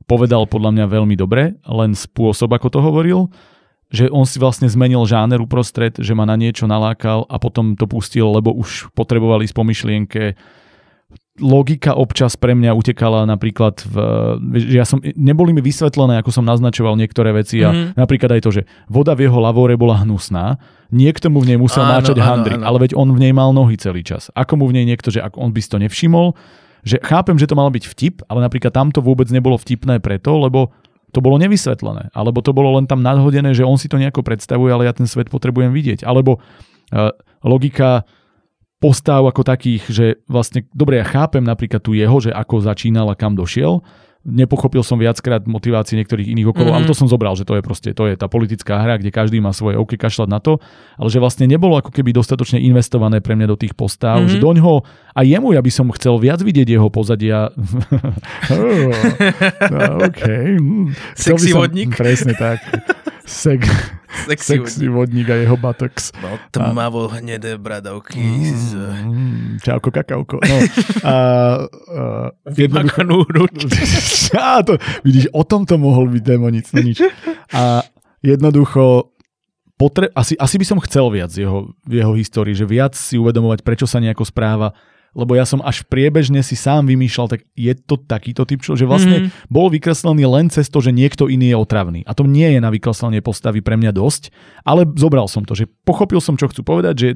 povedal 0.05 0.45
podľa 0.45 0.69
mňa 0.69 0.85
veľmi 0.85 1.17
dobre, 1.17 1.57
len 1.65 1.97
spôsob, 1.97 2.53
ako 2.53 2.67
to 2.69 2.79
hovoril, 2.85 3.33
že 3.95 4.11
on 4.11 4.27
si 4.27 4.35
vlastne 4.37 4.67
zmenil 4.67 5.07
žáner 5.07 5.39
uprostred, 5.39 5.95
že 5.95 6.11
ma 6.11 6.27
na 6.27 6.35
niečo 6.35 6.67
nalákal 6.67 7.23
a 7.31 7.39
potom 7.39 7.79
to 7.79 7.87
pustil, 7.87 8.35
lebo 8.35 8.51
už 8.51 8.91
potrebovali 8.91 9.47
ísť 9.47 9.55
po 9.55 9.63
myšlienke. 9.63 10.23
Logika 11.39 11.95
občas 11.95 12.35
pre 12.39 12.55
mňa 12.55 12.75
utekala 12.75 13.27
napríklad 13.27 13.83
v, 13.87 13.95
že 14.55 14.75
ja 14.75 14.87
som, 14.87 15.03
neboli 15.03 15.51
mi 15.51 15.59
vysvetlené, 15.59 16.19
ako 16.19 16.31
som 16.31 16.47
naznačoval 16.47 16.95
niektoré 16.95 17.35
veci 17.35 17.59
a 17.59 17.71
mm-hmm. 17.71 17.99
napríklad 17.99 18.39
aj 18.39 18.41
to, 18.43 18.51
že 18.55 18.61
voda 18.87 19.15
v 19.15 19.27
jeho 19.27 19.39
lavore 19.43 19.75
bola 19.75 19.99
hnusná, 20.03 20.59
niekto 20.91 21.27
mu 21.27 21.43
v 21.43 21.55
nej 21.55 21.59
musel 21.59 21.83
áno, 21.83 21.99
náčať 21.99 22.23
áno, 22.23 22.63
ale 22.63 22.77
veď 22.87 22.95
on 22.95 23.11
v 23.11 23.19
nej 23.19 23.35
mal 23.35 23.51
nohy 23.51 23.75
celý 23.75 24.03
čas. 24.03 24.31
Ako 24.31 24.59
mu 24.59 24.71
v 24.71 24.79
nej 24.79 24.87
niekto, 24.87 25.11
že 25.11 25.19
ak 25.19 25.35
on 25.35 25.51
by 25.51 25.59
si 25.59 25.71
to 25.71 25.79
nevšimol, 25.79 26.35
že 26.87 27.01
chápem, 27.03 27.35
že 27.35 27.49
to 27.49 27.57
malo 27.59 27.73
byť 27.73 27.83
vtip, 27.83 28.15
ale 28.31 28.39
napríklad 28.45 28.71
tamto 28.71 29.03
vôbec 29.03 29.27
nebolo 29.27 29.59
vtipné 29.59 29.99
preto, 29.99 30.39
lebo 30.39 30.71
to 31.15 31.23
bolo 31.23 31.39
nevysvetlené, 31.39 32.11
alebo 32.11 32.43
to 32.43 32.51
bolo 32.51 32.75
len 32.75 32.91
tam 32.91 32.99
nadhodené, 32.99 33.55
že 33.55 33.63
on 33.63 33.79
si 33.79 33.87
to 33.87 33.95
nejako 33.95 34.19
predstavuje, 34.19 34.67
ale 34.75 34.83
ja 34.83 34.91
ten 34.91 35.07
svet 35.07 35.31
potrebujem 35.31 35.71
vidieť. 35.71 36.03
Alebo 36.03 36.43
uh, 36.43 37.15
logika 37.39 38.03
postav 38.83 39.23
ako 39.23 39.47
takých, 39.47 39.83
že 39.87 40.05
vlastne, 40.27 40.67
dobre, 40.75 40.99
ja 40.99 41.07
chápem 41.07 41.41
napríklad 41.41 41.79
tu 41.79 41.95
jeho, 41.95 42.19
že 42.19 42.35
ako 42.35 42.59
začínal 42.67 43.07
a 43.07 43.15
kam 43.15 43.39
došiel, 43.39 43.79
nepochopil 44.25 44.81
som 44.81 44.97
viackrát 44.97 45.45
motivácie 45.45 45.93
niektorých 46.01 46.33
iných 46.33 46.49
okolo, 46.49 46.73
mm-hmm. 46.73 46.85
ale 46.85 46.89
to 46.89 46.97
som 46.97 47.05
zobral, 47.05 47.37
že 47.37 47.45
to 47.45 47.53
je 47.53 47.61
proste, 47.61 47.89
to 47.93 48.09
je 48.09 48.17
tá 48.17 48.25
politická 48.25 48.81
hra, 48.81 48.97
kde 48.97 49.13
každý 49.13 49.37
má 49.37 49.53
svoje 49.53 49.77
OK 49.77 49.93
kašľať 49.95 50.29
na 50.29 50.41
to, 50.41 50.57
ale 50.97 51.07
že 51.13 51.21
vlastne 51.21 51.45
nebolo 51.45 51.77
ako 51.77 51.93
keby 51.93 52.09
dostatočne 52.09 52.57
investované 52.57 53.21
pre 53.21 53.37
mňa 53.37 53.47
do 53.53 53.57
tých 53.57 53.77
postav, 53.77 54.25
mm-hmm. 54.25 54.33
že 54.33 54.37
do 54.41 54.51
ňoho, 54.57 54.75
a 55.13 55.19
jemu 55.21 55.53
ja 55.53 55.61
by 55.61 55.71
som 55.71 55.87
chcel 55.93 56.17
viac 56.17 56.41
vidieť 56.41 56.67
jeho 56.73 56.89
pozadia. 56.89 57.53
oh, 58.51 60.09
OK. 60.09 60.23
Sexy 61.13 61.53
vodník. 61.53 61.93
Presne 61.93 62.33
tak. 62.33 62.59
Sek, 63.25 63.65
sexy, 64.29 64.61
sexy 64.61 64.85
vodník. 64.85 65.29
a 65.29 65.35
jeho 65.41 65.57
buttocks. 65.57 66.13
No, 66.21 66.37
tmavo 66.53 67.09
hnedé 67.09 67.57
bradavky. 67.57 68.21
Mm, 68.21 68.53
z... 68.53 68.69
mm, 69.01 69.45
čauko, 69.65 69.89
kakauko. 69.89 70.37
No, 70.45 70.57
a, 71.01 71.13
a, 71.13 71.15
jednoducho... 72.61 73.01
á, 74.37 74.61
to, 74.61 74.77
vidíš, 75.01 75.33
o 75.33 75.41
tom 75.41 75.65
to 75.65 75.81
mohol 75.81 76.05
byť 76.13 76.21
demonic, 76.21 76.69
no 76.69 76.81
nič. 76.85 77.01
A 77.49 77.81
jednoducho 78.21 79.09
potre- 79.75 80.11
asi, 80.15 80.37
asi 80.39 80.55
by 80.61 80.65
som 80.65 80.79
chcel 80.83 81.09
viac 81.11 81.31
jeho, 81.33 81.73
v 81.83 81.93
jeho 81.99 82.13
histórii, 82.15 82.55
že 82.55 82.69
viac 82.69 82.95
si 82.95 83.19
uvedomovať, 83.19 83.61
prečo 83.61 83.85
sa 83.85 83.99
nejako 83.99 84.23
správa, 84.23 84.77
lebo 85.15 85.31
ja 85.33 85.47
som 85.47 85.63
až 85.63 85.87
priebežne 85.87 86.43
si 86.43 86.59
sám 86.59 86.91
vymýšľal, 86.91 87.31
tak 87.31 87.47
je 87.55 87.71
to 87.71 87.95
takýto 87.95 88.43
typ, 88.43 88.59
že 88.59 88.83
vlastne 88.83 89.31
mm. 89.31 89.47
bol 89.47 89.71
vykreslený 89.71 90.27
len 90.27 90.51
cez 90.51 90.67
to, 90.67 90.83
že 90.83 90.91
niekto 90.91 91.31
iný 91.31 91.55
je 91.55 91.57
otravný. 91.57 92.01
A 92.03 92.11
to 92.11 92.27
nie 92.27 92.51
je 92.51 92.59
na 92.59 92.67
vykreslenie 92.67 93.23
postavy 93.23 93.63
pre 93.63 93.79
mňa 93.79 93.95
dosť, 93.95 94.35
ale 94.67 94.83
zobral 94.99 95.31
som 95.31 95.47
to, 95.47 95.55
že 95.55 95.71
pochopil 95.87 96.19
som, 96.19 96.35
čo 96.35 96.51
chcú 96.51 96.67
povedať, 96.67 96.95
že 96.99 97.09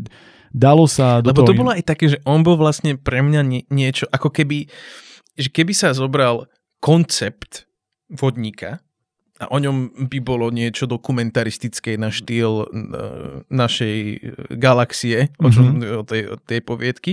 dalo 0.55 0.87
sa 0.87 1.19
do 1.19 1.35
Lebo 1.35 1.43
toho... 1.43 1.51
to 1.51 1.59
bolo 1.59 1.75
aj 1.75 1.83
také, 1.83 2.15
že 2.15 2.23
on 2.23 2.41
bol 2.41 2.55
vlastne 2.55 2.95
pre 2.95 3.19
mňa 3.19 3.41
nie, 3.43 3.61
niečo, 3.67 4.07
ako 4.09 4.31
keby, 4.31 4.71
že 5.35 5.51
keby 5.51 5.75
sa 5.75 5.91
zobral 5.91 6.47
koncept 6.79 7.67
vodníka 8.07 8.79
a 9.39 9.47
o 9.51 9.57
ňom 9.59 10.07
by 10.11 10.19
bolo 10.19 10.51
niečo 10.51 10.83
dokumentaristické 10.83 11.95
na 11.95 12.11
štýl 12.11 12.63
uh, 12.63 12.67
našej 13.47 13.97
galaxie, 14.55 15.31
mm-hmm. 15.31 15.43
o, 15.43 15.47
čo, 15.47 15.61
o, 15.99 16.03
tej, 16.03 16.21
o 16.31 16.35
tej 16.39 16.59
poviedky, 16.59 17.11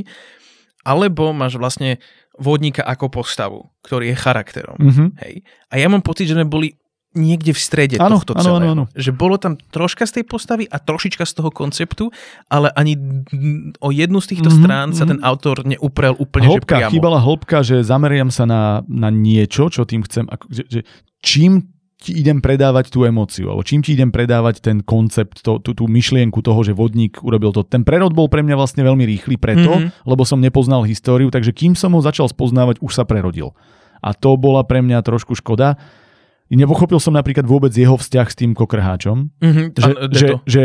alebo 0.87 1.35
máš 1.35 1.59
vlastne 1.59 1.99
vodníka 2.37 2.81
ako 2.81 3.11
postavu, 3.11 3.59
ktorý 3.83 4.13
je 4.13 4.17
charakterom. 4.17 4.79
Mhm. 4.79 5.05
Hej. 5.19 5.35
A 5.67 5.75
ja 5.77 5.89
mám 5.89 6.01
pocit, 6.01 6.27
že 6.27 6.35
sme 6.35 6.47
boli 6.47 6.79
niekde 7.13 7.49
v 7.49 7.59
strede 7.59 7.97
Áno, 7.97 8.21
tohto 8.21 8.37
celého. 8.37 8.77
áno, 8.77 8.85
áno. 8.85 8.85
Že 8.93 9.11
bolo 9.11 9.41
tam 9.41 9.57
troška 9.57 10.05
z 10.05 10.21
tej 10.21 10.25
postavy 10.27 10.69
a 10.69 10.77
trošička 10.77 11.25
z 11.25 11.33
toho 11.33 11.49
konceptu, 11.49 12.13
ale 12.47 12.69
ani 12.71 12.93
o 13.79 13.89
jednu 13.89 14.21
z 14.21 14.37
týchto 14.37 14.53
Mhm, 14.53 14.57
strán 14.59 14.89
sa 14.93 15.05
mhm. 15.05 15.11
ten 15.11 15.21
autor 15.25 15.65
neuprel 15.65 16.13
úplne 16.15 16.45
že 16.47 16.53
hĺbka, 16.55 16.77
priamo. 16.77 16.93
chýbala 16.93 17.19
hĺbka, 17.19 17.65
že 17.65 17.81
zameriam 17.81 18.29
sa 18.29 18.45
na, 18.45 18.63
na 18.85 19.09
niečo, 19.09 19.73
čo 19.73 19.83
tým 19.83 20.05
chcem, 20.05 20.29
ako, 20.29 20.45
že, 20.53 20.63
že 20.69 20.81
čím 21.25 21.73
ti 21.97 22.13
idem 22.13 22.45
predávať 22.45 22.93
tú 22.93 23.03
emóciu, 23.03 23.49
alebo 23.49 23.65
čím 23.65 23.81
ti 23.81 23.97
idem 23.97 24.13
predávať 24.13 24.61
ten 24.61 24.85
koncept, 24.85 25.41
to, 25.41 25.57
tú, 25.59 25.73
tú 25.73 25.89
myšlienku 25.89 26.45
toho, 26.45 26.61
že 26.61 26.77
vodník 26.77 27.25
urobil 27.25 27.57
to. 27.57 27.65
Ten 27.65 27.89
prerod 27.89 28.13
bol 28.13 28.29
pre 28.29 28.45
mňa 28.45 28.53
vlastne 28.53 28.85
veľmi 28.85 29.09
rýchly 29.09 29.41
preto, 29.41 29.81
Mhm. 29.81 30.05
lebo 30.05 30.23
som 30.23 30.37
nepoznal 30.37 30.85
históriu, 30.85 31.33
takže 31.33 31.57
kým 31.57 31.73
som 31.73 31.97
ho 31.97 32.01
začal 32.01 32.29
spoznávať, 32.29 32.85
už 32.85 32.93
sa 32.93 33.09
prerodil. 33.09 33.57
A 34.05 34.13
to 34.13 34.37
bola 34.37 34.61
pre 34.61 34.85
mňa 34.85 35.01
trošku 35.01 35.33
škoda. 35.35 35.81
Nepochopil 36.47 37.01
som 37.01 37.11
napríklad 37.11 37.43
vôbec 37.43 37.73
jeho 37.73 37.99
vzťah 37.99 38.27
s 38.29 38.37
tým 38.39 38.53
kokrháčom, 38.53 39.33
Mhm, 39.43 39.63
že, 39.75 39.91
že, 40.13 40.27
to. 40.29 40.37
že 40.47 40.63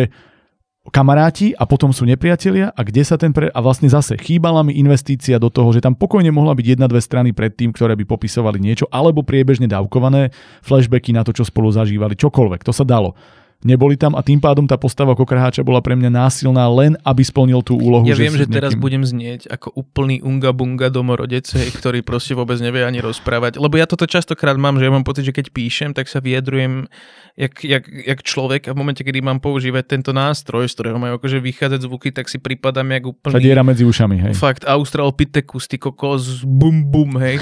kamaráti 0.90 1.54
a 1.54 1.70
potom 1.70 1.94
sú 1.94 2.10
nepriatelia 2.10 2.74
a 2.74 2.82
kde 2.82 3.06
sa 3.06 3.14
ten 3.14 3.30
pre... 3.30 3.54
A 3.54 3.60
vlastne 3.62 3.86
zase 3.86 4.18
chýbala 4.18 4.66
mi 4.66 4.74
investícia 4.82 5.38
do 5.38 5.54
toho, 5.54 5.70
že 5.70 5.86
tam 5.86 5.94
pokojne 5.94 6.34
mohla 6.34 6.58
byť 6.58 6.66
jedna, 6.66 6.90
dve 6.90 6.98
strany 6.98 7.30
predtým, 7.38 7.70
ktoré 7.70 7.94
by 7.94 8.10
popisovali 8.10 8.58
niečo, 8.58 8.90
alebo 8.90 9.22
priebežne 9.22 9.70
dávkované 9.70 10.34
flashbacky 10.66 11.14
na 11.14 11.22
to, 11.22 11.38
čo 11.38 11.46
spolu 11.46 11.70
zažívali, 11.70 12.18
čokoľvek. 12.18 12.66
To 12.66 12.74
sa 12.74 12.82
dalo. 12.82 13.14
Neboli 13.62 13.94
tam 13.94 14.18
a 14.18 14.26
tým 14.26 14.42
pádom 14.42 14.66
tá 14.66 14.74
postava 14.74 15.14
kokrháča 15.14 15.62
bola 15.62 15.86
pre 15.86 15.94
mňa 15.94 16.10
násilná 16.10 16.66
len, 16.66 16.98
aby 17.06 17.22
splnil 17.22 17.62
tú 17.62 17.78
úlohu. 17.78 18.10
Ja 18.10 18.18
viem, 18.18 18.34
s 18.34 18.42
že 18.42 18.50
teraz 18.50 18.74
nejakým- 18.74 18.82
budem 18.82 19.04
znieť 19.06 19.42
ako 19.54 19.78
úplný 19.78 20.18
unga 20.26 20.50
bunga 20.50 20.90
domorodec, 20.90 21.46
hej, 21.54 21.70
ktorý 21.78 22.02
proste 22.02 22.34
vôbec 22.34 22.58
nevie 22.58 22.82
ani 22.82 23.06
rozprávať. 23.06 23.62
Lebo 23.62 23.78
ja 23.78 23.86
toto 23.86 24.10
častokrát 24.10 24.58
mám, 24.58 24.82
že 24.82 24.90
ja 24.90 24.92
mám 24.94 25.06
pocit, 25.06 25.30
že 25.30 25.34
keď 25.36 25.54
píšem, 25.54 25.94
tak 25.94 26.10
sa 26.10 26.18
vyjadrujem 26.18 26.90
jak, 27.38 27.54
jak, 27.64 27.86
jak 27.86 28.20
človek 28.26 28.68
a 28.68 28.74
v 28.74 28.78
momente, 28.82 29.06
kedy 29.06 29.22
mám 29.22 29.38
používať 29.38 29.88
tento 29.88 30.12
nástroj, 30.12 30.66
z 30.66 30.74
ktorého 30.76 30.98
majú 30.98 31.22
akože 31.22 31.38
vychádzať 31.40 31.80
zvuky, 31.86 32.10
tak 32.12 32.28
si 32.28 32.42
pripadám 32.42 32.90
jak 32.92 33.04
úplný 33.08 33.40
diera 33.42 33.64
medzi 33.64 33.86
ušami, 33.86 34.18
hej. 34.30 34.34
fakt 34.38 34.66
Australopithecus, 34.68 35.70
ty 35.70 35.78
kokos, 35.78 36.44
bum 36.44 36.88
bum, 36.88 37.18
hej. 37.22 37.40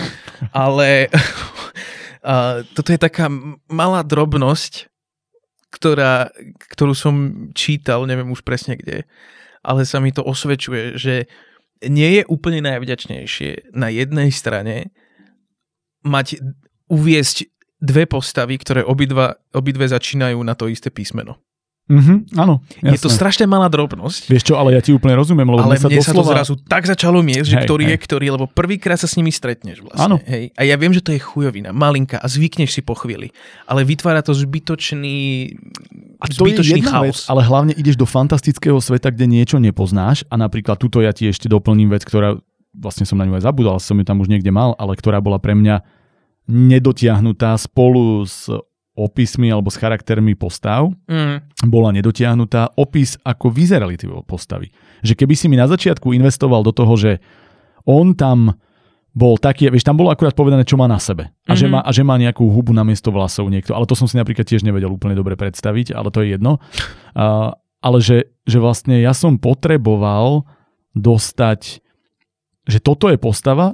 Ale 0.51 1.07
a, 2.21 2.61
toto 2.75 2.89
je 2.91 2.99
taká 2.99 3.31
malá 3.71 4.03
drobnosť, 4.05 4.89
ktorá, 5.69 6.33
ktorú 6.73 6.93
som 6.97 7.15
čítal, 7.53 8.05
neviem 8.09 8.29
už 8.33 8.41
presne 8.41 8.77
kde, 8.77 9.05
ale 9.61 9.85
sa 9.85 10.01
mi 10.01 10.09
to 10.09 10.25
osvedčuje, 10.25 10.97
že 10.97 11.29
nie 11.87 12.19
je 12.19 12.23
úplne 12.27 12.59
najvďačnejšie 12.65 13.71
na 13.71 13.87
jednej 13.87 14.29
strane 14.35 14.91
mať, 16.03 16.43
uviesť 16.91 17.47
dve 17.79 18.03
postavy, 18.09 18.59
ktoré 18.59 18.83
obidva, 18.83 19.39
obidve 19.55 19.87
začínajú 19.87 20.39
na 20.43 20.57
to 20.57 20.67
isté 20.67 20.91
písmeno. 20.91 21.39
Mhm, 21.89 22.37
áno, 22.37 22.61
jasné. 22.85 22.93
Je 22.93 22.99
to 23.01 23.09
strašne 23.09 23.49
malá 23.49 23.65
drobnosť, 23.65 24.29
Vieš 24.29 24.45
čo, 24.45 24.61
ale 24.61 24.77
ja 24.77 24.81
ti 24.85 24.93
úplne 24.93 25.17
rozumiem, 25.17 25.49
lebo 25.49 25.65
ale 25.65 25.73
mne 25.73 25.81
sa 25.81 25.89
mne 25.89 26.05
sa 26.05 26.13
to 26.13 26.21
doslova... 26.21 26.37
zrazu 26.37 26.53
tak 26.69 26.85
začalo 26.85 27.25
miesť, 27.25 27.49
že 27.49 27.55
Hej, 27.57 27.65
ktorý 27.65 27.83
hej. 27.89 27.91
je 27.91 27.97
ktorý, 28.05 28.25
lebo 28.37 28.45
prvýkrát 28.45 29.01
sa 29.01 29.09
s 29.09 29.17
nimi 29.17 29.33
stretneš 29.33 29.81
vlastne. 29.81 30.05
Áno. 30.05 30.21
Hej. 30.21 30.53
A 30.53 30.69
ja 30.69 30.77
viem, 30.77 30.93
že 30.93 31.01
to 31.01 31.09
je 31.09 31.17
chujovina, 31.17 31.73
malinka 31.73 32.21
a 32.21 32.29
zvykneš 32.29 32.77
si 32.77 32.81
po 32.85 32.93
chvíli, 32.93 33.33
ale 33.65 33.81
vytvára 33.89 34.21
to 34.21 34.37
zbytočný, 34.37 35.49
A 36.21 36.29
to 36.29 36.45
je 36.45 36.61
zbytočný 36.61 36.85
jedna 36.85 37.01
vec, 37.09 37.17
chaos. 37.17 37.25
ale 37.25 37.41
hlavne 37.41 37.73
ideš 37.73 37.97
do 37.97 38.05
fantastického 38.05 38.77
sveta, 38.77 39.09
kde 39.09 39.25
niečo 39.25 39.57
nepoznáš 39.57 40.21
a 40.29 40.37
napríklad 40.37 40.77
tuto 40.77 41.01
ja 41.01 41.09
ti 41.09 41.25
ešte 41.25 41.49
doplním 41.49 41.89
vec, 41.89 42.05
ktorá 42.05 42.37
vlastne 42.77 43.09
som 43.09 43.17
na 43.17 43.25
ňu 43.25 43.41
aj 43.41 43.49
zabudol, 43.49 43.81
som 43.81 43.97
ju 43.97 44.05
tam 44.05 44.21
už 44.21 44.29
niekde 44.29 44.53
mal, 44.53 44.77
ale 44.77 44.93
ktorá 44.93 45.17
bola 45.25 45.41
pre 45.41 45.57
mňa 45.57 45.81
nedotiahnutá 46.45 47.57
spolu 47.57 48.25
s 48.29 48.45
opismi 48.99 49.47
alebo 49.47 49.71
s 49.71 49.79
charaktermi 49.79 50.35
postav, 50.35 50.91
Mm, 51.07 51.39
bola 51.65 51.89
nedotiahnutá. 51.89 52.75
Opis, 52.75 53.15
ako 53.21 53.47
vyzerali 53.47 53.95
tie 53.95 54.11
postavy. 54.23 54.69
Že 54.99 55.15
keby 55.15 55.33
si 55.33 55.47
mi 55.47 55.55
na 55.55 55.65
začiatku 55.65 56.11
investoval 56.11 56.61
do 56.61 56.71
toho, 56.71 56.93
že 56.93 57.11
on 57.87 58.11
tam 58.13 58.59
bol 59.09 59.35
taký, 59.35 59.67
vieš, 59.67 59.83
tam 59.83 59.97
bolo 59.97 60.13
akurát 60.13 60.37
povedané, 60.37 60.61
čo 60.63 60.77
má 60.77 60.85
na 60.85 61.01
sebe. 61.01 61.33
A, 61.49 61.57
že, 61.57 61.65
Mhm. 61.65 61.71
má, 61.73 61.79
a 61.81 61.89
že 61.89 62.03
má 62.05 62.15
nejakú 62.15 62.45
hubu 62.45 62.71
na 62.71 62.85
miesto 62.85 63.09
vlasov 63.09 63.49
niekto. 63.49 63.73
Ale 63.73 63.89
to 63.89 63.97
som 63.97 64.05
si 64.05 64.15
napríklad 64.15 64.45
tiež 64.45 64.61
nevedel 64.61 64.91
úplne 64.91 65.17
dobre 65.17 65.33
predstaviť, 65.35 65.97
ale 65.97 66.07
to 66.13 66.21
je 66.21 66.37
jedno. 66.37 66.61
Uh, 67.17 67.51
ale 67.81 67.97
že, 67.99 68.29
že 68.45 68.59
vlastne 68.59 68.99
ja 69.01 69.15
som 69.15 69.39
potreboval 69.41 70.45
dostať, 70.93 71.81
že 72.69 72.79
toto 72.79 73.09
je 73.09 73.17
postava, 73.17 73.73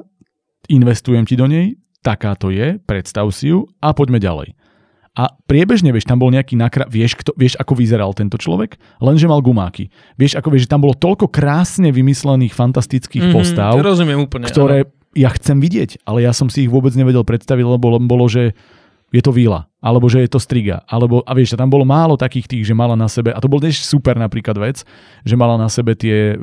investujem 0.71 1.25
ti 1.27 1.35
do 1.35 1.45
nej, 1.45 1.75
taká 2.01 2.37
to 2.37 2.49
je, 2.49 2.77
predstav 2.79 3.27
si 3.33 3.49
ju 3.51 3.65
a 3.81 3.91
poďme 3.91 4.21
ďalej. 4.21 4.53
A 5.15 5.31
priebežne, 5.47 5.95
vieš, 5.95 6.11
tam 6.11 6.19
bol 6.19 6.27
nejaký 6.27 6.59
nakra... 6.59 6.83
Vieš, 6.91 7.15
kto, 7.23 7.31
vieš, 7.39 7.55
ako 7.55 7.79
vyzeral 7.79 8.11
tento 8.11 8.35
človek? 8.35 8.75
Lenže 8.99 9.31
mal 9.31 9.39
gumáky. 9.39 9.87
Vieš, 10.19 10.35
ako 10.35 10.51
vieš, 10.51 10.67
že 10.67 10.75
tam 10.75 10.83
bolo 10.83 10.91
toľko 10.91 11.31
krásne 11.31 11.95
vymyslených, 11.95 12.51
fantastických 12.51 13.31
mhm, 13.31 13.33
postav, 13.33 13.73
rozumiem 13.79 14.27
úplne. 14.27 14.51
ktoré 14.51 14.91
ja 15.15 15.31
chcem 15.31 15.63
vidieť, 15.63 16.03
ale 16.03 16.27
ja 16.27 16.35
som 16.35 16.51
si 16.51 16.67
ich 16.67 16.71
vôbec 16.71 16.91
nevedel 16.99 17.23
predstaviť, 17.23 17.63
lebo 17.63 17.95
len 17.95 18.03
bolo, 18.11 18.27
že 18.27 18.51
je 19.15 19.23
to 19.23 19.31
víla, 19.31 19.71
alebo 19.79 20.11
že 20.11 20.19
je 20.27 20.29
to 20.35 20.43
striga, 20.43 20.83
alebo, 20.91 21.23
a 21.23 21.31
vieš, 21.31 21.55
tam 21.55 21.71
bolo 21.71 21.87
málo 21.87 22.19
takých 22.19 22.51
tých, 22.51 22.67
že 22.67 22.75
mala 22.75 22.99
na 22.99 23.07
sebe, 23.07 23.31
a 23.31 23.39
to 23.39 23.47
bol 23.47 23.63
tiež 23.63 23.79
super 23.79 24.19
napríklad 24.19 24.59
vec, 24.59 24.83
že 25.23 25.35
mala 25.39 25.55
na 25.55 25.71
sebe 25.71 25.95
tie 25.95 26.35
e, 26.35 26.37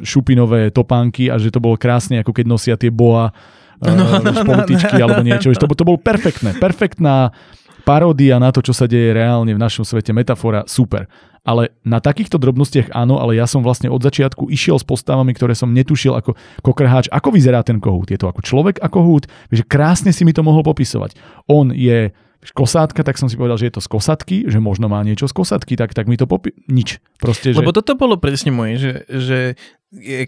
šupinové 0.00 0.72
topánky 0.72 1.28
a 1.28 1.36
že 1.36 1.52
to 1.52 1.60
bolo 1.60 1.76
krásne, 1.76 2.24
ako 2.24 2.32
keď 2.32 2.44
nosia 2.48 2.80
tie 2.80 2.88
boa, 2.88 3.36
e, 3.84 3.92
No, 3.92 3.92
no, 3.92 4.24
vieš, 4.24 4.40
no, 4.40 4.48
političky 4.48 4.96
no, 4.96 5.04
alebo 5.04 5.20
no, 5.20 5.28
niečo, 5.28 5.52
vieš, 5.52 5.60
to, 5.60 5.68
to 5.68 5.84
bolo 5.84 6.00
perfektné, 6.00 6.56
perfektná 6.56 7.36
paródia 7.86 8.42
na 8.42 8.50
to, 8.50 8.66
čo 8.66 8.74
sa 8.74 8.90
deje 8.90 9.14
reálne 9.14 9.54
v 9.54 9.62
našom 9.62 9.86
svete, 9.86 10.10
metafora, 10.10 10.66
super. 10.66 11.06
Ale 11.46 11.70
na 11.86 12.02
takýchto 12.02 12.42
drobnostiach 12.42 12.90
áno, 12.90 13.22
ale 13.22 13.38
ja 13.38 13.46
som 13.46 13.62
vlastne 13.62 13.86
od 13.86 14.02
začiatku 14.02 14.50
išiel 14.50 14.82
s 14.82 14.82
postavami, 14.82 15.30
ktoré 15.30 15.54
som 15.54 15.70
netušil 15.70 16.18
ako 16.18 16.34
kokrháč. 16.66 17.06
Ako 17.14 17.30
vyzerá 17.30 17.62
ten 17.62 17.78
kohút? 17.78 18.10
Je 18.10 18.18
to 18.18 18.26
ako 18.26 18.42
človek 18.42 18.82
a 18.82 18.90
kohút? 18.90 19.30
Že 19.54 19.62
krásne 19.62 20.10
si 20.10 20.26
mi 20.26 20.34
to 20.34 20.42
mohol 20.42 20.66
popisovať. 20.66 21.14
On 21.46 21.70
je 21.70 22.10
kosátka, 22.50 23.02
tak 23.02 23.18
som 23.18 23.30
si 23.30 23.38
povedal, 23.38 23.58
že 23.58 23.70
je 23.70 23.74
to 23.78 23.82
z 23.82 23.88
kosatky, 23.90 24.36
že 24.46 24.58
možno 24.62 24.86
má 24.86 25.02
niečo 25.02 25.26
z 25.26 25.34
kosatky, 25.34 25.74
tak, 25.74 25.94
tak 25.94 26.06
mi 26.06 26.18
to 26.18 26.26
popi... 26.30 26.54
Nič. 26.70 27.02
Proste, 27.18 27.50
že... 27.50 27.58
Lebo 27.58 27.74
toto 27.74 27.98
bolo 27.98 28.20
presne 28.20 28.54
moje, 28.54 28.78
že, 28.78 28.92
že 29.10 29.38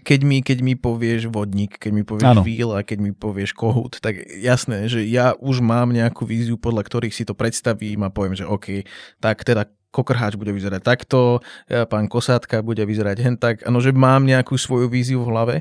keď, 0.01 0.19
mi, 0.25 0.41
keď 0.41 0.57
mi 0.65 0.73
povieš 0.73 1.29
vodník, 1.29 1.77
keď 1.77 1.91
mi 1.93 2.03
povieš 2.03 2.25
Áno. 2.25 2.41
víl 2.41 2.73
a 2.73 2.81
keď 2.81 2.97
mi 2.99 3.11
povieš 3.13 3.53
kohút, 3.53 4.01
tak 4.01 4.17
jasné, 4.41 4.89
že 4.89 5.05
ja 5.05 5.37
už 5.37 5.61
mám 5.61 5.93
nejakú 5.93 6.25
víziu, 6.25 6.57
podľa 6.57 6.85
ktorých 6.85 7.13
si 7.13 7.23
to 7.23 7.37
predstavím 7.37 8.01
a 8.05 8.13
poviem, 8.13 8.33
že 8.33 8.49
OK, 8.49 8.83
tak 9.21 9.45
teda 9.45 9.69
kokrháč 9.89 10.37
bude 10.37 10.53
vyzerať 10.53 10.81
takto, 10.85 11.41
ja, 11.65 11.89
pán 11.89 12.05
Kosátka 12.05 12.61
bude 12.61 12.85
vyzerať 12.85 13.17
hen 13.25 13.35
tak, 13.41 13.65
ano, 13.65 13.81
že 13.81 13.89
mám 13.89 14.25
nejakú 14.25 14.53
svoju 14.53 14.85
víziu 14.85 15.25
v 15.25 15.29
hlave, 15.33 15.55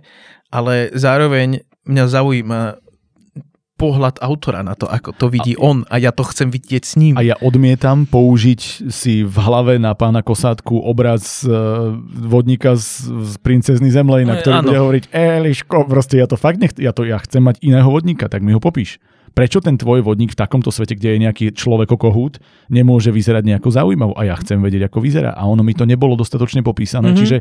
ale 0.52 0.93
zároveň 0.93 1.64
mňa 1.89 2.05
zaujíma 2.12 2.60
pohľad 3.78 4.18
autora 4.18 4.66
na 4.66 4.74
to, 4.74 4.90
ako 4.90 5.14
to 5.14 5.30
vidí 5.30 5.55
A- 5.55 5.62
on 5.62 5.86
a 5.86 5.96
ja 5.96 6.10
to 6.10 6.26
chcem 6.26 6.50
vidieť 6.50 6.82
s 6.82 6.98
ním. 6.98 7.14
A 7.14 7.22
ja 7.22 7.38
odmietam 7.38 8.05
použiť 8.05 8.90
si 8.90 9.22
v 9.22 9.36
hlave 9.38 9.78
na 9.78 9.94
pána 9.94 10.20
Kosátku 10.20 10.82
obraz 10.82 11.46
uh, 11.46 11.94
vodníka 12.10 12.74
z, 12.74 13.06
z 13.06 13.34
princezny 13.38 13.88
Zemlej, 13.88 14.26
na 14.26 14.34
No, 14.34 14.40
ktorý 14.42 14.55
áno. 14.59 14.66
bude 14.66 14.82
hovoriť 14.82 15.05
Eliško, 15.14 15.86
proste 15.86 16.18
ja 16.18 16.26
to 16.26 16.34
fakt 16.34 16.59
nech, 16.59 16.74
ja, 16.74 16.90
to, 16.90 17.06
ja 17.06 17.22
chcem 17.22 17.38
mať 17.40 17.62
iného 17.62 17.86
vodníka, 17.86 18.26
tak 18.26 18.42
mi 18.42 18.50
ho 18.50 18.59
popíš. 18.59 18.98
Prečo 19.28 19.62
ten 19.62 19.78
tvoj 19.78 20.02
vodník 20.02 20.34
v 20.34 20.40
takomto 20.40 20.74
svete, 20.74 20.98
kde 20.98 21.14
je 21.14 21.18
nejaký 21.22 21.44
človek 21.55 21.94
kohút, 21.94 22.42
nemôže 22.66 23.14
vyzerať 23.14 23.46
nejako 23.46 23.70
zaujímavo? 23.70 24.18
A 24.18 24.26
ja 24.26 24.34
chcem 24.34 24.59
vedieť, 24.59 24.90
ako 24.90 24.98
vyzerá. 24.98 25.30
A 25.30 25.46
ono 25.46 25.62
mi 25.62 25.78
to 25.78 25.86
nebolo 25.86 26.18
dostatočne 26.18 26.66
popísané. 26.66 27.06
Mhm. 27.06 27.14
Mm-hmm. 27.14 27.20
Čiže 27.22 27.36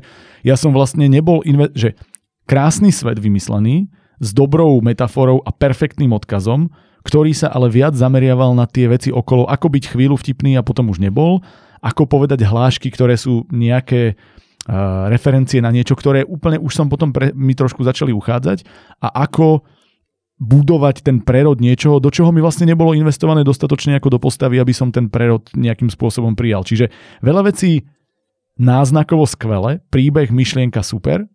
ja 0.45 0.53
som 0.53 0.69
vlastne 0.77 1.09
nebol, 1.09 1.41
inve- 1.41 1.73
že 1.73 1.97
krásny 2.45 2.93
svet 2.93 3.17
vymyslený, 3.17 3.89
s 4.17 4.29
dobrou 4.33 4.81
metaforou 4.81 5.41
a 5.45 5.53
perfektným 5.53 6.13
odkazom, 6.13 6.73
ktorý 7.05 7.31
sa 7.31 7.47
ale 7.53 7.71
viac 7.71 7.95
zameriaval 7.95 8.51
na 8.57 8.67
tie 8.67 8.89
veci 8.91 9.09
okolo, 9.13 9.47
ako 9.47 9.67
byť 9.71 9.83
chvíľu 9.95 10.19
vtipný 10.19 10.59
a 10.59 10.65
potom 10.65 10.91
už 10.91 10.99
nebol, 10.99 11.39
ako 11.79 12.09
povedať 12.09 12.43
hlášky, 12.43 12.91
ktoré 12.91 13.15
sú 13.15 13.45
nejaké 13.53 14.17
uh, 14.17 15.07
referencie 15.07 15.63
na 15.63 15.71
niečo, 15.71 15.95
ktoré 15.95 16.25
úplne 16.27 16.59
už 16.59 16.73
som 16.73 16.89
potom 16.89 17.13
pre, 17.13 17.31
mi 17.31 17.55
trošku 17.55 17.85
začali 17.85 18.11
uchádzať 18.11 18.65
a 18.99 19.23
ako 19.23 19.63
budovať 20.37 21.01
ten 21.01 21.17
prerod 21.17 21.57
niečoho, 21.57 21.97
do 21.97 22.13
čoho 22.13 22.29
mi 22.29 22.45
vlastne 22.45 22.69
nebolo 22.69 22.93
investované 22.93 23.41
dostatočne 23.41 23.97
ako 23.97 24.17
do 24.17 24.19
postavy, 24.21 24.61
aby 24.61 24.69
som 24.69 24.93
ten 24.93 25.09
prerod 25.09 25.49
nejakým 25.57 25.89
spôsobom 25.89 26.37
prijal. 26.37 26.61
Čiže 26.61 26.93
veľa 27.25 27.49
vecí 27.49 27.89
náznakovo 28.57 29.25
skvelé, 29.25 29.81
príbeh, 29.89 30.29
myšlienka 30.29 30.85
super, 30.85 31.25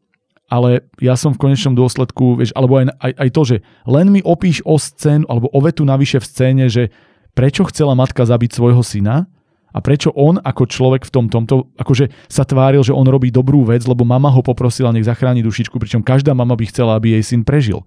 ale 0.52 0.84
ja 1.00 1.16
som 1.16 1.32
v 1.32 1.40
konečnom 1.40 1.72
dôsledku, 1.72 2.36
vieš, 2.36 2.52
alebo 2.52 2.76
aj, 2.76 2.92
aj, 3.00 3.12
aj 3.16 3.28
to, 3.32 3.42
že 3.48 3.56
len 3.88 4.12
mi 4.12 4.20
opíš 4.20 4.60
o 4.68 4.76
scénu, 4.76 5.24
alebo 5.24 5.48
o 5.48 5.58
vetu 5.64 5.88
navyše 5.88 6.20
v 6.20 6.28
scéne, 6.28 6.64
že 6.68 6.92
prečo 7.32 7.64
chcela 7.72 7.96
matka 7.96 8.28
zabiť 8.28 8.52
svojho 8.52 8.84
syna 8.84 9.24
a 9.72 9.78
prečo 9.80 10.12
on 10.12 10.36
ako 10.36 10.68
človek 10.68 11.08
v 11.08 11.12
tom 11.16 11.26
tomto, 11.32 11.72
akože 11.80 12.12
sa 12.28 12.44
tváril, 12.44 12.84
že 12.84 12.92
on 12.92 13.08
robí 13.08 13.32
dobrú 13.32 13.64
vec, 13.64 13.80
lebo 13.88 14.04
mama 14.04 14.28
ho 14.28 14.44
poprosila, 14.44 14.92
nech 14.92 15.08
zachráni 15.08 15.40
dušičku, 15.40 15.80
pričom 15.80 16.04
každá 16.04 16.36
mama 16.36 16.52
by 16.52 16.68
chcela, 16.68 17.00
aby 17.00 17.16
jej 17.16 17.24
syn 17.32 17.48
prežil. 17.48 17.80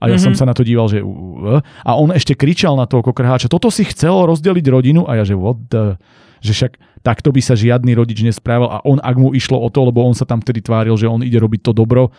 A 0.00 0.08
ja 0.08 0.16
mm-hmm. 0.16 0.32
som 0.32 0.32
sa 0.32 0.48
na 0.48 0.56
to 0.56 0.64
díval, 0.64 0.88
že... 0.88 1.04
A 1.84 1.96
on 1.96 2.12
ešte 2.12 2.36
kričal 2.36 2.76
na 2.76 2.88
toho 2.88 3.04
kokrháča, 3.04 3.52
toto 3.52 3.68
si 3.68 3.84
chcel 3.84 4.12
rozdeliť 4.28 4.64
rodinu? 4.68 5.04
A 5.04 5.20
ja, 5.20 5.24
že 5.28 5.36
what 5.36 5.60
the... 5.68 6.00
Že 6.40 6.52
však 6.52 6.72
takto 7.06 7.30
by 7.30 7.40
sa 7.40 7.54
žiadny 7.54 7.94
rodič 7.94 8.20
nesprával 8.24 8.68
a 8.68 8.78
on, 8.82 8.98
ak 8.98 9.16
mu 9.16 9.30
išlo 9.32 9.60
o 9.60 9.68
to, 9.70 9.86
lebo 9.86 10.02
on 10.02 10.16
sa 10.16 10.26
tam 10.26 10.42
vtedy 10.42 10.64
tváril, 10.64 10.98
že 10.98 11.06
on 11.06 11.22
ide 11.22 11.38
robiť 11.38 11.60
to 11.66 11.72
dobro, 11.72 12.10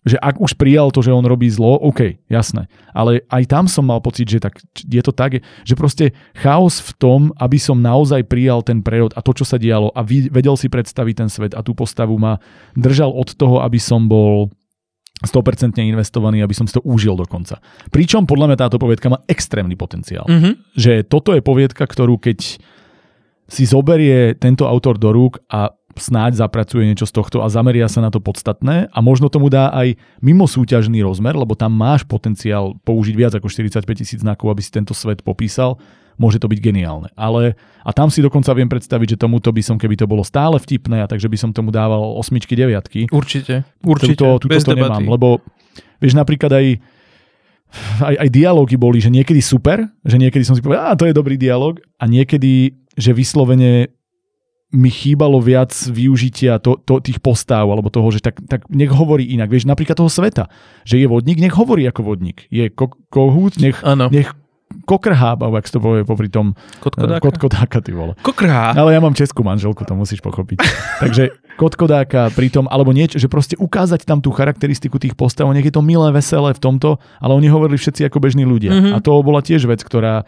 že 0.00 0.16
ak 0.16 0.40
už 0.40 0.56
prijal 0.56 0.88
to, 0.88 1.04
že 1.04 1.12
on 1.12 1.28
robí 1.28 1.44
zlo, 1.52 1.76
OK, 1.76 2.24
jasné. 2.32 2.72
Ale 2.96 3.20
aj 3.28 3.44
tam 3.52 3.68
som 3.68 3.84
mal 3.84 4.00
pocit, 4.00 4.24
že 4.24 4.40
tak, 4.40 4.56
je 4.72 5.02
to 5.04 5.12
tak, 5.12 5.44
že 5.44 5.74
proste 5.76 6.16
chaos 6.32 6.80
v 6.80 6.90
tom, 6.96 7.20
aby 7.36 7.60
som 7.60 7.76
naozaj 7.76 8.24
prijal 8.24 8.64
ten 8.64 8.80
prerod 8.80 9.12
a 9.12 9.20
to, 9.20 9.36
čo 9.36 9.44
sa 9.44 9.60
dialo 9.60 9.92
a 9.92 10.00
vedel 10.06 10.56
si 10.56 10.72
predstaviť 10.72 11.14
ten 11.20 11.28
svet 11.28 11.52
a 11.52 11.60
tú 11.60 11.76
postavu 11.76 12.16
ma 12.16 12.40
držal 12.72 13.12
od 13.12 13.28
toho, 13.36 13.60
aby 13.60 13.76
som 13.76 14.08
bol 14.08 14.48
100% 15.20 15.76
investovaný, 15.84 16.40
aby 16.40 16.56
som 16.56 16.64
si 16.64 16.72
to 16.72 16.80
užil 16.80 17.12
dokonca. 17.12 17.60
Pričom 17.92 18.24
podľa 18.24 18.52
mňa 18.52 18.56
táto 18.56 18.80
poviedka 18.80 19.12
má 19.12 19.20
extrémny 19.28 19.76
potenciál. 19.76 20.24
Mm-hmm. 20.24 20.80
Že 20.80 20.92
toto 21.12 21.36
je 21.36 21.44
poviedka, 21.44 21.84
ktorú 21.84 22.16
keď 22.16 22.56
si 23.50 23.66
zoberie 23.66 24.38
tento 24.38 24.64
autor 24.70 24.94
do 24.94 25.10
rúk 25.10 25.42
a 25.50 25.74
snáď 25.98 26.46
zapracuje 26.46 26.86
niečo 26.86 27.04
z 27.04 27.12
tohto 27.18 27.42
a 27.42 27.50
zameria 27.50 27.90
sa 27.90 27.98
na 27.98 28.14
to 28.14 28.22
podstatné 28.22 28.86
a 28.88 28.98
možno 29.02 29.26
tomu 29.26 29.50
dá 29.50 29.74
aj 29.74 29.98
mimo 30.22 30.46
súťažný 30.46 31.02
rozmer, 31.02 31.34
lebo 31.34 31.58
tam 31.58 31.74
máš 31.74 32.06
potenciál 32.06 32.78
použiť 32.86 33.14
viac 33.18 33.32
ako 33.34 33.50
45 33.50 33.84
tisíc 33.98 34.22
znakov, 34.22 34.54
aby 34.54 34.62
si 34.62 34.70
tento 34.70 34.94
svet 34.94 35.26
popísal, 35.26 35.82
môže 36.14 36.38
to 36.38 36.46
byť 36.46 36.58
geniálne. 36.62 37.10
Ale 37.18 37.58
a 37.82 37.90
tam 37.90 38.06
si 38.06 38.22
dokonca 38.22 38.54
viem 38.54 38.70
predstaviť, 38.70 39.18
že 39.18 39.20
tomuto 39.20 39.50
by 39.50 39.62
som, 39.66 39.76
keby 39.76 39.98
to 39.98 40.06
bolo 40.06 40.22
stále 40.22 40.56
vtipné, 40.62 41.02
a 41.02 41.10
takže 41.10 41.26
by 41.26 41.36
som 41.36 41.50
tomu 41.50 41.74
dával 41.74 42.14
osmičky, 42.16 42.54
deviatky. 42.54 43.10
Určite, 43.10 43.66
určite. 43.82 44.14
Tuto, 44.14 44.46
tuto 44.46 44.56
to 44.62 44.78
nemám, 44.78 45.02
lebo 45.04 45.42
vieš 45.98 46.14
napríklad 46.14 46.54
aj 46.54 46.66
aj, 48.02 48.14
aj 48.18 48.28
dialógy 48.34 48.74
boli, 48.74 48.98
že 48.98 49.14
niekedy 49.14 49.38
super, 49.38 49.86
že 50.02 50.18
niekedy 50.18 50.42
som 50.42 50.58
si 50.58 50.62
povedal, 50.62 50.90
a 50.90 50.98
to 50.98 51.06
je 51.06 51.14
dobrý 51.14 51.38
dialog 51.38 51.78
a 52.02 52.04
niekedy, 52.10 52.74
že 52.98 53.10
vyslovene 53.14 53.92
mi 54.70 54.90
chýbalo 54.90 55.42
viac 55.42 55.74
využitia 55.74 56.62
to, 56.62 56.78
to, 56.78 57.02
tých 57.02 57.18
postáv, 57.18 57.66
alebo 57.66 57.90
toho, 57.90 58.06
že 58.14 58.22
tak, 58.22 58.38
tak 58.46 58.70
nech 58.70 58.90
hovorí 58.90 59.26
inak. 59.34 59.50
Vieš, 59.50 59.66
napríklad 59.66 59.98
toho 59.98 60.10
sveta, 60.10 60.46
že 60.86 61.02
je 61.02 61.10
vodník, 61.10 61.42
nech 61.42 61.54
hovorí 61.58 61.82
ako 61.90 62.06
vodník. 62.06 62.46
Je 62.54 62.70
ko- 62.70 62.94
kohút, 63.10 63.58
nech, 63.58 63.82
nech 64.14 64.30
kokrhá, 64.86 65.34
alebo 65.34 65.58
ak 65.58 65.66
to 65.66 65.82
povie 65.82 66.06
popri 66.06 66.30
tom 66.30 66.54
kotkodáka, 66.78 67.18
uh, 67.18 67.24
kotkodáka 67.26 67.78
ty 67.82 67.90
vole. 67.90 68.14
Kokrhá. 68.22 68.78
Ale 68.78 68.94
ja 68.94 69.02
mám 69.02 69.18
českú 69.18 69.42
manželku, 69.42 69.82
to 69.82 69.98
musíš 69.98 70.22
pochopiť. 70.22 70.62
Takže 71.02 71.34
kotkodáka 71.58 72.30
pri 72.30 72.48
tom, 72.54 72.70
alebo 72.70 72.94
niečo, 72.94 73.18
že 73.18 73.26
proste 73.26 73.58
ukázať 73.58 74.06
tam 74.06 74.22
tú 74.22 74.30
charakteristiku 74.30 75.02
tých 75.02 75.18
postav, 75.18 75.50
nech 75.50 75.66
je 75.66 75.74
to 75.74 75.82
milé, 75.82 76.14
veselé 76.14 76.54
v 76.54 76.62
tomto, 76.62 77.02
ale 77.18 77.32
oni 77.34 77.50
hovorili 77.50 77.76
všetci 77.76 78.06
ako 78.06 78.22
bežní 78.22 78.46
ľudia. 78.46 78.70
Mm-hmm. 78.70 78.94
A 78.94 78.98
to 79.02 79.18
bola 79.26 79.42
tiež 79.42 79.66
vec, 79.66 79.82
ktorá 79.82 80.22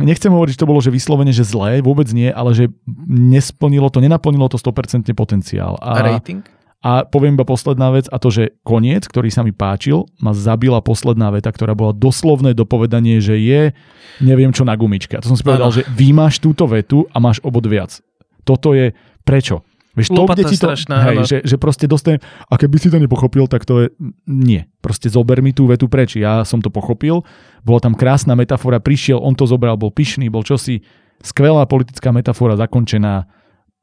nechcem 0.00 0.32
hovoriť, 0.32 0.56
že 0.56 0.60
to 0.60 0.70
bolo 0.70 0.80
že 0.80 0.92
vyslovene, 0.92 1.32
že 1.32 1.44
zlé, 1.44 1.84
vôbec 1.84 2.08
nie, 2.10 2.32
ale 2.32 2.56
že 2.56 2.64
nesplnilo 3.08 3.92
to, 3.92 4.00
nenaplnilo 4.00 4.48
to 4.48 4.56
100% 4.56 5.08
potenciál. 5.12 5.76
A, 5.78 6.00
a 6.00 6.18
rating? 6.18 6.42
A 6.78 7.02
poviem 7.02 7.34
iba 7.34 7.42
posledná 7.42 7.90
vec, 7.90 8.06
a 8.06 8.22
to, 8.22 8.30
že 8.30 8.54
koniec, 8.62 9.10
ktorý 9.10 9.34
sa 9.34 9.42
mi 9.42 9.50
páčil, 9.50 10.06
ma 10.22 10.30
zabila 10.30 10.78
posledná 10.78 11.26
veta, 11.34 11.50
ktorá 11.50 11.74
bola 11.74 11.90
doslovné 11.90 12.54
dopovedanie, 12.54 13.18
že 13.18 13.34
je 13.34 13.74
neviem 14.22 14.54
čo 14.54 14.62
na 14.62 14.78
gumičke. 14.78 15.18
A 15.18 15.22
to 15.22 15.34
som 15.34 15.38
si 15.38 15.42
povedal, 15.42 15.74
ano. 15.74 15.76
že 15.76 15.82
vymáš 15.90 16.38
túto 16.38 16.70
vetu 16.70 17.02
a 17.10 17.18
máš 17.18 17.42
obod 17.42 17.66
viac. 17.66 17.98
Toto 18.46 18.78
je 18.78 18.94
prečo? 19.26 19.66
Vieš, 19.96 20.14
to, 20.14 20.24
kde 20.28 20.44
ti 20.46 20.56
to, 20.56 20.68
strašná, 20.68 20.96
hej, 21.10 21.16
že, 21.26 21.36
že 21.42 21.56
proste 21.58 21.90
dostane, 21.90 22.22
a 22.46 22.54
keby 22.54 22.76
si 22.78 22.92
to 22.92 23.00
nepochopil, 23.02 23.50
tak 23.50 23.66
to 23.66 23.86
je, 23.86 23.86
nie. 24.28 24.62
Proste 24.78 25.10
zober 25.10 25.42
mi 25.42 25.50
tú 25.50 25.66
vetu 25.66 25.90
preč. 25.90 26.14
Ja 26.14 26.46
som 26.46 26.62
to 26.62 26.70
pochopil, 26.70 27.26
bola 27.66 27.80
tam 27.82 27.98
krásna 27.98 28.38
metafora, 28.38 28.78
prišiel, 28.78 29.18
on 29.18 29.34
to 29.34 29.48
zobral, 29.48 29.74
bol 29.74 29.90
pyšný, 29.90 30.30
bol 30.30 30.46
čosi, 30.46 30.86
skvelá 31.24 31.66
politická 31.66 32.14
metafora 32.14 32.54
zakončená 32.54 33.26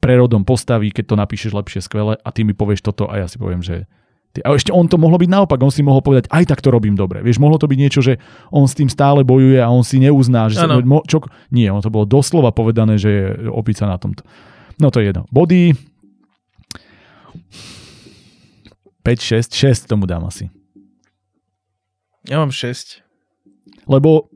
prerodom 0.00 0.44
postavy, 0.44 0.92
keď 0.92 1.04
to 1.04 1.14
napíšeš 1.20 1.52
lepšie, 1.52 1.80
skvele 1.84 2.16
a 2.16 2.28
ty 2.32 2.44
mi 2.44 2.56
povieš 2.56 2.84
toto 2.84 3.08
a 3.08 3.20
ja 3.20 3.26
si 3.28 3.36
poviem, 3.36 3.60
že 3.60 3.84
a 4.44 4.52
ešte 4.52 4.68
on 4.68 4.84
to 4.84 5.00
mohlo 5.00 5.16
byť 5.16 5.30
naopak, 5.32 5.56
on 5.64 5.72
si 5.72 5.80
mohol 5.80 6.04
povedať, 6.04 6.28
aj 6.28 6.44
tak 6.44 6.60
to 6.60 6.68
robím 6.68 6.92
dobre. 6.92 7.24
Vieš, 7.24 7.40
mohlo 7.40 7.56
to 7.56 7.64
byť 7.64 7.78
niečo, 7.80 8.04
že 8.04 8.20
on 8.52 8.68
s 8.68 8.76
tým 8.76 8.92
stále 8.92 9.24
bojuje 9.24 9.56
a 9.56 9.72
on 9.72 9.80
si 9.80 9.96
neuzná, 9.96 10.52
že 10.52 10.60
sa, 10.60 10.68
čo, 11.08 11.24
nie, 11.48 11.64
on 11.72 11.80
to 11.80 11.88
bolo 11.88 12.04
doslova 12.04 12.52
povedané, 12.52 13.00
že 13.00 13.08
je 13.08 13.24
opica 13.48 13.88
na 13.88 13.96
tomto. 13.96 14.28
No 14.76 14.92
to 14.92 15.00
je 15.00 15.08
jedno. 15.08 15.24
Body, 15.32 15.72
5, 19.06 19.22
6, 19.22 19.54
6 19.54 19.86
tomu 19.86 20.10
dám 20.10 20.26
asi. 20.26 20.50
Ja 22.26 22.42
mám 22.42 22.50
6. 22.50 23.06
Lebo 23.86 24.26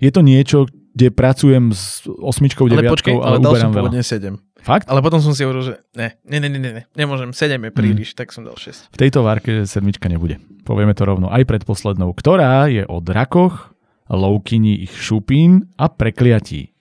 je 0.00 0.08
to 0.08 0.24
niečo, 0.24 0.64
kde 0.96 1.12
pracujem 1.12 1.68
s 1.76 2.08
osmičkou, 2.08 2.64
deviatkou, 2.64 3.20
ale, 3.20 3.36
ale 3.36 3.44
dal 3.44 3.52
som 3.60 3.76
pôvodne 3.76 4.00
7. 4.00 4.40
Fakt? 4.64 4.88
Ale 4.88 5.04
potom 5.04 5.20
som 5.20 5.36
si 5.36 5.44
hovoril, 5.44 5.60
že 5.60 5.74
ne, 5.92 6.16
ne, 6.24 6.40
ne, 6.40 6.48
ne, 6.48 6.58
ne, 6.80 6.82
nemôžem, 6.96 7.36
7 7.36 7.60
je 7.60 7.72
príliš, 7.76 8.08
mm. 8.14 8.16
tak 8.16 8.32
som 8.32 8.48
dal 8.48 8.56
6. 8.56 8.88
V 8.88 8.96
tejto 8.96 9.20
várke 9.20 9.68
sedmička 9.68 10.08
nebude. 10.08 10.40
Povieme 10.64 10.96
to 10.96 11.04
rovno 11.04 11.28
aj 11.28 11.44
predposlednou, 11.44 12.16
ktorá 12.16 12.72
je 12.72 12.88
o 12.88 13.04
drakoch, 13.04 13.76
loukyni 14.08 14.80
ich 14.80 14.96
šupín 14.96 15.68
a 15.76 15.92
prekliatí. 15.92 16.72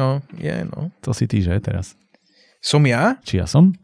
No, 0.00 0.24
je, 0.40 0.64
no. 0.64 0.88
To 1.04 1.12
si 1.12 1.28
ty, 1.28 1.44
že 1.44 1.60
teraz? 1.60 1.92
Som 2.64 2.88
ja? 2.88 3.20
Či 3.28 3.44
ja 3.44 3.44
som? 3.44 3.76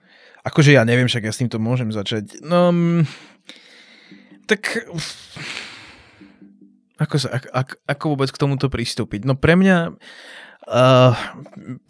Akože 0.44 0.76
ja 0.76 0.84
neviem, 0.84 1.08
však 1.08 1.24
ja 1.24 1.32
s 1.32 1.40
týmto 1.40 1.56
môžem 1.56 1.88
začať. 1.88 2.44
No, 2.44 2.68
mm, 2.68 3.08
tak... 4.44 4.84
Ako, 6.94 7.16
sa, 7.18 7.34
ak, 7.34 7.44
ak, 7.50 7.68
ako 7.90 8.04
vôbec 8.14 8.30
k 8.30 8.38
tomuto 8.38 8.70
pristúpiť? 8.70 9.26
No 9.26 9.34
pre 9.34 9.58
mňa 9.58 9.98
uh, 10.68 11.12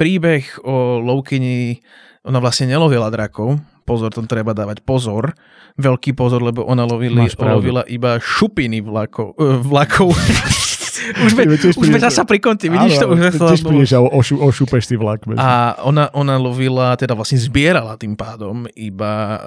príbeh 0.01 0.65
o 0.65 1.03
Loukini, 1.03 1.85
ona 2.25 2.41
vlastne 2.41 2.73
nelovila 2.73 3.13
drakov, 3.13 3.61
pozor, 3.85 4.15
to 4.15 4.25
treba 4.25 4.57
dávať 4.57 4.81
pozor, 4.81 5.37
veľký 5.77 6.17
pozor, 6.17 6.41
lebo 6.41 6.65
ona 6.65 6.89
lovili, 6.89 7.29
lovila 7.37 7.85
iba 7.85 8.17
šupiny 8.17 8.81
vlakov. 8.81 9.37
Uh, 9.37 9.61
vlakov. 9.61 10.15
už 11.13 11.31
sme, 11.37 11.43
už 11.77 11.87
sme 11.91 12.01
zasa 12.01 12.25
pri 12.25 12.41
konci, 12.41 12.73
vidíš 12.73 13.03
to? 13.03 13.07
Už 13.13 13.37
tiež 13.37 13.63
prídeš 13.67 13.93
a 13.97 14.01
ošu, 14.01 14.41
ošúpeš 14.41 14.89
si 14.89 14.97
vlak. 14.97 15.25
Bežne. 15.29 15.41
A 15.41 15.77
ona, 15.85 16.09
ona 16.17 16.41
lovila, 16.41 16.97
teda 16.97 17.13
vlastne 17.13 17.37
zbierala 17.37 18.01
tým 18.01 18.17
pádom 18.17 18.65
iba 18.73 19.13
uh, 19.15 19.39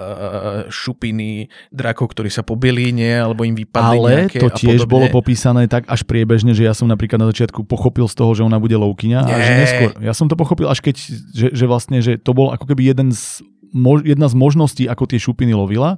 šupiny 0.70 1.50
drakov, 1.74 2.14
ktorí 2.14 2.30
sa 2.30 2.46
pobili, 2.46 2.94
nie, 2.94 3.12
alebo 3.12 3.44
im 3.44 3.58
vypadli 3.58 3.98
Ale 3.98 4.10
nejaké 4.28 4.40
to 4.42 4.50
tiež 4.54 4.86
bolo 4.86 5.10
popísané 5.10 5.66
tak 5.66 5.90
až 5.90 6.06
priebežne, 6.06 6.54
že 6.54 6.68
ja 6.68 6.74
som 6.78 6.86
napríklad 6.86 7.18
na 7.18 7.28
začiatku 7.30 7.66
pochopil 7.66 8.06
z 8.06 8.16
toho, 8.16 8.32
že 8.38 8.46
ona 8.46 8.62
bude 8.62 8.78
loukyňa 8.78 9.20
a 9.26 9.36
že 9.42 9.54
neskôr. 9.58 9.92
Ja 10.04 10.14
som 10.14 10.30
to 10.30 10.38
pochopil 10.38 10.70
až 10.70 10.80
keď, 10.84 10.96
že, 11.34 11.48
že 11.54 11.66
vlastne, 11.66 12.00
že 12.04 12.20
to 12.22 12.32
bol 12.38 12.54
ako 12.54 12.70
keby 12.70 12.94
jeden 12.94 13.10
z, 13.12 13.42
jedna 14.06 14.28
z 14.30 14.36
možností, 14.38 14.84
ako 14.86 15.10
tie 15.10 15.20
šupiny 15.20 15.58
lovila 15.58 15.98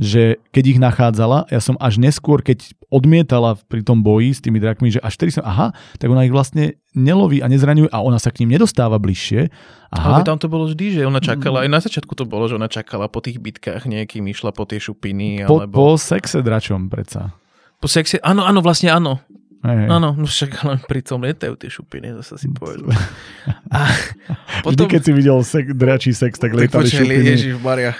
že 0.00 0.40
keď 0.52 0.64
ich 0.76 0.80
nachádzala, 0.80 1.48
ja 1.52 1.60
som 1.60 1.76
až 1.76 2.00
neskôr, 2.00 2.40
keď 2.40 2.72
odmietala 2.92 3.56
pri 3.68 3.80
tom 3.80 4.04
boji 4.04 4.36
s 4.36 4.40
tými 4.44 4.60
drakmi, 4.60 4.92
že 4.92 5.00
až 5.00 5.16
vtedy 5.16 5.40
som, 5.40 5.44
aha, 5.48 5.72
tak 5.96 6.12
ona 6.12 6.28
ich 6.28 6.32
vlastne 6.32 6.76
neloví 6.92 7.40
a 7.40 7.48
nezraňuje 7.48 7.88
a 7.88 8.04
ona 8.04 8.20
sa 8.20 8.28
k 8.28 8.44
ním 8.44 8.56
nedostáva 8.56 9.00
bližšie. 9.00 9.48
Aha. 9.92 10.20
Ale 10.20 10.28
tam 10.28 10.36
to 10.36 10.52
bolo 10.52 10.68
vždy, 10.68 11.00
že 11.00 11.08
ona 11.08 11.20
čakala, 11.20 11.64
aj 11.64 11.70
na 11.72 11.80
začiatku 11.80 12.12
to 12.12 12.28
bolo, 12.28 12.48
že 12.48 12.60
ona 12.60 12.68
čakala 12.68 13.08
po 13.08 13.24
tých 13.24 13.40
bitkách 13.40 13.88
niekým, 13.88 14.28
išla 14.28 14.52
po 14.52 14.68
tie 14.68 14.76
šupiny. 14.76 15.48
Po, 15.48 15.64
alebo... 15.64 15.72
po 15.72 15.86
sexe 15.96 16.44
dračom 16.44 16.92
predsa. 16.92 17.32
Po 17.80 17.88
sexe, 17.88 18.20
áno, 18.20 18.44
áno, 18.44 18.60
vlastne 18.60 18.92
áno. 18.92 19.18
Áno, 19.62 20.18
no 20.18 20.26
však 20.26 20.66
len 20.66 20.78
pri 20.90 21.06
tom 21.06 21.22
lietajú 21.22 21.54
tie 21.54 21.70
šupiny, 21.70 22.18
zase 22.18 22.34
si 22.34 22.48
povedal. 22.50 22.90
A 23.70 23.86
potom... 24.66 24.74
Vždy, 24.74 24.84
keď 24.90 25.00
si 25.06 25.12
videl 25.14 25.38
sek, 25.46 25.66
dračí 25.78 26.10
sex, 26.10 26.34
tak 26.34 26.50
lietali 26.50 26.90
tak 26.90 26.98
šupiny. 26.98 27.30
Ježiš 27.30 27.54
Maria. 27.62 27.94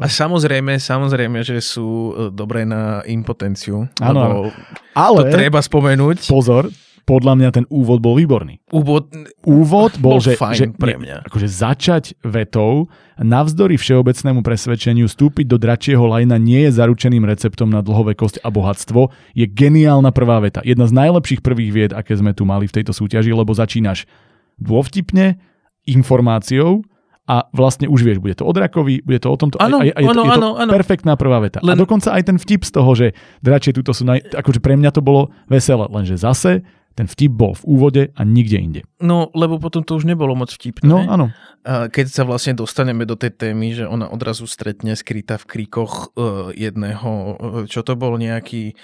A 0.00 0.06
samozrejme, 0.08 0.80
samozrejme, 0.80 1.44
že 1.44 1.60
sú 1.60 1.88
e, 1.88 2.12
dobré 2.32 2.64
na 2.64 3.04
impotenciu. 3.04 3.84
Áno, 4.00 4.48
ale... 4.96 5.18
To 5.20 5.24
treba 5.28 5.60
spomenúť. 5.60 6.24
Pozor, 6.24 6.72
podľa 7.04 7.36
mňa 7.36 7.50
ten 7.52 7.64
úvod 7.68 8.00
bol 8.00 8.16
výborný. 8.16 8.64
Úvod, 8.72 9.12
úvod 9.44 9.96
bol, 10.02 10.18
bol 10.18 10.20
že, 10.24 10.40
fajn 10.40 10.56
že 10.56 10.66
pre 10.72 10.96
mňa. 10.96 11.28
Akože 11.28 11.48
začať 11.48 12.04
vetou, 12.24 12.88
navzdory 13.20 13.76
všeobecnému 13.76 14.40
presvedčeniu, 14.40 15.06
vstúpiť 15.06 15.46
do 15.46 15.60
dračieho 15.60 16.02
lajna 16.08 16.40
nie 16.40 16.64
je 16.66 16.80
zaručeným 16.80 17.28
receptom 17.28 17.68
na 17.68 17.84
dlhovekosť 17.84 18.40
a 18.40 18.48
bohatstvo, 18.48 19.12
je 19.36 19.44
geniálna 19.44 20.10
prvá 20.10 20.40
veta. 20.40 20.64
Jedna 20.64 20.88
z 20.88 20.96
najlepších 20.96 21.44
prvých 21.44 21.70
vied, 21.70 21.92
aké 21.92 22.16
sme 22.16 22.32
tu 22.32 22.48
mali 22.48 22.64
v 22.64 22.74
tejto 22.80 22.96
súťaži, 22.96 23.30
lebo 23.30 23.52
začínaš 23.52 24.08
dôvtipne, 24.56 25.36
informáciou, 25.84 26.82
a 27.24 27.48
vlastne 27.56 27.88
už 27.88 28.04
vieš, 28.04 28.18
bude 28.20 28.36
to 28.36 28.44
o 28.44 28.52
drakovi, 28.52 29.00
bude 29.00 29.16
to 29.16 29.32
o 29.32 29.36
tomto. 29.40 29.56
Ano, 29.56 29.80
a, 29.80 29.88
a 29.88 30.00
je, 30.00 30.08
ano, 30.12 30.12
to, 30.12 30.28
je 30.28 30.36
to 30.36 30.50
ano. 30.60 30.72
perfektná 30.76 31.16
prvá 31.16 31.40
veta. 31.40 31.56
Len... 31.64 31.72
A 31.72 31.80
dokonca 31.80 32.12
aj 32.12 32.22
ten 32.28 32.36
vtip 32.36 32.68
z 32.68 32.72
toho, 32.76 32.90
že 32.92 33.16
dračie 33.40 33.72
tuto 33.72 33.96
sú 33.96 34.04
naj... 34.04 34.20
Akože 34.36 34.60
pre 34.60 34.76
mňa 34.76 34.92
to 34.92 35.00
bolo 35.00 35.32
veselé, 35.48 35.88
lenže 35.88 36.20
zase 36.20 36.60
ten 36.94 37.10
vtip 37.10 37.34
bol 37.34 37.58
v 37.58 37.64
úvode 37.66 38.02
a 38.14 38.22
nikde 38.22 38.58
inde. 38.58 38.80
No, 39.02 39.28
lebo 39.34 39.58
potom 39.58 39.82
to 39.82 39.98
už 39.98 40.06
nebolo 40.06 40.38
moc 40.38 40.54
vtipné. 40.54 40.86
No, 40.86 41.02
áno. 41.02 41.34
Keď 41.66 42.06
sa 42.06 42.22
vlastne 42.22 42.54
dostaneme 42.54 43.02
do 43.08 43.18
tej 43.18 43.34
témy, 43.34 43.74
že 43.74 43.88
ona 43.88 44.06
odrazu 44.06 44.46
stretne 44.46 44.94
skrytá 44.94 45.40
v 45.40 45.48
kríkoch 45.48 46.14
uh, 46.14 46.52
jedného, 46.54 47.10
uh, 47.10 47.34
čo 47.66 47.82
to 47.82 47.98
bol 47.98 48.14
nejaký... 48.20 48.78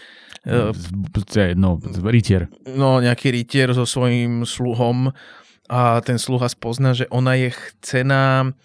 Uh, 0.48 0.72
no, 1.54 1.76
rytier. 2.08 2.48
No, 2.64 2.98
nejaký 2.98 3.30
rytier 3.30 3.70
so 3.76 3.84
svojím 3.84 4.48
sluhom 4.48 5.12
a 5.70 6.02
ten 6.02 6.18
sluha 6.18 6.50
spozna, 6.50 6.96
že 6.96 7.06
ona 7.14 7.38
je 7.38 7.54
chcená 7.54 8.56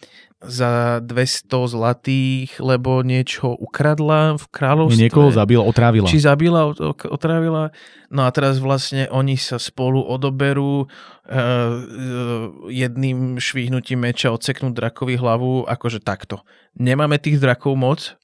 za 0.48 1.02
200 1.02 1.50
zlatých, 1.50 2.58
lebo 2.62 3.02
niečo 3.02 3.54
ukradla 3.54 4.38
v 4.40 4.46
kráľovstve. 4.50 5.02
Niekoho 5.02 5.30
zabila, 5.34 5.64
otrávila. 5.66 6.08
Či 6.08 6.24
zabila, 6.24 6.72
otrávila. 7.10 7.76
No 8.14 8.24
a 8.26 8.30
teraz 8.30 8.62
vlastne 8.62 9.10
oni 9.10 9.36
sa 9.36 9.58
spolu 9.58 10.00
odoberú 10.02 10.86
uh, 10.86 10.90
jedným 12.70 13.42
švihnutím 13.42 14.06
meča 14.06 14.32
odseknúť 14.32 14.74
drakovi 14.74 15.18
hlavu, 15.18 15.66
akože 15.66 16.00
takto. 16.00 16.46
Nemáme 16.78 17.18
tých 17.18 17.42
drakov 17.42 17.76
moc, 17.76 18.16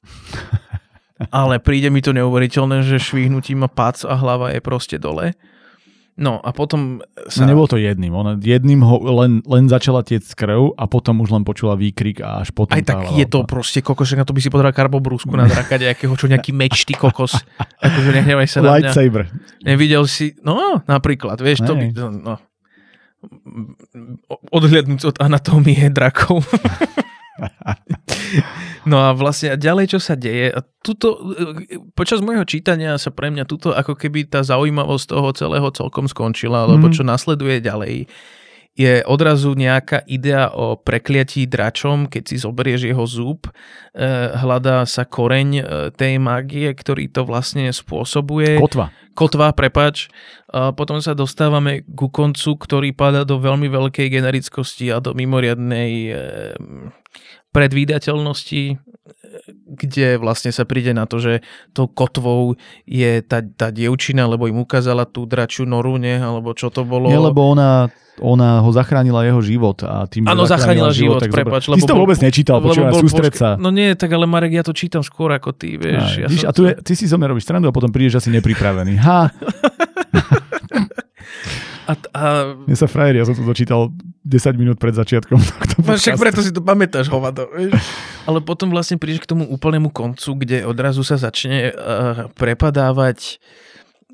ale 1.30 1.58
príde 1.58 1.90
mi 1.90 2.00
to 2.00 2.14
neuveriteľné, 2.14 2.86
že 2.86 3.02
švihnutím 3.02 3.66
a 3.66 3.70
pac 3.70 4.02
a 4.06 4.16
hlava 4.16 4.54
je 4.54 4.62
proste 4.62 4.98
dole. 5.02 5.34
No 6.22 6.38
a 6.38 6.54
potom 6.54 7.02
sa... 7.26 7.44
No, 7.44 7.58
nebolo 7.58 7.66
to 7.66 7.82
jedným. 7.82 8.14
Ona 8.14 8.38
jedným 8.38 8.86
ho 8.86 9.02
len, 9.26 9.42
len 9.42 9.66
začala 9.66 10.06
tiec 10.06 10.22
krv 10.38 10.78
a 10.78 10.86
potom 10.86 11.18
už 11.26 11.34
len 11.34 11.42
počula 11.42 11.74
výkrik 11.74 12.22
a 12.22 12.46
až 12.46 12.54
potom... 12.54 12.78
Aj 12.78 12.86
tak 12.86 13.18
je 13.18 13.26
to 13.26 13.42
proste 13.50 13.82
kokos, 13.82 14.14
na 14.14 14.22
to 14.22 14.30
by 14.30 14.38
si 14.38 14.54
podal 14.54 14.70
karbobrúsku 14.70 15.34
na 15.34 15.50
draka 15.50 15.76
nejakého, 15.82 16.14
čo 16.14 16.30
nejaký 16.30 16.54
meč, 16.54 16.86
ty 16.86 16.94
kokos. 16.94 17.42
akože 17.82 18.10
nehnevaj 18.22 18.46
sa 18.46 18.62
na 18.62 18.78
mňa. 18.78 18.94
Lightsaber. 18.94 19.34
Nevidel 19.66 20.06
si... 20.06 20.38
No, 20.46 20.86
napríklad, 20.86 21.42
vieš, 21.42 21.66
to 21.66 21.74
by... 21.74 21.90
No, 21.98 22.38
odhliadnúť 24.54 25.02
od 25.10 25.18
anatómie 25.18 25.90
drakov. 25.90 26.46
No 28.82 28.98
a 28.98 29.14
vlastne 29.14 29.54
ďalej, 29.62 29.94
čo 29.94 30.00
sa 30.02 30.18
deje, 30.18 30.58
tuto, 30.82 31.22
počas 31.94 32.18
môjho 32.26 32.42
čítania 32.50 32.98
sa 32.98 33.14
pre 33.14 33.30
mňa 33.30 33.46
tuto 33.46 33.78
ako 33.78 33.94
keby 33.94 34.26
tá 34.26 34.42
zaujímavosť 34.42 35.06
toho 35.06 35.30
celého 35.38 35.70
celkom 35.70 36.10
skončila, 36.10 36.66
lebo 36.66 36.90
mhm. 36.90 36.94
čo 36.98 37.04
nasleduje 37.06 37.62
ďalej 37.62 38.10
je 38.72 39.04
odrazu 39.04 39.52
nejaká 39.52 40.08
idea 40.08 40.48
o 40.56 40.80
prekliatí 40.80 41.44
dračom, 41.44 42.08
keď 42.08 42.24
si 42.24 42.36
zoberieš 42.40 42.88
jeho 42.88 43.04
zub, 43.04 43.48
eh, 43.48 44.32
hľadá 44.32 44.88
sa 44.88 45.04
koreň 45.04 45.50
eh, 45.60 45.64
tej 45.92 46.18
magie, 46.24 46.72
ktorý 46.72 47.12
to 47.12 47.28
vlastne 47.28 47.68
spôsobuje. 47.70 48.58
Kotva. 48.58 48.96
Kotva, 49.12 49.52
prepač. 49.52 50.08
Potom 50.52 51.04
sa 51.04 51.12
dostávame 51.12 51.84
ku 51.84 52.08
koncu, 52.08 52.56
ktorý 52.56 52.96
pada 52.96 53.28
do 53.28 53.44
veľmi 53.44 53.68
veľkej 53.68 54.08
generickosti 54.08 54.88
a 54.88 55.04
do 55.04 55.12
mimoriadnej 55.12 55.92
eh, 56.08 56.16
predvídateľnosti, 57.52 58.80
kde 59.82 60.22
vlastne 60.22 60.54
sa 60.54 60.62
príde 60.70 60.94
na 60.94 61.10
to, 61.10 61.18
že 61.18 61.42
tou 61.74 61.90
kotvou 61.90 62.54
je 62.86 63.26
tá, 63.26 63.42
tá 63.42 63.74
dievčina, 63.74 64.30
lebo 64.30 64.46
im 64.46 64.62
ukázala 64.62 65.10
tú 65.10 65.26
dračiu 65.26 65.66
noru, 65.66 65.98
nie? 65.98 66.22
Alebo 66.22 66.54
čo 66.54 66.70
to 66.70 66.86
bolo? 66.86 67.10
Nie, 67.10 67.18
lebo 67.18 67.42
ona, 67.50 67.90
ona 68.22 68.62
ho 68.62 68.70
zachránila 68.70 69.26
jeho 69.26 69.42
život 69.42 69.82
a 69.82 70.06
tým 70.06 70.30
Áno, 70.30 70.46
zachránila 70.46 70.94
život, 70.94 71.26
život 71.26 71.34
prepač. 71.34 71.66
Ty 71.66 71.82
si 71.82 71.90
to 71.90 71.98
vôbec 71.98 72.20
nečítal, 72.22 72.62
počúvaj, 72.62 72.94
sústreď 73.02 73.34
sa. 73.34 73.50
No 73.58 73.74
nie, 73.74 73.98
tak 73.98 74.14
ale 74.14 74.30
Marek, 74.30 74.54
ja 74.54 74.62
to 74.62 74.78
čítam 74.78 75.02
skôr 75.02 75.34
ako 75.34 75.58
ty, 75.58 75.82
vieš. 75.82 76.22
Aj, 76.22 76.22
ja 76.22 76.28
víš, 76.30 76.46
som... 76.46 76.50
A 76.50 76.52
tu 76.54 76.62
je, 76.70 76.74
ty 76.86 76.94
si 76.94 77.10
mnou 77.10 77.34
robíš 77.34 77.50
strandu 77.50 77.66
a 77.68 77.74
potom 77.74 77.90
prídeš 77.90 78.22
asi 78.22 78.30
nepripravený. 78.30 78.94
Ha! 79.02 79.20
A, 81.92 81.94
a... 82.16 82.24
Mne 82.56 82.78
sa 82.80 82.88
frajer, 82.88 83.20
ja 83.20 83.28
som 83.28 83.36
to 83.36 83.44
dočítal 83.44 83.92
10 84.24 84.56
minút 84.56 84.78
pred 84.80 84.96
začiatkom 84.96 85.40
tohto 85.42 85.76
no, 85.84 85.98
Však 86.00 86.16
preto 86.16 86.40
si 86.40 86.56
to 86.56 86.64
pamätáš, 86.64 87.12
hovado. 87.12 87.52
Ale 88.30 88.40
potom 88.40 88.72
vlastne 88.72 88.96
prídeš 88.96 89.28
k 89.28 89.32
tomu 89.36 89.44
úplnému 89.50 89.92
koncu, 89.92 90.46
kde 90.46 90.64
odrazu 90.64 91.04
sa 91.04 91.20
začne 91.20 91.74
uh, 91.74 92.32
prepadávať 92.38 93.42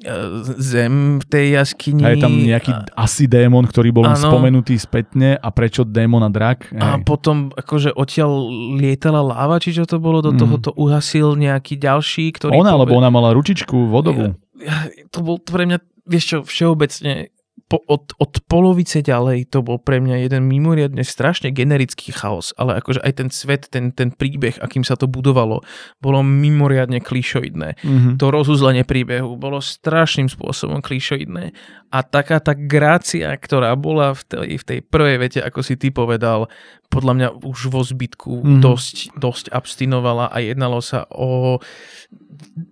uh, 0.07 0.41
zem 0.57 1.21
v 1.21 1.25
tej 1.29 1.45
jaskyni. 1.59 2.01
A 2.01 2.15
je 2.15 2.23
tam 2.23 2.33
nejaký 2.33 2.71
a... 2.73 2.87
asi 2.97 3.29
démon, 3.29 3.67
ktorý 3.67 3.93
bol 3.93 4.07
ano. 4.09 4.17
spomenutý 4.17 4.79
spätne 4.79 5.37
a 5.37 5.47
prečo 5.53 5.85
démon 5.85 6.23
a 6.25 6.31
drak. 6.31 6.73
Hej. 6.73 6.81
A 6.81 6.97
potom 7.03 7.53
akože 7.53 7.93
odtiaľ 7.93 8.49
lietala 8.79 9.21
láva, 9.21 9.61
či 9.61 9.75
čo 9.75 9.85
to 9.85 10.01
bolo, 10.01 10.25
do 10.25 10.33
mm. 10.33 10.39
toho 10.39 10.55
to 10.57 10.71
uhasil 10.73 11.37
nejaký 11.37 11.77
ďalší, 11.77 12.33
ktorý... 12.33 12.57
Ona, 12.57 12.73
poved... 12.73 12.81
lebo 12.89 12.91
ona 12.97 13.11
mala 13.13 13.35
ručičku 13.37 13.91
vodovú. 13.91 14.33
Ja, 14.57 14.89
to 15.13 15.21
bol 15.21 15.37
to 15.37 15.53
pre 15.53 15.69
mňa, 15.69 15.77
vieš 16.09 16.23
čo, 16.25 16.37
všeobecne 16.41 17.29
po, 17.67 17.83
od, 17.83 18.15
od 18.15 18.33
polovice 18.47 19.03
ďalej 19.03 19.51
to 19.51 19.59
bol 19.59 19.75
pre 19.75 19.99
mňa 19.99 20.23
jeden 20.23 20.47
mimoriadne 20.47 21.03
strašne 21.03 21.51
generický 21.51 22.15
chaos, 22.15 22.55
ale 22.55 22.79
akože 22.79 23.03
aj 23.03 23.13
ten 23.19 23.29
svet, 23.29 23.67
ten, 23.67 23.91
ten 23.91 24.15
príbeh, 24.15 24.55
akým 24.63 24.87
sa 24.87 24.95
to 24.95 25.11
budovalo, 25.11 25.59
bolo 25.99 26.19
mimoriadne 26.23 27.03
klišoidné. 27.03 27.69
Mm-hmm. 27.83 28.15
To 28.23 28.25
rozuzlenie 28.31 28.87
príbehu 28.87 29.35
bolo 29.35 29.59
strašným 29.59 30.31
spôsobom 30.31 30.79
klišoidné 30.79 31.51
a 31.91 31.99
taká 32.03 32.39
tá 32.39 32.55
grácia, 32.55 33.31
ktorá 33.35 33.75
bola 33.75 34.15
v 34.15 34.21
tej, 34.23 34.49
v 34.59 34.63
tej 34.63 34.79
prvej 34.87 35.17
vete, 35.19 35.39
ako 35.43 35.59
si 35.59 35.75
ty 35.75 35.91
povedal, 35.91 36.51
podľa 36.87 37.13
mňa 37.13 37.27
už 37.43 37.59
vo 37.67 37.83
zbytku 37.83 38.31
mm-hmm. 38.41 38.61
dosť, 38.63 38.95
dosť 39.19 39.45
abstinovala 39.51 40.31
a 40.31 40.37
jednalo 40.39 40.79
sa 40.79 41.03
o 41.11 41.59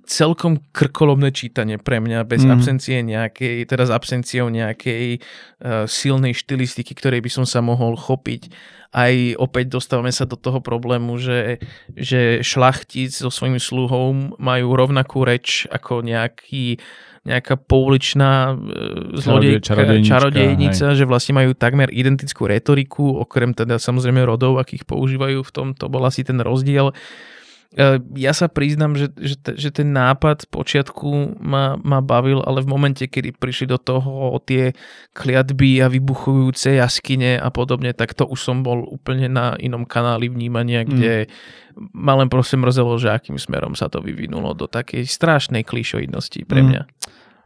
celkom 0.05 0.61
krkolomné 0.71 1.33
čítanie 1.35 1.75
pre 1.81 1.99
mňa 1.99 2.23
bez 2.23 2.45
mm. 2.45 2.51
absencie 2.53 2.97
nejakej, 3.03 3.67
teda 3.67 3.89
s 3.89 3.91
absenciou 3.91 4.47
nejakej 4.47 5.19
uh, 5.19 5.83
silnej 5.89 6.31
štilistiky, 6.37 6.95
ktorej 6.95 7.19
by 7.19 7.31
som 7.33 7.45
sa 7.45 7.59
mohol 7.59 7.97
chopiť. 7.99 8.53
Aj 8.95 9.11
opäť 9.35 9.75
dostávame 9.75 10.15
sa 10.15 10.23
do 10.23 10.39
toho 10.39 10.63
problému, 10.63 11.19
že, 11.19 11.59
že 11.91 12.39
šlachtic 12.39 13.11
so 13.11 13.27
svojím 13.27 13.59
sluhom 13.59 14.39
majú 14.39 14.71
rovnakú 14.71 15.27
reč 15.27 15.67
ako 15.67 15.99
nejaký 15.99 16.79
nejaká 17.25 17.57
pouličná 17.57 18.53
e, 18.53 19.17
zlodejka, 19.17 19.73
čarodejnička, 19.73 20.09
čarodejnica, 20.13 20.85
že 20.93 21.05
vlastne 21.09 21.33
majú 21.41 21.51
takmer 21.57 21.89
identickú 21.89 22.45
retoriku, 22.45 23.17
okrem 23.25 23.57
teda 23.57 23.81
samozrejme 23.81 24.21
rodov, 24.21 24.61
akých 24.61 24.85
používajú 24.85 25.41
v 25.41 25.51
tom, 25.51 25.67
to 25.73 25.89
bol 25.89 26.05
asi 26.05 26.21
ten 26.21 26.37
rozdiel. 26.37 26.93
E, 27.75 27.99
ja 28.15 28.31
sa 28.31 28.47
priznam, 28.47 28.95
že, 28.95 29.11
že, 29.19 29.35
že 29.35 29.69
ten 29.69 29.91
nápad 29.91 30.47
v 30.47 30.49
počiatku 30.49 31.35
ma, 31.43 31.75
ma 31.83 31.99
bavil, 31.99 32.39
ale 32.47 32.63
v 32.63 32.71
momente, 32.71 33.03
kedy 33.03 33.35
prišli 33.35 33.67
do 33.67 33.75
toho 33.75 34.39
tie 34.47 34.71
kliatby 35.11 35.83
a 35.83 35.91
vybuchujúce 35.91 36.79
jaskyne 36.79 37.35
a 37.35 37.51
podobne, 37.51 37.91
tak 37.91 38.15
to 38.15 38.23
už 38.23 38.39
som 38.39 38.63
bol 38.63 38.87
úplne 38.87 39.27
na 39.27 39.59
inom 39.59 39.83
kanáli 39.83 40.31
vnímania, 40.31 40.87
mm. 40.87 40.87
kde 40.87 41.13
mm. 41.27 41.91
ma 41.91 42.15
len 42.15 42.31
prosím 42.31 42.63
mrzelo, 42.63 42.95
že 42.95 43.11
akým 43.11 43.35
smerom 43.35 43.75
sa 43.75 43.91
to 43.91 43.99
vyvinulo 43.99 44.55
do 44.55 44.71
takej 44.71 45.03
strašnej 45.03 45.67
klišoidnosti 45.67 46.47
pre 46.47 46.63
mm. 46.63 46.67
mňa. 46.71 46.81
Mm. 46.87 46.91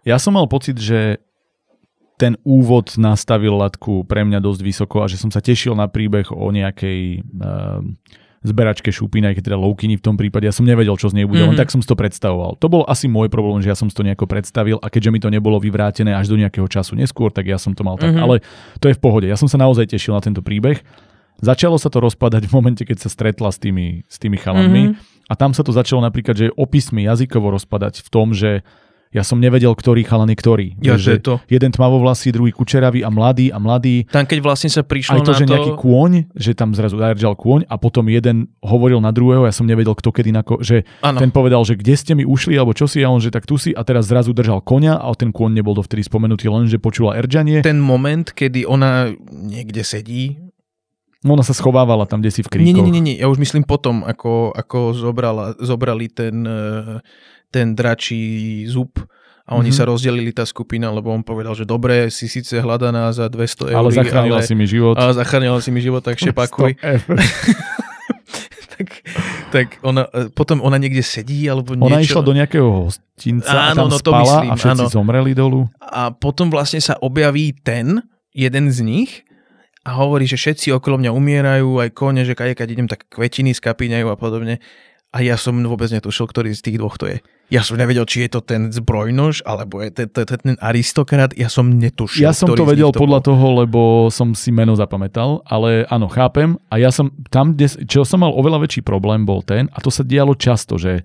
Ja 0.05 0.21
som 0.21 0.37
mal 0.37 0.45
pocit, 0.45 0.77
že 0.77 1.25
ten 2.21 2.37
úvod 2.43 2.99
nastavil 2.99 3.55
latku 3.55 4.05
pre 4.05 4.27
mňa 4.27 4.43
dosť 4.43 4.61
vysoko 4.61 5.01
a 5.01 5.09
že 5.09 5.17
som 5.17 5.31
sa 5.31 5.39
tešil 5.39 5.73
na 5.73 5.87
príbeh 5.87 6.29
o 6.35 6.51
nejakej 6.51 7.23
uh, 7.23 7.79
zberačke 8.39 8.87
šupín, 8.87 9.27
aj 9.27 9.35
keď 9.35 9.51
teda 9.51 9.57
loukiny 9.59 9.99
v 9.99 10.03
tom 10.03 10.15
prípade, 10.15 10.47
ja 10.47 10.55
som 10.55 10.63
nevedel, 10.63 10.95
čo 10.95 11.11
z 11.11 11.19
nej 11.19 11.27
bude, 11.27 11.43
mm-hmm. 11.43 11.51
len 11.51 11.57
mhm. 11.59 11.61
tak 11.61 11.71
som 11.75 11.83
si 11.83 11.87
to 11.91 11.99
predstavoval. 11.99 12.55
To 12.63 12.67
bol 12.71 12.87
asi 12.87 13.11
môj 13.11 13.27
problém, 13.27 13.59
že 13.59 13.67
ja 13.67 13.75
som 13.75 13.91
si 13.91 13.95
to 13.95 14.07
nejako 14.07 14.31
predstavil 14.31 14.79
a 14.79 14.87
keďže 14.87 15.11
mi 15.11 15.19
to 15.19 15.27
nebolo 15.27 15.59
vyvrátené 15.59 16.15
až 16.15 16.31
do 16.31 16.39
nejakého 16.39 16.67
času 16.71 16.95
neskôr, 16.95 17.35
tak 17.35 17.51
ja 17.51 17.59
som 17.59 17.75
to 17.75 17.83
mal 17.83 17.99
tak. 17.99 18.15
Mm-hmm. 18.15 18.23
Ale 18.23 18.35
to 18.79 18.87
je 18.87 18.95
v 18.95 19.01
pohode. 19.01 19.27
Ja 19.27 19.35
som 19.35 19.51
sa 19.51 19.59
naozaj 19.59 19.91
tešil 19.91 20.15
na 20.15 20.23
tento 20.23 20.39
príbeh. 20.39 20.79
Začalo 21.39 21.79
sa 21.79 21.87
to 21.87 22.03
rozpadať 22.03 22.47
v 22.47 22.53
momente, 22.55 22.83
keď 22.83 23.07
sa 23.07 23.09
stretla 23.11 23.51
s 23.51 23.59
tými, 23.59 24.03
s 24.07 24.19
tými 24.19 24.35
chalanmi 24.35 24.91
mm-hmm. 24.91 25.31
a 25.31 25.33
tam 25.35 25.51
sa 25.55 25.63
to 25.63 25.71
začalo 25.71 26.03
napríklad, 26.03 26.35
že 26.35 26.55
opismi 26.55 27.07
jazykovo 27.07 27.55
rozpadať 27.55 28.03
v 28.03 28.09
tom, 28.11 28.31
že 28.35 28.63
ja 29.09 29.25
som 29.25 29.41
nevedel, 29.41 29.73
ktorý 29.73 30.05
chalan 30.05 30.29
je 30.29 30.37
ktorý. 30.37 30.67
Ja, 30.85 30.93
že 30.93 31.17
to. 31.17 31.41
Jeden 31.49 31.73
tmavovlasý, 31.73 32.29
druhý 32.29 32.53
kučeravý 32.53 33.01
a 33.01 33.09
mladý 33.09 33.49
a 33.49 33.57
mladý. 33.57 34.05
Tam 34.05 34.29
keď 34.29 34.37
vlastne 34.45 34.69
sa 34.69 34.85
prišlo 34.85 35.17
Aj 35.17 35.25
to, 35.25 35.33
na 35.33 35.39
že 35.41 35.45
to... 35.49 35.51
nejaký 35.57 35.71
kôň, 35.81 36.11
že 36.37 36.53
tam 36.53 36.77
zrazu 36.77 37.01
zaržal 37.01 37.33
kôň 37.33 37.65
a 37.65 37.75
potom 37.81 38.05
jeden 38.05 38.53
hovoril 38.61 39.01
na 39.01 39.09
druhého, 39.09 39.49
ja 39.49 39.53
som 39.53 39.65
nevedel, 39.65 39.97
kto 39.97 40.13
kedy 40.13 40.29
na 40.29 40.45
ko... 40.45 40.61
že 40.61 40.85
ano. 41.01 41.17
ten 41.17 41.33
povedal, 41.33 41.65
že 41.65 41.73
kde 41.73 41.97
ste 41.97 42.13
mi 42.13 42.21
ušli 42.21 42.53
alebo 42.53 42.77
čo 42.77 42.85
si 42.85 43.01
a 43.01 43.09
on, 43.09 43.17
že 43.17 43.33
tak 43.33 43.49
tu 43.49 43.57
si 43.57 43.73
a 43.73 43.81
teraz 43.81 44.13
zrazu 44.13 44.29
držal 44.29 44.61
konia 44.61 45.01
a 45.01 45.09
ten 45.17 45.33
kôň 45.33 45.57
nebol 45.57 45.73
dovtedy 45.73 46.05
spomenutý, 46.05 46.45
len 46.45 46.69
že 46.69 46.77
počula 46.77 47.17
eržanie. 47.17 47.65
Ten 47.65 47.81
moment, 47.81 48.29
kedy 48.29 48.69
ona 48.69 49.09
niekde 49.33 49.81
sedí, 49.81 50.37
ona 51.19 51.43
sa 51.43 51.51
schovávala 51.51 52.07
tam, 52.07 52.23
kde 52.23 52.31
si 52.31 52.39
v 52.39 52.47
kríkoch. 52.47 52.79
Nie, 52.79 52.79
nie, 52.79 52.95
nie, 52.95 53.03
nie. 53.03 53.17
ja 53.19 53.27
už 53.27 53.43
myslím 53.43 53.67
potom, 53.67 54.07
ako, 54.07 54.55
ako 54.55 54.95
zobrala, 54.95 55.51
zobrali 55.59 56.07
ten, 56.07 56.47
eh, 56.47 57.03
ten 57.49 57.73
dračí 57.75 58.63
zub 58.69 58.97
a 59.49 59.57
oni 59.57 59.73
mm-hmm. 59.73 59.81
sa 59.81 59.89
rozdelili 59.89 60.29
tá 60.29 60.45
skupina, 60.45 60.93
lebo 60.93 61.09
on 61.09 61.25
povedal, 61.25 61.57
že 61.57 61.65
dobre, 61.65 62.13
si 62.13 62.29
síce 62.29 62.61
hľadaná 62.61 63.09
za 63.09 63.25
200 63.25 63.73
eur. 63.73 63.81
Ale 63.81 63.89
zachránila 63.89 64.37
ale, 64.41 64.45
si 64.45 64.53
mi 64.53 64.69
život. 64.69 64.93
Ale 64.93 65.17
zachránila 65.17 65.57
si 65.57 65.73
mi 65.73 65.81
život, 65.81 66.05
tak 66.05 66.21
šepakuj. 66.21 66.77
tak 68.77 68.87
tak 69.49 69.67
ona, 69.81 70.05
e, 70.13 70.29
potom 70.29 70.61
ona 70.61 70.77
niekde 70.77 71.01
sedí 71.01 71.49
alebo 71.49 71.73
niečo. 71.73 71.89
Ona 71.89 71.99
išla 72.05 72.21
do 72.21 72.33
nejakého 72.37 72.69
hostinca 72.69 73.49
a 73.49 73.73
Áno, 73.73 73.89
tam 73.89 73.89
no 73.89 73.97
to 73.97 74.11
spala 74.13 74.23
myslím, 74.23 74.49
a 74.49 74.55
všetci 74.55 74.85
áno. 74.85 74.93
zomreli 74.93 75.31
dolu. 75.33 75.65
A 75.81 76.13
potom 76.13 76.53
vlastne 76.53 76.79
sa 76.79 76.95
objaví 77.01 77.57
ten, 77.65 78.05
jeden 78.29 78.69
z 78.69 78.85
nich 78.85 79.11
a 79.83 79.97
hovorí, 79.97 80.29
že 80.29 80.37
všetci 80.37 80.69
okolo 80.77 81.01
mňa 81.01 81.11
umierajú, 81.11 81.81
aj 81.81 81.89
kone, 81.97 82.21
že 82.21 82.37
keď 82.37 82.67
idem, 82.69 82.87
tak 82.87 83.09
kvetiny 83.09 83.57
skapíňajú 83.57 84.07
a 84.13 84.15
podobne. 84.15 84.61
A 85.09 85.25
ja 85.25 85.41
som 85.41 85.57
vôbec 85.65 85.89
netušil, 85.89 86.29
ktorý 86.29 86.53
z 86.53 86.61
tých 86.61 86.77
dvoch 86.77 87.01
to 87.01 87.09
je. 87.09 87.17
Ja 87.49 87.65
som 87.65 87.81
nevedel, 87.81 88.05
či 88.05 88.29
je 88.29 88.37
to 88.37 88.45
ten 88.45 88.69
zbrojnož, 88.69 89.41
alebo 89.41 89.81
je 89.81 89.89
to, 89.89 90.05
to, 90.05 90.21
to, 90.21 90.37
ten 90.37 90.53
aristokrat. 90.61 91.33
Ja 91.33 91.49
som 91.49 91.81
netušil, 91.81 92.21
Ja 92.21 92.29
som 92.29 92.53
to 92.53 92.61
vedel 92.61 92.93
to 92.93 93.01
podľa 93.01 93.25
bol. 93.25 93.27
toho, 93.33 93.45
lebo 93.65 93.81
som 94.13 94.37
si 94.37 94.53
meno 94.53 94.77
zapamätal, 94.77 95.41
ale 95.49 95.89
áno, 95.89 96.05
chápem. 96.13 96.61
A 96.69 96.77
ja 96.77 96.93
som 96.93 97.09
tam, 97.33 97.57
kde, 97.57 97.89
čo 97.89 98.05
som 98.05 98.21
mal 98.21 98.29
oveľa 98.37 98.69
väčší 98.69 98.85
problém, 98.85 99.25
bol 99.25 99.41
ten, 99.41 99.65
a 99.73 99.81
to 99.81 99.89
sa 99.89 100.05
dialo 100.05 100.37
často, 100.37 100.77
že 100.77 101.01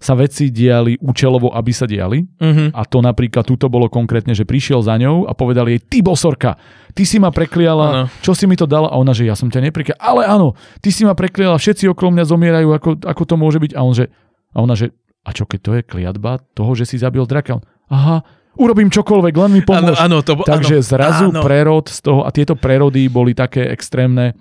sa 0.00 0.16
veci 0.16 0.48
diali 0.48 0.96
účelovo, 0.96 1.52
aby 1.52 1.70
sa 1.70 1.84
diali. 1.84 2.24
Mhm. 2.24 2.72
A 2.72 2.82
to 2.82 2.98
napríklad, 2.98 3.44
tuto 3.44 3.68
bolo 3.68 3.86
konkrétne, 3.86 4.32
že 4.32 4.42
prišiel 4.42 4.80
za 4.80 4.96
ňou 4.96 5.28
a 5.28 5.32
povedal 5.32 5.68
jej, 5.68 5.76
ty 5.78 6.00
bosorka, 6.00 6.56
ty 6.90 7.04
si 7.04 7.20
ma 7.20 7.28
prekliala, 7.28 7.86
Áno. 7.86 8.04
čo 8.18 8.32
si 8.32 8.48
mi 8.48 8.56
to 8.56 8.64
dala? 8.64 8.88
A 8.88 8.96
ona, 8.96 9.12
že 9.12 9.22
ja 9.22 9.36
som 9.36 9.46
ťa 9.46 9.60
neprekliala. 9.62 10.00
Ale 10.00 10.24
áno, 10.24 10.56
ty 10.80 10.88
si 10.88 11.04
ma 11.04 11.12
prekliala, 11.12 11.54
všetci 11.54 11.84
okolo 11.86 12.16
mňa 12.16 12.24
zomierajú, 12.24 12.68
ako, 12.72 12.90
ako 12.98 13.22
to 13.22 13.34
môže 13.36 13.58
byť? 13.58 13.72
A 13.72 13.80
on, 13.82 13.92
že, 13.92 14.08
a 14.50 14.58
ona, 14.58 14.72
že, 14.72 14.88
a 15.20 15.30
čo 15.30 15.44
keď 15.44 15.60
to 15.60 15.70
je 15.74 15.82
kliatba 15.84 16.40
toho, 16.50 16.72
že 16.72 16.88
si 16.88 16.96
zabil 16.96 17.22
draka? 17.22 17.60
On, 17.60 17.62
Aha, 17.90 18.24
urobím 18.56 18.88
čokoľvek, 18.88 19.34
len 19.36 19.50
mi 19.52 19.60
pomôž. 19.60 20.00
áno, 20.00 20.24
to, 20.24 20.32
bo- 20.32 20.48
Takže 20.48 20.80
áno, 20.80 20.86
zrazu 20.86 21.26
áno. 21.28 21.44
prerod 21.44 21.86
z 21.86 22.00
toho, 22.00 22.24
a 22.24 22.32
tieto 22.32 22.56
prerody 22.56 23.04
boli 23.06 23.36
také 23.36 23.68
extrémne. 23.68 24.32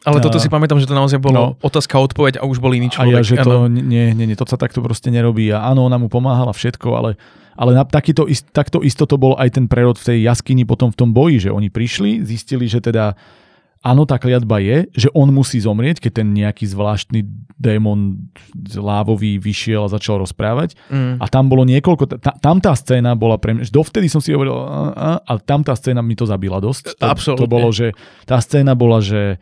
Ale 0.00 0.24
toto 0.24 0.36
A- 0.36 0.42
si 0.42 0.48
pamätám, 0.48 0.80
že 0.80 0.88
to 0.88 0.96
naozaj 0.96 1.20
bolo 1.20 1.36
No. 1.36 1.46
otázka 1.60 2.00
odpoveď 2.00 2.40
a 2.40 2.48
už 2.48 2.56
bol 2.56 2.72
iný 2.72 2.88
A 2.88 2.94
človek. 3.00 3.20
ja, 3.20 3.26
že 3.26 3.36
áno. 3.36 3.44
to, 3.44 3.56
nie, 3.68 4.16
nie, 4.16 4.24
nie, 4.24 4.36
to 4.36 4.48
sa 4.48 4.56
takto 4.56 4.80
proste 4.80 5.12
nerobí. 5.12 5.52
A 5.52 5.68
áno, 5.68 5.84
ona 5.84 6.00
mu 6.00 6.08
pomáhala 6.08 6.56
všetko, 6.56 6.88
ale, 6.96 7.10
ale 7.52 7.76
na, 7.76 7.84
takýto, 7.84 8.24
takto 8.52 8.80
isto 8.80 9.04
to 9.04 9.20
bol 9.20 9.36
aj 9.36 9.60
ten 9.60 9.68
prerod 9.68 10.00
v 10.00 10.16
tej 10.16 10.18
jaskyni 10.24 10.64
potom 10.64 10.88
v 10.88 10.96
tom 10.96 11.10
boji, 11.12 11.44
že 11.44 11.50
oni 11.52 11.68
prišli, 11.68 12.24
zistili, 12.24 12.64
že 12.64 12.80
teda 12.80 13.12
áno, 13.80 14.04
tá 14.04 14.20
kliatba 14.20 14.60
je, 14.60 14.88
že 14.92 15.08
on 15.16 15.32
musí 15.32 15.56
zomrieť, 15.56 16.04
keď 16.04 16.12
ten 16.20 16.28
nejaký 16.36 16.68
zvláštny 16.68 17.20
démon 17.56 18.28
lávový 18.76 19.40
vyšiel 19.40 19.88
a 19.88 19.92
začal 19.92 20.20
rozprávať. 20.20 20.76
Mm. 20.92 21.16
A 21.16 21.24
tam 21.28 21.48
bolo 21.48 21.64
niekoľko, 21.64 22.20
ta, 22.20 22.32
tam 22.36 22.60
tá 22.60 22.76
scéna 22.76 23.16
bola 23.16 23.40
pre 23.40 23.56
mňa, 23.56 23.72
dovtedy 23.72 24.08
som 24.12 24.20
si 24.20 24.32
hovoril, 24.36 24.52
a, 24.52 24.64
a, 24.92 25.08
a 25.24 25.32
tam 25.40 25.64
tá 25.64 25.72
scéna 25.72 26.04
mi 26.04 26.12
to 26.12 26.28
zabila 26.28 26.60
dosť. 26.60 26.96
To. 27.00 27.36
To 27.36 27.48
bolo, 27.48 27.72
že 27.72 27.96
tá 28.28 28.36
scéna 28.40 28.76
bola, 28.76 29.00
že 29.00 29.40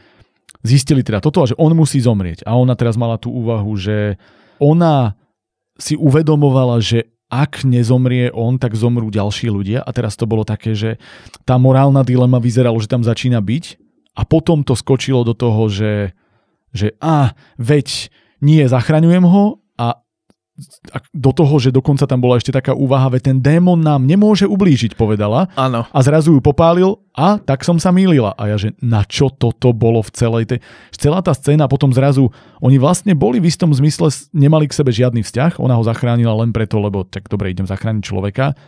zistili 0.62 1.07
teda 1.07 1.23
toto 1.23 1.47
že 1.47 1.59
on 1.59 1.73
musí 1.75 2.03
zomrieť. 2.03 2.43
A 2.47 2.59
ona 2.59 2.75
teraz 2.75 2.99
mala 2.99 3.19
tú 3.19 3.31
úvahu, 3.31 3.75
že 3.78 4.19
ona 4.59 5.15
si 5.78 5.95
uvedomovala, 5.95 6.83
že 6.83 7.07
ak 7.28 7.62
nezomrie 7.62 8.33
on, 8.33 8.57
tak 8.57 8.73
zomrú 8.73 9.12
ďalší 9.12 9.53
ľudia. 9.53 9.85
A 9.85 9.91
teraz 9.93 10.17
to 10.17 10.25
bolo 10.25 10.49
také, 10.49 10.73
že 10.73 10.97
tá 11.45 11.61
morálna 11.61 12.01
dilema 12.01 12.41
vyzeralo, 12.41 12.81
že 12.81 12.89
tam 12.89 13.05
začína 13.05 13.39
byť. 13.45 13.65
A 14.19 14.27
potom 14.27 14.67
to 14.67 14.75
skočilo 14.75 15.23
do 15.23 15.37
toho, 15.37 15.70
že, 15.70 16.17
že 16.75 16.97
a, 16.99 17.37
veď 17.61 18.11
nie, 18.43 18.65
zachraňujem 18.67 19.23
ho 19.28 19.62
do 21.15 21.31
toho, 21.31 21.55
že 21.62 21.70
dokonca 21.70 22.03
tam 22.05 22.19
bola 22.19 22.39
ešte 22.43 22.51
taká 22.51 22.75
úvaha, 22.75 23.15
veď 23.15 23.31
ten 23.31 23.39
démon 23.39 23.78
nám 23.78 24.03
nemôže 24.03 24.43
ublížiť, 24.45 24.99
povedala. 24.99 25.47
Áno. 25.55 25.87
A 25.87 25.99
zrazu 26.03 26.35
ju 26.35 26.41
popálil 26.43 26.99
a 27.15 27.39
tak 27.39 27.62
som 27.62 27.78
sa 27.78 27.95
mýlila. 27.95 28.35
A 28.35 28.51
ja, 28.51 28.57
že 28.59 28.75
na 28.83 29.07
čo 29.07 29.31
toto 29.31 29.70
bolo 29.70 30.03
v 30.03 30.11
celej 30.11 30.45
tej... 30.51 30.59
Celá 30.99 31.23
tá 31.23 31.31
scéna 31.31 31.70
potom 31.70 31.95
zrazu, 31.95 32.35
oni 32.59 32.78
vlastne 32.83 33.15
boli 33.15 33.39
v 33.39 33.47
istom 33.47 33.70
zmysle, 33.70 34.11
nemali 34.35 34.67
k 34.67 34.75
sebe 34.75 34.91
žiadny 34.91 35.23
vzťah, 35.23 35.62
ona 35.62 35.78
ho 35.78 35.87
zachránila 35.87 36.35
len 36.43 36.51
preto, 36.51 36.83
lebo 36.83 37.07
tak 37.07 37.31
dobre, 37.31 37.55
idem 37.55 37.67
zachrániť 37.67 38.03
človeka. 38.03 38.59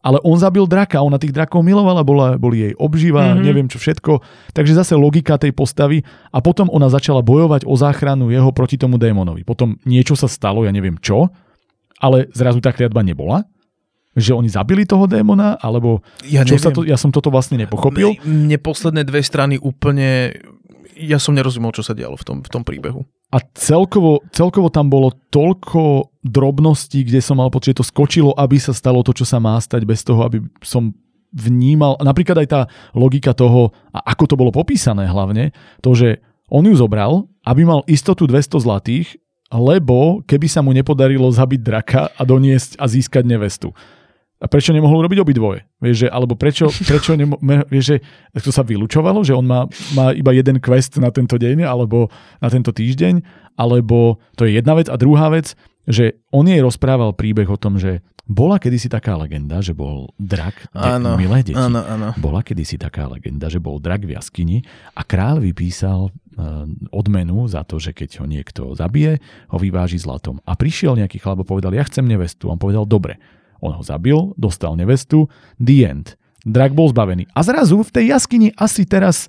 Ale 0.00 0.16
on 0.24 0.40
zabil 0.40 0.64
draka, 0.64 1.04
ona 1.04 1.20
tých 1.20 1.28
drakov 1.30 1.60
milovala, 1.60 2.00
bola, 2.00 2.40
boli 2.40 2.64
jej 2.64 2.74
obživa, 2.74 3.20
Mhm. 3.20 3.28
mm-hmm. 3.36 3.44
neviem 3.44 3.68
čo 3.68 3.76
všetko. 3.76 4.12
Takže 4.52 4.72
zase 4.72 4.96
logika 4.96 5.36
tej 5.36 5.52
postavy 5.52 6.00
a 6.32 6.40
potom 6.40 6.72
ona 6.72 6.88
začala 6.88 7.20
bojovať 7.20 7.68
o 7.68 7.76
záchranu 7.76 8.32
jeho 8.32 8.48
proti 8.50 8.80
tomu 8.80 8.96
démonovi. 8.96 9.44
Potom 9.44 9.76
niečo 9.84 10.16
sa 10.16 10.24
stalo, 10.24 10.64
ja 10.64 10.72
neviem 10.72 10.96
čo, 10.96 11.28
ale 12.00 12.32
zrazu 12.32 12.58
tá 12.58 12.72
kliatba 12.72 13.04
nebola. 13.04 13.44
Že 14.10 14.42
oni 14.42 14.48
zabili 14.50 14.82
toho 14.82 15.06
démona, 15.06 15.54
alebo 15.54 16.02
Ja 16.26 16.42
čo 16.42 16.56
neviem. 16.56 16.64
sa 16.64 16.70
to, 16.72 16.80
ja 16.82 16.96
som 16.98 17.14
toto 17.14 17.30
vlastne 17.30 17.60
nepochopil. 17.60 18.18
Mne 18.24 18.58
posledné 18.58 19.04
dve 19.04 19.22
strany 19.22 19.54
úplne... 19.54 20.34
Ja 20.98 21.16
som 21.16 21.32
nerozumel, 21.32 21.70
čo 21.70 21.80
sa 21.80 21.94
dialo 21.94 22.16
v 22.16 22.24
tom, 22.24 22.36
v 22.42 22.50
tom 22.50 22.60
príbehu. 22.60 23.06
A 23.30 23.38
celkovo, 23.54 24.26
celkovo 24.34 24.74
tam 24.74 24.90
bolo 24.90 25.14
toľko 25.30 26.10
drobností, 26.26 27.06
kde 27.06 27.22
som 27.22 27.38
mal 27.38 27.46
pocit, 27.46 27.78
že 27.78 27.80
to 27.80 27.86
skočilo, 27.86 28.34
aby 28.34 28.58
sa 28.58 28.74
stalo 28.74 29.06
to, 29.06 29.14
čo 29.14 29.22
sa 29.22 29.38
má 29.38 29.54
stať, 29.62 29.86
bez 29.86 30.02
toho, 30.02 30.26
aby 30.26 30.42
som 30.66 30.90
vnímal, 31.30 31.94
napríklad 32.02 32.42
aj 32.42 32.48
tá 32.50 32.60
logika 32.90 33.30
toho, 33.30 33.70
a 33.94 34.02
ako 34.02 34.24
to 34.26 34.34
bolo 34.34 34.50
popísané 34.50 35.06
hlavne, 35.06 35.54
to, 35.78 35.94
že 35.94 36.18
on 36.50 36.66
ju 36.66 36.74
zobral, 36.74 37.30
aby 37.46 37.62
mal 37.62 37.86
istotu 37.86 38.26
200 38.26 38.66
zlatých, 38.66 39.14
lebo 39.54 40.26
keby 40.26 40.46
sa 40.50 40.62
mu 40.62 40.74
nepodarilo 40.74 41.30
zabiť 41.30 41.60
draka 41.62 42.10
a 42.10 42.22
doniesť 42.26 42.78
a 42.82 42.84
získať 42.90 43.24
nevestu. 43.26 43.70
A 44.40 44.48
prečo 44.48 44.72
nemohol 44.72 45.04
urobiť 45.04 45.20
obidvoje? 45.20 45.68
Vieš, 45.84 45.96
že, 46.04 46.08
alebo 46.08 46.32
prečo, 46.32 46.72
prečo 46.88 47.12
nemo, 47.12 47.36
vieš, 47.68 47.96
že 47.96 47.96
to 48.40 48.50
sa 48.50 48.64
vylúčovalo, 48.64 49.20
že 49.20 49.36
on 49.36 49.44
má, 49.44 49.68
má 49.92 50.16
iba 50.16 50.32
jeden 50.32 50.58
quest 50.64 50.96
na 50.96 51.12
tento 51.12 51.36
deň 51.36 51.68
alebo 51.68 52.08
na 52.40 52.48
tento 52.48 52.72
týždeň, 52.72 53.20
alebo 53.60 54.16
to 54.40 54.48
je 54.48 54.56
jedna 54.56 54.72
vec. 54.80 54.88
A 54.88 54.96
druhá 54.96 55.28
vec, 55.28 55.52
že 55.84 56.24
on 56.32 56.48
jej 56.48 56.64
rozprával 56.64 57.12
príbeh 57.12 57.48
o 57.52 57.60
tom, 57.60 57.76
že 57.76 58.00
bola 58.30 58.62
kedysi 58.62 58.86
taká 58.86 59.18
legenda, 59.18 59.58
že 59.58 59.74
bol 59.74 60.14
drak, 60.14 60.70
de, 60.70 60.78
Áno, 60.78 61.18
milé 61.18 61.42
deti. 61.42 61.58
Áno, 61.58 61.82
áno. 61.82 62.14
Bola 62.14 62.46
kedysi 62.46 62.78
taká 62.78 63.10
legenda, 63.10 63.50
že 63.50 63.58
bol 63.58 63.82
drak 63.82 64.06
v 64.06 64.14
jaskyni 64.14 64.62
a 64.94 65.02
kráľ 65.02 65.42
vypísal 65.42 66.08
e, 66.08 66.10
odmenu 66.94 67.50
za 67.50 67.66
to, 67.66 67.82
že 67.82 67.90
keď 67.90 68.22
ho 68.22 68.30
niekto 68.30 68.62
zabije, 68.78 69.18
ho 69.50 69.58
vyváži 69.58 69.98
zlatom. 69.98 70.38
A 70.46 70.54
prišiel 70.54 70.94
nejaký 70.94 71.18
chlap 71.18 71.42
a 71.42 71.48
povedal, 71.48 71.74
ja 71.74 71.82
chcem 71.82 72.06
nevestu. 72.06 72.46
On 72.46 72.54
povedal, 72.54 72.86
dobre. 72.86 73.18
On 73.60 73.72
ho 73.76 73.82
zabil, 73.84 74.16
dostal 74.36 74.76
nevestu, 74.76 75.28
the 75.60 75.84
end. 75.84 76.16
Drak 76.44 76.72
bol 76.72 76.88
zbavený. 76.88 77.28
A 77.36 77.44
zrazu 77.44 77.80
v 77.84 77.92
tej 77.92 78.04
jaskyni 78.16 78.56
asi 78.56 78.88
teraz 78.88 79.28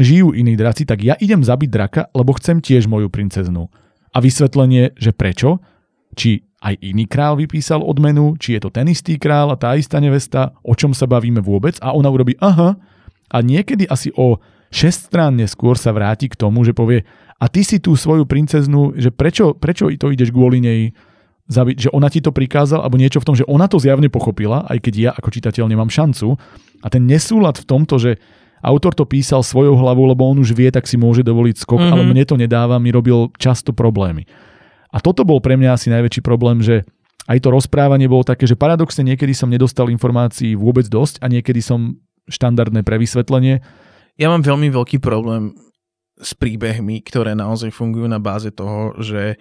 žijú 0.00 0.32
iní 0.32 0.56
draci, 0.56 0.88
tak 0.88 1.04
ja 1.04 1.16
idem 1.20 1.44
zabiť 1.44 1.68
draka, 1.68 2.02
lebo 2.12 2.36
chcem 2.36 2.60
tiež 2.60 2.88
moju 2.88 3.12
princeznu. 3.12 3.68
A 4.12 4.18
vysvetlenie, 4.20 4.96
že 4.96 5.12
prečo, 5.12 5.60
či 6.16 6.48
aj 6.64 6.80
iný 6.80 7.04
král 7.04 7.36
vypísal 7.36 7.84
odmenu, 7.84 8.40
či 8.40 8.56
je 8.56 8.60
to 8.64 8.70
ten 8.72 8.88
istý 8.88 9.20
král 9.20 9.52
a 9.52 9.60
tá 9.60 9.76
istá 9.76 10.00
nevesta, 10.00 10.56
o 10.64 10.72
čom 10.72 10.96
sa 10.96 11.04
bavíme 11.04 11.44
vôbec 11.44 11.76
a 11.84 11.92
ona 11.92 12.08
urobí 12.08 12.34
aha 12.40 12.80
a 13.28 13.36
niekedy 13.44 13.84
asi 13.86 14.08
o 14.16 14.40
6 14.72 15.12
strán 15.12 15.36
neskôr 15.36 15.78
sa 15.78 15.94
vráti 15.94 16.26
k 16.26 16.38
tomu, 16.38 16.64
že 16.64 16.74
povie 16.74 17.06
a 17.36 17.46
ty 17.46 17.62
si 17.62 17.76
tú 17.78 17.94
svoju 17.94 18.24
princeznú, 18.24 18.96
že 18.96 19.12
prečo, 19.12 19.52
prečo 19.52 19.92
to 19.94 20.08
ideš 20.10 20.32
kvôli 20.32 20.58
nej 20.58 20.96
zabiť, 21.46 21.76
že 21.86 21.90
ona 21.94 22.10
ti 22.10 22.18
to 22.18 22.34
prikázala, 22.34 22.82
alebo 22.82 22.98
niečo 22.98 23.22
v 23.22 23.26
tom, 23.26 23.36
že 23.38 23.46
ona 23.46 23.70
to 23.70 23.78
zjavne 23.78 24.10
pochopila, 24.10 24.66
aj 24.66 24.78
keď 24.82 24.94
ja 24.98 25.10
ako 25.14 25.30
čitateľ 25.30 25.70
nemám 25.70 25.90
šancu. 25.90 26.34
A 26.82 26.86
ten 26.90 27.06
nesúlad 27.06 27.56
v 27.62 27.66
tomto, 27.66 28.02
že 28.02 28.18
autor 28.62 28.98
to 28.98 29.06
písal 29.06 29.46
svojou 29.46 29.78
hlavou, 29.78 30.10
lebo 30.10 30.26
on 30.26 30.42
už 30.42 30.50
vie, 30.58 30.66
tak 30.74 30.90
si 30.90 30.98
môže 30.98 31.22
dovoliť 31.22 31.56
skok, 31.62 31.78
Mhm. 31.78 31.82
mm-hmm. 31.86 31.94
ale 31.94 32.02
mne 32.10 32.24
to 32.26 32.34
nedáva, 32.34 32.82
mi 32.82 32.90
robil 32.90 33.30
často 33.38 33.70
problémy. 33.70 34.26
A 34.90 34.98
toto 34.98 35.22
bol 35.22 35.38
pre 35.38 35.54
mňa 35.54 35.76
asi 35.76 35.86
najväčší 35.92 36.24
problém, 36.24 36.62
že 36.64 36.82
aj 37.26 37.42
to 37.42 37.50
rozprávanie 37.50 38.06
bolo 38.06 38.22
také, 38.22 38.46
že 38.46 38.54
paradoxne 38.54 39.02
niekedy 39.02 39.34
som 39.34 39.50
nedostal 39.50 39.90
informácií 39.90 40.54
vôbec 40.54 40.86
dosť 40.86 41.18
a 41.22 41.26
niekedy 41.26 41.58
som 41.58 41.98
štandardné 42.30 42.86
pre 42.86 42.98
vysvetlenie. 42.98 43.62
Ja 44.18 44.30
mám 44.30 44.46
veľmi 44.46 44.70
veľký 44.70 45.02
problém 45.02 45.54
s 46.16 46.32
príbehmi, 46.32 47.02
ktoré 47.04 47.36
naozaj 47.36 47.74
fungujú 47.74 48.08
na 48.08 48.16
báze 48.22 48.48
toho, 48.54 48.96
že 49.02 49.36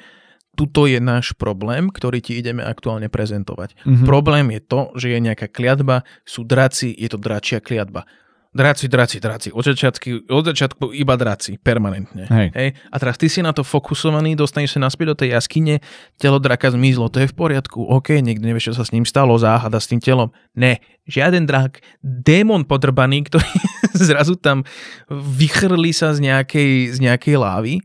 tuto 0.56 0.88
je 0.88 1.03
náš 1.03 1.35
problém, 1.35 1.92
ktorý 1.92 2.24
ti 2.24 2.40
ideme 2.40 2.64
aktuálne 2.64 3.11
prezentovať. 3.11 3.75
Mhm. 3.84 4.08
Problém 4.08 4.56
je 4.56 4.61
to, 4.64 4.82
že 4.95 5.11
je 5.11 5.19
nejaká 5.19 5.51
kliatba, 5.51 6.08
sú 6.24 6.48
draci, 6.48 6.95
je 6.95 7.11
to 7.11 7.19
dračia 7.19 7.59
kliatba. 7.59 8.08
Draci, 8.56 8.88
draci, 8.88 9.19
draci. 9.19 9.51
Od 9.51 9.67
začiatku, 9.67 10.32
od 10.32 10.48
začiatku 10.48 10.95
iba 10.95 11.19
draci, 11.19 11.59
permanentne. 11.59 12.24
Hej. 12.32 12.56
Hej. 12.56 12.69
A 12.88 12.95
teraz 13.03 13.19
ty 13.19 13.27
si 13.27 13.43
na 13.43 13.51
to 13.51 13.67
fokusovaný, 13.67 14.40
dostaneš 14.40 14.80
sa 14.80 14.88
naspäť 14.88 15.11
do 15.11 15.16
tej 15.19 15.35
jaskyne, 15.35 15.84
telo 16.16 16.40
draka 16.40 16.72
zmizlo, 16.72 17.11
to 17.11 17.19
je 17.19 17.27
v 17.27 17.35
poriadku, 17.35 17.84
OK, 17.84 18.16
niekto 18.24 18.48
nevie, 18.48 18.64
čo 18.64 18.72
sa 18.72 18.88
s 18.88 18.95
ním 18.95 19.03
stalo, 19.03 19.35
záhada 19.35 19.75
s 19.75 19.92
tým 19.92 20.00
telom. 20.00 20.32
Ne, 20.56 20.80
žiaden 21.03 21.43
drak, 21.43 21.84
démon 22.00 22.64
podrbaný, 22.64 23.27
ktorý 23.27 23.43
zrazu 24.08 24.40
tam 24.40 24.64
vychrli 25.11 25.92
sa 25.92 26.16
z 26.16 26.24
nejakej, 26.24 26.95
z 26.95 26.98
nejakej 27.03 27.35
lávy 27.35 27.84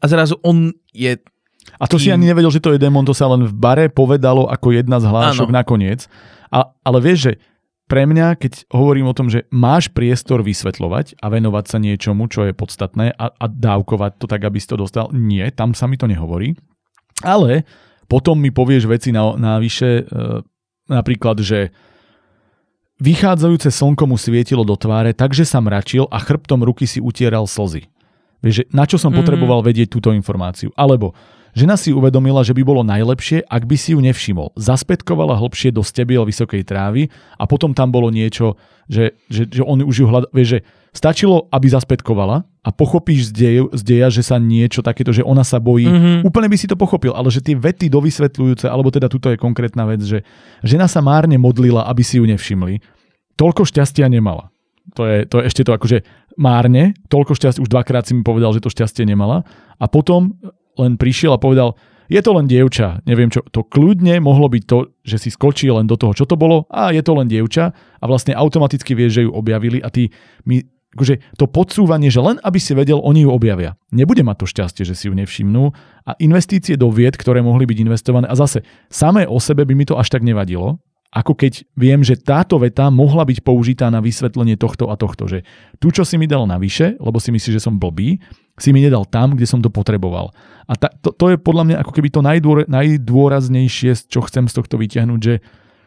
a 0.00 0.12
zrazu 0.12 0.36
on 0.44 0.76
je 0.92 1.16
A 1.76 1.84
to 1.90 1.98
si 1.98 2.08
Tým- 2.08 2.16
ani 2.20 2.30
nevedel, 2.30 2.50
že 2.54 2.62
to 2.62 2.72
je 2.72 2.80
démon, 2.80 3.04
to 3.04 3.12
sa 3.12 3.28
len 3.28 3.44
v 3.44 3.54
bare 3.54 3.86
povedalo 3.90 4.46
ako 4.48 4.72
jedna 4.72 5.02
z 5.02 5.10
hlášok 5.10 5.50
nakoniec. 5.50 6.06
A, 6.48 6.70
ale 6.86 6.98
vieš, 7.02 7.18
že 7.30 7.32
pre 7.86 8.02
mňa, 8.02 8.34
keď 8.38 8.66
hovorím 8.74 9.06
o 9.06 9.14
tom, 9.14 9.30
že 9.30 9.46
máš 9.54 9.86
priestor 9.94 10.42
vysvetľovať 10.42 11.22
a 11.22 11.26
venovať 11.30 11.64
sa 11.70 11.78
niečomu, 11.78 12.26
čo 12.26 12.42
je 12.46 12.52
podstatné 12.54 13.14
a, 13.14 13.26
a 13.30 13.46
dávkovať 13.46 14.18
to 14.18 14.26
tak, 14.26 14.42
aby 14.42 14.58
si 14.58 14.66
to 14.66 14.74
dostal, 14.74 15.06
nie, 15.14 15.46
tam 15.54 15.70
sa 15.70 15.86
mi 15.86 15.94
to 15.94 16.10
nehovorí. 16.10 16.58
Ale 17.22 17.62
potom 18.10 18.42
mi 18.42 18.50
povieš 18.50 18.90
veci 18.90 19.14
na, 19.14 19.38
navyše, 19.38 20.02
e, 20.02 20.42
napríklad, 20.90 21.38
že 21.46 21.70
vychádzajúce 22.98 23.70
slnko 23.70 24.04
mu 24.10 24.18
svietilo 24.18 24.66
do 24.66 24.74
tváre, 24.74 25.14
takže 25.14 25.46
sa 25.46 25.62
mračil 25.62 26.10
a 26.10 26.18
chrbtom 26.18 26.66
ruky 26.66 26.90
si 26.90 26.98
utieral 26.98 27.46
slzy. 27.46 27.86
Vieš, 28.42 28.66
na 28.74 28.82
čo 28.82 28.98
som 28.98 29.10
mm-hmm. 29.10 29.20
potreboval 29.22 29.60
vedieť 29.62 29.94
túto 29.94 30.10
informáciu? 30.10 30.74
Alebo 30.74 31.14
Žena 31.56 31.80
si 31.80 31.88
uvedomila, 31.88 32.44
že 32.44 32.52
by 32.52 32.62
bolo 32.68 32.84
najlepšie, 32.84 33.48
ak 33.48 33.64
by 33.64 33.76
si 33.80 33.96
ju 33.96 34.00
nevšimol. 34.04 34.52
Zaspetkovala 34.60 35.40
hlbšie 35.40 35.72
do 35.72 35.80
stebiel 35.80 36.28
vysokej 36.28 36.68
trávy 36.68 37.08
a 37.40 37.48
potom 37.48 37.72
tam 37.72 37.88
bolo 37.88 38.12
niečo, 38.12 38.60
že, 38.92 39.16
že, 39.32 39.48
že 39.48 39.64
on 39.64 39.80
už 39.80 40.04
ju 40.04 40.06
hľadal, 40.06 40.28
vieš, 40.36 40.48
že 40.52 40.58
stačilo, 40.92 41.48
aby 41.48 41.72
zaspetkovala 41.72 42.44
a 42.60 42.68
pochopíš 42.68 43.32
z, 43.32 43.32
dej, 43.32 43.56
z 43.72 43.82
deja, 43.88 44.08
že 44.12 44.20
sa 44.20 44.36
niečo 44.36 44.84
takéto, 44.84 45.16
že 45.16 45.24
ona 45.24 45.48
sa 45.48 45.56
bojí. 45.56 45.88
Mm-hmm. 45.88 46.28
Úplne 46.28 46.48
by 46.52 46.56
si 46.60 46.68
to 46.68 46.76
pochopil, 46.76 47.16
ale 47.16 47.32
že 47.32 47.40
tie 47.40 47.56
vety 47.56 47.88
dovysvetľujúce, 47.88 48.68
alebo 48.68 48.92
teda 48.92 49.08
tuto 49.08 49.32
je 49.32 49.40
konkrétna 49.40 49.88
vec, 49.88 50.04
že 50.04 50.28
žena 50.60 50.84
sa 50.92 51.00
márne 51.00 51.40
modlila, 51.40 51.88
aby 51.88 52.04
si 52.04 52.20
ju 52.20 52.28
nevšimli. 52.28 52.84
Toľko 53.40 53.64
šťastia 53.64 54.12
nemala. 54.12 54.52
To 54.92 55.08
je, 55.08 55.24
to 55.24 55.40
je 55.40 55.44
ešte 55.48 55.64
to 55.64 55.72
akože 55.72 56.04
márne, 56.36 56.92
toľko 57.08 57.32
šťastia, 57.32 57.64
už 57.64 57.72
dvakrát 57.72 58.04
si 58.04 58.12
mi 58.12 58.20
povedal, 58.20 58.52
že 58.52 58.60
to 58.60 58.68
šťastie 58.68 59.08
nemala. 59.08 59.40
A 59.80 59.88
potom 59.88 60.36
len 60.76 61.00
prišiel 61.00 61.34
a 61.34 61.42
povedal, 61.42 61.74
je 62.06 62.20
to 62.22 62.30
len 62.38 62.46
dievča, 62.46 63.02
neviem 63.02 63.30
čo, 63.34 63.42
to 63.50 63.66
kľudne 63.66 64.22
mohlo 64.22 64.46
byť 64.46 64.62
to, 64.62 64.94
že 65.02 65.26
si 65.26 65.28
skočí 65.34 65.66
len 65.66 65.90
do 65.90 65.98
toho, 65.98 66.14
čo 66.14 66.22
to 66.22 66.38
bolo, 66.38 66.70
a 66.70 66.94
je 66.94 67.02
to 67.02 67.18
len 67.18 67.26
dievča. 67.26 67.74
A 67.74 68.04
vlastne 68.06 68.38
automaticky 68.38 68.94
vieš, 68.94 69.18
že 69.18 69.24
ju 69.26 69.30
objavili 69.34 69.82
a 69.82 69.90
ty 69.90 70.14
mi 70.46 70.62
akože 70.96 71.36
to 71.36 71.44
podsúvanie, 71.44 72.08
že 72.08 72.24
len 72.24 72.40
aby 72.40 72.56
si 72.56 72.72
vedel, 72.72 72.96
oni 73.02 73.28
ju 73.28 73.30
objavia. 73.34 73.76
Nebude 73.92 74.24
mať 74.24 74.36
to 74.40 74.46
šťastie, 74.48 74.82
že 74.88 74.96
si 74.96 75.12
ju 75.12 75.14
nevšimnú. 75.18 75.74
A 76.08 76.16
investície 76.22 76.80
do 76.80 76.88
vied, 76.88 77.18
ktoré 77.18 77.44
mohli 77.44 77.68
byť 77.68 77.78
investované 77.84 78.26
a 78.30 78.38
zase 78.38 78.64
samé 78.88 79.28
o 79.28 79.36
sebe 79.36 79.68
by 79.68 79.74
mi 79.76 79.84
to 79.84 80.00
až 80.00 80.08
tak 80.08 80.24
nevadilo, 80.24 80.80
ako 81.14 81.32
keď 81.38 81.64
viem, 81.78 82.02
že 82.02 82.18
táto 82.18 82.58
veta 82.58 82.90
mohla 82.90 83.24
byť 83.24 83.38
použitá 83.40 83.88
na 83.88 84.02
vysvetlenie 84.02 84.58
tohto 84.58 84.90
a 84.90 84.98
tohto, 84.98 85.30
že 85.30 85.46
tu, 85.78 85.94
čo 85.94 86.02
si 86.02 86.18
mi 86.18 86.26
dal 86.26 86.44
navyše, 86.44 86.98
lebo 86.98 87.16
si 87.22 87.30
myslíš, 87.30 87.56
že 87.56 87.64
som 87.64 87.78
blbý, 87.78 88.18
si 88.56 88.72
mi 88.72 88.80
nedal 88.80 89.04
tam, 89.04 89.36
kde 89.36 89.46
som 89.48 89.60
to 89.60 89.68
potreboval. 89.68 90.32
A 90.66 90.74
ta, 90.74 90.88
to, 90.88 91.12
to 91.12 91.32
je 91.32 91.36
podľa 91.36 91.64
mňa 91.68 91.76
ako 91.84 91.92
keby 91.92 92.08
to 92.08 92.20
najdôr, 92.24 92.58
najdôraznejšie, 92.66 94.08
čo 94.08 94.24
chcem 94.24 94.48
z 94.48 94.56
tohto 94.56 94.80
vyťahnuť, 94.80 95.20
že 95.20 95.34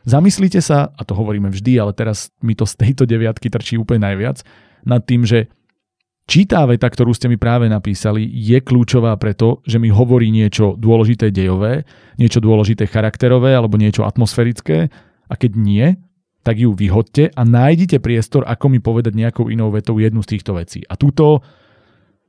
zamyslite 0.05 0.61
sa, 0.61 0.93
a 0.93 1.01
to 1.03 1.17
hovoríme 1.17 1.49
vždy, 1.49 1.81
ale 1.81 1.91
teraz 1.97 2.29
mi 2.39 2.53
to 2.53 2.69
z 2.69 2.77
tejto 2.77 3.03
deviatky 3.09 3.49
trčí 3.49 3.75
úplne 3.75 4.05
najviac, 4.05 4.45
nad 4.85 5.03
tým, 5.03 5.25
že 5.27 5.51
či 6.29 6.45
tá 6.45 6.61
veta, 6.69 6.85
ktorú 6.85 7.09
ste 7.09 7.25
mi 7.25 7.41
práve 7.41 7.65
napísali, 7.65 8.21
je 8.29 8.61
kľúčová 8.61 9.17
preto, 9.17 9.65
že 9.65 9.81
mi 9.81 9.89
hovorí 9.89 10.29
niečo 10.29 10.77
dôležité 10.77 11.33
dejové, 11.33 11.89
niečo 12.21 12.37
dôležité 12.37 12.85
charakterové 12.85 13.57
alebo 13.57 13.81
niečo 13.81 14.05
atmosférické 14.05 14.93
a 15.29 15.33
keď 15.37 15.51
nie, 15.55 15.87
tak 16.41 16.57
ju 16.57 16.73
vyhodte 16.73 17.29
a 17.29 17.41
nájdite 17.45 18.01
priestor, 18.01 18.43
ako 18.47 18.73
mi 18.73 18.79
povedať 18.81 19.13
nejakou 19.13 19.53
inou 19.53 19.69
vetou 19.69 20.01
jednu 20.01 20.25
z 20.25 20.35
týchto 20.37 20.57
vecí. 20.57 20.81
A 20.89 20.97
túto 20.97 21.45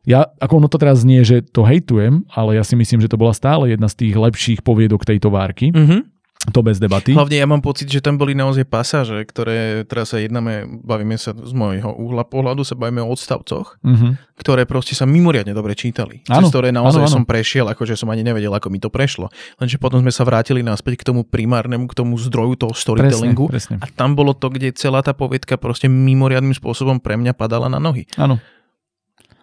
ja, 0.08 0.24
ako 0.40 0.64
ono 0.64 0.68
to 0.72 0.80
teraz 0.80 1.04
znie, 1.04 1.20
že 1.24 1.44
to 1.44 1.60
hejtujem, 1.60 2.24
ale 2.32 2.56
ja 2.56 2.64
si 2.64 2.72
myslím, 2.72 3.04
že 3.04 3.10
to 3.12 3.20
bola 3.20 3.36
stále 3.36 3.68
jedna 3.68 3.84
z 3.84 4.00
tých 4.06 4.14
lepších 4.16 4.60
poviedok 4.64 5.04
tejto 5.04 5.28
várky. 5.28 5.76
Mm-hmm. 5.76 6.00
To 6.48 6.64
bez 6.64 6.80
debaty. 6.80 7.12
Hlavne 7.12 7.36
ja 7.36 7.44
mám 7.44 7.60
pocit, 7.60 7.92
že 7.92 8.00
tam 8.00 8.16
boli 8.16 8.32
naozaj 8.32 8.64
pasáže, 8.64 9.28
ktoré 9.28 9.84
teraz 9.84 10.16
sa 10.16 10.24
jednáme, 10.24 10.80
bavíme 10.80 11.20
sa 11.20 11.36
z 11.36 11.52
môjho 11.52 11.92
uhla 11.92 12.24
pohľadu, 12.24 12.64
sa 12.64 12.80
bavíme 12.80 13.04
o 13.04 13.12
odstavcoch, 13.12 13.76
uh-huh. 13.76 14.16
ktoré 14.40 14.64
proste 14.64 14.96
sa 14.96 15.04
mimoriadne 15.04 15.52
dobre 15.52 15.76
čítali. 15.76 16.24
Ano, 16.32 16.48
cez 16.48 16.56
ktoré 16.56 16.72
naozaj 16.72 17.04
ano, 17.04 17.08
ano. 17.12 17.16
som 17.20 17.24
prešiel, 17.28 17.68
akože 17.68 17.92
som 17.92 18.08
ani 18.08 18.24
nevedel, 18.24 18.48
ako 18.56 18.72
mi 18.72 18.80
to 18.80 18.88
prešlo. 18.88 19.28
Lenže 19.60 19.76
potom 19.76 20.00
sme 20.00 20.08
sa 20.08 20.24
vrátili 20.24 20.64
naspäť 20.64 21.04
k 21.04 21.12
tomu 21.12 21.28
primárnemu, 21.28 21.84
k 21.84 21.92
tomu 21.92 22.16
zdroju 22.16 22.56
toho 22.56 22.72
storytellingu. 22.72 23.52
Presne, 23.52 23.76
presne. 23.76 23.84
A 23.84 23.92
tam 23.92 24.16
bolo 24.16 24.32
to, 24.32 24.48
kde 24.48 24.72
celá 24.72 25.04
tá 25.04 25.12
povietka 25.12 25.60
proste 25.60 25.92
mimoriadným 25.92 26.56
spôsobom 26.56 27.04
pre 27.04 27.20
mňa 27.20 27.36
padala 27.36 27.68
na 27.68 27.76
nohy. 27.76 28.08
Áno. 28.16 28.40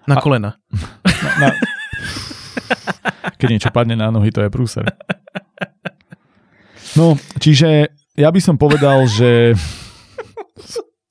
Na 0.09 0.17
a, 0.17 0.21
kolena. 0.23 0.57
Na, 1.17 1.29
na, 1.41 1.47
keď 3.41 3.47
niečo 3.53 3.69
padne 3.73 3.97
na 3.97 4.13
nohy, 4.13 4.29
to 4.29 4.41
je 4.41 4.49
prúser. 4.53 4.85
No, 6.97 7.13
čiže 7.37 7.93
ja 8.17 8.29
by 8.33 8.41
som 8.41 8.57
povedal, 8.57 9.05
že... 9.05 9.53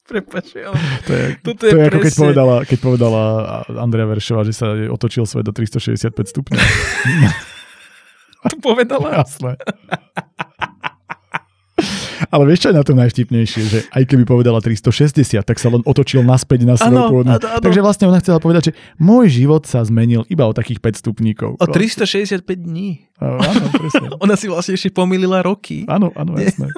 Prepač, 0.07 0.59
ale 0.59 0.79
to 1.07 1.13
je, 1.15 1.25
toto 1.43 1.63
je, 1.67 1.73
to 1.75 1.79
je 1.79 1.83
presne... 1.83 1.91
ako 1.91 1.99
keď 2.03 2.15
povedala, 2.15 2.55
keď 2.63 2.79
povedala 2.79 3.23
Andrea 3.75 4.07
Veršová, 4.07 4.47
že 4.47 4.55
sa 4.55 4.71
otočil 4.91 5.27
svet 5.27 5.47
do 5.47 5.55
365 5.55 6.31
stupňov. 6.31 6.59
to 8.51 8.57
povedala? 8.63 9.23
Jasné. 9.23 9.59
Ale 12.37 12.53
vieš, 12.53 12.69
čo 12.69 12.69
je 12.69 12.77
na 12.77 12.85
to 12.85 12.93
najštipnejšie? 12.93 13.63
Že 13.65 13.79
aj 13.97 14.03
keby 14.13 14.29
povedala 14.29 14.61
360, 14.61 15.41
tak 15.41 15.57
sa 15.57 15.73
len 15.73 15.81
otočil 15.89 16.21
naspäť 16.21 16.69
na 16.69 16.77
svoju 16.77 17.09
pôvodnú. 17.09 17.41
Takže 17.41 17.81
vlastne 17.81 18.13
ona 18.13 18.21
chcela 18.21 18.45
povedať, 18.45 18.69
že 18.69 18.73
môj 19.01 19.33
život 19.33 19.65
sa 19.65 19.81
zmenil 19.81 20.29
iba 20.29 20.45
o 20.45 20.53
takých 20.53 20.85
5 20.85 21.01
stupníkov. 21.01 21.57
O 21.57 21.65
365 21.65 22.45
dní. 22.45 23.09
Áno, 23.17 23.73
presne. 23.73 24.13
ona 24.25 24.37
si 24.37 24.53
vlastne 24.53 24.77
ešte 24.77 24.93
pomýlila 24.93 25.41
roky. 25.41 25.89
Áno, 25.89 26.13
áno, 26.13 26.37
jasné. 26.37 26.69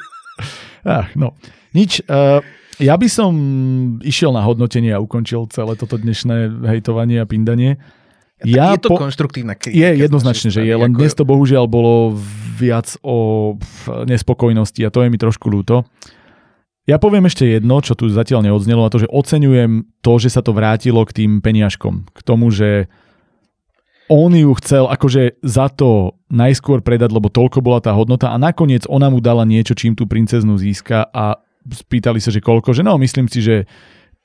Ach, 0.87 1.11
no, 1.19 1.35
nič. 1.75 2.07
Uh, 2.07 2.39
ja 2.79 2.95
by 2.95 3.11
som 3.11 3.35
išiel 4.07 4.31
na 4.31 4.47
hodnotenie 4.47 4.95
a 4.95 5.03
ukončil 5.03 5.51
celé 5.51 5.75
toto 5.75 5.99
dnešné 5.99 6.63
hejtovanie 6.71 7.19
a 7.19 7.27
pindanie. 7.27 7.83
Ja 8.47 8.79
je 8.79 8.87
to 8.87 8.95
po... 8.95 9.03
konštruktívna 9.03 9.59
kritika. 9.59 9.79
Je 9.79 9.89
jednoznačne, 9.99 10.55
že 10.55 10.63
je, 10.63 10.75
len 10.75 10.95
dnes 10.95 11.11
to 11.11 11.27
bohužiaľ 11.27 11.67
bolo 11.67 12.15
viac 12.59 12.95
o 13.03 13.57
nespokojnosti 14.07 14.79
a 14.87 14.93
to 14.95 15.03
je 15.03 15.09
mi 15.11 15.19
trošku 15.19 15.51
ľúto. 15.51 15.83
Ja 16.89 16.97
poviem 16.97 17.29
ešte 17.29 17.45
jedno, 17.45 17.85
čo 17.85 17.93
tu 17.93 18.09
zatiaľ 18.09 18.49
neodznelo, 18.49 18.87
a 18.87 18.89
to, 18.89 19.05
že 19.05 19.13
oceňujem 19.13 20.01
to, 20.01 20.13
že 20.17 20.33
sa 20.33 20.41
to 20.41 20.57
vrátilo 20.57 21.05
k 21.05 21.25
tým 21.25 21.45
peniažkom. 21.45 22.09
K 22.15 22.21
tomu, 22.25 22.49
že 22.49 22.89
on 24.09 24.33
ju 24.33 24.49
chcel 24.57 24.89
akože 24.89 25.45
za 25.45 25.69
to 25.69 26.17
najskôr 26.33 26.81
predať, 26.81 27.13
lebo 27.13 27.29
toľko 27.29 27.61
bola 27.61 27.85
tá 27.85 27.93
hodnota 27.93 28.33
a 28.33 28.41
nakoniec 28.41 28.89
ona 28.89 29.13
mu 29.13 29.21
dala 29.21 29.45
niečo, 29.45 29.77
čím 29.77 29.93
tú 29.93 30.09
princeznu 30.09 30.57
získa 30.57 31.13
a 31.13 31.37
spýtali 31.69 32.25
sa, 32.25 32.33
že 32.33 32.41
koľko, 32.41 32.73
že 32.73 32.81
no, 32.81 32.97
myslím 32.97 33.29
si, 33.29 33.45
že 33.45 33.69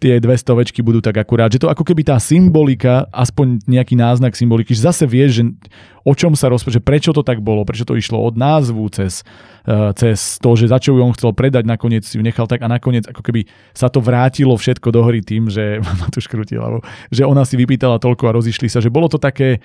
tie 0.04 0.20
dve 0.20 0.36
stovečky 0.36 0.84
budú 0.84 1.00
tak 1.00 1.16
akurát, 1.16 1.48
že 1.48 1.64
to 1.64 1.72
ako 1.72 1.88
keby 1.88 2.04
tá 2.04 2.20
symbolika, 2.20 3.08
aspoň 3.16 3.64
nejaký 3.64 3.96
náznak 3.96 4.36
symboliky, 4.36 4.76
že 4.76 4.84
zase 4.84 5.08
vieš, 5.08 5.40
že 5.40 5.44
o 6.04 6.12
čom 6.12 6.36
sa 6.36 6.52
rozpráva, 6.52 6.84
prečo 6.84 7.16
to 7.16 7.24
tak 7.24 7.40
bolo, 7.40 7.64
prečo 7.64 7.88
to 7.88 7.96
išlo 7.96 8.20
od 8.20 8.36
názvu 8.36 8.84
cez, 8.92 9.24
uh, 9.64 9.96
cez 9.96 10.44
to, 10.44 10.60
že 10.60 10.68
za 10.68 10.84
čo 10.84 11.00
ju 11.00 11.00
on 11.00 11.16
chcel 11.16 11.32
predať, 11.32 11.64
nakoniec 11.64 12.04
ju 12.04 12.20
nechal 12.20 12.44
tak 12.52 12.60
a 12.60 12.68
nakoniec 12.68 13.08
ako 13.08 13.24
keby 13.24 13.48
sa 13.72 13.88
to 13.88 14.04
vrátilo 14.04 14.60
všetko 14.60 14.92
do 14.92 15.08
hry 15.08 15.24
tým, 15.24 15.48
že 15.48 15.80
ma 16.04 16.12
tu 16.12 16.20
škrutí 16.20 16.60
že 17.08 17.24
ona 17.24 17.48
si 17.48 17.56
vypýtala 17.56 18.04
toľko 18.04 18.28
a 18.28 18.36
rozišli 18.36 18.68
sa, 18.68 18.84
že 18.84 18.92
bolo 18.92 19.08
to 19.08 19.16
také 19.16 19.64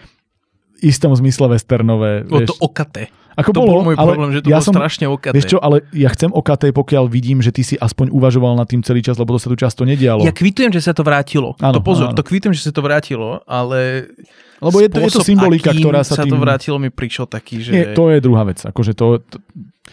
istom 0.80 1.14
zmysle 1.14 1.50
westernové. 1.50 2.26
Bolo 2.26 2.48
to 2.48 2.56
okaté. 2.62 3.10
Ako 3.38 3.54
to 3.54 3.62
bolo, 3.62 3.70
bol 3.70 3.86
môj 3.86 3.96
ale 4.02 4.10
problém, 4.18 4.30
že 4.34 4.40
to 4.42 4.48
ja 4.50 4.58
bolo 4.58 4.66
som, 4.66 4.74
strašne 4.74 5.06
okaté. 5.06 5.34
Vieš 5.38 5.46
čo, 5.46 5.58
ale 5.62 5.86
ja 5.94 6.10
chcem 6.10 6.30
okaté, 6.34 6.74
pokiaľ 6.74 7.06
vidím, 7.06 7.38
že 7.38 7.54
ty 7.54 7.62
si 7.62 7.78
aspoň 7.78 8.10
uvažoval 8.10 8.58
nad 8.58 8.66
tým 8.66 8.82
celý 8.82 8.98
čas, 8.98 9.14
lebo 9.14 9.30
to 9.30 9.38
sa 9.38 9.46
tu 9.46 9.54
často 9.54 9.86
nedialo. 9.86 10.26
Ja 10.26 10.34
kvitujem, 10.34 10.74
že 10.74 10.82
sa 10.82 10.90
to 10.90 11.06
vrátilo. 11.06 11.54
Áno, 11.62 11.78
to 11.78 11.80
pozor, 11.86 12.10
áno. 12.10 12.18
to 12.18 12.26
kvitujem, 12.26 12.50
že 12.50 12.66
sa 12.66 12.72
to 12.74 12.82
vrátilo, 12.82 13.46
ale 13.46 14.10
lebo 14.58 14.82
je 14.82 14.90
to, 14.90 14.98
je 14.98 15.14
to 15.14 15.22
symbolika, 15.22 15.70
ktorá 15.70 16.02
sa, 16.02 16.18
sa 16.18 16.26
tým... 16.26 16.34
to 16.34 16.36
vrátilo, 16.42 16.82
mi 16.82 16.90
prišiel 16.90 17.30
taký, 17.30 17.62
že... 17.62 17.70
Nie, 17.70 17.84
to 17.94 18.10
je 18.10 18.18
druhá 18.18 18.42
vec. 18.42 18.58
Akože 18.66 18.98
to, 18.98 19.22
to, 19.22 19.38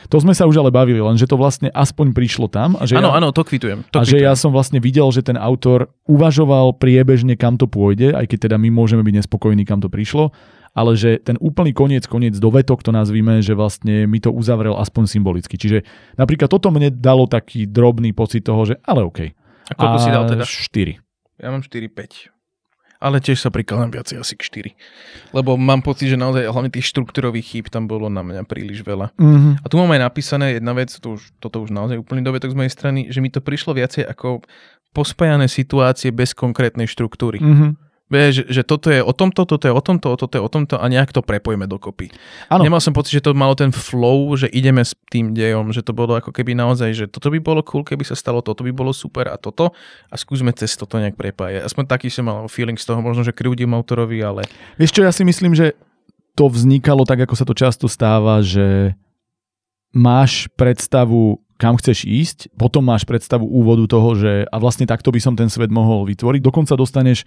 to 0.09 0.17
sme 0.17 0.33
sa 0.33 0.49
už 0.49 0.65
ale 0.65 0.73
bavili, 0.73 0.97
len 0.97 1.13
že 1.13 1.29
to 1.29 1.37
vlastne 1.37 1.69
aspoň 1.69 2.17
prišlo 2.17 2.49
tam. 2.49 2.73
A 2.81 2.89
že 2.89 2.97
áno, 2.97 3.13
ja, 3.13 3.21
áno, 3.21 3.29
to 3.29 3.45
kvitujem. 3.45 3.85
To 3.93 4.01
a 4.01 4.09
kvitujem. 4.09 4.25
že 4.25 4.25
ja 4.25 4.33
som 4.33 4.49
vlastne 4.49 4.81
videl, 4.81 5.05
že 5.13 5.21
ten 5.21 5.37
autor 5.37 5.93
uvažoval 6.09 6.81
priebežne, 6.81 7.37
kam 7.37 7.61
to 7.61 7.69
pôjde, 7.69 8.17
aj 8.17 8.25
keď 8.25 8.49
teda 8.49 8.57
my 8.57 8.73
môžeme 8.73 9.05
byť 9.05 9.21
nespokojní, 9.21 9.69
kam 9.69 9.85
to 9.85 9.89
prišlo 9.93 10.33
ale 10.75 10.99
že 10.99 11.23
ten 11.23 11.39
úplný 11.39 11.71
koniec, 11.71 12.03
koniec 12.03 12.35
do 12.35 12.51
vetok 12.51 12.83
to 12.83 12.91
nazvíme, 12.91 13.39
že 13.39 13.55
vlastne 13.55 14.03
mi 14.11 14.19
to 14.19 14.29
uzavrel 14.35 14.75
aspoň 14.75 15.07
symbolicky. 15.07 15.55
Čiže 15.55 15.87
napríklad 16.19 16.51
toto 16.51 16.67
mne 16.67 16.91
dalo 16.91 17.31
taký 17.31 17.63
drobný 17.63 18.11
pocit 18.11 18.43
toho, 18.43 18.67
že 18.67 18.75
ale 18.83 19.07
OK. 19.07 19.31
A 19.71 19.73
koľko 19.73 19.97
a 19.97 20.03
si 20.03 20.09
dal 20.11 20.27
teda? 20.27 20.43
4. 20.43 20.99
Ja 21.39 21.49
mám 21.49 21.63
4-5. 21.63 22.35
Ale 22.95 23.19
tiež 23.19 23.37
sa 23.39 23.51
prikladám 23.51 23.91
viacej 23.91 24.17
asi 24.19 24.33
k 24.35 24.71
4. 24.71 25.35
Lebo 25.35 25.55
mám 25.55 25.83
pocit, 25.83 26.11
že 26.11 26.19
naozaj 26.19 26.47
hlavne 26.47 26.71
tých 26.71 26.91
štruktúrových 26.91 27.43
chýb 27.43 27.65
tam 27.71 27.87
bolo 27.87 28.07
na 28.07 28.23
mňa 28.23 28.47
príliš 28.47 28.83
veľa. 28.83 29.15
Mm-hmm. 29.15 29.53
A 29.63 29.65
tu 29.67 29.75
mám 29.79 29.91
aj 29.95 30.01
napísané 30.11 30.59
jedna 30.59 30.71
vec, 30.75 30.91
to 30.95 31.19
už, 31.19 31.35
toto 31.39 31.63
už 31.63 31.75
naozaj 31.75 31.99
úplný 31.99 32.23
dovetok 32.23 32.55
z 32.55 32.57
mojej 32.57 32.71
strany, 32.71 32.99
že 33.11 33.19
mi 33.19 33.27
to 33.31 33.43
prišlo 33.43 33.75
viacej 33.75 34.07
ako 34.07 34.47
pospájané 34.95 35.51
situácie 35.51 36.15
bez 36.15 36.31
konkrétnej 36.31 36.87
štruktúry. 36.87 37.39
Mm-hmm 37.43 37.84
Vieš, 38.05 38.45
že, 38.53 38.61
toto 38.61 38.93
je 38.93 39.01
o 39.01 39.09
tomto, 39.17 39.49
toto 39.49 39.65
je 39.65 39.73
o 39.73 39.81
tomto, 39.81 40.13
toto 40.13 40.37
je 40.37 40.43
o 40.45 40.45
tomto 40.45 40.77
a 40.77 40.85
nejak 40.85 41.09
to 41.09 41.25
prepojíme 41.25 41.65
dokopy. 41.65 42.13
Áno. 42.53 42.61
Nemal 42.61 42.77
som 42.77 42.93
pocit, 42.93 43.17
že 43.17 43.25
to 43.25 43.33
malo 43.33 43.57
ten 43.57 43.73
flow, 43.73 44.29
že 44.37 44.45
ideme 44.53 44.85
s 44.85 44.93
tým 45.09 45.33
dejom, 45.33 45.73
že 45.73 45.81
to 45.81 45.89
bolo 45.89 46.13
ako 46.13 46.29
keby 46.29 46.53
naozaj, 46.53 46.93
že 46.93 47.05
toto 47.09 47.33
by 47.33 47.41
bolo 47.41 47.65
cool, 47.65 47.81
keby 47.81 48.05
sa 48.05 48.13
stalo, 48.13 48.45
toto 48.45 48.61
by 48.61 48.69
bolo 48.69 48.93
super 48.93 49.25
a 49.33 49.41
toto 49.41 49.73
a 50.13 50.15
skúsme 50.21 50.53
cez 50.53 50.77
toto 50.77 51.01
nejak 51.01 51.17
prepájať. 51.17 51.65
Aspoň 51.65 51.83
taký 51.89 52.13
som 52.13 52.29
mal 52.29 52.45
feeling 52.45 52.77
z 52.77 52.85
toho, 52.85 53.01
možno, 53.01 53.25
že 53.25 53.33
krivdím 53.33 53.73
autorovi, 53.73 54.21
ale... 54.21 54.45
Vieš 54.77 54.93
čo, 54.93 55.01
ja 55.01 55.09
si 55.09 55.25
myslím, 55.25 55.57
že 55.57 55.73
to 56.37 56.45
vznikalo 56.45 57.09
tak, 57.09 57.25
ako 57.25 57.33
sa 57.33 57.47
to 57.49 57.57
často 57.57 57.89
stáva, 57.89 58.45
že 58.45 58.93
máš 59.97 60.45
predstavu, 60.53 61.41
kam 61.57 61.73
chceš 61.81 62.05
ísť, 62.05 62.39
potom 62.53 62.85
máš 62.85 63.01
predstavu 63.07 63.49
úvodu 63.49 63.89
toho, 63.89 64.13
že 64.13 64.45
a 64.45 64.55
vlastne 64.61 64.85
takto 64.85 65.09
by 65.09 65.17
som 65.17 65.33
ten 65.33 65.49
svet 65.49 65.73
mohol 65.73 66.05
vytvoriť. 66.05 66.41
Dokonca 66.43 66.77
dostaneš 66.77 67.25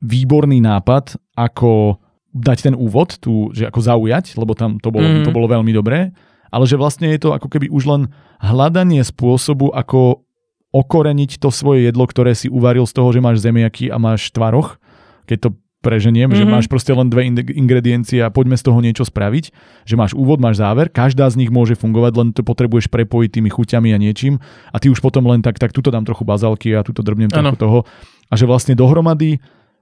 výborný 0.00 0.64
nápad, 0.64 1.16
ako 1.36 2.00
dať 2.30 2.72
ten 2.72 2.74
úvod, 2.78 3.18
tu, 3.18 3.50
že 3.52 3.66
ako 3.68 3.80
zaujať, 3.82 4.38
lebo 4.38 4.54
tam 4.54 4.78
to 4.78 4.88
bolo, 4.94 5.06
mm. 5.06 5.24
to 5.26 5.34
bolo 5.34 5.50
veľmi 5.50 5.72
dobré, 5.74 6.14
ale 6.50 6.64
že 6.66 6.78
vlastne 6.78 7.10
je 7.10 7.20
to 7.20 7.30
ako 7.34 7.50
keby 7.50 7.70
už 7.70 7.84
len 7.86 8.02
hľadanie 8.42 9.02
spôsobu, 9.02 9.70
ako 9.74 10.24
okoreniť 10.70 11.42
to 11.42 11.50
svoje 11.50 11.90
jedlo, 11.90 12.06
ktoré 12.06 12.32
si 12.38 12.46
uvaril 12.46 12.86
z 12.86 12.94
toho, 12.94 13.10
že 13.10 13.22
máš 13.22 13.42
zemiaky 13.42 13.90
a 13.90 13.98
máš 13.98 14.30
tvaroch, 14.30 14.78
keď 15.26 15.38
to 15.46 15.50
preženiem, 15.80 16.28
mm-hmm. 16.28 16.38
že 16.38 16.44
mhm. 16.44 16.52
máš 16.52 16.66
proste 16.68 16.92
len 16.92 17.08
dve 17.08 17.24
ingrediencie 17.56 18.20
a 18.20 18.28
poďme 18.28 18.60
z 18.60 18.64
toho 18.68 18.78
niečo 18.84 19.04
spraviť, 19.08 19.44
že 19.88 19.94
máš 19.96 20.12
úvod, 20.12 20.36
máš 20.36 20.60
záver, 20.60 20.92
každá 20.92 21.24
z 21.32 21.40
nich 21.40 21.50
môže 21.50 21.72
fungovať, 21.74 22.12
len 22.20 22.28
to 22.36 22.44
potrebuješ 22.44 22.92
prepojiť 22.92 23.40
tými 23.40 23.50
chuťami 23.50 23.90
a 23.96 23.98
niečím 23.98 24.38
a 24.70 24.76
ty 24.76 24.92
už 24.92 25.00
potom 25.00 25.24
len 25.26 25.40
tak, 25.40 25.56
tak 25.56 25.72
tuto 25.72 25.88
dám 25.88 26.04
trochu 26.04 26.22
bazalky 26.28 26.76
a 26.76 26.84
tuto 26.84 27.00
drbnem 27.00 27.32
trochu 27.32 27.56
toho 27.56 27.88
a 28.28 28.34
že 28.36 28.44
vlastne 28.44 28.76
dohromady 28.76 29.40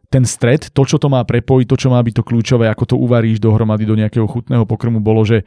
ten 0.09 0.25
stred, 0.25 0.73
to, 0.73 0.83
čo 0.89 0.97
to 0.97 1.13
má 1.13 1.21
prepojiť, 1.25 1.67
to, 1.69 1.77
čo 1.77 1.89
má 1.93 2.01
byť 2.01 2.15
to 2.21 2.25
kľúčové, 2.25 2.67
ako 2.73 2.85
to 2.89 2.97
uvaríš 2.97 3.39
dohromady 3.45 3.85
do 3.85 3.93
nejakého 3.97 4.25
chutného 4.25 4.65
pokrmu, 4.65 5.05
bolo, 5.05 5.21
že 5.25 5.45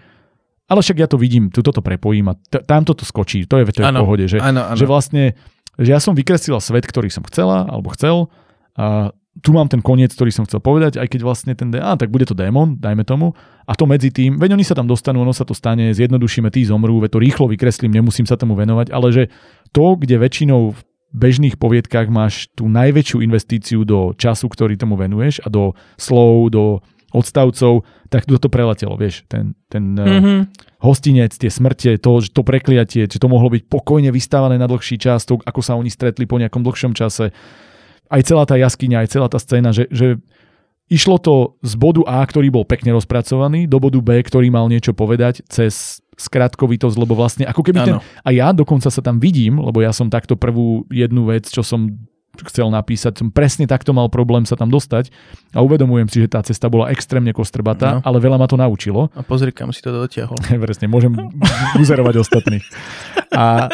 ale 0.72 0.80
však 0.80 0.98
ja 1.04 1.08
to 1.10 1.20
vidím, 1.20 1.52
tuto 1.52 1.76
to 1.76 1.84
prepojím 1.84 2.32
a 2.32 2.34
t- 2.38 2.64
tam 2.64 2.88
to 2.88 2.96
skočí, 2.96 3.44
to 3.44 3.60
je, 3.60 3.68
to 3.76 3.84
je 3.84 3.92
v 3.92 3.98
pohode, 4.00 4.26
že, 4.30 4.38
ano, 4.40 4.72
ano. 4.72 4.78
že 4.80 4.86
vlastne, 4.88 5.36
že 5.76 5.90
ja 5.92 6.00
som 6.00 6.16
vykreslila 6.16 6.64
svet, 6.64 6.88
ktorý 6.88 7.12
som 7.12 7.28
chcela, 7.28 7.68
alebo 7.68 7.92
chcel 7.92 8.32
a 8.80 9.12
tu 9.40 9.56
mám 9.56 9.72
ten 9.72 9.80
koniec, 9.80 10.12
ktorý 10.12 10.32
som 10.32 10.44
chcel 10.44 10.60
povedať, 10.60 11.00
aj 11.00 11.08
keď 11.08 11.22
vlastne 11.24 11.54
ten, 11.56 11.72
á, 11.80 11.96
tak 11.96 12.12
bude 12.12 12.28
to 12.28 12.36
démon, 12.36 12.76
dajme 12.76 13.08
tomu, 13.08 13.32
a 13.64 13.74
to 13.80 13.88
medzi 13.88 14.12
tým, 14.12 14.36
veď 14.36 14.60
oni 14.60 14.66
sa 14.68 14.76
tam 14.76 14.88
dostanú, 14.88 15.24
ono 15.24 15.32
sa 15.32 15.48
to 15.48 15.56
stane, 15.56 15.96
zjednodušíme, 15.96 16.52
tí 16.52 16.68
zomrú, 16.68 17.00
veď 17.00 17.16
to 17.16 17.20
rýchlo 17.24 17.46
vykreslím, 17.48 17.96
nemusím 17.96 18.28
sa 18.28 18.36
tomu 18.36 18.60
venovať, 18.60 18.92
ale 18.92 19.08
že 19.12 19.24
to, 19.72 19.96
kde 19.96 20.20
väčšinou 20.20 20.76
v 20.76 20.80
bežných 21.12 21.60
poviedkach 21.60 22.08
máš 22.08 22.48
tú 22.56 22.72
najväčšiu 22.72 23.24
investíciu 23.24 23.84
do 23.84 24.16
času, 24.16 24.48
ktorý 24.48 24.80
tomu 24.80 24.96
venuješ 24.96 25.44
a 25.44 25.52
do 25.52 25.76
slov, 26.00 26.52
do 26.52 26.64
odstavcov, 27.12 27.84
tak 28.08 28.24
to 28.28 28.48
preletelo, 28.48 28.96
vieš, 28.96 29.28
ten, 29.28 29.52
ten 29.68 29.96
mm-hmm. 29.96 30.40
uh, 30.44 30.48
hostinec, 30.80 31.36
tie 31.36 31.52
smrte, 31.52 32.00
to, 32.00 32.24
to 32.24 32.42
prekliatie, 32.44 33.08
či 33.08 33.18
to 33.20 33.28
mohlo 33.28 33.52
byť 33.52 33.68
pokojne 33.68 34.08
vystávané 34.16 34.56
na 34.56 34.68
dlhší 34.68 34.96
čas, 34.96 35.28
to, 35.28 35.40
ako 35.44 35.60
sa 35.60 35.76
oni 35.76 35.92
stretli 35.92 36.24
po 36.24 36.40
nejakom 36.40 36.64
dlhšom 36.64 36.96
čase, 36.96 37.36
aj 38.12 38.22
celá 38.24 38.44
tá 38.48 38.56
jaskyňa, 38.56 39.04
aj 39.04 39.12
celá 39.12 39.28
tá 39.28 39.40
scéna, 39.40 39.76
že, 39.76 39.88
že 39.92 40.20
išlo 40.92 41.16
to 41.16 41.56
z 41.64 41.74
bodu 41.80 42.04
A, 42.04 42.20
ktorý 42.28 42.52
bol 42.52 42.68
pekne 42.68 42.92
rozpracovaný, 42.92 43.64
do 43.66 43.80
bodu 43.80 44.04
B, 44.04 44.20
ktorý 44.20 44.52
mal 44.52 44.68
niečo 44.68 44.92
povedať, 44.92 45.48
cez 45.48 46.04
skratkovitosť, 46.20 47.00
lebo 47.00 47.16
vlastne 47.16 47.48
ako 47.48 47.64
keby 47.64 47.80
ano. 47.82 47.88
ten... 47.88 47.96
A 48.22 48.30
ja 48.36 48.52
dokonca 48.52 48.92
sa 48.92 49.00
tam 49.00 49.18
vidím, 49.18 49.58
lebo 49.58 49.80
ja 49.80 49.96
som 49.96 50.12
takto 50.12 50.36
prvú 50.36 50.86
jednu 50.92 51.32
vec, 51.32 51.48
čo 51.48 51.64
som 51.64 51.90
chcel 52.40 52.72
napísať, 52.72 53.20
som 53.20 53.28
presne 53.28 53.68
takto 53.68 53.92
mal 53.92 54.08
problém 54.08 54.48
sa 54.48 54.56
tam 54.56 54.72
dostať 54.72 55.12
a 55.52 55.60
uvedomujem 55.60 56.08
si, 56.08 56.18
že 56.24 56.32
tá 56.32 56.40
cesta 56.40 56.72
bola 56.72 56.88
extrémne 56.88 57.36
kostrbatá, 57.36 58.00
no. 58.00 58.02
ale 58.08 58.24
veľa 58.24 58.40
ma 58.40 58.48
to 58.48 58.56
naučilo. 58.56 59.12
A 59.12 59.22
pozri, 59.22 59.52
kam 59.52 59.76
si 59.76 59.84
to 59.84 59.92
dotiahol. 59.92 60.40
presne, 60.66 60.88
môžem 60.88 61.12
uzerovať 61.84 62.24
ostatných. 62.24 62.64
A 63.36 63.68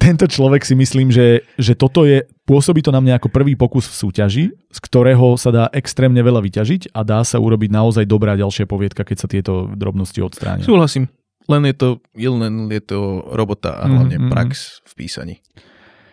tento 0.00 0.24
človek 0.24 0.64
si 0.64 0.72
myslím, 0.72 1.12
že, 1.12 1.44
že 1.60 1.76
toto 1.76 2.08
je, 2.08 2.24
pôsobí 2.48 2.80
to 2.80 2.88
na 2.88 3.04
mňa 3.04 3.20
ako 3.20 3.28
prvý 3.28 3.52
pokus 3.52 3.84
v 3.92 3.94
súťaži, 4.00 4.44
z 4.50 4.78
ktorého 4.80 5.36
sa 5.36 5.52
dá 5.52 5.64
extrémne 5.76 6.24
veľa 6.24 6.40
vyťažiť 6.40 6.96
a 6.96 7.04
dá 7.04 7.20
sa 7.20 7.36
urobiť 7.36 7.68
naozaj 7.68 8.08
dobrá 8.08 8.32
ďalšia 8.40 8.64
poviedka, 8.64 9.04
keď 9.04 9.16
sa 9.20 9.28
tieto 9.28 9.68
drobnosti 9.76 10.18
odstránia. 10.24 10.64
Súhlasím. 10.64 11.12
Len 11.44 11.62
je 11.68 11.74
to, 11.76 11.88
len 12.16 12.72
je 12.72 12.82
to 12.82 13.28
robota 13.36 13.76
a 13.76 13.84
hlavne 13.84 14.16
mm-hmm. 14.16 14.32
prax 14.32 14.80
v 14.88 14.92
písaní. 14.96 15.36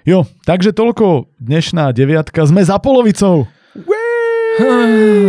Jo, 0.08 0.24
takže 0.48 0.72
toľko 0.72 1.32
dnešná 1.40 1.92
deviatka. 1.92 2.48
Sme 2.48 2.64
za 2.64 2.80
polovicou. 2.80 3.48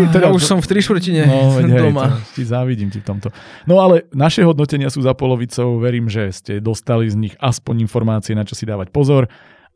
Teda 0.08 0.32
už 0.32 0.42
som 0.42 0.58
v 0.58 0.66
tri 0.66 0.80
štvrtine 0.80 1.28
no, 1.28 1.60
doma. 1.68 2.16
Hej, 2.16 2.36
ti 2.36 2.42
závidím 2.48 2.88
ti 2.88 2.98
v 3.00 3.06
tomto. 3.06 3.28
No 3.68 3.80
ale 3.84 4.08
naše 4.10 4.40
hodnotenia 4.42 4.88
sú 4.88 5.04
za 5.04 5.12
polovicou. 5.12 5.76
Verím, 5.78 6.08
že 6.08 6.32
ste 6.32 6.52
dostali 6.64 7.08
z 7.08 7.16
nich 7.16 7.34
aspoň 7.36 7.84
informácie, 7.84 8.32
na 8.32 8.48
čo 8.48 8.56
si 8.56 8.64
dávať 8.64 8.88
pozor 8.88 9.28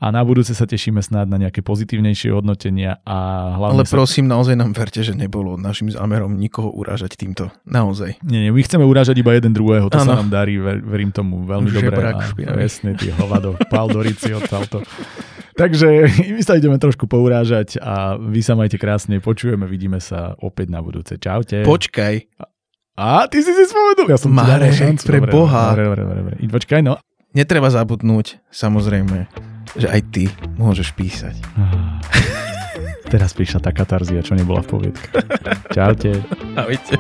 a 0.03 0.11
na 0.11 0.27
budúce 0.27 0.51
sa 0.51 0.67
tešíme 0.67 0.99
snáď 0.99 1.31
na 1.31 1.39
nejaké 1.47 1.63
pozitívnejšie 1.63 2.35
hodnotenia 2.35 2.99
a 3.07 3.19
hlavne 3.55 3.87
Ale 3.87 3.87
prosím, 3.87 4.27
sa... 4.27 4.35
naozaj 4.35 4.59
nám 4.59 4.75
verte, 4.75 4.99
že 5.07 5.15
nebolo 5.15 5.55
našim 5.55 5.95
zámerom 5.95 6.35
nikoho 6.35 6.75
urážať 6.75 7.15
týmto. 7.15 7.55
Naozaj. 7.63 8.19
Nie, 8.27 8.43
nie, 8.43 8.51
my 8.51 8.67
chceme 8.67 8.83
urážať 8.83 9.23
iba 9.23 9.31
jeden 9.39 9.55
druhého, 9.55 9.87
to 9.87 10.03
ano. 10.03 10.11
sa 10.11 10.19
nám 10.19 10.35
darí, 10.35 10.59
ver, 10.59 10.83
verím 10.83 11.15
tomu 11.15 11.47
veľmi 11.47 11.71
dobre. 11.71 11.95
Žebrak, 11.95 12.19
a, 12.19 12.35
presne, 12.35 12.99
ty 12.99 13.15
hovado, 13.15 13.55
Paldorici 13.71 14.35
odtalto. 14.35 14.83
Takže 15.55 16.11
my 16.35 16.43
sa 16.43 16.59
ideme 16.59 16.83
trošku 16.83 17.07
pourážať 17.07 17.79
a 17.79 18.19
vy 18.19 18.43
sa 18.43 18.59
majte 18.59 18.83
krásne, 18.83 19.23
počujeme, 19.23 19.71
vidíme 19.71 20.03
sa 20.03 20.35
opäť 20.43 20.75
na 20.75 20.83
budúce. 20.83 21.15
Čaute. 21.15 21.63
Počkaj. 21.63 22.15
A 22.99 23.31
ty 23.31 23.39
si 23.39 23.55
si 23.55 23.65
spomenul, 23.71 24.11
ja 24.11 24.19
som 24.19 24.35
Marek, 24.35 24.99
pre 25.07 25.23
dobre, 25.23 25.31
Boha. 25.31 25.79
Dobre, 25.79 25.87
dobre, 25.87 26.01
dobre, 26.03 26.19
dobre. 26.27 26.35
Počkaj, 26.51 26.81
no. 26.83 26.99
Netreba 27.33 27.73
zabudnúť, 27.73 28.45
samozrejme, 28.53 29.52
že 29.77 29.89
aj 29.89 30.01
ty 30.13 30.29
môžeš 30.57 30.93
písať. 30.97 31.37
Teraz 33.13 33.37
prišla 33.37 33.61
tá 33.61 33.71
katarzia, 33.77 34.25
čo 34.25 34.33
nebola 34.33 34.65
v 34.65 34.69
poviedke. 34.73 35.09
Čaute. 35.77 36.17
Ahojte. 36.57 36.97